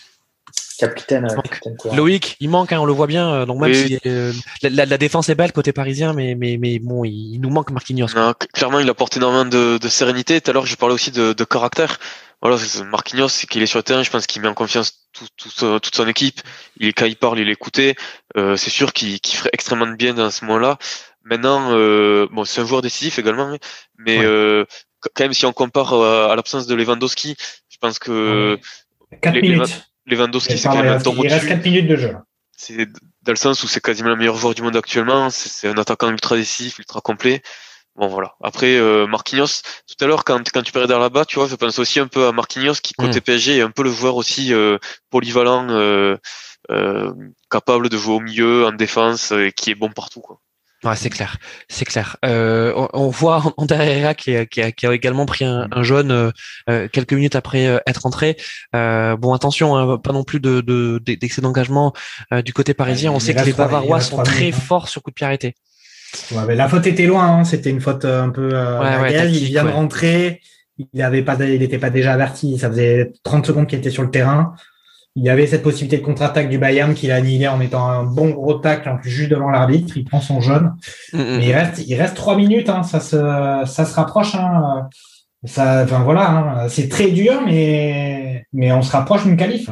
Capitaine, 0.81 1.25
euh, 1.25 1.35
manque. 1.35 1.43
capitaine 1.49 1.77
courage. 1.77 1.97
Loïc, 1.97 2.37
il 2.39 2.49
manque, 2.49 2.71
hein, 2.73 2.79
on 2.79 2.85
le 2.85 2.93
voit 2.93 3.07
bien. 3.07 3.31
euh, 3.33 3.45
Donc 3.45 3.59
même 3.61 3.71
Oui. 3.71 3.87
si 3.87 3.99
euh, 4.07 4.33
la, 4.63 4.69
la- 4.69 4.85
la 4.85 4.97
défense 4.97 5.29
est 5.29 5.35
belle 5.35 5.51
côté 5.53 5.71
parisien, 5.73 6.13
mais 6.13 6.35
mais 6.35 6.57
mais 6.59 6.79
bon, 6.79 7.03
il, 7.05 7.35
il 7.35 7.39
nous 7.41 7.49
manque 7.49 7.71
Marquinhos. 7.71 8.07
Non, 8.15 8.33
clairement, 8.53 8.79
il 8.79 8.89
apporte 8.89 9.15
énormément 9.17 9.45
de, 9.45 9.77
de 9.77 9.87
sérénité. 9.87 10.41
Tout 10.41 10.51
à 10.51 10.53
l'heure, 10.53 10.65
je 10.65 10.75
parlais 10.75 10.95
aussi 10.95 11.11
de, 11.11 11.33
de 11.33 11.43
caractère. 11.43 11.99
Voilà, 12.41 12.57
c'est- 12.57 12.83
Marquinhos, 12.83 13.29
c'est 13.29 13.47
qu'il 13.47 13.61
est 13.61 13.67
sur 13.67 13.77
le 13.79 13.83
terrain, 13.83 14.01
je 14.03 14.09
pense 14.09 14.25
qu'il 14.27 14.41
met 14.41 14.47
en 14.47 14.53
confiance 14.55 15.07
tout, 15.13 15.27
tout 15.37 15.49
son- 15.49 15.79
toute 15.79 15.95
son 15.95 16.07
équipe. 16.07 16.41
Il 16.77 16.87
est 16.87 16.93
quand 16.93 17.05
il 17.05 17.15
parle, 17.15 17.39
il 17.39 17.47
est 17.49 17.53
écouté. 17.53 17.95
Euh, 18.37 18.55
c'est 18.57 18.71
sûr 18.71 18.93
qu'il 18.93 19.19
ferait 19.23 19.51
extrêmement 19.53 19.87
de 19.87 19.95
bien 19.95 20.13
dans 20.15 20.31
ce 20.31 20.43
moment-là. 20.45 20.77
Maintenant, 21.23 21.69
euh, 21.73 22.27
bon, 22.31 22.43
c'est 22.45 22.61
un 22.61 22.65
joueur 22.65 22.81
décisif 22.81 23.19
également, 23.19 23.43
hein, 23.53 23.57
mais 23.99 24.17
Ouais. 24.17 24.25
euh, 24.25 24.65
quand 25.15 25.23
même, 25.23 25.33
si 25.33 25.45
on 25.45 25.53
compare 25.53 25.93
à 25.93 26.35
l'absence 26.35 26.65
de 26.65 26.73
Lewandowski, 26.73 27.35
je 27.69 27.77
pense 27.79 27.99
que 27.99 28.57
4 29.21 29.35
les- 29.35 29.41
les 29.41 29.49
minutes. 29.49 29.83
Lewandowski, 30.05 30.57
c'est 30.57 30.67
quand 30.67 30.75
même 30.75 30.85
un 30.85 30.89
il 30.89 30.93
reste 30.93 31.07
au-dessus. 31.07 31.47
4 31.47 31.63
minutes 31.63 31.87
de 31.87 31.95
jeu. 31.95 32.15
C'est 32.57 32.87
dans 33.23 33.31
le 33.31 33.35
sens 33.35 33.63
où 33.63 33.67
c'est 33.67 33.81
quasiment 33.81 34.09
le 34.09 34.15
meilleur 34.15 34.35
joueur 34.35 34.53
du 34.53 34.61
monde 34.61 34.75
actuellement. 34.75 35.29
C'est 35.29 35.49
c'est 35.49 35.67
un 35.67 35.77
attaquant 35.77 36.09
ultra 36.09 36.35
décisif, 36.35 36.79
ultra 36.79 37.01
complet. 37.01 37.41
Bon 37.95 38.07
voilà. 38.07 38.35
Après 38.41 38.77
euh, 38.77 39.05
Marquinhos, 39.05 39.61
tout 39.87 40.03
à 40.03 40.07
l'heure 40.07 40.23
quand 40.23 40.49
quand 40.51 40.63
tu 40.63 40.71
parlais 40.71 40.87
derrière 40.87 41.03
là-bas, 41.03 41.25
tu 41.25 41.37
vois, 41.37 41.47
je 41.47 41.55
pense 41.55 41.77
aussi 41.79 41.99
un 41.99 42.07
peu 42.07 42.27
à 42.27 42.31
Marquinhos 42.31 42.75
qui 42.81 42.93
côté 42.93 43.19
PSG 43.21 43.57
est 43.57 43.61
un 43.61 43.71
peu 43.71 43.83
le 43.83 43.91
joueur 43.91 44.15
aussi 44.15 44.53
euh, 44.53 44.77
polyvalent, 45.09 45.67
euh, 45.69 46.17
euh, 46.71 47.13
capable 47.49 47.89
de 47.89 47.97
jouer 47.97 48.15
au 48.15 48.19
milieu, 48.19 48.65
en 48.65 48.71
défense, 48.71 49.31
et 49.31 49.51
qui 49.51 49.71
est 49.71 49.75
bon 49.75 49.91
partout 49.91 50.21
quoi. 50.21 50.39
Ouais, 50.83 50.95
c'est 50.95 51.11
clair, 51.11 51.37
c'est 51.69 51.85
clair. 51.85 52.17
Euh, 52.25 52.73
on, 52.75 52.87
on 52.93 53.07
voit 53.09 53.53
Ander 53.57 53.75
Herrera 53.75 54.15
qui, 54.15 54.35
a- 54.35 54.45
qui, 54.47 54.61
a, 54.63 54.71
qui 54.71 54.87
a 54.87 54.93
également 54.93 55.27
pris 55.27 55.45
un, 55.45 55.67
un 55.71 55.83
jaune 55.83 56.09
euh, 56.11 56.31
euh, 56.71 56.87
quelques 56.91 57.13
minutes 57.13 57.35
après 57.35 57.67
euh, 57.67 57.77
être 57.85 58.05
entré. 58.07 58.35
Bon, 58.73 59.33
attention, 59.33 59.75
hein, 59.77 59.97
pas 59.99 60.11
non 60.11 60.23
plus 60.23 60.39
de 60.39 60.61
de- 60.61 60.99
d'excès 61.03 61.41
d'engagement 61.41 61.93
du 62.45 62.51
côté 62.53 62.73
parisien. 62.73 63.11
On 63.11 63.19
sait 63.19 63.35
que 63.35 63.41
les 63.45 63.53
Bavarois 63.53 64.01
sont 64.01 64.23
très 64.23 64.49
hein. 64.49 64.51
forts 64.53 64.87
sur 64.87 65.03
coup 65.03 65.11
de 65.11 65.15
pied 65.15 65.25
arrêté. 65.25 65.55
Ouais, 66.31 66.43
mais 66.47 66.55
la 66.55 66.67
faute 66.67 66.87
était 66.87 67.05
loin, 67.05 67.25
hein. 67.25 67.43
c'était 67.45 67.69
une 67.69 67.79
faute 67.79 68.03
un 68.05 68.29
peu 68.29 68.49
Ouais, 68.49 68.79
ouais, 68.79 68.99
baguette. 69.01 69.29
il 69.33 69.45
vient 69.45 69.63
de 69.63 69.69
rentrer, 69.69 70.41
il 70.93 71.01
avait 71.01 71.21
pas, 71.23 71.35
il 71.39 71.59
n'était 71.59 71.77
pas 71.77 71.89
déjà 71.89 72.13
averti, 72.13 72.57
ça 72.57 72.69
faisait 72.69 73.13
30 73.23 73.45
secondes 73.45 73.67
qu'il 73.67 73.79
était 73.79 73.91
sur 73.91 74.03
le 74.03 74.09
terrain. 74.11 74.53
Il 75.15 75.23
y 75.25 75.29
avait 75.29 75.45
cette 75.45 75.63
possibilité 75.63 75.97
de 75.97 76.03
contre-attaque 76.03 76.49
du 76.49 76.57
Bayern 76.57 76.93
qu'il 76.93 77.11
a 77.11 77.15
annihilé 77.15 77.47
en 77.47 77.57
mettant 77.57 77.85
un 77.85 78.03
bon 78.03 78.29
gros 78.29 78.53
tacle 78.53 78.97
juste 79.03 79.29
devant 79.29 79.49
l'arbitre. 79.49 79.97
Il 79.97 80.05
prend 80.05 80.21
son 80.21 80.39
jaune. 80.39 80.73
Mm, 81.11 81.17
mm. 81.19 81.37
Mais 81.37 81.47
il 81.47 81.53
reste, 81.53 81.83
il 81.85 81.95
reste 81.95 82.15
trois 82.15 82.37
minutes, 82.37 82.69
hein. 82.69 82.83
ça 82.83 83.01
se, 83.01 83.17
ça 83.65 83.85
se 83.85 83.93
rapproche. 83.93 84.35
Hein. 84.35 84.87
Ça, 85.43 85.83
enfin 85.83 86.03
voilà, 86.03 86.29
hein. 86.29 86.69
c'est 86.69 86.87
très 86.87 87.09
dur, 87.11 87.41
mais, 87.45 88.45
mais 88.53 88.71
on 88.71 88.81
se 88.81 88.91
rapproche 88.91 89.23
d'une 89.23 89.37
qualif. 89.37 89.69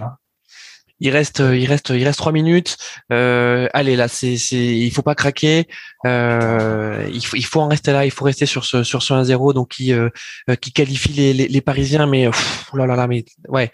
Il 1.01 1.11
reste, 1.11 1.39
il 1.39 1.65
reste, 1.65 1.89
il 1.89 2.03
reste 2.03 2.17
trois 2.17 2.33
minutes. 2.33 2.77
Euh, 3.13 3.69
allez, 3.73 3.95
là, 3.95 4.09
c'est, 4.09 4.35
c'est, 4.35 4.57
il 4.57 4.91
faut 4.91 5.01
pas 5.01 5.15
craquer. 5.15 5.67
Euh, 6.05 7.07
il 7.13 7.25
faut, 7.25 7.37
il 7.37 7.45
faut 7.45 7.61
en 7.61 7.69
rester 7.69 7.93
là. 7.93 8.03
Il 8.03 8.11
faut 8.11 8.25
rester 8.25 8.45
sur 8.45 8.65
ce, 8.65 8.83
sur 8.83 9.01
ce 9.01 9.13
1-0, 9.13 9.53
donc 9.53 9.69
qui, 9.69 9.93
euh, 9.93 10.09
qui 10.59 10.73
qualifie 10.73 11.13
les, 11.13 11.33
les, 11.33 11.47
les 11.47 11.61
Parisiens. 11.61 12.05
Mais, 12.05 12.25
pff, 12.25 12.69
oh 12.73 12.77
là 12.77 12.85
là 12.85 12.97
là, 12.97 13.07
mais 13.07 13.23
ouais, 13.47 13.71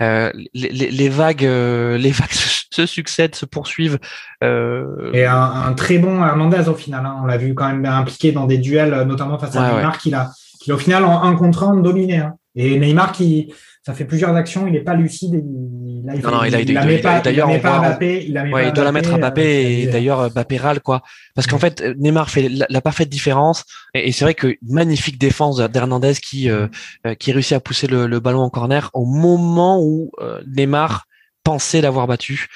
les, 0.00 0.68
les, 0.70 0.90
les 0.90 1.08
vagues, 1.08 1.44
euh, 1.44 1.96
les 1.98 2.10
vagues 2.10 2.32
se, 2.70 2.86
succèdent, 2.86 3.34
se 3.34 3.46
poursuivent. 3.46 3.98
Euh, 4.42 5.10
Et 5.12 5.24
un, 5.26 5.36
un 5.40 5.72
très 5.74 5.98
bon 5.98 6.24
Hernandez 6.24 6.68
au 6.68 6.74
final. 6.74 7.04
Hein. 7.06 7.16
On 7.22 7.26
l'a 7.26 7.36
vu 7.36 7.54
quand 7.54 7.68
même 7.68 7.84
impliqué 7.86 8.32
dans 8.32 8.46
des 8.46 8.58
duels, 8.58 9.02
notamment 9.06 9.38
face 9.38 9.56
à 9.56 9.62
Ouais, 9.62 9.76
Neymar, 9.76 9.98
qu'il 9.98 10.14
a, 10.14 10.30
qu'il 10.60 10.72
a 10.72 10.76
au 10.76 10.78
final 10.78 11.04
en 11.04 11.22
un 11.22 11.36
contre 11.36 11.64
un 11.64 11.76
dominé. 11.76 12.18
Hein. 12.18 12.34
Et 12.54 12.78
Neymar 12.78 13.12
qui, 13.12 13.52
ça 13.86 13.92
fait 13.92 14.04
plusieurs 14.06 14.34
actions, 14.34 14.66
il 14.66 14.72
n'est 14.72 14.80
pas 14.80 14.94
lucide. 14.94 15.34
Il, 15.34 16.02
là, 16.06 16.14
il, 16.14 16.22
Non, 16.22 16.30
non, 16.30 16.44
il 16.44 16.54
a- 16.54 16.60
il- 16.60 16.72
la 16.72 16.82
il- 16.82 16.86
met 16.86 16.94
il- 16.96 17.00
pas, 17.02 17.20
d'ailleurs, 17.20 17.48
il 17.48 17.52
la 17.52 17.56
met 17.56 17.62
pas 17.62 17.76
à 17.76 17.80
Mbappé, 17.90 18.24
il 18.26 18.32
la 18.32 18.44
met 18.44 18.52
Ouais, 18.52 18.62
pas 18.62 18.68
il 18.68 18.72
doit 18.72 18.84
la 18.84 18.92
mettre 18.92 19.12
à 19.14 19.18
Mbappé 19.18 19.42
euh, 19.42 19.68
et 19.82 19.86
d'ailleurs 19.86 20.20
euh, 20.20 20.28
Mbappé 20.30 20.56
râle 20.56 20.80
quoi. 20.80 21.02
Parce 21.34 21.46
qu'en 21.46 21.58
fait 21.58 21.80
euh, 21.82 21.94
Neymar 21.98 22.30
fait 22.30 22.48
la, 22.48 22.66
la 22.68 22.80
parfaite 22.80 23.08
différence 23.10 23.64
et, 23.94 24.08
et 24.08 24.12
c'est 24.12 24.24
vrai 24.24 24.34
que 24.34 24.56
magnifique 24.62 25.18
défense 25.18 25.58
d'Hernandez 25.58 26.14
qui 26.14 26.48
euh, 26.50 26.66
euh, 27.06 27.14
qui 27.14 27.32
réussit 27.32 27.52
à 27.52 27.60
pousser 27.60 27.86
le, 27.86 28.06
le 28.06 28.20
ballon 28.20 28.40
en 28.40 28.50
corner 28.50 28.90
au 28.94 29.04
moment 29.04 29.80
où 29.82 30.10
euh, 30.20 30.40
Neymar 30.56 31.04
pensait 31.42 31.80
l'avoir 31.82 32.06
battu. 32.06 32.48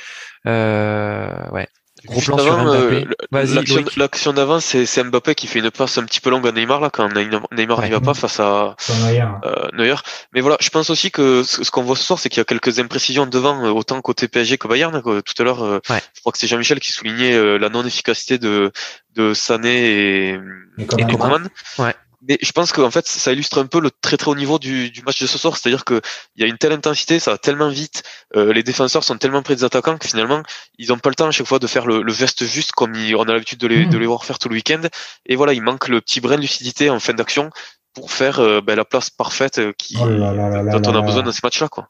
Euh, 0.46 1.28
ouais. 1.52 1.68
Gros 2.04 2.14
Juste 2.16 2.26
plan 2.28 2.38
sur 2.38 2.52
avant, 2.52 2.72
euh, 2.74 3.04
l'action- 3.32 4.32
d'avant, 4.32 4.60
c'est 4.60 4.86
c'est 4.86 5.02
Mbappé 5.02 5.34
qui 5.34 5.46
fait 5.48 5.58
une 5.58 5.70
passe 5.70 5.98
un 5.98 6.04
petit 6.04 6.20
peu 6.20 6.30
longue 6.30 6.46
à 6.46 6.52
Neymar 6.52 6.80
là 6.80 6.90
quand 6.90 7.08
Neymar 7.12 7.78
Ouais. 7.78 7.86
n'y 7.86 7.90
va 7.92 8.00
pas 8.00 8.14
face 8.14 8.38
à 8.40 8.76
Neuer. 8.88 9.24
euh, 9.44 9.68
Neuer. 9.72 9.94
Mais 10.32 10.40
voilà, 10.40 10.56
je 10.60 10.68
pense 10.70 10.90
aussi 10.90 11.10
que 11.10 11.42
ce, 11.42 11.68
qu'on 11.70 11.82
voit 11.82 11.96
ce 11.96 12.04
soir, 12.04 12.18
c'est 12.18 12.28
qu'il 12.28 12.38
y 12.38 12.40
a 12.40 12.44
quelques 12.44 12.78
imprécisions 12.78 13.26
devant, 13.26 13.64
euh, 13.64 13.70
autant 13.70 14.00
côté 14.00 14.28
PSG 14.28 14.58
que 14.58 14.68
Bayern. 14.68 15.02
quoi. 15.02 15.22
Tout 15.22 15.34
à 15.38 15.44
l'heure, 15.44 15.62
euh, 15.64 15.80
Ouais. 15.90 16.00
je 16.14 16.20
crois 16.20 16.32
que 16.32 16.38
c'est 16.38 16.46
Jean-Michel 16.46 16.78
qui 16.80 16.92
soulignait 16.92 17.34
euh, 17.34 17.58
la 17.58 17.68
non-efficacité 17.68 18.38
de, 18.38 18.70
de 19.16 19.34
Sané 19.34 20.30
et, 20.30 20.38
Et 20.78 20.82
et. 20.82 20.86
Coman. 21.18 21.48
Ouais. 21.78 21.94
Mais 22.26 22.36
je 22.42 22.50
pense 22.50 22.72
qu'en 22.72 22.90
fait, 22.90 23.06
ça 23.06 23.32
illustre 23.32 23.58
un 23.60 23.66
peu 23.66 23.80
le 23.80 23.90
très 23.92 24.16
très 24.16 24.28
haut 24.30 24.34
niveau 24.34 24.58
du, 24.58 24.90
du 24.90 25.02
match 25.02 25.20
de 25.20 25.26
ce 25.28 25.38
soir. 25.38 25.56
C'est-à-dire 25.56 25.84
que 25.84 26.00
il 26.34 26.42
y 26.42 26.44
a 26.44 26.48
une 26.48 26.58
telle 26.58 26.72
intensité, 26.72 27.20
ça 27.20 27.30
va 27.32 27.38
tellement 27.38 27.68
vite, 27.68 28.02
euh, 28.34 28.52
les 28.52 28.64
défenseurs 28.64 29.04
sont 29.04 29.16
tellement 29.18 29.42
près 29.42 29.54
des 29.54 29.62
attaquants 29.62 29.96
que 29.98 30.08
finalement, 30.08 30.42
ils 30.78 30.88
n'ont 30.88 30.98
pas 30.98 31.10
le 31.10 31.14
temps 31.14 31.28
à 31.28 31.30
chaque 31.30 31.46
fois 31.46 31.60
de 31.60 31.66
faire 31.68 31.86
le, 31.86 32.02
le 32.02 32.12
geste 32.12 32.44
juste 32.44 32.72
comme 32.72 32.94
ils- 32.96 33.14
on 33.14 33.22
a 33.22 33.32
l'habitude 33.32 33.60
de 33.60 33.68
les, 33.68 33.86
de 33.86 33.96
les 33.98 34.06
voir 34.06 34.24
faire 34.24 34.38
tout 34.40 34.48
le 34.48 34.54
week-end. 34.56 34.80
Et 35.26 35.36
voilà, 35.36 35.52
il 35.52 35.62
manque 35.62 35.86
le 35.86 36.00
petit 36.00 36.20
brin 36.20 36.34
de 36.36 36.40
lucidité 36.40 36.90
en 36.90 36.98
fin 36.98 37.14
d'action 37.14 37.50
pour 37.94 38.10
faire 38.10 38.40
euh, 38.40 38.60
ben, 38.60 38.74
la 38.74 38.84
place 38.84 39.10
parfaite 39.10 39.58
euh, 39.58 39.72
qui, 39.78 39.96
Oh 40.00 40.08
là 40.08 40.32
là 40.32 40.48
là 40.50 40.62
là 40.62 40.78
dont 40.78 40.90
on 40.90 40.92
là 40.92 40.98
a 40.98 41.02
besoin 41.02 41.20
là. 41.20 41.26
dans 41.26 41.32
ces 41.32 41.40
matchs-là. 41.44 41.68
quoi. 41.68 41.88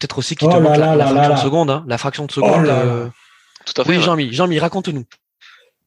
Peut-être 0.00 0.18
aussi 0.18 0.34
qu'il 0.34 0.48
Oh 0.48 0.52
te 0.52 0.56
manque 0.58 0.76
là 0.76 0.96
la, 0.96 1.06
fraction 1.06 1.14
là 1.22 1.26
de 1.28 1.32
là. 1.34 1.36
seconde. 1.36 1.70
Hein, 1.70 1.84
la 1.86 1.98
fraction 1.98 2.24
de 2.26 2.30
Oh 2.32 2.34
seconde. 2.34 2.66
là 2.66 2.74
là. 2.74 2.80
euh, 2.80 3.08
Tout 3.64 3.80
à 3.80 3.84
fait. 3.84 3.96
Oui, 3.96 4.32
Jean-Mi, 4.32 4.58
raconte-nous. 4.58 5.04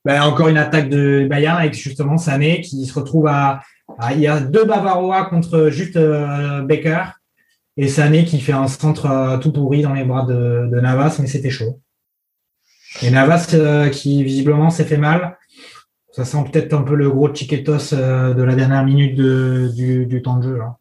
Ben, 0.04 0.22
encore 0.24 0.48
une 0.48 0.58
attaque 0.58 0.90
de 0.90 1.28
Bayern 1.30 1.58
avec 1.60 1.74
justement 1.76 2.18
Sané 2.18 2.62
qui 2.62 2.86
se 2.88 2.94
retrouve 2.94 3.28
à, 3.28 3.62
à- 4.00 4.14
il 4.14 4.20
y 4.22 4.28
a 4.28 4.40
deux 4.40 4.66
Bavarois 4.66 5.26
contre 5.26 5.70
juste 5.70 5.96
euh, 5.98 6.62
Becker 6.62 7.04
et 7.78 7.88
Sané 7.88 8.26
qui 8.26 8.40
fait 8.40 8.54
un 8.54 8.68
centre 8.68 9.06
euh, 9.06 9.38
tout 9.38 9.52
pourri 9.52 9.82
dans 9.82 9.94
les 9.94 10.04
bras 10.04 10.26
de, 10.26 10.68
de 10.72 10.80
Navas 10.80 11.18
mais 11.20 11.28
c'était 11.28 11.50
chaud. 11.50 11.80
Et 13.02 13.10
Navas 13.12 13.48
euh, 13.54 13.90
qui 13.90 14.24
visiblement 14.24 14.70
s'est 14.70 14.84
fait 14.86 14.98
mal. 14.98 15.38
Ça 16.12 16.26
sent 16.26 16.44
peut-être 16.52 16.74
un 16.74 16.82
peu 16.82 16.96
le 16.96 17.10
gros 17.10 17.34
chiquetos 17.34 17.94
de 17.94 18.44
la 18.44 18.56
dernière 18.56 18.84
minute 18.84 19.16
de, 19.16 19.72
du, 19.74 20.06
du 20.06 20.22
temps 20.22 20.38
de 20.38 20.44
jeu. 20.44 20.58
là. 20.58 20.76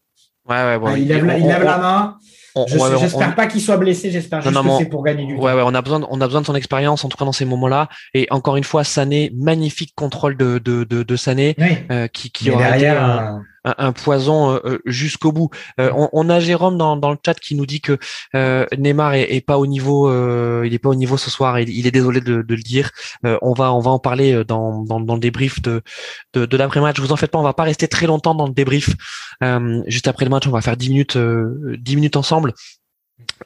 Ouais, 0.49 0.57
ouais, 0.65 0.79
bon, 0.81 0.87
Ah, 0.89 0.99
il, 0.99 1.07
lève, 1.07 1.25
la- 1.25 1.39
il 1.39 1.45
on- 1.45 1.49
lève 1.49 1.63
on- 1.63 1.65
la 1.67 1.79
main. 1.79 2.19
J'espère 2.67 3.35
pas 3.35 3.47
qu'il 3.47 3.61
soit 3.61 3.77
blessé, 3.77 4.11
j'espère 4.11 4.41
juste 4.41 4.55
que 4.55 4.69
c'est 4.79 4.87
pour 4.87 5.03
gagner 5.03 5.27
du 5.27 5.37
temps. 5.37 5.43
Ouais, 5.43 5.53
ouais, 5.53 5.63
on 5.65 5.75
a 5.75 5.83
besoin, 5.83 6.07
on 6.11 6.21
a 6.21 6.27
besoin 6.27 6.41
de 6.41 6.47
son 6.47 6.55
expérience, 6.55 7.05
en 7.05 7.09
tout 7.09 7.17
cas 7.17 7.25
dans 7.25 7.33
ces 7.33 7.45
moments-là. 7.45 7.89
Et 8.15 8.27
encore 8.31 8.57
une 8.57 8.65
fois, 8.65 8.85
Sané, 8.85 9.33
magnifique 9.35 9.93
contrôle 9.95 10.37
de, 10.37 10.59
de, 10.59 10.85
de, 10.85 11.03
de 11.03 11.17
Sané, 11.17 11.57
euh, 11.91 12.09
qui, 12.09 12.31
qui 12.31 12.51
aura 12.51 12.77
été 12.77 12.89
un, 12.89 13.43
un, 13.65 13.93
poison 13.93 14.53
euh, 14.53 14.59
euh, 14.65 14.79
jusqu'au 14.87 15.33
bout. 15.33 15.51
On, 15.79 16.09
on, 16.13 16.29
a 16.29 16.41
Jérôme 16.41 16.79
dans, 16.79 16.97
dans 16.97 17.11
le 17.11 17.19
chat 17.25 17.39
qui 17.39 17.55
nous 17.55 17.67
dit 17.67 17.81
que 17.81 17.99
Neymar 18.77 19.15
est, 19.15 19.35
est, 19.35 19.41
pas 19.41 19.59
au 19.59 19.67
niveau, 19.67 20.11
il 20.65 20.73
est 20.73 20.79
pas 20.79 20.89
au 20.89 20.95
niveau 20.95 21.17
ce 21.17 21.31
soir. 21.31 21.59
Il, 21.61 21.69
il 21.69 21.87
est 21.87 21.91
désolé 21.91 22.21
de, 22.21 22.43
de 22.43 22.55
le 22.55 22.63
dire. 22.63 22.91
on 23.25 23.53
va, 23.53 23.73
on 23.73 23.81
va 23.81 23.91
en 23.91 23.99
parler 23.99 24.45
dans, 24.45 24.83
dans, 24.85 25.01
dans 25.01 25.15
le 25.15 25.21
débrief 25.21 25.61
de, 25.63 25.83
de, 26.35 26.47
de 26.47 26.57
l'après-match. 26.57 26.99
Vous 27.01 27.13
en 27.13 27.17
faites 27.17 27.31
pas, 27.31 27.39
on 27.39 27.43
va 27.43 27.55
pas 27.55 27.65
rester 27.65 27.89
très 27.89 28.07
longtemps 28.07 28.35
dans 28.35 28.47
le 28.47 28.55
débrief. 28.55 28.91
juste 29.87 30.09
après 30.09 30.25
le 30.25 30.31
match, 30.31 30.47
on 30.47 30.51
va 30.53 30.61
faire 30.61 30.77
10 30.77 30.89
minutes, 30.91 31.19
10 31.19 31.97
minutes 31.97 32.17
ensemble 32.17 32.55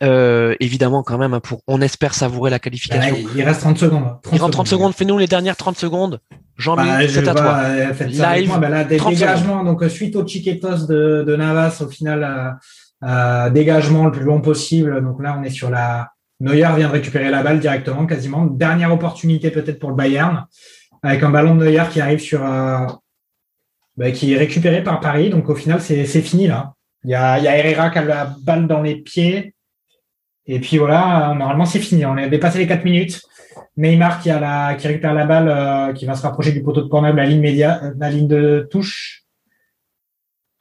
euh, 0.02 0.54
évidemment, 0.60 1.02
quand 1.02 1.18
même, 1.18 1.38
pour, 1.40 1.62
on 1.66 1.80
espère 1.80 2.14
savourer 2.14 2.50
la 2.50 2.58
qualification. 2.58 3.16
il 3.34 3.42
reste 3.42 3.60
30 3.60 3.78
secondes. 3.78 4.16
il 4.32 4.40
reste 4.40 4.52
30 4.52 4.66
secondes. 4.66 4.94
Fais-nous 4.94 5.18
les 5.18 5.26
dernières 5.26 5.56
30 5.56 5.76
secondes. 5.76 6.20
Jean-Mi, 6.56 6.88
bah, 6.88 7.08
c'est 7.08 7.28
à 7.28 7.34
toi. 7.34 7.60
Euh, 7.64 7.92
Live. 8.06 8.52
Bah, 8.60 8.84
des 8.84 8.98
dégagements. 8.98 9.64
Donc, 9.64 9.84
suite 9.84 10.16
au 10.16 10.26
Chiquetos 10.26 10.86
de, 10.86 11.24
de 11.26 11.36
Navas, 11.36 11.80
au 11.80 11.88
final, 11.88 12.58
euh, 13.04 13.50
dégagement 13.50 14.06
le 14.06 14.12
plus 14.12 14.24
long 14.24 14.40
possible. 14.40 15.02
Donc 15.02 15.22
là, 15.22 15.36
on 15.38 15.42
est 15.42 15.50
sur 15.50 15.70
la. 15.70 16.10
Neuer 16.40 16.66
vient 16.76 16.88
de 16.88 16.92
récupérer 16.92 17.30
la 17.30 17.42
balle 17.42 17.60
directement, 17.60 18.06
quasiment. 18.06 18.44
Dernière 18.44 18.92
opportunité 18.92 19.50
peut-être 19.50 19.78
pour 19.78 19.90
le 19.90 19.96
Bayern, 19.96 20.44
avec 21.02 21.22
un 21.22 21.30
ballon 21.30 21.54
de 21.54 21.64
Neuer 21.64 21.84
qui 21.90 22.00
arrive 22.00 22.18
sur. 22.18 22.40
Bah, 23.96 24.10
qui 24.10 24.32
est 24.32 24.36
récupéré 24.36 24.82
par 24.82 25.00
Paris. 25.00 25.30
Donc 25.30 25.48
au 25.48 25.54
final, 25.54 25.80
c'est 25.80 26.04
fini 26.04 26.48
là. 26.48 26.74
Il 27.04 27.10
y 27.10 27.14
a, 27.14 27.38
Herrera 27.38 27.90
qui 27.90 27.98
a 27.98 28.04
la 28.04 28.34
balle 28.42 28.66
dans 28.66 28.82
les 28.82 28.96
pieds. 28.96 29.54
Et 30.46 30.60
puis 30.60 30.78
voilà, 30.78 31.34
normalement 31.36 31.64
c'est 31.64 31.78
fini. 31.78 32.04
On 32.04 32.16
a 32.16 32.28
dépassé 32.28 32.58
les 32.58 32.66
4 32.66 32.84
minutes. 32.84 33.22
Neymar 33.76 34.20
qui, 34.20 34.30
a 34.30 34.38
la, 34.38 34.74
qui 34.74 34.86
récupère 34.86 35.14
la 35.14 35.24
balle, 35.24 35.48
euh, 35.48 35.92
qui 35.92 36.06
va 36.06 36.14
se 36.14 36.22
rapprocher 36.22 36.52
du 36.52 36.62
poteau 36.62 36.82
de 36.82 36.88
corner, 36.88 37.12
la 37.12 37.24
ligne 37.24 37.40
média, 37.40 37.80
euh, 37.82 37.92
la 37.98 38.08
ligne 38.08 38.28
de 38.28 38.68
touche. 38.70 39.24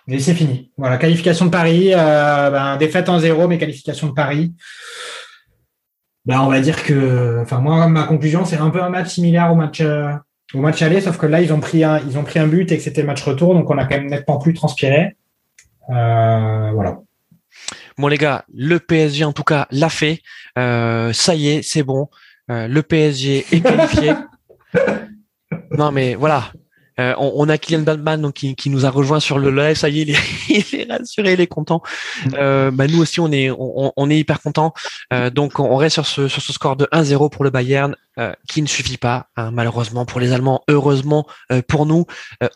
Et 0.07 0.19
c'est 0.19 0.33
fini. 0.33 0.71
Voilà, 0.77 0.97
qualification 0.97 1.45
de 1.45 1.51
Paris, 1.51 1.91
euh, 1.93 2.49
ben, 2.49 2.77
défaite 2.77 3.09
en 3.09 3.19
zéro, 3.19 3.47
mais 3.47 3.57
qualification 3.59 4.07
de 4.07 4.13
Paris. 4.13 4.53
Ben, 6.25 6.41
on 6.41 6.47
va 6.47 6.59
dire 6.59 6.83
que, 6.83 7.39
enfin 7.41 7.59
moi 7.59 7.87
ma 7.87 8.03
conclusion 8.03 8.45
c'est 8.45 8.57
un 8.57 8.69
peu 8.69 8.81
un 8.81 8.89
match 8.89 9.09
similaire 9.09 9.51
au 9.51 9.55
match 9.55 9.83
au 10.53 10.59
match 10.59 10.81
aller, 10.81 11.01
sauf 11.01 11.17
que 11.17 11.25
là 11.25 11.41
ils 11.41 11.51
ont 11.51 11.59
pris 11.59 11.83
un 11.83 11.99
ils 11.99 12.17
ont 12.17 12.23
pris 12.23 12.39
un 12.39 12.47
but 12.47 12.71
et 12.71 12.77
que 12.77 12.83
c'était 12.83 13.03
match 13.03 13.21
retour, 13.23 13.53
donc 13.53 13.69
on 13.69 13.77
a 13.77 13.85
quand 13.85 13.97
même 13.97 14.07
nettement 14.07 14.39
plus 14.39 14.53
transpiré. 14.53 15.17
Euh, 15.89 16.71
voilà. 16.73 16.99
Bon 17.97 18.07
les 18.07 18.17
gars, 18.17 18.45
le 18.53 18.79
PSG 18.79 19.23
en 19.23 19.33
tout 19.33 19.43
cas 19.43 19.67
l'a 19.71 19.89
fait. 19.89 20.21
Euh, 20.57 21.13
ça 21.13 21.35
y 21.35 21.49
est, 21.49 21.61
c'est 21.61 21.83
bon. 21.83 22.09
Euh, 22.51 22.67
le 22.67 22.83
PSG 22.83 23.45
est 23.51 23.61
qualifié. 23.61 24.13
non 25.71 25.91
mais 25.91 26.15
voilà. 26.15 26.51
on, 26.97 27.49
a 27.49 27.57
Kylian 27.57 27.81
Batman 27.81 28.21
donc 28.21 28.33
qui, 28.33 28.69
nous 28.69 28.85
a 28.85 28.89
rejoint 28.89 29.19
sur 29.19 29.39
le 29.39 29.49
live. 29.51 29.75
Ça 29.75 29.89
y 29.89 30.01
est, 30.01 30.15
il 30.49 30.79
est, 30.79 30.87
rassuré, 30.91 31.33
il 31.33 31.41
est 31.41 31.47
content. 31.47 31.81
bah 32.31 32.87
nous 32.87 33.01
aussi, 33.01 33.19
on 33.19 33.31
est 33.31 33.49
on, 33.51 34.09
est 34.09 34.17
hyper 34.17 34.41
content. 34.41 34.73
donc 35.31 35.59
on 35.59 35.75
reste 35.75 35.95
sur 35.95 36.05
ce 36.05 36.27
sur 36.27 36.41
ce 36.41 36.53
score 36.53 36.75
de 36.75 36.85
1-0 36.91 37.29
pour 37.29 37.43
le 37.43 37.49
Bayern, 37.49 37.95
qui 38.47 38.61
ne 38.61 38.67
suffit 38.67 38.97
pas 38.97 39.27
hein, 39.37 39.51
malheureusement 39.51 40.05
pour 40.05 40.19
les 40.19 40.33
Allemands, 40.33 40.63
heureusement 40.67 41.27
pour 41.67 41.85
nous, 41.85 42.05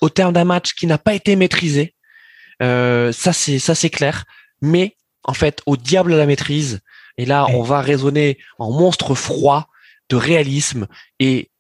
au 0.02 0.10
terme 0.10 0.34
d'un 0.34 0.46
match 0.46 0.74
qui 0.74 0.88
n'a 0.88 0.98
pas 0.98 1.14
été 1.14 1.36
maîtrisé. 1.36 1.96
Euh, 2.64 3.12
ça 3.12 3.34
c'est 3.34 3.60
ça 3.60 3.76
c'est 3.76 3.90
clair. 3.90 4.26
Mais 4.62 4.96
en 5.28 5.34
fait, 5.34 5.62
au 5.66 5.78
diable 5.78 6.14
à 6.14 6.18
la 6.18 6.26
maîtrise. 6.26 6.80
Et 7.18 7.26
là, 7.26 7.48
on 7.50 7.62
va 7.62 7.82
raisonner 7.82 8.38
en 8.60 8.72
monstre 8.72 9.16
froid 9.16 9.68
de 10.10 10.16
réalisme. 10.16 10.88
Et 11.20 11.52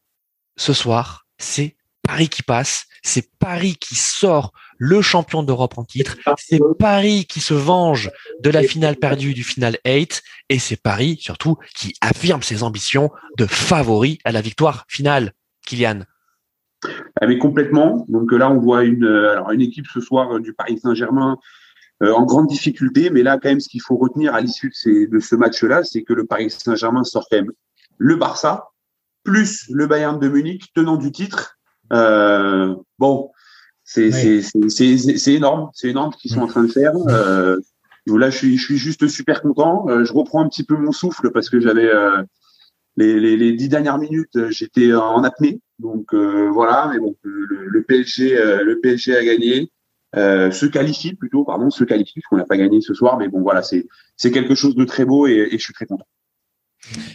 ce 0.55 0.73
soir, 0.73 1.25
c'est 1.37 1.75
Paris 2.01 2.29
qui 2.29 2.43
passe. 2.43 2.85
C'est 3.03 3.29
Paris 3.39 3.75
qui 3.75 3.95
sort 3.95 4.53
le 4.77 5.01
champion 5.01 5.43
d'Europe 5.43 5.77
en 5.77 5.83
titre. 5.83 6.17
C'est 6.37 6.59
Paris 6.79 7.25
qui 7.25 7.41
se 7.41 7.53
venge 7.53 8.11
de 8.41 8.49
la 8.49 8.63
finale 8.63 8.95
perdue 8.95 9.33
du 9.33 9.43
final 9.43 9.77
8. 9.85 10.23
Et 10.49 10.59
c'est 10.59 10.81
Paris, 10.81 11.17
surtout, 11.19 11.57
qui 11.75 11.93
affirme 12.01 12.43
ses 12.43 12.63
ambitions 12.63 13.11
de 13.37 13.45
favori 13.45 14.19
à 14.23 14.31
la 14.31 14.41
victoire 14.41 14.85
finale. 14.87 15.33
Kylian. 15.65 16.01
Ah, 17.19 17.27
mais 17.27 17.37
complètement. 17.37 18.05
Donc 18.07 18.31
là, 18.31 18.49
on 18.49 18.59
voit 18.59 18.83
une, 18.83 19.03
euh, 19.03 19.31
alors 19.31 19.51
une 19.51 19.61
équipe 19.61 19.87
ce 19.93 19.99
soir 19.99 20.35
euh, 20.35 20.39
du 20.39 20.53
Paris 20.53 20.79
Saint-Germain 20.79 21.33
euh, 21.33 21.41
en 22.01 22.25
grande 22.25 22.47
difficulté. 22.47 23.09
Mais 23.09 23.23
là, 23.23 23.39
quand 23.41 23.49
même, 23.49 23.59
ce 23.59 23.69
qu'il 23.69 23.81
faut 23.81 23.97
retenir 23.97 24.33
à 24.35 24.41
l'issue 24.41 24.71
de, 24.85 25.09
de, 25.09 25.19
ce 25.19 25.35
match-là, 25.35 25.83
c'est 25.83 26.03
que 26.03 26.13
le 26.13 26.25
Paris 26.25 26.49
Saint-Germain 26.49 27.03
sort 27.03 27.27
quand 27.29 27.37
même 27.37 27.51
le 27.97 28.15
Barça, 28.15 28.69
plus 29.23 29.65
le 29.71 29.87
Bayern 29.87 30.19
de 30.19 30.27
Munich, 30.27 30.71
tenant 30.75 30.97
du 30.97 31.11
titre. 31.11 31.57
Euh, 31.91 32.75
bon, 32.99 33.31
c'est 33.83 34.09
énorme. 35.27 35.69
C'est 35.73 35.89
énorme 35.89 36.11
ce 36.13 36.17
qu'ils 36.17 36.31
sont 36.31 36.41
en 36.41 36.47
train 36.47 36.63
de 36.63 36.71
faire. 36.71 36.93
Euh, 37.09 37.57
là, 38.05 38.29
je 38.29 38.37
suis, 38.37 38.57
je 38.57 38.63
suis 38.63 38.77
juste 38.77 39.07
super 39.07 39.41
content. 39.41 39.87
je 40.03 40.13
reprends 40.13 40.43
un 40.43 40.49
petit 40.49 40.63
peu 40.63 40.77
mon 40.77 40.91
souffle 40.91 41.31
parce 41.31 41.49
que 41.49 41.59
j'avais 41.59 41.89
les, 42.97 43.19
les, 43.19 43.37
les, 43.37 43.53
dix 43.53 43.69
dernières 43.69 43.97
minutes, 43.97 44.49
j'étais 44.49 44.93
en 44.93 45.23
apnée. 45.23 45.61
Donc 45.79 46.13
euh, 46.13 46.49
voilà, 46.51 46.89
mais 46.91 46.99
bon, 46.99 47.15
le, 47.23 47.83
PSG, 47.83 48.37
euh, 48.37 48.63
le 48.63 48.79
PSG 48.79 49.15
a 49.15 49.23
gagné, 49.23 49.71
euh, 50.17 50.51
se 50.51 50.65
qualifie 50.65 51.13
plutôt, 51.13 51.43
pardon, 51.45 51.69
se 51.69 51.83
qualifie, 51.83 52.15
parce 52.15 52.27
qu'on 52.29 52.37
n'a 52.37 52.45
pas 52.45 52.57
gagné 52.57 52.81
ce 52.81 52.93
soir, 52.93 53.17
mais 53.17 53.27
bon 53.27 53.41
voilà, 53.41 53.61
c'est 53.61 53.87
c'est 54.15 54.31
quelque 54.31 54.55
chose 54.55 54.75
de 54.75 54.83
très 54.83 55.05
beau 55.05 55.27
et, 55.27 55.47
et 55.51 55.57
je 55.57 55.63
suis 55.63 55.73
très 55.73 55.85
content. 55.85 56.07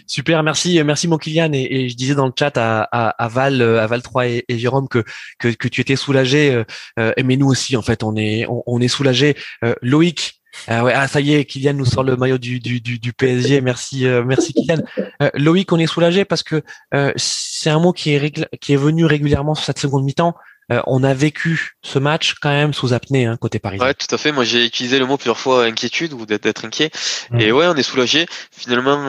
Super, 0.07 0.43
merci, 0.43 0.83
merci 0.85 1.09
mon 1.09 1.19
Kylian. 1.19 1.53
Et, 1.53 1.66
et, 1.70 1.89
je 1.89 1.97
disais 1.97 2.15
dans 2.15 2.27
le 2.27 2.33
chat 2.39 2.57
à, 2.57 2.83
à, 2.93 3.09
à 3.11 3.29
Val, 3.29 3.62
à 3.62 3.87
Val 3.87 4.03
3 4.03 4.27
et, 4.27 4.45
et 4.49 4.59
Jérôme 4.59 4.89
que, 4.89 5.03
que, 5.39 5.49
que 5.49 5.69
tu 5.69 5.81
étais 5.81 5.97
soulagé. 5.97 6.65
Euh, 6.99 7.12
mais 7.24 7.37
nous 7.37 7.47
aussi, 7.47 7.77
en 7.77 7.83
fait, 7.83 8.03
on 8.03 8.16
est 8.16 8.45
on, 8.47 8.62
on 8.66 8.81
est 8.81 8.89
soulagé. 8.89 9.35
Euh, 9.65 9.74
Loïc, 9.81 10.43
ah 10.69 10.85
ouais, 10.85 10.93
ah 10.95 11.09
ça 11.09 11.20
y 11.20 11.35
est, 11.35 11.45
Kylian 11.45 11.74
nous 11.74 11.85
sort 11.85 12.05
le 12.05 12.16
maillot 12.16 12.39
du, 12.39 12.61
du, 12.61 12.81
du, 12.81 13.12
PSG. 13.12 13.61
Merci, 13.61 14.07
euh, 14.07 14.23
merci 14.24 14.53
Kylian. 14.53 14.83
Euh, 15.23 15.31
Loïc, 15.35 15.73
on 15.73 15.79
est 15.79 15.87
soulagé 15.87 16.24
parce 16.24 16.43
que 16.43 16.62
euh, 16.95 17.12
c'est 17.16 17.70
un 17.70 17.81
mot 17.81 17.93
qui 17.93 18.11
est 18.11 18.59
qui 18.59 18.73
est 18.73 18.77
venu 18.77 19.07
régulièrement 19.07 19.55
sur 19.55 19.65
cette 19.65 19.79
seconde 19.79 20.05
mi-temps. 20.05 20.35
On 20.68 21.05
a 21.05 21.12
vécu 21.12 21.76
ce 21.82 21.98
match 21.98 22.34
quand 22.40 22.51
même 22.51 22.72
sous 22.72 22.93
apnée 22.93 23.26
hein, 23.26 23.36
côté 23.36 23.59
parisien. 23.59 23.86
Ouais, 23.86 23.94
tout 23.94 24.12
à 24.14 24.18
fait. 24.18 24.32
Moi, 24.32 24.44
j'ai 24.44 24.64
utilisé 24.64 24.98
le 24.98 25.06
mot 25.06 25.16
plusieurs 25.16 25.39
fois 25.39 25.64
inquiétude 25.64 26.12
ou 26.12 26.24
d'être 26.26 26.64
inquiet. 26.64 26.90
Et 27.39 27.52
ouais, 27.52 27.66
on 27.66 27.74
est 27.74 27.82
soulagé. 27.82 28.26
Finalement, 28.51 29.06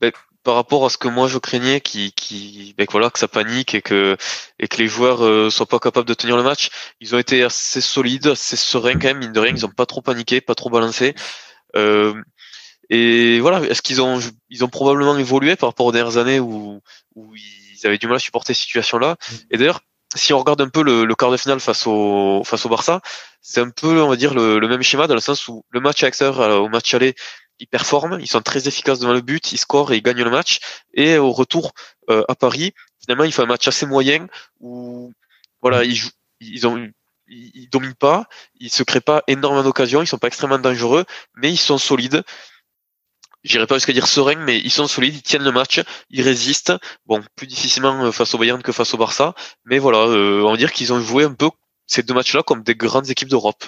ben, 0.00 0.12
par 0.44 0.54
rapport 0.54 0.84
à 0.84 0.90
ce 0.90 0.98
que 0.98 1.08
moi 1.08 1.26
je 1.26 1.38
craignais, 1.38 1.80
qui, 1.80 2.12
qui, 2.12 2.74
ben 2.76 2.86
voilà, 2.90 3.10
que 3.10 3.18
ça 3.18 3.26
panique 3.26 3.74
et 3.74 3.82
que 3.82 4.16
et 4.58 4.68
que 4.68 4.76
les 4.76 4.86
joueurs 4.86 5.24
euh, 5.24 5.50
soient 5.50 5.66
pas 5.66 5.78
capables 5.78 6.06
de 6.06 6.14
tenir 6.14 6.36
le 6.36 6.42
match, 6.42 6.68
ils 7.00 7.14
ont 7.14 7.18
été 7.18 7.42
assez 7.42 7.80
solides, 7.80 8.28
assez 8.28 8.56
sereins 8.56 8.92
quand 8.92 9.08
même, 9.08 9.18
mine 9.18 9.32
de 9.32 9.40
rien, 9.40 9.52
ils 9.52 9.66
ont 9.66 9.70
pas 9.70 9.86
trop 9.86 10.02
paniqué, 10.02 10.40
pas 10.40 10.54
trop 10.54 10.70
balancé. 10.70 11.14
Euh, 11.76 12.14
et 12.90 13.40
voilà, 13.40 13.62
est-ce 13.62 13.82
qu'ils 13.82 14.02
ont 14.02 14.20
ils 14.50 14.64
ont 14.64 14.68
probablement 14.68 15.16
évolué 15.16 15.56
par 15.56 15.70
rapport 15.70 15.86
aux 15.86 15.92
dernières 15.92 16.18
années 16.18 16.40
où 16.40 16.80
où 17.14 17.34
ils 17.34 17.86
avaient 17.86 17.98
du 17.98 18.06
mal 18.06 18.16
à 18.16 18.20
supporter 18.20 18.52
cette 18.52 18.64
situation-là. 18.64 19.16
Et 19.50 19.56
d'ailleurs, 19.56 19.80
si 20.14 20.32
on 20.32 20.38
regarde 20.38 20.60
un 20.60 20.68
peu 20.68 20.82
le, 20.82 21.04
le, 21.04 21.14
quart 21.14 21.30
de 21.30 21.36
finale 21.36 21.60
face 21.60 21.86
au 21.86 22.42
face 22.44 22.64
au 22.66 22.68
Barça, 22.68 23.00
c'est 23.40 23.60
un 23.60 23.70
peu 23.70 24.02
on 24.02 24.08
va 24.08 24.16
dire 24.16 24.34
le, 24.34 24.58
le, 24.58 24.68
même 24.68 24.82
schéma 24.82 25.06
dans 25.06 25.14
le 25.14 25.20
sens 25.20 25.48
où 25.48 25.64
le 25.70 25.80
match 25.80 26.02
à 26.02 26.08
euh, 26.22 26.58
au 26.58 26.68
match 26.68 26.94
aller 26.94 27.14
ils 27.60 27.68
performent, 27.68 28.18
ils 28.20 28.26
sont 28.26 28.40
très 28.40 28.66
efficaces 28.68 28.98
devant 28.98 29.12
le 29.12 29.20
but, 29.20 29.52
ils 29.52 29.58
scorent 29.58 29.92
et 29.92 29.96
ils 29.96 30.02
gagnent 30.02 30.24
le 30.24 30.30
match. 30.30 30.58
Et 30.92 31.18
au 31.18 31.32
retour 31.32 31.72
euh, 32.10 32.24
à 32.28 32.34
Paris, 32.34 32.74
finalement, 33.00 33.24
il 33.24 33.32
fait 33.32 33.42
un 33.42 33.46
match 33.46 33.68
assez 33.68 33.86
moyen 33.86 34.26
où 34.60 35.12
voilà, 35.62 35.84
ils 35.84 35.94
jouent, 35.94 36.10
ils 36.40 36.66
ont 36.66 36.88
ils 37.26 37.68
dominent 37.70 37.94
pas, 37.94 38.26
ils 38.60 38.70
se 38.70 38.82
créent 38.82 39.00
pas 39.00 39.22
énormément 39.28 39.62
d'occasions, 39.62 40.02
ils 40.02 40.06
sont 40.06 40.18
pas 40.18 40.26
extrêmement 40.26 40.58
dangereux, 40.58 41.04
mais 41.34 41.50
ils 41.50 41.56
sont 41.56 41.78
solides. 41.78 42.22
J'irai 43.44 43.66
pas 43.66 43.76
jusqu'à 43.76 43.92
dire 43.92 44.06
sereins, 44.06 44.42
mais 44.44 44.58
ils 44.58 44.70
sont 44.70 44.86
solides, 44.86 45.14
ils 45.16 45.22
tiennent 45.22 45.44
le 45.44 45.52
match, 45.52 45.80
ils 46.10 46.22
résistent. 46.22 46.72
Bon, 47.06 47.22
plus 47.36 47.46
difficilement 47.46 48.04
euh, 48.04 48.10
face 48.10 48.34
au 48.34 48.38
Bayern 48.38 48.62
que 48.62 48.72
face 48.72 48.94
au 48.94 48.96
Barça, 48.96 49.34
mais 49.64 49.78
voilà, 49.78 49.98
euh, 49.98 50.42
on 50.42 50.50
va 50.50 50.56
dire 50.56 50.72
qu'ils 50.72 50.92
ont 50.92 51.00
joué 51.00 51.24
un 51.24 51.34
peu 51.34 51.50
ces 51.86 52.02
deux 52.02 52.14
matchs-là 52.14 52.42
comme 52.42 52.62
des 52.62 52.74
grandes 52.74 53.10
équipes 53.10 53.28
d'Europe. 53.28 53.64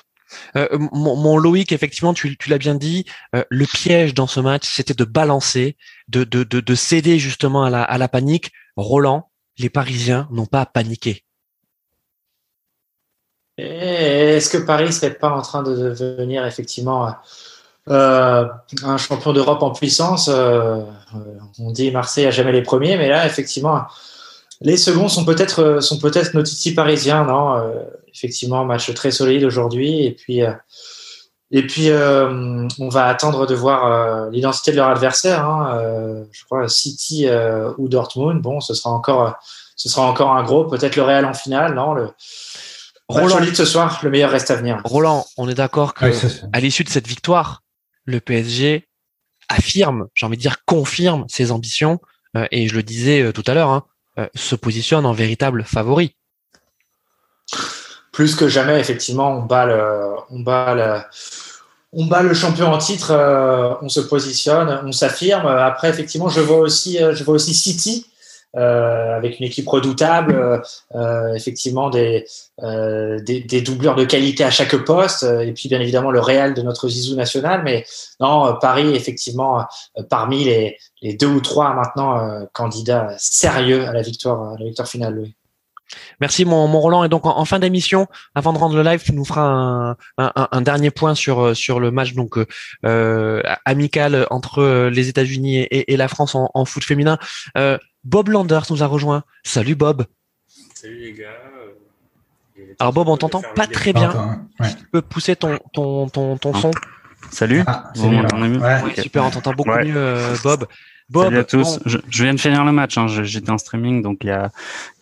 Euh, 0.57 0.67
mon, 0.93 1.37
Loïc, 1.37 1.73
effectivement, 1.73 2.15
tu, 2.15 2.37
l'as 2.49 2.59
bien 2.59 2.75
dit, 2.75 3.05
euh, 3.35 3.45
le 3.49 3.67
piège 3.67 4.15
dans 4.15 4.27
ce 4.27 4.41
match, 4.41 4.65
c'était 4.69 4.95
de 4.95 5.05
balancer, 5.05 5.77
de, 6.09 6.25
de, 6.25 6.43
de, 6.43 6.75
céder 6.75 7.19
justement 7.19 7.65
à 7.65 7.71
la, 7.71 7.83
à 7.83 7.99
la 7.99 8.09
panique. 8.09 8.53
Roland, 8.77 9.31
les 9.59 9.71
Parisiens 9.71 10.29
n'ont 10.31 10.47
pas 10.47 10.67
paniqué. 10.67 11.25
Est-ce 13.59 14.51
que 14.51 14.59
Paris 14.59 14.93
serait 14.93 15.15
pas 15.15 15.31
en 15.31 15.41
train 15.41 15.63
de 15.63 15.75
devenir 15.75 16.45
effectivement 16.45 17.15
euh, 17.89 18.47
un 18.83 18.97
champion 18.97 19.33
d'Europe 19.33 19.63
en 19.63 19.71
puissance 19.71 20.29
On 20.29 21.71
dit 21.71 21.91
Marseille 21.91 22.27
a 22.27 22.31
jamais 22.31 22.53
les 22.53 22.63
premiers, 22.63 22.97
mais 22.97 23.09
là, 23.09 23.27
effectivement, 23.27 23.83
les 24.61 24.77
seconds 24.77 25.09
sont 25.09 25.25
peut-être 25.25 25.63
euh, 25.63 25.81
sont 25.81 25.99
peut-être 25.99 26.33
parisiens, 26.75 27.25
non 27.25 27.57
euh, 27.57 27.85
Effectivement, 28.15 28.65
match 28.65 28.93
très 28.95 29.11
solide 29.11 29.45
aujourd'hui. 29.45 30.07
Et 30.07 30.13
puis, 30.13 30.43
euh, 30.43 30.53
Et 31.53 31.67
puis, 31.67 31.91
euh, 31.91 32.67
on 32.81 32.89
va 32.89 33.07
attendre 33.07 33.47
de 33.47 33.55
voir 33.55 33.87
euh, 33.87 34.31
l'identité 34.31 34.73
de 34.73 34.77
leur 34.77 34.89
adversaire. 34.89 35.45
Hein. 35.45 35.79
Euh, 35.79 36.25
je 36.33 36.45
crois 36.45 36.67
City 36.69 37.29
ou 37.79 37.89
Dortmund. 37.89 38.41
Bon, 38.41 38.61
ce 38.61 38.75
sera 38.75 38.91
encore, 38.91 39.35
ce 39.77 39.89
sera 39.89 40.07
encore 40.09 40.33
un 40.33 40.43
gros. 40.43 40.65
Peut-être 40.65 40.97
le 40.97 41.03
Real 41.03 41.25
en 41.27 41.35
finale. 41.35 41.75
Non, 41.75 41.93
le 41.93 42.11
Roland 43.09 43.39
ce 43.55 43.65
soir. 43.65 44.01
Le 44.03 44.11
meilleur 44.11 44.31
reste 44.31 44.51
à 44.51 44.57
venir. 44.57 44.81
Roland, 44.85 45.27
on 45.37 45.49
est 45.49 45.55
d'accord 45.55 45.95
que 45.95 46.07
à 46.53 46.61
l'issue 46.61 46.83
de 46.83 46.89
cette 46.89 47.07
victoire, 47.07 47.63
le 48.07 48.21
PSG 48.21 48.89
affirme, 49.49 50.09
j'ai 50.15 50.27
envie 50.27 50.37
de 50.37 50.43
dire 50.43 50.65
confirme 50.65 51.25
ses 51.29 51.53
ambitions. 51.53 52.01
et 52.51 52.69
je 52.69 52.75
le 52.75 52.83
disais 52.83 53.33
tout 53.33 53.45
à 53.47 53.55
l'heure, 53.55 53.71
hein, 53.71 53.85
se 54.35 54.55
positionne 54.55 55.07
en 55.07 55.13
véritable 55.13 55.65
favori 55.65 56.17
plus 58.17 58.35
que 58.35 58.49
jamais, 58.49 58.81
effectivement, 58.81 59.31
on 59.31 59.43
bat 59.43 59.67
le, 62.23 62.33
champion 62.33 62.73
en 62.73 62.79
titre, 62.79 63.11
euh, 63.11 63.75
on 63.83 63.91
se 63.91 64.01
positionne, 64.01 64.81
on 64.87 64.91
s'affirme. 64.91 65.47
Après, 65.47 65.91
effectivement, 65.91 66.31
je 66.31 66.41
vois 66.41 66.61
aussi, 66.61 67.03
euh, 67.03 67.15
je 67.15 67.23
vois 67.25 67.35
aussi 67.35 67.53
City. 67.53 68.07
Euh, 68.57 69.17
avec 69.17 69.39
une 69.39 69.47
équipe 69.47 69.69
redoutable, 69.69 70.63
effectivement 71.35 71.91
des, 71.91 72.25
des, 72.59 73.41
des, 73.41 73.61
doubleurs 73.61 73.97
de 73.97 74.05
qualité 74.05 74.45
à 74.45 74.51
chaque 74.51 74.77
poste, 74.77 75.25
et 75.25 75.53
puis 75.53 75.69
bien 75.69 75.81
évidemment 75.81 76.11
le 76.11 76.21
Real 76.21 76.55
de 76.55 76.63
notre 76.63 76.89
Zizou 76.89 77.17
national. 77.17 77.63
Mais 77.65 77.85
non, 78.21 78.57
Paris, 78.61 78.95
effectivement, 78.95 79.65
parmi 80.09 80.45
les, 80.45 80.79
les, 81.03 81.15
deux 81.15 81.27
ou 81.27 81.41
trois 81.41 81.75
maintenant 81.75 82.47
candidats 82.53 83.15
sérieux 83.19 83.87
à 83.87 83.93
la 83.93 84.03
victoire, 84.03 84.57
victoire 84.57 84.89
finale. 84.89 85.27
Merci 86.21 86.45
mon, 86.45 86.67
mon 86.69 86.81
Roland. 86.81 87.05
Et 87.05 87.09
donc 87.09 87.27
en, 87.27 87.45
fin 87.45 87.59
d'émission, 87.59 88.07
avant 88.35 88.53
de 88.53 88.59
rendre 88.59 88.77
le 88.77 88.83
live, 88.83 89.03
tu 89.03 89.13
nous 89.13 89.25
feras 89.25 89.97
un, 90.19 90.61
dernier 90.63 90.91
point 90.91 91.15
sur 91.15 91.57
sur 91.57 91.81
le 91.81 91.91
match 91.91 92.15
donc 92.15 92.39
euh, 92.85 93.43
amical 93.65 94.27
entre 94.31 94.89
les 94.89 95.09
États-Unis 95.09 95.67
et, 95.71 95.97
la 95.97 96.09
France 96.09 96.35
en, 96.35 96.65
foot 96.65 96.85
féminin. 96.85 97.19
Euh, 97.57 97.79
Bob 98.07 98.29
Landers 98.29 98.67
nous 98.71 98.85
a 98.85 98.87
rejoint. 98.87 99.25
Salut 99.43 99.75
Bob. 99.75 100.07
Salut 100.75 100.97
les 100.97 101.13
gars. 101.13 101.27
Alors 102.79 102.93
Bob, 102.93 103.09
on 103.09 103.17
t'entend 103.17 103.43
pas 103.55 103.67
très 103.67 103.93
bien. 103.93 104.47
Tu 104.61 104.87
peux 104.93 105.03
pousser 105.03 105.35
ton 105.35 105.59
ton 105.73 106.09
ton, 106.09 106.39
ton 106.39 106.55
son. 106.55 106.71
Salut. 107.33 107.65
Ah, 107.67 107.91
super, 108.97 109.25
on 109.25 109.31
t'entend 109.31 109.53
beaucoup 109.53 109.71
mieux, 109.71 109.97
euh, 109.97 110.37
Bob. 110.45 110.69
Salut 111.13 111.39
à 111.39 111.45
tous. 111.45 111.81
Je, 111.85 112.23
viens 112.23 112.35
de 112.35 112.41
finir 112.41 112.65
le 112.65 112.71
match. 112.71 112.97
Hein. 112.97 113.09
J'étais 113.09 113.51
en 113.51 113.59
streaming, 113.59 114.03
donc 114.03 114.19
il 114.23 114.29
y 114.29 114.31
a, 114.31 114.53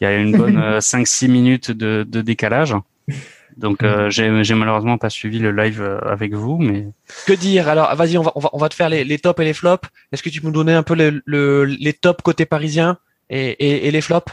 y 0.00 0.06
a 0.06 0.16
une 0.16 0.36
bonne 0.36 0.58
5-6 0.78 1.24
euh, 1.28 1.28
minutes 1.28 1.70
de, 1.70 2.06
de, 2.08 2.22
décalage. 2.22 2.74
Donc 3.56 3.82
euh, 3.82 4.10
j'ai 4.10 4.54
malheureusement 4.54 4.98
pas 4.98 5.10
suivi 5.10 5.38
le 5.38 5.52
live 5.52 5.80
euh, 5.80 5.98
avec 6.00 6.34
vous, 6.34 6.58
mais 6.58 6.86
que 7.26 7.32
dire? 7.32 7.68
Alors 7.68 7.94
vas-y, 7.94 8.18
on 8.18 8.22
va, 8.22 8.32
on 8.34 8.40
va 8.40 8.50
on 8.52 8.58
va 8.58 8.68
te 8.68 8.74
faire 8.74 8.88
les, 8.88 9.04
les 9.04 9.18
tops 9.18 9.40
et 9.40 9.44
les 9.44 9.54
flops. 9.54 9.88
Est-ce 10.12 10.22
que 10.22 10.28
tu 10.28 10.40
peux 10.40 10.48
nous 10.48 10.52
donner 10.52 10.74
un 10.74 10.82
peu 10.82 10.94
le, 10.94 11.22
le, 11.24 11.64
les 11.64 11.92
tops 11.92 12.22
côté 12.22 12.46
parisien 12.46 12.98
et, 13.30 13.50
et, 13.50 13.86
et 13.86 13.90
les 13.90 14.00
flops? 14.00 14.32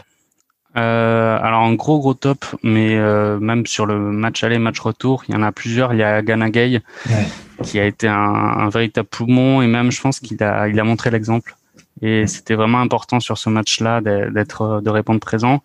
Euh, 0.77 1.37
alors 1.41 1.61
un 1.61 1.73
gros 1.73 1.99
gros 1.99 2.13
top, 2.13 2.45
mais 2.63 2.95
euh, 2.95 3.37
même 3.39 3.65
sur 3.65 3.85
le 3.85 3.99
match 3.99 4.43
aller 4.43 4.57
match 4.57 4.79
retour, 4.79 5.23
il 5.27 5.35
y 5.35 5.37
en 5.37 5.43
a 5.43 5.51
plusieurs. 5.51 5.93
Il 5.93 5.99
y 5.99 6.03
a 6.03 6.21
Gana 6.21 6.49
Gay 6.49 6.81
ouais. 7.09 7.25
qui 7.61 7.79
a 7.79 7.85
été 7.85 8.07
un, 8.07 8.15
un, 8.15 8.69
véritable 8.69 9.07
poumon 9.09 9.61
et 9.61 9.67
même 9.67 9.91
je 9.91 10.01
pense 10.01 10.19
qu'il 10.19 10.41
a 10.41 10.67
il 10.69 10.79
a 10.79 10.83
montré 10.83 11.11
l'exemple. 11.11 11.55
Et 12.01 12.25
c'était 12.27 12.55
vraiment 12.55 12.79
important 12.79 13.19
sur 13.19 13.37
ce 13.37 13.49
match-là 13.49 14.01
d'être 14.01 14.81
de 14.81 14.89
répondre 14.89 15.19
présent. 15.19 15.61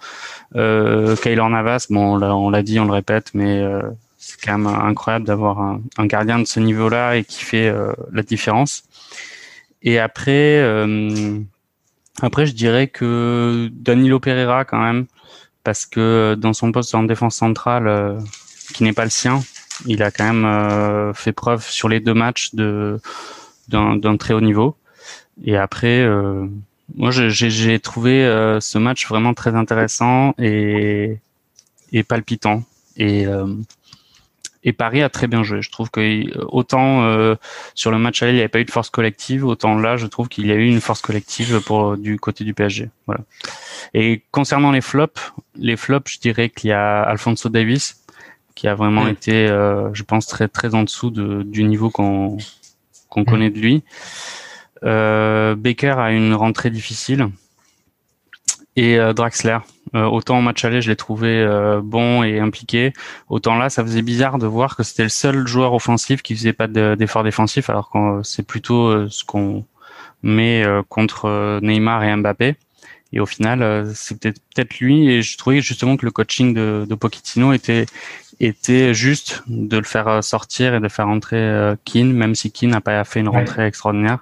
Euh, 0.55 1.16
Kaylor 1.16 1.48
Navas, 1.48 1.86
bon, 1.89 2.20
on 2.20 2.51
l'a 2.51 2.62
dit, 2.62 2.78
on 2.78 2.85
le 2.85 2.93
répète, 2.93 3.31
mais 3.32 3.62
euh, 3.62 3.82
c'est 4.27 4.40
quand 4.40 4.59
même 4.59 4.66
incroyable 4.66 5.24
d'avoir 5.24 5.61
un, 5.61 6.07
gardien 6.07 6.40
de 6.40 6.47
ce 6.47 6.59
niveau-là 6.59 7.16
et 7.16 7.23
qui 7.23 7.44
fait 7.44 7.69
euh, 7.69 7.93
la 8.12 8.24
différence. 8.24 8.82
Et 9.82 10.01
après, 10.01 10.59
euh, 10.59 11.39
après, 12.20 12.47
je 12.47 12.53
dirais 12.53 12.89
que 12.89 13.70
Danilo 13.73 14.19
Pereira 14.19 14.65
quand 14.65 14.81
même, 14.81 15.07
parce 15.62 15.86
que 15.86 16.35
dans 16.36 16.53
son 16.53 16.73
poste 16.73 16.93
en 16.97 17.05
défense 17.05 17.36
centrale, 17.36 17.86
euh, 17.86 18.19
qui 18.74 18.82
n'est 18.82 18.93
pas 18.93 19.05
le 19.05 19.11
sien, 19.11 19.44
il 19.85 20.03
a 20.03 20.11
quand 20.11 20.32
même 20.32 21.15
fait 21.15 21.32
preuve 21.32 21.62
sur 21.62 21.89
les 21.89 22.01
deux 22.01 22.15
matchs 22.15 22.55
de 22.55 22.98
d'un 23.69 24.16
très 24.16 24.32
haut 24.32 24.40
niveau. 24.40 24.77
Et 25.44 25.56
après, 25.56 26.00
euh, 26.00 26.46
moi, 26.94 27.10
j'ai 27.10 27.80
trouvé 27.80 28.24
euh, 28.24 28.60
ce 28.60 28.78
match 28.78 29.06
vraiment 29.06 29.34
très 29.34 29.54
intéressant 29.54 30.34
et, 30.38 31.18
et 31.92 32.02
palpitant. 32.02 32.62
Et, 32.96 33.26
euh, 33.26 33.46
et 34.66 34.72
Paris 34.72 35.02
a 35.02 35.08
très 35.08 35.28
bien 35.28 35.42
joué. 35.42 35.62
Je 35.62 35.70
trouve 35.70 35.90
que 35.90 36.44
autant 36.46 37.04
euh, 37.04 37.36
sur 37.74 37.90
le 37.90 37.98
match 37.98 38.22
aller, 38.22 38.32
il 38.32 38.34
n'y 38.34 38.40
avait 38.40 38.48
pas 38.48 38.60
eu 38.60 38.64
de 38.64 38.70
force 38.70 38.90
collective, 38.90 39.44
autant 39.44 39.78
là, 39.78 39.96
je 39.96 40.06
trouve 40.06 40.28
qu'il 40.28 40.46
y 40.46 40.52
a 40.52 40.56
eu 40.56 40.66
une 40.66 40.80
force 40.80 41.02
collective 41.02 41.60
pour 41.64 41.96
du 41.96 42.18
côté 42.18 42.42
du 42.42 42.52
PSG. 42.52 42.90
Voilà. 43.06 43.20
Et 43.94 44.22
concernant 44.32 44.72
les 44.72 44.80
flops, 44.80 45.32
les 45.54 45.76
flops, 45.76 46.10
je 46.12 46.18
dirais 46.18 46.50
qu'il 46.50 46.70
y 46.70 46.72
a 46.72 47.02
Alfonso 47.02 47.48
Davis 47.48 48.02
qui 48.56 48.66
a 48.66 48.74
vraiment 48.74 49.06
été, 49.06 49.48
euh, 49.48 49.92
je 49.92 50.02
pense, 50.02 50.26
très 50.26 50.48
très 50.48 50.74
en 50.74 50.82
dessous 50.82 51.10
de, 51.10 51.42
du 51.42 51.62
niveau 51.62 51.90
qu'on 51.90 52.38
qu'on 53.08 53.24
connaît 53.24 53.50
de 53.50 53.60
lui. 53.60 53.84
Euh, 54.85 55.55
Baker 55.55 55.94
a 55.98 56.12
une 56.12 56.35
rentrée 56.35 56.70
difficile 56.70 57.28
et 58.77 58.98
euh, 58.98 59.12
Draxler. 59.12 59.59
Euh, 59.94 60.05
autant 60.05 60.39
en 60.39 60.43
match 60.43 60.65
aller, 60.65 60.82
je 60.82 60.90
l'ai 60.90 60.97
trouvé 60.97 61.47
bon 61.82 62.23
et 62.23 62.40
impliqué. 62.40 62.93
Autant 63.28 63.57
là, 63.57 63.70
ça 63.70 63.82
faisait 63.82 64.03
bizarre 64.03 64.39
de 64.39 64.47
voir 64.47 64.77
que 64.77 64.82
c'était 64.82 65.05
le 65.05 65.09
seul 65.09 65.47
joueur 65.47 65.73
offensif 65.73 66.23
qui 66.23 66.35
faisait 66.35 66.53
pas 66.53 66.66
d'effort 66.66 67.24
défensif, 67.24 67.70
alors 67.70 67.90
que 67.90 68.20
c'est 68.23 68.47
plutôt 68.47 69.09
ce 69.09 69.24
qu'on 69.24 69.65
met 70.23 70.65
contre 70.89 71.61
Neymar 71.62 72.05
et 72.05 72.16
Mbappé. 72.16 72.57
Et 73.12 73.20
au 73.20 73.27
final, 73.27 73.86
c'était 73.94 74.32
peut-être 74.32 74.78
lui. 74.81 75.09
Et 75.09 75.23
je 75.23 75.39
trouvais 75.39 75.61
justement 75.61 75.97
que 75.97 76.05
le 76.05 76.11
coaching 76.11 76.53
de, 76.53 76.85
de 76.89 76.94
Pochettino 76.94 77.53
était 77.53 77.86
était 78.39 78.93
juste 78.93 79.44
de 79.47 79.78
le 79.78 79.85
faire 79.85 80.23
sortir 80.23 80.74
et 80.74 80.81
de 80.81 80.89
faire 80.89 81.07
rentrer 81.07 81.74
Keane, 81.85 82.12
même 82.12 82.35
si 82.35 82.51
Keane 82.51 82.70
n'a 82.70 82.82
pas 82.82 83.03
fait 83.05 83.20
une 83.20 83.28
rentrée 83.28 83.65
extraordinaire 83.66 84.19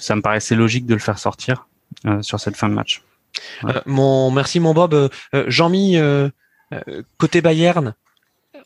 ça 0.00 0.16
me 0.16 0.22
paraissait 0.22 0.56
logique 0.56 0.86
de 0.86 0.94
le 0.94 1.00
faire 1.00 1.18
sortir 1.18 1.68
euh, 2.06 2.22
sur 2.22 2.40
cette 2.40 2.56
fin 2.56 2.68
de 2.68 2.74
match. 2.74 3.02
Euh, 3.64 3.80
mon 3.86 4.30
merci 4.30 4.58
mon 4.58 4.74
Bob. 4.74 4.94
Euh, 4.94 5.08
Jean-Mi 5.46 5.96
côté 7.18 7.40
Bayern, 7.40 7.94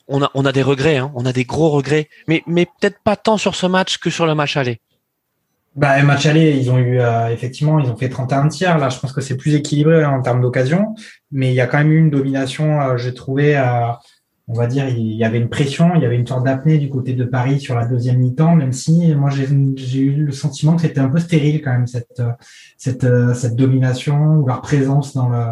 on 0.09 0.23
a 0.23 0.31
on 0.35 0.45
a 0.45 0.53
des 0.53 0.63
regrets, 0.63 0.99
hein, 0.99 1.11
on 1.15 1.27
a 1.27 1.33
des 1.33 1.45
gros 1.45 1.71
regrets, 1.71 2.09
mais 2.29 2.43
mais 2.47 2.67
peut-être 2.67 2.99
pas 3.03 3.17
tant 3.17 3.37
sur 3.37 3.55
ce 3.55 3.67
match 3.67 3.99
que 3.99 4.11
sur 4.11 4.27
le 4.27 4.35
match 4.35 4.57
aller. 4.57 4.81
Bah, 5.75 6.01
match 6.03 6.27
aller, 6.27 6.53
ils 6.53 6.71
ont 6.71 6.79
eu 6.79 7.01
effectivement, 7.33 7.81
ils 7.81 7.91
ont 7.91 7.97
fait 7.97 8.09
31 8.09 8.47
tiers. 8.49 8.79
Là, 8.79 8.91
je 8.91 8.99
pense 9.01 9.13
que 9.13 9.21
c'est 9.21 9.37
plus 9.37 9.55
équilibré 9.55 10.05
en 10.05 10.23
termes 10.23 10.41
d'occasion, 10.41 10.95
mais 11.33 11.49
il 11.49 11.55
y 11.55 11.61
a 11.61 11.67
quand 11.67 11.79
même 11.79 11.91
eu 11.91 11.99
une 11.99 12.11
domination, 12.11 12.97
j'ai 12.97 13.13
trouvé, 13.13 13.57
on 14.47 14.55
va 14.55 14.67
dire, 14.67 14.89
il 14.89 15.15
y 15.15 15.25
avait 15.25 15.39
une 15.39 15.49
pression, 15.49 15.95
il 15.95 16.03
y 16.03 16.05
avait 16.05 16.17
une 16.17 16.27
sorte 16.27 16.45
d'apnée 16.45 16.77
du 16.77 16.91
côté 16.91 17.15
de 17.15 17.25
Paris 17.25 17.61
sur 17.61 17.75
la 17.75 17.87
deuxième 17.87 18.19
mi-temps, 18.19 18.55
même 18.55 18.73
si 18.73 19.15
moi 19.15 19.31
j'ai 19.31 20.01
eu 20.01 20.13
le 20.13 20.33
sentiment 20.33 20.77
que 20.77 20.83
c'était 20.83 21.01
un 21.01 21.09
peu 21.09 21.19
stérile 21.19 21.63
quand 21.63 21.73
même 21.73 21.87
cette 21.87 22.23
cette 22.77 23.07
cette 23.35 23.57
domination 23.57 24.37
ou 24.37 24.47
leur 24.47 24.61
présence 24.61 25.15
dans 25.15 25.31
le 25.31 25.45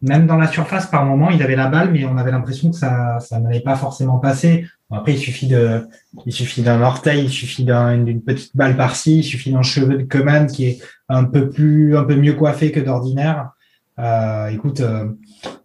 même 0.00 0.28
dans 0.28 0.36
la 0.36 0.46
surface 0.46 0.86
par 0.86 1.04
moment 1.04 1.30
ils 1.30 1.42
avaient 1.42 1.56
la 1.56 1.66
balle 1.66 1.90
mais 1.90 2.04
on 2.04 2.16
avait 2.16 2.30
l'impression 2.30 2.70
que 2.70 2.76
ça 2.76 3.18
ça 3.18 3.40
n'allait 3.40 3.60
pas 3.60 3.74
forcément 3.74 4.18
passer. 4.18 4.64
après 4.92 5.14
il 5.14 5.18
suffit 5.18 5.48
de 5.48 5.88
il 6.24 6.32
suffit 6.32 6.62
d'un 6.62 6.80
orteil, 6.82 7.24
il 7.24 7.30
suffit 7.30 7.64
d'une 7.64 8.22
petite 8.22 8.56
balle 8.56 8.76
par-ci, 8.76 9.18
il 9.18 9.24
suffit 9.24 9.50
d'un 9.50 9.62
cheveu 9.62 9.98
de 9.98 10.04
Coman 10.04 10.46
qui 10.46 10.66
est 10.66 10.82
un 11.08 11.24
peu 11.24 11.50
plus 11.50 11.96
un 11.96 12.04
peu 12.04 12.14
mieux 12.14 12.34
coiffé 12.34 12.70
que 12.70 12.78
d'ordinaire. 12.78 13.50
Euh, 13.98 14.48
écoute, 14.48 14.80
euh, 14.80 15.06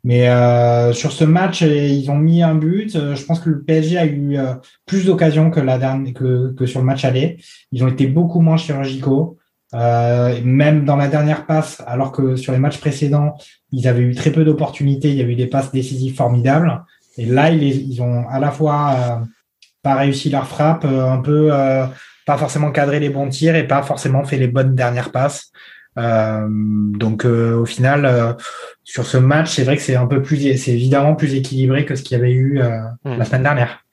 mais 0.03 0.27
euh, 0.27 0.91
sur 0.91 1.11
ce 1.11 1.23
match, 1.23 1.61
ils 1.61 2.09
ont 2.11 2.17
mis 2.17 2.43
un 2.43 2.55
but. 2.55 2.95
Euh, 2.95 3.15
je 3.15 3.25
pense 3.25 3.39
que 3.39 3.49
le 3.49 3.63
PSG 3.63 3.97
a 3.97 4.05
eu 4.05 4.37
euh, 4.37 4.55
plus 4.85 5.05
d'occasions 5.05 5.49
que 5.49 5.59
la 5.59 5.77
dernière 5.77 6.13
que, 6.13 6.53
que 6.53 6.65
sur 6.65 6.79
le 6.79 6.85
match 6.85 7.05
aller. 7.05 7.37
Ils 7.71 7.83
ont 7.83 7.87
été 7.87 8.07
beaucoup 8.07 8.41
moins 8.41 8.57
chirurgicaux. 8.57 9.37
même 9.73 10.85
dans 10.85 10.97
la 10.97 11.07
dernière 11.07 11.45
passe, 11.45 11.81
alors 11.87 12.11
que 12.11 12.35
sur 12.35 12.51
les 12.53 12.59
matchs 12.59 12.79
précédents, 12.79 13.35
ils 13.71 13.87
avaient 13.87 14.03
eu 14.03 14.13
très 14.13 14.31
peu 14.31 14.43
d'opportunités. 14.43 15.09
Il 15.09 15.17
y 15.17 15.21
a 15.21 15.25
eu 15.25 15.35
des 15.35 15.47
passes 15.47 15.71
décisives 15.71 16.15
formidables. 16.15 16.83
Et 17.17 17.25
là, 17.25 17.49
ils, 17.49 17.63
ils 17.63 18.01
ont 18.01 18.27
à 18.27 18.39
la 18.39 18.51
fois 18.51 19.21
pas 19.83 19.95
réussi 19.95 20.29
leur 20.29 20.47
frappe, 20.47 20.85
un 20.85 21.19
peu 21.19 21.49
pas 22.25 22.37
forcément 22.37 22.71
cadré 22.71 22.99
les 22.99 23.09
bons 23.09 23.29
tirs 23.29 23.55
et 23.55 23.67
pas 23.67 23.83
forcément 23.83 24.23
fait 24.23 24.37
les 24.37 24.47
bonnes 24.47 24.75
dernières 24.75 25.11
passes. 25.11 25.51
Euh, 25.97 26.47
donc 26.49 27.25
euh, 27.25 27.55
au 27.55 27.65
final, 27.65 28.05
euh, 28.05 28.33
sur 28.83 29.05
ce 29.05 29.17
match, 29.17 29.51
c'est 29.51 29.63
vrai 29.63 29.77
que 29.77 29.83
c'est 29.83 29.95
un 29.95 30.07
peu 30.07 30.21
plus, 30.21 30.57
c'est 30.57 30.71
évidemment 30.71 31.15
plus 31.15 31.35
équilibré 31.35 31.85
que 31.85 31.95
ce 31.95 32.03
qu'il 32.03 32.17
y 32.17 32.19
avait 32.19 32.31
eu 32.31 32.59
hmm. 33.05 33.17
la 33.17 33.25
semaine 33.25 33.43
dernière. 33.43 33.83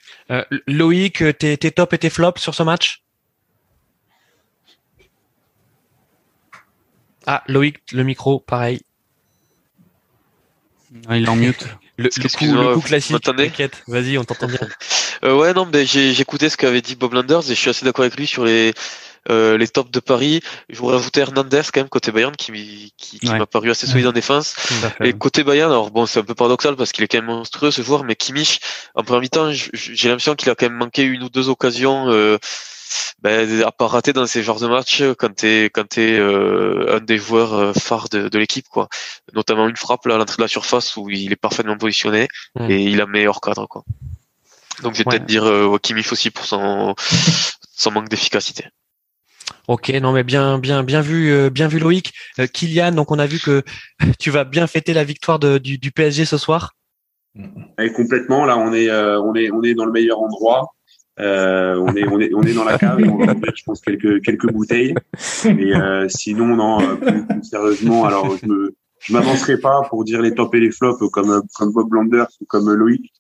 Loïc, 0.67 1.25
tes, 1.39 1.57
tes 1.57 1.71
tops 1.73 1.93
et 1.93 1.99
tes 1.99 2.11
flops 2.11 2.41
sur 2.41 2.55
ce 2.55 2.63
match? 2.63 3.03
Ah, 7.27 7.43
Loïc, 7.49 7.79
le 7.93 8.05
micro, 8.05 8.41
pareil. 8.41 8.81
Ah, 11.09 11.17
il 11.17 11.25
est 11.25 11.29
en 11.29 11.37
mute. 11.37 11.67
Le, 11.97 12.05
le, 12.05 12.29
coup, 12.29 12.45
le 12.45 12.75
coup 12.75 12.81
classique, 12.81 13.21
t'inquiète, 13.21 13.83
vas-y, 13.87 14.19
on 14.19 14.25
t'entend 14.25 14.47
bien. 14.47 14.59
Euh, 15.23 15.37
ouais, 15.37 15.53
non, 15.53 15.69
mais 15.71 15.85
j'ai 15.85 16.19
écouté 16.19 16.49
ce 16.49 16.57
qu'avait 16.57 16.81
dit 16.81 16.97
Bob 16.97 17.13
Landers 17.13 17.51
et 17.51 17.55
je 17.55 17.61
suis 17.61 17.69
assez 17.69 17.85
d'accord 17.85 18.05
avec 18.05 18.17
lui 18.17 18.27
sur 18.27 18.43
les 18.43 18.73
euh, 19.29 19.59
les 19.59 19.69
tops 19.69 19.91
de 19.91 20.01
Paris. 20.01 20.41
Je 20.69 20.79
voudrais 20.79 20.97
rajouter 20.97 21.21
Hernandez 21.21 21.63
quand 21.73 21.81
même 21.81 21.89
côté 21.89 22.13
Bayern 22.13 22.35
qui, 22.35 22.93
qui, 22.97 23.19
qui 23.19 23.31
m'a 23.31 23.47
paru 23.47 23.71
assez 23.71 23.87
solide 23.87 24.07
en 24.07 24.13
défense. 24.13 24.57
Et 25.01 25.13
côté 25.13 25.45
Bayern, 25.45 25.71
alors 25.71 25.91
bon, 25.91 26.07
c'est 26.07 26.21
un 26.21 26.25
peu 26.25 26.35
paradoxal 26.35 26.77
parce 26.77 26.93
qu'il 26.93 27.05
est 27.05 27.09
quand 27.09 27.19
même 27.19 27.27
monstrueux 27.27 27.71
ce 27.71 27.83
joueur, 27.83 28.05
mais 28.05 28.17
Kimmich, 28.17 28.61
en 28.95 29.03
premier 29.03 29.23
mi-temps, 29.23 29.53
j'ai 29.53 30.09
l'impression 30.09 30.35
qu'il 30.35 30.49
a 30.51 30.55
quand 30.55 30.67
même 30.67 30.79
manqué 30.79 31.03
une 31.03 31.23
ou 31.23 31.29
deux 31.29 31.49
occasions. 31.49 32.09
Euh, 32.09 32.39
ben, 33.23 33.63
à 33.63 33.73
pas 33.73 33.87
rater 33.87 34.13
dans 34.13 34.27
ces 34.27 34.43
genres 34.43 34.61
de 34.61 34.67
matchs 34.67 35.03
quand 35.19 35.35
t'es 35.35 35.71
quand 35.73 35.89
t'es 35.89 36.19
euh, 36.19 36.97
un 36.97 37.01
des 37.01 37.19
joueurs 37.19 37.55
euh, 37.55 37.73
phares 37.73 38.09
de, 38.09 38.29
de 38.29 38.39
l'équipe 38.39 38.67
quoi 38.69 38.89
notamment 39.35 39.69
une 39.69 39.77
frappe 39.77 40.07
là 40.07 40.15
à 40.17 40.19
l'entrée 40.19 40.37
de 40.39 40.43
la 40.43 40.49
surface 40.49 40.97
où 40.97 41.09
il 41.11 41.33
est 41.33 41.37
parfaitement 41.37 41.77
positionné 41.77 42.29
mm. 42.59 42.71
et 42.71 42.83
il 42.85 43.01
a 43.01 43.07
meilleur 43.07 43.41
cadre 43.41 43.67
quoi 43.67 43.85
donc 44.83 44.95
je 44.95 44.99
vais 44.99 45.05
peut-être 45.05 45.27
dire 45.27 45.45
euh, 45.45 45.79
Kimmich 45.79 46.11
aussi 46.13 46.31
pour 46.31 46.47
son 46.47 46.95
son 47.77 47.91
manque 47.91 48.09
d'efficacité 48.09 48.65
Ok, 49.71 49.89
non 50.03 50.11
mais 50.11 50.25
bien, 50.25 50.59
bien, 50.59 50.83
bien 50.83 51.01
vu, 51.01 51.31
euh, 51.31 51.49
bien 51.49 51.69
vu 51.69 51.79
Loïc. 51.79 52.13
Euh, 52.41 52.49
Kylian, 52.49 52.91
donc 52.91 53.13
on 53.13 53.21
a 53.21 53.27
vu 53.27 53.39
que 53.39 53.63
tu 54.19 54.33
vas 54.33 54.43
bien 54.43 54.67
fêter 54.67 54.93
la 54.93 55.05
victoire 55.05 55.39
du, 55.39 55.93
PSG 55.95 56.25
ce 56.25 56.39
soir. 56.39 56.75
Complètement. 57.95 58.45
Là, 58.47 58.59
on 58.59 58.73
est, 58.73 58.91
euh, 58.91 59.21
on 59.21 59.33
est, 59.37 59.49
on 59.53 59.63
est 59.63 59.75
dans 59.75 59.85
le 59.85 59.93
meilleur 59.93 60.21
endroit. 60.21 60.75
On 61.19 61.95
est, 61.95 62.05
on 62.09 62.19
est, 62.19 62.35
on 62.35 62.43
est 62.43 62.53
dans 62.53 62.65
la 62.65 62.79
cave. 62.79 62.99
on 63.05 63.19
va 63.19 63.33
ouvrir, 63.33 63.53
je 63.55 63.63
pense, 63.65 63.81
quelques, 63.81 64.21
quelques 64.25 64.51
bouteilles. 64.51 64.93
Mais 65.45 66.09
sinon, 66.09 66.57
non, 66.57 66.97
plus, 66.97 67.45
sérieusement, 67.45 68.07
alors 68.07 68.37
je 68.43 68.47
me, 68.47 68.75
je 68.99 69.13
m'avancerai 69.13 69.59
pas 69.59 69.83
pour 69.89 70.03
dire 70.03 70.21
les 70.21 70.35
tops 70.35 70.53
et 70.57 70.61
les 70.61 70.73
flops 70.73 71.09
comme, 71.13 71.43
comme 71.55 71.73
Bob 71.73 71.93
Landers 71.93 72.27
ou 72.41 72.45
comme 72.47 72.75
Loïc 72.75 73.13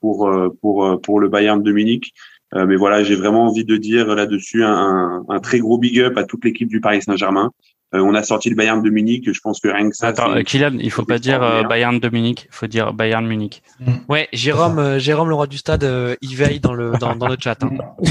pour, 0.00 0.28
pour, 0.60 1.00
pour 1.00 1.20
le 1.20 1.28
Bayern 1.28 1.62
de 1.62 1.70
Munich. 1.70 2.12
Euh, 2.56 2.66
mais 2.66 2.76
voilà, 2.76 3.04
j'ai 3.04 3.16
vraiment 3.16 3.46
envie 3.46 3.64
de 3.64 3.76
dire 3.76 4.14
là-dessus 4.14 4.64
un, 4.64 5.24
un, 5.28 5.40
très 5.40 5.58
gros 5.58 5.78
big 5.78 6.00
up 6.00 6.16
à 6.16 6.24
toute 6.24 6.44
l'équipe 6.44 6.68
du 6.68 6.80
Paris 6.80 7.02
Saint-Germain. 7.02 7.50
Euh, 7.94 8.00
on 8.00 8.14
a 8.14 8.22
sorti 8.22 8.48
le 8.50 8.56
Bayern 8.56 8.82
de 8.82 8.90
Munich. 8.90 9.30
Je 9.30 9.40
pense 9.40 9.60
que 9.60 9.68
rien 9.68 9.90
que 9.90 9.96
ça. 9.96 10.08
Attends, 10.08 10.34
Kylian, 10.42 10.78
il 10.80 10.90
faut 10.90 11.04
pas 11.04 11.18
dire 11.18 11.42
euh, 11.42 11.62
Bayern 11.64 11.98
de 12.00 12.08
Munich. 12.08 12.46
Il 12.48 12.54
faut 12.54 12.66
dire 12.66 12.94
Bayern 12.94 13.26
Munich. 13.26 13.62
Mm. 13.80 13.92
Ouais, 14.08 14.28
Jérôme, 14.32 14.98
Jérôme, 14.98 15.28
le 15.28 15.34
roi 15.34 15.46
du 15.46 15.58
stade, 15.58 15.86
il 16.22 16.34
veille 16.34 16.60
dans 16.60 16.72
le 16.72 16.92
dans, 16.98 17.14
dans 17.14 17.28
le 17.28 17.36
chat. 17.38 17.62
Hein. 17.62 17.70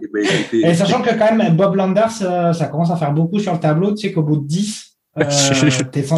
et, 0.00 0.08
ben, 0.12 0.24
et 0.52 0.74
sachant 0.74 1.02
que 1.02 1.10
quand 1.10 1.34
même 1.34 1.56
Bob 1.56 1.74
Landers, 1.74 2.10
ça 2.12 2.68
commence 2.70 2.90
à 2.90 2.96
faire 2.96 3.12
beaucoup 3.12 3.40
sur 3.40 3.52
le 3.52 3.58
tableau. 3.58 3.94
Tu 3.94 4.06
sais 4.06 4.12
qu'au 4.12 4.22
bout 4.22 4.36
de 4.36 4.46
10, 4.46 4.96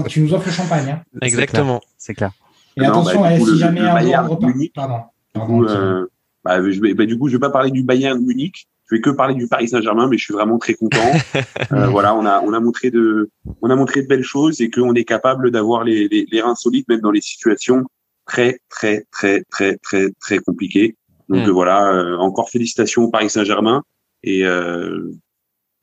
tu 0.08 0.20
nous 0.20 0.34
offres 0.34 0.46
le 0.46 0.52
champagne. 0.52 0.90
Hein. 0.90 1.02
Exactement. 1.22 1.80
C'est 1.96 2.14
clair. 2.14 2.30
Et 2.76 2.84
attention, 2.84 3.22
bah, 3.22 3.38
si 3.38 3.58
jamais 3.58 3.80
un 3.80 3.94
Bayern 3.94 4.26
repart. 4.26 4.52
Pardon. 4.74 5.00
Pardon 5.32 6.06
bah, 6.44 6.70
je 6.70 6.80
vais, 6.80 6.94
bah, 6.94 7.06
du 7.06 7.18
coup, 7.18 7.28
je 7.28 7.36
vais 7.36 7.40
pas 7.40 7.50
parler 7.50 7.70
du 7.70 7.82
Bayern 7.82 8.20
Munich. 8.24 8.66
Je 8.90 8.96
vais 8.96 9.00
que 9.00 9.10
parler 9.10 9.34
du 9.34 9.46
Paris 9.46 9.68
Saint-Germain, 9.68 10.08
mais 10.08 10.18
je 10.18 10.24
suis 10.24 10.34
vraiment 10.34 10.58
très 10.58 10.74
content. 10.74 10.98
euh, 11.72 11.86
voilà, 11.86 12.14
on 12.14 12.26
a, 12.26 12.40
on 12.42 12.52
a 12.52 12.60
montré 12.60 12.90
de, 12.90 13.30
on 13.62 13.70
a 13.70 13.76
montré 13.76 14.02
de 14.02 14.06
belles 14.06 14.24
choses 14.24 14.60
et 14.60 14.70
qu'on 14.70 14.94
est 14.94 15.04
capable 15.04 15.50
d'avoir 15.50 15.84
les, 15.84 16.08
les, 16.08 16.26
les, 16.30 16.40
reins 16.42 16.54
solides 16.54 16.84
même 16.88 17.00
dans 17.00 17.10
les 17.10 17.20
situations 17.20 17.84
très, 18.26 18.58
très, 18.68 19.06
très, 19.10 19.44
très, 19.50 19.76
très, 19.78 20.10
très 20.20 20.38
compliquées. 20.38 20.96
Donc 21.28 21.46
mm. 21.46 21.50
voilà, 21.50 21.92
euh, 21.94 22.18
encore 22.18 22.50
félicitations 22.50 23.04
au 23.04 23.10
Paris 23.10 23.30
Saint-Germain 23.30 23.82
et, 24.22 24.44
euh, 24.44 25.10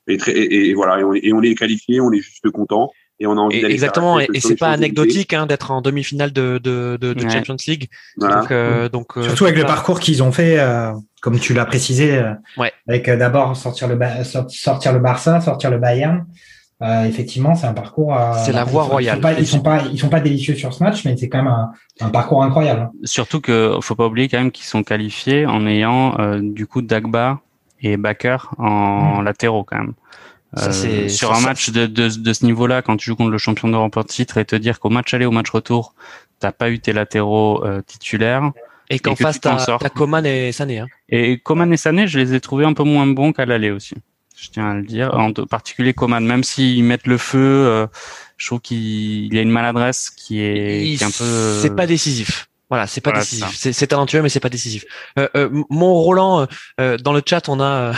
et, 0.07 0.18
très, 0.18 0.34
et, 0.34 0.69
et, 0.69 0.73
voilà, 0.73 0.99
et 0.99 1.03
on, 1.03 1.14
est, 1.14 1.26
et 1.26 1.34
on 1.34 1.41
est 1.41 1.56
qualifié, 1.56 2.02
on 2.02 2.11
est 2.11 2.22
juste 2.22 2.49
content 2.52 2.91
et 3.19 3.27
on 3.27 3.33
a 3.33 3.41
envie 3.41 3.61
d'aller 3.61 3.73
exactement 3.73 4.19
et, 4.19 4.27
c'est 4.39 4.55
pas 4.55 4.69
anecdotique 4.69 5.33
hein, 5.33 5.45
d'être 5.45 5.71
en 5.71 5.81
demi-finale 5.81 6.31
de, 6.31 6.59
de, 6.63 6.97
de, 6.99 7.13
de 7.13 7.23
ouais. 7.23 7.29
Champions 7.29 7.57
League 7.67 7.89
voilà. 8.17 8.41
donc, 8.41 8.51
euh, 8.51 8.89
donc 8.89 9.17
euh, 9.17 9.23
surtout 9.23 9.45
avec 9.45 9.57
le 9.57 9.65
parcours 9.65 9.99
qu'ils 9.99 10.23
ont 10.23 10.31
fait 10.31 10.59
euh, 10.59 10.91
comme 11.21 11.39
tu 11.39 11.53
l'as 11.53 11.65
précisé 11.65 12.17
euh, 12.17 12.33
ouais. 12.57 12.71
avec 12.87 13.09
euh, 13.09 13.17
d'abord 13.17 13.55
sortir 13.57 13.87
le 13.87 13.99
sortir 14.49 14.93
le 14.93 14.99
Barça 14.99 15.41
sortir 15.41 15.69
le 15.69 15.77
Bayern 15.77 16.25
effectivement 17.05 17.55
c'est 17.55 17.67
un 17.67 17.73
parcours 17.73 18.17
c'est 18.45 18.53
la 18.53 18.63
voie 18.63 18.83
royale 18.83 19.19
ils 19.37 19.45
sont, 19.45 19.59
pas, 19.59 19.79
ils 19.79 19.79
sont 19.79 19.89
pas 19.89 19.91
ils 19.91 19.99
sont 19.99 20.09
pas 20.09 20.21
délicieux 20.21 20.55
sur 20.55 20.73
ce 20.73 20.81
match 20.81 21.03
mais 21.03 21.17
c'est 21.17 21.27
quand 21.27 21.39
même 21.39 21.47
un, 21.51 21.71
un, 21.99 22.09
parcours 22.09 22.41
incroyable 22.41 22.89
surtout 23.03 23.41
que 23.41 23.75
faut 23.81 23.95
pas 23.95 24.07
oublier 24.07 24.29
quand 24.29 24.37
même 24.37 24.51
qu'ils 24.51 24.65
sont 24.65 24.83
qualifiés 24.83 25.45
en 25.45 25.67
ayant 25.67 26.15
du 26.39 26.67
coup 26.67 26.81
Dagba 26.81 27.41
et 27.81 27.97
Bakker 27.97 28.37
en 28.57 29.19
mmh. 29.19 29.25
latéraux 29.25 29.65
quand 29.65 29.77
même 29.77 29.93
ça, 30.55 30.69
euh, 30.69 31.09
sur 31.09 31.34
un 31.34 31.41
match 31.41 31.69
de, 31.69 31.85
de, 31.85 32.09
de 32.09 32.34
ce 32.34 32.45
niveau-là, 32.45 32.81
quand 32.81 32.97
tu 32.97 33.05
joues 33.05 33.15
contre 33.15 33.30
le 33.30 33.38
champion 33.38 33.67
d'Europe 33.67 33.97
en 33.97 34.03
titre, 34.03 34.38
et 34.38 34.45
te 34.45 34.55
dire 34.55 34.80
qu'au 34.80 34.89
match 34.89 35.13
aller, 35.13 35.26
au 35.26 35.31
match 35.31 35.49
retour, 35.49 35.93
t'as 36.39 36.51
pas 36.51 36.69
eu 36.69 36.80
tes 36.80 36.93
latéraux 36.93 37.63
euh, 37.65 37.81
titulaires. 37.85 38.51
Et 38.89 38.97
qu'en 38.97 39.15
face, 39.15 39.39
t'as 39.39 39.77
as 39.80 39.89
Coman 39.89 40.26
et 40.26 40.51
Sané. 40.51 40.80
Hein. 40.80 40.88
Et 41.09 41.38
Coman 41.38 41.71
et 41.71 41.77
Sané, 41.77 42.07
je 42.07 42.17
les 42.17 42.34
ai 42.34 42.41
trouvés 42.41 42.65
un 42.65 42.73
peu 42.73 42.84
moins 42.84 43.05
bons 43.05 43.34
qu'à 43.34 43.45
l'aller 43.45 43.69
aussi. 43.69 43.93
Je 44.35 44.49
tiens 44.49 44.71
à 44.71 44.73
le 44.73 44.84
dire. 44.84 45.13
En 45.13 45.31
particulier 45.34 45.93
Coman, 45.93 46.26
même 46.26 46.43
s'ils 46.43 46.84
mettent 46.84 47.05
le 47.05 47.19
feu, 47.19 47.38
euh, 47.38 47.88
je 48.38 48.47
trouve 48.47 48.61
qu'il 48.61 49.31
y 49.31 49.38
a 49.38 49.41
une 49.41 49.51
maladresse 49.51 50.09
qui 50.09 50.41
est, 50.41 50.84
qui 50.84 51.03
est 51.03 51.05
un 51.05 51.11
peu. 51.11 51.59
C'est 51.61 51.76
pas 51.76 51.85
décisif. 51.85 52.48
Voilà, 52.69 52.85
c'est 52.85 53.01
pas 53.01 53.11
décisif. 53.11 53.47
C'est 53.51 53.87
talentueux, 53.87 54.21
mais 54.21 54.29
c'est 54.29 54.39
pas 54.39 54.49
décisif. 54.49 54.85
Euh, 55.17 55.27
euh, 55.35 55.63
mon 55.71 55.93
Roland, 55.95 56.47
euh, 56.79 56.97
dans 56.97 57.13
le 57.13 57.23
chat, 57.25 57.49
on 57.49 57.59
a, 57.59 57.93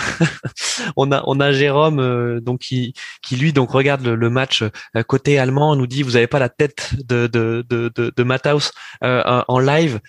on 0.95 1.11
a, 1.11 1.23
on 1.27 1.41
a 1.41 1.51
Jérôme, 1.51 1.99
euh, 1.99 2.39
donc 2.39 2.61
qui, 2.61 2.93
qui 3.21 3.35
lui 3.35 3.51
donc 3.51 3.71
regarde 3.71 4.01
le, 4.01 4.15
le 4.15 4.29
match 4.29 4.63
euh, 4.63 5.03
côté 5.03 5.37
allemand, 5.39 5.75
nous 5.75 5.87
dit 5.87 6.03
vous 6.03 6.15
avez 6.15 6.27
pas 6.27 6.39
la 6.39 6.47
tête 6.47 6.91
de 7.05 7.27
de 7.27 7.65
de 7.69 7.91
de, 7.93 8.13
de 8.15 8.23
Matthaus 8.23 8.71
en 9.01 9.59
live. 9.59 9.99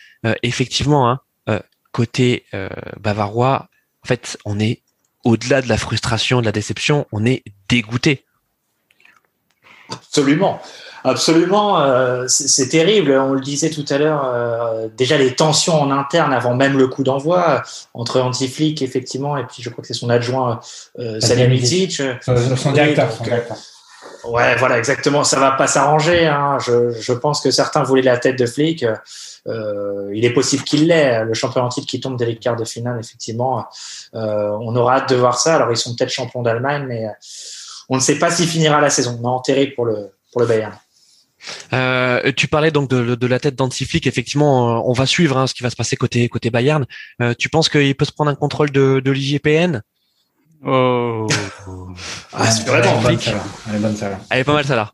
effectivement, 0.43 1.11
hein, 1.11 1.61
côté 1.91 2.47
bavarois, 3.01 3.69
en 4.05 4.07
fait, 4.07 4.39
on 4.45 4.61
est 4.61 4.83
au-delà 5.25 5.61
de 5.61 5.69
la 5.69 5.77
frustration, 5.77 6.41
de 6.41 6.47
la 6.47 6.53
déception, 6.53 7.07
on 7.11 7.25
est 7.25 7.43
dégoûté. 7.69 8.25
Absolument. 9.91 10.61
Absolument, 11.05 11.81
euh, 11.81 12.25
c'est 12.29 12.69
terrible. 12.69 13.13
On 13.13 13.33
le 13.33 13.41
disait 13.41 13.71
tout 13.71 13.85
à 13.89 13.99
l'heure, 13.99 14.25
euh, 14.25 14.89
déjà 14.97 15.19
les 15.19 15.35
tensions 15.35 15.81
en 15.81 15.91
interne 15.91 16.33
avant 16.33 16.55
même 16.55 16.79
le 16.79 16.87
coup 16.87 17.03
d'envoi 17.03 17.63
entre 17.93 18.21
Antiflick 18.21 18.83
effectivement 18.83 19.37
et 19.37 19.45
puis 19.45 19.63
je 19.63 19.71
crois 19.71 19.83
que 19.83 19.89
c'est 19.89 19.95
son 19.95 20.11
adjoint 20.11 20.61
euh, 20.99 21.21
Salihamidzic. 21.21 22.03
Son, 22.23 22.73
directeur, 22.73 23.11
son 23.11 23.25
directeur. 23.25 23.57
Ouais, 24.25 24.55
voilà, 24.57 24.79
exactement. 24.79 25.25
Ça 25.25 25.41
va 25.41 25.53
pas 25.53 25.67
s'arranger. 25.67 26.27
Hein. 26.27 26.59
Je, 26.65 26.91
je, 26.91 27.13
pense 27.13 27.41
que 27.41 27.51
certains 27.51 27.83
voulaient 27.83 28.03
la 28.03 28.19
tête 28.19 28.39
de 28.39 28.47
Flick. 28.47 28.85
Euh, 29.49 30.11
il 30.15 30.25
est 30.25 30.33
possible 30.33 30.63
qu'il 30.63 30.87
l'ait. 30.87 31.25
Le 31.25 31.35
champion 31.35 31.63
en 31.63 31.69
titre 31.69 31.87
qui 31.87 32.01
tombe 32.01 32.17
dès 32.17 32.27
les 32.27 32.37
quarts 32.37 32.57
de 32.57 32.65
finale, 32.65 33.01
effectivement. 33.01 33.65
Euh, 34.15 34.57
on 34.61 34.75
aura 34.77 34.97
hâte 34.97 35.11
de 35.11 35.17
voir 35.17 35.39
ça. 35.39 35.57
Alors 35.57 35.71
ils 35.71 35.77
sont 35.77 35.95
peut-être 35.95 36.11
champions 36.11 36.43
d'Allemagne, 36.43 36.85
mais 36.87 37.07
on 37.89 37.97
ne 37.97 38.01
sait 38.01 38.19
pas 38.19 38.31
s'il 38.31 38.47
finira 38.47 38.81
la 38.81 38.91
saison. 38.91 39.19
Non, 39.21 39.41
terrible 39.41 39.75
pour 39.75 39.87
le 39.87 40.13
pour 40.31 40.41
le 40.41 40.47
Bayern. 40.47 40.73
Euh, 41.73 42.33
tu 42.37 42.49
parlais 42.49 42.71
donc 42.71 42.89
de, 42.91 43.15
de 43.15 43.27
la 43.27 43.39
tête 43.41 43.55
d'Antiflick. 43.55 44.07
Effectivement, 44.07 44.79
euh, 44.79 44.83
on 44.85 44.93
va 44.93 45.07
suivre 45.07 45.37
hein, 45.39 45.47
ce 45.47 45.55
qui 45.55 45.63
va 45.63 45.71
se 45.71 45.77
passer 45.77 45.97
côté 45.97 46.29
côté 46.29 46.51
Bayern. 46.51 46.87
Euh, 47.21 47.35
tu 47.39 47.49
penses 47.49 47.69
qu'il 47.69 47.95
peut 47.95 48.05
se 48.05 48.13
prendre 48.13 48.31
un 48.31 48.35
contrôle 48.35 48.71
de, 48.71 49.01
de 49.05 49.11
l'IGPN 49.11 49.83
Oh, 50.65 51.27
ah, 52.33 52.49
c'est 52.49 52.69
vraiment 52.69 53.01
bonne, 53.01 53.19
Elle 53.69 53.75
est 53.75 53.79
bonne 53.79 53.97
celle-là. 53.97 54.21
Elle 54.31 54.41
est 54.41 54.45
pas 54.45 54.53
mal 54.53 54.65
celle-là. 54.65 54.93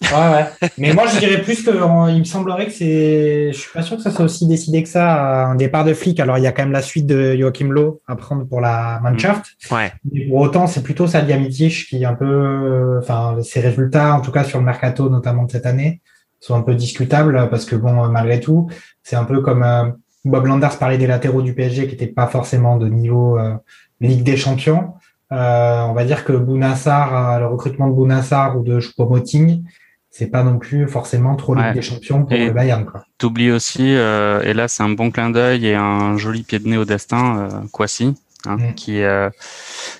Ouais, 0.00 0.10
ouais. 0.10 0.68
Mais 0.78 0.92
moi, 0.92 1.06
je 1.06 1.18
dirais 1.18 1.42
plus 1.42 1.62
que 1.64 1.70
il 2.10 2.18
me 2.18 2.24
semblerait 2.24 2.66
que 2.66 2.72
c'est. 2.72 3.52
Je 3.52 3.58
suis 3.58 3.72
pas 3.72 3.82
sûr 3.82 3.96
que 3.96 4.02
ça 4.02 4.10
soit 4.10 4.24
aussi 4.24 4.46
décidé 4.46 4.82
que 4.82 4.88
ça. 4.88 5.46
Un 5.46 5.54
départ 5.56 5.84
de 5.84 5.92
flic. 5.92 6.20
Alors, 6.20 6.38
il 6.38 6.44
y 6.44 6.46
a 6.46 6.52
quand 6.52 6.62
même 6.62 6.72
la 6.72 6.82
suite 6.82 7.06
de 7.06 7.36
Joachim 7.36 7.70
Lowe 7.70 8.00
à 8.06 8.14
prendre 8.16 8.44
pour 8.44 8.60
la 8.60 9.00
Mannschaft. 9.02 9.44
Mmh. 9.70 9.74
Ouais. 9.74 9.92
Mais 10.12 10.26
pour 10.28 10.38
autant, 10.38 10.66
c'est 10.66 10.82
plutôt 10.82 11.06
Salihamidzic 11.06 11.86
qui 11.88 12.02
est 12.02 12.06
un 12.06 12.14
peu. 12.14 12.98
Enfin, 13.02 13.36
ses 13.42 13.60
résultats, 13.60 14.14
en 14.14 14.20
tout 14.20 14.32
cas 14.32 14.44
sur 14.44 14.58
le 14.58 14.64
mercato, 14.64 15.10
notamment 15.10 15.44
de 15.44 15.50
cette 15.50 15.66
année, 15.66 16.00
sont 16.40 16.54
un 16.54 16.62
peu 16.62 16.74
discutables 16.74 17.48
parce 17.50 17.64
que 17.64 17.76
bon, 17.76 18.08
malgré 18.08 18.40
tout, 18.40 18.68
c'est 19.02 19.16
un 19.16 19.24
peu 19.24 19.40
comme 19.40 19.62
euh, 19.62 19.90
Bob 20.24 20.46
Landers 20.46 20.78
parlait 20.78 20.98
des 20.98 21.06
latéraux 21.06 21.42
du 21.42 21.54
PSG 21.54 21.86
qui 21.86 21.92
n'étaient 21.92 22.06
pas 22.06 22.26
forcément 22.26 22.76
de 22.76 22.88
niveau 22.88 23.38
euh, 23.38 23.54
Ligue 24.00 24.22
des 24.22 24.36
Champions. 24.36 24.94
Euh, 25.32 25.82
on 25.82 25.92
va 25.92 26.04
dire 26.04 26.24
que 26.24 26.32
Bounassar, 26.32 27.40
le 27.40 27.46
recrutement 27.46 27.88
de 27.88 27.94
Bounassar 27.94 28.58
ou 28.58 28.62
de 28.62 28.80
Choupo-Moting, 28.80 29.62
c'est 30.10 30.28
pas 30.28 30.42
non 30.42 30.58
plus 30.58 30.88
forcément 30.88 31.36
trop 31.36 31.54
Ligue 31.54 31.74
des 31.74 31.82
Champions 31.82 32.24
pour 32.24 32.32
et 32.32 32.46
le 32.46 32.52
Bayern. 32.52 32.86
T'oublies 33.18 33.50
aussi, 33.50 33.94
euh, 33.94 34.42
et 34.42 34.54
là 34.54 34.68
c'est 34.68 34.82
un 34.82 34.88
bon 34.90 35.10
clin 35.10 35.30
d'œil 35.30 35.66
et 35.66 35.74
un 35.74 36.16
joli 36.16 36.42
pied 36.42 36.58
de 36.58 36.68
nez 36.68 36.76
au 36.76 36.84
destin, 36.84 37.38
euh, 37.38 37.66
Kwasi, 37.72 38.14
hein, 38.46 38.56
mm. 38.56 38.74
qui, 38.74 39.02
euh, 39.02 39.30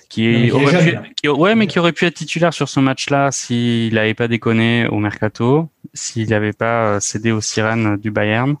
qui, 0.09 0.51
aurait 0.51 0.91
pu, 0.91 0.97
qui, 1.21 1.29
ouais, 1.29 1.55
mais 1.55 1.67
qui 1.67 1.79
aurait 1.79 1.93
pu 1.93 2.05
être 2.05 2.15
titulaire 2.15 2.53
sur 2.53 2.69
ce 2.69 2.79
match-là 2.79 3.31
s'il 3.31 3.93
n'avait 3.93 4.13
pas 4.13 4.27
déconné 4.27 4.87
au 4.87 4.97
mercato, 4.97 5.69
s'il 5.93 6.29
n'avait 6.29 6.53
pas 6.53 6.85
euh, 6.85 6.99
cédé 6.99 7.31
aux 7.31 7.41
sirènes 7.41 7.97
du 7.97 8.11
Bayern. 8.11 8.55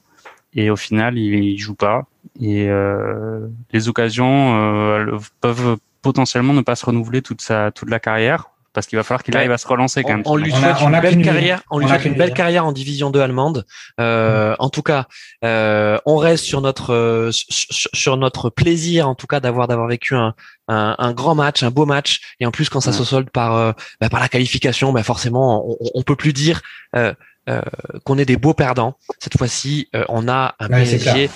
Et 0.53 0.71
au 0.71 0.75
final, 0.75 1.17
il, 1.17 1.43
il 1.43 1.57
joue 1.59 1.75
pas. 1.75 2.07
Et 2.41 2.67
euh, 2.69 3.47
les 3.71 3.87
occasions 3.87 5.19
peuvent 5.41 5.77
potentiellement 6.01 6.53
ne 6.53 6.61
pas 6.61 6.75
se 6.75 6.85
renouveler 6.85 7.21
toute 7.21 7.41
sa 7.41 7.71
toute 7.71 7.89
la 7.89 7.99
carrière 7.99 8.49
parce 8.79 8.87
qu'il 8.87 8.95
va 8.95 9.03
falloir 9.03 9.23
qu'il 9.23 9.35
arrive 9.35 9.51
à 9.51 9.57
se 9.57 9.67
relancer 9.67 10.03
quand 10.03 10.13
même. 10.13 10.21
On, 10.25 10.37
lui 10.37 10.53
souhaite 10.53 10.79
une 10.79 11.01
belle 11.01 11.21
carrière. 11.21 11.61
On 11.69 11.79
lui 11.79 11.87
souhaite 11.89 12.05
une 12.05 12.13
belle 12.13 12.33
carrière 12.33 12.65
en 12.65 12.71
division 12.71 13.09
2 13.09 13.19
allemande. 13.19 13.65
Euh, 13.99 14.55
en 14.57 14.69
tout 14.69 14.83
cas, 14.83 15.07
euh, 15.43 15.97
on 16.05 16.15
reste 16.15 16.45
sur 16.45 16.61
notre 16.61 16.93
euh, 16.93 17.29
sur 17.33 18.15
notre 18.15 18.49
plaisir, 18.49 19.09
en 19.09 19.15
tout 19.15 19.27
cas, 19.27 19.41
d'avoir 19.41 19.67
d'avoir 19.67 19.87
vécu 19.89 20.15
un, 20.15 20.33
un, 20.69 20.95
un, 20.97 21.11
grand 21.11 21.35
match, 21.35 21.61
un 21.61 21.71
beau 21.71 21.85
match, 21.85 22.21
et 22.39 22.45
en 22.45 22.51
plus 22.51 22.69
quand 22.69 22.79
ça 22.79 22.93
se 22.93 23.03
solde 23.03 23.29
par 23.31 23.55
euh, 23.57 23.73
bah, 23.99 24.07
par 24.07 24.21
la 24.21 24.29
qualification, 24.29 24.93
bah 24.93 25.03
forcément, 25.03 25.69
on, 25.69 25.77
on 25.93 26.03
peut 26.03 26.15
plus 26.15 26.31
dire 26.31 26.61
euh, 26.95 27.13
euh, 27.49 27.61
qu'on 28.05 28.17
est 28.17 28.25
des 28.25 28.37
beaux 28.37 28.53
perdants. 28.53 28.97
Cette 29.19 29.37
fois-ci, 29.37 29.89
euh, 29.95 30.05
on 30.09 30.27
a 30.27 30.55
un 30.59 30.67
PSG 30.67 31.29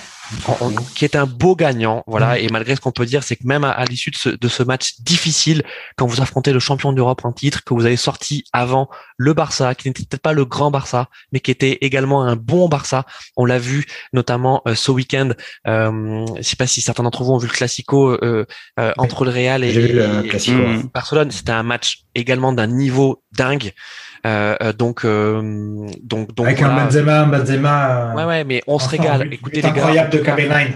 qui 0.96 1.06
est 1.06 1.16
un 1.16 1.26
beau 1.26 1.56
gagnant. 1.56 2.04
Voilà. 2.08 2.40
Et 2.40 2.48
malgré 2.50 2.76
ce 2.76 2.82
qu'on 2.82 2.92
peut 2.92 3.06
dire, 3.06 3.24
c'est 3.24 3.36
que 3.36 3.46
même 3.46 3.64
à, 3.64 3.84
l'issue 3.86 4.12
de 4.12 4.16
ce, 4.16 4.30
de 4.30 4.48
ce, 4.48 4.64
match 4.64 5.00
difficile, 5.02 5.64
quand 5.96 6.06
vous 6.06 6.22
affrontez 6.22 6.54
le 6.54 6.60
champion 6.60 6.94
d'Europe 6.94 7.22
en 7.24 7.32
titre, 7.32 7.64
que 7.64 7.74
vous 7.74 7.86
avez 7.86 7.96
sorti 7.96 8.46
avant 8.54 8.90
le 9.18 9.34
Barça, 9.34 9.76
qui 9.76 9.88
n'était 9.88 10.04
peut-être 10.04 10.22
pas 10.22 10.34
le 10.34 10.46
grand 10.46 10.72
Barça, 10.72 11.10
mais 11.32 11.40
qui 11.40 11.52
était 11.52 11.80
également 11.82 12.24
un 12.24 12.36
bon 12.36 12.68
Barça. 12.70 13.06
On 13.36 13.46
l'a 13.46 13.60
vu 13.60 13.86
notamment 14.14 14.62
euh, 14.68 14.76
ce 14.76 14.92
week-end. 14.92 15.32
Euh, 15.68 16.26
je 16.38 16.42
sais 16.44 16.56
pas 16.56 16.68
si 16.68 16.82
certains 16.82 17.04
d'entre 17.04 17.24
vous 17.24 17.32
ont 17.32 17.38
vu 17.38 17.48
le 17.48 17.54
Classico 17.54 18.18
entre 18.98 19.26
le 19.26 19.32
Real 19.32 19.64
et, 19.64 19.74
et 19.74 20.84
Barcelone. 20.94 21.32
C'était 21.32 21.52
un 21.52 21.64
match 21.64 22.04
également 22.16 22.54
d'un 22.54 22.68
niveau 22.68 23.24
dingue. 23.36 23.74
Euh, 24.26 24.56
euh, 24.62 24.74
donc, 24.74 25.04
euh, 25.04 25.86
donc, 26.02 26.34
donc, 26.34 26.48
avec 26.48 26.62
un 26.62 26.74
Benzema, 26.76 27.26
Benzema. 27.26 28.14
Ouais, 28.16 28.24
ouais, 28.24 28.44
mais 28.44 28.64
on 28.68 28.80
se 28.80 28.88
régale. 28.88 29.34
Écoutez 29.34 29.58
les 29.58 29.64
gars. 29.64 29.70
Incroyable 29.70 30.10
de 30.12 30.20
KB9. 30.20 30.68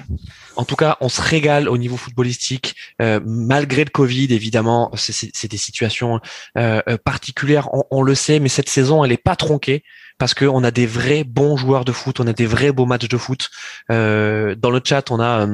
En 0.57 0.65
tout 0.65 0.76
cas, 0.76 0.98
on 1.02 1.07
se 1.07 1.22
régale 1.22 1.69
au 1.69 1.78
niveau 1.78 1.98
footballistique, 1.98 2.76
euh, 3.02 3.19
malgré 3.26 3.84
le 3.86 3.90
Covid, 3.90 4.34
évidemment. 4.34 4.91
C'est 4.95 5.49
des 5.49 5.57
situations 5.57 6.19
euh, 6.57 6.82
particulières, 7.03 7.69
on, 7.74 7.84
on, 7.91 8.02
le 8.02 8.15
sait, 8.15 8.40
mais 8.40 8.49
cette 8.49 8.69
saison, 8.69 9.06
elle 9.06 9.11
est 9.11 9.18
pas 9.18 9.36
tronquée 9.36 9.84
parce 10.18 10.34
qu'on 10.34 10.64
a 10.64 10.72
des 10.72 10.88
vrais 10.88 11.24
bons 11.24 11.57
joueurs 11.57 11.86
de 11.86 11.91
foot, 11.91 12.19
on 12.19 12.28
a 12.28 12.34
des 12.34 12.48
vrais 12.48 12.72
beaux 12.72 12.86
matchs 12.86 13.07
de 13.07 13.18
foot. 13.18 13.49
Euh, 13.91 14.56
dans 14.56 14.72
le 14.72 14.82
chat, 14.84 15.11
on 15.11 15.19
a 15.19 15.48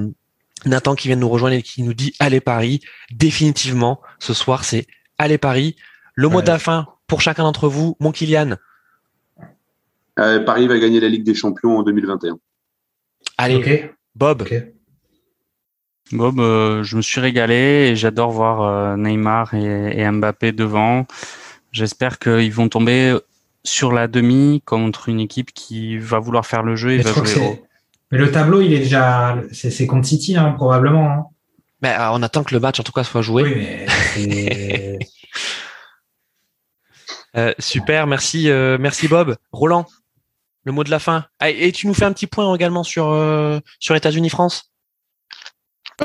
Nathan 0.66 0.96
qui 0.96 1.10
vient 1.10 1.18
de 1.18 1.22
nous 1.22 1.30
rejoindre 1.30 1.56
et 1.56 1.62
qui 1.62 1.84
nous 1.84 1.94
dit 1.94 2.14
allez 2.20 2.40
Paris. 2.40 2.82
Définitivement, 3.12 4.02
ce 4.20 4.34
soir, 4.34 4.64
c'est 4.64 4.88
allez 5.18 5.38
Paris. 5.38 5.76
Le 6.16 6.30
mot 6.30 6.42
de 6.42 6.48
la 6.48 6.60
fin 6.60 6.88
pour 7.14 7.22
chacun 7.22 7.44
d'entre 7.44 7.68
vous, 7.68 7.96
mon 8.00 8.12
Kylian. 8.12 8.56
Euh, 10.18 10.44
Paris 10.44 10.68
va 10.68 10.80
gagner 10.80 11.00
la 11.00 11.10
Ligue 11.10 11.24
des 11.24 11.36
Champions 11.36 11.78
en 11.78 11.84
2021. 11.84 12.40
Allez, 13.38 13.92
Bob. 14.16 14.50
Bob, 16.12 16.40
euh, 16.40 16.82
je 16.82 16.98
me 16.98 17.04
suis 17.04 17.22
régalé 17.22 17.92
et 17.92 17.96
j'adore 17.96 18.32
voir 18.32 18.64
euh, 18.64 18.98
Neymar 18.98 19.54
et, 19.54 20.10
Mbappé 20.10 20.54
devant. 20.54 21.06
J'espère 21.72 22.18
qu'ils 22.18 22.52
vont 22.52 22.68
tomber 22.68 23.16
sur 23.64 23.94
la 23.94 24.08
demi 24.08 24.64
contre 24.66 25.08
une 25.08 25.20
équipe 25.20 25.54
qui 25.54 26.00
va 26.00 26.18
vouloir 26.18 26.48
faire 26.48 26.64
le 26.64 26.76
jeu 26.76 26.94
et 26.94 26.98
va 26.98 27.14
jouer 27.14 27.62
Mais 28.12 28.18
le 28.18 28.32
tableau, 28.32 28.60
il 28.60 28.74
est 28.74 28.80
déjà, 28.80 29.38
c'est 29.52 29.86
contre 29.86 30.08
City 30.08 30.36
hein, 30.36 30.54
probablement. 30.54 31.12
Hein. 31.12 31.26
Mais 31.84 31.96
on 32.12 32.24
attend 32.24 32.44
que 32.44 32.56
le 32.56 32.60
match 32.60 32.80
en 32.80 32.84
tout 32.84 32.92
cas 32.92 33.04
soit 33.04 33.22
joué. 33.22 33.44
Oui, 33.44 34.26
mais 34.26 34.98
Euh, 37.36 37.54
super, 37.60 38.08
merci, 38.08 38.50
euh, 38.50 38.78
merci 38.80 39.08
Bob. 39.08 39.36
Roland, 39.52 39.86
le 40.66 40.72
mot 40.72 40.84
de 40.84 40.92
la 40.92 41.00
fin. 41.00 41.26
Ah, 41.40 41.50
et 41.50 41.72
tu 41.72 41.88
nous 41.88 41.94
fais 41.94 42.06
un 42.06 42.14
petit 42.14 42.28
point 42.28 42.54
également 42.54 42.84
sur 42.84 43.10
euh, 43.10 43.60
États-Unis-France. 43.90 44.72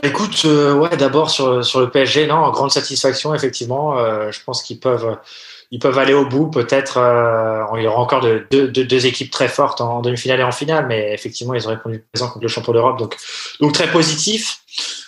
Écoute, 0.03 0.45
ouais, 0.45 0.97
d'abord 0.97 1.31
sur 1.31 1.65
sur 1.65 1.81
le 1.81 1.91
PSG, 1.91 2.27
non, 2.27 2.51
grande 2.51 2.71
satisfaction 2.71 3.35
effectivement. 3.35 3.97
je 4.31 4.45
pense 4.45 4.63
qu'ils 4.63 4.79
peuvent 4.79 5.19
ils 5.71 5.79
peuvent 5.79 5.99
aller 5.99 6.15
au 6.15 6.27
bout. 6.27 6.49
Peut-être 6.49 6.99
il 7.77 7.83
y 7.83 7.87
aura 7.87 8.01
encore 8.01 8.21
de, 8.21 8.47
deux 8.51 9.07
équipes 9.07 9.31
très 9.31 9.49
fortes 9.49 9.81
en 9.81 10.01
demi-finale 10.01 10.41
et 10.41 10.45
en 10.45 10.53
finale, 10.53 10.87
mais 10.87 11.13
effectivement 11.13 11.55
ils 11.55 11.67
ont 11.67 11.71
répondu 11.71 12.05
présent 12.13 12.29
contre 12.29 12.43
le 12.43 12.49
champion 12.49 12.73
d'Europe, 12.73 12.99
donc 12.99 13.17
donc 13.61 13.73
très 13.73 13.91
positif. 13.91 14.61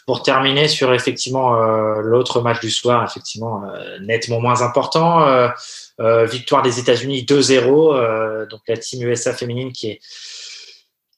Pour 0.07 0.23
terminer 0.23 0.66
sur 0.66 0.93
effectivement 0.93 1.55
l'autre 2.01 2.41
match 2.41 2.61
du 2.61 2.70
soir, 2.70 3.05
effectivement 3.05 3.62
nettement 4.01 4.41
moins 4.41 4.62
important. 4.62 5.24
Euh, 6.01 6.24
victoire 6.24 6.62
des 6.62 6.78
États-Unis 6.78 7.27
2-0, 7.28 7.95
euh, 7.95 8.47
donc 8.47 8.62
la 8.66 8.78
team 8.78 9.07
USA 9.07 9.35
féminine 9.35 9.70
qui 9.70 9.91
est 9.91 10.01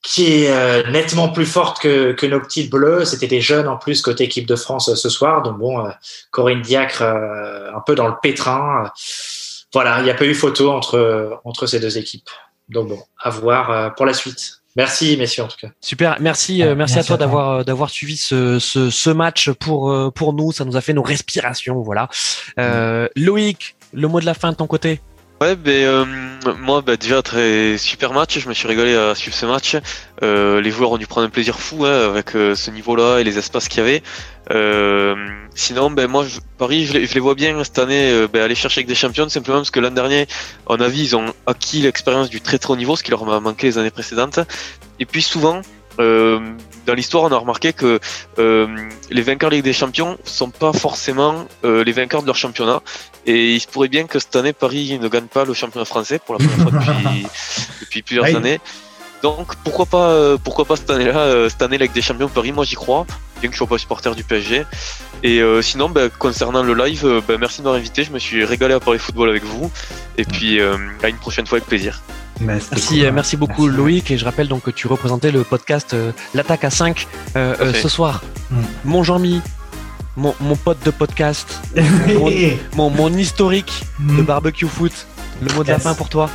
qui 0.03 0.45
est 0.45 0.51
euh, 0.51 0.91
nettement 0.91 1.29
plus 1.29 1.47
forte 1.47 1.81
que, 1.81 2.13
que 2.13 2.27
nos 2.27 2.41
petites 2.41 2.71
bleues. 2.71 3.05
C'était 3.05 3.29
des 3.29 3.41
jeunes 3.41 3.69
en 3.69 3.77
plus 3.77 4.03
côté 4.03 4.25
équipe 4.25 4.47
de 4.47 4.57
France 4.57 4.93
ce 4.95 5.09
soir. 5.09 5.43
Donc 5.43 5.59
bon, 5.59 5.89
Corinne 6.31 6.61
Diacre 6.61 7.03
un 7.03 7.81
peu 7.87 7.95
dans 7.95 8.09
le 8.09 8.15
pétrin. 8.21 8.91
voilà, 9.73 10.01
il 10.01 10.05
n'y 10.05 10.11
a 10.11 10.15
pas 10.15 10.25
eu 10.25 10.35
photo 10.35 10.73
entre, 10.73 11.41
entre 11.45 11.67
ces 11.67 11.81
deux 11.81 11.99
équipes. 11.99 12.29
Donc 12.69 12.89
bon, 12.89 12.99
à 13.21 13.31
voir 13.31 13.95
pour 13.95 14.07
la 14.07 14.15
suite. 14.15 14.59
Merci 14.75 15.17
messieurs 15.19 15.45
en 15.45 15.49
tout 15.49 15.59
cas. 15.61 15.69
Super, 15.81 16.17
merci, 16.21 16.63
merci, 16.77 16.99
à 16.99 17.05
toi 17.05 17.19
d'avoir 17.19 17.65
d'avoir 17.65 17.91
suivi 17.91 18.17
ce, 18.17 18.59
ce, 18.59 18.91
ce, 18.91 19.11
match 19.11 19.51
pour 19.51 20.13
pour 20.15 20.33
nous. 20.33 20.51
Ça 20.51 20.65
nous 20.65 20.77
a 20.77 20.81
fait 20.81 20.95
nos 20.95 21.03
respirations, 21.03 21.81
voilà. 21.83 22.09
Euh, 22.59 23.09
Loïc, 23.15 23.77
le 23.93 24.09
mot 24.09 24.21
de 24.21 24.27
la 24.27 24.35
fin 24.35 24.51
de 24.51 24.57
ton 24.57 24.67
côté? 24.67 25.01
Ouais, 25.43 25.57
ben, 25.57 25.73
euh, 25.73 26.05
moi, 26.61 26.83
ben, 26.83 26.95
déjà, 26.95 27.21
très 27.21 27.77
super 27.77 28.13
match. 28.13 28.39
Je 28.39 28.49
me 28.49 28.55
suis 28.55 28.69
régalé 28.69 28.95
à 28.95 29.17
suivre 29.17 29.35
ce 29.35 29.45
match. 29.45 29.77
Euh, 30.23 30.61
les 30.61 30.71
joueurs 30.71 30.93
ont 30.93 30.99
dû 30.99 31.09
prendre 31.09 31.27
un 31.27 31.31
plaisir 31.31 31.59
fou 31.59 31.85
hein, 31.85 32.11
avec 32.11 32.37
euh, 32.37 32.55
ce 32.55 32.71
niveau-là 32.71 33.19
et 33.19 33.25
les 33.25 33.39
espaces 33.39 33.67
qu'il 33.67 33.81
y 33.81 33.83
avait. 33.83 34.03
sinon, 35.57 35.91
ben, 35.91 36.07
moi, 36.07 36.25
Paris, 36.59 36.87
je 36.87 36.93
les, 36.93 37.21
vois 37.21 37.35
bien 37.35 37.65
cette 37.65 37.81
année 37.81 38.25
ben, 38.33 38.43
aller 38.43 38.55
chercher 38.55 38.79
avec 38.79 38.87
des 38.87 38.95
champions, 38.95 39.29
simplement 39.29 39.59
parce 39.59 39.73
que 39.73 39.81
l'an 39.81 39.91
dernier, 39.91 40.29
en 40.67 40.77
avis, 40.77 41.03
ils 41.07 41.17
ont 41.17 41.35
acquis 41.49 41.83
l'expérience 41.83 42.31
du 42.31 42.41
très 42.41 42.59
très 42.59 42.73
haut 42.73 42.77
niveau, 42.77 42.95
ce 42.95 43.03
qui 43.03 43.11
leur 43.11 43.29
a 43.29 43.41
manqué 43.41 43.67
les 43.67 43.79
années 43.79 43.91
précédentes. 43.91 44.39
Et 45.01 45.07
puis 45.07 45.23
souvent, 45.23 45.61
dans 46.87 46.95
l'histoire, 46.95 47.25
on 47.25 47.33
a 47.33 47.37
remarqué 47.37 47.73
que 47.73 48.01
euh, 48.39 48.67
les 49.11 49.23
vainqueurs 49.23 49.51
de 49.51 49.57
Ligue 49.57 49.65
des 49.65 49.73
Champions 49.73 50.19
sont 50.25 50.51
pas 50.51 50.73
forcément 50.73 51.47
euh, 51.65 51.85
les 51.85 51.93
vainqueurs 51.93 52.23
de 52.23 52.27
leur 52.27 52.37
championnat. 52.37 52.83
Et 53.27 53.55
il 53.55 53.61
se 53.61 53.69
pourrait 53.69 53.89
bien 53.89 54.07
que 54.07 54.19
cette 54.19 54.35
année, 54.35 54.53
Paris 54.53 54.99
ne 55.01 55.09
gagne 55.09 55.27
pas 55.27 55.45
le 55.45 55.55
championnat 55.55 55.85
français 55.85 56.19
pour 56.19 56.37
la 56.37 56.47
première 56.47 56.71
fois 56.71 56.81
depuis, 56.81 57.27
depuis 57.81 58.03
plusieurs 58.03 58.37
années. 58.37 58.61
Donc 59.23 59.55
pourquoi 59.63 59.87
pas, 59.87 60.11
euh, 60.11 60.37
pourquoi 60.43 60.65
pas 60.65 60.75
cette 60.75 60.91
année-là, 60.91 61.19
euh, 61.19 61.49
cette 61.49 61.63
année, 61.63 61.79
Ligue 61.79 61.93
des 61.93 62.03
Champions 62.03 62.29
Paris, 62.29 62.51
moi 62.51 62.65
j'y 62.65 62.75
crois, 62.75 63.07
bien 63.41 63.49
que 63.49 63.55
je 63.55 63.59
sois 63.59 63.69
pas 63.69 63.79
supporter 63.79 64.13
du 64.17 64.25
PSG. 64.25 64.65
Et 65.23 65.41
sinon, 65.63 65.89
ben, 65.89 66.11
concernant 66.11 66.65
le 66.65 66.75
live, 66.75 67.23
ben, 67.29 67.39
merci 67.39 67.59
de 67.59 67.63
m'avoir 67.63 67.79
invité. 67.79 68.03
Je 68.03 68.11
me 68.11 68.19
suis 68.19 68.45
régalé 68.45 68.75
à 68.75 68.81
parler 68.81 68.99
football 68.99 69.29
avec 69.29 69.45
vous. 69.45 69.71
Et 70.19 70.25
puis 70.25 70.61
à 70.61 71.09
une 71.09 71.17
prochaine 71.19 71.47
fois 71.47 71.59
avec 71.59 71.69
plaisir. 71.69 72.03
Merci, 72.41 73.05
euh, 73.05 73.13
merci 73.13 73.37
beaucoup 73.37 73.69
Loïc 73.69 74.11
et 74.11 74.19
je 74.19 74.25
rappelle 74.25 74.49
donc 74.49 74.63
que 74.63 74.71
tu 74.71 74.87
représentais 74.87 75.31
le 75.31 75.45
podcast 75.45 75.95
euh, 75.95 76.13
L'attaque 76.35 76.65
à 76.65 76.71
5 76.71 77.07
euh, 77.37 77.73
ce 77.75 77.89
soir. 77.89 78.23
Mm. 78.51 78.57
Mon 78.85 79.03
Jean-Mi, 79.03 79.41
mon, 80.17 80.35
pote 80.57 80.79
de 80.85 80.91
podcast, 80.91 81.61
mon, 82.77 82.91
mon, 82.91 83.13
historique 83.17 83.85
de 84.01 84.23
mm. 84.23 84.25
barbecue 84.25 84.67
foot, 84.67 85.07
le 85.41 85.55
mot 85.55 85.63
de 85.63 85.69
la 85.69 85.79
fin 85.79 85.95
pour 85.95 86.09
toi. 86.09 86.29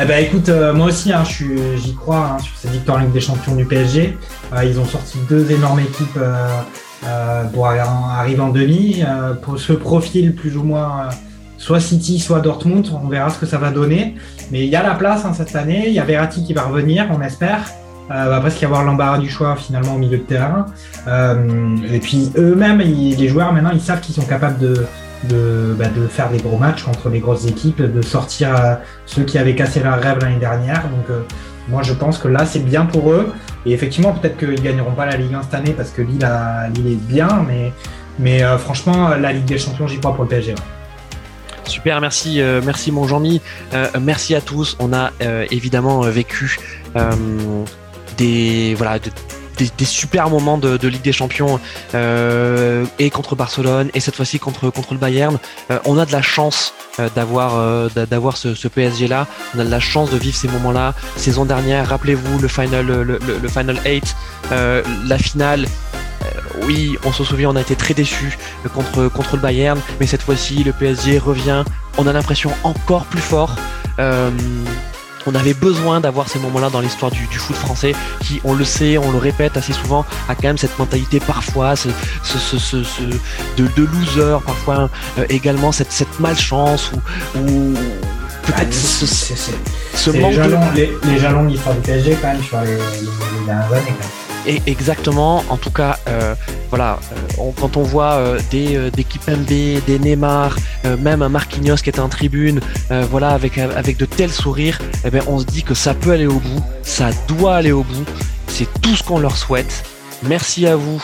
Eh 0.00 0.04
ben 0.06 0.24
écoute, 0.24 0.48
moi 0.74 0.88
aussi, 0.88 1.12
hein, 1.12 1.22
j'y 1.24 1.94
crois 1.94 2.32
hein, 2.32 2.38
sur 2.40 2.56
cette 2.56 2.72
victoire 2.72 2.98
en 2.98 3.00
Ligue 3.02 3.12
des 3.12 3.20
Champions 3.20 3.54
du 3.54 3.64
PSG. 3.64 4.18
ils 4.64 4.80
ont 4.80 4.84
sorti 4.84 5.18
deux 5.28 5.52
énormes 5.52 5.80
équipes 5.80 6.18
pour 7.52 7.68
arriver 7.68 8.40
en 8.40 8.48
demi. 8.48 9.04
pour 9.42 9.60
ce 9.60 9.72
profil 9.72 10.34
plus 10.34 10.56
ou 10.56 10.64
moins 10.64 11.10
soit 11.64 11.80
City, 11.80 12.20
soit 12.20 12.40
Dortmund. 12.40 12.86
On 13.02 13.08
verra 13.08 13.30
ce 13.30 13.38
que 13.38 13.46
ça 13.46 13.56
va 13.56 13.70
donner. 13.70 14.16
Mais 14.50 14.64
il 14.64 14.68
y 14.68 14.76
a 14.76 14.82
la 14.82 14.94
place 14.94 15.24
hein, 15.24 15.32
cette 15.32 15.56
année. 15.56 15.84
Il 15.86 15.94
y 15.94 15.98
a 15.98 16.04
Verratti 16.04 16.44
qui 16.44 16.52
va 16.52 16.64
revenir, 16.64 17.06
on 17.10 17.22
espère. 17.22 17.70
Euh, 18.10 18.28
va 18.28 18.38
presque 18.40 18.60
y 18.60 18.66
avoir 18.66 18.84
l'embarras 18.84 19.16
du 19.16 19.30
choix 19.30 19.56
finalement 19.56 19.94
au 19.94 19.98
milieu 19.98 20.18
de 20.18 20.24
terrain. 20.24 20.66
Euh, 21.08 21.76
et 21.90 22.00
puis 22.00 22.30
eux-mêmes, 22.36 22.80
les 22.80 23.28
joueurs 23.28 23.54
maintenant, 23.54 23.70
ils 23.72 23.80
savent 23.80 24.02
qu'ils 24.02 24.14
sont 24.14 24.26
capables 24.26 24.58
de, 24.58 25.74
bah, 25.78 25.86
faire 26.10 26.28
des 26.28 26.36
gros 26.36 26.58
matchs 26.58 26.82
contre 26.82 27.08
les 27.08 27.20
grosses 27.20 27.46
équipes, 27.46 27.80
de 27.80 28.02
sortir 28.02 28.54
euh, 28.54 28.74
ceux 29.06 29.22
qui 29.22 29.38
avaient 29.38 29.54
cassé 29.54 29.80
leur 29.80 29.98
rêve 29.98 30.18
l'année 30.20 30.38
dernière. 30.38 30.82
Donc 30.82 31.08
euh, 31.08 31.22
moi 31.70 31.82
je 31.82 31.94
pense 31.94 32.18
que 32.18 32.28
là 32.28 32.44
c'est 32.44 32.62
bien 32.62 32.84
pour 32.84 33.10
eux. 33.10 33.32
Et 33.64 33.72
effectivement 33.72 34.12
peut-être 34.12 34.36
qu'ils 34.36 34.60
gagneront 34.60 34.92
pas 34.92 35.06
la 35.06 35.16
Ligue 35.16 35.32
1 35.32 35.44
cette 35.44 35.54
année 35.54 35.72
parce 35.72 35.92
que 35.92 36.02
Lille, 36.02 36.22
est 36.22 37.06
bien, 37.10 37.42
mais, 37.48 37.72
mais 38.18 38.42
franchement 38.58 39.08
la 39.08 39.32
Ligue 39.32 39.46
des 39.46 39.56
Champions 39.56 39.86
j'y 39.88 39.98
crois 39.98 40.14
pour 40.14 40.24
le 40.24 40.28
PSG. 40.28 40.54
Super, 41.66 42.00
merci, 42.00 42.40
euh, 42.40 42.60
merci 42.64 42.92
mon 42.92 43.06
Jean-Mi. 43.06 43.40
Euh, 43.72 43.88
merci 44.00 44.34
à 44.34 44.40
tous. 44.40 44.76
On 44.78 44.92
a 44.92 45.12
euh, 45.22 45.46
évidemment 45.50 46.00
vécu 46.02 46.58
des 48.16 48.74
voilà 48.76 48.98
des, 49.56 49.84
super 49.84 50.30
moments 50.30 50.58
de, 50.58 50.88
Ligue 50.88 51.02
des 51.02 51.12
Champions 51.12 51.60
et 51.94 53.10
contre 53.10 53.36
Barcelone 53.36 53.90
et 53.94 54.00
cette 54.00 54.16
fois-ci 54.16 54.38
contre 54.38 54.70
le 54.92 54.98
Bayern. 54.98 55.38
on 55.84 55.98
a 55.98 56.06
de 56.06 56.12
la 56.12 56.22
chance 56.22 56.74
d'avoir 57.14 57.90
d'avoir 57.94 58.36
ce, 58.36 58.68
PSG 58.68 59.08
là. 59.08 59.26
On 59.54 59.60
a 59.60 59.64
de 59.64 59.70
la 59.70 59.80
chance 59.80 60.10
de 60.10 60.16
vivre 60.16 60.36
ces 60.36 60.48
moments-là. 60.48 60.94
Saison 61.16 61.44
dernière, 61.44 61.88
rappelez-vous 61.88 62.38
le 62.38 62.48
final 62.48 62.86
le, 62.86 63.02
le 63.04 63.48
final 63.48 63.78
8, 63.84 64.16
la 64.50 65.18
finale 65.18 65.66
oui, 66.62 66.96
on 67.04 67.12
se 67.12 67.24
souvient, 67.24 67.50
on 67.50 67.56
a 67.56 67.60
été 67.60 67.76
très 67.76 67.92
déçus 67.92 68.38
contre, 68.72 69.10
le 69.32 69.38
Bayern, 69.38 69.78
mais 70.00 70.06
cette 70.06 70.22
fois-ci, 70.22 70.64
le 70.64 70.72
PSG 70.72 71.18
revient 71.18 71.64
on 71.98 72.06
a 72.06 72.12
l'impression 72.12 72.50
encore 72.62 73.04
plus 73.06 73.20
fort. 73.20 73.56
Euh, 73.98 74.30
on 75.26 75.34
avait 75.34 75.54
besoin 75.54 76.00
d'avoir 76.00 76.28
ces 76.28 76.38
moments-là 76.38 76.70
dans 76.70 76.80
l'histoire 76.80 77.10
du, 77.10 77.26
foot 77.26 77.56
français, 77.56 77.94
qui, 78.20 78.40
on 78.44 78.54
le 78.54 78.64
sait, 78.64 78.98
on 78.98 79.10
le 79.10 79.18
répète 79.18 79.56
assez 79.56 79.72
souvent, 79.72 80.04
a 80.28 80.34
quand 80.34 80.44
même 80.44 80.58
cette 80.58 80.78
mentalité 80.78 81.20
parfois, 81.20 81.76
ce, 81.76 81.88
ce, 82.22 82.76
de, 83.56 83.68
de, 83.76 83.84
loser, 83.84 84.38
parfois 84.44 84.90
euh, 85.18 85.24
également 85.28 85.72
cette, 85.72 85.92
cette 85.92 86.20
malchance 86.20 86.92
ou, 87.36 87.74
peut-être 88.42 88.72
ce, 88.72 89.06
ce, 89.06 90.10
manque 90.10 90.30
les 90.30 90.36
jalons, 90.36 90.72
de... 90.72 91.08
les, 91.08 91.18
jalons 91.18 91.44
du 91.44 91.58
PSG 91.58 92.16
quand 92.20 92.28
même 92.28 92.42
sur 92.42 92.60
les, 92.60 92.72
les 92.72 93.46
dernières 93.46 93.72
années. 93.72 93.82
Quand 93.86 94.04
même. 94.04 94.23
Et 94.46 94.60
exactement, 94.66 95.42
en 95.48 95.56
tout 95.56 95.70
cas, 95.70 95.98
euh, 96.06 96.34
voilà, 96.68 96.98
euh, 97.38 97.50
quand 97.58 97.76
on 97.76 97.82
voit 97.82 98.14
euh, 98.14 98.38
des, 98.50 98.90
des 98.90 99.04
Kipembe, 99.04 99.44
des 99.44 99.98
Neymar, 99.98 100.56
même 100.98 101.22
un 101.22 101.28
Marquinhos 101.30 101.76
qui 101.76 101.90
est 101.90 101.98
en 101.98 102.08
tribune, 102.08 102.60
voilà, 103.10 103.30
avec, 103.30 103.56
de 103.96 104.04
tels 104.04 104.32
sourires, 104.32 104.78
eh 105.04 105.10
bien, 105.10 105.22
on 105.26 105.38
se 105.38 105.44
dit 105.44 105.62
que 105.62 105.74
ça 105.74 105.94
peut 105.94 106.12
aller 106.12 106.26
au 106.26 106.38
bout, 106.38 106.62
ça 106.82 107.10
doit 107.26 107.56
aller 107.56 107.72
au 107.72 107.82
bout. 107.82 108.04
C'est 108.48 108.68
tout 108.82 108.94
ce 108.94 109.02
qu'on 109.02 109.18
leur 109.18 109.36
souhaite. 109.36 109.84
Merci 110.22 110.66
à 110.66 110.76
vous 110.76 111.02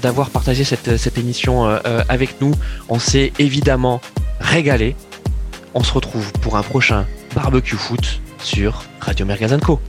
d'avoir 0.00 0.30
partagé 0.30 0.64
cette, 0.64 0.96
cette 0.96 1.18
émission 1.18 1.66
avec 2.08 2.40
nous. 2.40 2.52
On 2.88 2.98
s'est 2.98 3.32
évidemment 3.38 4.00
régalé. 4.40 4.96
On 5.74 5.82
se 5.82 5.92
retrouve 5.92 6.32
pour 6.34 6.56
un 6.56 6.62
prochain 6.62 7.06
barbecue 7.34 7.76
foot 7.76 8.20
sur 8.38 8.84
Radio 9.00 9.26
Mergazanco. 9.26 9.80